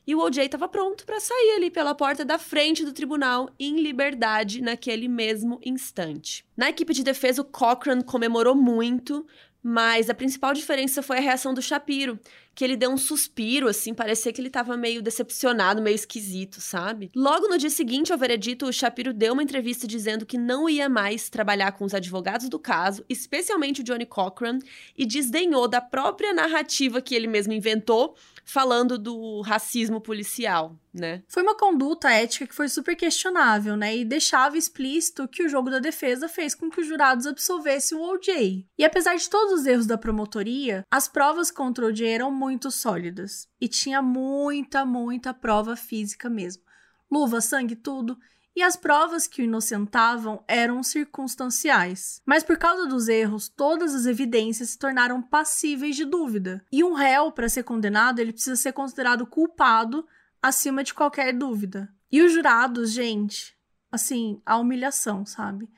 E 0.08 0.16
o 0.16 0.20
OJ 0.20 0.46
estava 0.46 0.68
pronto 0.68 1.06
para 1.06 1.20
sair 1.20 1.54
ali 1.56 1.70
pela 1.70 1.94
porta 1.94 2.26
da 2.26 2.40
frente 2.40 2.84
do 2.84 2.92
tribunal 2.92 3.52
em 3.60 3.80
liberdade 3.80 4.60
naquele 4.60 5.08
mesmo 5.08 5.60
instante. 5.64 6.44
Na 6.58 6.72
equipe 6.72 6.92
de 6.92 7.04
defesa, 7.04 7.44
o 7.44 7.46
Cochran 7.46 8.02
comemorou 8.02 8.56
muito, 8.56 9.26
mas 9.62 10.10
a 10.10 10.14
principal 10.14 10.54
diferença 10.54 11.04
foi 11.04 11.18
a 11.18 11.22
reação 11.22 11.54
do 11.54 11.62
Shapiro, 11.62 12.20
que 12.54 12.64
ele 12.64 12.76
deu 12.76 12.92
um 12.92 12.98
suspiro, 12.98 13.68
assim, 13.68 13.94
parecia 13.94 14.32
que 14.32 14.42
ele 14.42 14.50
tava 14.50 14.76
meio 14.76 15.02
decepcionado, 15.02 15.82
meio 15.82 15.96
esquisito, 15.96 16.60
sabe? 16.60 17.10
Logo 17.16 17.48
no 17.48 17.58
dia 17.58 17.70
seguinte 17.70 18.12
ao 18.12 18.18
veredito, 18.18 18.66
o 18.66 18.74
Shapiro 18.74 19.14
deu 19.14 19.34
uma 19.34 19.44
entrevista 19.44 19.88
dizendo 19.88 20.26
que 20.26 20.38
não 20.38 20.70
ia 20.70 20.90
mais 20.90 21.30
trabalhar 21.30 21.72
com 21.72 21.86
os 21.86 21.94
advogados 21.94 22.50
do 22.50 22.60
caso, 22.60 23.06
especialmente 23.10 23.82
o 23.82 23.84
Johnny 23.84 24.06
Cochran, 24.06 24.60
e 24.98 25.06
desdenhou 25.06 25.68
da 25.68 25.82
própria 25.82 26.34
narrativa 26.34 27.02
que 27.02 27.16
ele 27.16 27.28
mesmo 27.28 27.54
inventou 27.54 28.16
falando 28.44 28.98
do 28.98 29.42
racismo 29.42 30.02
policial, 30.02 30.76
né? 30.94 31.24
Foi 31.28 31.44
uma 31.44 31.56
conduta 31.56 32.10
ética 32.12 32.48
que 32.48 32.56
foi 32.56 32.68
super 32.68 32.96
questionável, 32.96 33.78
né? 33.78 33.96
E 33.96 34.04
deixava 34.04 34.58
explícito 34.58 35.28
que 35.28 35.44
o 35.44 35.50
jogo 35.50 35.70
da 35.70 35.80
defesa 35.80 36.28
fez 36.28 36.54
com 36.54 36.70
que 36.70 36.82
os 36.82 36.88
jurados 36.88 37.26
absolvessem 37.26 37.98
o 37.98 38.02
OJ. 38.02 38.66
E 38.78 38.84
apesar 38.84 39.16
de 39.16 39.30
todos 39.30 39.62
os 39.62 39.66
erros 39.66 39.86
da 39.86 39.98
promotoria, 39.98 40.84
as 40.92 41.08
provas 41.08 41.50
contra 41.52 41.86
o 41.86 41.90
OJ 41.90 42.06
eram 42.06 42.32
muito 42.42 42.72
sólidas. 42.72 43.48
E 43.62 43.68
tinha 43.68 44.02
muita, 44.02 44.84
muita 44.84 45.32
prova 45.32 45.76
física 45.76 46.28
mesmo. 46.28 46.64
Luva, 47.12 47.40
sangue, 47.40 47.76
tudo 47.76 48.18
e 48.56 48.62
as 48.62 48.76
provas 48.76 49.28
que 49.28 49.42
o 49.42 49.46
inocentavam 49.46 50.44
eram 50.48 50.84
circunstanciais. 50.84 52.22
Mas 52.26 52.44
por 52.44 52.58
causa 52.58 52.86
dos 52.86 53.08
erros, 53.08 53.48
todas 53.48 53.96
as 53.96 54.06
evidências 54.06 54.72
se 54.72 54.78
tornaram 54.78 55.22
passíveis 55.22 55.96
de 55.96 56.04
dúvida. 56.04 56.66
E 56.72 56.84
um 56.84 56.94
réu, 56.94 57.32
para 57.32 57.48
ser 57.48 57.64
condenado, 57.64 58.20
ele 58.20 58.34
precisa 58.34 58.56
ser 58.56 58.74
considerado 58.74 59.26
culpado 59.26 60.06
acima 60.42 60.84
de 60.84 60.94
qualquer 60.94 61.32
dúvida. 61.34 61.90
E 62.12 62.22
os 62.22 62.34
jurados, 62.34 62.92
gente, 62.92 63.56
assim, 63.92 64.42
a 64.46 64.58
humilhação, 64.58 65.26
sabe? 65.26 65.70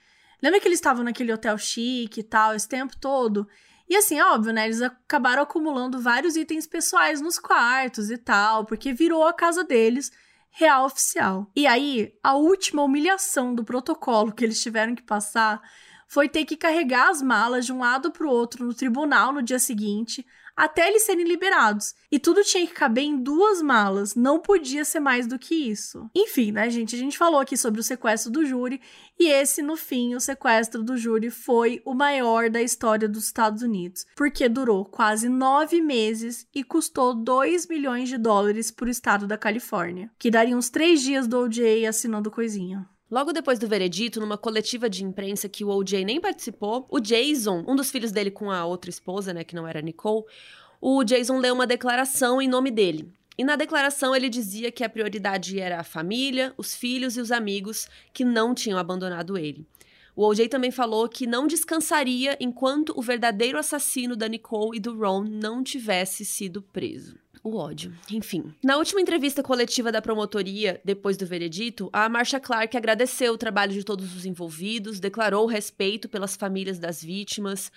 Lembra 0.41 0.59
que 0.59 0.67
eles 0.67 0.79
estavam 0.79 1.03
naquele 1.03 1.31
hotel 1.31 1.57
chique 1.57 2.21
e 2.21 2.23
tal, 2.23 2.55
esse 2.55 2.67
tempo 2.67 2.97
todo? 2.97 3.47
E 3.93 3.95
assim, 3.95 4.19
óbvio, 4.19 4.51
né? 4.51 4.65
Eles 4.65 4.81
acabaram 4.81 5.43
acumulando 5.43 6.01
vários 6.01 6.35
itens 6.35 6.65
pessoais 6.65 7.21
nos 7.21 7.37
quartos 7.37 8.09
e 8.09 8.17
tal, 8.17 8.65
porque 8.65 8.91
virou 8.91 9.23
a 9.23 9.31
casa 9.31 9.63
deles 9.63 10.11
real 10.49 10.85
oficial. 10.85 11.51
E 11.55 11.67
aí, 11.67 12.11
a 12.23 12.33
última 12.33 12.81
humilhação 12.81 13.53
do 13.53 13.63
protocolo 13.63 14.31
que 14.31 14.43
eles 14.43 14.59
tiveram 14.59 14.95
que 14.95 15.03
passar 15.03 15.61
foi 16.07 16.27
ter 16.27 16.43
que 16.43 16.57
carregar 16.57 17.11
as 17.11 17.21
malas 17.21 17.67
de 17.67 17.71
um 17.71 17.81
lado 17.81 18.09
para 18.11 18.25
o 18.25 18.31
outro 18.31 18.65
no 18.65 18.73
tribunal 18.73 19.31
no 19.31 19.43
dia 19.43 19.59
seguinte, 19.59 20.25
até 20.55 20.87
eles 20.87 21.03
serem 21.03 21.25
liberados. 21.25 21.93
E 22.11 22.19
tudo 22.19 22.43
tinha 22.43 22.65
que 22.65 22.73
caber 22.73 23.03
em 23.03 23.17
duas 23.17 23.61
malas, 23.61 24.15
não 24.15 24.39
podia 24.39 24.85
ser 24.85 24.99
mais 24.99 25.27
do 25.27 25.39
que 25.39 25.55
isso. 25.55 26.09
Enfim, 26.15 26.51
né, 26.51 26.69
gente? 26.69 26.95
A 26.95 26.99
gente 26.99 27.17
falou 27.17 27.39
aqui 27.39 27.57
sobre 27.57 27.79
o 27.79 27.83
sequestro 27.83 28.31
do 28.31 28.45
júri, 28.45 28.81
e 29.19 29.29
esse, 29.29 29.61
no 29.61 29.75
fim, 29.75 30.15
o 30.15 30.19
sequestro 30.19 30.83
do 30.83 30.97
júri 30.97 31.29
foi 31.29 31.81
o 31.85 31.93
maior 31.93 32.49
da 32.49 32.61
história 32.61 33.07
dos 33.07 33.25
Estados 33.25 33.61
Unidos, 33.61 34.05
porque 34.15 34.47
durou 34.47 34.85
quase 34.85 35.29
nove 35.29 35.81
meses 35.81 36.47
e 36.53 36.63
custou 36.63 37.13
2 37.13 37.67
milhões 37.67 38.09
de 38.09 38.17
dólares 38.17 38.71
para 38.71 38.87
o 38.87 38.91
estado 38.91 39.27
da 39.27 39.37
Califórnia, 39.37 40.11
que 40.17 40.31
daria 40.31 40.57
uns 40.57 40.69
três 40.69 41.01
dias 41.01 41.27
do 41.27 41.39
OJ 41.39 41.85
assinando 41.85 42.31
coisinha. 42.31 42.87
Logo 43.13 43.31
depois 43.31 43.59
do 43.59 43.67
veredito, 43.67 44.19
numa 44.19 44.39
coletiva 44.39 44.89
de 44.89 45.03
imprensa 45.03 45.47
que 45.47 45.63
o 45.63 45.69
OJ 45.69 46.03
nem 46.03 46.19
participou, 46.19 46.87
o 46.89 46.99
Jason, 46.99 47.63
um 47.67 47.75
dos 47.75 47.91
filhos 47.91 48.11
dele 48.11 48.31
com 48.31 48.49
a 48.49 48.65
outra 48.65 48.89
esposa, 48.89 49.31
né, 49.31 49.43
que 49.43 49.53
não 49.53 49.67
era 49.67 49.83
Nicole, 49.83 50.25
o 50.81 51.03
Jason 51.03 51.37
leu 51.37 51.53
uma 51.53 51.67
declaração 51.67 52.41
em 52.41 52.47
nome 52.47 52.71
dele. 52.71 53.07
E 53.37 53.43
na 53.43 53.55
declaração 53.55 54.15
ele 54.15 54.29
dizia 54.29 54.71
que 54.71 54.83
a 54.83 54.89
prioridade 54.89 55.59
era 55.59 55.79
a 55.79 55.83
família, 55.83 56.55
os 56.57 56.73
filhos 56.73 57.15
e 57.15 57.21
os 57.21 57.31
amigos 57.31 57.87
que 58.11 58.25
não 58.25 58.55
tinham 58.55 58.79
abandonado 58.79 59.37
ele. 59.37 59.63
O 60.15 60.25
OJ 60.25 60.49
também 60.49 60.71
falou 60.71 61.07
que 61.07 61.27
não 61.27 61.45
descansaria 61.45 62.35
enquanto 62.39 62.97
o 62.97 63.01
verdadeiro 63.03 63.59
assassino 63.59 64.15
da 64.15 64.27
Nicole 64.27 64.77
e 64.77 64.81
do 64.81 64.97
Ron 64.97 65.23
não 65.23 65.61
tivesse 65.61 66.25
sido 66.25 66.63
preso 66.63 67.22
o 67.43 67.57
ódio. 67.57 67.93
Enfim. 68.09 68.53
Na 68.63 68.77
última 68.77 69.01
entrevista 69.01 69.43
coletiva 69.43 69.91
da 69.91 70.01
promotoria, 70.01 70.79
depois 70.85 71.17
do 71.17 71.25
veredito, 71.25 71.89
a 71.91 72.07
Marsha 72.07 72.39
Clark 72.39 72.75
agradeceu 72.77 73.33
o 73.33 73.37
trabalho 73.37 73.73
de 73.73 73.83
todos 73.83 74.15
os 74.15 74.25
envolvidos, 74.25 74.99
declarou 74.99 75.45
respeito 75.45 76.07
pelas 76.07 76.35
famílias 76.35 76.79
das 76.79 77.03
vítimas 77.03 77.71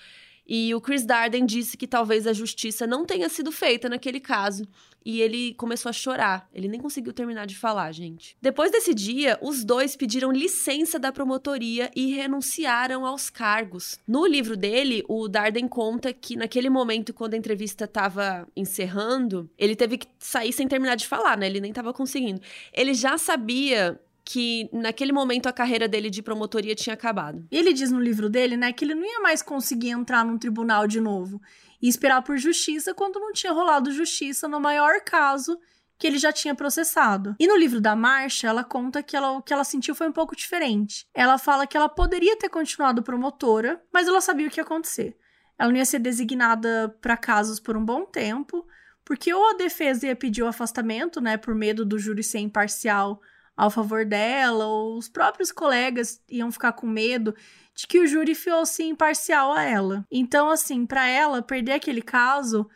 e 0.46 0.72
o 0.74 0.80
Chris 0.80 1.04
Darden 1.04 1.44
disse 1.44 1.76
que 1.76 1.88
talvez 1.88 2.26
a 2.26 2.32
justiça 2.32 2.86
não 2.86 3.04
tenha 3.04 3.28
sido 3.28 3.50
feita 3.50 3.88
naquele 3.88 4.20
caso. 4.20 4.66
E 5.06 5.22
ele 5.22 5.54
começou 5.54 5.88
a 5.88 5.92
chorar. 5.92 6.50
Ele 6.52 6.66
nem 6.66 6.80
conseguiu 6.80 7.12
terminar 7.12 7.46
de 7.46 7.56
falar, 7.56 7.92
gente. 7.92 8.36
Depois 8.42 8.72
desse 8.72 8.92
dia, 8.92 9.38
os 9.40 9.64
dois 9.64 9.94
pediram 9.94 10.32
licença 10.32 10.98
da 10.98 11.12
promotoria 11.12 11.92
e 11.94 12.12
renunciaram 12.12 13.06
aos 13.06 13.30
cargos. 13.30 14.00
No 14.04 14.26
livro 14.26 14.56
dele, 14.56 15.04
o 15.06 15.28
Darden 15.28 15.68
conta 15.68 16.12
que 16.12 16.34
naquele 16.34 16.68
momento, 16.68 17.14
quando 17.14 17.34
a 17.34 17.36
entrevista 17.36 17.84
estava 17.84 18.48
encerrando, 18.56 19.48
ele 19.56 19.76
teve 19.76 19.98
que 19.98 20.08
sair 20.18 20.52
sem 20.52 20.66
terminar 20.66 20.96
de 20.96 21.06
falar, 21.06 21.38
né? 21.38 21.46
Ele 21.46 21.60
nem 21.60 21.70
estava 21.70 21.92
conseguindo. 21.92 22.40
Ele 22.72 22.92
já 22.92 23.16
sabia 23.16 24.00
que 24.28 24.68
naquele 24.72 25.12
momento 25.12 25.46
a 25.46 25.52
carreira 25.52 25.86
dele 25.86 26.10
de 26.10 26.20
promotoria 26.20 26.74
tinha 26.74 26.94
acabado. 26.94 27.46
Ele 27.48 27.72
diz 27.72 27.92
no 27.92 28.00
livro 28.00 28.28
dele, 28.28 28.56
né, 28.56 28.72
que 28.72 28.84
ele 28.84 28.94
não 28.94 29.04
ia 29.04 29.20
mais 29.20 29.40
conseguir 29.40 29.90
entrar 29.90 30.24
num 30.24 30.36
tribunal 30.36 30.88
de 30.88 31.00
novo 31.00 31.40
e 31.80 31.88
esperar 31.88 32.20
por 32.22 32.36
justiça 32.36 32.92
quando 32.92 33.20
não 33.20 33.32
tinha 33.32 33.52
rolado 33.52 33.92
justiça 33.92 34.48
no 34.48 34.60
maior 34.60 35.00
caso 35.02 35.56
que 35.96 36.08
ele 36.08 36.18
já 36.18 36.32
tinha 36.32 36.56
processado. 36.56 37.36
E 37.38 37.46
no 37.46 37.56
livro 37.56 37.80
da 37.80 37.94
Marcha, 37.94 38.48
ela 38.48 38.64
conta 38.64 39.00
que 39.00 39.16
ela, 39.16 39.30
o 39.30 39.42
que 39.42 39.52
ela 39.52 39.62
sentiu 39.62 39.94
foi 39.94 40.08
um 40.08 40.12
pouco 40.12 40.34
diferente. 40.34 41.06
Ela 41.14 41.38
fala 41.38 41.64
que 41.64 41.76
ela 41.76 41.88
poderia 41.88 42.36
ter 42.36 42.48
continuado 42.48 43.04
promotora, 43.04 43.80
mas 43.92 44.08
ela 44.08 44.20
sabia 44.20 44.48
o 44.48 44.50
que 44.50 44.58
ia 44.58 44.64
acontecer. 44.64 45.16
ela 45.56 45.70
não 45.70 45.78
ia 45.78 45.84
ser 45.84 46.00
designada 46.00 46.94
para 47.00 47.16
casos 47.16 47.60
por 47.60 47.76
um 47.76 47.84
bom 47.84 48.04
tempo, 48.04 48.66
porque 49.04 49.32
ou 49.32 49.50
a 49.50 49.54
defesa 49.54 50.08
ia 50.08 50.16
pedir 50.16 50.42
o 50.42 50.48
afastamento, 50.48 51.20
né, 51.20 51.36
por 51.36 51.54
medo 51.54 51.84
do 51.84 51.96
júri 51.96 52.24
ser 52.24 52.40
imparcial 52.40 53.22
ao 53.56 53.70
favor 53.70 54.04
dela, 54.04 54.66
ou 54.66 54.96
os 54.96 55.08
próprios 55.08 55.50
colegas 55.50 56.20
iam 56.28 56.52
ficar 56.52 56.72
com 56.72 56.86
medo 56.86 57.34
de 57.74 57.86
que 57.86 57.98
o 57.98 58.06
júri 58.06 58.34
fosse 58.34 58.84
imparcial 58.84 59.52
a 59.52 59.62
ela. 59.62 60.04
Então, 60.10 60.50
assim, 60.50 60.84
para 60.84 61.06
ela, 61.08 61.42
perder 61.42 61.72
aquele 61.72 62.02
caso 62.02 62.68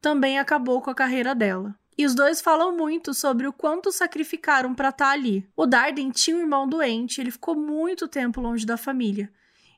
também 0.00 0.38
acabou 0.38 0.82
com 0.82 0.90
a 0.90 0.94
carreira 0.94 1.34
dela. 1.34 1.74
E 1.96 2.04
os 2.04 2.14
dois 2.14 2.40
falam 2.40 2.76
muito 2.76 3.14
sobre 3.14 3.46
o 3.46 3.52
quanto 3.52 3.92
sacrificaram 3.92 4.74
para 4.74 4.88
estar 4.88 5.06
tá 5.06 5.12
ali. 5.12 5.48
O 5.56 5.64
Darden 5.64 6.10
tinha 6.10 6.36
um 6.36 6.40
irmão 6.40 6.68
doente, 6.68 7.20
ele 7.20 7.30
ficou 7.30 7.54
muito 7.54 8.08
tempo 8.08 8.40
longe 8.40 8.66
da 8.66 8.76
família. 8.76 9.32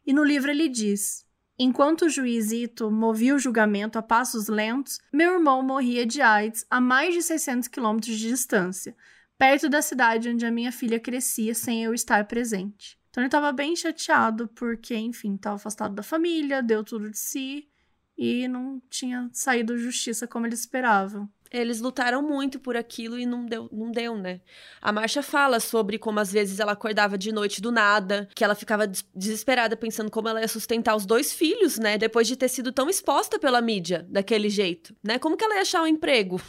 E 0.07 0.12
no 0.12 0.25
livro 0.25 0.51
ele 0.51 0.68
diz: 0.68 1.26
Enquanto 1.59 2.02
o 2.02 2.09
juiz 2.09 2.52
Ito 2.52 2.91
movia 2.91 3.35
o 3.35 3.39
julgamento 3.39 3.99
a 3.99 4.02
passos 4.02 4.49
lentos, 4.49 4.99
meu 5.12 5.35
irmão 5.35 5.62
morria 5.62 6.07
de 6.07 6.23
AIDS 6.23 6.67
a 6.70 6.81
mais 6.81 7.15
de 7.15 7.23
600 7.23 7.68
quilômetros 7.68 8.18
de 8.18 8.28
distância, 8.28 8.97
perto 9.39 9.69
da 9.69 9.83
cidade 9.83 10.29
onde 10.29 10.47
a 10.47 10.51
minha 10.51 10.73
filha 10.73 10.99
crescia 10.99 11.55
sem 11.55 11.85
eu 11.85 11.95
estar 11.95 12.25
presente. 12.27 12.99
Então 13.11 13.23
ele 13.23 13.29
estava 13.29 13.51
bem 13.53 13.75
chateado 13.75 14.49
porque, 14.49 14.95
enfim, 14.95 15.37
estava 15.37 15.57
afastado 15.57 15.95
da 15.95 16.03
família, 16.03 16.63
deu 16.63 16.85
tudo 16.85 17.11
de 17.11 17.19
si 17.19 17.69
e 18.17 18.47
não 18.49 18.81
tinha 18.91 19.29
saído 19.33 19.79
justiça 19.79 20.27
como 20.27 20.47
eles 20.47 20.61
esperavam. 20.61 21.29
Eles 21.51 21.81
lutaram 21.81 22.23
muito 22.23 22.59
por 22.59 22.77
aquilo 22.77 23.19
e 23.19 23.25
não 23.25 23.47
deu, 23.47 23.69
não 23.73 23.91
deu, 23.91 24.17
né? 24.17 24.41
A 24.83 24.91
Marcia 24.91 25.23
fala 25.23 25.61
sobre 25.61 25.97
como 25.99 26.19
às 26.19 26.33
vezes 26.33 26.59
ela 26.59 26.73
acordava 26.73 27.17
de 27.17 27.31
noite 27.31 27.63
do 27.63 27.71
nada, 27.71 28.29
que 28.35 28.43
ela 28.43 28.55
ficava 28.55 28.87
desesperada 29.15 29.77
pensando 29.77 30.11
como 30.11 30.29
ela 30.29 30.41
ia 30.41 30.49
sustentar 30.49 30.97
os 30.97 31.07
dois 31.07 31.33
filhos, 31.33 31.79
né? 31.79 31.97
Depois 31.97 32.27
de 32.27 32.37
ter 32.37 32.49
sido 32.49 32.73
tão 32.73 32.91
exposta 32.91 33.39
pela 33.39 33.61
mídia 33.61 34.05
daquele 34.11 34.51
jeito, 34.51 34.95
né? 35.03 35.19
Como 35.19 35.37
que 35.37 35.45
ela 35.45 35.55
ia 35.55 35.63
achar 35.63 35.83
um 35.83 35.87
emprego? 35.87 36.41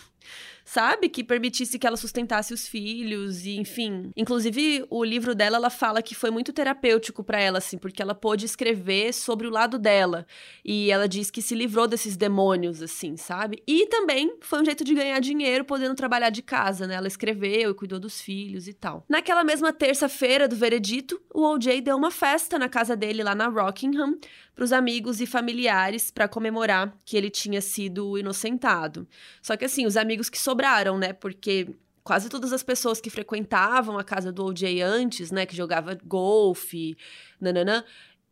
Sabe? 0.68 1.08
Que 1.08 1.24
permitisse 1.24 1.80
que 1.80 1.88
ela 1.88 1.96
sustentasse 1.96 2.54
os 2.54 2.68
filhos 2.68 3.46
e, 3.46 3.58
enfim. 3.58 4.12
Inclusive, 4.18 4.86
o 4.90 5.04
livro 5.04 5.34
dela, 5.34 5.56
ela 5.56 5.70
fala 5.70 6.02
que 6.02 6.14
foi 6.14 6.30
muito 6.30 6.52
terapêutico 6.52 7.24
para 7.24 7.40
ela, 7.40 7.60
assim, 7.60 7.78
porque 7.78 8.02
ela 8.02 8.14
pôde 8.14 8.46
escrever 8.46 9.14
sobre 9.14 9.48
o 9.48 9.50
lado 9.50 9.80
dela. 9.80 10.28
E 10.66 10.92
ela 10.92 11.08
diz 11.08 11.32
que 11.32 11.42
se 11.42 11.56
livrou 11.56 11.88
desses 11.88 12.18
demônios, 12.18 12.82
assim, 12.82 13.16
sabe? 13.16 13.64
E 13.66 13.88
também 13.88 14.36
foi 14.42 14.62
um 14.62 14.66
jeito 14.66 14.84
de 14.84 14.94
ganhar 14.94 15.20
dinheiro 15.22 15.64
podendo 15.64 15.96
trabalhar 15.96 16.30
de 16.30 16.42
casa, 16.42 16.86
né? 16.86 16.96
Ela 16.96 17.08
escreveu 17.08 17.72
e 17.72 17.74
cuidou 17.74 18.00
dos 18.00 18.22
filhos 18.22 18.68
e 18.68 18.74
tal. 18.74 19.06
Naquela 19.08 19.46
mesma 19.46 19.72
terça-feira 19.72 20.50
do 20.50 20.56
veredito, 20.56 21.20
o 21.34 21.44
OJ 21.44 21.80
deu 21.82 21.96
uma 21.96 22.12
festa 22.12 22.60
na 22.60 22.68
casa 22.68 22.94
dele 22.94 23.24
lá 23.24 23.34
na 23.34 23.48
Rockingham 23.48 24.18
para 24.58 24.64
os 24.64 24.74
amigos 24.74 25.22
e 25.22 25.28
familiares 25.28 26.10
para 26.10 26.28
comemorar 26.28 26.92
que 27.06 27.16
ele 27.16 27.30
tinha 27.30 27.62
sido 27.62 28.18
inocentado. 28.18 29.08
Só 29.40 29.56
que 29.56 29.64
assim, 29.64 29.86
os 29.86 29.96
amigos 29.96 30.32
que 30.32 30.40
sobraram, 30.40 30.98
né? 30.98 31.14
Porque 31.14 31.76
quase 32.04 32.28
todas 32.28 32.52
as 32.52 32.64
pessoas 32.64 33.00
que 33.00 33.12
frequentavam 33.12 34.00
a 34.00 34.04
casa 34.04 34.32
do 34.32 34.44
OJ 34.46 34.82
antes, 34.82 35.30
né, 35.30 35.46
que 35.46 35.56
jogava 35.56 35.96
golfe, 36.04 36.98
nananã, 37.40 37.84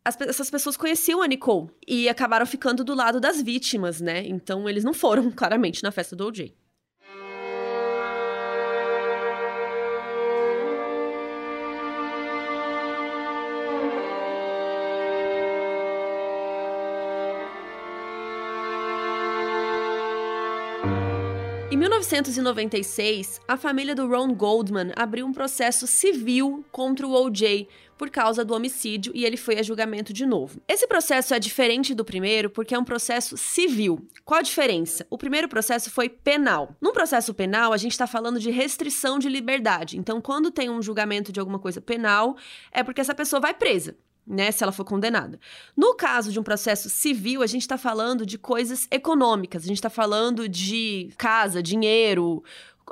as, 0.04 0.20
essas 0.22 0.50
pessoas 0.50 0.76
conheciam 0.76 1.22
a 1.22 1.28
Nicole 1.28 1.70
e 1.88 2.10
acabaram 2.10 2.46
ficando 2.48 2.84
do 2.84 2.96
lado 2.96 3.20
das 3.20 3.40
vítimas, 3.40 4.02
né? 4.02 4.26
Então 4.26 4.68
eles 4.68 4.84
não 4.84 4.96
foram 4.96 5.30
claramente 5.32 5.84
na 5.84 5.92
festa 5.92 6.16
do 6.16 6.26
OJ. 6.26 6.56
1996, 22.06 23.42
a 23.48 23.58
família 23.58 23.96
do 23.96 24.08
Ron 24.08 24.32
Goldman 24.34 24.92
abriu 24.96 25.26
um 25.26 25.34
processo 25.34 25.88
civil 25.88 26.64
contra 26.72 27.08
o 27.08 27.12
OJ 27.12 27.68
por 27.98 28.12
causa 28.12 28.46
do 28.46 28.54
homicídio 28.54 29.12
e 29.16 29.26
ele 29.26 29.38
foi 29.38 29.58
a 29.58 29.64
julgamento 29.64 30.14
de 30.14 30.24
novo. 30.24 30.62
Esse 30.68 30.86
processo 30.86 31.34
é 31.34 31.40
diferente 31.40 31.96
do 31.96 32.06
primeiro 32.06 32.50
porque 32.50 32.76
é 32.76 32.80
um 32.80 32.84
processo 32.84 33.36
civil. 33.38 34.06
Qual 34.24 34.40
a 34.40 34.44
diferença? 34.44 35.08
O 35.10 35.18
primeiro 35.18 35.50
processo 35.50 35.90
foi 35.90 36.08
penal. 36.08 36.76
Num 36.80 36.94
processo 36.94 37.34
penal, 37.34 37.74
a 37.74 37.78
gente 37.78 37.94
está 37.94 38.06
falando 38.06 38.40
de 38.40 38.52
restrição 38.52 39.18
de 39.18 39.28
liberdade. 39.28 39.98
Então, 39.98 40.22
quando 40.22 40.52
tem 40.52 40.70
um 40.70 40.84
julgamento 40.84 41.32
de 41.32 41.40
alguma 41.40 41.58
coisa 41.58 41.82
penal, 41.82 42.38
é 42.72 42.84
porque 42.84 43.02
essa 43.02 43.16
pessoa 43.16 43.40
vai 43.40 43.54
presa 43.54 43.96
né, 44.26 44.52
se 44.52 44.64
ela 44.64 44.72
for 44.72 44.84
condenada. 44.84 45.40
No 45.76 45.96
caso 45.96 46.32
de 46.32 46.40
um 46.40 46.44
processo 46.44 46.90
civil, 46.90 47.42
a 47.44 47.48
gente 47.48 47.62
está 47.62 47.78
falando 47.78 48.26
de 48.26 48.38
coisas 48.38 48.88
econômicas, 48.90 49.64
a 49.64 49.68
gente 49.68 49.78
está 49.78 49.90
falando 49.90 50.50
de 50.50 51.10
casa, 51.18 51.62
dinheiro, 51.62 52.44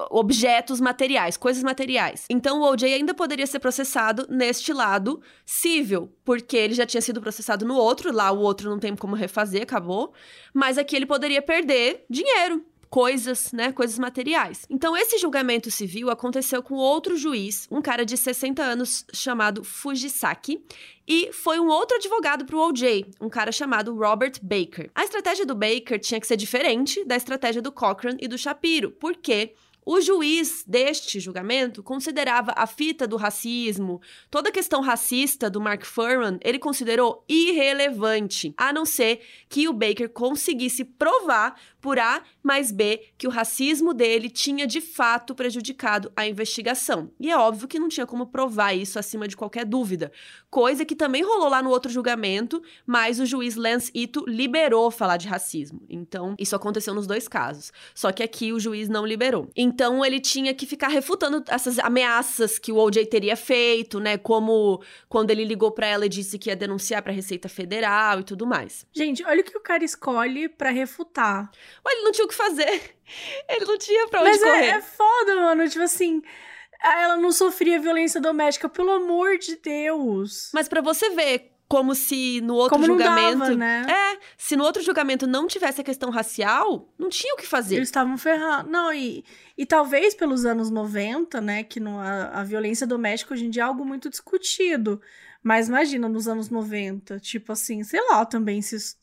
objetos 0.10 0.80
materiais, 0.80 1.38
coisas 1.38 1.64
materiais. 1.64 2.26
Então 2.30 2.62
o 2.62 2.72
OJ 2.72 2.86
ainda 2.86 3.14
poderia 3.14 3.46
ser 3.46 3.60
processado 3.60 4.26
neste 4.30 4.74
lado 4.74 5.22
civil, 5.46 6.12
porque 6.24 6.58
ele 6.58 6.74
já 6.74 6.86
tinha 6.86 7.02
sido 7.02 7.22
processado 7.22 7.66
no 7.66 7.76
outro, 7.76 8.12
lá 8.12 8.32
o 8.32 8.40
outro 8.40 8.70
não 8.70 8.80
tem 8.80 8.96
como 8.96 9.16
refazer, 9.16 9.64
acabou, 9.64 10.14
mas 10.54 10.78
aqui 10.78 10.96
ele 10.96 11.06
poderia 11.06 11.42
perder 11.42 12.06
dinheiro, 12.10 12.66
coisas, 12.94 13.52
né, 13.52 13.72
coisas 13.72 13.98
materiais. 13.98 14.68
Então 14.70 14.96
esse 14.96 15.18
julgamento 15.18 15.72
civil 15.72 16.12
aconteceu 16.12 16.62
com 16.62 16.76
outro 16.76 17.18
juiz, 17.18 17.68
um 17.72 17.82
cara 17.82 18.06
de 18.06 18.16
60 18.16 18.62
anos 18.62 19.04
chamado 19.12 19.64
Fujisaki, 19.64 20.64
e 21.08 21.32
foi 21.34 21.60
um 21.60 21.70
outro 21.70 21.98
advogado 21.98 22.46
para 22.46 22.56
o 22.56 22.70
OJ, 22.70 23.08
um 23.20 23.30
cara 23.30 23.52
chamado 23.52 23.96
Robert 23.96 24.34
Baker. 24.44 24.92
A 24.94 25.04
estratégia 25.04 25.44
do 25.44 25.56
Baker 25.56 26.00
tinha 26.00 26.20
que 26.20 26.28
ser 26.28 26.38
diferente 26.38 27.04
da 27.04 27.16
estratégia 27.16 27.64
do 27.64 27.72
Cochran 27.72 28.16
e 28.20 28.28
do 28.28 28.38
Shapiro, 28.38 28.92
porque 28.92 29.56
o 29.86 30.02
juiz 30.02 30.64
deste 30.68 31.20
julgamento 31.20 31.84
considerava 31.84 32.54
a 32.56 32.66
fita 32.66 33.08
do 33.08 33.18
racismo, 33.18 34.02
toda 34.30 34.50
a 34.50 34.52
questão 34.52 34.82
racista 34.82 35.50
do 35.50 35.62
Mark 35.62 35.86
Furman, 35.86 36.38
ele 36.42 36.60
considerou 36.60 37.24
irrelevante, 37.28 38.54
a 38.58 38.72
não 38.72 38.86
ser 38.86 39.22
que 39.50 39.68
o 39.68 39.74
Baker 39.74 40.10
conseguisse 40.10 40.84
provar 40.84 41.56
por 41.82 42.00
A 42.00 42.24
mais 42.42 42.72
B 42.72 43.10
que 43.18 43.28
o 43.28 43.30
racismo 43.30 43.94
dele 43.94 44.30
tinha 44.30 44.66
de 44.66 44.80
fato 44.80 45.36
prejudicado 45.36 46.12
a 46.16 46.26
investigação. 46.26 47.12
E 47.20 47.30
é 47.30 47.38
óbvio 47.38 47.68
que 47.68 47.80
não 47.80 47.90
tinha 47.90 48.06
como 48.06 48.28
provar 48.28 48.74
isso 48.74 48.98
acima 48.98 49.28
de 49.28 49.36
qualquer 49.36 49.66
dúvida. 49.66 50.12
Coisa 50.50 50.86
que 50.86 50.96
também 50.96 51.24
rolou 51.24 51.50
lá 51.50 51.62
no 51.62 51.70
outro 51.70 51.92
julgamento, 51.92 52.62
mas 52.86 53.20
o 53.20 53.26
juiz 53.26 53.56
Lance 53.56 53.92
Ito 53.94 54.24
liberou 54.28 54.90
falar 54.92 55.18
de 55.18 55.28
racismo. 55.28 55.82
Então, 55.90 56.36
isso 56.40 56.56
aconteceu 56.56 56.94
nos 56.94 57.06
dois 57.06 57.28
casos. 57.28 57.72
Só 57.94 58.12
que 58.12 58.24
aqui 58.24 58.54
o 58.54 58.60
juiz 58.60 58.88
não 58.88 59.06
liberou. 59.06 59.50
Então, 59.74 60.06
ele 60.06 60.20
tinha 60.20 60.54
que 60.54 60.68
ficar 60.68 60.88
refutando 60.88 61.44
essas 61.48 61.80
ameaças 61.80 62.60
que 62.60 62.72
o 62.72 62.78
OJ 62.78 63.08
teria 63.08 63.36
feito, 63.36 64.00
né? 64.00 64.20
Como 64.20 64.84
quando 65.10 65.32
ele 65.32 65.44
ligou 65.44 65.72
para 65.72 65.88
ela 65.88 66.06
e 66.06 66.10
disse 66.10 66.38
que 66.38 66.52
ia 66.52 66.56
denunciar 66.56 67.02
para 67.02 67.12
a 67.12 67.16
Receita 67.16 67.50
Federal 67.50 68.20
e 68.20 68.24
tudo 68.24 68.46
mais. 68.46 68.86
Gente, 68.94 69.26
olha 69.26 69.42
o 69.42 69.44
que 69.44 69.58
o 69.58 69.62
cara 69.62 69.84
escolhe 69.84 70.48
para 70.48 70.70
refutar. 70.70 71.50
Mas 71.84 71.96
ele 71.96 72.04
não 72.04 72.12
tinha 72.12 72.26
o 72.26 72.28
que 72.28 72.36
fazer. 72.36 72.94
Ele 73.50 73.66
não 73.66 73.78
tinha 73.78 74.08
pra 74.08 74.22
onde 74.22 74.30
Mas 74.30 74.40
correr. 74.40 74.60
Mas 74.60 74.70
é, 74.70 74.78
é 74.78 74.82
foda, 74.82 75.36
mano. 75.36 75.68
Tipo 75.68 75.84
assim, 75.84 76.22
ela 76.82 77.18
não 77.18 77.32
sofria 77.32 77.80
violência 77.80 78.22
doméstica, 78.22 78.70
pelo 78.70 78.92
amor 78.92 79.38
de 79.38 79.58
Deus. 79.58 80.50
Mas 80.54 80.70
para 80.70 80.82
você 80.82 81.10
ver 81.10 81.53
como 81.68 81.96
se 81.96 82.42
no 82.42 82.56
outro 82.56 82.76
como 82.76 82.86
julgamento. 82.86 83.40
Dava, 83.40 83.56
né? 83.56 83.86
É, 83.90 84.20
se 84.38 84.56
no 84.56 84.64
outro 84.64 84.82
julgamento 84.82 85.26
não 85.26 85.48
tivesse 85.48 85.82
a 85.82 85.84
questão 85.84 86.10
racial, 86.10 86.94
não 86.98 87.10
tinha 87.10 87.34
o 87.34 87.38
que 87.38 87.48
fazer. 87.48 87.76
Eles 87.76 87.88
estavam 87.88 88.18
ferrados. 88.18 88.72
Não, 88.72 88.94
e, 88.94 89.24
e 89.58 89.66
talvez 89.66 90.14
pelos 90.14 90.46
anos 90.46 90.70
90, 90.70 91.42
né, 91.42 91.64
que 91.64 91.80
no, 91.80 92.00
a, 92.00 92.42
a 92.42 92.44
violência 92.44 92.86
doméstica 92.86 93.34
hoje 93.34 93.46
em 93.46 93.50
dia 93.50 93.64
é 93.64 93.66
algo 93.66 93.86
muito 93.86 94.10
discutido. 94.10 95.02
Mas 95.42 95.68
imagina 95.68 96.08
nos 96.08 96.28
anos 96.28 96.50
90, 96.50 97.20
tipo 97.20 97.52
assim, 97.52 97.84
sei 97.84 98.00
lá 98.10 98.26
também 98.26 98.62
se 98.62 98.96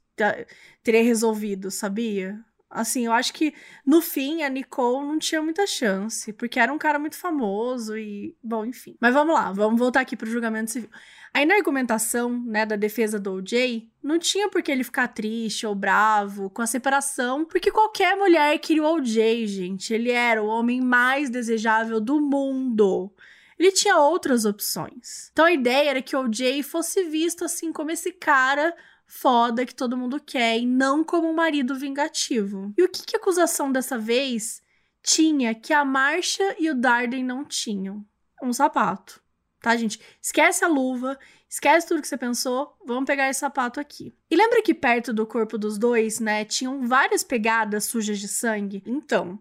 teria 0.83 1.03
resolvido, 1.03 1.71
sabia? 1.71 2.39
Assim, 2.71 3.07
eu 3.07 3.13
acho 3.13 3.33
que 3.33 3.53
no 3.85 4.01
fim 4.01 4.43
a 4.43 4.49
Nicole 4.49 5.07
não 5.07 5.19
tinha 5.19 5.43
muita 5.43 5.67
chance, 5.67 6.33
porque 6.33 6.61
era 6.61 6.73
um 6.73 6.79
cara 6.79 7.01
muito 7.01 7.17
famoso 7.17 7.99
e, 7.99 8.37
bom, 8.43 8.65
enfim. 8.65 8.97
Mas 9.01 9.13
vamos 9.13 9.35
lá, 9.35 9.51
vamos 9.53 9.79
voltar 9.79 10.01
aqui 10.01 10.17
pro 10.17 10.31
julgamento 10.31 10.71
civil. 10.71 10.89
Aí 11.33 11.47
na 11.47 11.55
argumentação, 11.55 12.43
né, 12.45 12.67
da 12.67 12.75
defesa 12.75 13.19
do 13.19 13.35
OJ, 13.35 13.89
não 14.03 14.19
tinha 14.19 14.49
por 14.49 14.63
que 14.63 14.71
ele 14.71 14.83
ficar 14.83 15.09
triste 15.09 15.67
ou 15.67 15.75
bravo 15.75 16.51
com 16.51 16.61
a 16.61 16.67
separação, 16.67 17.45
porque 17.45 17.71
qualquer 17.71 18.17
mulher 18.17 18.59
queria 18.59 18.83
o 18.83 18.97
OJ, 18.97 19.47
gente. 19.47 19.95
Ele 19.95 20.11
era 20.11 20.43
o 20.43 20.47
homem 20.47 20.81
mais 20.81 21.31
desejável 21.31 22.01
do 22.01 22.21
mundo. 22.21 23.13
Ele 23.59 23.71
tinha 23.71 23.99
outras 23.99 24.45
opções. 24.45 25.31
Então 25.33 25.45
a 25.45 25.53
ideia 25.53 25.91
era 25.91 26.03
que 26.03 26.17
o 26.17 26.21
OJ 26.21 26.63
fosse 26.63 27.05
visto 27.05 27.45
assim 27.45 27.73
como 27.73 27.91
esse 27.91 28.11
cara 28.11 28.75
foda 29.07 29.67
que 29.67 29.75
todo 29.75 29.97
mundo 29.97 30.21
quer 30.21 30.59
e 30.59 30.65
não 30.65 31.05
como 31.05 31.29
um 31.29 31.35
marido 31.35 31.75
vingativo. 31.75 32.73
E 32.79 32.83
o 32.83 32.89
que, 32.89 33.05
que 33.05 33.17
a 33.17 33.19
acusação 33.19 33.71
dessa 33.71 33.99
vez 33.99 34.63
tinha 35.03 35.55
que 35.55 35.73
a 35.73 35.85
Marcia 35.85 36.57
e 36.59 36.71
o 36.71 36.75
Darden 36.75 37.25
não 37.25 37.45
tinham? 37.45 38.05
Um 38.43 38.53
sapato. 38.53 39.21
Tá, 39.61 39.77
gente? 39.77 40.01
Esquece 40.21 40.65
a 40.65 40.69
luva, 40.69 41.19
Esquece 41.51 41.89
tudo 41.89 42.01
que 42.01 42.07
você 42.07 42.17
pensou, 42.17 42.77
vamos 42.87 43.07
pegar 43.07 43.29
esse 43.29 43.41
sapato 43.41 43.81
aqui. 43.81 44.15
E 44.31 44.37
lembra 44.37 44.63
que 44.63 44.73
perto 44.73 45.13
do 45.13 45.27
corpo 45.27 45.59
dos 45.59 45.77
dois, 45.77 46.21
né, 46.21 46.45
tinham 46.45 46.87
várias 46.87 47.25
pegadas 47.25 47.87
sujas 47.87 48.21
de 48.21 48.29
sangue? 48.29 48.85
Então, 48.87 49.37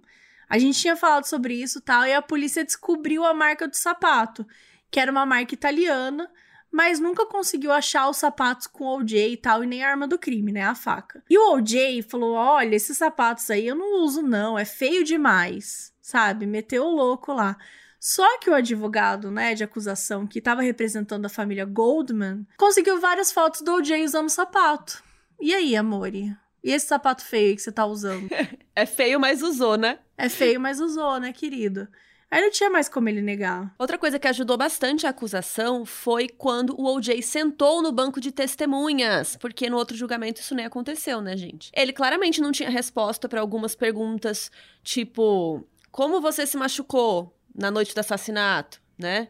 a 0.50 0.58
gente 0.58 0.80
tinha 0.80 0.96
falado 0.96 1.26
sobre 1.26 1.54
isso 1.54 1.80
tal, 1.80 2.08
e 2.08 2.14
a 2.14 2.20
polícia 2.20 2.66
descobriu 2.66 3.24
a 3.24 3.32
marca 3.32 3.68
do 3.68 3.76
sapato, 3.76 4.44
que 4.90 5.00
era 5.00 5.12
uma 5.12 5.24
marca 5.24 5.54
italiana, 5.54 6.28
mas 6.72 7.00
nunca 7.00 7.28
conseguiu 7.28 7.72
achar 7.72 8.10
os 8.10 8.18
sapatos 8.18 8.66
com 8.66 8.86
o 8.86 8.98
OJ 8.98 9.34
e 9.34 9.38
tal, 9.38 9.64
e 9.64 9.68
nem 9.68 9.84
a 9.84 9.90
arma 9.92 10.08
do 10.08 10.18
crime, 10.18 10.52
né? 10.52 10.64
A 10.64 10.74
faca. 10.74 11.24
E 11.30 11.38
o 11.38 11.54
OJ 11.54 12.02
falou: 12.10 12.34
olha, 12.34 12.76
esses 12.76 12.98
sapatos 12.98 13.52
aí 13.52 13.68
eu 13.68 13.76
não 13.76 14.04
uso, 14.04 14.24
não, 14.24 14.58
é 14.58 14.66
feio 14.66 15.04
demais, 15.04 15.94
sabe? 16.02 16.48
Meteu 16.48 16.86
o 16.86 16.96
louco 16.96 17.34
lá. 17.34 17.56
Só 18.00 18.40
que 18.40 18.50
o 18.50 18.53
advogado, 18.53 19.30
né, 19.30 19.53
de 19.53 19.64
acusação 19.64 20.26
que 20.26 20.40
estava 20.40 20.61
representando 20.61 21.26
a 21.26 21.30
família 21.30 21.66
Goldman, 21.66 22.48
conseguiu 22.58 23.00
várias 23.00 23.32
fotos 23.32 23.61
do 23.61 23.74
OJ 23.74 24.03
usando 24.06 24.30
sapato. 24.30 25.03
E 25.40 25.53
aí, 25.53 25.76
amore? 25.76 26.36
E 26.64 26.72
esse 26.72 26.88
sapato 26.88 27.24
feio 27.24 27.56
que 27.56 27.61
você 27.61 27.72
tá 27.72 27.86
usando? 27.86 28.28
é 28.76 28.86
feio, 28.86 29.19
mas 29.19 29.42
usou, 29.42 29.78
né? 29.78 30.00
É 30.18 30.30
feio, 30.30 30.60
mas 30.60 30.80
usou, 30.80 31.19
né, 31.19 31.34
querido? 31.34 31.88
Aí 32.32 32.42
não 32.42 32.52
tinha 32.52 32.69
mais 32.69 32.88
como 32.88 33.10
ele 33.10 33.22
negar. 33.22 33.74
Outra 33.80 33.98
coisa 33.98 34.19
que 34.19 34.28
ajudou 34.28 34.56
bastante 34.56 35.08
a 35.08 35.10
acusação 35.10 35.84
foi 35.84 36.30
quando 36.30 36.80
o 36.80 36.86
OJ 36.86 37.22
sentou 37.24 37.82
no 37.82 37.92
banco 37.92 38.22
de 38.22 38.32
testemunhas, 38.32 39.36
porque 39.38 39.69
no 39.69 39.78
outro 39.78 39.98
julgamento 39.98 40.40
isso 40.40 40.53
nem 40.53 40.66
aconteceu, 40.66 41.22
né, 41.22 41.36
gente? 41.36 41.72
Ele 41.74 41.92
claramente 41.92 42.40
não 42.40 42.52
tinha 42.52 42.69
resposta 42.69 43.28
para 43.28 43.42
algumas 43.42 43.74
perguntas, 43.74 44.52
tipo: 44.84 45.68
como 45.92 46.22
você 46.22 46.45
se 46.45 46.56
machucou? 46.56 47.36
Na 47.56 47.72
noite 47.72 47.94
do 47.94 48.00
assassinato, 48.00 48.82
né? 48.98 49.28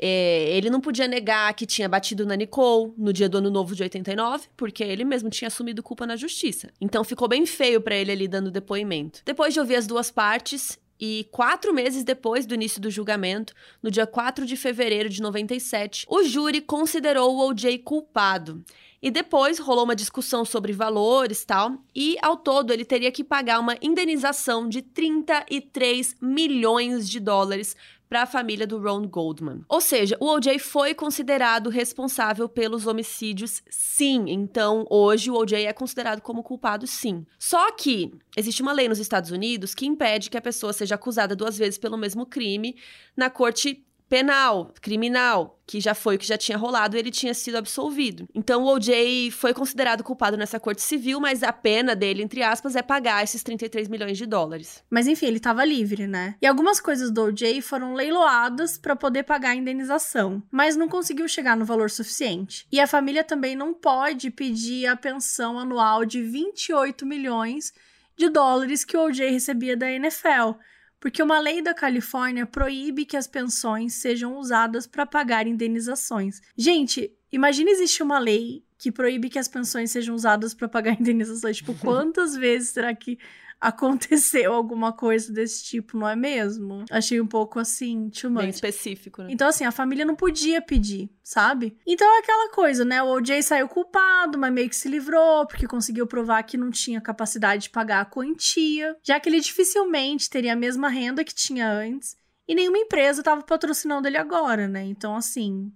É, 0.00 0.56
ele 0.56 0.70
não 0.70 0.80
podia 0.80 1.08
negar 1.08 1.52
que 1.54 1.66
tinha 1.66 1.88
batido 1.88 2.24
na 2.24 2.36
Nicole 2.36 2.92
no 2.96 3.12
dia 3.12 3.28
do 3.28 3.38
ano 3.38 3.50
novo 3.50 3.74
de 3.74 3.82
89, 3.82 4.48
porque 4.56 4.84
ele 4.84 5.04
mesmo 5.04 5.28
tinha 5.28 5.48
assumido 5.48 5.82
culpa 5.82 6.06
na 6.06 6.14
justiça. 6.14 6.70
Então 6.80 7.02
ficou 7.02 7.26
bem 7.26 7.44
feio 7.44 7.80
para 7.80 7.96
ele 7.96 8.12
ali 8.12 8.28
dando 8.28 8.50
depoimento. 8.50 9.22
Depois 9.24 9.52
de 9.52 9.58
ouvir 9.58 9.74
as 9.74 9.88
duas 9.88 10.08
partes, 10.08 10.78
e 11.00 11.28
quatro 11.30 11.72
meses 11.72 12.02
depois 12.02 12.44
do 12.44 12.54
início 12.54 12.80
do 12.80 12.90
julgamento, 12.90 13.54
no 13.82 13.90
dia 13.90 14.06
4 14.06 14.44
de 14.44 14.56
fevereiro 14.56 15.08
de 15.08 15.22
97, 15.22 16.06
o 16.08 16.24
júri 16.24 16.60
considerou 16.60 17.36
o 17.36 17.48
OJ 17.48 17.78
culpado. 17.78 18.64
E 19.00 19.10
depois 19.10 19.58
rolou 19.58 19.84
uma 19.84 19.94
discussão 19.94 20.44
sobre 20.44 20.72
valores 20.72 21.44
tal, 21.44 21.78
e 21.94 22.16
ao 22.20 22.36
todo 22.36 22.72
ele 22.72 22.84
teria 22.84 23.12
que 23.12 23.22
pagar 23.22 23.60
uma 23.60 23.76
indenização 23.80 24.68
de 24.68 24.82
33 24.82 26.16
milhões 26.20 27.08
de 27.08 27.20
dólares 27.20 27.76
para 28.08 28.22
a 28.22 28.26
família 28.26 28.66
do 28.66 28.78
Ron 28.78 29.06
Goldman. 29.06 29.60
Ou 29.68 29.80
seja, 29.80 30.16
o 30.18 30.26
OJ 30.26 30.58
foi 30.58 30.94
considerado 30.94 31.68
responsável 31.68 32.48
pelos 32.48 32.86
homicídios, 32.86 33.62
sim. 33.68 34.24
Então, 34.28 34.86
hoje 34.88 35.30
o 35.30 35.34
OJ 35.34 35.66
é 35.66 35.72
considerado 35.72 36.22
como 36.22 36.42
culpado, 36.42 36.86
sim. 36.86 37.26
Só 37.38 37.70
que 37.72 38.12
existe 38.36 38.62
uma 38.62 38.72
lei 38.72 38.88
nos 38.88 38.98
Estados 38.98 39.30
Unidos 39.30 39.74
que 39.74 39.86
impede 39.86 40.30
que 40.30 40.38
a 40.38 40.42
pessoa 40.42 40.72
seja 40.72 40.94
acusada 40.94 41.36
duas 41.36 41.58
vezes 41.58 41.78
pelo 41.78 41.98
mesmo 41.98 42.24
crime 42.24 42.76
na 43.16 43.28
corte 43.28 43.84
penal, 44.08 44.72
criminal, 44.80 45.60
que 45.66 45.80
já 45.80 45.94
foi 45.94 46.16
o 46.16 46.18
que 46.18 46.26
já 46.26 46.38
tinha 46.38 46.56
rolado, 46.56 46.96
ele 46.96 47.10
tinha 47.10 47.34
sido 47.34 47.56
absolvido. 47.56 48.26
Então 48.34 48.64
o 48.64 48.74
OJ 48.74 49.30
foi 49.32 49.52
considerado 49.52 50.02
culpado 50.02 50.36
nessa 50.36 50.58
corte 50.58 50.80
civil, 50.80 51.20
mas 51.20 51.42
a 51.42 51.52
pena 51.52 51.94
dele, 51.94 52.22
entre 52.22 52.42
aspas, 52.42 52.74
é 52.74 52.82
pagar 52.82 53.22
esses 53.22 53.42
33 53.42 53.86
milhões 53.88 54.16
de 54.16 54.24
dólares. 54.24 54.82
Mas 54.90 55.06
enfim, 55.06 55.26
ele 55.26 55.36
estava 55.36 55.64
livre, 55.64 56.06
né? 56.06 56.36
E 56.40 56.46
algumas 56.46 56.80
coisas 56.80 57.10
do 57.10 57.22
OJ 57.22 57.60
foram 57.60 57.92
leiloadas 57.92 58.78
para 58.78 58.96
poder 58.96 59.24
pagar 59.24 59.50
a 59.50 59.56
indenização, 59.56 60.42
mas 60.50 60.74
não 60.74 60.88
conseguiu 60.88 61.28
chegar 61.28 61.56
no 61.56 61.66
valor 61.66 61.90
suficiente. 61.90 62.66
E 62.72 62.80
a 62.80 62.86
família 62.86 63.22
também 63.22 63.54
não 63.54 63.74
pode 63.74 64.30
pedir 64.30 64.86
a 64.86 64.96
pensão 64.96 65.58
anual 65.58 66.06
de 66.06 66.22
28 66.22 67.04
milhões 67.04 67.74
de 68.16 68.28
dólares 68.30 68.84
que 68.84 68.96
o 68.96 69.04
OJ 69.04 69.30
recebia 69.30 69.76
da 69.76 69.90
NFL 69.90 70.58
porque 71.00 71.22
uma 71.22 71.38
lei 71.38 71.62
da 71.62 71.74
Califórnia 71.74 72.46
proíbe 72.46 73.04
que 73.04 73.16
as 73.16 73.26
pensões 73.26 73.94
sejam 73.94 74.36
usadas 74.36 74.86
para 74.86 75.06
pagar 75.06 75.46
indenizações. 75.46 76.40
Gente, 76.56 77.12
imagine 77.30 77.70
existir 77.70 78.02
uma 78.02 78.18
lei 78.18 78.64
que 78.78 78.92
proíbe 78.92 79.28
que 79.28 79.38
as 79.38 79.48
pensões 79.48 79.90
sejam 79.90 80.14
usadas 80.14 80.54
para 80.54 80.68
pagar 80.68 80.92
indenizações. 81.00 81.56
Tipo, 81.56 81.74
quantas 81.74 82.36
vezes 82.36 82.70
será 82.70 82.94
que 82.94 83.18
aconteceu 83.60 84.52
alguma 84.52 84.92
coisa 84.92 85.32
desse 85.32 85.64
tipo, 85.64 85.98
não 85.98 86.08
é 86.08 86.16
mesmo? 86.16 86.84
Achei 86.90 87.20
um 87.20 87.26
pouco 87.26 87.58
assim, 87.58 88.10
too 88.10 88.30
much. 88.30 88.42
Bem 88.42 88.50
específico, 88.50 89.22
né? 89.22 89.28
Então, 89.30 89.48
assim, 89.48 89.64
a 89.64 89.72
família 89.72 90.04
não 90.04 90.14
podia 90.14 90.62
pedir, 90.62 91.10
sabe? 91.22 91.76
Então 91.86 92.06
é 92.16 92.18
aquela 92.20 92.50
coisa, 92.52 92.84
né? 92.84 93.02
O 93.02 93.08
OJ 93.08 93.42
saiu 93.42 93.68
culpado, 93.68 94.38
mas 94.38 94.52
meio 94.52 94.68
que 94.68 94.76
se 94.76 94.88
livrou, 94.88 95.46
porque 95.46 95.66
conseguiu 95.66 96.06
provar 96.06 96.42
que 96.42 96.56
não 96.56 96.70
tinha 96.70 97.00
capacidade 97.00 97.64
de 97.64 97.70
pagar 97.70 98.00
a 98.00 98.04
quantia, 98.04 98.96
já 99.02 99.18
que 99.18 99.28
ele 99.28 99.40
dificilmente 99.40 100.30
teria 100.30 100.52
a 100.52 100.56
mesma 100.56 100.88
renda 100.88 101.24
que 101.24 101.34
tinha 101.34 101.70
antes. 101.70 102.16
E 102.46 102.54
nenhuma 102.54 102.78
empresa 102.78 103.20
estava 103.20 103.42
patrocinando 103.42 104.08
ele 104.08 104.16
agora, 104.16 104.66
né? 104.66 104.82
Então, 104.82 105.14
assim, 105.14 105.70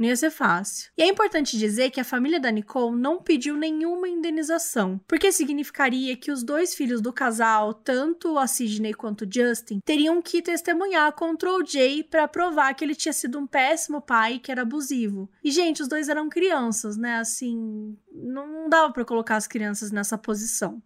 não 0.00 0.08
ia 0.08 0.16
ser 0.16 0.30
fácil. 0.30 0.90
E 0.96 1.02
é 1.02 1.06
importante 1.06 1.58
dizer 1.58 1.90
que 1.90 2.00
a 2.00 2.04
família 2.04 2.40
da 2.40 2.50
Nicole 2.50 2.96
não 2.96 3.22
pediu 3.22 3.54
nenhuma 3.54 4.08
indenização, 4.08 4.98
porque 5.06 5.30
significaria 5.30 6.16
que 6.16 6.32
os 6.32 6.42
dois 6.42 6.74
filhos 6.74 7.02
do 7.02 7.12
casal, 7.12 7.74
tanto 7.74 8.38
a 8.38 8.46
Sidney 8.46 8.94
quanto 8.94 9.26
o 9.26 9.28
Justin, 9.30 9.80
teriam 9.84 10.22
que 10.22 10.40
testemunhar 10.40 11.12
contra 11.12 11.52
o 11.52 11.64
Jay 11.64 12.02
para 12.02 12.26
provar 12.26 12.72
que 12.74 12.82
ele 12.82 12.94
tinha 12.94 13.12
sido 13.12 13.38
um 13.38 13.46
péssimo 13.46 14.00
pai 14.00 14.38
que 14.38 14.50
era 14.50 14.62
abusivo. 14.62 15.30
E, 15.44 15.50
gente, 15.50 15.82
os 15.82 15.88
dois 15.88 16.08
eram 16.08 16.30
crianças, 16.30 16.96
né? 16.96 17.18
Assim, 17.18 17.94
não 18.10 18.68
dava 18.68 18.92
para 18.92 19.04
colocar 19.04 19.36
as 19.36 19.46
crianças 19.46 19.92
nessa 19.92 20.16
posição. 20.16 20.82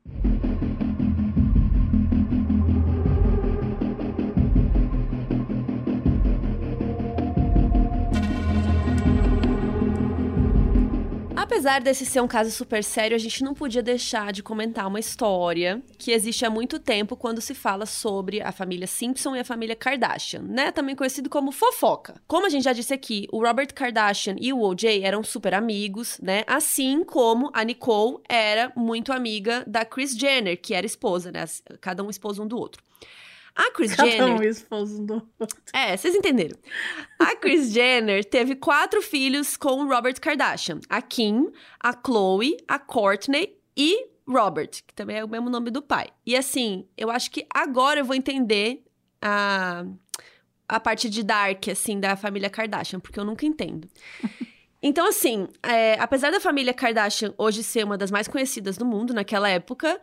Apesar 11.44 11.82
desse 11.82 12.06
ser 12.06 12.22
um 12.22 12.26
caso 12.26 12.50
super 12.50 12.82
sério, 12.82 13.14
a 13.14 13.18
gente 13.18 13.44
não 13.44 13.52
podia 13.52 13.82
deixar 13.82 14.32
de 14.32 14.42
comentar 14.42 14.86
uma 14.86 14.98
história 14.98 15.82
que 15.98 16.10
existe 16.10 16.42
há 16.42 16.48
muito 16.48 16.78
tempo 16.78 17.14
quando 17.16 17.42
se 17.42 17.54
fala 17.54 17.84
sobre 17.84 18.40
a 18.40 18.50
família 18.50 18.86
Simpson 18.86 19.36
e 19.36 19.40
a 19.40 19.44
família 19.44 19.76
Kardashian, 19.76 20.40
né? 20.40 20.72
Também 20.72 20.96
conhecido 20.96 21.28
como 21.28 21.52
fofoca. 21.52 22.14
Como 22.26 22.46
a 22.46 22.48
gente 22.48 22.64
já 22.64 22.72
disse 22.72 22.94
aqui, 22.94 23.28
o 23.30 23.44
Robert 23.44 23.74
Kardashian 23.74 24.36
e 24.40 24.54
o 24.54 24.62
OJ 24.62 25.02
eram 25.02 25.22
super 25.22 25.52
amigos, 25.52 26.18
né? 26.22 26.44
Assim 26.46 27.04
como 27.04 27.50
a 27.52 27.62
Nicole 27.62 28.20
era 28.26 28.72
muito 28.74 29.12
amiga 29.12 29.64
da 29.66 29.84
Kris 29.84 30.16
Jenner, 30.16 30.58
que 30.58 30.72
era 30.72 30.86
esposa, 30.86 31.30
né? 31.30 31.44
Cada 31.78 32.02
um 32.02 32.08
esposo 32.08 32.42
um 32.42 32.48
do 32.48 32.56
outro. 32.56 32.82
A 33.54 33.70
Kris 33.70 33.94
Cada 33.94 34.10
Jenner. 34.10 34.40
Um 34.40 34.42
esposo 34.42 35.02
do 35.04 35.14
outro. 35.38 35.56
É, 35.72 35.96
vocês 35.96 36.14
entenderam. 36.14 36.56
A 37.18 37.36
Kris 37.36 37.70
Jenner 37.72 38.24
teve 38.24 38.56
quatro 38.56 39.00
filhos 39.00 39.56
com 39.56 39.84
o 39.84 39.88
Robert 39.88 40.20
Kardashian: 40.20 40.80
a 40.88 41.00
Kim, 41.00 41.52
a 41.78 41.92
Chloe, 41.92 42.56
a 42.66 42.78
Courtney 42.78 43.56
e 43.76 44.08
Robert, 44.26 44.70
que 44.70 44.94
também 44.94 45.18
é 45.18 45.24
o 45.24 45.28
mesmo 45.28 45.48
nome 45.48 45.70
do 45.70 45.82
pai. 45.82 46.08
E 46.26 46.36
assim, 46.36 46.86
eu 46.96 47.10
acho 47.10 47.30
que 47.30 47.46
agora 47.54 48.00
eu 48.00 48.04
vou 48.04 48.16
entender 48.16 48.82
a, 49.22 49.84
a 50.68 50.80
parte 50.80 51.08
de 51.08 51.22
Dark, 51.22 51.68
assim, 51.68 52.00
da 52.00 52.16
família 52.16 52.50
Kardashian, 52.50 52.98
porque 52.98 53.20
eu 53.20 53.24
nunca 53.24 53.46
entendo. 53.46 53.88
Então, 54.86 55.08
assim, 55.08 55.48
é, 55.62 55.94
apesar 55.98 56.30
da 56.30 56.38
família 56.38 56.74
Kardashian 56.74 57.32
hoje 57.38 57.62
ser 57.62 57.86
uma 57.86 57.96
das 57.96 58.10
mais 58.10 58.28
conhecidas 58.28 58.76
do 58.76 58.84
mundo 58.84 59.14
naquela 59.14 59.48
época, 59.48 59.98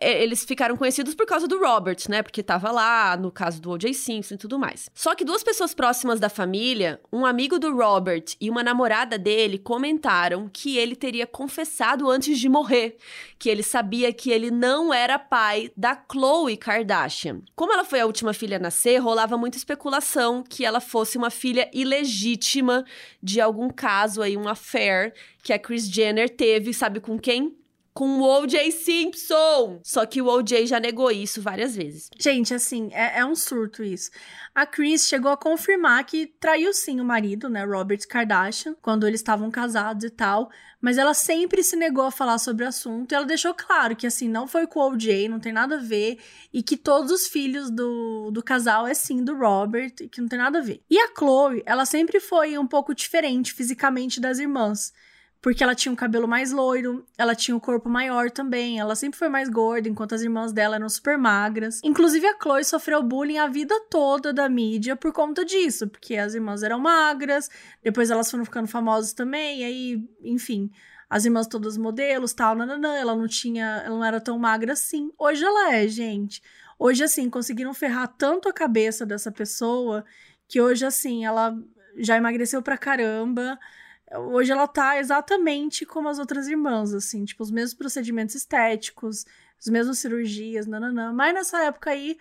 eles 0.00 0.44
ficaram 0.44 0.76
conhecidos 0.76 1.14
por 1.14 1.26
causa 1.26 1.46
do 1.46 1.58
Robert, 1.58 1.98
né? 2.08 2.22
Porque 2.22 2.42
tava 2.42 2.70
lá 2.70 3.16
no 3.16 3.30
caso 3.30 3.60
do 3.60 3.70
O.J. 3.70 3.92
Simpson 3.94 4.34
e 4.34 4.38
tudo 4.38 4.58
mais. 4.58 4.90
Só 4.94 5.14
que 5.14 5.24
duas 5.24 5.42
pessoas 5.42 5.74
próximas 5.74 6.20
da 6.20 6.28
família, 6.28 7.00
um 7.12 7.24
amigo 7.24 7.58
do 7.58 7.74
Robert 7.74 8.24
e 8.40 8.50
uma 8.50 8.62
namorada 8.62 9.18
dele, 9.18 9.58
comentaram 9.58 10.48
que 10.52 10.76
ele 10.76 10.96
teria 10.96 11.26
confessado 11.26 12.10
antes 12.10 12.38
de 12.38 12.48
morrer 12.48 12.96
que 13.38 13.48
ele 13.48 13.62
sabia 13.62 14.12
que 14.12 14.30
ele 14.30 14.50
não 14.50 14.92
era 14.92 15.18
pai 15.18 15.70
da 15.76 15.94
Khloe 15.94 16.56
Kardashian. 16.56 17.40
Como 17.54 17.72
ela 17.72 17.84
foi 17.84 18.00
a 18.00 18.06
última 18.06 18.32
filha 18.32 18.56
a 18.56 18.60
nascer, 18.60 18.98
rolava 18.98 19.36
muita 19.36 19.56
especulação 19.56 20.42
que 20.42 20.64
ela 20.64 20.80
fosse 20.80 21.16
uma 21.16 21.30
filha 21.30 21.70
ilegítima 21.72 22.84
de 23.22 23.40
algum 23.40 23.70
caso 23.70 24.22
aí, 24.22 24.36
um 24.36 24.48
affair 24.48 25.14
que 25.42 25.52
a 25.52 25.58
Kris 25.58 25.88
Jenner 25.88 26.28
teve, 26.28 26.74
sabe 26.74 27.00
com 27.00 27.18
quem? 27.18 27.57
Com 27.98 28.20
o 28.20 28.42
O.J. 28.42 28.70
Simpson. 28.70 29.80
Só 29.82 30.06
que 30.06 30.22
o 30.22 30.26
O.J. 30.26 30.68
já 30.68 30.78
negou 30.78 31.10
isso 31.10 31.42
várias 31.42 31.74
vezes. 31.74 32.08
Gente, 32.16 32.54
assim, 32.54 32.90
é, 32.92 33.18
é, 33.18 33.26
um 33.26 33.34
surto 33.34 33.82
isso. 33.82 34.12
A 34.54 34.64
Chris 34.64 35.08
chegou 35.08 35.32
a 35.32 35.36
confirmar 35.36 36.04
que 36.04 36.28
traiu 36.38 36.72
sim 36.72 37.00
o 37.00 37.04
marido, 37.04 37.48
né, 37.48 37.64
Robert 37.64 37.98
Kardashian, 38.08 38.76
quando 38.80 39.04
eles 39.04 39.18
estavam 39.18 39.50
casados 39.50 40.04
e 40.04 40.10
tal, 40.10 40.48
mas 40.80 40.96
ela 40.96 41.12
sempre 41.12 41.60
se 41.60 41.74
negou 41.74 42.04
a 42.04 42.12
falar 42.12 42.38
sobre 42.38 42.64
o 42.64 42.68
assunto 42.68 43.10
e 43.10 43.16
ela 43.16 43.26
deixou 43.26 43.52
claro 43.52 43.96
que, 43.96 44.06
assim, 44.06 44.28
não 44.28 44.46
foi 44.46 44.68
com 44.68 44.78
o 44.78 44.92
O.J., 44.92 45.28
não 45.28 45.40
tem 45.40 45.52
nada 45.52 45.74
a 45.74 45.82
ver, 45.82 46.20
e 46.52 46.62
que 46.62 46.76
todos 46.76 47.10
os 47.10 47.26
filhos 47.26 47.68
do, 47.68 48.30
do 48.30 48.44
casal 48.44 48.86
é 48.86 48.94
sim 48.94 49.24
do 49.24 49.36
Robert, 49.36 49.94
e 50.00 50.08
que 50.08 50.20
não 50.20 50.28
tem 50.28 50.38
nada 50.38 50.60
a 50.60 50.62
ver. 50.62 50.80
E 50.88 50.96
a 50.96 51.08
Chloe, 51.18 51.64
ela 51.66 51.84
sempre 51.84 52.20
foi 52.20 52.56
um 52.56 52.66
pouco 52.66 52.94
diferente 52.94 53.52
fisicamente 53.52 54.20
das 54.20 54.38
irmãs 54.38 54.92
porque 55.40 55.62
ela 55.62 55.74
tinha 55.74 55.92
um 55.92 55.96
cabelo 55.96 56.26
mais 56.26 56.50
loiro, 56.50 57.06
ela 57.16 57.34
tinha 57.34 57.56
um 57.56 57.60
corpo 57.60 57.88
maior 57.88 58.30
também, 58.30 58.78
ela 58.78 58.96
sempre 58.96 59.18
foi 59.18 59.28
mais 59.28 59.48
gorda, 59.48 59.88
enquanto 59.88 60.14
as 60.14 60.22
irmãs 60.22 60.52
dela 60.52 60.76
eram 60.76 60.88
super 60.88 61.16
magras. 61.16 61.80
Inclusive 61.84 62.26
a 62.26 62.36
Chloe 62.40 62.64
sofreu 62.64 63.02
bullying 63.02 63.38
a 63.38 63.46
vida 63.46 63.74
toda 63.88 64.32
da 64.32 64.48
mídia 64.48 64.96
por 64.96 65.12
conta 65.12 65.44
disso, 65.44 65.86
porque 65.88 66.16
as 66.16 66.34
irmãs 66.34 66.62
eram 66.62 66.80
magras, 66.80 67.48
depois 67.82 68.10
elas 68.10 68.30
foram 68.30 68.44
ficando 68.44 68.66
famosas 68.66 69.12
também, 69.12 69.60
e 69.60 69.64
aí, 69.64 70.08
enfim, 70.22 70.70
as 71.08 71.24
irmãs 71.24 71.46
todas 71.46 71.76
modelos, 71.76 72.32
tal, 72.34 72.54
nananã, 72.54 72.96
ela 72.96 73.14
não 73.14 73.28
tinha, 73.28 73.82
ela 73.84 73.96
não 73.96 74.04
era 74.04 74.20
tão 74.20 74.38
magra 74.38 74.72
assim. 74.72 75.10
Hoje 75.16 75.44
ela 75.44 75.74
é, 75.74 75.88
gente. 75.88 76.42
Hoje 76.78 77.02
assim, 77.02 77.30
conseguiram 77.30 77.72
ferrar 77.72 78.08
tanto 78.08 78.48
a 78.48 78.52
cabeça 78.52 79.06
dessa 79.06 79.32
pessoa 79.32 80.04
que 80.46 80.60
hoje 80.60 80.84
assim, 80.84 81.24
ela 81.24 81.56
já 81.96 82.16
emagreceu 82.16 82.62
pra 82.62 82.76
caramba 82.76 83.58
Hoje 84.16 84.52
ela 84.52 84.66
tá 84.66 84.98
exatamente 84.98 85.84
como 85.84 86.08
as 86.08 86.18
outras 86.18 86.48
irmãs, 86.48 86.94
assim, 86.94 87.24
tipo, 87.24 87.42
os 87.42 87.50
mesmos 87.50 87.74
procedimentos 87.74 88.34
estéticos, 88.34 89.26
as 89.58 89.66
mesmas 89.66 89.98
cirurgias, 89.98 90.66
nananã. 90.66 91.12
Mas 91.12 91.34
nessa 91.34 91.62
época 91.64 91.90
aí, 91.90 92.16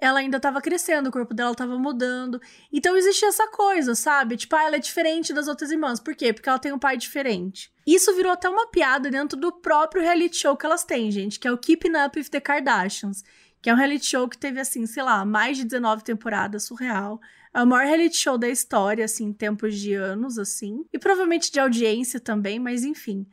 ela 0.00 0.20
ainda 0.20 0.38
tava 0.38 0.60
crescendo, 0.60 1.08
o 1.08 1.12
corpo 1.12 1.34
dela 1.34 1.54
tava 1.54 1.78
mudando. 1.78 2.40
Então 2.72 2.96
existia 2.96 3.28
essa 3.28 3.48
coisa, 3.48 3.94
sabe? 3.94 4.36
Tipo, 4.36 4.56
ah, 4.56 4.64
ela 4.64 4.76
é 4.76 4.78
diferente 4.78 5.32
das 5.32 5.48
outras 5.48 5.70
irmãs. 5.70 6.00
Por 6.00 6.14
quê? 6.14 6.32
Porque 6.32 6.48
ela 6.48 6.58
tem 6.58 6.72
um 6.72 6.78
pai 6.78 6.96
diferente. 6.96 7.72
Isso 7.86 8.14
virou 8.14 8.32
até 8.32 8.48
uma 8.48 8.68
piada 8.68 9.10
dentro 9.10 9.38
do 9.38 9.52
próprio 9.52 10.02
reality 10.02 10.36
show 10.36 10.56
que 10.56 10.66
elas 10.66 10.84
têm, 10.84 11.10
gente, 11.10 11.40
que 11.40 11.48
é 11.48 11.52
o 11.52 11.58
Keeping 11.58 11.96
Up 12.04 12.18
with 12.18 12.28
the 12.28 12.40
Kardashians. 12.40 13.24
Que 13.62 13.70
é 13.70 13.74
um 13.74 13.76
reality 13.76 14.06
show 14.06 14.28
que 14.28 14.38
teve, 14.38 14.60
assim, 14.60 14.86
sei 14.86 15.02
lá, 15.02 15.24
mais 15.24 15.56
de 15.56 15.64
19 15.64 16.04
temporadas, 16.04 16.64
surreal. 16.64 17.20
É 17.56 17.62
o 17.62 17.66
maior 17.66 17.86
reality 17.86 18.18
show 18.18 18.36
da 18.36 18.50
história, 18.50 19.02
assim, 19.02 19.28
em 19.28 19.32
tempos 19.32 19.74
de 19.78 19.94
anos, 19.94 20.38
assim. 20.38 20.84
E 20.92 20.98
provavelmente 20.98 21.50
de 21.50 21.58
audiência 21.58 22.20
também, 22.20 22.58
mas 22.58 22.84
enfim. 22.84 23.26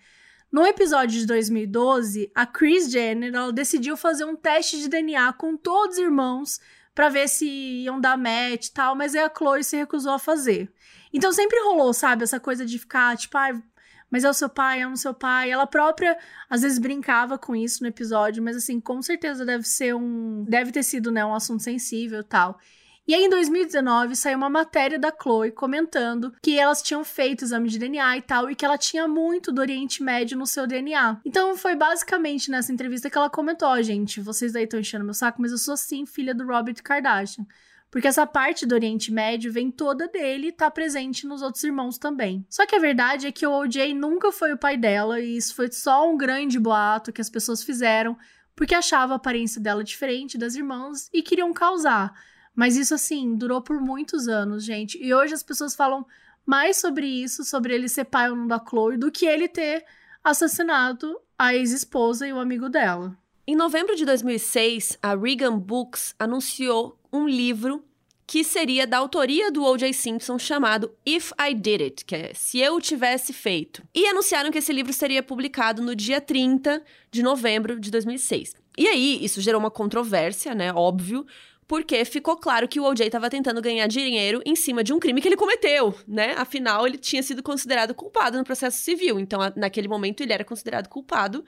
No 0.49 0.65
episódio 0.65 1.19
de 1.19 1.25
2012, 1.25 2.31
a 2.33 2.45
Kris 2.45 2.89
Jenner 2.89 3.51
decidiu 3.51 3.97
fazer 3.97 4.23
um 4.23 4.33
teste 4.33 4.79
de 4.79 4.87
DNA 4.87 5.33
com 5.33 5.57
todos 5.57 5.97
os 5.97 6.01
irmãos 6.01 6.61
para 6.95 7.09
ver 7.09 7.27
se 7.27 7.45
iam 7.83 7.99
dar 7.99 8.17
match 8.17 8.67
e 8.67 8.71
tal, 8.71 8.95
mas 8.95 9.13
aí 9.13 9.21
a 9.21 9.29
Chloe 9.29 9.61
se 9.61 9.75
recusou 9.75 10.13
a 10.13 10.19
fazer. 10.19 10.71
Então 11.11 11.33
sempre 11.33 11.59
rolou, 11.59 11.93
sabe, 11.93 12.23
essa 12.23 12.39
coisa 12.39 12.65
de 12.65 12.79
ficar, 12.79 13.17
tipo, 13.17 13.37
ah, 13.37 13.61
mas 14.09 14.23
é 14.23 14.29
o 14.29 14.33
seu 14.33 14.47
pai, 14.47 14.83
é 14.83 14.87
o 14.87 14.95
seu 14.95 15.13
pai. 15.13 15.51
Ela 15.51 15.67
própria 15.67 16.17
às 16.49 16.61
vezes 16.61 16.79
brincava 16.79 17.37
com 17.37 17.53
isso 17.53 17.83
no 17.83 17.89
episódio, 17.89 18.41
mas 18.41 18.55
assim, 18.55 18.79
com 18.79 19.01
certeza 19.01 19.45
deve 19.45 19.67
ser 19.67 19.93
um, 19.93 20.45
deve 20.47 20.71
ter 20.71 20.83
sido, 20.83 21.11
né, 21.11 21.25
um 21.25 21.35
assunto 21.35 21.61
sensível 21.61 22.23
tal. 22.23 22.57
E 23.05 23.13
aí, 23.13 23.25
em 23.25 23.29
2019, 23.29 24.15
saiu 24.15 24.37
uma 24.37 24.49
matéria 24.49 24.97
da 24.97 25.11
Chloe 25.11 25.51
comentando 25.51 26.33
que 26.41 26.57
elas 26.57 26.81
tinham 26.81 27.03
feito 27.03 27.43
exame 27.43 27.67
de 27.67 27.77
DNA 27.77 28.17
e 28.17 28.21
tal, 28.21 28.49
e 28.49 28.55
que 28.55 28.63
ela 28.63 28.77
tinha 28.77 29.07
muito 29.09 29.51
do 29.51 29.59
Oriente 29.59 30.01
Médio 30.01 30.37
no 30.37 30.47
seu 30.47 30.65
DNA. 30.65 31.19
Então, 31.25 31.57
foi 31.57 31.75
basicamente 31.75 32.49
nessa 32.49 32.71
entrevista 32.71 33.09
que 33.09 33.17
ela 33.17 33.29
comentou: 33.29 33.69
oh, 33.69 33.81
gente, 33.81 34.21
vocês 34.21 34.53
daí 34.53 34.63
estão 34.63 34.79
enchendo 34.79 35.03
meu 35.03 35.13
saco, 35.13 35.41
mas 35.41 35.51
eu 35.51 35.57
sou 35.57 35.75
sim 35.75 36.05
filha 36.05 36.33
do 36.33 36.45
Robert 36.45 36.81
Kardashian. 36.81 37.45
Porque 37.91 38.07
essa 38.07 38.25
parte 38.25 38.65
do 38.65 38.73
Oriente 38.73 39.11
Médio 39.11 39.51
vem 39.51 39.69
toda 39.69 40.07
dele 40.07 40.47
e 40.47 40.51
tá 40.51 40.71
presente 40.71 41.27
nos 41.27 41.41
outros 41.41 41.63
irmãos 41.63 41.97
também. 41.97 42.43
Só 42.49 42.65
que 42.65 42.75
a 42.75 42.79
verdade 42.79 43.27
é 43.27 43.31
que 43.31 43.45
o 43.45 43.51
OJ 43.51 43.93
nunca 43.93 44.31
foi 44.31 44.53
o 44.53 44.57
pai 44.57 44.77
dela, 44.77 45.19
e 45.19 45.37
isso 45.37 45.53
foi 45.53 45.71
só 45.71 46.09
um 46.09 46.17
grande 46.17 46.57
boato 46.57 47.11
que 47.11 47.21
as 47.21 47.29
pessoas 47.29 47.63
fizeram 47.63 48.17
porque 48.55 48.73
achavam 48.73 49.13
a 49.13 49.17
aparência 49.17 49.59
dela 49.59 49.83
diferente 49.83 50.37
das 50.37 50.55
irmãs 50.55 51.09
e 51.13 51.21
queriam 51.21 51.51
causar. 51.53 52.13
Mas 52.55 52.77
isso, 52.77 52.93
assim, 52.93 53.35
durou 53.35 53.61
por 53.61 53.81
muitos 53.81 54.27
anos, 54.27 54.63
gente. 54.63 54.97
E 55.01 55.13
hoje 55.13 55.33
as 55.33 55.43
pessoas 55.43 55.75
falam 55.75 56.05
mais 56.45 56.77
sobre 56.77 57.07
isso, 57.07 57.43
sobre 57.43 57.73
ele 57.73 57.87
ser 57.87 58.05
pai 58.05 58.29
ou 58.29 58.35
não 58.35 58.47
da 58.47 58.63
Chloe, 58.63 58.97
do 58.97 59.11
que 59.11 59.25
ele 59.25 59.47
ter 59.47 59.85
assassinado 60.23 61.19
a 61.37 61.53
ex-esposa 61.53 62.27
e 62.27 62.33
o 62.33 62.39
amigo 62.39 62.69
dela. 62.69 63.17
Em 63.45 63.55
novembro 63.55 63.95
de 63.95 64.05
2006, 64.05 64.97
a 65.01 65.15
Regan 65.15 65.57
Books 65.57 66.15
anunciou 66.17 66.97
um 67.11 67.27
livro 67.27 67.83
que 68.25 68.43
seria 68.43 68.87
da 68.87 68.97
autoria 68.97 69.51
do 69.51 69.63
O.J. 69.63 69.91
Simpson 69.91 70.39
chamado 70.39 70.91
If 71.05 71.31
I 71.39 71.53
Did 71.53 71.81
It, 71.81 72.05
que 72.05 72.15
é 72.15 72.33
Se 72.33 72.59
Eu 72.59 72.79
Tivesse 72.79 73.33
Feito. 73.33 73.83
E 73.93 74.07
anunciaram 74.07 74.49
que 74.49 74.57
esse 74.57 74.71
livro 74.71 74.93
seria 74.93 75.21
publicado 75.21 75.81
no 75.81 75.93
dia 75.93 76.21
30 76.21 76.81
de 77.11 77.21
novembro 77.21 77.79
de 77.79 77.91
2006. 77.91 78.55
E 78.77 78.87
aí, 78.87 79.19
isso 79.23 79.41
gerou 79.41 79.59
uma 79.59 79.69
controvérsia, 79.69 80.55
né? 80.55 80.73
Óbvio, 80.73 81.27
porque 81.73 82.05
ficou 82.05 82.37
claro 82.37 82.67
que 82.67 82.79
o 82.79 82.83
OJ 82.83 83.07
estava 83.07 83.31
tentando 83.31 83.59
ganhar 83.59 83.87
dinheiro 83.87 84.43
em 84.45 84.55
cima 84.55 84.83
de 84.83 84.93
um 84.93 84.99
crime 84.99 85.19
que 85.19 85.27
ele 85.27 85.35
cometeu, 85.35 85.91
né? 86.07 86.35
Afinal, 86.37 86.85
ele 86.85 86.99
tinha 86.99 87.23
sido 87.23 87.41
considerado 87.41 87.95
culpado 87.95 88.37
no 88.37 88.43
processo 88.43 88.77
civil. 88.77 89.19
Então, 89.19 89.39
naquele 89.55 89.87
momento, 89.87 90.21
ele 90.21 90.31
era 90.31 90.43
considerado 90.43 90.87
culpado. 90.87 91.43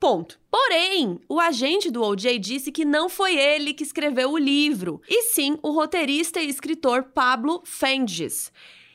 Ponto. 0.00 0.40
Porém, 0.50 1.20
o 1.28 1.38
agente 1.38 1.90
do 1.90 2.02
OJ 2.02 2.38
disse 2.38 2.72
que 2.72 2.82
não 2.82 3.10
foi 3.10 3.36
ele 3.36 3.74
que 3.74 3.82
escreveu 3.82 4.32
o 4.32 4.38
livro, 4.38 5.02
e 5.06 5.24
sim 5.24 5.58
o 5.62 5.70
roteirista 5.70 6.40
e 6.40 6.48
escritor 6.48 7.02
Pablo 7.02 7.60
Fenges 7.66 8.50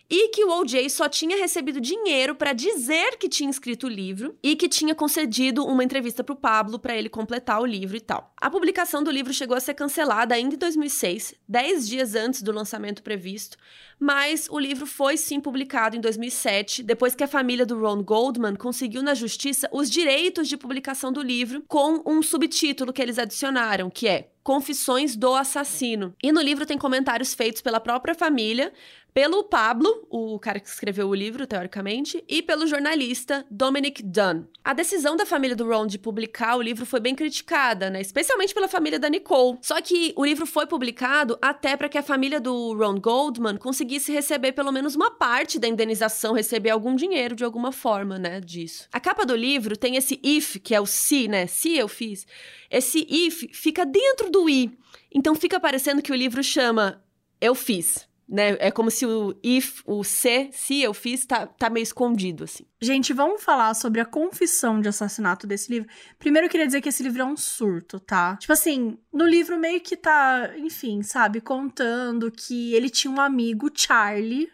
e 0.10 0.30
que 0.30 0.44
o 0.44 0.52
OJ 0.60 0.90
só 0.90 1.10
tinha 1.10 1.38
recebido 1.38 1.82
dinheiro 1.82 2.36
para 2.36 2.54
dizer 2.54 3.18
que 3.18 3.30
tinha 3.30 3.50
escrito 3.50 3.88
o 3.88 3.90
livro 3.90 4.38
e 4.44 4.56
que 4.56 4.70
tinha 4.70 4.94
concedido 4.94 5.66
uma 5.66 5.84
entrevista 5.84 6.24
para 6.24 6.34
o 6.34 6.38
Pablo 6.38 6.78
para 6.78 6.96
ele 6.96 7.10
completar 7.10 7.62
o 7.62 7.66
livro 7.66 7.98
e 7.98 8.02
tal. 8.02 8.34
A 8.40 8.50
publicação 8.50 9.04
do 9.04 9.12
livro 9.12 9.34
chegou 9.34 9.56
a 9.56 9.60
ser 9.60 9.74
cancelada 9.74 10.36
ainda 10.36 10.56
em 10.56 10.58
2006, 10.58 11.36
dez 11.48 11.88
dias 11.88 12.16
antes 12.16 12.42
do 12.42 12.52
lançamento 12.52 13.02
previsto, 13.02 13.58
mas 14.00 14.48
o 14.50 14.60
livro 14.60 14.86
foi 14.86 15.18
sim 15.18 15.40
publicado 15.40 15.96
em 15.96 16.02
2007, 16.02 16.84
depois 16.84 17.16
que 17.16 17.24
a 17.24 17.28
família 17.28 17.66
do 17.66 17.80
Ron 17.80 18.04
Goldman 18.04 18.56
conseguiu 18.56 19.02
na 19.02 19.14
justiça 19.14 19.70
os 19.72 19.90
direitos 19.90 20.48
de 20.48 20.58
publicação 20.58 21.12
do 21.12 21.22
livro 21.22 21.64
com 21.68 22.02
um 22.06 22.22
subtítulo 22.22 22.92
que 22.92 23.02
eles 23.02 23.18
adicionaram, 23.18 23.90
que 23.90 24.08
é 24.08 24.30
Confissões 24.44 25.16
do 25.16 25.34
Assassino. 25.34 26.14
E 26.22 26.30
no 26.30 26.42
livro 26.42 26.66
tem 26.66 26.78
comentários 26.78 27.34
feitos 27.34 27.62
pela 27.62 27.80
própria 27.80 28.14
família, 28.14 28.74
pelo 29.14 29.44
Pablo, 29.44 30.08
o 30.10 30.40
cara 30.40 30.60
que 30.60 30.68
escreveu 30.68 31.08
o 31.08 31.14
livro, 31.14 31.46
teoricamente, 31.46 32.24
e 32.28 32.42
pelo 32.42 32.66
jornalista 32.66 33.46
Dominic 33.50 34.02
Dunn. 34.02 34.46
A 34.64 34.74
decisão 34.74 35.16
da 35.16 35.26
família 35.26 35.56
do 35.56 35.68
Ron 35.68 35.86
de 35.86 36.00
publicar 36.00 36.56
o 36.56 36.62
livro 36.62 36.86
foi 36.86 37.00
bem 37.00 37.14
criticada, 37.14 37.92
né? 37.92 38.02
Especialmente 38.02 38.54
pela 38.54 38.68
família 38.68 38.98
da 38.98 39.10
Nicole. 39.10 39.60
Só 39.62 39.80
que 39.82 40.14
o 40.16 40.26
livro 40.26 40.48
foi 40.48 40.66
publicado 40.66 41.38
até 41.42 41.78
para 41.78 41.88
que 41.88 41.98
a 41.98 42.04
família 42.04 42.42
do 42.42 42.74
Ron 42.74 43.00
Goldman 43.00 43.58
conseguisse 43.58 44.12
receber 44.12 44.54
pelo 44.54 44.72
menos 44.72 44.96
uma 44.96 45.12
parte 45.12 45.60
da 45.60 45.68
indenização, 45.68 46.34
receber 46.34 46.72
algum 46.72 46.96
dinheiro 46.96 47.36
de 47.36 47.44
alguma 47.44 47.72
forma, 47.72 48.18
né, 48.18 48.40
disso. 48.40 48.88
A 48.92 49.00
capa 49.00 49.26
do 49.26 49.36
livro 49.36 49.78
tem 49.78 49.96
esse 49.96 50.20
if, 50.24 50.58
que 50.58 50.74
é 50.74 50.82
o 50.82 50.88
se, 50.88 51.28
né? 51.28 51.46
Se 51.46 51.78
eu 51.78 51.88
fiz. 51.88 52.26
Esse 52.72 53.06
if 53.08 53.44
fica 53.54 53.86
dentro 53.86 54.32
do 54.32 54.50
i. 54.50 54.76
Então 55.14 55.36
fica 55.36 55.60
parecendo 55.60 56.02
que 56.02 56.12
o 56.12 56.16
livro 56.16 56.44
chama 56.44 57.04
Eu 57.40 57.54
fiz 57.54 58.12
né? 58.34 58.58
É 58.60 58.72
como 58.72 58.90
se 58.90 59.06
o 59.06 59.38
if, 59.44 59.84
o 59.86 60.04
se, 60.04 60.50
se 60.52 60.82
eu 60.82 60.92
fiz, 60.92 61.24
tá, 61.24 61.46
tá 61.46 61.70
meio 61.70 61.84
escondido, 61.84 62.46
assim. 62.46 62.66
Gente, 62.82 63.14
vamos 63.14 63.44
falar 63.44 63.76
sobre 63.76 64.02
a 64.02 64.06
confissão 64.06 64.82
de 64.82 64.90
assassinato 64.90 65.46
desse 65.46 65.72
livro. 65.72 65.88
Primeiro, 66.18 66.48
eu 66.48 66.50
queria 66.50 66.66
dizer 66.66 66.82
que 66.82 66.90
esse 66.90 67.04
livro 67.04 67.22
é 67.22 67.26
um 67.26 67.38
surto, 67.38 68.00
tá? 68.00 68.36
Tipo 68.38 68.52
assim, 68.52 68.98
no 69.14 69.28
livro 69.28 69.60
meio 69.60 69.80
que 69.80 69.96
tá, 69.96 70.52
enfim, 70.58 71.04
sabe, 71.04 71.42
contando 71.42 72.32
que 72.32 72.74
ele 72.74 72.90
tinha 72.90 73.14
um 73.14 73.22
amigo, 73.22 73.70
Charlie. 73.72 74.50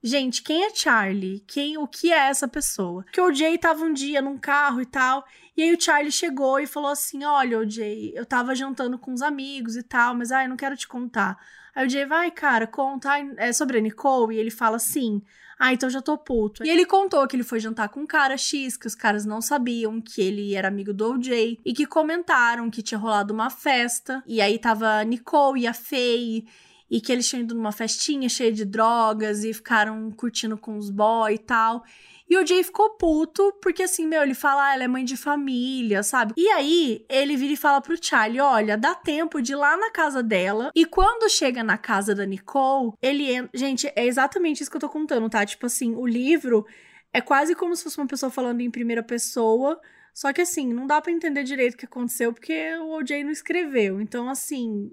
Gente, 0.00 0.40
quem 0.40 0.66
é 0.66 0.70
Charlie? 0.72 1.40
Quem, 1.40 1.76
o 1.76 1.88
que 1.88 2.12
é 2.12 2.28
essa 2.28 2.46
pessoa? 2.46 3.04
Que 3.12 3.20
o 3.20 3.34
Jay 3.34 3.58
tava 3.58 3.84
um 3.84 3.92
dia 3.92 4.22
num 4.22 4.38
carro 4.38 4.80
e 4.80 4.86
tal, 4.86 5.24
e 5.56 5.62
aí 5.64 5.74
o 5.74 5.80
Charlie 5.80 6.12
chegou 6.12 6.60
e 6.60 6.68
falou 6.68 6.92
assim: 6.92 7.24
"Olha, 7.24 7.58
o 7.58 7.68
Jay, 7.68 8.12
eu 8.14 8.24
tava 8.24 8.54
jantando 8.54 8.96
com 8.96 9.10
uns 9.10 9.22
amigos 9.22 9.74
e 9.74 9.82
tal, 9.82 10.14
mas 10.14 10.30
ai, 10.30 10.46
não 10.46 10.56
quero 10.56 10.76
te 10.76 10.86
contar. 10.86 11.36
Aí 11.78 11.86
o 11.86 11.88
Jay 11.88 12.04
vai, 12.04 12.28
cara, 12.32 12.66
conta 12.66 13.16
é 13.36 13.52
sobre 13.52 13.78
a 13.78 13.80
Nicole. 13.80 14.34
E 14.34 14.38
ele 14.40 14.50
fala 14.50 14.78
assim: 14.78 15.22
Ah, 15.56 15.72
então 15.72 15.88
já 15.88 16.02
tô 16.02 16.18
puto. 16.18 16.64
E 16.64 16.68
ele 16.68 16.84
contou 16.84 17.24
que 17.28 17.36
ele 17.36 17.44
foi 17.44 17.60
jantar 17.60 17.88
com 17.88 18.00
um 18.00 18.06
cara 18.06 18.36
X, 18.36 18.76
que 18.76 18.88
os 18.88 18.96
caras 18.96 19.24
não 19.24 19.40
sabiam 19.40 20.00
que 20.00 20.20
ele 20.20 20.56
era 20.56 20.66
amigo 20.66 20.92
do 20.92 21.12
OJ. 21.12 21.60
E 21.64 21.72
que 21.72 21.86
comentaram 21.86 22.68
que 22.68 22.82
tinha 22.82 22.98
rolado 22.98 23.32
uma 23.32 23.48
festa. 23.48 24.24
E 24.26 24.40
aí 24.40 24.58
tava 24.58 24.88
a 24.88 25.04
Nicole 25.04 25.60
e 25.60 25.66
a 25.68 25.72
Faye. 25.72 26.48
e 26.90 27.00
que 27.00 27.12
eles 27.12 27.28
tinham 27.28 27.44
ido 27.44 27.54
numa 27.54 27.70
festinha 27.70 28.28
cheia 28.28 28.50
de 28.50 28.64
drogas 28.64 29.44
e 29.44 29.54
ficaram 29.54 30.10
curtindo 30.10 30.58
com 30.58 30.76
os 30.76 30.90
boy 30.90 31.32
e 31.32 31.38
tal. 31.38 31.84
E 32.28 32.36
o 32.36 32.46
Jay 32.46 32.62
ficou 32.62 32.90
puto, 32.90 33.52
porque 33.62 33.84
assim, 33.84 34.06
meu, 34.06 34.22
ele 34.22 34.34
fala, 34.34 34.68
ah, 34.68 34.74
ela 34.74 34.84
é 34.84 34.88
mãe 34.88 35.04
de 35.04 35.16
família, 35.16 36.02
sabe? 36.02 36.34
E 36.36 36.48
aí, 36.48 37.06
ele 37.08 37.36
vira 37.36 37.54
e 37.54 37.56
fala 37.56 37.80
pro 37.80 37.96
Charlie: 38.00 38.40
olha, 38.40 38.76
dá 38.76 38.94
tempo 38.94 39.40
de 39.40 39.52
ir 39.52 39.56
lá 39.56 39.76
na 39.76 39.90
casa 39.90 40.22
dela. 40.22 40.70
E 40.74 40.84
quando 40.84 41.30
chega 41.30 41.62
na 41.64 41.78
casa 41.78 42.14
da 42.14 42.26
Nicole, 42.26 42.92
ele 43.00 43.32
entra. 43.32 43.50
Gente, 43.54 43.90
é 43.96 44.04
exatamente 44.06 44.62
isso 44.62 44.70
que 44.70 44.76
eu 44.76 44.80
tô 44.80 44.88
contando, 44.88 45.28
tá? 45.30 45.44
Tipo 45.46 45.66
assim, 45.66 45.94
o 45.94 46.06
livro 46.06 46.66
é 47.12 47.20
quase 47.20 47.54
como 47.54 47.74
se 47.74 47.84
fosse 47.84 47.98
uma 47.98 48.06
pessoa 48.06 48.30
falando 48.30 48.60
em 48.60 48.70
primeira 48.70 49.02
pessoa. 49.02 49.80
Só 50.12 50.32
que 50.32 50.40
assim, 50.40 50.72
não 50.72 50.86
dá 50.86 51.00
para 51.00 51.12
entender 51.12 51.44
direito 51.44 51.74
o 51.74 51.76
que 51.76 51.86
aconteceu 51.86 52.32
porque 52.32 52.74
o 52.76 52.98
OJ 52.98 53.24
não 53.24 53.30
escreveu. 53.30 54.00
Então, 54.00 54.28
assim, 54.28 54.90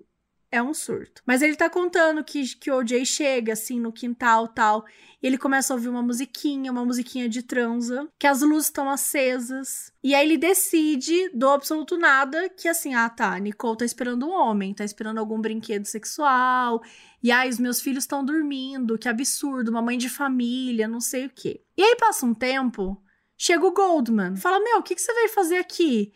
é 0.52 0.62
um 0.62 0.74
surto. 0.74 1.22
Mas 1.26 1.42
ele 1.42 1.56
tá 1.56 1.70
contando 1.70 2.24
que, 2.24 2.56
que 2.56 2.72
o 2.72 2.78
OJ 2.78 3.06
chega, 3.06 3.54
assim, 3.54 3.80
no 3.80 3.92
quintal 3.92 4.48
tal, 4.48 4.86
e 5.22 5.28
ele 5.28 5.38
começa 5.38 5.74
a 5.74 5.76
ouvir 5.76 5.90
uma 5.90 6.02
musiquinha, 6.02 6.72
uma 6.72 6.86
musiquinha 6.86 7.28
de 7.28 7.42
transa, 7.42 8.08
que 8.18 8.28
as 8.28 8.42
luzes 8.42 8.68
estão 8.68 8.90
acesas. 8.90 9.92
E 10.04 10.14
aí 10.14 10.26
ele 10.26 10.38
decide, 10.38 11.30
do 11.30 11.50
absoluto 11.50 11.98
nada, 11.98 12.48
que 12.50 12.68
assim, 12.68 12.94
ah 12.94 13.10
tá, 13.10 13.38
Nicole 13.40 13.78
tá 13.78 13.86
esperando 13.86 14.28
um 14.28 14.32
homem, 14.32 14.74
tá 14.74 14.86
esperando 14.86 15.18
algum 15.18 15.42
brinquedo 15.42 15.86
sexual, 15.86 16.82
e 17.24 17.32
aí 17.32 17.50
os 17.50 17.60
meus 17.60 17.82
filhos 17.82 18.04
estão 18.04 18.24
dormindo, 18.24 18.98
que 18.98 19.10
absurdo, 19.10 19.70
uma 19.70 19.82
mãe 19.82 19.98
de 19.98 20.10
família, 20.10 20.88
não 20.88 21.02
sei 21.02 21.26
o 21.26 21.30
quê. 21.30 21.62
E 21.76 21.82
aí 21.82 21.96
passa 21.96 22.26
um 22.26 22.34
tempo, 22.34 23.02
chega 23.38 23.66
o 23.66 23.74
Goldman, 23.74 24.36
fala, 24.36 24.64
meu, 24.64 24.78
o 24.78 24.84
que, 24.84 24.96
que 24.96 25.02
você 25.02 25.14
veio 25.14 25.30
fazer 25.30 25.58
aqui? 25.58 26.14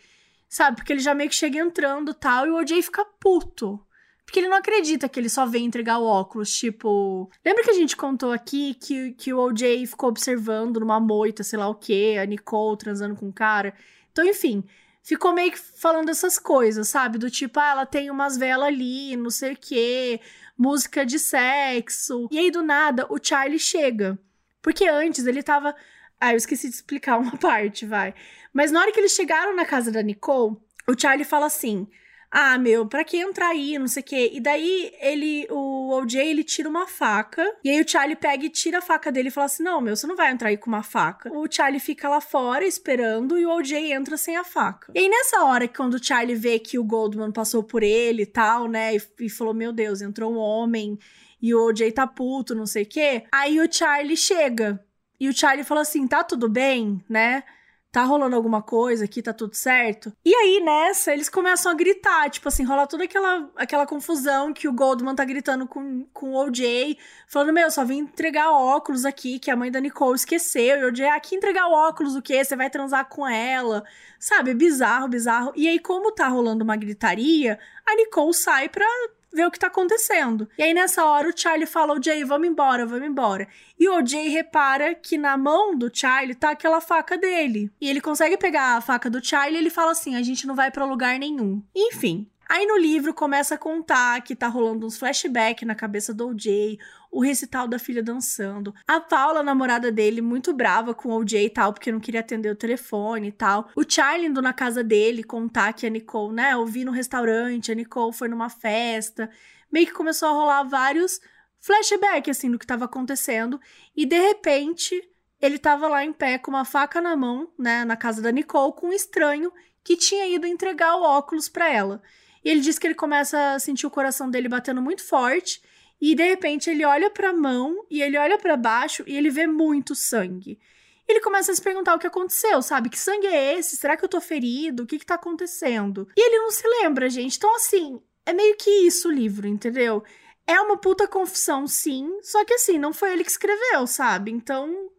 Sabe, 0.48 0.78
porque 0.78 0.94
ele 0.94 1.00
já 1.00 1.14
meio 1.14 1.30
que 1.30 1.36
chega 1.36 1.60
entrando 1.60 2.14
tal, 2.14 2.46
e 2.46 2.50
o 2.50 2.56
OJ 2.56 2.82
fica 2.82 3.06
puto. 3.20 3.84
Porque 4.30 4.42
ele 4.42 4.48
não 4.48 4.58
acredita 4.58 5.10
que 5.10 5.20
ele 5.20 5.28
só 5.28 5.44
vem 5.48 5.66
entregar 5.66 5.98
o 5.98 6.06
óculos, 6.06 6.54
tipo. 6.54 7.32
Lembra 7.44 7.64
que 7.64 7.72
a 7.72 7.74
gente 7.74 7.98
contou 7.98 8.32
aqui 8.32 8.76
que, 8.76 9.12
que 9.14 9.34
o 9.34 9.40
OJ 9.40 9.88
ficou 9.88 10.08
observando 10.08 10.80
numa 10.80 11.00
moita, 11.00 11.44
sei 11.44 11.58
lá 11.58 11.68
o 11.68 11.74
quê, 11.74 12.16
a 12.22 12.28
Nicole 12.28 12.78
transando 12.78 13.16
com 13.16 13.28
o 13.28 13.34
cara? 13.34 13.74
Então, 14.12 14.24
enfim, 14.24 14.64
ficou 15.02 15.34
meio 15.34 15.52
que 15.52 15.58
falando 15.58 16.10
essas 16.10 16.38
coisas, 16.38 16.88
sabe? 16.88 17.18
Do 17.18 17.32
tipo, 17.32 17.60
ah, 17.60 17.72
ela 17.72 17.86
tem 17.88 18.12
umas 18.12 18.38
velas 18.38 18.68
ali, 18.68 19.16
não 19.16 19.32
sei 19.32 19.54
o 19.54 19.58
quê, 19.58 20.22
música 20.56 21.04
de 21.04 21.18
sexo. 21.18 22.28
E 22.30 22.38
aí, 22.38 22.52
do 22.52 22.62
nada, 22.62 23.08
o 23.10 23.18
Charlie 23.20 23.58
chega. 23.58 24.16
Porque 24.62 24.88
antes 24.88 25.26
ele 25.26 25.42
tava. 25.42 25.76
Ah, 26.22 26.34
eu 26.34 26.38
esqueci 26.38 26.70
de 26.70 26.76
explicar 26.76 27.18
uma 27.20 27.36
parte, 27.36 27.84
vai. 27.84 28.14
Mas 28.54 28.72
na 28.72 28.80
hora 28.80 28.92
que 28.92 29.00
eles 29.00 29.14
chegaram 29.14 29.56
na 29.56 29.66
casa 29.66 29.92
da 29.92 30.04
Nicole, 30.04 30.56
o 30.88 30.94
Charlie 30.96 31.26
fala 31.26 31.48
assim: 31.48 31.88
ah, 32.32 32.60
meu, 32.60 32.86
pra 32.86 33.04
que 33.04 33.18
entrar 33.18 33.50
aí, 33.50 33.80
não 33.80 33.88
sei 33.88 34.04
o 34.04 34.06
quê. 34.06 34.32
E 34.34 34.40
daí 34.40 34.94
ele, 35.02 35.48
o 35.50 35.90
OJ, 35.96 36.20
ele 36.20 36.44
tira 36.44 36.70
uma 36.70 36.86
faca. 36.86 37.44
E 37.64 37.70
aí 37.70 37.82
o 37.82 37.88
Charlie 37.88 38.16
pega 38.16 38.46
e 38.46 38.50
tira 38.50 38.78
a 38.78 38.82
faca 38.82 39.12
dele 39.12 39.30
e 39.30 39.32
fala 39.32 39.46
assim: 39.46 39.64
Não, 39.64 39.82
meu, 39.82 39.96
você 39.96 40.06
não 40.06 40.16
vai 40.16 40.32
entrar 40.32 40.50
aí 40.50 40.58
com 40.58 40.68
uma 40.68 40.84
faca. 40.84 41.32
O 41.34 41.48
Charlie 41.50 41.80
fica 41.80 42.08
lá 42.08 42.22
fora 42.22 42.64
esperando 42.66 43.38
e 43.38 43.46
o 43.46 43.52
OJ 43.52 43.92
entra 43.92 44.16
sem 44.16 44.38
a 44.38 44.44
faca. 44.44 44.92
E 44.94 45.00
aí 45.00 45.10
nessa 45.10 45.44
hora, 45.44 45.68
quando 45.68 45.96
o 45.96 46.04
Charlie 46.04 46.36
vê 46.36 46.60
que 46.60 46.78
o 46.78 46.84
Goldman 46.84 47.32
passou 47.32 47.64
por 47.64 47.82
ele 47.82 48.24
e 48.24 48.28
tal, 48.28 48.68
né, 48.68 48.96
e, 48.96 49.02
e 49.22 49.30
falou: 49.30 49.54
Meu 49.54 49.74
Deus, 49.74 50.02
entrou 50.02 50.32
um 50.32 50.38
homem 50.38 51.00
e 51.42 51.56
o 51.56 51.68
OJ 51.68 51.92
tá 51.94 52.06
puto, 52.06 52.54
não 52.54 52.68
sei 52.68 52.84
o 52.84 52.88
quê. 52.88 53.24
Aí 53.32 53.60
o 53.60 53.72
Charlie 53.72 54.18
chega. 54.18 54.86
E 55.20 55.28
o 55.28 55.34
Charlie 55.34 55.66
fala 55.66 55.82
assim: 55.82 56.08
Tá 56.08 56.24
tudo 56.24 56.48
bem, 56.48 57.04
né? 57.10 57.44
Tá 57.92 58.04
rolando 58.04 58.36
alguma 58.36 58.62
coisa 58.62 59.06
aqui, 59.06 59.22
tá 59.22 59.34
tudo 59.34 59.56
certo. 59.56 60.14
E 60.24 60.34
aí, 60.34 60.62
nessa, 60.64 61.12
eles 61.12 61.30
começam 61.30 61.72
a 61.72 61.76
gritar, 61.76 62.30
tipo 62.30 62.48
assim, 62.48 62.64
rola 62.64 62.86
toda 62.86 63.04
aquela, 63.04 63.50
aquela 63.56 63.86
confusão 63.86 64.54
que 64.54 64.68
o 64.68 64.74
Goldman 64.74 65.16
tá 65.16 65.26
gritando 65.26 65.68
com, 65.68 66.06
com 66.14 66.34
o 66.34 66.46
OJ, 66.46 66.98
falando, 67.28 67.54
meu, 67.54 67.72
só 67.72 67.84
vim 67.84 68.00
entregar 68.00 68.52
óculos 68.52 69.06
aqui, 69.06 69.40
que 69.40 69.50
a 69.50 69.56
mãe 69.56 69.72
da 69.72 69.80
Nicole 69.80 70.16
esqueceu, 70.16 70.78
e 70.80 70.84
o 70.84 70.88
OJ, 70.90 71.06
ah, 71.06 71.16
aqui 71.16 71.36
entregar 71.36 71.68
óculos, 71.68 72.16
o 72.16 72.22
quê? 72.22 72.44
Você 72.44 72.56
vai 72.56 72.70
transar 72.70 73.08
com 73.10 73.28
ela, 73.28 73.84
sabe? 74.20 74.54
Bizarro, 74.54 75.08
bizarro. 75.08 75.52
E 75.56 75.68
aí, 75.68 75.80
como 75.80 76.12
tá 76.12 76.28
rolando 76.28 76.64
uma 76.64 76.76
gritaria, 76.76 77.60
a 77.86 77.96
Nicole 77.96 78.34
sai 78.34 78.70
pra 78.70 78.86
ver 79.32 79.46
o 79.46 79.52
que 79.52 79.60
tá 79.60 79.68
acontecendo. 79.68 80.50
E 80.58 80.64
aí, 80.64 80.74
nessa 80.74 81.06
hora, 81.06 81.30
o 81.30 81.38
Charlie 81.38 81.66
fala: 81.66 81.94
O 81.98 82.04
Jay, 82.04 82.24
vamos 82.24 82.48
embora, 82.48 82.86
vamos 82.86 83.08
embora. 83.08 83.48
E 83.80 83.88
o 83.88 84.06
Jay 84.06 84.30
repara 84.30 84.96
que 84.96 85.18
na 85.18 85.38
mão 85.38 85.78
do 85.78 85.90
Charlie 85.94 86.36
tá 86.36 86.52
aquela 86.52 86.82
faca 86.82 87.18
dele. 87.18 87.72
E 87.80 87.90
ele 87.90 88.02
consegue 88.02 88.38
pegar 88.38 88.78
a 88.78 88.82
faca 88.82 89.10
do 89.10 89.24
Charlie 89.24 89.56
e 89.56 89.60
ele 89.60 89.70
fala 89.70 89.92
assim: 89.92 90.16
a 90.16 90.22
gente 90.22 90.46
não 90.46 90.56
vai 90.56 90.72
para 90.72 90.86
lugar 90.86 91.18
nenhum. 91.20 91.64
Enfim, 91.76 92.28
Aí 92.50 92.66
no 92.66 92.80
livro 92.80 93.14
começa 93.14 93.54
a 93.54 93.58
contar 93.60 94.20
que 94.24 94.36
tá 94.36 94.48
rolando 94.48 94.88
uns 94.88 94.98
flashbacks 94.98 95.68
na 95.68 95.76
cabeça 95.76 96.12
do 96.16 96.30
OJ, 96.30 96.80
o 97.12 97.22
recital 97.22 97.68
da 97.68 97.80
filha 97.80 98.04
dançando. 98.04 98.74
A 98.88 99.00
Paula, 99.00 99.40
a 99.40 99.44
namorada 99.44 99.92
dele, 99.92 100.22
muito 100.22 100.54
brava 100.54 100.94
com 100.94 101.10
o 101.10 101.20
OJ 101.20 101.46
e 101.46 101.50
tal, 101.50 101.74
porque 101.74 101.92
não 101.92 102.00
queria 102.00 102.20
atender 102.20 102.52
o 102.52 102.56
telefone 102.56 103.30
e 103.30 103.32
tal. 103.32 103.70
O 103.76 103.84
Charlie 103.88 104.28
indo 104.28 104.42
na 104.42 104.54
casa 104.54 104.84
dele 104.84 105.24
contar 105.24 105.74
que 105.74 105.88
a 105.88 105.90
Nicole, 105.90 106.34
né, 106.34 106.54
eu 106.54 106.66
vi 106.66 106.86
no 106.86 106.92
restaurante, 106.92 107.72
a 107.72 107.76
Nicole 107.76 108.14
foi 108.14 108.28
numa 108.28 108.50
festa. 108.50 109.30
Meio 109.72 109.88
que 109.88 109.94
começou 109.94 110.30
a 110.30 110.34
rolar 110.34 110.64
vários 110.64 111.20
flashbacks, 111.60 112.38
assim, 112.38 112.52
do 112.52 112.60
que 112.60 112.68
tava 112.68 112.86
acontecendo. 112.86 113.60
E 113.96 114.06
de 114.06 114.20
repente, 114.20 114.96
ele 115.42 115.58
tava 115.58 115.88
lá 115.88 116.04
em 116.04 116.14
pé 116.14 116.38
com 116.38 116.52
uma 116.52 116.66
faca 116.66 117.02
na 117.02 117.16
mão, 117.16 117.52
né, 117.58 117.84
na 117.86 117.96
casa 117.96 118.22
da 118.22 118.32
Nicole, 118.32 118.74
com 118.74 118.88
um 118.88 118.94
estranho 118.94 119.52
que 119.84 119.98
tinha 119.98 120.28
ido 120.28 120.46
entregar 120.46 120.96
o 120.96 121.02
óculos 121.02 121.50
para 121.50 121.72
ela. 121.72 122.02
E 122.44 122.50
ele 122.50 122.62
diz 122.62 122.78
que 122.78 122.88
ele 122.88 122.96
começa 122.96 123.54
a 123.54 123.60
sentir 123.60 123.88
o 123.88 123.92
coração 123.92 124.30
dele 124.30 124.48
batendo 124.48 124.82
muito 124.82 125.04
forte. 125.04 125.62
E 126.02 126.16
de 126.16 126.24
repente 126.24 126.70
ele 126.70 126.86
olha 126.86 127.10
para 127.10 127.30
a 127.30 127.34
mão 127.34 127.86
e 127.90 128.02
ele 128.02 128.18
olha 128.18 128.38
para 128.38 128.56
baixo 128.56 129.04
e 129.06 129.18
ele 129.18 129.30
vê 129.30 129.46
muito 129.46 129.94
sangue. 129.94 130.60
Ele 131.08 131.22
começa 131.22 131.52
a 131.52 131.56
se 131.56 131.62
perguntar 131.62 131.96
o 131.96 132.00
que 132.00 132.06
aconteceu, 132.06 132.62
sabe? 132.62 132.90
Que 132.90 133.00
sangue 133.00 133.26
é 133.26 133.58
esse? 133.58 133.76
Será 133.76 133.98
que 133.98 134.06
eu 134.06 134.10
tô 134.10 134.22
ferido? 134.22 134.84
O 134.84 134.86
que 134.86 135.00
que 135.00 135.06
tá 135.06 135.16
acontecendo? 135.16 136.08
E 136.16 136.22
ele 136.22 136.38
não 136.38 136.52
se 136.52 136.68
lembra, 136.68 137.10
gente. 137.10 137.38
Então, 137.38 137.54
assim, 137.56 138.00
é 138.26 138.32
meio 138.32 138.56
que 138.56 138.70
isso 138.70 139.10
o 139.10 139.12
livro, 139.12 139.48
entendeu? 139.48 140.04
É 140.46 140.62
uma 140.62 140.78
puta 140.78 141.08
confissão, 141.08 141.66
sim. 141.66 142.20
Só 142.22 142.46
que, 142.46 142.54
assim, 142.54 142.78
não 142.78 142.94
foi 142.94 143.12
ele 143.12 143.24
que 143.24 143.32
escreveu, 143.32 143.88
sabe? 143.88 144.30
Então, 144.32 144.92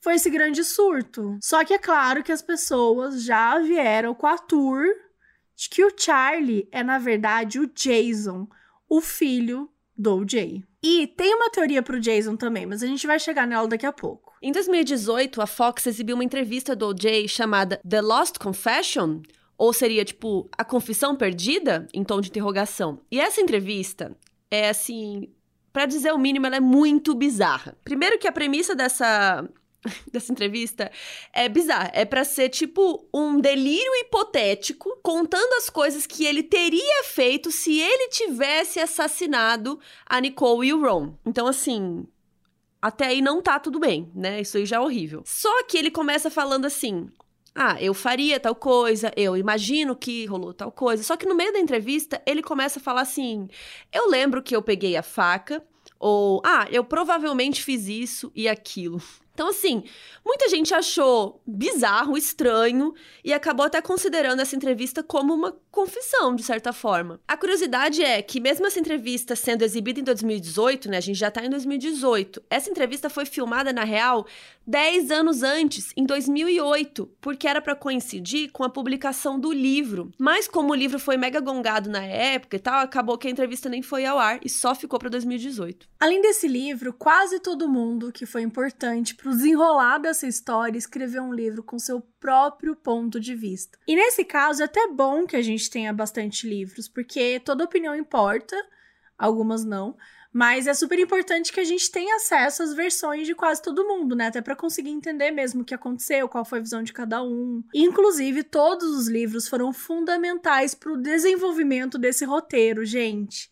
foi 0.00 0.14
esse 0.14 0.30
grande 0.30 0.64
surto. 0.64 1.38
Só 1.42 1.62
que 1.62 1.74
é 1.74 1.78
claro 1.78 2.22
que 2.22 2.32
as 2.32 2.40
pessoas 2.40 3.22
já 3.22 3.58
vieram 3.58 4.14
com 4.14 4.26
a 4.26 4.38
tour 4.38 4.82
de 5.54 5.68
que 5.68 5.84
o 5.84 5.92
Charlie 5.94 6.68
é, 6.72 6.82
na 6.82 6.98
verdade, 6.98 7.60
o 7.60 7.66
Jason, 7.66 8.48
o 8.88 9.02
filho 9.02 9.70
do 10.00 10.24
Jay. 10.26 10.64
E 10.82 11.06
tem 11.06 11.34
uma 11.34 11.50
teoria 11.50 11.82
pro 11.82 12.00
Jason 12.00 12.36
também, 12.36 12.64
mas 12.64 12.82
a 12.82 12.86
gente 12.86 13.06
vai 13.06 13.18
chegar 13.18 13.46
nela 13.46 13.68
daqui 13.68 13.84
a 13.84 13.92
pouco. 13.92 14.32
Em 14.40 14.50
2018, 14.50 15.42
a 15.42 15.46
Fox 15.46 15.86
exibiu 15.86 16.14
uma 16.14 16.24
entrevista 16.24 16.74
do 16.74 16.94
Jay 16.98 17.28
chamada 17.28 17.78
The 17.86 18.00
Lost 18.00 18.38
Confession, 18.38 19.20
ou 19.58 19.74
seria 19.74 20.04
tipo 20.04 20.48
A 20.56 20.64
Confissão 20.64 21.14
Perdida, 21.14 21.86
em 21.92 22.02
tom 22.02 22.22
de 22.22 22.30
interrogação. 22.30 23.00
E 23.10 23.20
essa 23.20 23.42
entrevista 23.42 24.16
é 24.50 24.70
assim, 24.70 25.28
para 25.70 25.84
dizer 25.84 26.12
o 26.12 26.18
mínimo, 26.18 26.46
ela 26.46 26.56
é 26.56 26.60
muito 26.60 27.14
bizarra. 27.14 27.76
Primeiro 27.84 28.18
que 28.18 28.26
a 28.26 28.32
premissa 28.32 28.74
dessa 28.74 29.46
dessa 30.10 30.32
entrevista 30.32 30.90
é 31.32 31.48
bizarra. 31.48 31.90
É 31.94 32.04
para 32.04 32.24
ser 32.24 32.48
tipo 32.48 33.06
um 33.12 33.40
delírio 33.40 33.94
hipotético 33.96 34.98
contando 35.02 35.52
as 35.54 35.70
coisas 35.70 36.06
que 36.06 36.24
ele 36.24 36.42
teria 36.42 37.04
feito 37.04 37.50
se 37.50 37.78
ele 37.78 38.08
tivesse 38.08 38.78
assassinado 38.78 39.78
a 40.06 40.20
Nicole 40.20 40.68
e 40.68 40.74
o 40.74 40.80
Ron. 40.80 41.14
Então, 41.24 41.46
assim. 41.46 42.06
Até 42.82 43.08
aí 43.08 43.20
não 43.20 43.42
tá 43.42 43.60
tudo 43.60 43.78
bem, 43.78 44.10
né? 44.14 44.40
Isso 44.40 44.56
aí 44.56 44.64
já 44.64 44.76
é 44.76 44.80
horrível. 44.80 45.22
Só 45.26 45.64
que 45.64 45.76
ele 45.76 45.90
começa 45.90 46.30
falando 46.30 46.64
assim: 46.64 47.10
ah, 47.54 47.76
eu 47.78 47.92
faria 47.92 48.40
tal 48.40 48.54
coisa, 48.54 49.12
eu 49.16 49.36
imagino 49.36 49.94
que 49.94 50.24
rolou 50.24 50.54
tal 50.54 50.72
coisa. 50.72 51.02
Só 51.02 51.14
que 51.14 51.26
no 51.26 51.34
meio 51.34 51.52
da 51.52 51.58
entrevista, 51.58 52.22
ele 52.24 52.42
começa 52.42 52.78
a 52.78 52.82
falar 52.82 53.02
assim: 53.02 53.48
eu 53.92 54.08
lembro 54.08 54.42
que 54.42 54.56
eu 54.56 54.62
peguei 54.62 54.96
a 54.96 55.02
faca, 55.02 55.62
ou 55.98 56.40
ah, 56.42 56.66
eu 56.70 56.82
provavelmente 56.82 57.62
fiz 57.62 57.86
isso 57.86 58.32
e 58.34 58.48
aquilo. 58.48 59.02
Então, 59.40 59.48
assim, 59.48 59.82
muita 60.22 60.50
gente 60.50 60.74
achou 60.74 61.40
bizarro, 61.46 62.14
estranho 62.14 62.92
e 63.24 63.32
acabou 63.32 63.64
até 63.64 63.80
considerando 63.80 64.40
essa 64.40 64.54
entrevista 64.54 65.02
como 65.02 65.32
uma 65.32 65.56
confissão, 65.70 66.36
de 66.36 66.42
certa 66.42 66.74
forma. 66.74 67.18
A 67.26 67.38
curiosidade 67.38 68.02
é 68.02 68.20
que, 68.20 68.38
mesmo 68.38 68.66
essa 68.66 68.78
entrevista 68.78 69.34
sendo 69.34 69.62
exibida 69.62 69.98
em 69.98 70.04
2018, 70.04 70.90
né, 70.90 70.98
a 70.98 71.00
gente 71.00 71.18
já 71.18 71.30
tá 71.30 71.42
em 71.42 71.48
2018, 71.48 72.42
essa 72.50 72.68
entrevista 72.68 73.08
foi 73.08 73.24
filmada, 73.24 73.72
na 73.72 73.82
real, 73.82 74.26
10 74.66 75.10
anos 75.10 75.42
antes, 75.42 75.92
em 75.96 76.04
2008, 76.04 77.10
porque 77.20 77.48
era 77.48 77.62
para 77.62 77.74
coincidir 77.74 78.50
com 78.52 78.62
a 78.62 78.68
publicação 78.68 79.40
do 79.40 79.52
livro. 79.52 80.12
Mas, 80.18 80.46
como 80.46 80.72
o 80.72 80.76
livro 80.76 80.98
foi 80.98 81.16
mega 81.16 81.40
gongado 81.40 81.88
na 81.88 82.04
época 82.04 82.56
e 82.56 82.60
tal, 82.60 82.80
acabou 82.80 83.16
que 83.16 83.26
a 83.26 83.30
entrevista 83.30 83.68
nem 83.70 83.80
foi 83.80 84.04
ao 84.04 84.18
ar 84.18 84.38
e 84.44 84.50
só 84.50 84.74
ficou 84.74 84.98
para 84.98 85.08
2018. 85.08 85.88
Além 85.98 86.20
desse 86.20 86.46
livro, 86.46 86.92
quase 86.92 87.40
todo 87.40 87.68
mundo 87.68 88.12
que 88.12 88.26
foi 88.26 88.42
importante 88.42 89.14
pro 89.14 89.29
desenrolar 89.30 89.98
dessa 89.98 90.26
história, 90.26 90.78
escrever 90.78 91.20
um 91.20 91.32
livro 91.32 91.62
com 91.62 91.78
seu 91.78 92.00
próprio 92.20 92.76
ponto 92.76 93.18
de 93.18 93.34
vista. 93.34 93.78
E 93.86 93.94
nesse 93.94 94.24
caso, 94.24 94.62
é 94.62 94.64
até 94.66 94.88
bom 94.88 95.26
que 95.26 95.36
a 95.36 95.42
gente 95.42 95.70
tenha 95.70 95.92
bastante 95.92 96.48
livros, 96.48 96.88
porque 96.88 97.40
toda 97.40 97.64
opinião 97.64 97.94
importa, 97.94 98.56
algumas 99.18 99.64
não, 99.64 99.96
Mas 100.32 100.68
é 100.68 100.74
super 100.74 100.98
importante 100.98 101.52
que 101.52 101.58
a 101.58 101.64
gente 101.64 101.90
tenha 101.90 102.14
acesso 102.14 102.62
às 102.62 102.72
versões 102.72 103.26
de 103.26 103.34
quase 103.34 103.60
todo 103.60 103.86
mundo, 103.86 104.14
né? 104.14 104.28
Até 104.28 104.40
para 104.40 104.54
conseguir 104.54 104.90
entender 104.90 105.32
mesmo 105.32 105.62
o 105.62 105.64
que 105.64 105.74
aconteceu, 105.74 106.28
qual 106.28 106.44
foi 106.44 106.60
a 106.60 106.62
visão 106.62 106.82
de 106.84 106.92
cada 106.92 107.20
um. 107.22 107.64
Inclusive, 107.74 108.44
todos 108.44 108.88
os 108.96 109.08
livros 109.08 109.48
foram 109.48 109.72
fundamentais 109.72 110.72
para 110.72 110.92
o 110.92 110.96
desenvolvimento 110.96 111.98
desse 111.98 112.24
roteiro, 112.24 112.84
gente 112.84 113.49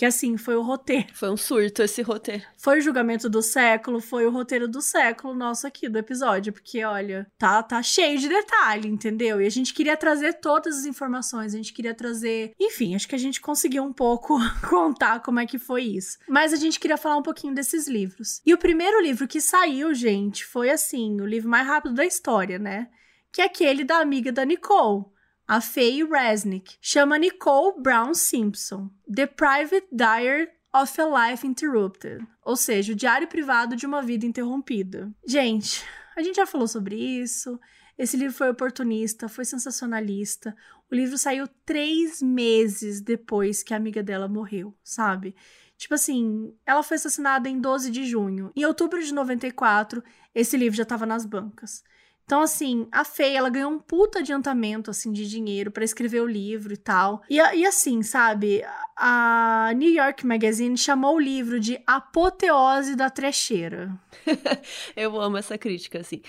que 0.00 0.06
assim, 0.06 0.38
foi 0.38 0.56
o 0.56 0.62
roteiro. 0.62 1.08
Foi 1.12 1.28
um 1.28 1.36
surto 1.36 1.82
esse 1.82 2.00
roteiro. 2.00 2.42
Foi 2.56 2.78
o 2.78 2.80
julgamento 2.80 3.28
do 3.28 3.42
século, 3.42 4.00
foi 4.00 4.24
o 4.24 4.30
roteiro 4.30 4.66
do 4.66 4.80
século 4.80 5.34
nosso 5.34 5.66
aqui 5.66 5.90
do 5.90 5.98
episódio, 5.98 6.54
porque 6.54 6.82
olha, 6.82 7.30
tá 7.36 7.62
tá 7.62 7.82
cheio 7.82 8.18
de 8.18 8.26
detalhe, 8.26 8.88
entendeu? 8.88 9.42
E 9.42 9.46
a 9.46 9.50
gente 9.50 9.74
queria 9.74 9.98
trazer 9.98 10.40
todas 10.40 10.78
as 10.78 10.84
informações, 10.86 11.52
a 11.52 11.58
gente 11.58 11.74
queria 11.74 11.92
trazer, 11.94 12.54
enfim, 12.58 12.94
acho 12.94 13.06
que 13.06 13.14
a 13.14 13.18
gente 13.18 13.42
conseguiu 13.42 13.82
um 13.82 13.92
pouco 13.92 14.38
contar 14.70 15.20
como 15.20 15.38
é 15.38 15.44
que 15.44 15.58
foi 15.58 15.82
isso. 15.82 16.16
Mas 16.26 16.54
a 16.54 16.56
gente 16.56 16.80
queria 16.80 16.96
falar 16.96 17.18
um 17.18 17.22
pouquinho 17.22 17.54
desses 17.54 17.86
livros. 17.86 18.40
E 18.46 18.54
o 18.54 18.58
primeiro 18.58 19.02
livro 19.02 19.28
que 19.28 19.38
saiu, 19.38 19.92
gente, 19.92 20.46
foi 20.46 20.70
assim, 20.70 21.20
o 21.20 21.26
livro 21.26 21.50
mais 21.50 21.66
rápido 21.66 21.94
da 21.94 22.06
história, 22.06 22.58
né? 22.58 22.88
Que 23.30 23.42
é 23.42 23.44
aquele 23.44 23.84
da 23.84 23.98
amiga 23.98 24.32
da 24.32 24.46
Nicole 24.46 25.04
a 25.50 25.60
Faye 25.60 26.04
Resnick, 26.04 26.76
chama 26.80 27.18
Nicole 27.18 27.82
Brown 27.82 28.14
Simpson, 28.14 28.88
The 29.12 29.26
Private 29.26 29.88
Diary 29.90 30.48
of 30.72 31.00
a 31.00 31.28
Life 31.32 31.44
Interrupted, 31.44 32.24
ou 32.44 32.54
seja, 32.54 32.92
o 32.92 32.94
diário 32.94 33.26
privado 33.26 33.74
de 33.74 33.84
uma 33.84 34.00
vida 34.00 34.24
interrompida. 34.24 35.12
Gente, 35.26 35.84
a 36.16 36.22
gente 36.22 36.36
já 36.36 36.46
falou 36.46 36.68
sobre 36.68 36.94
isso. 36.94 37.58
Esse 37.98 38.16
livro 38.16 38.32
foi 38.32 38.48
oportunista, 38.48 39.28
foi 39.28 39.44
sensacionalista. 39.44 40.54
O 40.88 40.94
livro 40.94 41.18
saiu 41.18 41.48
três 41.66 42.22
meses 42.22 43.00
depois 43.00 43.64
que 43.64 43.74
a 43.74 43.76
amiga 43.76 44.04
dela 44.04 44.28
morreu, 44.28 44.72
sabe? 44.84 45.34
Tipo 45.76 45.94
assim, 45.94 46.54
ela 46.64 46.84
foi 46.84 46.96
assassinada 46.96 47.48
em 47.48 47.60
12 47.60 47.90
de 47.90 48.06
junho. 48.06 48.52
Em 48.54 48.64
outubro 48.64 49.02
de 49.02 49.12
94, 49.12 50.00
esse 50.32 50.56
livro 50.56 50.76
já 50.76 50.84
estava 50.84 51.04
nas 51.04 51.26
bancas. 51.26 51.82
Então, 52.30 52.42
assim, 52.42 52.86
a 52.92 53.02
Faye, 53.02 53.34
ela 53.34 53.50
ganhou 53.50 53.72
um 53.72 53.78
puta 53.80 54.20
adiantamento, 54.20 54.88
assim, 54.88 55.10
de 55.10 55.28
dinheiro 55.28 55.72
para 55.72 55.82
escrever 55.82 56.20
o 56.20 56.28
livro 56.28 56.72
e 56.72 56.76
tal. 56.76 57.24
E, 57.28 57.34
e 57.34 57.66
assim, 57.66 58.04
sabe, 58.04 58.62
a 59.00 59.72
New 59.74 59.90
York 59.90 60.26
Magazine 60.26 60.76
chamou 60.76 61.16
o 61.16 61.20
livro 61.20 61.58
de 61.58 61.82
Apoteose 61.86 62.94
da 62.94 63.08
Trecheira. 63.08 63.90
Eu 64.94 65.18
amo 65.18 65.38
essa 65.38 65.56
crítica, 65.56 66.00
assim. 66.00 66.20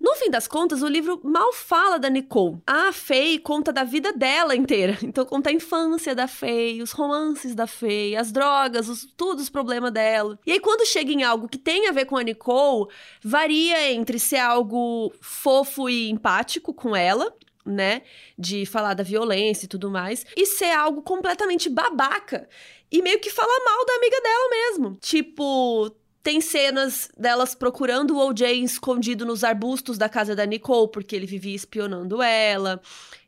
No 0.00 0.14
fim 0.14 0.30
das 0.30 0.48
contas, 0.48 0.80
o 0.80 0.88
livro 0.88 1.20
mal 1.22 1.52
fala 1.52 1.98
da 1.98 2.08
Nicole. 2.08 2.62
A 2.66 2.90
Faye 2.92 3.38
conta 3.38 3.70
da 3.70 3.84
vida 3.84 4.12
dela 4.12 4.56
inteira. 4.56 4.96
Então, 5.10 5.26
conta 5.26 5.50
a 5.50 5.52
infância 5.52 6.14
da 6.14 6.28
Faye, 6.28 6.80
os 6.80 6.92
romances 6.92 7.52
da 7.52 7.66
Faye, 7.66 8.14
as 8.14 8.30
drogas, 8.30 8.88
os, 8.88 9.04
tudo 9.16 9.40
os 9.40 9.50
problemas 9.50 9.90
dela. 9.90 10.38
E 10.46 10.52
aí, 10.52 10.60
quando 10.60 10.86
chega 10.86 11.10
em 11.10 11.24
algo 11.24 11.48
que 11.48 11.58
tem 11.58 11.88
a 11.88 11.92
ver 11.92 12.04
com 12.04 12.16
a 12.16 12.22
Nicole, 12.22 12.88
varia 13.24 13.92
entre 13.92 14.20
ser 14.20 14.38
algo 14.38 15.12
fofo 15.50 15.88
e 15.88 16.08
empático 16.08 16.72
com 16.72 16.94
ela, 16.94 17.34
né? 17.66 18.02
De 18.38 18.64
falar 18.64 18.94
da 18.94 19.02
violência 19.02 19.64
e 19.64 19.68
tudo 19.68 19.90
mais. 19.90 20.24
E 20.36 20.46
ser 20.46 20.70
algo 20.70 21.02
completamente 21.02 21.68
babaca. 21.68 22.48
E 22.90 23.02
meio 23.02 23.18
que 23.18 23.30
falar 23.30 23.64
mal 23.64 23.84
da 23.84 23.94
amiga 23.94 24.20
dela 24.20 24.48
mesmo. 24.50 24.96
Tipo, 25.00 25.90
tem 26.22 26.40
cenas 26.40 27.10
delas 27.16 27.54
procurando 27.54 28.16
o 28.16 28.28
OJ 28.28 28.62
escondido 28.62 29.24
nos 29.24 29.42
arbustos 29.42 29.96
da 29.96 30.08
casa 30.08 30.36
da 30.36 30.44
Nicole, 30.44 30.90
porque 30.90 31.16
ele 31.16 31.26
vivia 31.26 31.54
espionando 31.54 32.20
ela. 32.20 32.80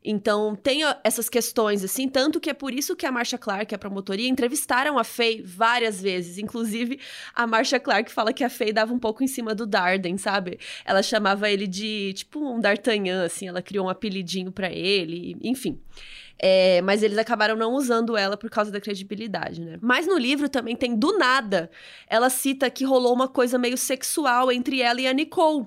Então, 0.04 0.56
tem 0.56 0.80
essas 1.04 1.28
questões, 1.28 1.84
assim, 1.84 2.08
tanto 2.08 2.40
que 2.40 2.50
é 2.50 2.54
por 2.54 2.74
isso 2.74 2.96
que 2.96 3.06
a 3.06 3.12
Marcia 3.12 3.38
Clark 3.38 3.72
e 3.72 3.76
a 3.76 3.78
promotoria 3.78 4.28
entrevistaram 4.28 4.98
a 4.98 5.04
Faye 5.04 5.40
várias 5.40 6.02
vezes. 6.02 6.38
Inclusive, 6.38 6.98
a 7.34 7.46
Marcia 7.46 7.78
Clark 7.78 8.10
fala 8.10 8.32
que 8.32 8.42
a 8.42 8.50
Faye 8.50 8.72
dava 8.72 8.92
um 8.92 8.98
pouco 8.98 9.22
em 9.22 9.28
cima 9.28 9.54
do 9.54 9.64
Darden, 9.64 10.18
sabe? 10.18 10.58
Ela 10.84 11.02
chamava 11.02 11.48
ele 11.48 11.68
de, 11.68 12.12
tipo, 12.14 12.40
um 12.40 12.60
D'Artagnan, 12.60 13.24
assim, 13.24 13.48
ela 13.48 13.62
criou 13.62 13.86
um 13.86 13.88
apelidinho 13.88 14.50
para 14.50 14.70
ele, 14.70 15.36
enfim. 15.40 15.80
É, 16.38 16.82
mas 16.82 17.02
eles 17.02 17.18
acabaram 17.18 17.56
não 17.56 17.72
usando 17.74 18.16
ela 18.16 18.36
por 18.36 18.50
causa 18.50 18.70
da 18.70 18.80
credibilidade, 18.80 19.60
né? 19.60 19.78
Mas 19.80 20.06
no 20.06 20.18
livro 20.18 20.48
também 20.48 20.74
tem 20.74 20.96
do 20.96 21.16
nada. 21.16 21.70
Ela 22.08 22.28
cita 22.30 22.68
que 22.68 22.84
rolou 22.84 23.14
uma 23.14 23.28
coisa 23.28 23.58
meio 23.58 23.78
sexual 23.78 24.50
entre 24.50 24.80
ela 24.80 25.00
e 25.00 25.06
a 25.06 25.12
Nicole. 25.12 25.66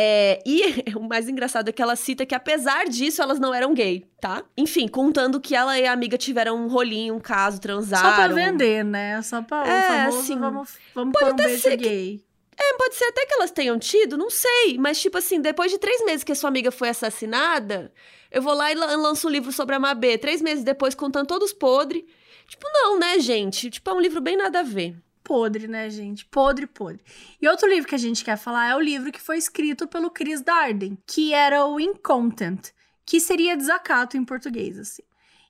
É, 0.00 0.40
e 0.46 0.62
o 0.96 1.00
mais 1.00 1.28
engraçado 1.28 1.68
é 1.68 1.72
que 1.72 1.82
ela 1.82 1.96
cita 1.96 2.24
que, 2.24 2.34
apesar 2.34 2.86
disso, 2.86 3.20
elas 3.20 3.40
não 3.40 3.52
eram 3.52 3.74
gay, 3.74 4.06
tá? 4.20 4.44
Enfim, 4.56 4.86
contando 4.86 5.40
que 5.40 5.56
ela 5.56 5.76
e 5.76 5.86
a 5.86 5.92
amiga 5.92 6.16
tiveram 6.16 6.56
um 6.56 6.68
rolinho, 6.68 7.16
um 7.16 7.20
caso, 7.20 7.60
transaram. 7.60 8.08
Só 8.08 8.14
pra 8.14 8.28
vender, 8.28 8.84
né? 8.84 9.20
Só 9.22 9.42
pra 9.42 9.66
é, 9.66 9.78
o 9.78 9.82
famoso, 9.82 10.18
assim, 10.20 10.38
vamos, 10.38 10.78
vamos 10.94 11.18
pôr 11.18 11.32
um 11.32 11.36
beijo 11.36 11.68
gay. 11.76 11.76
Que... 11.78 12.28
É, 12.60 12.76
pode 12.76 12.94
ser 12.94 13.04
até 13.04 13.26
que 13.26 13.34
elas 13.34 13.50
tenham 13.50 13.78
tido, 13.78 14.16
não 14.16 14.30
sei. 14.30 14.78
Mas, 14.78 15.00
tipo 15.00 15.18
assim, 15.18 15.40
depois 15.40 15.70
de 15.70 15.78
três 15.78 16.04
meses 16.04 16.22
que 16.22 16.32
a 16.32 16.34
sua 16.34 16.48
amiga 16.48 16.70
foi 16.70 16.88
assassinada, 16.88 17.92
eu 18.30 18.42
vou 18.42 18.54
lá 18.54 18.70
e 18.70 18.74
lanço 18.74 19.28
um 19.28 19.30
livro 19.30 19.52
sobre 19.52 19.74
a 19.74 19.78
Mabê. 19.78 20.18
Três 20.18 20.42
meses 20.42 20.64
depois, 20.64 20.94
contando 20.94 21.26
todos 21.26 21.52
podres. 21.52 22.04
Tipo, 22.46 22.66
não, 22.72 22.98
né, 22.98 23.18
gente? 23.18 23.70
Tipo, 23.70 23.90
é 23.90 23.94
um 23.94 24.00
livro 24.00 24.20
bem 24.20 24.36
nada 24.36 24.60
a 24.60 24.62
ver 24.62 24.96
podre, 25.28 25.68
né, 25.68 25.90
gente? 25.90 26.24
Podre, 26.24 26.66
podre. 26.66 27.02
E 27.40 27.46
outro 27.46 27.68
livro 27.68 27.86
que 27.86 27.94
a 27.94 27.98
gente 27.98 28.24
quer 28.24 28.38
falar 28.38 28.70
é 28.70 28.74
o 28.74 28.80
livro 28.80 29.12
que 29.12 29.20
foi 29.20 29.36
escrito 29.36 29.86
pelo 29.86 30.10
Chris 30.10 30.40
Darden, 30.40 30.96
que 31.06 31.34
era 31.34 31.66
o 31.66 31.78
Incontent, 31.78 32.72
que 33.04 33.20
seria 33.20 33.54
desacato 33.54 34.16
em 34.16 34.24
português, 34.24 34.78
assim. 34.78 35.02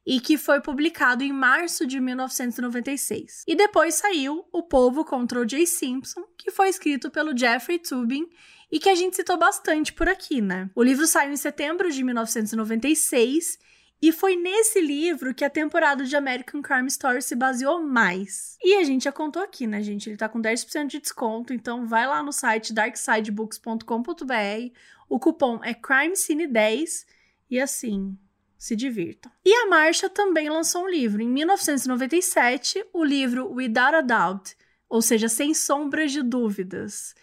E 0.05 0.19
que 0.19 0.37
foi 0.37 0.61
publicado 0.61 1.23
em 1.23 1.33
março 1.33 1.87
de 1.87 2.01
1996. 2.01 3.45
E 3.47 3.55
depois 3.55 3.95
saiu 3.95 4.45
O 4.51 4.65
Povo 4.65 5.05
contra 5.05 5.39
o 5.39 5.49
Jay 5.49 5.65
Simpson, 5.65 6.25
que 6.37 6.51
foi 6.51 6.69
escrito 6.69 7.09
pelo 7.09 7.37
Jeffrey 7.37 7.79
Tubin 7.79 8.29
e 8.71 8.79
que 8.79 8.89
a 8.89 8.95
gente 8.95 9.17
citou 9.17 9.37
bastante 9.37 9.93
por 9.93 10.09
aqui, 10.09 10.41
né? 10.41 10.71
O 10.75 10.83
livro 10.83 11.07
saiu 11.07 11.33
em 11.33 11.37
setembro 11.37 11.91
de 11.91 12.05
1996 12.05 13.59
e 14.01 14.13
foi 14.13 14.37
nesse 14.37 14.81
livro 14.81 15.35
que 15.35 15.45
a 15.45 15.51
temporada 15.51 16.05
de 16.05 16.15
American 16.15 16.63
Crime 16.63 16.87
Story 16.87 17.21
se 17.21 17.35
baseou 17.35 17.83
mais. 17.83 18.57
E 18.63 18.77
a 18.77 18.85
gente 18.85 19.05
já 19.05 19.13
contou 19.13 19.43
aqui, 19.43 19.67
né, 19.67 19.83
gente? 19.83 20.09
Ele 20.09 20.17
tá 20.17 20.29
com 20.29 20.41
10% 20.41 20.87
de 20.87 21.01
desconto, 21.01 21.53
então 21.53 21.85
vai 21.85 22.07
lá 22.07 22.23
no 22.23 22.33
site 22.33 22.73
darksidebooks.com.br. 22.73 24.73
O 25.09 25.19
cupom 25.19 25.59
é 25.65 25.75
CrimeCine10 25.75 27.07
e 27.51 27.59
assim, 27.59 28.17
se 28.57 28.77
divirtam. 28.77 29.33
E 29.45 29.53
a 29.53 29.67
Marcia 29.67 30.09
também 30.09 30.49
lançou 30.49 30.85
um 30.85 30.89
livro. 30.89 31.21
Em 31.21 31.29
1997, 31.29 32.85
o 32.93 33.03
livro 33.03 33.53
Without 33.53 33.97
a 33.97 34.01
Doubt, 34.01 34.57
ou 34.89 35.03
seja, 35.03 35.29
Sem 35.29 35.53
Sombras 35.55 36.13
de 36.13 36.23
Dúvidas. 36.23 37.17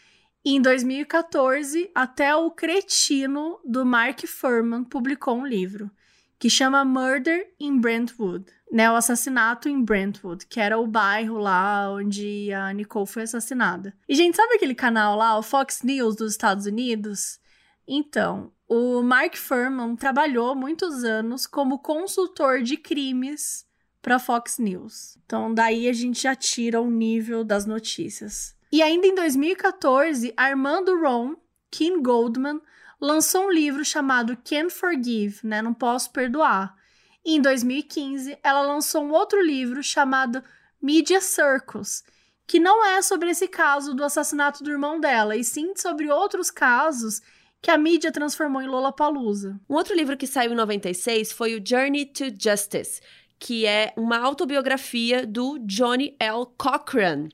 Em 0.48 0.62
2014, 0.62 1.90
até 1.96 2.36
o 2.36 2.52
cretino 2.52 3.60
do 3.66 3.84
Mark 3.84 4.28
Furman 4.28 4.84
publicou 4.84 5.36
um 5.36 5.46
livro 5.46 5.90
que 6.38 6.52
chama 6.52 6.86
Murder 6.86 7.52
in 7.60 7.80
Brentwood, 7.80 8.46
né? 8.72 8.92
O 8.92 8.96
assassinato 8.96 9.68
em 9.68 9.84
Brentwood, 9.84 10.46
que 10.46 10.60
era 10.60 10.78
o 10.78 10.86
bairro 10.86 11.40
lá 11.40 11.92
onde 11.92 12.54
a 12.54 12.72
Nicole 12.72 13.08
foi 13.08 13.24
assassinada. 13.24 13.92
E, 14.08 14.14
gente, 14.14 14.36
sabe 14.38 14.54
aquele 14.54 14.76
canal 14.76 15.18
lá, 15.18 15.36
o 15.36 15.42
Fox 15.42 15.82
News 15.82 16.16
dos 16.16 16.34
Estados 16.34 16.68
Unidos? 16.68 17.40
Então, 17.88 18.52
o 18.68 19.02
Mark 19.02 19.36
Furman 19.36 19.96
trabalhou 19.96 20.54
muitos 20.54 21.04
anos 21.04 21.48
como 21.48 21.80
consultor 21.80 22.62
de 22.62 22.78
crimes 22.78 23.66
para 24.00 24.20
Fox 24.20 24.60
News. 24.60 25.18
Então, 25.26 25.52
daí 25.52 25.90
a 25.90 25.94
gente 25.94 26.22
já 26.22 26.36
tira 26.36 26.80
o 26.80 26.92
nível 26.92 27.44
das 27.44 27.66
notícias. 27.66 28.55
E 28.72 28.82
ainda 28.82 29.08
em 29.08 29.16
2014, 29.16 30.34
Armando 30.36 31.00
Ron, 31.00 31.36
Kim 31.72 32.02
Goldman, 32.02 32.60
lançou 33.00 33.46
um 33.46 33.52
livro 33.52 33.84
chamado 33.86 34.38
Can't 34.38 34.74
Forgive, 34.74 35.40
né? 35.44 35.62
Não 35.62 35.74
Posso 35.74 36.12
Perdoar. 36.12 36.76
E 37.24 37.36
em 37.36 37.42
2015, 37.42 38.38
ela 38.44 38.62
lançou 38.62 39.04
um 39.04 39.12
outro 39.12 39.42
livro 39.42 39.82
chamado 39.82 40.44
Media 40.82 41.20
Circus, 41.20 42.04
que 42.48 42.60
não 42.60 42.86
é 42.86 43.02
sobre 43.02 43.30
esse 43.30 43.48
caso 43.48 43.94
do 43.94 44.04
assassinato 44.04 44.64
do 44.64 44.72
irmão 44.72 45.00
dela, 45.00 45.36
e 45.36 45.44
sim 45.44 45.74
sobre 45.76 46.12
outros 46.12 46.52
casos 46.52 47.22
que 47.62 47.72
a 47.72 47.78
mídia 47.78 48.12
transformou 48.12 48.62
em 48.62 48.68
Lollapalooza. 48.68 49.60
Um 49.68 49.74
outro 49.74 49.96
livro 49.96 50.16
que 50.16 50.28
saiu 50.28 50.52
em 50.52 50.56
96 50.56 51.32
foi 51.32 51.56
o 51.56 51.64
Journey 51.66 52.06
to 52.06 52.26
Justice, 52.40 53.02
que 53.40 53.66
é 53.66 53.92
uma 53.98 54.20
autobiografia 54.20 55.26
do 55.26 55.58
Johnny 55.60 56.16
L. 56.20 56.46
Cochran 56.58 57.30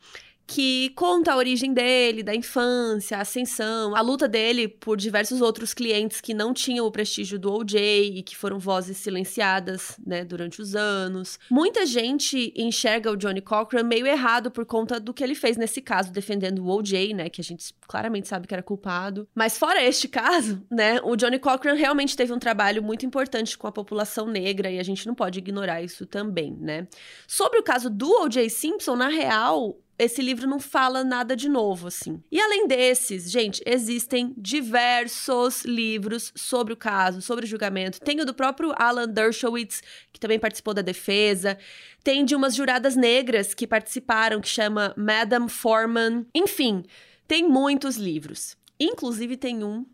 que 0.51 0.89
conta 0.97 1.31
a 1.31 1.37
origem 1.37 1.73
dele, 1.73 2.21
da 2.21 2.35
infância, 2.35 3.15
a 3.15 3.21
ascensão, 3.21 3.95
a 3.95 4.01
luta 4.01 4.27
dele 4.27 4.67
por 4.67 4.97
diversos 4.97 5.41
outros 5.41 5.73
clientes 5.73 6.19
que 6.19 6.33
não 6.33 6.53
tinham 6.53 6.85
o 6.85 6.91
prestígio 6.91 7.39
do 7.39 7.53
OJ 7.53 7.77
e 8.17 8.21
que 8.21 8.35
foram 8.35 8.59
vozes 8.59 8.97
silenciadas, 8.97 9.97
né, 10.05 10.25
durante 10.25 10.61
os 10.61 10.75
anos. 10.75 11.39
Muita 11.49 11.85
gente 11.85 12.53
enxerga 12.53 13.09
o 13.09 13.15
Johnny 13.15 13.39
Cochran 13.39 13.83
meio 13.83 14.05
errado 14.05 14.51
por 14.51 14.65
conta 14.65 14.99
do 14.99 15.13
que 15.13 15.23
ele 15.23 15.35
fez 15.35 15.55
nesse 15.55 15.81
caso, 15.81 16.11
defendendo 16.11 16.59
o 16.59 16.67
OJ, 16.67 17.13
né, 17.13 17.29
que 17.29 17.39
a 17.39 17.43
gente 17.45 17.73
claramente 17.87 18.27
sabe 18.27 18.45
que 18.45 18.53
era 18.53 18.61
culpado. 18.61 19.25
Mas 19.33 19.57
fora 19.57 19.81
este 19.81 20.09
caso, 20.09 20.61
né, 20.69 20.99
o 21.05 21.15
Johnny 21.15 21.39
Cochran 21.39 21.75
realmente 21.75 22.13
teve 22.13 22.33
um 22.33 22.39
trabalho 22.39 22.83
muito 22.83 23.05
importante 23.05 23.57
com 23.57 23.67
a 23.67 23.71
população 23.71 24.27
negra 24.27 24.69
e 24.69 24.79
a 24.79 24.83
gente 24.83 25.07
não 25.07 25.15
pode 25.15 25.39
ignorar 25.39 25.81
isso 25.81 26.05
também, 26.05 26.57
né? 26.59 26.89
Sobre 27.25 27.57
o 27.57 27.63
caso 27.63 27.89
do 27.89 28.09
O.J. 28.23 28.49
Simpson, 28.49 28.97
na 28.97 29.07
real, 29.07 29.77
esse 30.03 30.19
livro 30.19 30.47
não 30.47 30.59
fala 30.59 31.03
nada 31.03 31.35
de 31.35 31.47
novo, 31.47 31.87
assim. 31.87 32.23
E 32.31 32.41
além 32.41 32.67
desses, 32.67 33.29
gente, 33.29 33.61
existem 33.63 34.33
diversos 34.35 35.63
livros 35.63 36.33
sobre 36.35 36.73
o 36.73 36.77
caso, 36.77 37.21
sobre 37.21 37.45
o 37.45 37.47
julgamento. 37.47 38.01
Tem 38.01 38.19
o 38.19 38.25
do 38.25 38.33
próprio 38.33 38.73
Alan 38.75 39.07
Dershowitz, 39.07 39.83
que 40.11 40.19
também 40.19 40.39
participou 40.39 40.73
da 40.73 40.81
defesa. 40.81 41.55
Tem 42.03 42.25
de 42.25 42.35
umas 42.35 42.55
juradas 42.55 42.95
negras 42.95 43.53
que 43.53 43.67
participaram, 43.67 44.41
que 44.41 44.47
chama 44.47 44.91
Madame 44.97 45.47
Foreman. 45.47 46.25
Enfim, 46.33 46.83
tem 47.27 47.47
muitos 47.47 47.95
livros. 47.95 48.57
Inclusive, 48.79 49.37
tem 49.37 49.63
um 49.63 49.85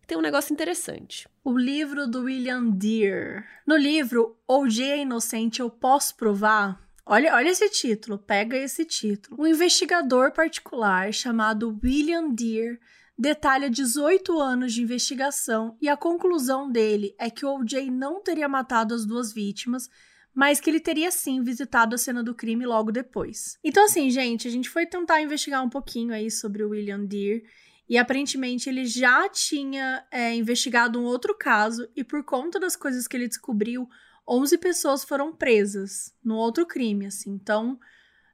que 0.00 0.06
tem 0.06 0.16
um 0.16 0.22
negócio 0.22 0.52
interessante. 0.52 1.26
O 1.42 1.58
livro 1.58 2.06
do 2.06 2.22
William 2.22 2.70
Deere. 2.70 3.42
No 3.66 3.76
livro, 3.76 4.36
O.J. 4.46 4.84
é 4.84 4.98
inocente, 4.98 5.58
eu 5.58 5.68
posso 5.68 6.14
provar? 6.14 6.85
Olha, 7.08 7.36
olha 7.36 7.50
esse 7.50 7.70
título, 7.70 8.18
pega 8.18 8.56
esse 8.56 8.84
título. 8.84 9.40
Um 9.40 9.46
investigador 9.46 10.32
particular 10.32 11.14
chamado 11.14 11.78
William 11.80 12.30
Deere 12.30 12.80
detalha 13.16 13.70
18 13.70 14.40
anos 14.40 14.74
de 14.74 14.82
investigação 14.82 15.76
e 15.80 15.88
a 15.88 15.96
conclusão 15.96 16.68
dele 16.68 17.14
é 17.16 17.30
que 17.30 17.46
o 17.46 17.54
OJ 17.54 17.92
não 17.92 18.20
teria 18.20 18.48
matado 18.48 18.92
as 18.92 19.06
duas 19.06 19.32
vítimas, 19.32 19.88
mas 20.34 20.58
que 20.58 20.68
ele 20.68 20.80
teria 20.80 21.12
sim 21.12 21.44
visitado 21.44 21.94
a 21.94 21.98
cena 21.98 22.24
do 22.24 22.34
crime 22.34 22.66
logo 22.66 22.90
depois. 22.90 23.56
Então, 23.62 23.84
assim, 23.84 24.10
gente, 24.10 24.48
a 24.48 24.50
gente 24.50 24.68
foi 24.68 24.84
tentar 24.84 25.22
investigar 25.22 25.64
um 25.64 25.70
pouquinho 25.70 26.12
aí 26.12 26.28
sobre 26.28 26.64
o 26.64 26.70
William 26.70 27.04
Deere 27.04 27.44
e 27.88 27.96
aparentemente 27.96 28.68
ele 28.68 28.84
já 28.84 29.28
tinha 29.28 30.04
é, 30.10 30.34
investigado 30.34 30.98
um 30.98 31.04
outro 31.04 31.36
caso 31.38 31.88
e 31.94 32.02
por 32.02 32.24
conta 32.24 32.58
das 32.58 32.74
coisas 32.74 33.06
que 33.06 33.16
ele 33.16 33.28
descobriu, 33.28 33.88
11 34.28 34.58
pessoas 34.58 35.04
foram 35.04 35.34
presas 35.34 36.14
no 36.24 36.36
outro 36.36 36.66
crime, 36.66 37.06
assim. 37.06 37.30
Então, 37.30 37.78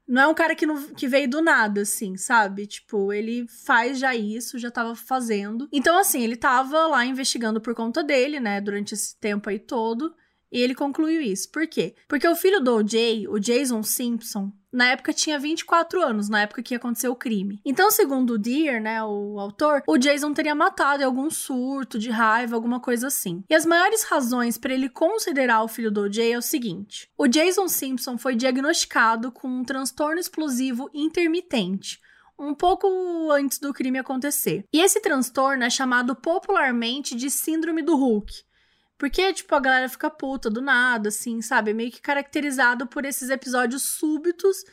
não 0.07 0.21
é 0.21 0.27
um 0.27 0.33
cara 0.33 0.55
que, 0.55 0.65
não, 0.65 0.93
que 0.93 1.07
veio 1.07 1.29
do 1.29 1.41
nada, 1.41 1.81
assim, 1.81 2.17
sabe? 2.17 2.67
Tipo, 2.67 3.13
ele 3.13 3.47
faz 3.47 3.97
já 3.99 4.15
isso, 4.15 4.59
já 4.59 4.69
tava 4.69 4.95
fazendo. 4.95 5.67
Então, 5.71 5.97
assim, 5.97 6.21
ele 6.21 6.35
tava 6.35 6.87
lá 6.87 7.05
investigando 7.05 7.61
por 7.61 7.73
conta 7.73 8.03
dele, 8.03 8.39
né, 8.39 8.59
durante 8.59 8.93
esse 8.93 9.17
tempo 9.19 9.49
aí 9.49 9.59
todo. 9.59 10.13
E 10.53 10.61
ele 10.61 10.75
concluiu 10.75 11.19
isso. 11.19 11.49
Por 11.51 11.65
quê? 11.65 11.95
Porque 12.07 12.27
o 12.27 12.35
filho 12.35 12.61
do 12.61 12.75
OJ, 12.75 13.27
o 13.27 13.39
Jason 13.39 13.81
Simpson, 13.81 14.51
na 14.71 14.89
época 14.89 15.11
tinha 15.11 15.39
24 15.39 15.99
anos, 15.99 16.29
na 16.29 16.41
época 16.41 16.61
que 16.61 16.75
aconteceu 16.75 17.11
o 17.11 17.15
crime. 17.15 17.59
Então, 17.65 17.89
segundo 17.89 18.35
o 18.35 18.37
Deer, 18.37 18.79
né, 18.79 19.03
o 19.03 19.39
autor, 19.39 19.81
o 19.87 19.97
Jason 19.97 20.31
teria 20.31 20.53
matado 20.53 21.01
em 21.01 21.05
algum 21.05 21.29
surto 21.31 21.97
de 21.97 22.11
raiva, 22.11 22.55
alguma 22.55 22.79
coisa 22.79 23.07
assim. 23.07 23.43
E 23.49 23.55
as 23.55 23.65
maiores 23.65 24.03
razões 24.03 24.55
para 24.55 24.73
ele 24.73 24.89
considerar 24.89 25.63
o 25.63 25.67
filho 25.67 25.91
do 25.91 26.01
OJ 26.01 26.31
é 26.33 26.37
o 26.37 26.41
seguinte: 26.41 27.09
o 27.17 27.27
Jason 27.27 27.67
Simpson 27.67 28.15
foi 28.15 28.35
diagnosticado 28.35 29.31
com 29.31 29.47
um 29.47 29.63
transtorno 29.63 30.19
explosivo 30.19 30.87
intermitente, 30.93 31.99
um 32.37 32.53
pouco 32.53 32.87
antes 33.31 33.57
do 33.57 33.73
crime 33.73 33.97
acontecer. 33.97 34.65
E 34.71 34.81
esse 34.81 34.99
transtorno 34.99 35.63
é 35.63 35.69
chamado 35.69 36.15
popularmente 36.15 37.15
de 37.15 37.31
Síndrome 37.31 37.81
do 37.81 37.95
Hulk. 37.95 38.31
Porque, 39.03 39.33
tipo, 39.33 39.53
a 39.53 39.59
galera 39.59 39.89
fica 39.89 40.09
puta 40.09 40.49
do 40.49 40.61
nada, 40.61 41.09
assim, 41.09 41.41
sabe? 41.41 41.71
É 41.71 41.73
meio 41.73 41.91
que 41.91 41.99
caracterizado 41.99 42.87
por 42.87 43.03
esses 43.03 43.29
episódios 43.29 43.81
súbitos 43.81 44.63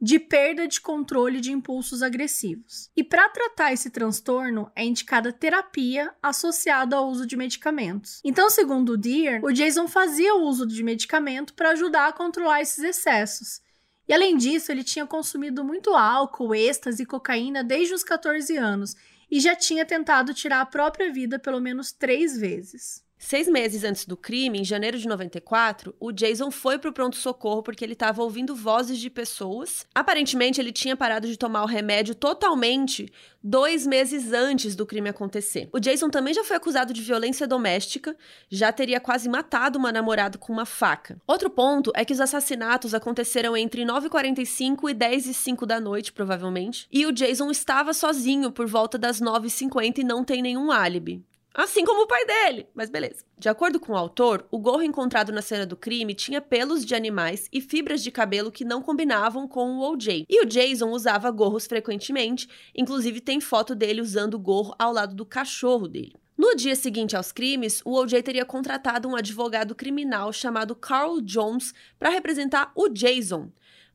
de 0.00 0.16
perda 0.20 0.68
de 0.68 0.80
controle 0.80 1.40
de 1.40 1.50
impulsos 1.50 2.00
agressivos. 2.00 2.88
E 2.96 3.02
para 3.02 3.28
tratar 3.30 3.72
esse 3.72 3.90
transtorno 3.90 4.70
é 4.76 4.84
indicada 4.84 5.32
terapia 5.32 6.14
associada 6.22 6.94
ao 6.94 7.08
uso 7.08 7.26
de 7.26 7.36
medicamentos. 7.36 8.20
Então, 8.22 8.48
segundo 8.48 8.90
o 8.90 8.96
Deer, 8.96 9.44
o 9.44 9.52
Jason 9.52 9.88
fazia 9.88 10.36
o 10.36 10.44
uso 10.44 10.68
de 10.68 10.84
medicamento 10.84 11.52
para 11.54 11.70
ajudar 11.70 12.06
a 12.06 12.12
controlar 12.12 12.60
esses 12.60 12.84
excessos. 12.84 13.60
E 14.06 14.14
além 14.14 14.36
disso, 14.36 14.70
ele 14.70 14.84
tinha 14.84 15.04
consumido 15.04 15.64
muito 15.64 15.96
álcool, 15.96 16.54
êxtase 16.54 17.02
e 17.02 17.06
cocaína 17.06 17.64
desde 17.64 17.92
os 17.92 18.04
14 18.04 18.56
anos 18.56 18.94
e 19.28 19.40
já 19.40 19.56
tinha 19.56 19.84
tentado 19.84 20.32
tirar 20.32 20.60
a 20.60 20.66
própria 20.66 21.12
vida 21.12 21.40
pelo 21.40 21.58
menos 21.58 21.90
três 21.90 22.38
vezes. 22.38 23.09
Seis 23.22 23.46
meses 23.48 23.84
antes 23.84 24.06
do 24.06 24.16
crime, 24.16 24.60
em 24.60 24.64
janeiro 24.64 24.98
de 24.98 25.06
94, 25.06 25.94
o 26.00 26.10
Jason 26.10 26.50
foi 26.50 26.78
pro 26.78 26.90
pronto-socorro 26.90 27.62
porque 27.62 27.84
ele 27.84 27.92
estava 27.92 28.22
ouvindo 28.22 28.56
vozes 28.56 28.98
de 28.98 29.10
pessoas. 29.10 29.84
Aparentemente, 29.94 30.58
ele 30.58 30.72
tinha 30.72 30.96
parado 30.96 31.28
de 31.28 31.36
tomar 31.36 31.62
o 31.62 31.66
remédio 31.66 32.14
totalmente 32.14 33.12
dois 33.42 33.86
meses 33.86 34.32
antes 34.32 34.74
do 34.74 34.86
crime 34.86 35.10
acontecer. 35.10 35.68
O 35.70 35.78
Jason 35.78 36.08
também 36.08 36.32
já 36.32 36.42
foi 36.42 36.56
acusado 36.56 36.94
de 36.94 37.02
violência 37.02 37.46
doméstica, 37.46 38.16
já 38.48 38.72
teria 38.72 38.98
quase 38.98 39.28
matado 39.28 39.78
uma 39.78 39.92
namorada 39.92 40.38
com 40.38 40.50
uma 40.50 40.64
faca. 40.64 41.20
Outro 41.26 41.50
ponto 41.50 41.92
é 41.94 42.06
que 42.06 42.14
os 42.14 42.20
assassinatos 42.20 42.94
aconteceram 42.94 43.54
entre 43.54 43.84
9h45 43.84 44.88
e 44.88 44.94
10 44.94 45.26
e 45.26 45.34
5 45.34 45.66
da 45.66 45.78
noite, 45.78 46.10
provavelmente, 46.10 46.88
e 46.90 47.04
o 47.04 47.12
Jason 47.12 47.50
estava 47.50 47.92
sozinho 47.92 48.50
por 48.50 48.66
volta 48.66 48.96
das 48.96 49.20
9h50 49.20 49.98
e 49.98 50.04
não 50.04 50.24
tem 50.24 50.40
nenhum 50.40 50.72
álibi. 50.72 51.22
Assim 51.52 51.84
como 51.84 52.02
o 52.02 52.06
pai 52.06 52.24
dele, 52.24 52.68
mas 52.72 52.88
beleza. 52.88 53.24
De 53.36 53.48
acordo 53.48 53.80
com 53.80 53.92
o 53.92 53.96
autor, 53.96 54.46
o 54.52 54.58
gorro 54.58 54.82
encontrado 54.82 55.32
na 55.32 55.42
cena 55.42 55.66
do 55.66 55.76
crime 55.76 56.14
tinha 56.14 56.40
pelos 56.40 56.84
de 56.84 56.94
animais 56.94 57.48
e 57.52 57.60
fibras 57.60 58.02
de 58.02 58.10
cabelo 58.12 58.52
que 58.52 58.64
não 58.64 58.80
combinavam 58.80 59.48
com 59.48 59.78
o 59.78 59.92
OJ. 59.92 60.26
E 60.28 60.40
o 60.42 60.46
Jason 60.46 60.90
usava 60.90 61.30
gorros 61.30 61.66
frequentemente, 61.66 62.48
inclusive 62.74 63.20
tem 63.20 63.40
foto 63.40 63.74
dele 63.74 64.00
usando 64.00 64.34
o 64.34 64.38
gorro 64.38 64.74
ao 64.78 64.92
lado 64.92 65.14
do 65.14 65.26
cachorro 65.26 65.88
dele. 65.88 66.14
No 66.38 66.54
dia 66.54 66.76
seguinte 66.76 67.16
aos 67.16 67.32
crimes, 67.32 67.82
o 67.84 67.94
OJ 67.94 68.22
teria 68.22 68.44
contratado 68.44 69.08
um 69.08 69.16
advogado 69.16 69.74
criminal 69.74 70.32
chamado 70.32 70.76
Carl 70.76 71.20
Jones 71.20 71.74
para 71.98 72.10
representar 72.10 72.70
o 72.76 72.88
Jason, 72.88 73.50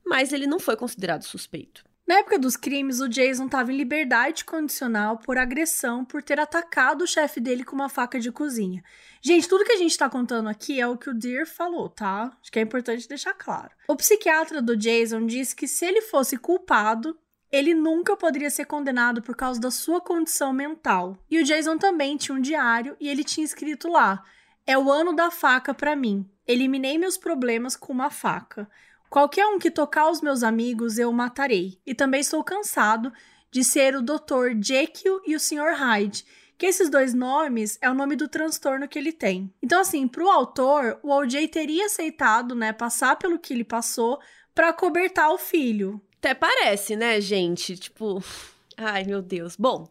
mas 0.06 0.34
ele 0.34 0.46
não 0.46 0.60
foi 0.60 0.76
considerado 0.76 1.24
suspeito. 1.24 1.86
Na 2.08 2.20
época 2.20 2.38
dos 2.38 2.56
crimes, 2.56 3.00
o 3.00 3.10
Jason 3.10 3.48
estava 3.48 3.74
em 3.74 3.78
liberdade 3.78 4.46
condicional 4.46 5.18
por 5.18 5.40
agressão 5.40 6.06
por 6.06 6.22
ter 6.22 6.40
atacado 6.40 7.04
o 7.04 7.08
chefe 7.08 7.40
dele 7.40 7.64
com 7.64 7.76
uma 7.76 7.90
faca 7.90 8.20
de 8.20 8.32
cozinha. 8.32 8.84
Gente, 9.20 9.50
tudo 9.50 9.66
que 9.66 9.72
a 9.72 9.78
gente 9.78 9.90
está 9.90 10.08
contando 10.08 10.48
aqui 10.48 10.80
é 10.80 10.88
o 10.88 10.98
que 10.98 11.10
o 11.10 11.16
Deer 11.16 11.48
falou, 11.48 11.90
tá? 11.90 12.32
Acho 12.40 12.52
que 12.52 12.60
é 12.60 12.62
importante 12.62 13.08
deixar 13.08 13.34
claro. 13.34 13.72
O 13.88 13.96
psiquiatra 13.96 14.62
do 14.62 14.78
Jason 14.78 15.26
disse 15.26 15.56
que 15.56 15.68
se 15.68 15.84
ele 15.84 16.02
fosse 16.02 16.38
culpado, 16.38 17.18
ele 17.52 17.74
nunca 17.74 18.16
poderia 18.16 18.52
ser 18.52 18.66
condenado 18.66 19.24
por 19.24 19.36
causa 19.36 19.60
da 19.60 19.72
sua 19.72 20.00
condição 20.00 20.54
mental. 20.54 21.18
E 21.28 21.40
o 21.40 21.44
Jason 21.44 21.76
também 21.76 22.18
tinha 22.18 22.38
um 22.38 22.42
diário 22.42 22.96
e 23.00 23.10
ele 23.10 23.24
tinha 23.24 23.44
escrito 23.46 23.88
lá: 23.88 24.24
É 24.68 24.78
o 24.78 24.92
ano 24.92 25.12
da 25.16 25.32
faca 25.32 25.74
para 25.74 25.96
mim. 25.96 26.30
Eliminei 26.48 27.00
meus 27.00 27.18
problemas 27.18 27.76
com 27.76 27.92
uma 27.92 28.12
faca. 28.12 28.70
Qualquer 29.10 29.46
um 29.48 29.60
que 29.60 29.72
tocar 29.72 30.10
os 30.10 30.22
meus 30.22 30.44
amigos 30.44 30.98
eu 30.98 31.12
matarei. 31.12 31.80
E 31.86 31.94
também 31.94 32.22
estou 32.22 32.44
cansado 32.44 33.12
de 33.52 33.64
ser 33.64 33.96
o 33.96 34.02
Dr. 34.02 34.62
Jekyll 34.62 35.22
e 35.26 35.36
o 35.36 35.40
Sr. 35.40 35.74
Hyde, 35.78 36.26
que 36.58 36.66
esses 36.66 36.90
dois 36.90 37.14
nomes 37.14 37.78
é 37.82 37.90
o 37.90 37.94
nome 37.94 38.16
do 38.16 38.28
transtorno 38.28 38.88
que 38.88 39.00
ele 39.00 39.12
tem. 39.12 39.54
Então, 39.62 39.80
assim, 39.80 40.08
para 40.08 40.24
o 40.24 40.30
autor, 40.30 41.00
o 41.04 41.12
OJ 41.12 41.48
teria 41.48 41.86
aceitado, 41.86 42.56
né, 42.56 42.74
passar 42.74 43.16
pelo 43.18 43.40
que 43.40 43.54
ele 43.54 43.64
passou 43.64 44.20
para 44.54 44.74
cobertar 44.74 45.32
o 45.32 45.38
filho. 45.38 46.02
Até 46.18 46.34
parece, 46.34 46.96
né, 46.96 47.20
gente? 47.22 47.78
Tipo, 47.78 48.24
ai 48.76 49.04
meu 49.04 49.22
Deus. 49.22 49.56
Bom, 49.56 49.88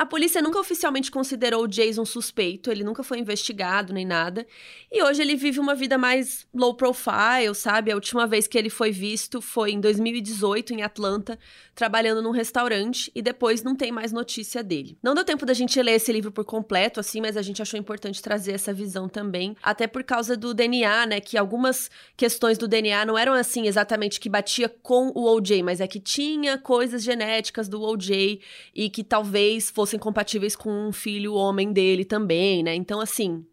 a 0.00 0.06
polícia 0.06 0.40
nunca 0.40 0.58
oficialmente 0.58 1.10
considerou 1.10 1.64
o 1.64 1.68
Jason 1.68 2.06
suspeito, 2.06 2.70
ele 2.70 2.82
nunca 2.82 3.02
foi 3.02 3.18
investigado 3.18 3.92
nem 3.92 4.06
nada. 4.06 4.46
E 4.90 5.02
hoje 5.02 5.20
ele 5.20 5.36
vive 5.36 5.60
uma 5.60 5.74
vida 5.74 5.98
mais 5.98 6.46
low 6.54 6.74
profile, 6.74 7.54
sabe? 7.54 7.92
A 7.92 7.94
última 7.94 8.26
vez 8.26 8.46
que 8.46 8.56
ele 8.56 8.70
foi 8.70 8.90
visto 8.90 9.42
foi 9.42 9.72
em 9.72 9.78
2018 9.78 10.72
em 10.72 10.82
Atlanta, 10.82 11.38
trabalhando 11.74 12.22
num 12.22 12.30
restaurante 12.30 13.12
e 13.14 13.20
depois 13.20 13.62
não 13.62 13.76
tem 13.76 13.92
mais 13.92 14.10
notícia 14.10 14.62
dele. 14.62 14.96
Não 15.02 15.14
deu 15.14 15.22
tempo 15.22 15.44
da 15.44 15.52
gente 15.52 15.80
ler 15.82 15.96
esse 15.96 16.10
livro 16.10 16.32
por 16.32 16.46
completo 16.46 16.98
assim, 16.98 17.20
mas 17.20 17.36
a 17.36 17.42
gente 17.42 17.60
achou 17.60 17.78
importante 17.78 18.22
trazer 18.22 18.52
essa 18.52 18.72
visão 18.72 19.06
também, 19.06 19.54
até 19.62 19.86
por 19.86 20.02
causa 20.02 20.34
do 20.34 20.54
DNA, 20.54 21.04
né, 21.04 21.20
que 21.20 21.36
algumas 21.36 21.90
questões 22.16 22.56
do 22.56 22.66
DNA 22.66 23.04
não 23.04 23.18
eram 23.18 23.34
assim 23.34 23.66
exatamente 23.66 24.18
que 24.18 24.30
batia 24.30 24.66
com 24.66 25.12
o 25.14 25.26
OJ, 25.36 25.62
mas 25.62 25.78
é 25.78 25.86
que 25.86 26.00
tinha 26.00 26.56
coisas 26.56 27.02
genéticas 27.02 27.68
do 27.68 27.82
OJ 27.82 28.40
e 28.74 28.88
que 28.88 29.04
talvez 29.04 29.68
fossem 29.90 29.98
compatíveis 29.98 30.54
com 30.54 30.70
um 30.70 30.92
filho 30.92 31.34
homem 31.34 31.72
dele 31.72 32.04
também, 32.04 32.62
né? 32.62 32.74
Então, 32.74 33.00
assim, 33.00 33.44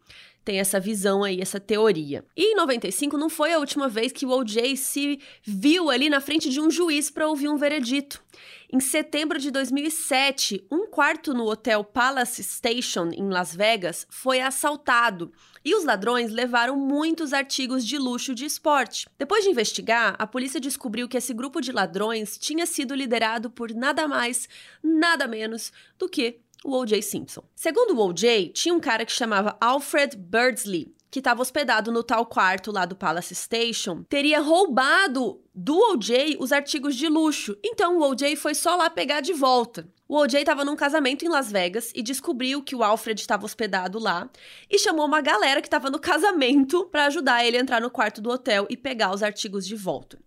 tem 0.46 0.60
essa 0.60 0.80
visão 0.80 1.24
aí, 1.24 1.42
essa 1.42 1.60
teoria. 1.60 2.24
E 2.36 2.54
em 2.54 2.56
95 2.56 3.18
não 3.18 3.28
foi 3.28 3.54
a 3.54 3.60
última 3.60 3.90
vez 3.90 4.12
que 4.12 4.26
o 4.26 4.30
O.J. 4.30 4.76
se 4.78 5.20
viu 5.42 5.90
ali 5.90 6.10
na 6.10 6.22
frente 6.22 6.50
de 6.50 6.62
um 6.62 6.70
juiz 6.70 7.10
para 7.10 7.28
ouvir 7.28 7.50
um 7.50 7.58
veredito. 7.58 8.24
Em 8.72 8.80
setembro 8.80 9.40
de 9.40 9.50
2007, 9.50 10.64
um 10.72 10.86
quarto 10.86 11.34
no 11.34 11.46
hotel 11.46 11.84
Palace 11.84 12.44
Station, 12.44 13.10
em 13.14 13.30
Las 13.30 13.56
Vegas, 13.56 14.06
foi 14.10 14.40
assaltado 14.40 15.32
e 15.68 15.76
os 15.76 15.84
ladrões 15.84 16.32
levaram 16.32 16.78
muitos 16.78 17.34
artigos 17.34 17.86
de 17.86 17.98
luxo 17.98 18.34
de 18.34 18.46
esporte. 18.46 19.06
Depois 19.20 19.44
de 19.44 19.50
investigar, 19.50 20.16
a 20.18 20.26
polícia 20.26 20.62
descobriu 20.62 21.10
que 21.10 21.18
esse 21.18 21.34
grupo 21.34 21.60
de 21.60 21.74
ladrões 21.74 22.38
tinha 22.38 22.66
sido 22.66 22.96
liderado 22.96 23.50
por 23.50 23.74
nada 23.74 24.08
mais, 24.08 24.48
nada 24.82 25.28
menos 25.28 25.74
do 26.00 26.08
que 26.08 26.40
o 26.64 26.72
O.J. 26.78 27.02
Simpson. 27.02 27.44
Segundo 27.54 27.94
o 27.94 28.08
O.J., 28.08 28.54
tinha 28.54 28.74
um 28.74 28.80
cara 28.80 29.06
que 29.06 29.12
chamava 29.12 29.58
Alfred 29.60 30.16
Birdsley, 30.16 30.96
que 31.12 31.20
estava 31.20 31.42
hospedado 31.42 31.92
no 31.92 32.02
tal 32.02 32.26
quarto 32.26 32.72
lá 32.72 32.86
do 32.86 32.96
Palace 32.96 33.36
Station, 33.36 34.04
teria 34.04 34.40
roubado 34.40 35.42
do 35.54 35.78
OJ 35.92 36.38
os 36.40 36.54
artigos 36.54 36.96
de 36.96 37.10
luxo. 37.10 37.58
Então 37.62 37.98
o 37.98 38.10
OJ 38.10 38.38
foi 38.38 38.56
só 38.56 38.78
lá 38.78 38.90
pegar 38.90 39.20
de 39.20 39.34
volta. 39.34 39.86
O 40.10 40.16
OJ 40.16 40.40
estava 40.40 40.64
num 40.64 40.76
casamento 40.78 41.26
em 41.26 41.28
Las 41.28 41.52
Vegas 41.52 41.92
e 41.94 42.02
descobriu 42.02 42.64
que 42.64 42.74
o 42.74 42.82
Alfred 42.82 43.20
estava 43.20 43.44
hospedado 43.44 44.00
lá 44.00 44.30
e 44.72 44.80
chamou 44.80 45.06
uma 45.06 45.20
galera 45.20 45.62
que 45.62 45.68
estava 45.68 45.90
no 45.90 46.00
casamento 46.00 46.86
para 46.86 47.08
ajudar 47.08 47.46
ele 47.46 47.58
a 47.58 47.60
entrar 47.60 47.82
no 47.82 47.92
quarto 47.92 48.22
do 48.22 48.30
hotel 48.30 48.66
e 48.70 48.78
pegar 48.78 49.14
os 49.14 49.22
artigos 49.22 49.68
de 49.68 49.76
volta. 49.76 50.18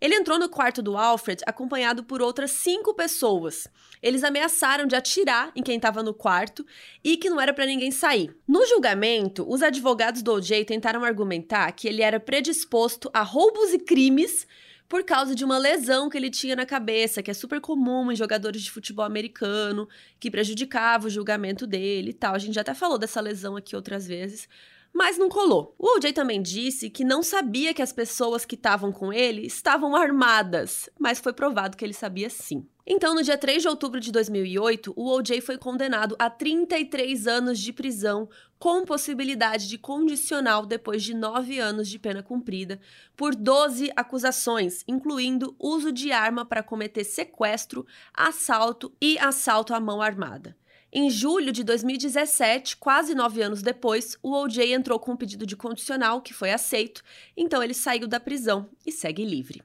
Ele 0.00 0.14
entrou 0.14 0.38
no 0.38 0.48
quarto 0.48 0.80
do 0.80 0.96
Alfred 0.96 1.42
acompanhado 1.46 2.04
por 2.04 2.22
outras 2.22 2.52
cinco 2.52 2.94
pessoas. 2.94 3.66
Eles 4.00 4.22
ameaçaram 4.22 4.86
de 4.86 4.94
atirar 4.94 5.50
em 5.56 5.62
quem 5.62 5.76
estava 5.76 6.00
no 6.00 6.14
quarto 6.14 6.64
e 7.02 7.16
que 7.16 7.30
não 7.30 7.40
era 7.40 7.52
para 7.52 7.66
ninguém 7.66 7.90
sair. 7.90 8.36
No 8.46 8.64
julgamento, 8.66 9.44
os 9.48 9.62
advogados 9.62 10.22
do 10.22 10.32
OJ 10.32 10.64
tentaram 10.64 11.02
argumentar 11.02 11.72
que 11.72 11.88
ele 11.88 12.02
era 12.02 12.20
predisposto 12.20 13.10
a 13.12 13.22
roubos 13.22 13.72
e 13.72 13.78
crimes 13.78 14.46
por 14.94 15.02
causa 15.02 15.34
de 15.34 15.44
uma 15.44 15.58
lesão 15.58 16.08
que 16.08 16.16
ele 16.16 16.30
tinha 16.30 16.54
na 16.54 16.64
cabeça, 16.64 17.20
que 17.20 17.28
é 17.28 17.34
super 17.34 17.60
comum 17.60 18.12
em 18.12 18.14
jogadores 18.14 18.62
de 18.62 18.70
futebol 18.70 19.04
americano, 19.04 19.88
que 20.20 20.30
prejudicava 20.30 21.08
o 21.08 21.10
julgamento 21.10 21.66
dele 21.66 22.10
e 22.10 22.12
tal. 22.12 22.32
A 22.32 22.38
gente 22.38 22.54
já 22.54 22.60
até 22.60 22.74
falou 22.74 22.96
dessa 22.96 23.20
lesão 23.20 23.56
aqui 23.56 23.74
outras 23.74 24.06
vezes 24.06 24.48
mas 24.94 25.18
não 25.18 25.28
colou. 25.28 25.74
O 25.76 25.96
OJ 25.96 26.12
também 26.12 26.40
disse 26.40 26.88
que 26.88 27.04
não 27.04 27.20
sabia 27.20 27.74
que 27.74 27.82
as 27.82 27.92
pessoas 27.92 28.44
que 28.44 28.54
estavam 28.54 28.92
com 28.92 29.12
ele 29.12 29.44
estavam 29.44 29.96
armadas, 29.96 30.88
mas 30.96 31.18
foi 31.18 31.32
provado 31.32 31.76
que 31.76 31.84
ele 31.84 31.92
sabia 31.92 32.30
sim. 32.30 32.64
Então, 32.86 33.14
no 33.14 33.22
dia 33.22 33.36
3 33.36 33.62
de 33.62 33.68
outubro 33.68 33.98
de 33.98 34.12
2008, 34.12 34.92
o 34.94 35.10
OJ 35.10 35.40
foi 35.40 35.56
condenado 35.56 36.14
a 36.18 36.28
33 36.28 37.26
anos 37.26 37.58
de 37.58 37.72
prisão, 37.72 38.28
com 38.58 38.84
possibilidade 38.84 39.68
de 39.68 39.78
condicional 39.78 40.64
depois 40.64 41.02
de 41.02 41.14
9 41.14 41.58
anos 41.58 41.88
de 41.88 41.98
pena 41.98 42.22
cumprida, 42.22 42.78
por 43.16 43.34
12 43.34 43.90
acusações, 43.96 44.84
incluindo 44.86 45.56
uso 45.58 45.90
de 45.90 46.12
arma 46.12 46.44
para 46.44 46.62
cometer 46.62 47.04
sequestro, 47.04 47.86
assalto 48.12 48.92
e 49.00 49.18
assalto 49.18 49.74
à 49.74 49.80
mão 49.80 50.00
armada. 50.00 50.54
Em 50.96 51.10
julho 51.10 51.50
de 51.50 51.64
2017, 51.64 52.76
quase 52.76 53.16
nove 53.16 53.42
anos 53.42 53.62
depois, 53.62 54.16
o 54.22 54.30
OJ 54.30 54.72
entrou 54.72 54.96
com 55.00 55.10
um 55.10 55.16
pedido 55.16 55.44
de 55.44 55.56
condicional 55.56 56.22
que 56.22 56.32
foi 56.32 56.52
aceito, 56.52 57.02
então 57.36 57.60
ele 57.60 57.74
saiu 57.74 58.06
da 58.06 58.20
prisão 58.20 58.70
e 58.86 58.92
segue 58.92 59.24
livre. 59.24 59.60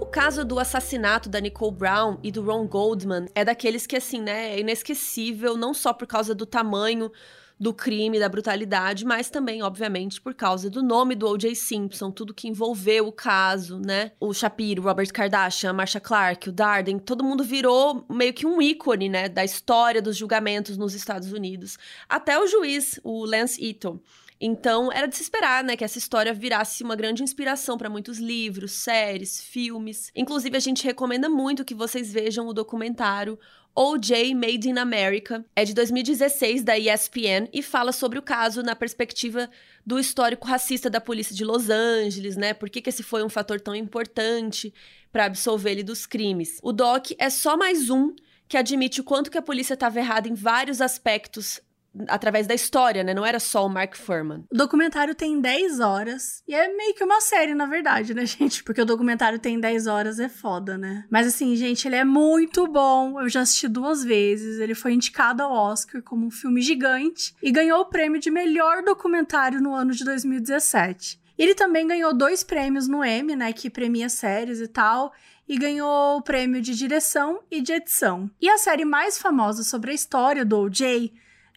O 0.00 0.06
caso 0.06 0.46
do 0.46 0.58
assassinato 0.58 1.28
da 1.28 1.40
Nicole 1.40 1.76
Brown 1.76 2.18
e 2.22 2.32
do 2.32 2.40
Ron 2.40 2.66
Goldman 2.66 3.26
é 3.34 3.44
daqueles 3.44 3.86
que, 3.86 3.96
assim, 3.96 4.22
né, 4.22 4.54
é 4.54 4.60
inesquecível, 4.60 5.58
não 5.58 5.74
só 5.74 5.92
por 5.92 6.06
causa 6.06 6.34
do 6.34 6.46
tamanho 6.46 7.12
do 7.58 7.72
crime, 7.72 8.18
da 8.18 8.28
brutalidade, 8.28 9.04
mas 9.04 9.30
também, 9.30 9.62
obviamente, 9.62 10.20
por 10.20 10.34
causa 10.34 10.68
do 10.68 10.82
nome 10.82 11.14
do 11.14 11.26
O.J. 11.26 11.54
Simpson, 11.54 12.10
tudo 12.10 12.34
que 12.34 12.48
envolveu 12.48 13.06
o 13.06 13.12
caso, 13.12 13.78
né? 13.78 14.12
O 14.20 14.34
Shapiro, 14.34 14.82
Robert 14.82 15.10
Kardashian, 15.12 15.70
a 15.70 15.72
Marsha 15.72 16.00
Clark, 16.00 16.48
o 16.48 16.52
Darden, 16.52 16.98
todo 16.98 17.24
mundo 17.24 17.42
virou 17.42 18.04
meio 18.10 18.34
que 18.34 18.46
um 18.46 18.60
ícone, 18.60 19.08
né, 19.08 19.28
da 19.28 19.44
história 19.44 20.02
dos 20.02 20.16
julgamentos 20.16 20.76
nos 20.76 20.94
Estados 20.94 21.32
Unidos. 21.32 21.78
Até 22.08 22.38
o 22.38 22.46
juiz, 22.46 23.00
o 23.02 23.24
Lance 23.24 23.62
Ito. 23.64 24.00
Então, 24.38 24.92
era 24.92 25.06
de 25.06 25.16
se 25.16 25.22
esperar, 25.22 25.64
né, 25.64 25.76
que 25.76 25.84
essa 25.84 25.96
história 25.96 26.34
virasse 26.34 26.84
uma 26.84 26.94
grande 26.94 27.22
inspiração 27.22 27.78
para 27.78 27.88
muitos 27.88 28.18
livros, 28.18 28.72
séries, 28.72 29.40
filmes. 29.40 30.10
Inclusive, 30.14 30.54
a 30.56 30.60
gente 30.60 30.84
recomenda 30.84 31.28
muito 31.28 31.64
que 31.64 31.74
vocês 31.74 32.12
vejam 32.12 32.46
o 32.46 32.52
documentário 32.52 33.38
OJ 33.78 34.34
Made 34.34 34.70
in 34.70 34.78
America. 34.78 35.44
É 35.54 35.62
de 35.62 35.74
2016 35.74 36.62
da 36.62 36.78
ESPN 36.78 37.46
e 37.52 37.62
fala 37.62 37.92
sobre 37.92 38.18
o 38.18 38.22
caso 38.22 38.62
na 38.62 38.74
perspectiva 38.74 39.50
do 39.84 39.98
histórico 39.98 40.46
racista 40.46 40.88
da 40.88 40.98
polícia 40.98 41.36
de 41.36 41.44
Los 41.44 41.68
Angeles, 41.68 42.36
né? 42.36 42.54
Por 42.54 42.70
que, 42.70 42.80
que 42.80 42.88
esse 42.88 43.02
foi 43.02 43.22
um 43.22 43.28
fator 43.28 43.60
tão 43.60 43.74
importante 43.74 44.72
para 45.12 45.26
absolver 45.26 45.72
ele 45.72 45.82
dos 45.82 46.06
crimes? 46.06 46.58
O 46.62 46.72
doc 46.72 47.10
é 47.18 47.28
só 47.28 47.54
mais 47.54 47.90
um 47.90 48.16
que 48.48 48.56
admite 48.56 49.02
o 49.02 49.04
quanto 49.04 49.30
que 49.30 49.36
a 49.36 49.42
polícia 49.42 49.74
estava 49.74 49.98
errada 49.98 50.26
em 50.26 50.34
vários 50.34 50.80
aspectos 50.80 51.60
através 52.08 52.46
da 52.46 52.54
história, 52.54 53.02
né? 53.02 53.14
Não 53.14 53.24
era 53.24 53.38
só 53.38 53.64
o 53.64 53.68
Mark 53.68 53.96
Furman. 53.96 54.44
O 54.50 54.56
documentário 54.56 55.14
tem 55.14 55.40
10 55.40 55.80
horas. 55.80 56.42
E 56.46 56.54
é 56.54 56.68
meio 56.74 56.94
que 56.94 57.04
uma 57.04 57.20
série, 57.20 57.54
na 57.54 57.66
verdade, 57.66 58.14
né, 58.14 58.24
gente? 58.26 58.62
Porque 58.62 58.80
o 58.80 58.86
documentário 58.86 59.38
tem 59.38 59.58
10 59.58 59.86
horas, 59.86 60.20
é 60.20 60.28
foda, 60.28 60.76
né? 60.76 61.04
Mas 61.10 61.26
assim, 61.26 61.54
gente, 61.56 61.86
ele 61.86 61.96
é 61.96 62.04
muito 62.04 62.66
bom. 62.66 63.20
Eu 63.20 63.28
já 63.28 63.40
assisti 63.40 63.68
duas 63.68 64.04
vezes. 64.04 64.60
Ele 64.60 64.74
foi 64.74 64.92
indicado 64.92 65.42
ao 65.42 65.52
Oscar 65.52 66.02
como 66.02 66.26
um 66.26 66.30
filme 66.30 66.60
gigante 66.60 67.34
e 67.42 67.50
ganhou 67.50 67.80
o 67.80 67.86
prêmio 67.86 68.20
de 68.20 68.30
melhor 68.30 68.82
documentário 68.82 69.60
no 69.60 69.74
ano 69.74 69.92
de 69.92 70.04
2017. 70.04 71.20
Ele 71.38 71.54
também 71.54 71.86
ganhou 71.86 72.14
dois 72.14 72.42
prêmios 72.42 72.88
no 72.88 73.04
Emmy, 73.04 73.36
né, 73.36 73.52
que 73.52 73.68
premia 73.68 74.08
séries 74.08 74.58
e 74.58 74.66
tal, 74.66 75.12
e 75.46 75.58
ganhou 75.58 76.16
o 76.16 76.22
prêmio 76.22 76.62
de 76.62 76.74
direção 76.74 77.40
e 77.50 77.60
de 77.60 77.72
edição. 77.72 78.30
E 78.40 78.48
a 78.48 78.56
série 78.56 78.86
mais 78.86 79.18
famosa 79.18 79.62
sobre 79.62 79.90
a 79.90 79.94
história 79.94 80.44
do 80.44 80.58
O.J 80.58 81.12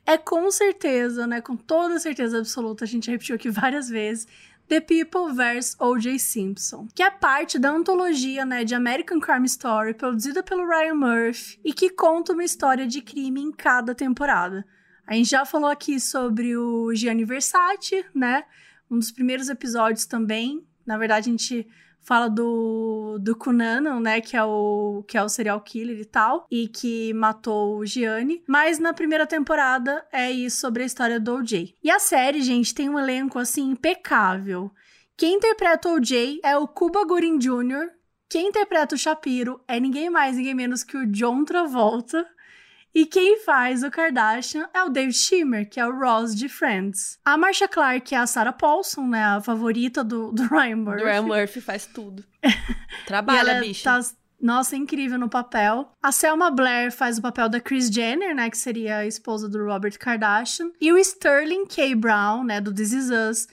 é 0.10 0.18
com 0.18 0.50
certeza, 0.50 1.28
né, 1.28 1.40
com 1.40 1.56
toda 1.56 2.00
certeza 2.00 2.40
absoluta, 2.40 2.84
a 2.84 2.88
gente 2.88 3.12
repetiu 3.12 3.36
aqui 3.36 3.48
várias 3.48 3.88
vezes, 3.88 4.28
The 4.68 4.82
People 4.82 5.32
vs. 5.36 5.76
O.J. 5.80 6.18
Simpson, 6.18 6.88
que 6.96 7.04
é 7.04 7.12
parte 7.12 7.60
da 7.60 7.70
antologia 7.70 8.44
né, 8.44 8.64
de 8.64 8.74
American 8.74 9.20
Crime 9.20 9.46
Story, 9.46 9.94
produzida 9.94 10.42
pelo 10.42 10.68
Ryan 10.68 10.96
Murphy, 10.96 11.60
e 11.64 11.72
que 11.74 11.92
conta 11.92 12.34
uma 12.34 12.44
história 12.44 12.88
de 12.88 13.04
crime 13.04 13.40
em 13.40 13.52
cada 13.52 13.94
temporada. 13.94 14.66
A 15.06 15.14
gente 15.14 15.30
já 15.30 15.46
falou 15.46 15.70
aqui 15.70 16.00
sobre 16.00 16.58
o 16.58 16.92
Gianni 16.96 17.24
Versace, 17.24 18.04
né? 18.14 18.46
Um 18.90 18.98
dos 18.98 19.12
primeiros 19.12 19.48
episódios 19.48 20.08
também. 20.08 20.64
Na 20.86 20.98
verdade, 20.98 21.30
a 21.30 21.32
gente 21.32 21.68
fala 22.02 22.30
do, 22.30 23.18
do 23.20 23.36
Cunanan, 23.36 24.00
né, 24.00 24.22
que 24.22 24.36
é, 24.36 24.44
o, 24.44 25.04
que 25.08 25.18
é 25.18 25.24
o 25.24 25.30
serial 25.30 25.62
killer 25.62 26.00
e 26.00 26.06
tal, 26.06 26.48
e 26.50 26.68
que 26.68 27.14
matou 27.14 27.78
o 27.78 27.86
Gianni. 27.86 28.44
Mas 28.48 28.80
na 28.80 28.94
primeira 28.94 29.28
temporada 29.28 30.06
é 30.12 30.32
isso 30.32 30.60
sobre 30.60 30.84
a 30.84 30.86
história 30.86 31.20
do 31.20 31.36
O.J. 31.36 31.76
E 31.84 31.92
a 31.92 32.00
série, 32.00 32.42
gente, 32.42 32.74
tem 32.74 32.90
um 32.90 32.98
elenco, 33.00 33.38
assim, 33.38 33.72
impecável. 33.72 34.72
Quem 35.16 35.36
interpreta 35.36 35.90
o 35.90 35.96
O.J. 35.96 36.40
é 36.44 36.58
o 36.58 36.68
Cuba 36.68 37.06
Gooding 37.06 37.38
Jr., 37.38 38.00
quem 38.30 38.50
interpreta 38.50 38.94
o 38.94 38.98
Shapiro 38.98 39.60
é 39.68 39.80
ninguém 39.80 40.08
mais, 40.08 40.38
ninguém 40.38 40.54
menos 40.54 40.84
que 40.84 40.96
o 40.96 41.08
John 41.08 41.44
Travolta. 41.44 42.28
E 42.94 43.06
quem 43.06 43.40
faz 43.40 43.84
o 43.84 43.92
Kardashian 43.92 44.68
é 44.74 44.84
o 44.84 44.90
David 44.90 45.16
Schimmer, 45.16 45.70
que 45.70 45.80
é 45.80 45.88
o 45.88 45.98
Ross 45.98 46.36
de 46.36 46.50
Friends. 46.50 47.20
A 47.24 47.38
Marcia 47.38 47.68
Clark 47.68 48.14
é 48.14 48.18
a 48.18 48.26
Sarah 48.26 48.52
Paulson, 48.54 49.08
né? 49.08 49.24
A 49.24 49.42
favorita 49.42 50.04
do, 50.04 50.32
do 50.32 50.44
Ryan 50.48 50.78
Murphy. 50.78 51.04
Do 51.04 51.06
Ryan 51.06 51.22
Murphy 51.22 51.62
faz 51.62 51.86
tudo. 51.86 52.24
Trabalha, 53.06 53.52
ela 53.52 53.60
bicha. 53.60 53.84
Tá, 53.84 54.00
nossa, 54.42 54.76
incrível 54.76 55.20
no 55.20 55.30
papel. 55.30 55.92
A 56.02 56.12
Selma 56.12 56.50
Blair 56.50 56.92
faz 56.92 57.18
o 57.18 57.22
papel 57.22 57.50
da 57.50 57.60
Kris 57.60 57.90
Jenner, 57.90 58.34
né? 58.34 58.50
Que 58.50 58.58
seria 58.58 58.98
a 58.98 59.06
esposa 59.06 59.48
do 59.50 59.64
Robert 59.64 59.98
Kardashian. 60.00 60.72
E 60.80 60.92
o 60.92 60.98
Sterling 60.98 61.66
K. 61.68 61.94
Brown, 61.94 62.44
né? 62.44 62.60
Do 62.62 62.74
This 62.74 62.94
Is 62.94 63.10
Us. 63.10 63.48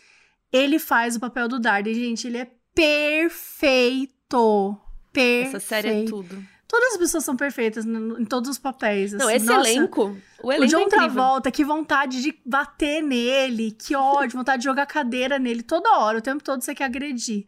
Ele 0.52 0.78
faz 0.78 1.16
o 1.16 1.20
papel 1.20 1.48
do 1.48 1.58
Darden. 1.58 1.92
Gente, 1.92 2.26
ele 2.28 2.38
é 2.38 2.50
perfeito. 2.74 4.16
Perfeito. 5.12 5.56
Essa 5.56 5.60
série 5.60 5.88
é 5.88 6.04
tudo. 6.04 6.42
Todas 6.68 6.92
as 6.92 6.98
pessoas 6.98 7.24
são 7.24 7.36
perfeitas 7.36 7.84
em 7.86 8.24
todos 8.24 8.50
os 8.50 8.58
papéis. 8.58 9.14
Assim. 9.14 9.24
Não, 9.24 9.30
esse 9.30 9.46
Nossa, 9.46 9.68
elenco. 9.68 10.16
O 10.42 10.52
elenco 10.52 10.64
o 10.64 10.68
John 10.68 10.78
é 10.78 10.82
incrível. 10.82 11.12
Travolta, 11.12 11.50
que 11.50 11.64
vontade 11.64 12.20
de 12.20 12.34
bater 12.44 13.02
nele, 13.02 13.70
que 13.70 13.94
ódio, 13.94 14.36
vontade 14.38 14.62
de 14.62 14.64
jogar 14.64 14.86
cadeira 14.86 15.38
nele 15.38 15.62
toda 15.62 15.98
hora, 15.98 16.18
o 16.18 16.22
tempo 16.22 16.42
todo 16.42 16.62
você 16.62 16.74
quer 16.74 16.84
agredir. 16.84 17.46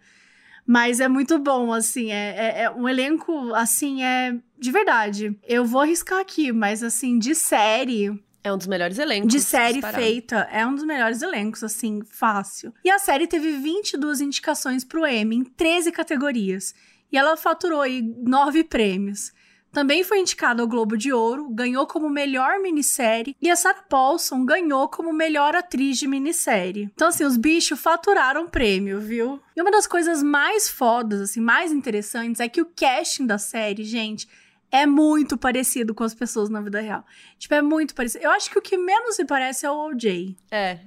Mas 0.64 1.00
é 1.00 1.08
muito 1.08 1.38
bom, 1.38 1.72
assim, 1.72 2.12
é, 2.12 2.34
é, 2.36 2.62
é, 2.64 2.70
um 2.70 2.86
elenco, 2.86 3.54
assim, 3.54 4.02
é 4.02 4.36
de 4.58 4.70
verdade. 4.70 5.34
Eu 5.42 5.64
vou 5.64 5.80
arriscar 5.80 6.20
aqui, 6.20 6.52
mas 6.52 6.82
assim, 6.82 7.18
de 7.18 7.34
série, 7.34 8.10
É 8.44 8.52
um 8.52 8.58
dos 8.58 8.66
melhores 8.66 8.98
elencos. 8.98 9.32
De 9.32 9.40
série 9.40 9.74
disparado. 9.74 10.02
feita. 10.02 10.48
É 10.52 10.66
um 10.66 10.74
dos 10.74 10.84
melhores 10.84 11.22
elencos, 11.22 11.64
assim, 11.64 12.02
fácil. 12.04 12.72
E 12.84 12.90
a 12.90 12.98
série 12.98 13.26
teve 13.26 13.52
22 13.52 14.20
indicações 14.20 14.84
pro 14.84 15.06
Emmy 15.06 15.36
em 15.36 15.44
13 15.44 15.90
categorias. 15.90 16.74
E 17.10 17.16
ela 17.16 17.36
faturou 17.36 17.80
aí 17.80 18.02
nove 18.02 18.64
prêmios. 18.64 19.32
Também 19.70 20.02
foi 20.02 20.20
indicada 20.20 20.62
ao 20.62 20.68
Globo 20.68 20.96
de 20.96 21.12
Ouro, 21.12 21.48
ganhou 21.50 21.86
como 21.86 22.08
melhor 22.08 22.58
minissérie 22.58 23.36
e 23.40 23.50
a 23.50 23.56
Sarah 23.56 23.82
Paulson 23.82 24.44
ganhou 24.44 24.88
como 24.88 25.12
melhor 25.12 25.54
atriz 25.54 25.98
de 25.98 26.08
minissérie. 26.08 26.90
Então, 26.94 27.08
assim, 27.08 27.24
os 27.24 27.36
bichos 27.36 27.78
faturaram 27.78 28.48
prêmio, 28.48 28.98
viu? 28.98 29.40
E 29.54 29.60
uma 29.60 29.70
das 29.70 29.86
coisas 29.86 30.22
mais 30.22 30.68
fodas, 30.68 31.20
assim, 31.20 31.40
mais 31.40 31.70
interessantes 31.70 32.40
é 32.40 32.48
que 32.48 32.62
o 32.62 32.66
casting 32.66 33.26
da 33.26 33.36
série, 33.36 33.84
gente, 33.84 34.26
é 34.70 34.86
muito 34.86 35.36
parecido 35.36 35.94
com 35.94 36.04
as 36.04 36.14
pessoas 36.14 36.48
na 36.48 36.60
vida 36.60 36.80
real. 36.80 37.04
Tipo, 37.38 37.54
é 37.54 37.62
muito 37.62 37.94
parecido. 37.94 38.24
Eu 38.24 38.30
acho 38.30 38.50
que 38.50 38.58
o 38.58 38.62
que 38.62 38.76
menos 38.76 39.16
se 39.16 39.24
parece 39.24 39.66
é 39.66 39.70
o 39.70 39.86
OJ. 39.86 40.36
É, 40.50 40.78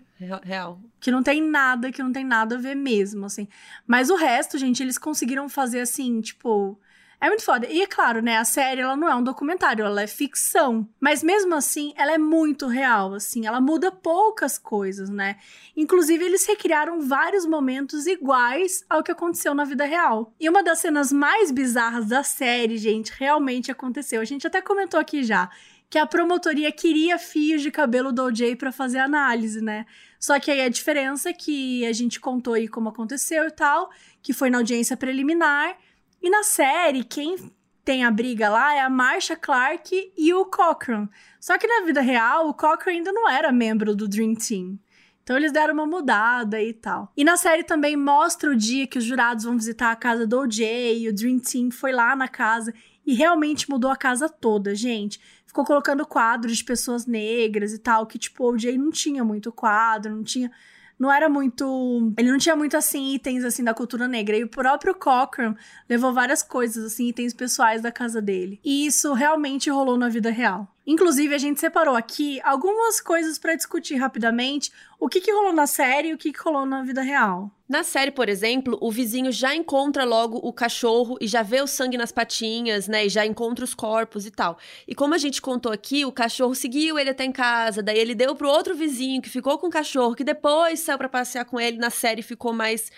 real. 0.43 0.79
Que 0.99 1.11
não 1.11 1.23
tem 1.23 1.41
nada, 1.41 1.91
que 1.91 2.03
não 2.03 2.11
tem 2.11 2.25
nada 2.25 2.55
a 2.55 2.59
ver 2.59 2.75
mesmo, 2.75 3.25
assim. 3.25 3.47
Mas 3.85 4.09
o 4.09 4.15
resto, 4.15 4.57
gente, 4.57 4.81
eles 4.81 4.97
conseguiram 4.97 5.47
fazer 5.49 5.81
assim, 5.81 6.21
tipo 6.21 6.79
é 7.21 7.27
muito 7.27 7.43
foda. 7.43 7.67
E 7.67 7.83
é 7.83 7.85
claro, 7.85 8.19
né, 8.19 8.37
a 8.37 8.43
série 8.43 8.81
ela 8.81 8.97
não 8.97 9.07
é 9.07 9.13
um 9.13 9.21
documentário, 9.23 9.85
ela 9.85 10.01
é 10.01 10.07
ficção. 10.07 10.89
Mas 10.99 11.21
mesmo 11.21 11.53
assim, 11.53 11.93
ela 11.95 12.13
é 12.13 12.17
muito 12.17 12.65
real, 12.65 13.13
assim, 13.13 13.45
ela 13.45 13.61
muda 13.61 13.91
poucas 13.91 14.57
coisas, 14.57 15.07
né? 15.07 15.35
Inclusive, 15.77 16.25
eles 16.25 16.47
recriaram 16.47 16.99
vários 16.99 17.45
momentos 17.45 18.07
iguais 18.07 18.83
ao 18.89 19.03
que 19.03 19.11
aconteceu 19.11 19.53
na 19.53 19.63
vida 19.63 19.85
real. 19.85 20.33
E 20.39 20.49
uma 20.49 20.63
das 20.63 20.79
cenas 20.79 21.11
mais 21.11 21.51
bizarras 21.51 22.07
da 22.07 22.23
série, 22.23 22.79
gente, 22.79 23.13
realmente 23.15 23.71
aconteceu. 23.71 24.19
A 24.19 24.25
gente 24.25 24.47
até 24.47 24.59
comentou 24.59 24.99
aqui 24.99 25.23
já 25.23 25.47
que 25.91 25.99
a 25.99 26.07
promotoria 26.07 26.71
queria 26.71 27.19
fios 27.19 27.61
de 27.61 27.69
cabelo 27.69 28.13
do 28.13 28.23
OJ 28.23 28.55
para 28.55 28.71
fazer 28.71 28.99
análise, 28.99 29.61
né? 29.61 29.85
Só 30.21 30.39
que 30.39 30.51
aí 30.51 30.61
a 30.61 30.69
diferença 30.69 31.31
é 31.31 31.33
que 31.33 31.85
a 31.85 31.91
gente 31.91 32.19
contou 32.19 32.53
aí 32.53 32.67
como 32.67 32.87
aconteceu 32.87 33.47
e 33.47 33.51
tal, 33.51 33.89
que 34.21 34.31
foi 34.31 34.49
na 34.49 34.59
audiência 34.59 34.95
preliminar 34.95 35.75
e 36.21 36.29
na 36.29 36.43
série, 36.43 37.03
quem 37.03 37.35
tem 37.83 38.03
a 38.03 38.11
briga 38.11 38.47
lá 38.47 38.75
é 38.75 38.79
a 38.79 38.89
Marsha 38.89 39.35
Clark 39.35 40.13
e 40.15 40.33
o 40.33 40.45
Cochran. 40.45 41.09
Só 41.39 41.57
que 41.57 41.65
na 41.65 41.83
vida 41.83 41.99
real, 41.99 42.47
o 42.47 42.53
Cochran 42.53 42.91
ainda 42.91 43.11
não 43.11 43.27
era 43.27 43.51
membro 43.51 43.95
do 43.95 44.07
Dream 44.07 44.35
Team. 44.35 44.77
Então 45.23 45.35
eles 45.35 45.51
deram 45.51 45.73
uma 45.73 45.87
mudada 45.87 46.61
e 46.61 46.73
tal. 46.73 47.11
E 47.17 47.23
na 47.23 47.37
série 47.37 47.63
também 47.63 47.97
mostra 47.97 48.51
o 48.51 48.55
dia 48.55 48.85
que 48.85 48.99
os 48.99 49.03
jurados 49.03 49.45
vão 49.45 49.57
visitar 49.57 49.91
a 49.91 49.95
casa 49.95 50.27
do 50.27 50.39
OJ, 50.39 50.99
e 50.99 51.09
o 51.09 51.13
Dream 51.13 51.39
Team 51.39 51.71
foi 51.71 51.91
lá 51.91 52.15
na 52.15 52.27
casa 52.27 52.71
e 53.05 53.15
realmente 53.15 53.69
mudou 53.69 53.89
a 53.89 53.95
casa 53.95 54.29
toda, 54.29 54.75
gente. 54.75 55.19
Ficou 55.51 55.65
colocando 55.65 56.05
quadros 56.05 56.55
de 56.59 56.63
pessoas 56.63 57.05
negras 57.05 57.73
e 57.73 57.77
tal, 57.77 58.07
que 58.07 58.17
tipo, 58.17 58.45
o 58.45 58.53
OJ 58.53 58.77
não 58.77 58.89
tinha 58.89 59.21
muito 59.21 59.51
quadro, 59.51 60.15
não 60.15 60.23
tinha 60.23 60.49
não 60.97 61.11
era 61.11 61.27
muito. 61.27 62.13
Ele 62.15 62.31
não 62.31 62.37
tinha 62.37 62.55
muito, 62.55 62.77
assim, 62.77 63.15
itens, 63.15 63.43
assim, 63.43 63.63
da 63.63 63.73
cultura 63.73 64.07
negra. 64.07 64.37
E 64.37 64.43
o 64.43 64.47
próprio 64.47 64.93
Cochran 64.93 65.55
levou 65.89 66.13
várias 66.13 66.43
coisas, 66.43 66.85
assim, 66.85 67.07
itens 67.07 67.33
pessoais 67.33 67.81
da 67.81 67.91
casa 67.91 68.21
dele. 68.21 68.59
E 68.63 68.85
isso 68.85 69.11
realmente 69.13 69.67
rolou 69.67 69.97
na 69.97 70.09
vida 70.09 70.29
real. 70.29 70.71
Inclusive, 70.85 71.33
a 71.33 71.39
gente 71.39 71.59
separou 71.59 71.95
aqui 71.95 72.39
algumas 72.43 73.01
coisas 73.01 73.39
para 73.39 73.55
discutir 73.55 73.95
rapidamente 73.95 74.71
o 74.99 75.09
que, 75.09 75.19
que 75.19 75.33
rolou 75.33 75.53
na 75.53 75.65
série 75.65 76.09
e 76.09 76.13
o 76.13 76.17
que, 76.19 76.31
que 76.31 76.39
rolou 76.39 76.67
na 76.67 76.83
vida 76.83 77.01
real. 77.01 77.51
Na 77.71 77.83
série, 77.83 78.11
por 78.11 78.27
exemplo, 78.27 78.77
o 78.81 78.91
vizinho 78.91 79.31
já 79.31 79.55
encontra 79.55 80.03
logo 80.03 80.37
o 80.43 80.51
cachorro 80.51 81.17
e 81.21 81.25
já 81.25 81.41
vê 81.41 81.61
o 81.61 81.67
sangue 81.67 81.97
nas 81.97 82.11
patinhas, 82.11 82.85
né? 82.85 83.05
E 83.05 83.09
já 83.09 83.25
encontra 83.25 83.63
os 83.63 83.73
corpos 83.73 84.25
e 84.25 84.29
tal. 84.29 84.57
E 84.85 84.93
como 84.93 85.13
a 85.13 85.17
gente 85.17 85.41
contou 85.41 85.71
aqui, 85.71 86.03
o 86.03 86.11
cachorro 86.11 86.53
seguiu 86.53 86.99
ele 86.99 87.11
até 87.11 87.23
em 87.23 87.31
casa, 87.31 87.81
daí 87.81 87.97
ele 87.97 88.13
deu 88.13 88.35
pro 88.35 88.49
outro 88.49 88.75
vizinho 88.75 89.21
que 89.21 89.29
ficou 89.29 89.57
com 89.57 89.67
o 89.67 89.71
cachorro, 89.71 90.15
que 90.15 90.23
depois 90.25 90.81
saiu 90.81 90.97
para 90.97 91.07
passear 91.07 91.45
com 91.45 91.57
ele. 91.57 91.77
Na 91.77 91.89
série 91.89 92.21
ficou 92.21 92.51
mais 92.51 92.91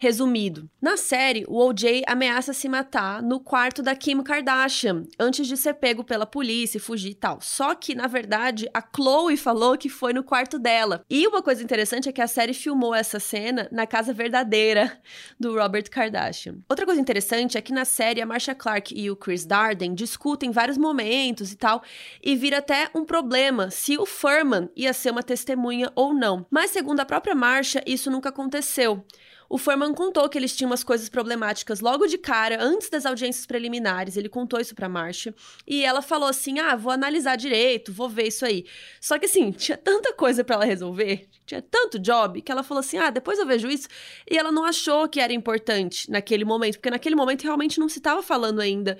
Resumido, 0.00 0.70
na 0.80 0.96
série, 0.96 1.44
o 1.48 1.58
OJ 1.58 2.04
ameaça 2.06 2.52
se 2.52 2.68
matar 2.68 3.20
no 3.20 3.40
quarto 3.40 3.82
da 3.82 3.96
Kim 3.96 4.22
Kardashian, 4.22 5.02
antes 5.18 5.48
de 5.48 5.56
ser 5.56 5.74
pego 5.74 6.04
pela 6.04 6.24
polícia 6.24 6.78
e 6.78 6.80
fugir 6.80 7.10
e 7.10 7.14
tal. 7.14 7.40
Só 7.40 7.74
que, 7.74 7.96
na 7.96 8.06
verdade, 8.06 8.70
a 8.72 8.80
Chloe 8.80 9.36
falou 9.36 9.76
que 9.76 9.88
foi 9.88 10.12
no 10.12 10.22
quarto 10.22 10.56
dela. 10.56 11.04
E 11.10 11.26
uma 11.26 11.42
coisa 11.42 11.64
interessante 11.64 12.08
é 12.08 12.12
que 12.12 12.22
a 12.22 12.28
série 12.28 12.54
filmou 12.54 12.94
essa 12.94 13.18
cena 13.18 13.68
na 13.72 13.88
casa 13.88 14.12
verdadeira 14.12 14.96
do 15.38 15.52
Robert 15.58 15.90
Kardashian. 15.90 16.58
Outra 16.68 16.86
coisa 16.86 17.00
interessante 17.00 17.58
é 17.58 17.60
que 17.60 17.72
na 17.72 17.84
série 17.84 18.20
a 18.20 18.26
Marsha 18.26 18.54
Clark 18.54 18.94
e 18.96 19.10
o 19.10 19.16
Chris 19.16 19.44
Darden 19.44 19.94
discutem 19.94 20.52
vários 20.52 20.78
momentos 20.78 21.50
e 21.50 21.56
tal, 21.56 21.82
e 22.22 22.36
vira 22.36 22.58
até 22.58 22.88
um 22.94 23.04
problema 23.04 23.68
se 23.68 23.98
o 23.98 24.06
Furman 24.06 24.70
ia 24.76 24.92
ser 24.92 25.10
uma 25.10 25.24
testemunha 25.24 25.90
ou 25.96 26.14
não. 26.14 26.46
Mas 26.48 26.70
segundo 26.70 27.00
a 27.00 27.04
própria 27.04 27.34
Marsha, 27.34 27.82
isso 27.84 28.12
nunca 28.12 28.28
aconteceu. 28.28 29.04
O 29.48 29.56
Forman 29.56 29.94
contou 29.94 30.28
que 30.28 30.36
eles 30.36 30.54
tinham 30.54 30.70
umas 30.70 30.84
coisas 30.84 31.08
problemáticas 31.08 31.80
logo 31.80 32.06
de 32.06 32.18
cara, 32.18 32.62
antes 32.62 32.90
das 32.90 33.06
audiências 33.06 33.46
preliminares. 33.46 34.16
Ele 34.16 34.28
contou 34.28 34.60
isso 34.60 34.74
pra 34.74 34.88
Marcia. 34.88 35.34
E 35.66 35.84
ela 35.84 36.02
falou 36.02 36.28
assim: 36.28 36.58
ah, 36.58 36.76
vou 36.76 36.92
analisar 36.92 37.36
direito, 37.36 37.92
vou 37.92 38.08
ver 38.08 38.28
isso 38.28 38.44
aí. 38.44 38.66
Só 39.00 39.18
que 39.18 39.24
assim, 39.24 39.50
tinha 39.52 39.78
tanta 39.78 40.12
coisa 40.12 40.44
para 40.44 40.56
ela 40.56 40.64
resolver, 40.64 41.28
tinha 41.46 41.62
tanto 41.62 41.98
job, 41.98 42.42
que 42.42 42.52
ela 42.52 42.62
falou 42.62 42.80
assim: 42.80 42.98
ah, 42.98 43.10
depois 43.10 43.38
eu 43.38 43.46
vejo 43.46 43.68
isso. 43.68 43.88
E 44.30 44.36
ela 44.36 44.52
não 44.52 44.64
achou 44.64 45.08
que 45.08 45.20
era 45.20 45.32
importante 45.32 46.10
naquele 46.10 46.44
momento, 46.44 46.74
porque 46.74 46.90
naquele 46.90 47.14
momento 47.14 47.44
realmente 47.44 47.80
não 47.80 47.88
se 47.88 47.98
estava 47.98 48.22
falando 48.22 48.60
ainda 48.60 48.98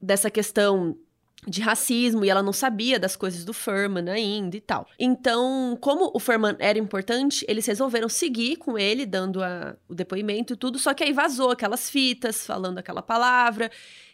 dessa 0.00 0.30
questão 0.30 0.96
de 1.46 1.62
racismo 1.62 2.24
e 2.24 2.30
ela 2.30 2.42
não 2.42 2.52
sabia 2.52 2.98
das 2.98 3.16
coisas 3.16 3.44
do 3.44 3.52
Furman 3.52 4.10
ainda 4.10 4.56
e 4.56 4.60
tal. 4.60 4.86
Então, 4.98 5.76
como 5.80 6.10
o 6.14 6.18
Furman 6.18 6.56
era 6.58 6.78
importante, 6.78 7.44
eles 7.48 7.66
resolveram 7.66 8.08
seguir 8.08 8.56
com 8.56 8.78
ele, 8.78 9.06
dando 9.06 9.42
a, 9.42 9.74
o 9.88 9.94
depoimento 9.94 10.52
e 10.52 10.56
tudo, 10.56 10.78
só 10.78 10.92
que 10.92 11.02
aí 11.02 11.12
vazou 11.12 11.50
aquelas 11.50 11.88
fitas 11.88 12.46
falando 12.46 12.78
aquela 12.78 13.02
palavra 13.02 13.70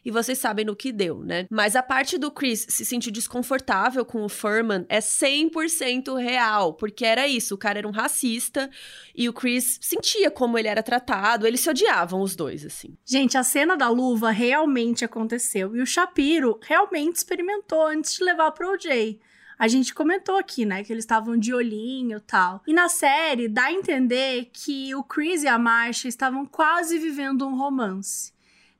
e 0.06 0.10
vocês 0.12 0.38
sabem 0.38 0.64
no 0.64 0.76
que 0.76 0.92
deu, 0.92 1.18
né? 1.18 1.48
Mas 1.50 1.74
a 1.74 1.82
parte 1.82 2.16
do 2.16 2.30
Chris 2.30 2.64
se 2.68 2.84
sentir 2.84 3.10
desconfortável 3.10 4.04
com 4.04 4.24
o 4.24 4.28
Furman 4.28 4.86
é 4.88 5.00
100% 5.00 6.16
real, 6.16 6.74
porque 6.74 7.04
era 7.04 7.26
isso, 7.26 7.56
o 7.56 7.58
cara 7.58 7.80
era 7.80 7.88
um 7.88 7.90
racista 7.90 8.70
e 9.16 9.28
o 9.28 9.32
Chris 9.32 9.80
sentia 9.82 10.30
como 10.30 10.56
ele 10.56 10.68
era 10.68 10.80
tratado, 10.80 11.44
eles 11.44 11.58
se 11.58 11.68
odiavam 11.68 12.20
os 12.20 12.36
dois, 12.36 12.64
assim. 12.64 12.96
Gente, 13.04 13.36
a 13.36 13.42
cena 13.42 13.76
da 13.76 13.88
luva 13.88 14.30
realmente 14.30 15.04
aconteceu 15.04 15.74
e 15.74 15.82
o 15.82 15.86
Shapiro 15.86 16.60
realmente 16.62 17.16
experimentou 17.16 17.84
antes 17.84 18.14
de 18.14 18.22
levar 18.22 18.52
pro 18.52 18.74
OJ. 18.74 19.18
A 19.58 19.66
gente 19.66 19.92
comentou 19.92 20.36
aqui, 20.36 20.64
né, 20.64 20.84
que 20.84 20.92
eles 20.92 21.02
estavam 21.02 21.36
de 21.36 21.52
olhinho 21.52 22.20
tal. 22.20 22.62
E 22.64 22.72
na 22.72 22.88
série 22.88 23.48
dá 23.48 23.64
a 23.64 23.72
entender 23.72 24.50
que 24.52 24.94
o 24.94 25.02
Chris 25.02 25.42
e 25.42 25.48
a 25.48 25.58
Marcia 25.58 26.08
estavam 26.08 26.46
quase 26.46 26.96
vivendo 26.96 27.44
um 27.44 27.56
romance 27.56 28.35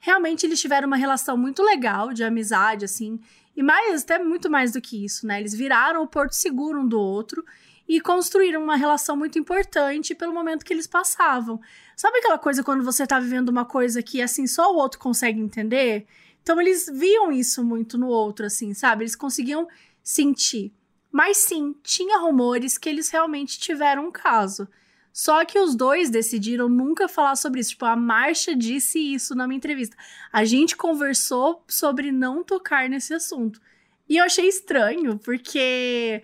realmente 0.07 0.47
eles 0.47 0.61
tiveram 0.61 0.87
uma 0.87 0.97
relação 0.97 1.37
muito 1.37 1.65
legal 1.65 2.13
de 2.13 2.23
amizade, 2.23 2.85
assim, 2.85 3.19
e 3.57 3.61
mais, 3.61 4.05
até 4.05 4.21
muito 4.21 4.49
mais 4.49 4.71
do 4.71 4.81
que 4.81 5.05
isso, 5.05 5.27
né? 5.27 5.41
Eles 5.41 5.53
viraram 5.53 6.01
o 6.01 6.07
porto 6.07 6.31
seguro 6.31 6.81
um 6.81 6.87
do 6.87 7.01
outro 7.01 7.45
e 7.89 8.01
construíram 8.01 8.63
uma 8.63 8.77
relação 8.77 9.17
muito 9.17 9.37
importante 9.37 10.15
pelo 10.15 10.33
momento 10.33 10.65
que 10.65 10.73
eles 10.73 10.87
passavam. 10.87 11.61
Sabe 11.97 12.19
aquela 12.19 12.39
coisa 12.39 12.63
quando 12.63 12.85
você 12.85 13.05
tá 13.05 13.19
vivendo 13.19 13.49
uma 13.49 13.65
coisa 13.65 14.01
que, 14.01 14.23
assim, 14.23 14.47
só 14.47 14.73
o 14.73 14.77
outro 14.77 15.01
consegue 15.01 15.41
entender? 15.41 16.07
Então 16.41 16.61
eles 16.61 16.89
viam 16.89 17.33
isso 17.33 17.65
muito 17.65 17.99
no 17.99 18.07
outro, 18.07 18.47
assim, 18.47 18.73
sabe? 18.75 19.03
Eles 19.03 19.17
conseguiam 19.17 19.67
sentir. 20.05 20.73
Mas 21.11 21.39
sim, 21.39 21.75
tinha 21.83 22.21
rumores 22.21 22.79
que 22.79 22.89
eles 22.89 23.11
realmente 23.11 23.59
tiveram 23.59 24.07
um 24.07 24.13
caso. 24.13 24.69
Só 25.17 25.47
que 25.47 25.59
os 25.59 25.75
dois 25.75 26.11
decidiram 26.11 26.69
nunca 26.69 27.09
falar 27.09 27.37
sobre 27.37 27.61
isso. 27.61 27.71
Tipo, 27.71 27.87
a 27.87 27.97
Marcha 27.97 28.55
disse 28.55 28.99
isso 28.99 29.35
na 29.35 29.47
minha 29.47 29.57
entrevista. 29.57 29.97
A 30.31 30.45
gente 30.45 30.77
conversou 30.77 31.65
sobre 31.67 32.13
não 32.13 32.45
tocar 32.45 32.87
nesse 32.87 33.15
assunto. 33.15 33.59
E 34.07 34.19
eu 34.19 34.25
achei 34.25 34.47
estranho, 34.47 35.19
porque. 35.19 36.23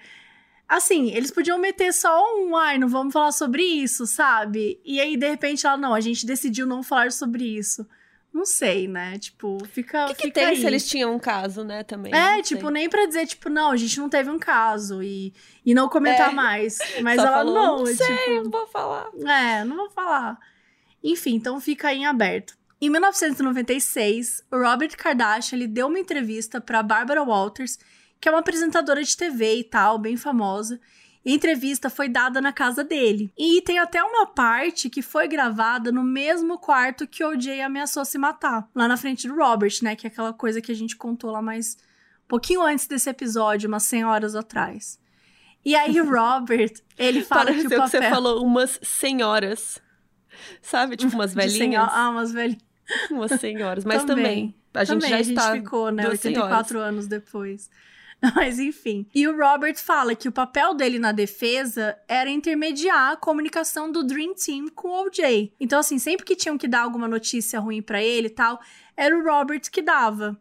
Assim, 0.69 1.11
eles 1.11 1.31
podiam 1.31 1.59
meter 1.59 1.91
só 1.91 2.23
um, 2.37 2.55
ai, 2.55 2.77
não 2.77 2.87
vamos 2.87 3.15
falar 3.15 3.33
sobre 3.33 3.63
isso, 3.63 4.07
sabe? 4.07 4.79
E 4.85 5.01
aí, 5.01 5.17
de 5.17 5.27
repente, 5.27 5.67
ela, 5.67 5.79
não, 5.79 5.95
a 5.95 6.01
gente 6.01 6.27
decidiu 6.27 6.67
não 6.67 6.83
falar 6.83 7.13
sobre 7.13 7.45
isso. 7.45 7.89
Não 8.33 8.47
sei, 8.47 8.89
né? 8.89 9.19
Tipo, 9.19 9.59
fica. 9.67 10.07
O 10.07 10.09
que, 10.09 10.15
que 10.15 10.23
fica 10.29 10.41
tem 10.41 10.45
aí. 10.47 10.57
se 10.57 10.67
eles 10.67 10.89
tinham 10.89 11.15
um 11.15 11.19
caso, 11.19 11.63
né? 11.63 11.83
Também. 11.85 12.15
É, 12.15 12.41
tipo, 12.41 12.63
sei. 12.63 12.71
nem 12.71 12.89
pra 12.89 13.05
dizer, 13.05 13.27
tipo, 13.27 13.51
não, 13.51 13.71
a 13.71 13.77
gente 13.77 13.99
não 13.99 14.09
teve 14.09 14.31
um 14.31 14.39
caso 14.39 15.03
e, 15.03 15.35
e 15.65 15.75
não 15.75 15.89
comentar 15.89 16.31
é. 16.31 16.35
mais. 16.35 16.79
Mas 17.03 17.21
Só 17.21 17.27
ela 17.27 17.37
falou, 17.39 17.55
não. 17.55 17.79
Não 17.79 17.89
é, 17.89 17.95
sei, 17.95 18.17
tipo, 18.17 18.43
não 18.45 18.51
vou 18.51 18.67
falar. 18.67 19.09
É, 19.27 19.65
não 19.65 19.77
vou 19.77 19.91
falar. 19.91 20.39
Enfim, 21.05 21.35
então 21.35 21.61
fica 21.61 21.89
aí 21.89 21.99
em 21.99 22.07
aberto. 22.07 22.57
Em 22.81 22.89
1996, 22.89 24.45
o 24.51 24.57
Robert 24.57 24.97
Kardashian 24.97 25.57
ele 25.57 25.69
deu 25.69 25.87
uma 25.87 26.01
entrevista 26.01 26.61
para 26.61 26.83
Barbara 26.83 27.23
Walters, 27.23 27.79
que 28.21 28.29
é 28.29 28.33
uma 28.33 28.41
apresentadora 28.41 29.03
de 29.03 29.17
TV 29.17 29.57
e 29.57 29.65
tal, 29.65 29.99
bem 29.99 30.17
famosa 30.17 30.81
entrevista 31.25 31.89
foi 31.89 32.09
dada 32.09 32.41
na 32.41 32.53
casa 32.53 32.83
dele. 32.83 33.33
E 33.39 33.63
tem 33.63 33.79
até 33.79 34.03
uma 34.03 34.27
parte 34.27 34.91
que 34.91 35.03
foi 35.03 35.29
gravada 35.29 35.93
no 35.93 36.03
mesmo 36.03 36.59
quarto 36.59 37.07
que 37.07 37.23
o 37.23 37.31
OJ 37.31 37.61
ameaçou 37.61 38.05
se 38.05 38.19
matar, 38.19 38.69
lá 38.75 38.89
na 38.89 38.97
frente 38.97 39.29
do 39.29 39.37
Robert, 39.37 39.75
né? 39.83 39.95
Que 39.95 40.07
é 40.07 40.11
aquela 40.11 40.33
coisa 40.33 40.61
que 40.61 40.73
a 40.73 40.75
gente 40.75 40.97
contou 40.97 41.31
lá 41.31 41.41
mais 41.41 41.77
um 42.25 42.29
pouquinho 42.29 42.63
antes 42.63 42.87
desse 42.87 43.11
episódio, 43.11 43.69
umas 43.69 43.83
100 43.85 44.05
horas 44.05 44.35
atrás. 44.35 44.99
E 45.65 45.77
aí 45.77 46.01
o 46.01 46.11
Robert, 46.11 46.73
ele 46.99 47.23
fala 47.23 47.53
que 47.53 47.61
o 47.61 47.63
papel... 47.65 47.83
que 47.83 47.91
você 47.91 48.03
falou 48.03 48.45
umas 48.45 48.81
senhoras. 48.83 49.81
Sabe? 50.61 50.97
Tipo 50.97 51.15
umas 51.15 51.33
velhinhas. 51.35 51.89
Ah, 51.93 52.11
umas 52.11 52.33
velhinhas. 52.33 52.63
Umas 53.11 53.33
senhoras. 53.41 53.85
Mas 53.85 54.05
também. 54.05 54.55
A 54.75 54.85
gente 54.85 55.01
também, 55.01 55.11
já 55.11 55.17
a 55.19 55.23
gente 55.23 55.63
ficou, 55.63 55.91
né? 55.91 56.03
duas 56.03 56.25
84 56.25 56.79
anos 56.81 57.07
depois. 57.07 57.71
Mas 58.37 58.59
enfim. 58.59 59.07
E 59.13 59.27
o 59.27 59.37
Robert 59.37 59.77
fala 59.77 60.15
que 60.15 60.29
o 60.29 60.33
papel 60.33 60.75
dele 60.75 60.99
na 60.99 61.11
defesa 61.11 61.99
era 62.07 62.31
intermediar 62.31 63.13
a 63.13 63.17
comunicação 63.17 63.91
do 63.91 64.05
Dream 64.05 64.33
Team 64.35 64.69
com 64.69 64.89
o 64.89 65.07
OJ. 65.07 65.53
Então, 65.59 65.81
assim, 65.81 65.99
sempre 65.99 66.25
que 66.25 66.37
tinham 66.37 66.57
que 66.57 66.69
dar 66.69 66.83
alguma 66.83 67.09
notícia 67.09 67.59
ruim 67.59 67.83
pra 67.83 68.03
ele 68.03 68.29
e 68.29 68.31
tal, 68.31 68.61
era 68.97 69.17
o 69.17 69.25
Robert 69.25 69.63
que 69.71 69.83
dava. 69.83 70.41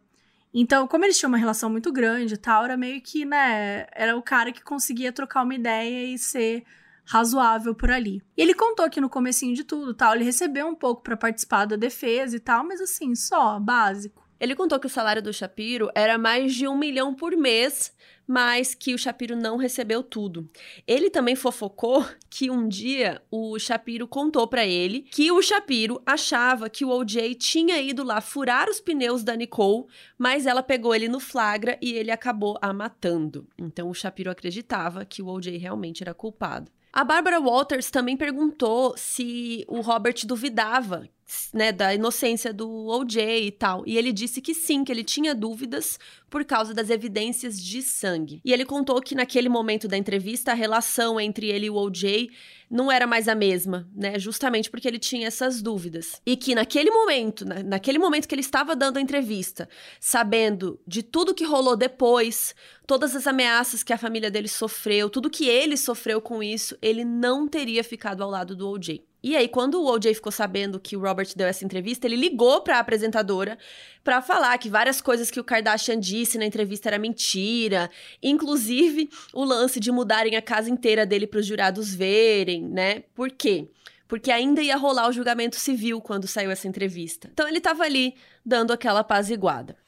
Então, 0.54 0.86
como 0.86 1.04
eles 1.04 1.18
tinham 1.18 1.30
uma 1.30 1.38
relação 1.38 1.70
muito 1.70 1.90
grande 1.90 2.34
e 2.34 2.36
tal, 2.36 2.64
era 2.64 2.76
meio 2.76 3.00
que, 3.00 3.24
né, 3.24 3.86
era 3.92 4.16
o 4.16 4.22
cara 4.22 4.52
que 4.52 4.62
conseguia 4.62 5.10
trocar 5.10 5.42
uma 5.42 5.54
ideia 5.54 6.04
e 6.06 6.18
ser 6.18 6.62
razoável 7.04 7.74
por 7.74 7.90
ali. 7.90 8.22
E 8.36 8.42
ele 8.42 8.54
contou 8.54 8.88
que 8.88 9.00
no 9.00 9.08
comecinho 9.08 9.54
de 9.54 9.64
tudo, 9.64 9.94
tal, 9.94 10.14
ele 10.14 10.24
recebeu 10.24 10.68
um 10.68 10.74
pouco 10.74 11.02
pra 11.02 11.16
participar 11.16 11.64
da 11.64 11.74
defesa 11.74 12.36
e 12.36 12.40
tal, 12.40 12.64
mas 12.64 12.80
assim, 12.80 13.14
só, 13.14 13.58
básico. 13.58 14.21
Ele 14.42 14.56
contou 14.56 14.80
que 14.80 14.88
o 14.88 14.90
salário 14.90 15.22
do 15.22 15.32
Shapiro 15.32 15.88
era 15.94 16.18
mais 16.18 16.52
de 16.52 16.66
um 16.66 16.76
milhão 16.76 17.14
por 17.14 17.36
mês, 17.36 17.94
mas 18.26 18.74
que 18.74 18.92
o 18.92 18.98
Shapiro 18.98 19.36
não 19.36 19.56
recebeu 19.56 20.02
tudo. 20.02 20.50
Ele 20.84 21.08
também 21.08 21.36
fofocou 21.36 22.04
que 22.28 22.50
um 22.50 22.66
dia 22.66 23.22
o 23.30 23.56
Shapiro 23.56 24.08
contou 24.08 24.48
pra 24.48 24.66
ele 24.66 25.02
que 25.02 25.30
o 25.30 25.40
Shapiro 25.40 26.02
achava 26.04 26.68
que 26.68 26.84
o 26.84 26.88
OJ 26.88 27.36
tinha 27.36 27.80
ido 27.80 28.02
lá 28.02 28.20
furar 28.20 28.68
os 28.68 28.80
pneus 28.80 29.22
da 29.22 29.36
Nicole, 29.36 29.86
mas 30.18 30.44
ela 30.44 30.60
pegou 30.60 30.92
ele 30.92 31.06
no 31.06 31.20
flagra 31.20 31.78
e 31.80 31.92
ele 31.92 32.10
acabou 32.10 32.58
a 32.60 32.72
matando. 32.72 33.46
Então 33.56 33.88
o 33.88 33.94
Shapiro 33.94 34.28
acreditava 34.28 35.04
que 35.04 35.22
o 35.22 35.28
OJ 35.28 35.56
realmente 35.56 36.02
era 36.02 36.12
culpado. 36.12 36.68
A 36.92 37.04
Barbara 37.04 37.40
Walters 37.40 37.90
também 37.90 38.18
perguntou 38.18 38.94
se 38.98 39.64
o 39.66 39.80
Robert 39.80 40.26
duvidava 40.26 41.08
né, 41.52 41.72
da 41.72 41.94
inocência 41.94 42.52
do 42.52 42.86
OJ 42.86 43.46
e 43.46 43.50
tal. 43.50 43.82
E 43.86 43.96
ele 43.96 44.12
disse 44.12 44.40
que 44.40 44.54
sim, 44.54 44.84
que 44.84 44.92
ele 44.92 45.04
tinha 45.04 45.34
dúvidas 45.34 45.98
por 46.30 46.44
causa 46.44 46.72
das 46.72 46.88
evidências 46.88 47.60
de 47.60 47.82
sangue. 47.82 48.40
E 48.44 48.52
ele 48.52 48.64
contou 48.64 49.00
que 49.02 49.14
naquele 49.14 49.48
momento 49.48 49.86
da 49.86 49.98
entrevista 49.98 50.52
a 50.52 50.54
relação 50.54 51.20
entre 51.20 51.48
ele 51.48 51.66
e 51.66 51.70
o 51.70 51.76
OJ 51.76 52.30
não 52.70 52.90
era 52.90 53.06
mais 53.06 53.28
a 53.28 53.34
mesma, 53.34 53.86
né? 53.94 54.18
Justamente 54.18 54.70
porque 54.70 54.88
ele 54.88 54.98
tinha 54.98 55.26
essas 55.26 55.60
dúvidas. 55.60 56.22
E 56.24 56.36
que 56.36 56.54
naquele 56.54 56.90
momento, 56.90 57.44
na, 57.44 57.62
naquele 57.62 57.98
momento 57.98 58.26
que 58.26 58.34
ele 58.34 58.40
estava 58.40 58.74
dando 58.74 58.96
a 58.96 59.00
entrevista, 59.00 59.68
sabendo 60.00 60.80
de 60.86 61.02
tudo 61.02 61.34
que 61.34 61.44
rolou 61.44 61.76
depois, 61.76 62.54
todas 62.86 63.14
as 63.14 63.26
ameaças 63.26 63.82
que 63.82 63.92
a 63.92 63.98
família 63.98 64.30
dele 64.30 64.48
sofreu, 64.48 65.10
tudo 65.10 65.28
que 65.28 65.48
ele 65.48 65.76
sofreu 65.76 66.20
com 66.22 66.42
isso, 66.42 66.76
ele 66.80 67.04
não 67.04 67.46
teria 67.46 67.84
ficado 67.84 68.22
ao 68.22 68.30
lado 68.30 68.56
do 68.56 68.68
OJ. 68.70 69.02
E 69.22 69.36
aí, 69.36 69.46
quando 69.46 69.80
o 69.80 69.86
OJ 69.86 70.14
ficou 70.14 70.32
sabendo 70.32 70.80
que 70.80 70.96
o 70.96 71.00
Robert 71.00 71.28
deu 71.36 71.46
essa 71.46 71.64
entrevista, 71.64 72.06
ele 72.06 72.16
ligou 72.16 72.60
para 72.62 72.76
a 72.76 72.80
apresentadora 72.80 73.56
para 74.02 74.20
falar 74.20 74.58
que 74.58 74.68
várias 74.68 75.00
coisas 75.00 75.30
que 75.30 75.38
o 75.38 75.44
Kardashian 75.44 76.00
disse 76.00 76.38
na 76.38 76.44
entrevista 76.44 76.88
era 76.88 76.98
mentira, 76.98 77.88
inclusive 78.20 79.08
o 79.32 79.44
lance 79.44 79.78
de 79.78 79.92
mudarem 79.92 80.34
a 80.34 80.42
casa 80.42 80.68
inteira 80.68 81.06
dele 81.06 81.26
para 81.26 81.38
os 81.38 81.46
jurados 81.46 81.94
verem, 81.94 82.64
né? 82.64 83.04
Por 83.14 83.30
quê? 83.30 83.68
Porque 84.08 84.30
ainda 84.30 84.60
ia 84.60 84.76
rolar 84.76 85.08
o 85.08 85.12
julgamento 85.12 85.56
civil 85.56 86.00
quando 86.00 86.26
saiu 86.26 86.50
essa 86.50 86.66
entrevista. 86.66 87.30
Então 87.32 87.46
ele 87.48 87.58
estava 87.58 87.84
ali 87.84 88.14
dando 88.44 88.72
aquela 88.72 89.00
apaziguada. 89.00 89.81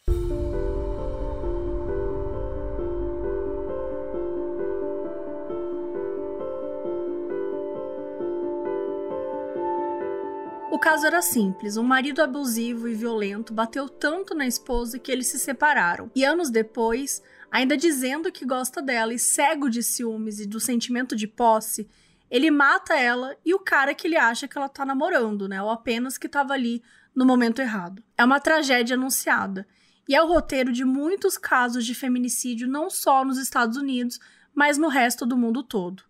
O 10.75 10.79
caso 10.79 11.07
era 11.07 11.23
simples: 11.23 11.77
um 11.77 11.85
marido 11.85 12.21
abusivo 12.21 12.89
e 12.89 12.95
violento 12.95 13.55
bateu 13.55 13.89
tanto 13.89 14.35
na 14.35 14.45
esposa 14.45 14.99
que 14.99 15.13
eles 15.13 15.29
se 15.29 15.39
separaram. 15.39 16.11
E 16.17 16.25
anos 16.25 16.51
depois, 16.51 17.23
ainda 17.49 17.77
dizendo 17.77 18.33
que 18.33 18.45
gosta 18.45 18.83
dela 18.83 19.15
e 19.15 19.19
cego 19.19 19.71
de 19.71 19.85
ciúmes 19.85 20.41
e 20.41 20.47
do 20.47 20.59
sentimento 20.59 21.15
de 21.15 21.29
posse, 21.29 21.89
ele 22.29 22.51
mata 22.51 22.99
ela 22.99 23.37
e 23.45 23.55
o 23.55 23.61
cara 23.61 23.95
que 23.95 24.09
ele 24.09 24.17
acha 24.17 24.49
que 24.49 24.59
ela 24.59 24.69
tá 24.69 24.85
namorando, 24.85 25.47
né? 25.47 25.63
Ou 25.63 25.71
apenas 25.71 26.19
que 26.19 26.29
tava 26.29 26.55
ali 26.55 26.83
no 27.15 27.25
momento 27.25 27.63
errado. 27.63 28.03
É 28.19 28.25
uma 28.25 28.41
tragédia 28.41 28.97
anunciada. 28.97 29.69
E 30.09 30.17
é 30.17 30.21
o 30.21 30.27
roteiro 30.27 30.73
de 30.73 30.85
muitos 30.85 31.39
casos 31.39 31.87
de 31.87 31.95
feminicídio, 31.95 32.67
não 32.67 32.91
só 32.91 33.25
nos 33.25 33.39
Estados 33.39 33.77
Unidos, 33.77 34.19
mas 34.53 34.77
no 34.77 34.89
resto 34.89 35.25
do 35.25 35.37
mundo 35.37 35.63
todo. 35.63 36.03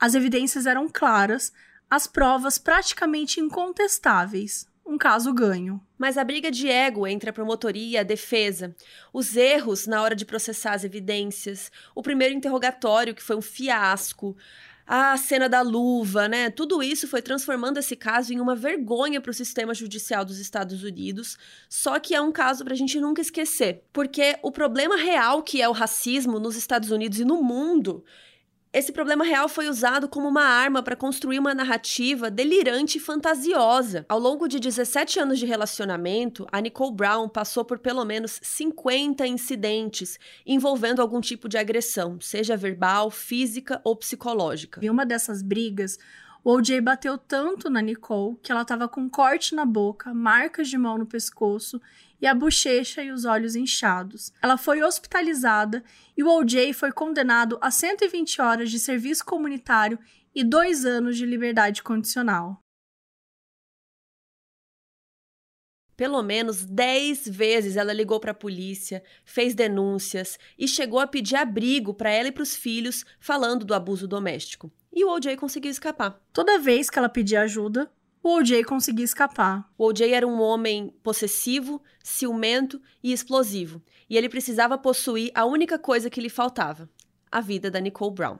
As 0.00 0.14
evidências 0.14 0.64
eram 0.64 0.88
claras, 0.88 1.52
as 1.90 2.06
provas 2.06 2.58
praticamente 2.58 3.40
incontestáveis. 3.40 4.66
Um 4.84 4.96
caso 4.96 5.32
ganho. 5.32 5.80
Mas 5.98 6.16
a 6.16 6.22
briga 6.22 6.50
de 6.50 6.68
ego 6.68 7.06
entre 7.06 7.28
a 7.30 7.32
promotoria 7.32 7.98
e 7.98 7.98
a 7.98 8.04
defesa, 8.04 8.74
os 9.12 9.36
erros 9.36 9.86
na 9.86 10.00
hora 10.00 10.14
de 10.14 10.24
processar 10.24 10.74
as 10.74 10.84
evidências, 10.84 11.72
o 11.94 12.02
primeiro 12.02 12.34
interrogatório 12.34 13.14
que 13.14 13.22
foi 13.22 13.34
um 13.34 13.42
fiasco, 13.42 14.36
a 14.86 15.16
cena 15.16 15.48
da 15.48 15.62
luva, 15.62 16.28
né? 16.28 16.48
Tudo 16.48 16.80
isso 16.80 17.08
foi 17.08 17.20
transformando 17.20 17.78
esse 17.78 17.96
caso 17.96 18.32
em 18.32 18.38
uma 18.38 18.54
vergonha 18.54 19.20
para 19.20 19.30
o 19.30 19.34
sistema 19.34 19.74
judicial 19.74 20.24
dos 20.24 20.38
Estados 20.38 20.84
Unidos. 20.84 21.36
Só 21.68 21.98
que 21.98 22.14
é 22.14 22.20
um 22.20 22.30
caso 22.30 22.62
para 22.62 22.72
a 22.72 22.76
gente 22.76 23.00
nunca 23.00 23.20
esquecer, 23.20 23.82
porque 23.92 24.38
o 24.42 24.52
problema 24.52 24.96
real 24.96 25.42
que 25.42 25.60
é 25.60 25.68
o 25.68 25.72
racismo 25.72 26.38
nos 26.38 26.54
Estados 26.54 26.92
Unidos 26.92 27.18
e 27.18 27.24
no 27.24 27.42
mundo 27.42 28.04
esse 28.76 28.92
problema 28.92 29.24
real 29.24 29.48
foi 29.48 29.70
usado 29.70 30.06
como 30.06 30.28
uma 30.28 30.44
arma 30.44 30.82
para 30.82 30.94
construir 30.94 31.38
uma 31.38 31.54
narrativa 31.54 32.30
delirante 32.30 32.98
e 32.98 33.00
fantasiosa. 33.00 34.04
Ao 34.06 34.18
longo 34.18 34.46
de 34.46 34.60
17 34.60 35.18
anos 35.18 35.38
de 35.38 35.46
relacionamento, 35.46 36.46
a 36.52 36.60
Nicole 36.60 36.94
Brown 36.94 37.26
passou 37.26 37.64
por 37.64 37.78
pelo 37.78 38.04
menos 38.04 38.38
50 38.42 39.26
incidentes 39.26 40.18
envolvendo 40.44 41.00
algum 41.00 41.22
tipo 41.22 41.48
de 41.48 41.56
agressão, 41.56 42.20
seja 42.20 42.54
verbal, 42.54 43.10
física 43.10 43.80
ou 43.82 43.96
psicológica. 43.96 44.84
Em 44.84 44.90
uma 44.90 45.06
dessas 45.06 45.40
brigas, 45.40 45.98
o 46.44 46.50
OJ 46.50 46.82
bateu 46.82 47.16
tanto 47.16 47.70
na 47.70 47.80
Nicole 47.80 48.36
que 48.42 48.52
ela 48.52 48.60
estava 48.60 48.86
com 48.86 49.08
corte 49.08 49.54
na 49.54 49.64
boca, 49.64 50.12
marcas 50.12 50.68
de 50.68 50.76
mão 50.76 50.98
no 50.98 51.06
pescoço 51.06 51.80
e 52.20 52.26
a 52.26 52.34
bochecha 52.34 53.02
e 53.02 53.10
os 53.10 53.24
olhos 53.24 53.56
inchados. 53.56 54.32
Ela 54.42 54.56
foi 54.56 54.82
hospitalizada 54.82 55.82
e 56.16 56.22
o 56.22 56.28
OJ 56.28 56.72
foi 56.72 56.92
condenado 56.92 57.58
a 57.60 57.70
120 57.70 58.40
horas 58.40 58.70
de 58.70 58.78
serviço 58.78 59.24
comunitário 59.24 59.98
e 60.34 60.44
dois 60.44 60.84
anos 60.84 61.16
de 61.16 61.24
liberdade 61.24 61.82
condicional. 61.82 62.60
Pelo 65.96 66.22
menos 66.22 66.62
10 66.62 67.26
vezes 67.26 67.74
ela 67.76 67.92
ligou 67.92 68.20
para 68.20 68.32
a 68.32 68.34
polícia, 68.34 69.02
fez 69.24 69.54
denúncias 69.54 70.38
e 70.58 70.68
chegou 70.68 71.00
a 71.00 71.06
pedir 71.06 71.36
abrigo 71.36 71.94
para 71.94 72.10
ela 72.10 72.28
e 72.28 72.32
para 72.32 72.42
os 72.42 72.54
filhos, 72.54 73.02
falando 73.18 73.64
do 73.64 73.72
abuso 73.72 74.06
doméstico. 74.06 74.70
E 74.92 75.04
o 75.04 75.08
OJ 75.08 75.36
conseguiu 75.36 75.70
escapar. 75.70 76.20
Toda 76.34 76.58
vez 76.58 76.90
que 76.90 76.98
ela 76.98 77.08
pedia 77.08 77.40
ajuda, 77.40 77.90
o 78.26 78.38
OJ 78.38 78.64
conseguia 78.64 79.04
escapar. 79.04 79.70
O 79.78 79.84
OJ 79.84 80.12
era 80.12 80.26
um 80.26 80.40
homem 80.40 80.92
possessivo, 81.00 81.80
ciumento 82.02 82.82
e 83.00 83.12
explosivo, 83.12 83.80
e 84.10 84.16
ele 84.16 84.28
precisava 84.28 84.76
possuir 84.76 85.30
a 85.32 85.44
única 85.44 85.78
coisa 85.78 86.10
que 86.10 86.20
lhe 86.20 86.28
faltava: 86.28 86.90
a 87.30 87.40
vida 87.40 87.70
da 87.70 87.78
Nicole 87.78 88.12
Brown. 88.12 88.36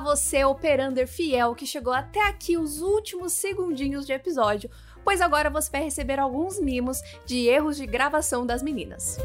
Olá, 0.00 0.16
você 0.16 0.42
operander 0.46 1.06
fiel 1.06 1.54
que 1.54 1.66
chegou 1.66 1.92
até 1.92 2.26
aqui 2.26 2.56
os 2.56 2.80
últimos 2.80 3.34
segundinhos 3.34 4.06
de 4.06 4.14
episódio, 4.14 4.70
pois 5.04 5.20
agora 5.20 5.50
você 5.50 5.70
vai 5.70 5.82
receber 5.82 6.18
alguns 6.18 6.58
mimos 6.58 7.02
de 7.26 7.46
erros 7.46 7.76
de 7.76 7.84
gravação 7.86 8.46
das 8.46 8.62
meninas. 8.62 9.18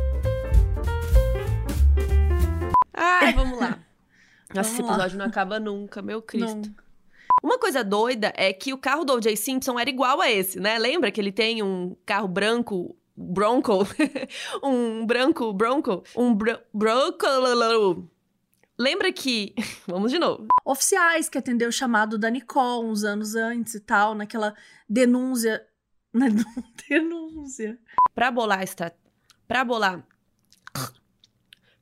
Ai, 2.94 3.34
vamos 3.34 3.58
lá. 3.58 3.80
Nossa, 4.54 4.70
esse 4.70 4.82
episódio 4.82 5.18
não 5.18 5.26
acaba 5.28 5.62
nunca, 5.62 6.02
meu 6.02 6.22
Cristo. 6.22 6.70
Uma 7.42 7.58
coisa 7.58 7.82
doida 7.82 8.34
é 8.36 8.52
que 8.52 8.74
o 8.74 8.78
carro 8.78 9.06
do 9.06 9.14
O.J. 9.14 9.34
Simpson 9.38 9.80
era 9.80 9.90
igual 9.90 10.20
a 10.20 10.30
esse, 10.30 10.60
né? 10.60 10.78
Lembra 10.78 11.10
que 11.10 11.22
ele 11.22 11.32
tem 11.32 11.64
um 11.64 11.96
carro 12.06 12.28
branco, 12.28 12.98
Bronco? 13.16 13.88
um 14.62 15.06
branco 15.06 15.54
Bronco? 15.54 16.04
Um 16.18 16.36
br 16.36 16.56
Bronco... 16.74 18.10
Lembra 18.78 19.12
que... 19.12 19.54
Vamos 19.88 20.12
de 20.12 20.20
novo. 20.20 20.48
Oficiais 20.66 21.30
que 21.30 21.38
atendeu 21.38 21.70
o 21.70 21.72
chamado 21.72 22.18
da 22.18 22.30
Nicole 22.30 22.86
uns 22.88 23.04
anos 23.04 23.36
antes 23.36 23.74
e 23.76 23.80
tal, 23.80 24.14
naquela 24.16 24.54
denúncia. 24.90 25.66
Na 26.14 26.28
denúncia. 26.90 27.78
Pra 28.14 28.32
bolar 28.32 28.62
esta... 28.64 28.94
Pra 29.48 29.64
bolar... 29.64 30.06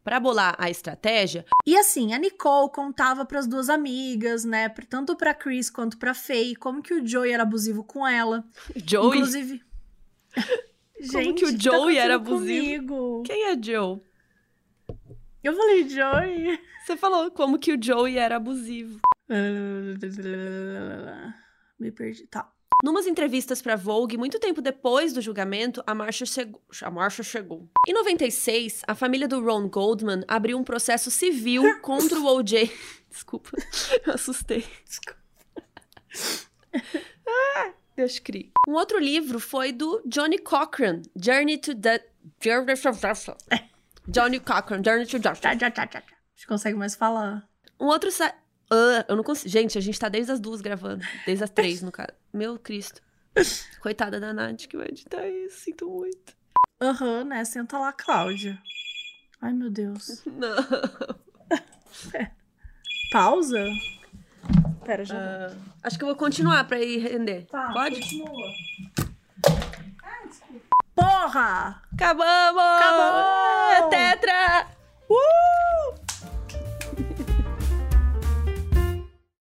Para 0.04 0.20
bolar 0.20 0.54
a 0.58 0.70
estratégia, 0.70 1.46
E 1.66 1.78
assim, 1.78 2.14
a 2.14 2.18
Nicole 2.20 2.70
contava 2.74 3.24
pras 3.26 3.48
duas 3.48 3.70
amigas, 3.70 4.44
né, 4.44 4.68
pra- 4.68 4.86
tanto 4.86 5.16
pra 5.16 5.34
Chris 5.34 5.70
quanto 5.70 5.98
pra 5.98 6.14
Faye, 6.14 6.58
como 6.58 6.82
que 6.82 6.94
o 6.94 7.08
Joey 7.08 7.32
era 7.32 7.44
abusivo 7.44 7.86
com 7.86 8.06
ela. 8.06 8.44
Joey. 8.76 9.20
Inclusive. 9.20 9.62
Como 11.12 11.36
que 11.36 11.46
o 11.46 11.52
tá 11.52 11.58
Joey 11.58 11.98
era 11.98 12.16
acontecendo 12.16 12.38
abusivo? 12.38 12.96
comigo? 12.96 13.24
Quem 13.26 13.44
é 13.46 13.62
Joe? 13.62 14.02
Eu 15.44 15.54
falei 15.54 15.88
Joey. 15.90 16.60
Você 16.86 16.96
falou 16.96 17.30
como 17.30 17.60
que 17.60 17.74
o 17.74 17.78
Joey 17.82 18.18
era 18.18 18.38
abusivo. 18.38 19.02
Me 21.78 21.92
perdi. 21.92 22.26
Tá. 22.28 22.50
Numas 22.82 23.06
entrevistas 23.08 23.62
para 23.62 23.76
Vogue, 23.76 24.18
muito 24.18 24.40
tempo 24.40 24.62
depois 24.62 25.14
do 25.14 25.22
julgamento, 25.22 25.84
a 25.86 25.94
Marcia 25.94 26.26
chegou. 26.26 26.62
A 26.82 27.10
chegou. 27.10 27.70
Em 27.88 27.94
96, 27.94 28.82
a 28.88 28.96
família 28.96 29.28
do 29.28 29.42
Ron 29.44 29.70
Goldman 29.70 30.24
abriu 30.28 30.58
um 30.58 30.64
processo 30.64 31.12
civil 31.12 31.80
contra 31.82 32.20
o 32.20 32.26
O.J. 32.26 32.72
Desculpa, 33.10 33.52
eu 34.06 34.14
assustei. 34.14 34.66
Ah, 37.26 37.72
Deus 37.96 38.18
crie. 38.20 38.52
Um 38.68 38.74
outro 38.74 39.00
livro 39.00 39.40
foi 39.40 39.72
do 39.72 40.02
Johnny 40.06 40.40
Cochran, 40.40 41.04
Journey 41.16 41.58
to 41.60 41.76
the... 41.76 42.04
Johnny 44.08 44.40
Cochran, 44.40 44.84
Journey 44.84 45.06
to 45.06 45.18
Justice. 45.18 45.42
Tchá, 45.42 45.56
tchá, 45.56 45.72
tchá, 45.72 45.88
tchá. 45.88 46.00
A 46.00 46.36
gente 46.36 46.48
consegue 46.48 46.78
mais 46.78 46.96
falar. 46.96 47.48
Um 47.80 47.86
outro 47.86 48.12
sa... 48.12 48.34
Ah, 48.70 49.06
eu 49.08 49.16
não 49.16 49.24
consigo. 49.24 49.50
Gente, 49.50 49.78
a 49.78 49.82
gente 49.82 50.00
tá 50.00 50.10
desde 50.10 50.32
as 50.32 50.40
duas 50.40 50.62
gravando. 50.62 51.06
Desde 51.26 51.44
as 51.44 51.50
três, 51.50 51.82
no 51.82 51.92
caso. 51.92 52.12
Meu 52.34 52.58
Cristo. 52.58 53.02
Coitada 53.82 54.20
da 54.20 54.34
Nath 54.34 54.68
que 54.68 54.78
vai 54.78 54.88
editar 54.88 55.28
isso. 55.28 55.62
Sinto 55.62 55.90
muito. 55.90 56.36
Aham, 56.82 57.24
né? 57.24 57.46
Senta 57.46 57.78
lá, 57.78 57.94
Cláudia. 57.94 58.60
Ai, 59.42 59.54
meu 59.54 59.70
Deus. 59.70 60.24
Não. 60.28 60.56
Pausa? 63.12 63.64
Pera, 64.84 65.06
já. 65.06 65.16
Ah, 65.16 65.56
acho 65.84 65.98
que 65.98 66.04
eu 66.04 66.08
vou 66.08 66.16
continuar 66.16 66.64
pra 66.66 66.80
ir 66.80 66.98
render. 67.00 67.46
Tá, 67.46 67.72
Pode? 67.72 67.96
continua. 68.02 68.54
Porra! 70.96 71.82
Acabamos! 71.94 72.62
Acabou! 72.62 73.72
É 73.72 73.82
tetra! 73.90 74.68
Uh! 75.10 76.03